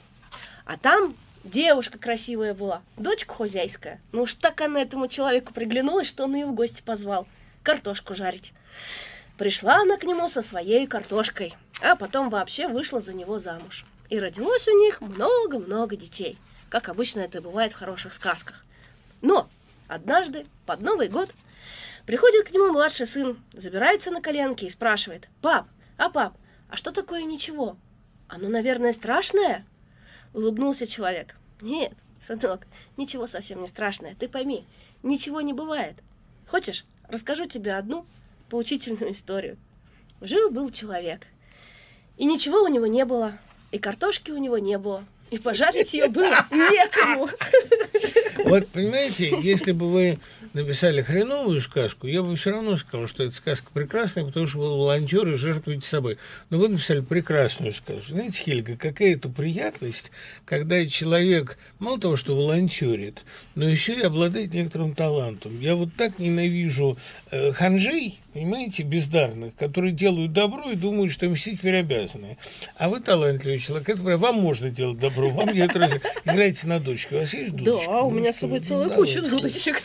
А 0.66 0.76
там 0.76 1.16
девушка 1.46 1.98
красивая 1.98 2.54
была, 2.54 2.82
дочка 2.98 3.34
хозяйская. 3.34 4.02
Ну 4.12 4.24
уж 4.24 4.34
так 4.34 4.60
она 4.60 4.82
этому 4.82 5.08
человеку 5.08 5.54
приглянулась, 5.54 6.08
что 6.08 6.26
он 6.26 6.36
ее 6.36 6.46
в 6.46 6.54
гости 6.54 6.82
позвал. 6.82 7.26
Картошку 7.64 8.16
жарить. 8.16 8.52
Пришла 9.38 9.76
она 9.76 9.96
к 9.96 10.04
нему 10.04 10.28
со 10.28 10.42
своей 10.42 10.88
картошкой, 10.88 11.54
а 11.82 11.96
потом 11.96 12.30
вообще 12.30 12.68
вышла 12.68 13.00
за 13.00 13.14
него 13.14 13.40
замуж. 13.40 13.86
И 14.10 14.20
родилось 14.20 14.68
у 14.68 14.78
них 14.78 15.00
много-много 15.00 15.96
детей, 15.96 16.38
как 16.68 16.90
обычно 16.90 17.22
это 17.22 17.40
бывает 17.40 17.72
в 17.72 17.78
хороших 17.78 18.14
сказках. 18.14 18.66
Но 19.22 19.50
однажды, 19.88 20.48
под 20.66 20.82
Новый 20.82 21.08
год, 21.08 21.30
приходит 22.06 22.50
к 22.50 22.52
нему 22.52 22.74
младший 22.74 23.06
сын, 23.06 23.42
забирается 23.54 24.12
на 24.12 24.20
коленки 24.20 24.66
и 24.66 24.70
спрашивает, 24.70 25.30
«Пап, 25.42 25.66
а 26.04 26.10
пап, 26.10 26.38
а 26.70 26.76
что 26.76 26.92
такое 26.92 27.24
ничего? 27.24 27.78
Оно, 28.28 28.50
наверное, 28.50 28.92
страшное?» 28.92 29.66
Улыбнулся 30.34 30.86
человек. 30.86 31.38
«Нет, 31.62 31.94
сынок, 32.20 32.68
ничего 32.98 33.28
совсем 33.28 33.62
не 33.62 33.68
страшное. 33.68 34.16
Ты 34.16 34.28
пойми, 34.28 34.66
ничего 35.02 35.42
не 35.42 35.54
бывает. 35.54 35.96
Хочешь, 36.48 36.86
расскажу 37.08 37.46
тебе 37.46 37.74
одну 37.76 38.06
поучительную 38.50 39.12
историю. 39.12 39.58
Жил-был 40.22 40.72
человек, 40.72 41.28
и 42.18 42.26
ничего 42.26 42.64
у 42.64 42.68
него 42.68 42.88
не 42.88 43.06
было, 43.06 43.38
и 43.72 43.80
картошки 43.80 44.32
у 44.32 44.38
него 44.38 44.58
не 44.58 44.78
было, 44.78 45.06
и 45.32 45.38
пожарить 45.38 45.94
ее 45.94 46.08
было 46.08 46.46
некому. 46.52 47.30
Вот, 48.46 48.68
понимаете, 48.68 49.40
если 49.42 49.72
бы 49.72 49.90
вы 49.90 50.20
написали 50.54 51.02
хреновую 51.02 51.60
сказку, 51.62 52.08
я 52.08 52.24
бы 52.24 52.36
все 52.36 52.52
равно 52.52 52.78
сказал, 52.78 53.08
что 53.08 53.24
эта 53.24 53.36
сказка 53.36 53.70
прекрасная, 53.74 54.24
потому 54.24 54.48
что 54.48 54.60
вы 54.60 54.70
волонтер 54.70 55.28
и 55.28 55.36
жертвуете 55.36 55.88
собой. 55.88 56.18
Но 56.50 56.60
вы 56.60 56.70
написали 56.70 57.02
прекрасную 57.02 57.74
сказку. 57.74 58.14
Знаете, 58.14 58.42
Хельга, 58.44 58.78
какая 58.78 59.14
это 59.14 59.30
приятность, 59.30 60.12
когда 60.46 60.86
человек 60.86 61.58
мало 61.80 62.00
того, 62.00 62.16
что 62.16 62.36
волонтерит, 62.36 63.24
но 63.56 63.68
еще 63.68 63.94
и 63.94 64.04
обладает 64.04 64.54
некоторым 64.54 64.96
талантом. 64.96 65.60
Я 65.60 65.76
вот 65.76 65.90
так 65.98 66.20
ненавижу 66.20 66.98
э, 67.32 67.52
ханжей, 67.52 68.20
понимаете, 68.34 68.84
бездарных, 68.84 69.56
которые 69.56 69.94
делают 69.94 70.34
добро 70.34 70.72
и 70.72 70.76
думают, 70.76 71.12
что 71.12 71.26
им 71.26 71.36
все 71.36 71.52
теперь 71.52 71.78
обязаны. 71.78 72.38
А 72.78 72.90
вы 72.90 73.00
талантливый 73.00 73.60
человек, 73.60 73.90
это 73.90 74.02
вам 74.02 74.36
можно 74.36 74.70
делать 74.70 75.00
добро, 75.00 75.30
вам 75.30 75.53
я 75.53 75.66
это 75.66 75.80
раз... 75.80 75.92
Играете 76.26 76.68
на 76.68 76.80
дочке, 76.80 77.16
у 77.16 77.20
вас 77.20 77.34
есть 77.34 77.52
дудочка? 77.56 77.90
Да, 77.90 78.02
у 78.02 78.12
меня 78.12 78.34
с 78.34 78.38
собой 78.38 78.60
целая 78.62 78.90
куча 78.90 79.22
дудочек. 79.22 79.82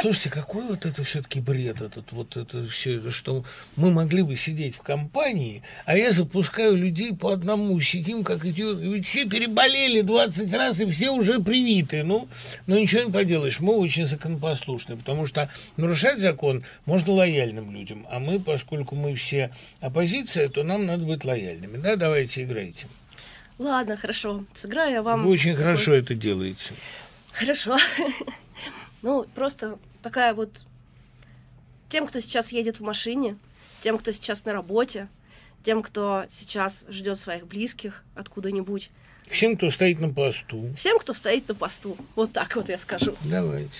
Слушайте, 0.00 0.30
какой 0.30 0.62
вот 0.66 0.84
это 0.84 1.02
все-таки 1.04 1.40
бред, 1.40 1.80
этот 1.80 2.12
вот 2.12 2.36
это 2.36 2.66
все 2.68 2.96
это, 2.96 3.10
что 3.10 3.44
мы 3.76 3.90
могли 3.90 4.22
бы 4.22 4.36
сидеть 4.36 4.76
в 4.76 4.82
компании, 4.82 5.62
а 5.86 5.96
я 5.96 6.12
запускаю 6.12 6.76
людей 6.76 7.14
по 7.14 7.32
одному, 7.32 7.80
сидим 7.80 8.22
как 8.22 8.44
идиот, 8.44 8.78
ведь 8.78 9.06
все 9.06 9.24
переболели 9.24 10.02
20 10.02 10.52
раз 10.52 10.80
и 10.80 10.90
все 10.90 11.10
уже 11.10 11.40
привиты, 11.40 12.02
ну, 12.02 12.28
но 12.66 12.78
ничего 12.78 13.04
не 13.04 13.12
поделаешь, 13.12 13.58
мы 13.60 13.74
очень 13.76 14.06
законопослушны, 14.06 14.96
потому 14.96 15.26
что 15.26 15.50
нарушать 15.76 16.18
закон 16.18 16.62
можно 16.84 17.12
лояльным 17.12 17.72
людям, 17.72 17.85
а 18.10 18.18
мы, 18.18 18.40
поскольку 18.40 18.94
мы 18.94 19.14
все 19.14 19.52
оппозиция, 19.80 20.48
то 20.48 20.62
нам 20.64 20.86
надо 20.86 21.04
быть 21.04 21.24
лояльными, 21.24 21.76
да, 21.78 21.96
давайте 21.96 22.42
играйте. 22.44 22.86
Ладно, 23.58 23.96
хорошо, 23.96 24.44
сыграю 24.54 24.92
я 24.92 25.02
вам. 25.02 25.24
Вы 25.24 25.30
очень 25.30 25.52
такой- 25.52 25.64
хорошо 25.64 25.94
это 25.94 26.14
делаете. 26.14 26.72
Хорошо. 27.32 27.76
Ну, 29.02 29.24
просто 29.34 29.78
такая 30.02 30.34
вот... 30.34 30.50
Тем, 31.88 32.06
кто 32.08 32.18
сейчас 32.18 32.50
едет 32.50 32.80
в 32.80 32.82
машине, 32.82 33.36
тем, 33.82 33.98
кто 33.98 34.10
сейчас 34.10 34.44
на 34.44 34.52
работе, 34.52 35.06
тем, 35.64 35.82
кто 35.82 36.24
сейчас 36.28 36.84
ждет 36.88 37.16
своих 37.18 37.46
близких 37.46 38.02
откуда-нибудь, 38.16 38.90
Всем, 39.30 39.56
кто 39.56 39.70
стоит 39.70 40.00
на 40.00 40.08
посту. 40.12 40.72
всем, 40.76 40.98
кто 40.98 41.12
стоит 41.12 41.46
на 41.48 41.54
посту. 41.54 41.96
Вот 42.16 42.32
так 42.32 42.56
вот 42.56 42.68
я 42.68 42.78
скажу. 42.78 43.14
Давайте. 43.24 43.70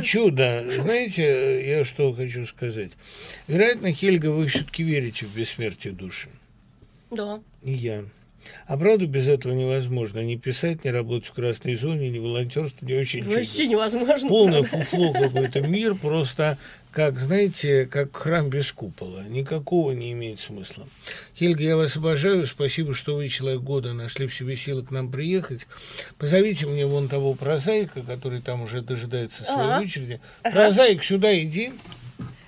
Чудо. 0.00 0.64
Знаете, 0.80 1.66
я 1.66 1.84
что 1.84 2.12
хочу 2.12 2.46
сказать? 2.46 2.92
Вероятно, 3.46 3.92
Хельга, 3.92 4.30
вы 4.30 4.46
все-таки 4.48 4.82
верите 4.82 5.26
в 5.26 5.34
бессмертие 5.34 5.92
души. 5.92 6.28
Да. 7.10 7.40
И 7.62 7.72
я. 7.72 8.04
А 8.66 8.76
правда 8.78 9.06
без 9.06 9.28
этого 9.28 9.52
невозможно. 9.52 10.20
Не 10.20 10.36
писать, 10.36 10.84
не 10.84 10.90
работать 10.90 11.28
в 11.28 11.32
красной 11.32 11.74
зоне, 11.74 12.10
не 12.10 12.18
волонтерство, 12.18 12.84
не 12.84 12.94
очень 12.94 13.24
Вообще 13.24 13.66
невозможно. 13.66 14.28
Полное 14.28 14.62
правда. 14.62 14.84
фуфло 14.84 15.12
какой-то 15.12 15.60
мир, 15.62 15.94
просто 15.94 16.58
как, 16.98 17.20
знаете, 17.20 17.86
как 17.86 18.16
храм 18.16 18.50
без 18.50 18.72
купола. 18.72 19.22
Никакого 19.28 19.92
не 19.92 20.10
имеет 20.10 20.40
смысла. 20.40 20.84
Хельга, 21.38 21.62
я 21.62 21.76
вас 21.76 21.96
обожаю. 21.96 22.44
Спасибо, 22.44 22.92
что 22.92 23.14
вы, 23.14 23.28
человек 23.28 23.60
года, 23.60 23.92
нашли 23.92 24.26
в 24.26 24.34
себе 24.34 24.56
силы 24.56 24.82
к 24.82 24.90
нам 24.90 25.08
приехать. 25.08 25.68
Позовите 26.18 26.66
мне 26.66 26.86
вон 26.86 27.08
того 27.08 27.34
прозаика, 27.34 28.02
который 28.02 28.40
там 28.40 28.62
уже 28.62 28.82
дожидается 28.82 29.44
своей 29.44 29.70
Ага. 29.70 29.82
очереди. 29.84 30.20
Прозаик, 30.42 31.04
сюда 31.04 31.38
иди. 31.38 31.72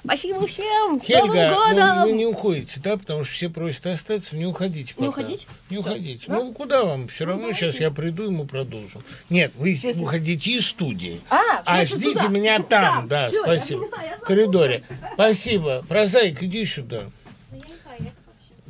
Спасибо 0.04 0.46
всем! 0.46 0.98
С 0.98 1.04
Хельга, 1.04 1.26
Новым 1.26 1.50
ну, 1.50 1.54
годом! 1.74 2.02
вы 2.04 2.12
не 2.12 2.26
уходите, 2.26 2.80
да, 2.82 2.96
потому 2.96 3.24
что 3.24 3.34
все 3.34 3.48
просят 3.50 3.86
остаться, 3.86 4.34
не 4.36 4.46
уходите 4.46 4.94
Не 4.96 5.06
пока. 5.06 5.20
уходить? 5.20 5.46
Не 5.68 5.78
уходите. 5.78 6.24
Да? 6.26 6.34
Ну, 6.36 6.52
куда 6.52 6.84
вам? 6.84 7.08
Все 7.08 7.24
равно 7.26 7.42
давайте. 7.42 7.60
сейчас 7.60 7.80
я 7.80 7.90
приду, 7.90 8.26
и 8.26 8.30
мы 8.30 8.46
продолжим. 8.46 9.02
Нет, 9.28 9.52
вы 9.56 9.76
уходите 9.96 10.52
из 10.52 10.66
студии. 10.66 11.20
А, 11.28 11.62
А 11.66 11.84
ждите 11.84 12.12
туда. 12.14 12.28
меня 12.28 12.58
там, 12.62 12.66
Там, 12.96 13.08
да, 13.08 13.28
всё, 13.28 13.38
я 13.38 13.42
спасибо. 13.44 13.82
поняла, 13.86 14.02
я 14.02 14.16
В 14.16 14.20
коридоре. 14.20 14.82
Спасибо. 15.14 15.84
Прозаик, 15.88 16.42
иди 16.42 16.64
сюда. 16.64 17.04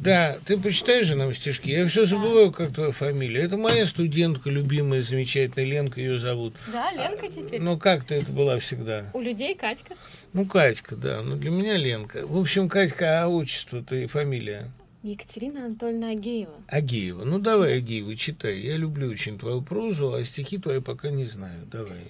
Да, 0.01 0.39
ты 0.47 0.57
почитаешь 0.57 1.07
же 1.07 1.15
нам 1.15 1.35
стишки? 1.35 1.69
Я 1.69 1.87
все 1.87 2.07
забываю, 2.07 2.51
как 2.53 2.73
твоя 2.73 2.91
фамилия. 2.91 3.43
Это 3.43 3.59
моя 3.59 3.85
студентка, 3.85 4.49
любимая, 4.49 5.03
замечательная 5.03 5.69
Ленка 5.69 6.01
ее 6.01 6.19
зовут. 6.19 6.55
Да, 6.73 6.91
Ленка 6.93 7.29
теперь. 7.29 7.61
Ну, 7.61 7.79
как 7.79 8.05
ты 8.05 8.15
это 8.17 8.33
была 8.33 8.59
всегда? 8.61 9.05
У 9.12 9.20
людей 9.20 9.55
Катька. 9.55 9.95
Ну, 10.33 10.47
Катька, 10.47 10.97
да. 10.97 11.20
Ну, 11.23 11.37
для 11.37 11.51
меня 11.51 11.77
Ленка. 11.77 12.27
В 12.27 12.41
общем, 12.41 12.70
Катька, 12.70 13.23
а 13.25 13.29
отчество-то 13.29 13.95
и 13.95 14.07
фамилия? 14.07 14.70
Екатерина 15.03 15.67
Анатольевна 15.67 16.11
Агеева. 16.11 16.55
Агеева. 16.69 17.25
Ну, 17.25 17.39
давай, 17.39 17.77
Агеева, 17.77 18.17
читай. 18.17 18.59
Я 18.59 18.77
люблю 18.77 19.11
очень 19.11 19.39
твою 19.39 19.61
прозу, 19.61 20.15
а 20.15 20.25
стихи 20.25 20.57
твои 20.57 20.81
пока 20.81 21.11
не 21.11 21.27
знаю. 21.27 21.67
Давай. 21.70 22.01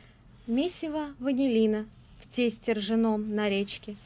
Месиво 0.46 1.08
ванилина 1.18 1.86
в 2.20 2.28
тесте 2.28 2.72
ржаном 2.72 3.34
на 3.34 3.48
речке. 3.48 3.96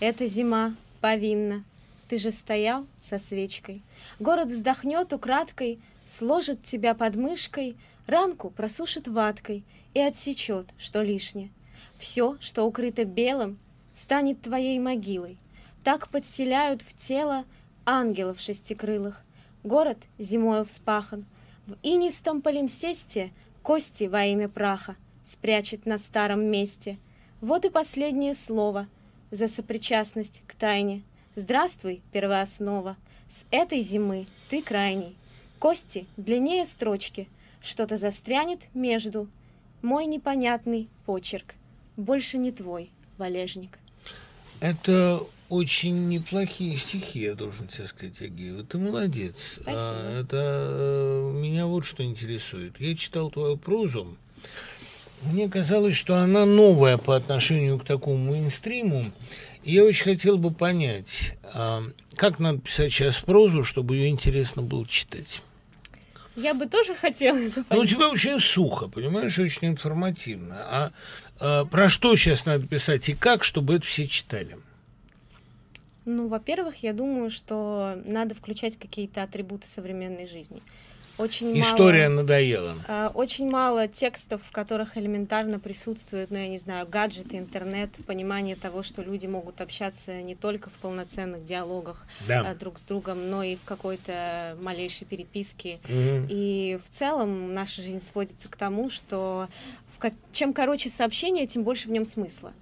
Эта 0.00 0.28
зима 0.28 0.74
повинна. 1.02 1.62
Ты 2.08 2.18
же 2.18 2.30
стоял 2.30 2.86
со 3.00 3.18
свечкой. 3.18 3.82
Город 4.20 4.48
вздохнет 4.48 5.12
украдкой, 5.12 5.80
сложит 6.06 6.62
тебя 6.62 6.94
под 6.94 7.16
мышкой, 7.16 7.76
ранку 8.06 8.50
просушит 8.50 9.08
ваткой 9.08 9.64
и 9.94 10.00
отсечет, 10.00 10.68
что 10.78 11.02
лишнее. 11.02 11.50
Все, 11.96 12.36
что 12.40 12.64
укрыто 12.64 13.04
белым, 13.04 13.58
станет 13.94 14.42
твоей 14.42 14.78
могилой. 14.78 15.38
Так 15.82 16.08
подселяют 16.08 16.82
в 16.82 16.94
тело 16.94 17.44
ангелов 17.86 18.40
шестикрылых. 18.40 19.22
Город 19.62 19.98
зимою 20.18 20.64
вспахан. 20.64 21.24
В 21.66 21.76
инистом 21.82 22.42
полимсесте 22.42 23.32
кости 23.62 24.04
во 24.04 24.24
имя 24.26 24.48
праха 24.48 24.96
спрячет 25.24 25.86
на 25.86 25.96
старом 25.96 26.44
месте. 26.44 26.98
Вот 27.40 27.64
и 27.64 27.70
последнее 27.70 28.34
слово 28.34 28.88
за 29.30 29.48
сопричастность 29.48 30.42
к 30.46 30.54
тайне. 30.54 31.02
Здравствуй, 31.36 32.00
первооснова, 32.12 32.96
с 33.28 33.44
этой 33.50 33.82
зимы 33.82 34.26
ты 34.50 34.62
крайний. 34.62 35.16
Кости 35.58 36.06
длиннее 36.16 36.64
строчки, 36.64 37.28
что-то 37.60 37.98
застрянет 37.98 38.60
между. 38.72 39.26
Мой 39.82 40.06
непонятный 40.06 40.88
почерк, 41.06 41.56
больше 41.96 42.38
не 42.38 42.52
твой, 42.52 42.90
валежник. 43.18 43.80
Это 44.60 45.20
очень 45.48 46.08
неплохие 46.08 46.76
стихи, 46.76 47.22
я 47.22 47.34
должен 47.34 47.66
тебе 47.66 47.88
сказать, 47.88 48.22
Агеева. 48.22 48.62
Ты 48.62 48.78
молодец. 48.78 49.58
А, 49.66 50.20
это 50.20 50.36
э, 50.38 51.32
меня 51.32 51.66
вот 51.66 51.84
что 51.84 52.04
интересует. 52.04 52.78
Я 52.78 52.94
читал 52.94 53.30
твою 53.30 53.56
прозу. 53.56 54.16
Мне 55.22 55.48
казалось, 55.48 55.96
что 55.96 56.16
она 56.16 56.44
новая 56.44 56.98
по 56.98 57.16
отношению 57.16 57.78
к 57.78 57.84
такому 57.84 58.32
мейнстриму. 58.32 59.06
Я 59.64 59.84
очень 59.84 60.04
хотел 60.04 60.36
бы 60.36 60.50
понять, 60.50 61.34
а, 61.54 61.82
как 62.16 62.38
надо 62.38 62.58
писать 62.58 62.92
сейчас 62.92 63.18
прозу, 63.18 63.64
чтобы 63.64 63.96
ее 63.96 64.08
интересно 64.08 64.62
было 64.62 64.86
читать. 64.86 65.40
Я 66.36 66.52
бы 66.52 66.66
тоже 66.66 66.94
хотела 66.94 67.38
это 67.38 67.60
Ну, 67.60 67.62
у 67.62 67.64
понять. 67.64 67.90
тебя 67.90 68.08
очень 68.10 68.40
сухо, 68.40 68.88
понимаешь, 68.88 69.38
очень 69.38 69.68
информативно. 69.68 70.56
А, 70.58 70.92
а, 71.40 71.64
про 71.64 71.88
что 71.88 72.14
сейчас 72.16 72.44
надо 72.44 72.66
писать 72.66 73.08
и 73.08 73.14
как, 73.14 73.42
чтобы 73.44 73.74
это 73.76 73.86
все 73.86 74.06
читали? 74.06 74.58
Ну, 76.04 76.28
во-первых, 76.28 76.82
я 76.82 76.92
думаю, 76.92 77.30
что 77.30 77.98
надо 78.04 78.34
включать 78.34 78.78
какие-то 78.78 79.22
атрибуты 79.22 79.66
современной 79.66 80.26
жизни. 80.26 80.60
Очень 81.16 81.60
История 81.60 82.08
мало, 82.08 82.22
надоела. 82.22 82.74
э, 82.88 83.10
очень 83.14 83.48
мало 83.48 83.86
текстов, 83.86 84.42
в 84.42 84.50
которых 84.50 84.96
элементарно 84.96 85.60
присутствуют, 85.60 86.32
ну, 86.32 86.38
я 86.38 86.48
не 86.48 86.58
знаю, 86.58 86.88
гаджеты, 86.88 87.38
интернет, 87.38 87.90
понимание 88.06 88.56
того, 88.56 88.82
что 88.82 89.00
люди 89.02 89.26
могут 89.26 89.60
общаться 89.60 90.20
не 90.22 90.34
только 90.34 90.70
в 90.70 90.72
полноценных 90.72 91.44
диалогах 91.44 92.04
Да. 92.26 92.50
э, 92.50 92.54
друг 92.56 92.80
с 92.80 92.82
другом, 92.82 93.30
но 93.30 93.44
и 93.44 93.54
в 93.54 93.62
какой-то 93.64 94.56
малейшей 94.60 95.06
переписке. 95.06 95.78
Мгм. 95.88 96.26
И 96.28 96.80
в 96.84 96.90
целом 96.90 97.54
наша 97.54 97.80
жизнь 97.80 98.00
сводится 98.02 98.48
к 98.48 98.56
тому, 98.56 98.90
что 98.90 99.48
в 99.96 100.10
чем 100.32 100.52
короче 100.52 100.90
сообщение, 100.90 101.46
тем 101.46 101.62
больше 101.62 101.86
в 101.86 101.92
нем 101.92 102.04
смысла. 102.04 102.52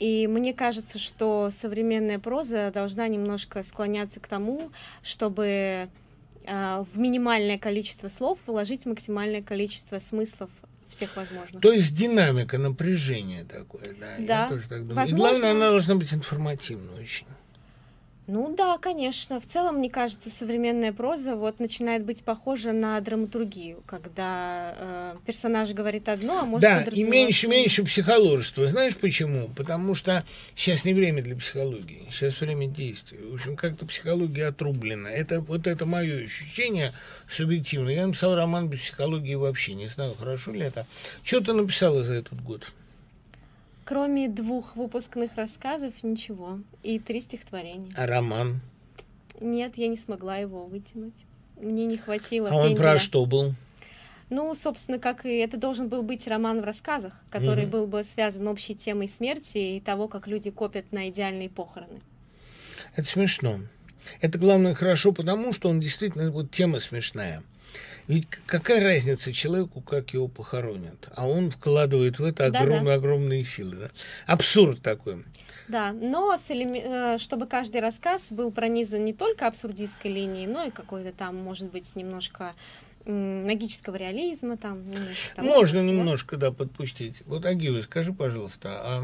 И 0.00 0.26
мне 0.26 0.52
кажется, 0.52 0.98
что 0.98 1.50
современная 1.52 2.18
проза 2.18 2.72
должна 2.74 3.06
немножко 3.06 3.62
склоняться 3.62 4.18
к 4.18 4.26
тому, 4.26 4.72
чтобы 5.04 5.88
в 6.46 6.98
минимальное 6.98 7.58
количество 7.58 8.08
слов 8.08 8.38
вложить 8.46 8.86
максимальное 8.86 9.42
количество 9.42 9.98
смыслов 9.98 10.50
всех 10.88 11.16
возможных. 11.16 11.60
То 11.60 11.72
есть 11.72 11.94
динамика, 11.96 12.58
напряжение 12.58 13.44
такое, 13.44 13.82
да. 13.98 14.16
Да. 14.18 14.42
Я 14.44 14.48
тоже 14.48 14.68
так 14.68 14.86
думаю. 14.86 14.92
И 14.92 14.94
Возможно. 14.94 15.16
главное, 15.16 15.50
она 15.52 15.70
должна 15.70 15.94
быть 15.96 16.12
информативной 16.12 17.02
очень. 17.02 17.26
Ну 18.26 18.54
да, 18.56 18.78
конечно. 18.78 19.38
В 19.38 19.46
целом, 19.46 19.76
мне 19.76 19.90
кажется, 19.90 20.30
современная 20.30 20.94
проза 20.94 21.36
вот 21.36 21.60
начинает 21.60 22.04
быть 22.04 22.22
похожа 22.22 22.72
на 22.72 22.98
драматургию, 23.00 23.82
когда 23.84 24.74
э, 24.76 25.16
персонаж 25.26 25.70
говорит 25.72 26.08
одно, 26.08 26.40
а 26.40 26.44
может 26.46 26.62
да, 26.62 26.82
и 26.84 27.04
меньше, 27.04 27.48
меньше 27.48 27.84
психоложества. 27.84 28.66
Знаешь 28.66 28.96
почему? 28.96 29.50
Потому 29.54 29.94
что 29.94 30.24
сейчас 30.56 30.86
не 30.86 30.94
время 30.94 31.22
для 31.22 31.36
психологии, 31.36 32.06
сейчас 32.10 32.40
время 32.40 32.66
действий. 32.66 33.18
В 33.18 33.34
общем, 33.34 33.56
как-то 33.56 33.84
психология 33.84 34.46
отрублена. 34.46 35.10
Это 35.10 35.40
вот 35.40 35.66
это 35.66 35.84
мое 35.84 36.24
ощущение 36.24 36.92
субъективно. 37.28 37.90
Я 37.90 38.06
написал 38.06 38.34
роман 38.34 38.68
без 38.68 38.80
психологии 38.80 39.34
вообще. 39.34 39.74
Не 39.74 39.88
знаю, 39.88 40.14
хорошо 40.18 40.52
ли 40.52 40.60
это. 40.60 40.86
Что 41.24 41.40
ты 41.40 41.52
написала 41.52 42.02
за 42.02 42.14
этот 42.14 42.42
год? 42.42 42.72
Кроме 43.84 44.28
двух 44.28 44.76
выпускных 44.76 45.34
рассказов, 45.36 45.92
ничего. 46.02 46.60
И 46.82 46.98
три 46.98 47.20
стихотворения. 47.20 47.90
А 47.96 48.06
роман? 48.06 48.60
Нет, 49.40 49.72
я 49.76 49.88
не 49.88 49.96
смогла 49.96 50.36
его 50.38 50.64
вытянуть. 50.64 51.14
Мне 51.60 51.84
не 51.84 51.96
хватило 51.98 52.48
А 52.50 52.54
он 52.54 52.68
пенделя. 52.70 52.82
про 52.82 52.98
что 52.98 53.26
был? 53.26 53.54
Ну, 54.30 54.54
собственно, 54.54 54.98
как 54.98 55.26
и 55.26 55.36
это 55.36 55.56
должен 55.58 55.88
был 55.88 56.02
быть 56.02 56.26
роман 56.26 56.60
в 56.62 56.64
рассказах, 56.64 57.12
который 57.30 57.64
Мгм. 57.64 57.70
был 57.70 57.86
бы 57.86 58.02
связан 58.04 58.48
общей 58.48 58.74
темой 58.74 59.06
смерти 59.08 59.58
и 59.76 59.80
того, 59.80 60.08
как 60.08 60.26
люди 60.26 60.50
копят 60.50 60.90
на 60.92 61.10
идеальные 61.10 61.50
похороны. 61.50 62.00
Это 62.96 63.06
смешно. 63.06 63.60
Это, 64.20 64.38
главное, 64.38 64.74
хорошо, 64.74 65.12
потому 65.12 65.52
что 65.52 65.68
он 65.68 65.80
действительно, 65.80 66.30
вот 66.30 66.50
тема 66.50 66.80
смешная. 66.80 67.42
Ведь 68.06 68.26
какая 68.46 68.82
разница 68.82 69.32
человеку, 69.32 69.80
как 69.80 70.10
его 70.12 70.28
похоронят? 70.28 71.08
А 71.14 71.26
он 71.26 71.50
вкладывает 71.50 72.18
в 72.18 72.24
это 72.24 72.46
огромные-огромные 72.46 73.44
силы. 73.44 73.76
Да? 73.76 73.90
Абсурд 74.26 74.82
такой. 74.82 75.24
Да, 75.68 75.92
но 75.92 76.36
с 76.36 76.50
элеме- 76.50 77.14
э, 77.14 77.18
чтобы 77.18 77.46
каждый 77.46 77.80
рассказ 77.80 78.30
был 78.30 78.52
пронизан 78.52 79.04
не 79.04 79.14
только 79.14 79.46
абсурдистской 79.46 80.12
линией, 80.12 80.46
но 80.46 80.64
и 80.64 80.70
какой-то 80.70 81.12
там, 81.12 81.36
может 81.36 81.70
быть, 81.70 81.96
немножко 81.96 82.54
магического 83.06 83.96
реализма, 83.96 84.56
там, 84.56 84.82
немножко 84.84 85.36
того, 85.36 85.48
Можно 85.48 85.80
немножко, 85.80 86.36
да, 86.36 86.50
подпустить. 86.50 87.16
Вот, 87.26 87.44
Агива, 87.44 87.82
скажи, 87.82 88.12
пожалуйста, 88.12 88.70
а 88.72 89.02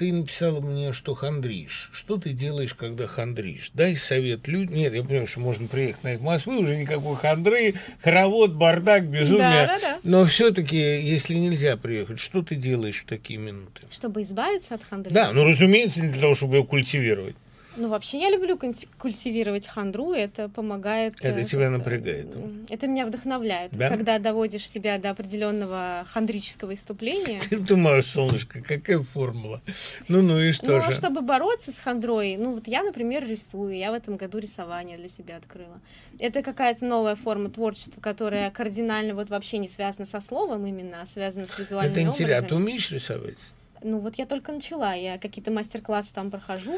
ты 0.00 0.14
написала 0.14 0.62
мне, 0.62 0.94
что 0.94 1.14
хандришь. 1.14 1.90
Что 1.92 2.16
ты 2.16 2.30
делаешь, 2.30 2.72
когда 2.72 3.06
хандришь? 3.06 3.70
Дай 3.74 3.96
совет 3.96 4.48
людям. 4.48 4.76
Нет, 4.76 4.94
я 4.94 5.02
понимаю, 5.02 5.26
что 5.26 5.40
можно 5.40 5.68
приехать 5.68 6.02
на 6.02 6.16
Москвы, 6.16 6.56
уже 6.56 6.74
никакой 6.78 7.16
хандры, 7.16 7.74
хоровод, 8.02 8.54
бардак, 8.54 9.06
безумие. 9.10 9.66
Да-да-да. 9.66 9.98
Но 10.02 10.24
все-таки, 10.24 10.78
если 10.78 11.34
нельзя 11.34 11.76
приехать, 11.76 12.18
что 12.18 12.40
ты 12.40 12.54
делаешь 12.54 13.02
в 13.02 13.04
такие 13.04 13.38
минуты? 13.38 13.82
Чтобы 13.90 14.22
избавиться 14.22 14.76
от 14.76 14.82
хандры. 14.84 15.12
Да, 15.12 15.32
ну, 15.34 15.44
разумеется, 15.44 16.00
не 16.00 16.08
для 16.08 16.22
того, 16.22 16.34
чтобы 16.34 16.56
ее 16.56 16.64
культивировать. 16.64 17.36
Ну, 17.76 17.88
вообще, 17.88 18.20
я 18.20 18.30
люблю 18.30 18.56
культи- 18.56 18.88
культивировать 18.98 19.66
хандру, 19.66 20.12
это 20.12 20.48
помогает... 20.48 21.14
Это 21.20 21.40
э, 21.40 21.44
тебя 21.44 21.68
как-то, 21.70 21.78
напрягает, 21.78 22.34
м, 22.34 22.66
Это 22.68 22.86
меня 22.88 23.06
вдохновляет. 23.06 23.72
Да? 23.72 23.88
Когда 23.88 24.18
доводишь 24.18 24.68
себя 24.68 24.98
до 24.98 25.10
определенного 25.10 26.04
хандрического 26.12 26.74
иступления. 26.74 27.40
Ты 27.48 27.58
думаешь, 27.58 28.06
солнышко, 28.06 28.60
какая 28.60 28.98
формула? 28.98 29.60
Ну-ну 30.08 30.38
и 30.38 30.52
что 30.52 30.66
ну, 30.66 30.82
же? 30.82 30.92
чтобы 30.92 31.20
бороться 31.20 31.70
с 31.70 31.78
хандрой, 31.78 32.36
ну 32.36 32.54
вот 32.54 32.66
я, 32.66 32.82
например, 32.82 33.26
рисую, 33.26 33.76
я 33.76 33.92
в 33.92 33.94
этом 33.94 34.16
году 34.16 34.38
рисование 34.38 34.96
для 34.96 35.08
себя 35.08 35.36
открыла. 35.36 35.80
Это 36.18 36.42
какая-то 36.42 36.84
новая 36.84 37.14
форма 37.14 37.50
творчества, 37.50 38.00
которая 38.00 38.50
кардинально 38.50 39.14
вот 39.14 39.30
вообще 39.30 39.58
не 39.58 39.68
связана 39.68 40.06
со 40.06 40.20
словом 40.20 40.66
именно, 40.66 41.02
а 41.02 41.06
связана 41.06 41.46
с 41.46 41.56
визуальными 41.58 41.92
Это 41.92 42.02
интересно. 42.08 42.46
А 42.46 42.48
ты 42.48 42.54
умеешь 42.56 42.90
рисовать? 42.90 43.36
Ну 43.82 43.98
вот 43.98 44.16
я 44.16 44.26
только 44.26 44.52
начала, 44.52 44.92
я 44.94 45.18
какие-то 45.18 45.50
мастер-классы 45.50 46.12
там 46.12 46.30
прохожу. 46.30 46.76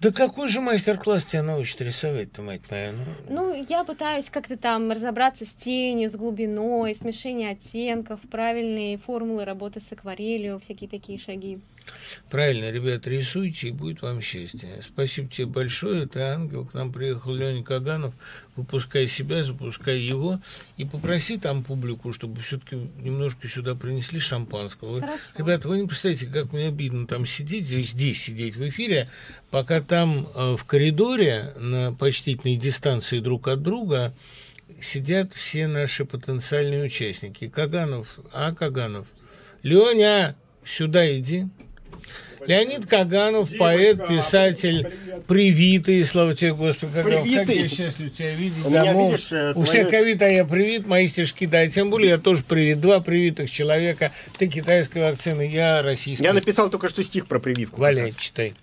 Да 0.00 0.10
какой 0.12 0.48
же 0.48 0.62
мастер-класс 0.62 1.26
тебя 1.26 1.42
научит 1.42 1.82
рисовать-то, 1.82 2.40
мать 2.40 2.62
моя? 2.70 2.92
Ну, 3.28 3.52
Ну, 3.52 3.66
я 3.68 3.84
пытаюсь 3.84 4.30
как-то 4.30 4.56
там 4.56 4.90
разобраться 4.90 5.44
с 5.44 5.52
тенью, 5.52 6.08
с 6.08 6.16
глубиной, 6.16 6.94
смешение 6.94 7.50
оттенков, 7.50 8.20
правильные 8.30 8.96
формулы 8.96 9.44
работы 9.44 9.80
с 9.80 9.92
акварелью, 9.92 10.58
всякие 10.58 10.88
такие 10.88 11.18
шаги. 11.18 11.60
Правильно, 12.30 12.70
ребята, 12.70 13.10
рисуйте, 13.10 13.68
и 13.68 13.72
будет 13.72 14.02
вам 14.02 14.20
счастье. 14.20 14.80
Спасибо 14.82 15.28
тебе 15.28 15.46
большое. 15.46 16.04
Это 16.04 16.32
ангел. 16.32 16.64
К 16.64 16.74
нам 16.74 16.92
приехал 16.92 17.34
Леня 17.34 17.64
Каганов. 17.64 18.14
Выпускай 18.54 19.08
себя, 19.08 19.42
запускай 19.42 19.98
его. 19.98 20.38
И 20.76 20.84
попроси 20.84 21.38
там 21.38 21.64
публику, 21.64 22.12
чтобы 22.12 22.40
все-таки 22.42 22.76
немножко 22.98 23.48
сюда 23.48 23.74
принесли 23.74 24.20
шампанского. 24.20 25.00
Хорошо. 25.00 25.18
Ребята, 25.38 25.68
вы 25.68 25.80
не 25.80 25.88
представляете, 25.88 26.26
как 26.26 26.52
мне 26.52 26.68
обидно 26.68 27.06
там 27.08 27.26
сидеть, 27.26 27.64
здесь, 27.66 27.90
здесь 27.90 28.22
сидеть 28.22 28.54
в 28.54 28.68
эфире, 28.68 29.08
пока 29.50 29.80
там 29.80 30.28
э, 30.32 30.56
в 30.56 30.64
коридоре 30.64 31.52
на 31.58 31.92
почтительной 31.92 32.56
дистанции 32.56 33.18
друг 33.18 33.48
от 33.48 33.62
друга 33.62 34.14
сидят 34.80 35.32
все 35.34 35.66
наши 35.66 36.04
потенциальные 36.04 36.84
участники. 36.84 37.48
Каганов, 37.48 38.18
а, 38.32 38.54
Каганов? 38.54 39.08
Леня, 39.62 40.36
сюда 40.64 41.10
иди. 41.18 41.46
Леонид 42.46 42.86
Каганов, 42.86 43.50
поэт, 43.58 44.06
писатель, 44.08 44.90
привитый, 45.26 46.04
слава 46.04 46.34
тебе, 46.34 46.54
Господи, 46.54 46.92
Каганов, 46.94 47.18
как 47.20 47.24
Привитый. 47.46 47.58
я 47.62 47.68
счастлив 47.68 48.14
тебя 48.14 48.34
видеть. 48.34 48.64
У 48.64 48.70
меня, 48.70 48.84
домой. 48.84 49.12
видишь, 49.12 49.32
э, 49.32 49.52
У 49.54 49.62
всех 49.64 49.88
твое- 49.88 50.04
ковид, 50.04 50.22
а 50.22 50.28
я 50.28 50.44
привит, 50.44 50.86
мои 50.86 51.06
стишки, 51.08 51.46
да, 51.46 51.64
и 51.64 51.68
тем 51.70 51.90
более 51.90 52.10
я 52.10 52.18
тоже 52.18 52.42
привит. 52.42 52.80
Два 52.80 53.00
привитых 53.00 53.50
человека, 53.50 54.12
ты 54.38 54.46
китайской 54.48 55.02
вакцины, 55.02 55.48
я 55.50 55.82
российский. 55.82 56.24
Я 56.24 56.32
написал 56.32 56.70
только 56.70 56.88
что 56.88 57.02
стих 57.02 57.26
про 57.26 57.38
прививку. 57.38 57.80
Валяй, 57.80 58.12
читай. 58.16 58.54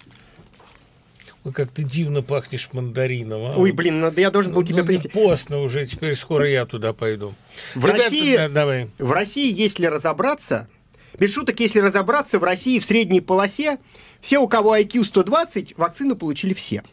Ой, 1.44 1.54
как 1.54 1.72
ты 1.72 1.84
дивно 1.84 2.22
пахнешь 2.22 2.68
мандарином. 2.74 3.42
А? 3.46 3.54
Ой, 3.58 3.72
блин, 3.72 4.02
надо, 4.02 4.20
я 4.20 4.32
должен 4.32 4.52
был 4.54 4.62
Ну, 4.62 4.68
тебе 4.68 4.82
ну, 4.82 4.86
принести. 4.88 5.08
Постно 5.08 5.62
уже, 5.62 5.86
теперь 5.88 6.16
скоро 6.16 6.50
я 6.50 6.66
туда 6.66 6.92
пойду. 6.92 7.36
В 7.74 7.86
Ребята, 7.86 8.04
России, 8.04 8.36
да, 8.36 8.50
давай. 8.50 8.92
в 8.98 9.12
России, 9.12 9.54
если 9.58 9.86
разобраться, 9.86 10.68
без 11.20 11.34
шуток, 11.34 11.60
если 11.60 11.80
разобраться, 11.80 12.40
в 12.40 12.44
России 12.44 12.80
в 12.80 12.86
средней 12.86 13.22
полосе 13.22 13.80
все, 14.22 14.40
у 14.40 14.48
кого 14.48 14.76
IQ 14.78 15.04
120, 15.04 15.78
вакцину 15.78 16.16
получили 16.16 16.54
все. 16.54 16.84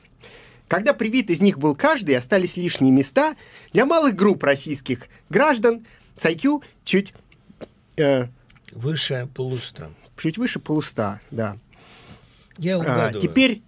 Когда 0.68 0.94
привит 0.94 1.30
из 1.30 1.40
них 1.42 1.58
был 1.58 1.74
каждый, 1.74 2.16
остались 2.16 2.56
лишние 2.56 2.90
места 2.92 3.36
для 3.72 3.84
малых 3.84 4.14
групп 4.14 4.42
российских 4.44 5.08
граждан 5.28 5.86
с 6.20 6.24
IQ 6.24 6.62
чуть... 6.84 7.12
э, 7.96 8.26
Выше 8.72 9.28
полуста. 9.34 9.90
чуть 10.16 10.38
выше 10.38 10.58
полуста, 10.58 11.20
да. 11.30 11.58
Я 12.56 12.76
А, 12.76 12.78
угадываю. 12.78 13.20
теперь 13.20 13.62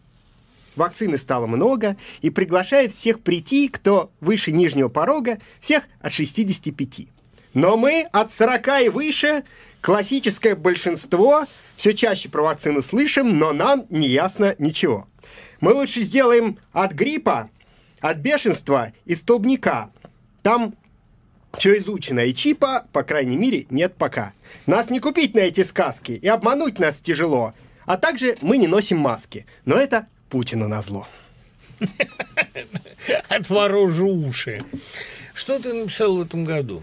вакцины 0.74 1.18
стало 1.18 1.46
много 1.46 1.96
и 2.22 2.30
приглашает 2.30 2.92
всех 2.94 3.20
прийти, 3.20 3.68
кто 3.68 4.10
выше 4.20 4.52
нижнего 4.52 4.88
порога, 4.88 5.38
всех 5.60 5.84
от 6.00 6.12
65. 6.12 7.08
Но 7.56 7.78
мы 7.78 8.06
от 8.12 8.34
40 8.34 8.82
и 8.82 8.88
выше, 8.90 9.42
классическое 9.80 10.54
большинство, 10.54 11.46
все 11.78 11.94
чаще 11.94 12.28
про 12.28 12.42
вакцину 12.42 12.82
слышим, 12.82 13.38
но 13.38 13.54
нам 13.54 13.86
не 13.88 14.08
ясно 14.08 14.54
ничего. 14.58 15.08
Мы 15.62 15.72
лучше 15.72 16.02
сделаем 16.02 16.58
от 16.74 16.92
гриппа, 16.92 17.48
от 18.00 18.18
бешенства 18.18 18.92
и 19.06 19.14
столбняка. 19.14 19.88
Там 20.42 20.74
все 21.56 21.78
изучено, 21.78 22.26
и 22.26 22.34
чипа, 22.34 22.84
по 22.92 23.02
крайней 23.02 23.38
мере, 23.38 23.64
нет 23.70 23.94
пока. 23.94 24.34
Нас 24.66 24.90
не 24.90 25.00
купить 25.00 25.34
на 25.34 25.40
эти 25.40 25.64
сказки, 25.64 26.12
и 26.12 26.28
обмануть 26.28 26.78
нас 26.78 27.00
тяжело. 27.00 27.54
А 27.86 27.96
также 27.96 28.36
мы 28.42 28.58
не 28.58 28.66
носим 28.66 28.98
маски. 28.98 29.46
Но 29.64 29.76
это 29.76 30.06
Путину 30.28 30.68
назло. 30.68 31.08
Отворожу 33.30 34.08
уши. 34.08 34.60
Что 35.32 35.58
ты 35.58 35.72
написал 35.72 36.16
в 36.16 36.20
этом 36.20 36.44
году? 36.44 36.82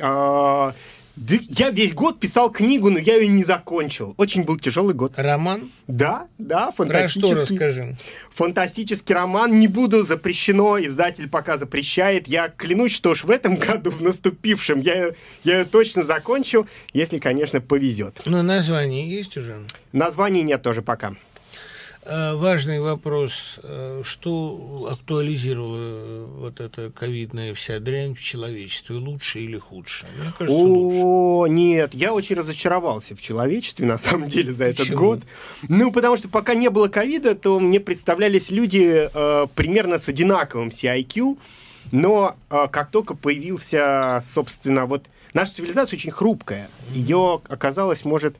А, 0.00 0.74
я 1.16 1.70
весь 1.70 1.92
год 1.94 2.18
писал 2.18 2.50
книгу, 2.50 2.90
но 2.90 2.98
я 2.98 3.16
ее 3.16 3.28
не 3.28 3.44
закончил. 3.44 4.14
Очень 4.16 4.42
был 4.42 4.58
тяжелый 4.58 4.94
год. 4.94 5.12
Роман? 5.16 5.70
Да, 5.86 6.26
да, 6.38 6.72
Про 6.72 6.86
фантастический. 6.86 7.28
что 7.32 7.40
расскажи? 7.40 7.96
Фантастический 8.30 9.14
роман. 9.14 9.58
Не 9.60 9.68
буду, 9.68 10.02
запрещено. 10.02 10.78
Издатель 10.82 11.28
пока 11.28 11.56
запрещает. 11.56 12.26
Я 12.26 12.48
клянусь, 12.48 12.92
что 12.92 13.10
уж 13.10 13.22
в 13.22 13.30
этом 13.30 13.56
году, 13.56 13.90
в 13.90 14.00
наступившем, 14.02 14.80
я, 14.80 15.12
я 15.44 15.58
ее 15.58 15.64
точно 15.64 16.02
закончу, 16.02 16.66
если, 16.92 17.18
конечно, 17.18 17.60
повезет. 17.60 18.20
Ну, 18.24 18.42
название 18.42 19.08
есть 19.08 19.36
уже? 19.36 19.66
Названий 19.92 20.42
нет 20.42 20.62
тоже 20.62 20.82
пока. 20.82 21.14
Э, 22.06 22.34
Важный 22.34 22.80
вопрос. 22.80 23.58
Э, 23.62 24.02
Что 24.04 24.88
актуализировала 24.90 25.76
э, 25.78 26.26
вот 26.38 26.60
эта 26.60 26.90
ковидная 26.90 27.54
вся 27.54 27.78
дрянь 27.78 28.14
в 28.14 28.20
человечестве? 28.20 28.96
Лучше 28.96 29.40
или 29.40 29.56
худше? 29.58 30.06
Мне 30.18 30.32
кажется, 30.36 30.54
лучше. 30.54 30.98
О, 31.02 31.46
нет, 31.46 31.94
я 31.94 32.12
очень 32.12 32.36
разочаровался 32.36 33.16
в 33.16 33.22
человечестве, 33.22 33.86
на 33.86 33.98
самом 33.98 34.28
деле, 34.28 34.52
за 34.52 34.64
этот 34.66 34.86
Почему? 34.86 34.98
год. 34.98 35.20
Ну, 35.68 35.92
потому 35.92 36.16
что 36.16 36.28
пока 36.28 36.54
не 36.54 36.68
было 36.68 36.88
ковида, 36.88 37.34
то 37.34 37.58
мне 37.58 37.80
представлялись 37.80 38.50
люди 38.50 39.08
э, 39.12 39.46
примерно 39.54 39.98
с 39.98 40.08
одинаковым 40.08 40.68
CIQ, 40.68 41.38
но 41.90 42.36
э, 42.50 42.66
как 42.70 42.90
только 42.90 43.14
появился, 43.14 44.22
собственно, 44.34 44.84
вот 44.84 45.06
наша 45.32 45.54
цивилизация 45.54 45.96
очень 45.96 46.10
хрупкая. 46.10 46.68
Ее 46.90 47.40
оказалось, 47.48 48.04
может 48.04 48.36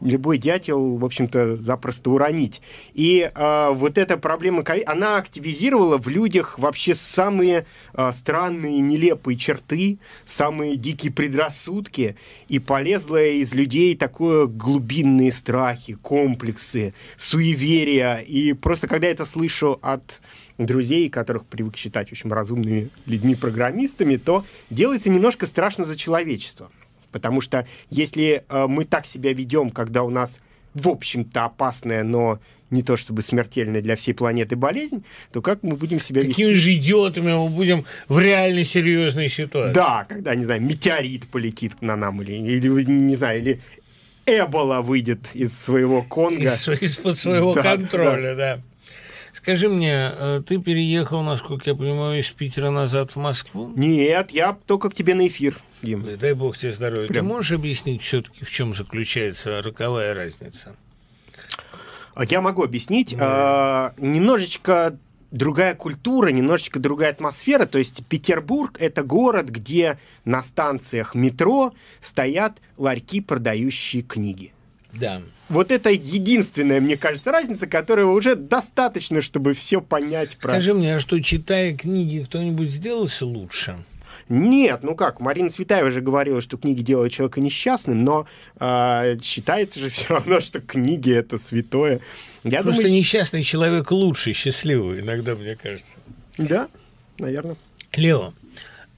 любой 0.00 0.38
дятел, 0.38 0.96
в 0.96 1.04
общем-то, 1.04 1.56
запросто 1.56 2.10
уронить. 2.10 2.60
И 2.94 3.30
э, 3.32 3.70
вот 3.72 3.98
эта 3.98 4.16
проблема, 4.16 4.64
она 4.86 5.16
активизировала 5.16 5.98
в 5.98 6.08
людях 6.08 6.58
вообще 6.58 6.94
самые 6.94 7.66
э, 7.94 8.12
странные, 8.14 8.80
нелепые 8.80 9.36
черты, 9.36 9.98
самые 10.26 10.76
дикие 10.76 11.12
предрассудки, 11.12 12.16
и 12.48 12.58
полезло 12.58 13.22
из 13.22 13.54
людей 13.54 13.96
такое 13.96 14.46
глубинные 14.46 15.32
страхи, 15.32 15.94
комплексы, 15.94 16.94
суеверия. 17.16 18.16
И 18.18 18.52
просто 18.52 18.88
когда 18.88 19.06
я 19.06 19.12
это 19.12 19.24
слышу 19.24 19.78
от 19.82 20.20
друзей, 20.58 21.08
которых 21.08 21.46
привык 21.46 21.76
считать, 21.76 22.08
в 22.08 22.12
общем, 22.12 22.32
разумными 22.32 22.90
людьми-программистами, 23.06 24.16
то 24.16 24.44
делается 24.68 25.10
немножко 25.10 25.46
страшно 25.46 25.84
за 25.84 25.96
человечество. 25.96 26.70
Потому 27.12 27.40
что 27.40 27.66
если 27.90 28.44
э, 28.48 28.66
мы 28.66 28.84
так 28.84 29.06
себя 29.06 29.32
ведем, 29.32 29.70
когда 29.70 30.02
у 30.02 30.10
нас, 30.10 30.38
в 30.74 30.88
общем-то, 30.88 31.44
опасная, 31.44 32.04
но 32.04 32.38
не 32.70 32.82
то 32.84 32.96
чтобы 32.96 33.22
смертельная 33.22 33.82
для 33.82 33.96
всей 33.96 34.12
планеты 34.12 34.54
болезнь, 34.54 35.02
то 35.32 35.42
как 35.42 35.62
мы 35.64 35.74
будем 35.76 36.00
себя 36.00 36.22
Какими 36.22 36.50
вести? 36.50 36.54
же 36.60 36.74
идиотами 36.74 37.32
мы 37.32 37.48
будем 37.48 37.84
в 38.08 38.20
реальной 38.20 38.64
серьезной 38.64 39.28
ситуации? 39.28 39.74
Да, 39.74 40.04
когда, 40.08 40.34
не 40.36 40.44
знаю, 40.44 40.62
метеорит 40.62 41.26
полетит 41.26 41.82
на 41.82 41.96
нам, 41.96 42.22
или, 42.22 42.32
или 42.34 42.84
не 42.84 43.16
знаю, 43.16 43.40
или 43.40 43.60
Эбола 44.26 44.82
выйдет 44.82 45.30
из 45.34 45.58
своего 45.58 46.02
Конга. 46.02 46.44
Из- 46.54 46.68
из-под 46.68 47.18
своего 47.18 47.54
Да, 47.54 47.62
контроля, 47.64 48.36
да. 48.36 48.60
Скажи 49.32 49.68
мне, 49.68 50.10
э, 50.12 50.42
ты 50.46 50.58
переехал, 50.58 51.22
насколько 51.22 51.70
я 51.70 51.76
понимаю, 51.76 52.20
из 52.20 52.30
Питера 52.30 52.70
назад 52.70 53.12
в 53.12 53.16
Москву? 53.16 53.72
Нет, 53.76 54.30
я 54.32 54.56
только 54.66 54.90
к 54.90 54.94
тебе 54.94 55.14
на 55.14 55.26
эфир, 55.26 55.60
Дим. 55.82 56.04
Дай 56.18 56.34
бог 56.34 56.58
тебе 56.58 56.72
здоровья. 56.72 57.08
Прям. 57.08 57.26
Ты 57.26 57.32
можешь 57.32 57.52
объяснить 57.52 58.02
все-таки, 58.02 58.44
в 58.44 58.50
чем 58.50 58.74
заключается 58.74 59.62
роковая 59.62 60.14
разница? 60.14 60.76
А 62.14 62.24
Я 62.24 62.40
могу 62.40 62.62
объяснить. 62.62 63.14
А, 63.18 63.94
немножечко 63.96 64.98
другая 65.30 65.74
культура, 65.74 66.28
немножечко 66.28 66.80
другая 66.80 67.10
атмосфера. 67.10 67.66
То 67.66 67.78
есть 67.78 68.04
Петербург— 68.06 68.76
это 68.78 69.02
город, 69.02 69.48
где 69.48 69.98
на 70.24 70.42
станциях 70.42 71.14
метро 71.14 71.72
стоят 72.02 72.58
ларьки, 72.76 73.20
продающие 73.20 74.02
книги. 74.02 74.52
Да. 74.92 75.22
Вот 75.48 75.70
это 75.70 75.90
единственная, 75.90 76.80
мне 76.80 76.96
кажется, 76.96 77.32
разница, 77.32 77.66
которая 77.66 78.06
уже 78.06 78.34
достаточно, 78.34 79.20
чтобы 79.20 79.52
все 79.54 79.80
понять 79.80 80.36
про... 80.36 80.52
Скажи 80.52 80.74
мне, 80.74 80.96
а 80.96 81.00
что, 81.00 81.20
читая 81.20 81.74
книги, 81.74 82.24
кто-нибудь 82.24 82.70
сделался 82.70 83.26
лучше? 83.26 83.84
Нет, 84.28 84.84
ну 84.84 84.94
как, 84.94 85.18
Марина 85.18 85.50
Цветаева 85.50 85.90
же 85.90 86.00
говорила, 86.00 86.40
что 86.40 86.56
книги 86.56 86.82
делают 86.82 87.12
человека 87.12 87.40
несчастным, 87.40 88.04
но 88.04 88.26
э, 88.60 89.18
считается 89.20 89.80
же 89.80 89.88
все 89.90 90.06
равно, 90.08 90.38
что 90.40 90.60
книги 90.60 91.12
это 91.12 91.36
святое. 91.36 92.00
Я 92.44 92.62
Просто 92.62 92.82
думаю, 92.82 92.96
несчастный 92.96 93.42
человек 93.42 93.90
лучше 93.90 94.32
счастливого, 94.32 95.00
иногда, 95.00 95.34
мне 95.34 95.56
кажется. 95.56 95.94
Да, 96.38 96.68
наверное. 97.18 97.56
Лео, 97.94 98.32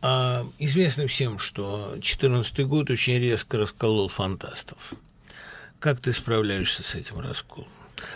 а, 0.02 0.44
известно 0.58 1.06
всем, 1.06 1.38
что 1.38 1.92
2014 1.92 2.66
год 2.66 2.90
очень 2.90 3.18
резко 3.18 3.56
расколол 3.56 4.08
фантастов. 4.08 4.92
Как 5.82 5.98
ты 5.98 6.12
справляешься 6.12 6.84
с 6.84 6.94
этим 6.94 7.18
расколом? 7.18 7.66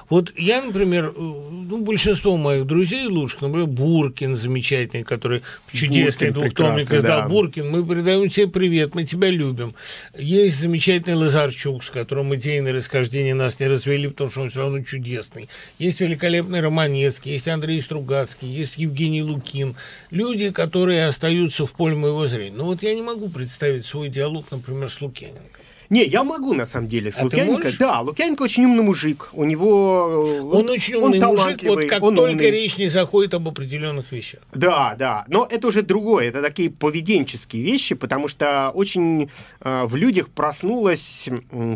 Вот 0.09 0.33
я, 0.36 0.62
например, 0.62 1.07
э, 1.07 1.19
ну, 1.19 1.83
большинство 1.83 2.36
моих 2.36 2.65
друзей 2.65 3.07
лучших, 3.07 3.43
например, 3.43 3.67
Буркин 3.67 4.36
замечательный, 4.36 5.03
который 5.03 5.43
чудесный 5.73 6.31
Буркин 6.31 6.55
двухтомник 6.55 6.93
издал. 6.93 7.23
да. 7.23 7.28
Буркин, 7.28 7.69
мы 7.69 7.85
передаем 7.85 8.28
тебе 8.28 8.47
привет, 8.47 8.95
мы 8.95 9.03
тебя 9.03 9.31
любим. 9.31 9.75
Есть 10.17 10.61
замечательный 10.61 11.17
Лазарчук, 11.17 11.83
с 11.83 11.91
которым 11.91 12.33
идейные 12.36 12.73
расхождения 12.73 13.35
нас 13.35 13.59
не 13.59 13.67
развели, 13.67 14.07
потому 14.07 14.31
что 14.31 14.43
он 14.43 14.51
все 14.51 14.61
равно 14.61 14.83
чудесный. 14.85 15.49
Есть 15.81 15.99
великолепный 15.99 16.61
Романецкий, 16.61 17.33
есть 17.33 17.49
Андрей 17.49 17.83
Стругацкий, 17.83 18.49
есть 18.49 18.75
Евгений 18.77 19.25
Лукин. 19.25 19.75
Люди, 20.12 20.51
которые 20.53 21.09
остаются 21.09 21.67
в 21.67 21.73
поле 21.73 21.97
моего 21.97 22.28
зрения. 22.28 22.57
Но 22.57 22.67
вот 22.67 22.85
я 22.85 22.95
не 22.95 23.03
могу 23.03 23.28
представить 23.28 23.86
свой 23.86 24.09
диалог, 24.09 24.47
например, 24.53 24.89
с 24.89 25.01
Лукьяненко. 25.01 25.56
Не, 25.91 26.05
я 26.05 26.25
могу, 26.25 26.53
на 26.55 26.67
самом 26.67 26.89
деле, 26.89 27.11
с 27.11 27.19
А 27.19 27.25
Лукьяненко. 27.25 27.71
Да, 27.79 28.01
Лукьяненко 28.01 28.43
очень 28.43 28.65
умный 28.65 28.83
мужик. 28.83 29.29
У 29.33 29.45
него... 29.45 30.39
э, 30.39 30.41
Он 30.41 30.69
очень 30.69 30.95
умный 30.95 31.21
мужик, 31.21 31.63
вот 31.63 31.85
как 31.87 32.03
он 32.03 32.17
только 32.17 32.33
умный. 32.33 32.51
речь 32.51 32.79
не 32.79 32.89
заходит 32.89 33.35
об 33.35 33.47
определенных 33.49 34.11
вещах. 34.13 34.41
Да, 34.53 34.95
да, 34.99 35.25
но 35.29 35.47
это 35.51 35.69
уже 35.69 35.83
другое, 35.83 36.29
это 36.29 36.43
такие 36.43 36.71
поведенческие 36.71 37.63
вещи, 37.63 37.95
потому 37.95 38.29
что 38.29 38.71
очень 38.75 39.31
э, 39.61 39.85
в 39.87 39.97
людях 39.97 40.29
проснулось, 40.31 41.29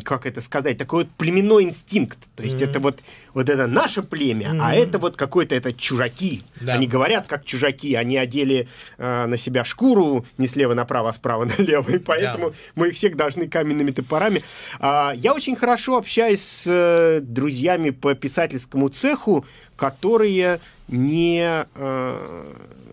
как 0.04 0.26
это 0.26 0.40
сказать, 0.40 0.78
такой 0.78 1.04
вот 1.04 1.12
племенной 1.16 1.64
инстинкт, 1.64 2.18
то 2.36 2.42
есть 2.42 2.56
Мгм. 2.56 2.64
это 2.64 2.80
вот, 2.80 2.98
вот 3.34 3.48
это 3.48 3.66
наше 3.66 4.02
племя, 4.02 4.50
а 4.50 4.54
Мгм. 4.54 4.82
это 4.82 4.98
вот 4.98 5.16
какой-то 5.16 5.54
это 5.54 5.72
чужаки, 5.72 6.42
Да. 6.60 6.74
они 6.74 6.86
говорят 6.86 7.26
как 7.26 7.44
чужаки, 7.44 7.94
они 7.94 8.16
одели 8.16 8.68
э, 8.98 9.26
на 9.26 9.36
себя 9.36 9.64
шкуру 9.64 10.24
не 10.38 10.46
слева 10.46 10.74
направо, 10.74 11.10
а 11.10 11.12
справа 11.12 11.44
налево, 11.58 11.90
и 11.90 11.98
поэтому 11.98 12.52
мы 12.74 12.88
их 12.88 12.94
всех 12.94 13.16
должны 13.16 13.48
каменными 13.48 13.90
топорами. 13.90 14.42
А, 14.78 15.12
я 15.16 15.32
очень 15.34 15.56
хорошо 15.56 15.96
общаюсь 15.96 16.42
с 16.42 16.64
э, 16.66 17.20
друзьями 17.22 17.90
по 17.90 18.14
писательскому 18.14 18.88
цеху, 18.88 19.44
которые 19.76 20.60
не, 20.88 21.66
э, 21.74 22.52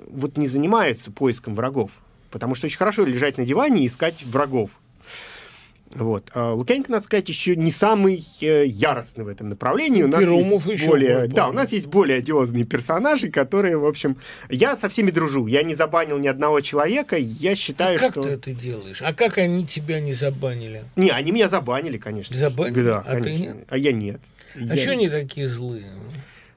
вот 0.10 0.38
не 0.38 0.48
занимаются 0.48 1.12
поиском 1.12 1.56
врагов. 1.56 1.92
Потому 2.32 2.56
что 2.56 2.68
очень 2.68 2.78
хорошо 2.78 3.06
лежать 3.06 3.38
на 3.38 3.46
диване 3.46 3.84
и 3.84 3.88
искать 3.88 4.24
врагов. 4.24 4.72
Вот. 5.96 6.30
А 6.34 6.54
Лукьяненко, 6.54 6.92
надо 6.92 7.06
сказать, 7.06 7.28
еще 7.30 7.56
не 7.56 7.72
самый 7.72 8.24
э, 8.42 8.66
яростный 8.66 9.24
в 9.24 9.28
этом 9.28 9.50
направлении. 9.50 10.04
У 10.04 10.08
нас 10.08 10.20
Перумов 10.20 10.66
есть 10.66 10.82
еще 10.82 10.88
более, 10.92 11.20
будет, 11.22 11.34
да, 11.34 11.48
у 11.48 11.54
нас 11.54 11.72
есть 11.72 11.88
более 11.88 12.18
одиозные 12.18 12.66
персонажи, 12.66 13.30
которые, 13.30 13.78
в 13.78 13.86
общем, 13.86 14.18
я 14.50 14.76
со 14.76 14.90
всеми 14.90 15.12
дружу. 15.12 15.48
Я 15.48 15.64
не 15.64 15.76
забанил 15.76 16.18
ни 16.18 16.28
одного 16.28 16.62
человека. 16.62 17.16
Я 17.18 17.56
считаю, 17.56 18.00
как 18.00 18.12
что 18.12 18.24
ты 18.24 18.30
это 18.32 18.54
делаешь? 18.54 19.02
А 19.02 19.14
как 19.14 19.38
они 19.38 19.66
тебя 19.66 20.00
не 20.00 20.14
забанили? 20.14 20.84
не, 20.96 21.10
они 21.10 21.32
меня 21.32 21.50
забанили, 21.50 21.98
конечно. 21.98 22.36
Забанили? 22.38 22.84
Да, 22.84 23.00
А 23.00 23.16
ты 23.16 23.24
конечно. 23.24 23.44
нет? 23.44 23.58
А 23.70 23.78
я 23.78 23.92
нет. 23.92 24.22
А 24.56 24.60
Я- 24.60 24.78
что 24.78 24.92
они 24.92 25.10
такие 25.10 25.48
злые? 25.48 25.86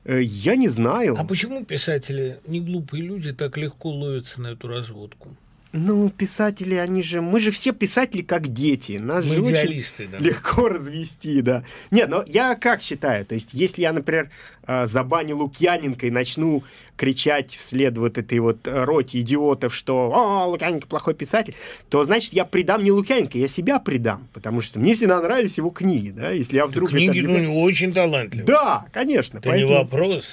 Э, 0.04 0.20
Я 0.22 0.56
не 0.56 0.68
знаю. 0.68 1.14
А 1.18 1.24
почему 1.24 1.64
писатели, 1.64 2.38
не 2.46 2.60
глупые 2.60 3.02
люди, 3.02 3.32
так 3.32 3.56
легко 3.56 3.90
ловятся 3.90 4.40
на 4.40 4.48
эту 4.48 4.66
разводку? 4.68 5.36
Ну, 5.72 6.10
писатели, 6.10 6.74
они 6.74 7.00
же... 7.02 7.20
Мы 7.20 7.38
же 7.38 7.52
все 7.52 7.72
писатели 7.72 8.22
как 8.22 8.48
дети. 8.52 8.98
Нас 9.00 9.24
Мы 9.24 9.34
же 9.34 9.40
очень 9.42 9.52
идеалисты, 9.54 10.08
да. 10.10 10.18
легко 10.18 10.68
развести, 10.68 11.42
да. 11.42 11.62
Нет, 11.92 12.08
но 12.08 12.24
я 12.26 12.56
как 12.56 12.82
считаю? 12.82 13.24
То 13.24 13.34
есть, 13.36 13.50
если 13.52 13.82
я, 13.82 13.92
например, 13.92 14.30
э, 14.66 14.86
забаню 14.86 15.36
Лукьяненко 15.36 16.08
и 16.08 16.10
начну 16.10 16.64
кричать 16.96 17.54
вслед 17.54 17.96
вот 17.98 18.18
этой 18.18 18.40
вот 18.40 18.58
роте 18.66 19.20
идиотов, 19.20 19.72
что 19.74 20.12
«О, 20.12 20.48
Лукьяненко 20.48 20.88
плохой 20.88 21.14
писатель», 21.14 21.54
то, 21.88 22.04
значит, 22.04 22.32
я 22.32 22.44
предам 22.44 22.82
не 22.82 22.90
Лукьяненко, 22.90 23.38
я 23.38 23.46
себя 23.46 23.78
предам. 23.78 24.26
Потому 24.32 24.60
что 24.62 24.80
мне 24.80 24.96
всегда 24.96 25.20
нравились 25.22 25.56
его 25.56 25.70
книги, 25.70 26.10
да. 26.10 26.32
Если 26.32 26.56
я 26.56 26.66
вдруг... 26.66 26.90
Книги 26.90 27.20
это- 27.20 27.28
ну, 27.44 27.62
очень 27.62 27.92
талантливые. 27.92 28.44
Да, 28.44 28.86
конечно. 28.92 29.38
Это 29.38 29.48
не 29.50 29.52
поэтому- 29.64 29.74
вопрос. 29.76 30.26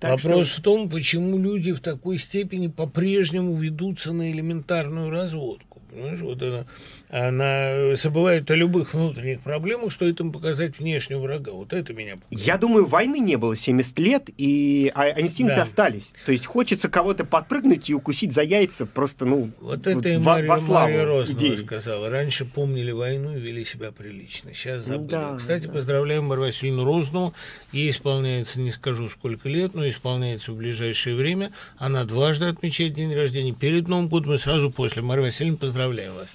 Так 0.00 0.12
Вопрос 0.12 0.48
что- 0.48 0.60
в 0.60 0.64
том, 0.64 0.88
почему 0.88 1.38
люди 1.38 1.72
в 1.72 1.80
такой 1.80 2.18
степени 2.18 2.68
по-прежнему 2.68 3.54
ведутся 3.54 4.12
на 4.12 4.32
элементарную 4.32 5.10
разводку. 5.10 5.69
Понимаешь, 5.90 6.20
вот 6.20 6.40
это, 6.42 6.66
она 7.10 7.96
забывает 7.96 8.50
о 8.50 8.54
любых 8.54 8.94
внутренних 8.94 9.40
проблемах, 9.40 9.92
стоит 9.92 10.20
им 10.20 10.32
показать 10.32 10.78
внешнего 10.78 11.20
врага. 11.20 11.52
Вот 11.52 11.72
это 11.72 11.92
меня 11.92 12.14
Я 12.30 12.58
думаю, 12.58 12.84
войны 12.86 13.18
не 13.18 13.36
было 13.36 13.56
70 13.56 13.98
лет, 13.98 14.30
и 14.36 14.90
а, 14.94 15.02
а 15.02 15.20
инстинкты 15.20 15.56
Да. 15.56 15.62
остались. 15.62 16.12
То 16.26 16.32
есть 16.32 16.46
хочется 16.46 16.88
кого-то 16.88 17.24
подпрыгнуть 17.24 17.90
и 17.90 17.94
укусить 17.94 18.32
за 18.32 18.42
яйца 18.42 18.86
просто, 18.86 19.24
ну, 19.24 19.50
Вот 19.60 19.86
это 19.86 20.08
и 20.08 20.16
во, 20.18 20.34
Мария, 20.34 20.48
во 20.48 20.58
славу 20.58 20.88
Мария 20.90 21.04
Рознова 21.04 21.38
идеи. 21.38 21.56
сказала. 21.56 22.08
Раньше 22.10 22.44
помнили 22.44 22.92
войну 22.92 23.36
и 23.36 23.40
вели 23.40 23.64
себя 23.64 23.90
прилично. 23.92 24.54
Сейчас 24.54 24.86
Ну 24.86 24.94
забыли. 24.94 25.10
да, 25.10 25.36
Кстати, 25.36 25.66
поздравляем 25.66 26.24
Марию 26.24 26.46
Васильевну 26.46 26.84
Рознову. 26.84 27.34
Ей 27.72 27.90
исполняется, 27.90 28.60
не 28.60 28.70
скажу 28.72 29.08
сколько 29.08 29.48
лет, 29.48 29.74
но 29.74 29.88
исполняется 29.88 30.52
в 30.52 30.56
ближайшее 30.56 31.16
время. 31.16 31.50
Она 31.78 32.04
дважды 32.04 32.46
отмечает 32.46 32.94
день 32.94 33.14
рождения. 33.14 33.52
Перед 33.52 33.88
Новым 33.88 34.08
годом 34.08 34.34
и 34.34 34.38
сразу 34.38 34.70
после. 34.70 35.02
Мария 35.02 35.24
Васильевна, 35.26 35.58
поздравляю 35.88 36.14
вас. 36.14 36.34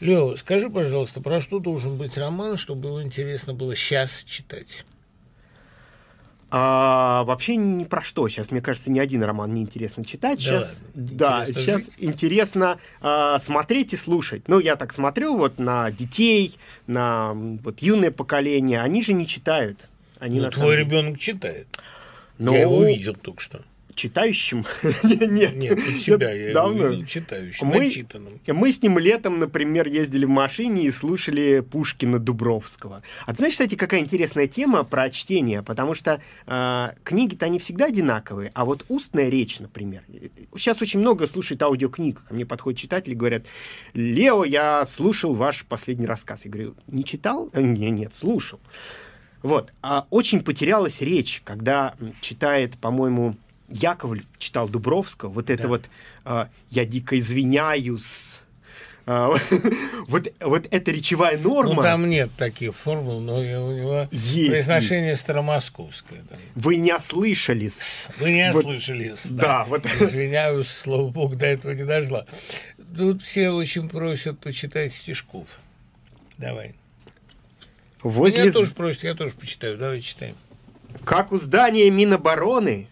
Лео, 0.00 0.36
скажи, 0.36 0.68
пожалуйста, 0.68 1.20
про 1.20 1.40
что 1.40 1.58
должен 1.58 1.96
быть 1.96 2.16
роман, 2.18 2.56
чтобы 2.56 2.88
его 2.88 3.02
интересно 3.02 3.54
было 3.54 3.76
сейчас 3.76 4.24
читать? 4.24 4.84
А, 6.52 7.22
вообще 7.24 7.54
ни 7.54 7.84
про 7.84 8.02
что. 8.02 8.26
Сейчас, 8.28 8.50
мне 8.50 8.60
кажется, 8.60 8.90
ни 8.90 8.98
один 8.98 9.22
роман 9.22 9.54
не 9.54 9.62
интересно 9.62 10.04
читать. 10.04 10.38
Да 10.38 10.44
Сейчас, 10.44 10.80
ладно, 10.94 11.08
да, 11.16 11.40
интересно 11.42 11.62
сейчас 11.62 11.84
жить. 11.84 11.94
интересно 12.00 12.78
а, 13.00 13.38
смотреть 13.38 13.92
и 13.92 13.96
слушать. 13.96 14.48
Ну, 14.48 14.58
я 14.58 14.74
так 14.74 14.92
смотрю 14.92 15.36
вот 15.36 15.58
на 15.60 15.92
детей, 15.92 16.56
на 16.88 17.32
вот 17.34 17.78
юное 17.80 18.10
поколение. 18.10 18.80
Они 18.82 19.00
же 19.00 19.12
не 19.12 19.28
читают. 19.28 19.88
Они 20.18 20.40
Ну, 20.40 20.50
твой 20.50 20.76
деле- 20.76 20.84
ребенок 20.84 21.20
читает. 21.20 21.68
Ну, 22.38 22.52
Я 22.52 22.62
его 22.62 22.84
видел 22.84 23.14
только 23.14 23.40
что. 23.40 23.60
Читающим? 23.94 24.64
Нет. 25.02 25.56
Нет, 25.56 25.78
у 25.78 25.98
тебя 25.98 26.32
я 26.32 26.52
Давно. 26.54 26.88
видел 26.88 27.06
читающим, 27.06 27.66
Мы- 27.66 27.78
начитанным. 27.78 28.40
Мы 28.46 28.72
с 28.72 28.82
ним 28.82 28.98
летом, 28.98 29.38
например, 29.38 29.88
ездили 29.88 30.24
в 30.24 30.28
машине 30.28 30.84
и 30.84 30.90
слушали 30.90 31.60
Пушкина 31.60 32.18
Дубровского. 32.18 33.02
А 33.26 33.30
ты 33.32 33.36
знаешь, 33.38 33.54
кстати, 33.54 33.74
какая 33.74 34.00
интересная 34.00 34.46
тема 34.46 34.84
про 34.84 35.10
чтение? 35.10 35.62
Потому 35.62 35.94
что 35.94 36.20
э, 36.46 36.88
книги-то 37.04 37.46
они 37.46 37.58
всегда 37.58 37.86
одинаковые, 37.86 38.50
а 38.54 38.64
вот 38.64 38.84
устная 38.88 39.28
речь, 39.28 39.58
например. 39.60 40.02
Сейчас 40.56 40.80
очень 40.82 41.00
много 41.00 41.26
слушают 41.26 41.62
аудиокниг. 41.62 42.22
Ко 42.24 42.34
мне 42.34 42.46
подходят 42.46 42.78
читатели 42.80 43.12
и 43.12 43.16
говорят, 43.16 43.44
Лео, 43.94 44.44
я 44.44 44.84
слушал 44.86 45.34
ваш 45.34 45.64
последний 45.64 46.06
рассказ. 46.06 46.44
Я 46.44 46.50
говорю, 46.50 46.74
не 46.86 47.04
читал? 47.04 47.50
«Э, 47.52 47.60
Нет, 47.62 47.92
нет, 47.92 48.14
слушал. 48.14 48.60
Вот. 49.42 49.72
А 49.82 50.06
очень 50.10 50.42
потерялась 50.44 51.00
речь, 51.00 51.40
когда 51.44 51.94
читает, 52.20 52.76
по-моему, 52.78 53.34
Яковлев 53.70 54.24
читал 54.38 54.68
Дубровского, 54.68 55.30
вот 55.30 55.48
это 55.50 55.62
Да. 55.64 55.68
вот 55.68 55.82
а, 56.24 56.48
«я 56.70 56.84
дико 56.84 57.18
извиняюсь», 57.18 58.36
а, 59.06 59.30
вот, 60.08 60.28
вот 60.40 60.68
эта 60.70 60.90
речевая 60.90 61.38
норма. 61.38 61.74
Ну, 61.74 61.82
там 61.82 62.08
нет 62.08 62.30
таких 62.36 62.76
формул, 62.76 63.20
но 63.20 63.38
у 63.38 63.42
него 63.42 64.08
Есть, 64.12 64.50
произношение 64.50 65.16
старомосковское. 65.16 66.22
да. 66.28 66.36
Вы 66.54 66.76
не 66.76 66.94
ослышались. 66.94 68.08
Вы 68.18 68.32
не 68.32 68.52
Вот- 68.52 68.64
ослышались. 68.66 69.26
Да, 69.26 69.64
вот. 69.64 69.86
Извиняюсь, 70.00 70.68
слава 70.68 71.08
богу, 71.08 71.34
до 71.34 71.46
этого 71.46 71.72
не 71.72 71.84
дошла. 71.84 72.26
Тут 72.96 73.22
все 73.22 73.50
очень 73.50 73.88
просят 73.88 74.38
почитать 74.38 74.92
стишков. 74.92 75.46
Давай. 76.38 76.74
Возле 78.02 78.44
Меня 78.44 78.52
тоже 78.52 78.72
просят, 78.72 79.02
я 79.04 79.14
тоже 79.14 79.34
почитаю. 79.34 79.76
Давай 79.76 80.00
читаем. 80.00 80.34
Как 81.04 81.32
у 81.32 81.38
здания 81.38 81.90
Минобороны, 81.90 82.88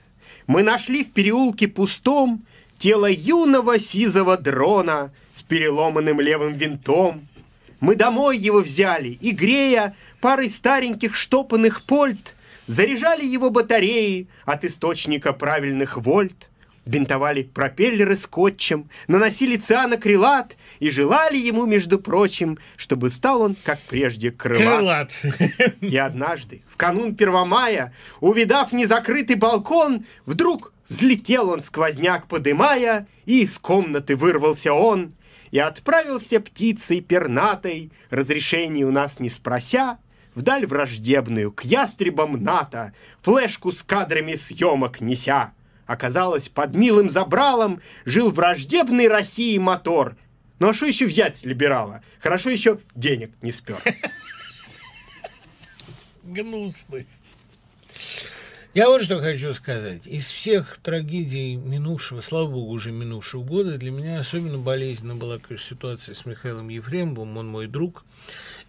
мы 0.48 0.62
нашли 0.62 1.04
в 1.04 1.12
переулке 1.12 1.68
пустом 1.68 2.42
тело 2.78 3.08
юного 3.08 3.78
сизого 3.78 4.36
дрона 4.38 5.12
с 5.34 5.42
переломанным 5.42 6.20
левым 6.20 6.54
винтом. 6.54 7.28
Мы 7.80 7.94
домой 7.94 8.38
его 8.38 8.60
взяли 8.60 9.18
и, 9.20 9.30
грея 9.30 9.94
парой 10.20 10.50
стареньких 10.50 11.14
штопанных 11.14 11.82
польт, 11.82 12.34
заряжали 12.66 13.24
его 13.24 13.50
батареи 13.50 14.26
от 14.46 14.64
источника 14.64 15.32
правильных 15.32 15.98
вольт. 15.98 16.47
Бинтовали 16.88 17.42
пропеллеры 17.42 18.16
скотчем, 18.16 18.88
наносили 19.06 19.56
цианокрилат 19.56 20.56
и 20.80 20.90
желали 20.90 21.36
ему, 21.36 21.66
между 21.66 21.98
прочим, 21.98 22.58
чтобы 22.76 23.10
стал 23.10 23.42
он, 23.42 23.56
как 23.62 23.78
прежде, 23.82 24.30
крылат. 24.30 25.12
Крылат. 25.20 25.74
И 25.80 25.96
однажды, 25.96 26.62
в 26.68 26.76
канун 26.76 27.14
Первомая, 27.14 27.92
увидав 28.20 28.72
незакрытый 28.72 29.36
балкон, 29.36 30.04
вдруг 30.24 30.72
взлетел 30.88 31.50
он 31.50 31.62
сквозняк 31.62 32.26
подымая, 32.26 33.06
и 33.26 33.42
из 33.42 33.58
комнаты 33.58 34.16
вырвался 34.16 34.72
он, 34.72 35.12
и 35.50 35.58
отправился 35.58 36.40
птицей 36.40 37.00
пернатой, 37.02 37.90
разрешения 38.10 38.84
у 38.84 38.90
нас 38.90 39.20
не 39.20 39.28
спрося, 39.28 39.98
вдаль 40.34 40.66
враждебную, 40.66 41.52
к 41.52 41.64
ястребам 41.64 42.42
НАТО, 42.42 42.94
флешку 43.20 43.72
с 43.72 43.82
кадрами 43.82 44.34
съемок 44.34 45.00
неся. 45.00 45.52
Оказалось, 45.88 46.50
под 46.50 46.74
милым 46.74 47.08
забралом 47.08 47.80
жил 48.04 48.30
враждебный 48.30 49.08
России 49.08 49.56
мотор. 49.56 50.16
Ну 50.58 50.68
а 50.68 50.74
что 50.74 50.84
еще 50.84 51.06
взять 51.06 51.38
с 51.38 51.44
либерала? 51.44 52.02
Хорошо 52.20 52.50
еще 52.50 52.78
денег 52.94 53.32
не 53.40 53.50
спер. 53.50 53.80
Гнусность. 56.22 57.08
Я 58.74 58.88
вот 58.88 59.02
что 59.02 59.18
хочу 59.18 59.54
сказать. 59.54 60.06
Из 60.06 60.30
всех 60.30 60.76
трагедий 60.82 61.56
минувшего, 61.56 62.20
слава 62.20 62.48
богу, 62.48 62.70
уже 62.70 62.92
минувшего 62.92 63.42
года, 63.42 63.78
для 63.78 63.90
меня 63.90 64.20
особенно 64.20 64.58
болезненна 64.58 65.16
была, 65.16 65.38
конечно, 65.38 65.70
ситуация 65.70 66.14
с 66.14 66.26
Михаилом 66.26 66.68
Ефремовым, 66.68 67.38
он 67.38 67.48
мой 67.48 67.66
друг. 67.66 68.04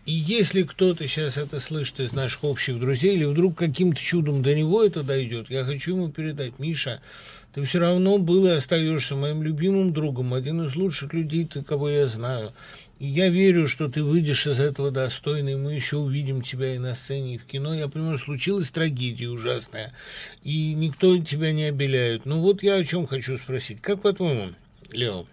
И 0.09 0.13
если 0.13 0.63
кто-то 0.63 1.07
сейчас 1.07 1.37
это 1.37 1.59
слышит 1.59 1.99
из 1.99 2.13
наших 2.13 2.43
общих 2.43 2.79
друзей, 2.79 3.13
или 3.13 3.25
вдруг 3.25 3.55
каким-то 3.55 4.01
чудом 4.01 4.41
до 4.41 4.55
него 4.55 4.83
это 4.83 5.03
дойдет, 5.03 5.51
я 5.51 5.63
хочу 5.63 5.95
ему 5.95 6.09
передать, 6.09 6.57
Миша, 6.57 6.99
ты 7.53 7.63
все 7.63 7.77
равно 7.77 8.17
был 8.17 8.47
и 8.47 8.49
остаешься 8.49 9.15
моим 9.15 9.43
любимым 9.43 9.93
другом, 9.93 10.33
один 10.33 10.63
из 10.63 10.75
лучших 10.75 11.13
людей, 11.13 11.45
ты, 11.45 11.61
кого 11.61 11.91
я 11.91 12.07
знаю. 12.07 12.53
И 12.97 13.05
я 13.05 13.29
верю, 13.29 13.67
что 13.67 13.87
ты 13.87 14.01
выйдешь 14.01 14.47
из 14.47 14.59
этого 14.59 14.89
достойно, 14.89 15.49
и 15.49 15.55
мы 15.55 15.75
еще 15.75 15.97
увидим 15.97 16.41
тебя 16.41 16.73
и 16.73 16.79
на 16.79 16.95
сцене, 16.95 17.35
и 17.35 17.37
в 17.37 17.45
кино. 17.45 17.75
Я 17.75 17.87
понимаю, 17.87 18.17
случилась 18.17 18.71
трагедия 18.71 19.29
ужасная, 19.29 19.93
и 20.41 20.73
никто 20.73 21.15
тебя 21.19 21.53
не 21.53 21.65
обеляет. 21.65 22.25
Ну 22.25 22.41
вот 22.41 22.63
я 22.63 22.77
о 22.77 22.83
чем 22.83 23.05
хочу 23.05 23.37
спросить. 23.37 23.79
Как 23.79 24.01
по-твоему, 24.01 24.53
Лео, 24.89 25.27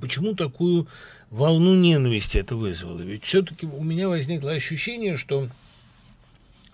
почему 0.00 0.36
такую 0.36 0.86
волну 1.30 1.74
ненависти 1.74 2.38
это 2.38 2.56
вызвало? 2.56 3.00
Ведь 3.00 3.24
все-таки 3.24 3.66
у 3.66 3.82
меня 3.82 4.08
возникло 4.08 4.52
ощущение, 4.52 5.16
что 5.16 5.48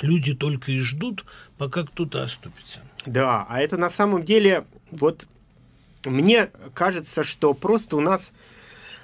люди 0.01 0.35
только 0.35 0.73
и 0.73 0.81
ждут, 0.81 1.25
пока 1.59 1.85
кто-то 1.85 2.23
оступится. 2.23 2.81
Да, 3.07 3.47
а 3.49 3.61
это 3.61 3.77
на 3.77 3.91
самом 3.91 4.25
деле, 4.25 4.65
вот 4.91 5.27
мне 6.05 6.51
кажется, 6.75 7.25
что 7.25 7.55
просто 7.55 7.97
у 7.97 8.01
нас 8.01 8.33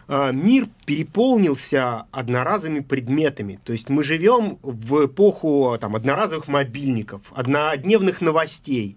э, 0.08 0.32
мир 0.32 0.68
переполнился 0.84 2.06
одноразовыми 2.10 2.80
предметами. 2.80 3.58
То 3.62 3.72
есть 3.72 3.88
мы 3.88 4.02
живем 4.02 4.58
в 4.62 5.06
эпоху 5.06 5.76
там, 5.80 5.96
одноразовых 5.96 6.48
мобильников, 6.48 7.22
однодневных 7.34 8.20
новостей. 8.20 8.96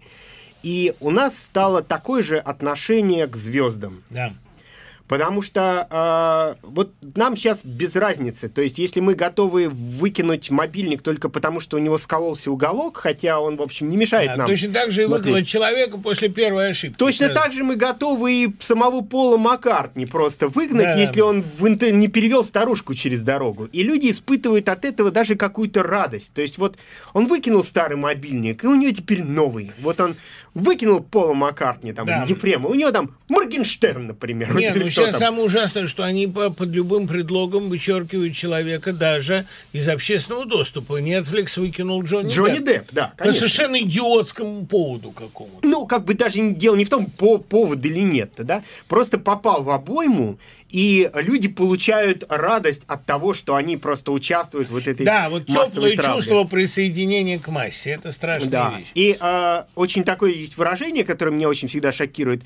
И 0.63 0.93
у 0.99 1.09
нас 1.09 1.37
стало 1.37 1.81
такое 1.81 2.21
же 2.21 2.37
отношение 2.37 3.27
к 3.27 3.35
звездам. 3.35 4.03
Да. 4.09 4.33
Потому 5.11 5.41
что 5.41 6.55
э, 6.61 6.65
вот 6.65 6.93
нам 7.15 7.35
сейчас 7.35 7.59
без 7.65 7.97
разницы. 7.97 8.47
То 8.47 8.61
есть, 8.61 8.79
если 8.79 9.01
мы 9.01 9.13
готовы 9.13 9.67
выкинуть 9.67 10.49
мобильник 10.49 11.01
только 11.01 11.27
потому, 11.27 11.59
что 11.59 11.75
у 11.75 11.81
него 11.81 11.97
скололся 11.97 12.49
уголок, 12.49 12.95
хотя 12.95 13.41
он, 13.41 13.57
в 13.57 13.61
общем, 13.61 13.89
не 13.89 13.97
мешает 13.97 14.29
Да, 14.29 14.37
нам. 14.37 14.47
точно 14.47 14.71
так 14.73 14.89
же 14.91 15.01
и 15.03 15.05
выколоть 15.07 15.45
человека 15.45 15.97
после 15.97 16.29
первой 16.29 16.69
ошибки. 16.69 16.97
Точно 16.97 17.25
Сразу. 17.25 17.41
так 17.41 17.51
же 17.51 17.65
мы 17.65 17.75
готовы 17.75 18.31
и 18.45 18.55
самого 18.59 19.01
Пола 19.01 19.35
Маккартни 19.35 20.05
просто 20.05 20.47
выгнать, 20.47 20.85
Да. 20.85 20.95
если 20.95 21.19
он 21.19 21.41
в 21.41 21.65
интер- 21.65 21.91
не 21.91 22.07
перевел 22.07 22.45
старушку 22.45 22.93
через 22.93 23.21
дорогу. 23.21 23.65
И 23.65 23.83
люди 23.83 24.11
испытывают 24.11 24.69
от 24.69 24.85
этого 24.85 25.11
даже 25.11 25.35
какую-то 25.35 25.83
радость. 25.83 26.31
То 26.33 26.41
есть 26.41 26.57
вот 26.57 26.77
он 27.11 27.25
выкинул 27.27 27.65
старый 27.65 27.97
мобильник, 27.97 28.63
и 28.63 28.67
у 28.67 28.75
него 28.75 28.93
теперь 28.95 29.23
новый. 29.25 29.71
Вот 29.81 29.99
он 29.99 30.15
выкинул 30.53 31.01
Пола 31.01 31.33
Маккартни, 31.33 31.93
там, 31.93 32.05
Да. 32.05 32.25
Ефрема, 32.27 32.67
у 32.69 32.73
него 32.73 32.91
там 32.91 33.15
Моргенштерн, 33.29 34.07
например. 34.07 34.53
Не, 34.55 34.67
Или 34.69 34.83
ну 34.83 34.89
сейчас 34.89 35.11
там. 35.11 35.19
самое 35.19 35.43
ужасное, 35.45 35.87
что 35.87 36.03
они 36.03 36.27
по- 36.27 36.49
под 36.49 36.69
любым 36.69 37.07
предлогом 37.07 37.69
вычеркивают 37.69 38.33
человека 38.35 38.91
даже 38.93 39.45
из 39.71 39.87
общественного 39.87 40.45
доступа. 40.45 40.99
Netflix 41.01 41.59
выкинул 41.59 42.03
Джонни, 42.03 42.29
Джонни 42.29 42.59
Депп, 42.59 42.89
да, 42.91 43.07
По 43.17 43.23
конечно. 43.23 43.39
совершенно 43.39 43.79
идиотскому 43.81 44.65
поводу 44.65 45.11
какому-то. 45.11 45.67
Ну, 45.67 45.85
как 45.87 46.05
бы 46.05 46.13
даже 46.13 46.51
дело 46.51 46.75
не 46.75 46.85
в 46.85 46.89
том, 46.89 47.05
по 47.05 47.37
повод 47.37 47.85
или 47.85 47.99
нет, 47.99 48.31
да, 48.37 48.63
просто 48.87 49.19
попал 49.19 49.63
в 49.63 49.69
обойму, 49.69 50.37
и 50.71 51.09
люди 51.15 51.47
получают 51.47 52.23
радость 52.29 52.83
от 52.87 53.05
того, 53.05 53.33
что 53.33 53.55
они 53.55 53.77
просто 53.77 54.11
участвуют 54.11 54.69
в 54.69 54.71
вот 54.71 54.87
этой 54.87 55.05
Да, 55.05 55.29
вот 55.29 55.45
теплое 55.47 55.95
травле. 55.95 56.21
чувство 56.21 56.43
присоединения 56.45 57.39
к 57.39 57.47
массе. 57.49 57.91
Это 57.91 58.11
страшная 58.11 58.49
Да. 58.49 58.73
вещь. 58.77 58.87
И 58.95 59.17
э, 59.19 59.63
очень 59.75 60.03
такое 60.03 60.31
есть 60.31 60.57
выражение, 60.57 61.03
которое 61.03 61.31
меня 61.31 61.49
очень 61.49 61.67
всегда 61.67 61.91
шокирует. 61.91 62.41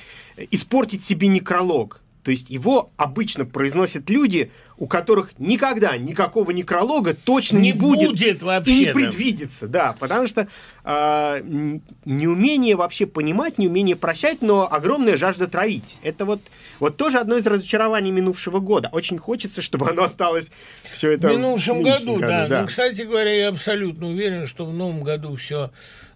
Испортить 0.51 1.03
себе 1.05 1.27
некролог. 1.27 2.01
То 2.25 2.31
есть 2.31 2.49
его 2.49 2.89
обычно 2.97 3.45
произносят 3.45 4.09
люди, 4.09 4.51
у 4.77 4.87
которых 4.87 5.37
никогда 5.37 5.95
никакого 5.95 6.49
некролога 6.49 7.13
точно 7.13 7.59
не, 7.59 7.71
Не 7.71 7.77
будет 7.77 8.41
вообще, 8.41 8.71
И 8.71 8.79
не 8.79 8.85
да. 8.85 8.93
предвидится, 8.93 9.67
да. 9.67 9.95
Потому 9.99 10.27
что 10.27 10.47
э, 10.83 11.77
неумение 12.03 12.75
вообще 12.75 13.05
понимать, 13.05 13.59
неумение 13.59 13.95
прощать, 13.95 14.41
но 14.41 14.67
огромная 14.69 15.17
жажда 15.17 15.45
троить. 15.45 15.97
Это 16.01 16.25
вот, 16.25 16.41
вот 16.79 16.97
тоже 16.97 17.19
одно 17.19 17.37
из 17.37 17.45
разочарований 17.45 18.09
минувшего 18.09 18.59
года. 18.59 18.89
Очень 18.91 19.19
хочется, 19.19 19.61
чтобы 19.61 19.87
оно 19.87 20.05
осталось 20.05 20.49
все 20.91 21.11
это 21.11 21.27
В 21.27 21.31
минувшем 21.31 21.83
нынешнем 21.83 22.15
году, 22.15 22.49
да. 22.49 22.61
Ну, 22.61 22.67
кстати 22.67 23.03
говоря, 23.03 23.31
я 23.35 23.49
абсолютно 23.49 24.07
уверен, 24.07 24.47
что 24.47 24.65
в 24.65 24.73
новом 24.73 25.03
году 25.03 25.35
все 25.35 25.69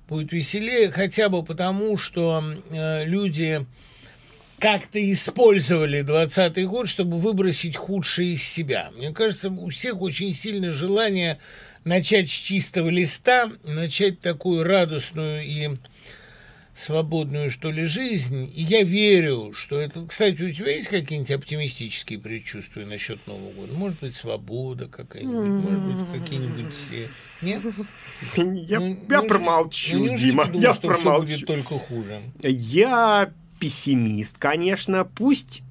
будет 0.07 0.31
веселее, 0.31 0.89
хотя 0.89 1.29
бы 1.29 1.43
потому, 1.43 1.99
что 1.99 2.43
э, 2.71 3.05
люди 3.05 3.63
как-то 4.59 4.99
использовали 5.11 6.01
20 6.01 6.65
год, 6.67 6.87
чтобы 6.87 7.17
выбросить 7.17 7.75
худшее 7.75 8.33
из 8.33 8.43
себя. 8.43 8.91
Мне 8.95 9.11
кажется, 9.11 9.49
у 9.49 9.69
всех 9.69 10.01
очень 10.01 10.35
сильное 10.35 10.71
желание 10.71 11.39
начать 11.85 12.29
с 12.29 12.33
чистого 12.33 12.89
листа, 12.89 13.51
начать 13.63 14.19
такую 14.21 14.63
радостную 14.63 15.43
и 15.45 15.69
свободную, 16.75 17.51
что 17.51 17.71
ли, 17.71 17.83
жизнь. 17.85 18.49
И 18.55 18.61
я 18.61 18.83
верю, 18.83 19.51
что 19.53 19.77
это... 19.79 20.05
Кстати, 20.05 20.41
у 20.41 20.51
тебя 20.51 20.73
есть 20.73 20.87
какие-нибудь 20.87 21.31
оптимистические 21.31 22.19
предчувствия 22.19 22.85
насчет 22.85 23.25
Нового 23.27 23.51
года? 23.51 23.73
Может 23.73 23.99
быть, 23.99 24.15
свобода 24.15 24.87
какая-нибудь, 24.87 25.69
может 25.69 25.79
быть, 25.81 26.21
какие-нибудь 26.21 26.73
все... 26.73 27.09
Нет? 27.41 27.61
Я, 28.35 28.43
Ну, 28.43 28.53
я 28.53 28.79
неужели- 28.79 29.27
промолчу, 29.27 29.97
ну, 29.97 30.17
Дима, 30.17 30.45
думаешь, 30.45 30.63
я 30.63 30.73
что 30.73 30.87
промолчу. 30.87 31.21
будет 31.33 31.45
только 31.45 31.79
хуже? 31.79 32.21
Я 32.43 33.29
пессимист, 33.59 34.37
конечно. 34.37 35.03
Пусть 35.05 35.61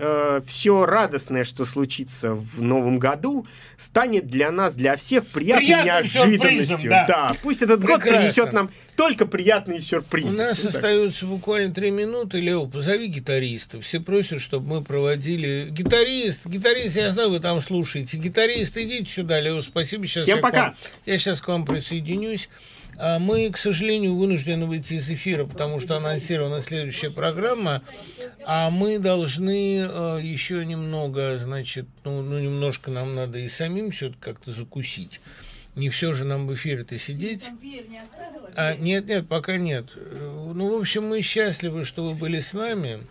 все 0.46 0.84
радостное, 0.86 1.44
что 1.44 1.64
случится 1.64 2.34
в 2.34 2.62
новом 2.62 2.98
году, 2.98 3.46
станет 3.76 4.26
для 4.26 4.50
нас, 4.50 4.74
для 4.76 4.96
всех 4.96 5.26
приятной 5.26 5.66
Приятным 5.66 5.86
неожиданностью. 5.86 6.66
сюрпризом, 6.66 6.90
да. 7.08 7.32
пусть 7.42 7.62
этот 7.62 7.80
год 7.80 8.00
Прекрасно. 8.02 8.18
принесет 8.20 8.52
нам 8.52 8.70
только 8.96 9.26
приятные 9.26 9.80
сюрпризы. 9.80 10.28
У 10.28 10.32
нас 10.32 10.58
Ну, 10.58 10.64
так. 10.70 10.74
остается 10.74 11.26
буквально 11.26 11.72
три 11.72 11.90
минуты. 11.90 12.40
Лео, 12.40 12.66
позови 12.66 13.06
гитаристов. 13.06 13.84
Все 13.84 14.00
просят, 14.00 14.40
чтобы 14.40 14.68
мы 14.68 14.82
проводили... 14.84 15.68
Гитарист, 15.70 16.46
гитарист, 16.46 16.96
я 16.96 17.10
знаю, 17.10 17.30
вы 17.30 17.40
там 17.40 17.62
слушаете. 17.62 18.16
Гитарист, 18.18 18.76
идите 18.76 19.10
сюда, 19.10 19.40
Лео, 19.40 19.58
спасибо. 19.60 20.06
Сейчас 20.06 20.24
Всем 20.24 20.40
пока. 20.40 20.58
вам- 20.62 20.74
я 21.06 21.18
сейчас 21.18 21.40
к 21.40 21.48
вам 21.48 21.64
присоединюсь. 21.64 22.48
А 23.00 23.18
Мы, 23.20 23.48
к 23.50 23.58
сожалению, 23.58 24.16
вынуждены 24.16 24.66
выйти 24.66 24.94
из 24.94 25.08
эфира, 25.08 25.44
потому 25.44 25.78
что 25.78 25.96
анонсирована 25.96 26.60
следующая 26.60 27.10
программа, 27.10 27.82
а 28.44 28.70
мы 28.70 28.98
должны 28.98 29.78
э, 29.78 30.20
еще 30.20 30.66
немного, 30.66 31.38
значит, 31.38 31.86
ну, 32.04 32.22
ну, 32.22 32.40
немножко 32.40 32.90
нам 32.90 33.14
надо 33.14 33.38
и 33.38 33.48
самим 33.48 33.92
все-таки 33.92 34.20
как-то 34.20 34.50
закусить. 34.50 35.20
Не 35.76 35.90
все 35.90 36.12
же 36.12 36.24
нам 36.24 36.48
в 36.48 36.54
эфире-то 36.54 36.98
сидеть. 36.98 37.50
А, 38.56 38.74
нет, 38.74 39.06
нет, 39.06 39.28
пока 39.28 39.58
нет. 39.58 39.86
Ну, 39.94 40.76
в 40.76 40.80
общем, 40.80 41.06
мы 41.06 41.22
счастливы, 41.22 41.84
что 41.84 42.02
вы 42.02 42.14
были 42.14 42.40
с 42.40 42.52
нами. 42.52 43.06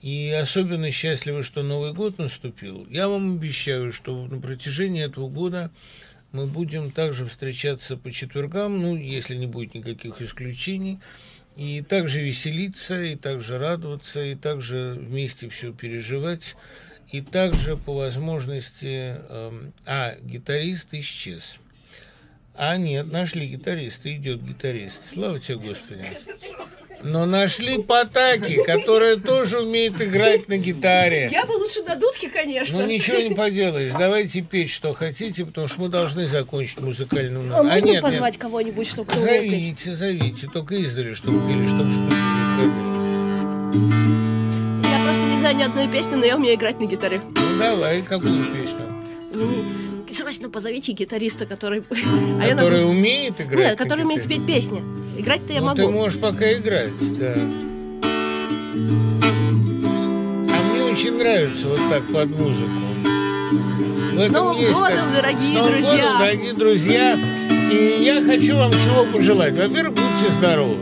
И 0.00 0.30
особенно 0.30 0.92
счастливы, 0.92 1.42
что 1.42 1.62
Новый 1.62 1.92
год 1.92 2.18
наступил. 2.18 2.86
Я 2.88 3.08
вам 3.08 3.36
обещаю, 3.36 3.92
что 3.92 4.26
на 4.26 4.40
протяжении 4.40 5.02
этого 5.02 5.28
года 5.28 5.72
мы 6.32 6.46
будем 6.46 6.90
также 6.90 7.26
встречаться 7.26 7.96
по 7.96 8.10
четвергам, 8.10 8.80
ну, 8.80 8.96
если 8.96 9.36
не 9.36 9.46
будет 9.46 9.74
никаких 9.74 10.20
исключений, 10.20 10.98
и 11.56 11.82
также 11.82 12.22
веселиться, 12.22 13.00
и 13.02 13.16
также 13.16 13.58
радоваться, 13.58 14.22
и 14.22 14.34
также 14.34 14.96
вместе 14.98 15.48
все 15.50 15.72
переживать, 15.72 16.56
и 17.10 17.20
также 17.20 17.76
по 17.76 17.94
возможности... 17.94 19.16
эм, 19.28 19.74
а, 19.84 20.14
гитарист 20.22 20.94
исчез. 20.94 21.58
А, 22.54 22.76
нет, 22.76 23.10
нашли 23.12 23.46
гитариста, 23.46 24.14
идет 24.14 24.42
гитарист. 24.42 25.12
Слава 25.12 25.38
тебе, 25.38 25.58
Господи. 25.58 26.04
Но 27.04 27.26
нашли 27.26 27.78
Потаки, 27.82 28.62
которая 28.64 29.16
тоже 29.16 29.60
умеет 29.60 30.00
играть 30.00 30.48
на 30.48 30.56
гитаре. 30.58 31.28
Я 31.32 31.44
бы 31.44 31.52
лучше 31.52 31.82
на 31.82 31.96
дудке, 31.96 32.28
конечно. 32.28 32.78
Ну 32.80 32.86
ничего 32.86 33.18
не 33.18 33.34
поделаешь, 33.34 33.92
давайте 33.98 34.40
петь, 34.42 34.70
что 34.70 34.94
хотите, 34.94 35.44
потому 35.44 35.66
что 35.68 35.80
мы 35.80 35.88
должны 35.88 36.26
закончить 36.26 36.80
музыкальную 36.80 37.44
А 37.54 37.62
номер. 37.62 37.72
можно 37.74 37.86
нет, 37.86 38.02
позвать 38.02 38.34
нет. 38.34 38.42
кого-нибудь, 38.42 38.86
чтобы 38.88 39.10
кто? 39.10 39.20
Зовите, 39.20 39.96
зовите, 39.96 40.46
только 40.52 40.76
издали, 40.76 41.14
чтобы 41.14 41.40
пели, 41.48 41.66
чтобы 41.66 41.90
ходили. 41.90 42.72
Я 44.92 45.04
просто 45.04 45.22
не 45.24 45.36
знаю 45.38 45.56
ни 45.56 45.62
одной 45.62 45.88
песни, 45.88 46.14
но 46.16 46.24
я 46.24 46.36
умею 46.36 46.54
играть 46.56 46.78
на 46.80 46.84
гитаре. 46.86 47.20
Ну 47.34 47.58
давай, 47.58 48.02
какую 48.02 48.44
песню? 48.44 49.91
Срочно 50.12 50.50
позовите 50.50 50.92
гитариста, 50.92 51.46
который... 51.46 51.82
А 52.40 52.46
я 52.46 52.54
Который 52.54 52.84
умеет 52.88 53.40
играть 53.40 53.70
Нет, 53.70 53.78
который 53.78 54.04
умеет 54.04 54.22
спеть 54.22 54.46
песни. 54.46 54.82
Играть-то 55.16 55.52
я 55.52 55.60
ну, 55.60 55.66
могу. 55.66 55.76
ты 55.76 55.88
можешь 55.88 56.20
пока 56.20 56.52
играть, 56.52 56.92
да. 57.18 57.34
А 59.24 60.72
мне 60.72 60.82
очень 60.84 61.16
нравится 61.18 61.68
вот 61.68 61.80
так 61.90 62.02
под 62.12 62.30
музыку. 62.30 62.70
В 64.14 64.20
С 64.20 64.30
Новым 64.30 64.56
годом, 64.56 64.82
так- 64.82 65.14
дорогие 65.14 65.54
С 65.54 65.58
Новым 65.58 65.72
друзья! 65.72 66.02
годом, 66.02 66.18
дорогие 66.18 66.52
друзья! 66.52 67.18
И 67.72 68.02
я 68.02 68.22
хочу 68.22 68.56
вам 68.56 68.70
чего 68.72 69.06
пожелать. 69.10 69.54
Во-первых, 69.54 69.94
будьте 69.94 70.30
здоровы. 70.38 70.76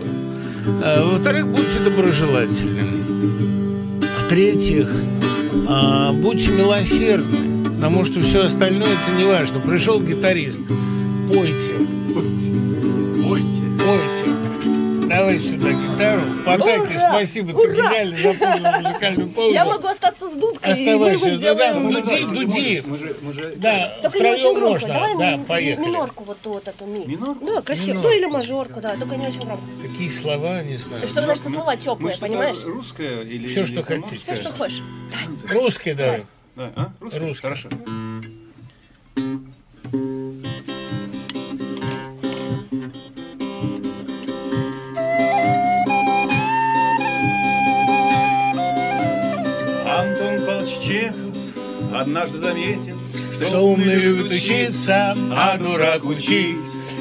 А, 0.83 1.05
Во-вторых, 1.05 1.47
будьте 1.47 1.78
доброжелательны. 1.84 4.00
В-третьих, 4.25 4.89
а, 5.68 6.12
будьте 6.12 6.50
милосердны, 6.50 7.50
потому 7.81 8.05
что 8.05 8.20
все 8.20 8.44
остальное 8.44 8.91
это 8.92 9.17
не 9.17 9.25
важно. 9.25 9.59
Пришел 9.59 10.00
гитарист, 10.00 10.60
пойте. 11.28 11.86
Пойте. 13.25 13.62
Пойте. 13.78 15.07
Давай 15.09 15.41
сюда 15.41 15.73
гитару. 15.73 16.20
Ура! 16.44 17.10
спасибо, 17.10 17.52
ты 17.52 17.59
Ура! 17.59 17.73
гениально 17.73 18.17
запомнил 18.17 18.83
музыкальную 18.83 19.28
паузу. 19.34 19.55
Я 19.55 19.65
могу 19.65 19.86
остаться 19.89 20.28
с 20.28 20.34
дудкой, 20.34 20.73
Оставайся, 20.75 21.39
да, 21.39 21.55
да, 21.55 21.73
дуди, 21.73 22.25
дуди. 22.26 22.83
Да, 23.57 23.97
Только 24.02 24.18
не 24.20 24.31
очень 24.31 24.55
громко. 24.55 24.70
можно. 24.70 24.89
Давай 24.89 25.17
да, 25.17 25.42
поехали. 25.49 25.86
минорку 25.86 26.25
вот 26.25 26.39
ту 26.41 26.50
вот 26.50 26.68
эту 26.68 26.84
ми. 26.84 27.07
Минорку? 27.07 27.47
Да, 27.47 27.62
красиво. 27.62 27.89
Минорку. 27.89 28.09
Ну 28.09 28.15
или 28.15 28.26
мажорку, 28.26 28.81
да, 28.83 28.97
только 28.97 29.17
не 29.17 29.26
очень 29.26 29.41
громко. 29.41 29.65
Какие 29.83 30.10
слова, 30.10 30.62
не 30.62 30.76
знаю. 30.76 31.07
Чтобы 31.07 31.26
наши 31.26 31.42
слова 31.42 31.76
теплые, 31.76 32.17
понимаешь? 32.18 32.62
Русская 32.65 33.23
или... 33.23 33.49
Все, 33.49 33.65
что 33.65 33.83
хотите. 33.83 34.17
Все, 34.17 34.36
что 34.36 34.50
хочешь. 34.50 34.83
Русский 35.49 35.94
давай. 35.94 36.25
Да, 36.57 36.73
а? 36.77 36.93
Русский? 37.01 37.20
Русский. 37.20 37.43
Хорошо. 37.43 37.69
Антон 49.87 50.47
Павлович 50.47 50.79
Чехов 50.83 51.15
однажды 51.95 52.39
заметил, 52.39 52.97
Что 53.47 53.61
умный 53.61 53.95
любит 53.97 54.33
учиться, 54.33 55.17
а 55.33 55.57
дурак 55.59 56.05
учить. 56.05 56.57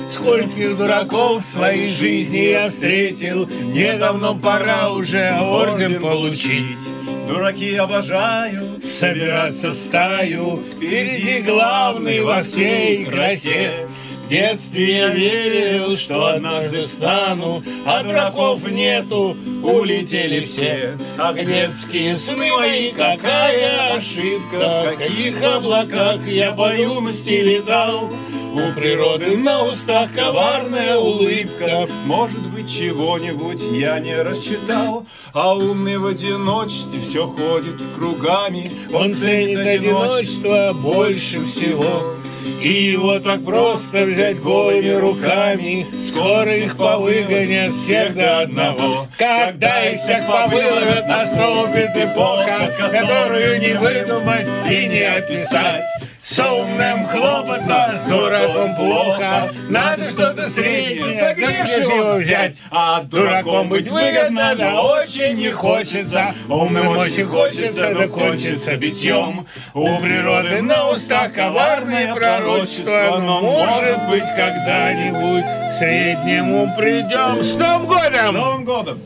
Скольких 0.08 0.78
дураков 0.78 1.44
в 1.44 1.48
своей 1.48 1.94
жизни 1.94 2.38
я 2.38 2.69
встретил, 2.69 3.48
Мне 3.48 3.98
давно 3.98 4.36
пора 4.36 4.92
уже 4.92 5.38
орден 5.40 6.00
получить. 6.00 6.80
Дураки 7.30 7.75
обожают 7.75 8.83
Собираться 8.83 9.69
в 9.69 9.75
стаю, 9.75 10.64
впереди 10.64 11.43
главный 11.43 12.22
во 12.22 12.41
всей 12.41 13.06
красе. 13.06 13.88
Детстве 14.30 14.98
я 14.98 15.08
верил, 15.08 15.98
что 15.98 16.27
однажды 16.27 16.83
стану, 16.83 17.64
а 17.83 18.03
дураков 18.03 18.69
нету, 18.69 19.35
улетели 19.64 20.45
все. 20.45 20.95
А 21.17 21.33
детские 21.33 22.16
сны 22.16 22.51
мои, 22.51 22.91
какая 22.91 23.95
ошибка, 23.95 24.93
в 24.93 24.98
каких 24.98 25.41
облаках 25.41 26.27
я 26.27 26.51
по 26.51 26.75
юности 26.75 27.41
летал. 27.41 28.11
У 28.53 28.80
природы 28.80 29.35
на 29.35 29.64
устах 29.66 30.14
коварная 30.14 30.98
улыбка, 30.98 31.88
Может 32.06 32.51
быть, 32.51 32.69
чего-нибудь 32.69 33.61
я 33.72 33.99
не 33.99 34.16
рассчитал, 34.22 35.08
А 35.33 35.56
умный 35.56 35.98
в 35.98 36.06
одиночестве 36.06 36.99
все 37.01 37.25
ходит 37.27 37.82
кругами. 37.95 38.72
Он 38.93 39.11
ценит 39.11 39.59
одиночество 39.59 40.74
больше 40.74 41.45
всего. 41.45 42.18
И 42.61 42.92
его 42.92 43.19
так 43.19 43.43
просто 43.43 44.06
взять 44.06 44.42
голыми 44.42 44.93
руками 44.93 45.85
Скоро 45.98 46.56
их 46.56 46.77
повыгонят 46.77 47.76
всех 47.76 48.16
до 48.16 48.42
одного. 48.42 49.08
Когда 49.18 49.90
их 49.90 50.00
всех 50.00 50.26
повыловят, 50.27 51.08
наступит 51.08 51.95
эпоха 51.95 52.74
Которую 52.77 53.59
не 53.59 53.74
выдумать 53.74 54.48
и 54.69 54.88
не 54.88 55.03
описать 55.03 55.84
с 56.30 56.40
умным 56.40 57.08
хлопотно, 57.08 57.91
с 57.98 58.08
дураком 58.08 58.75
плохо 58.75 59.51
Надо 59.67 60.11
что-то 60.11 60.48
среднее, 60.48 61.33
где 61.35 61.66
же 61.66 61.91
его 61.91 62.16
взять? 62.17 62.58
А 62.69 63.01
дураком 63.01 63.69
быть 63.69 63.90
выгодно, 63.90 64.56
да 64.56 64.80
очень 64.80 65.38
не 65.38 65.49
хочется 65.49 66.35
Умным 66.48 66.90
очень 66.90 67.25
хочется, 67.25 67.95
да 67.95 68.08
кончится 68.08 68.75
битьем 68.75 69.48
У 69.74 69.98
природы 69.98 70.61
на 70.61 70.90
устах 70.90 71.33
коварное 71.33 72.14
пророчество 72.14 73.19
Но 73.19 73.41
может 73.41 74.08
быть 74.09 74.30
когда-нибудь 74.35 75.45
к 75.45 75.77
среднему 75.80 76.72
придем 76.77 77.43
С 77.43 77.56
Новым 77.56 77.88
годом! 77.88 78.35
Новым 78.35 78.66
годом! 78.66 79.01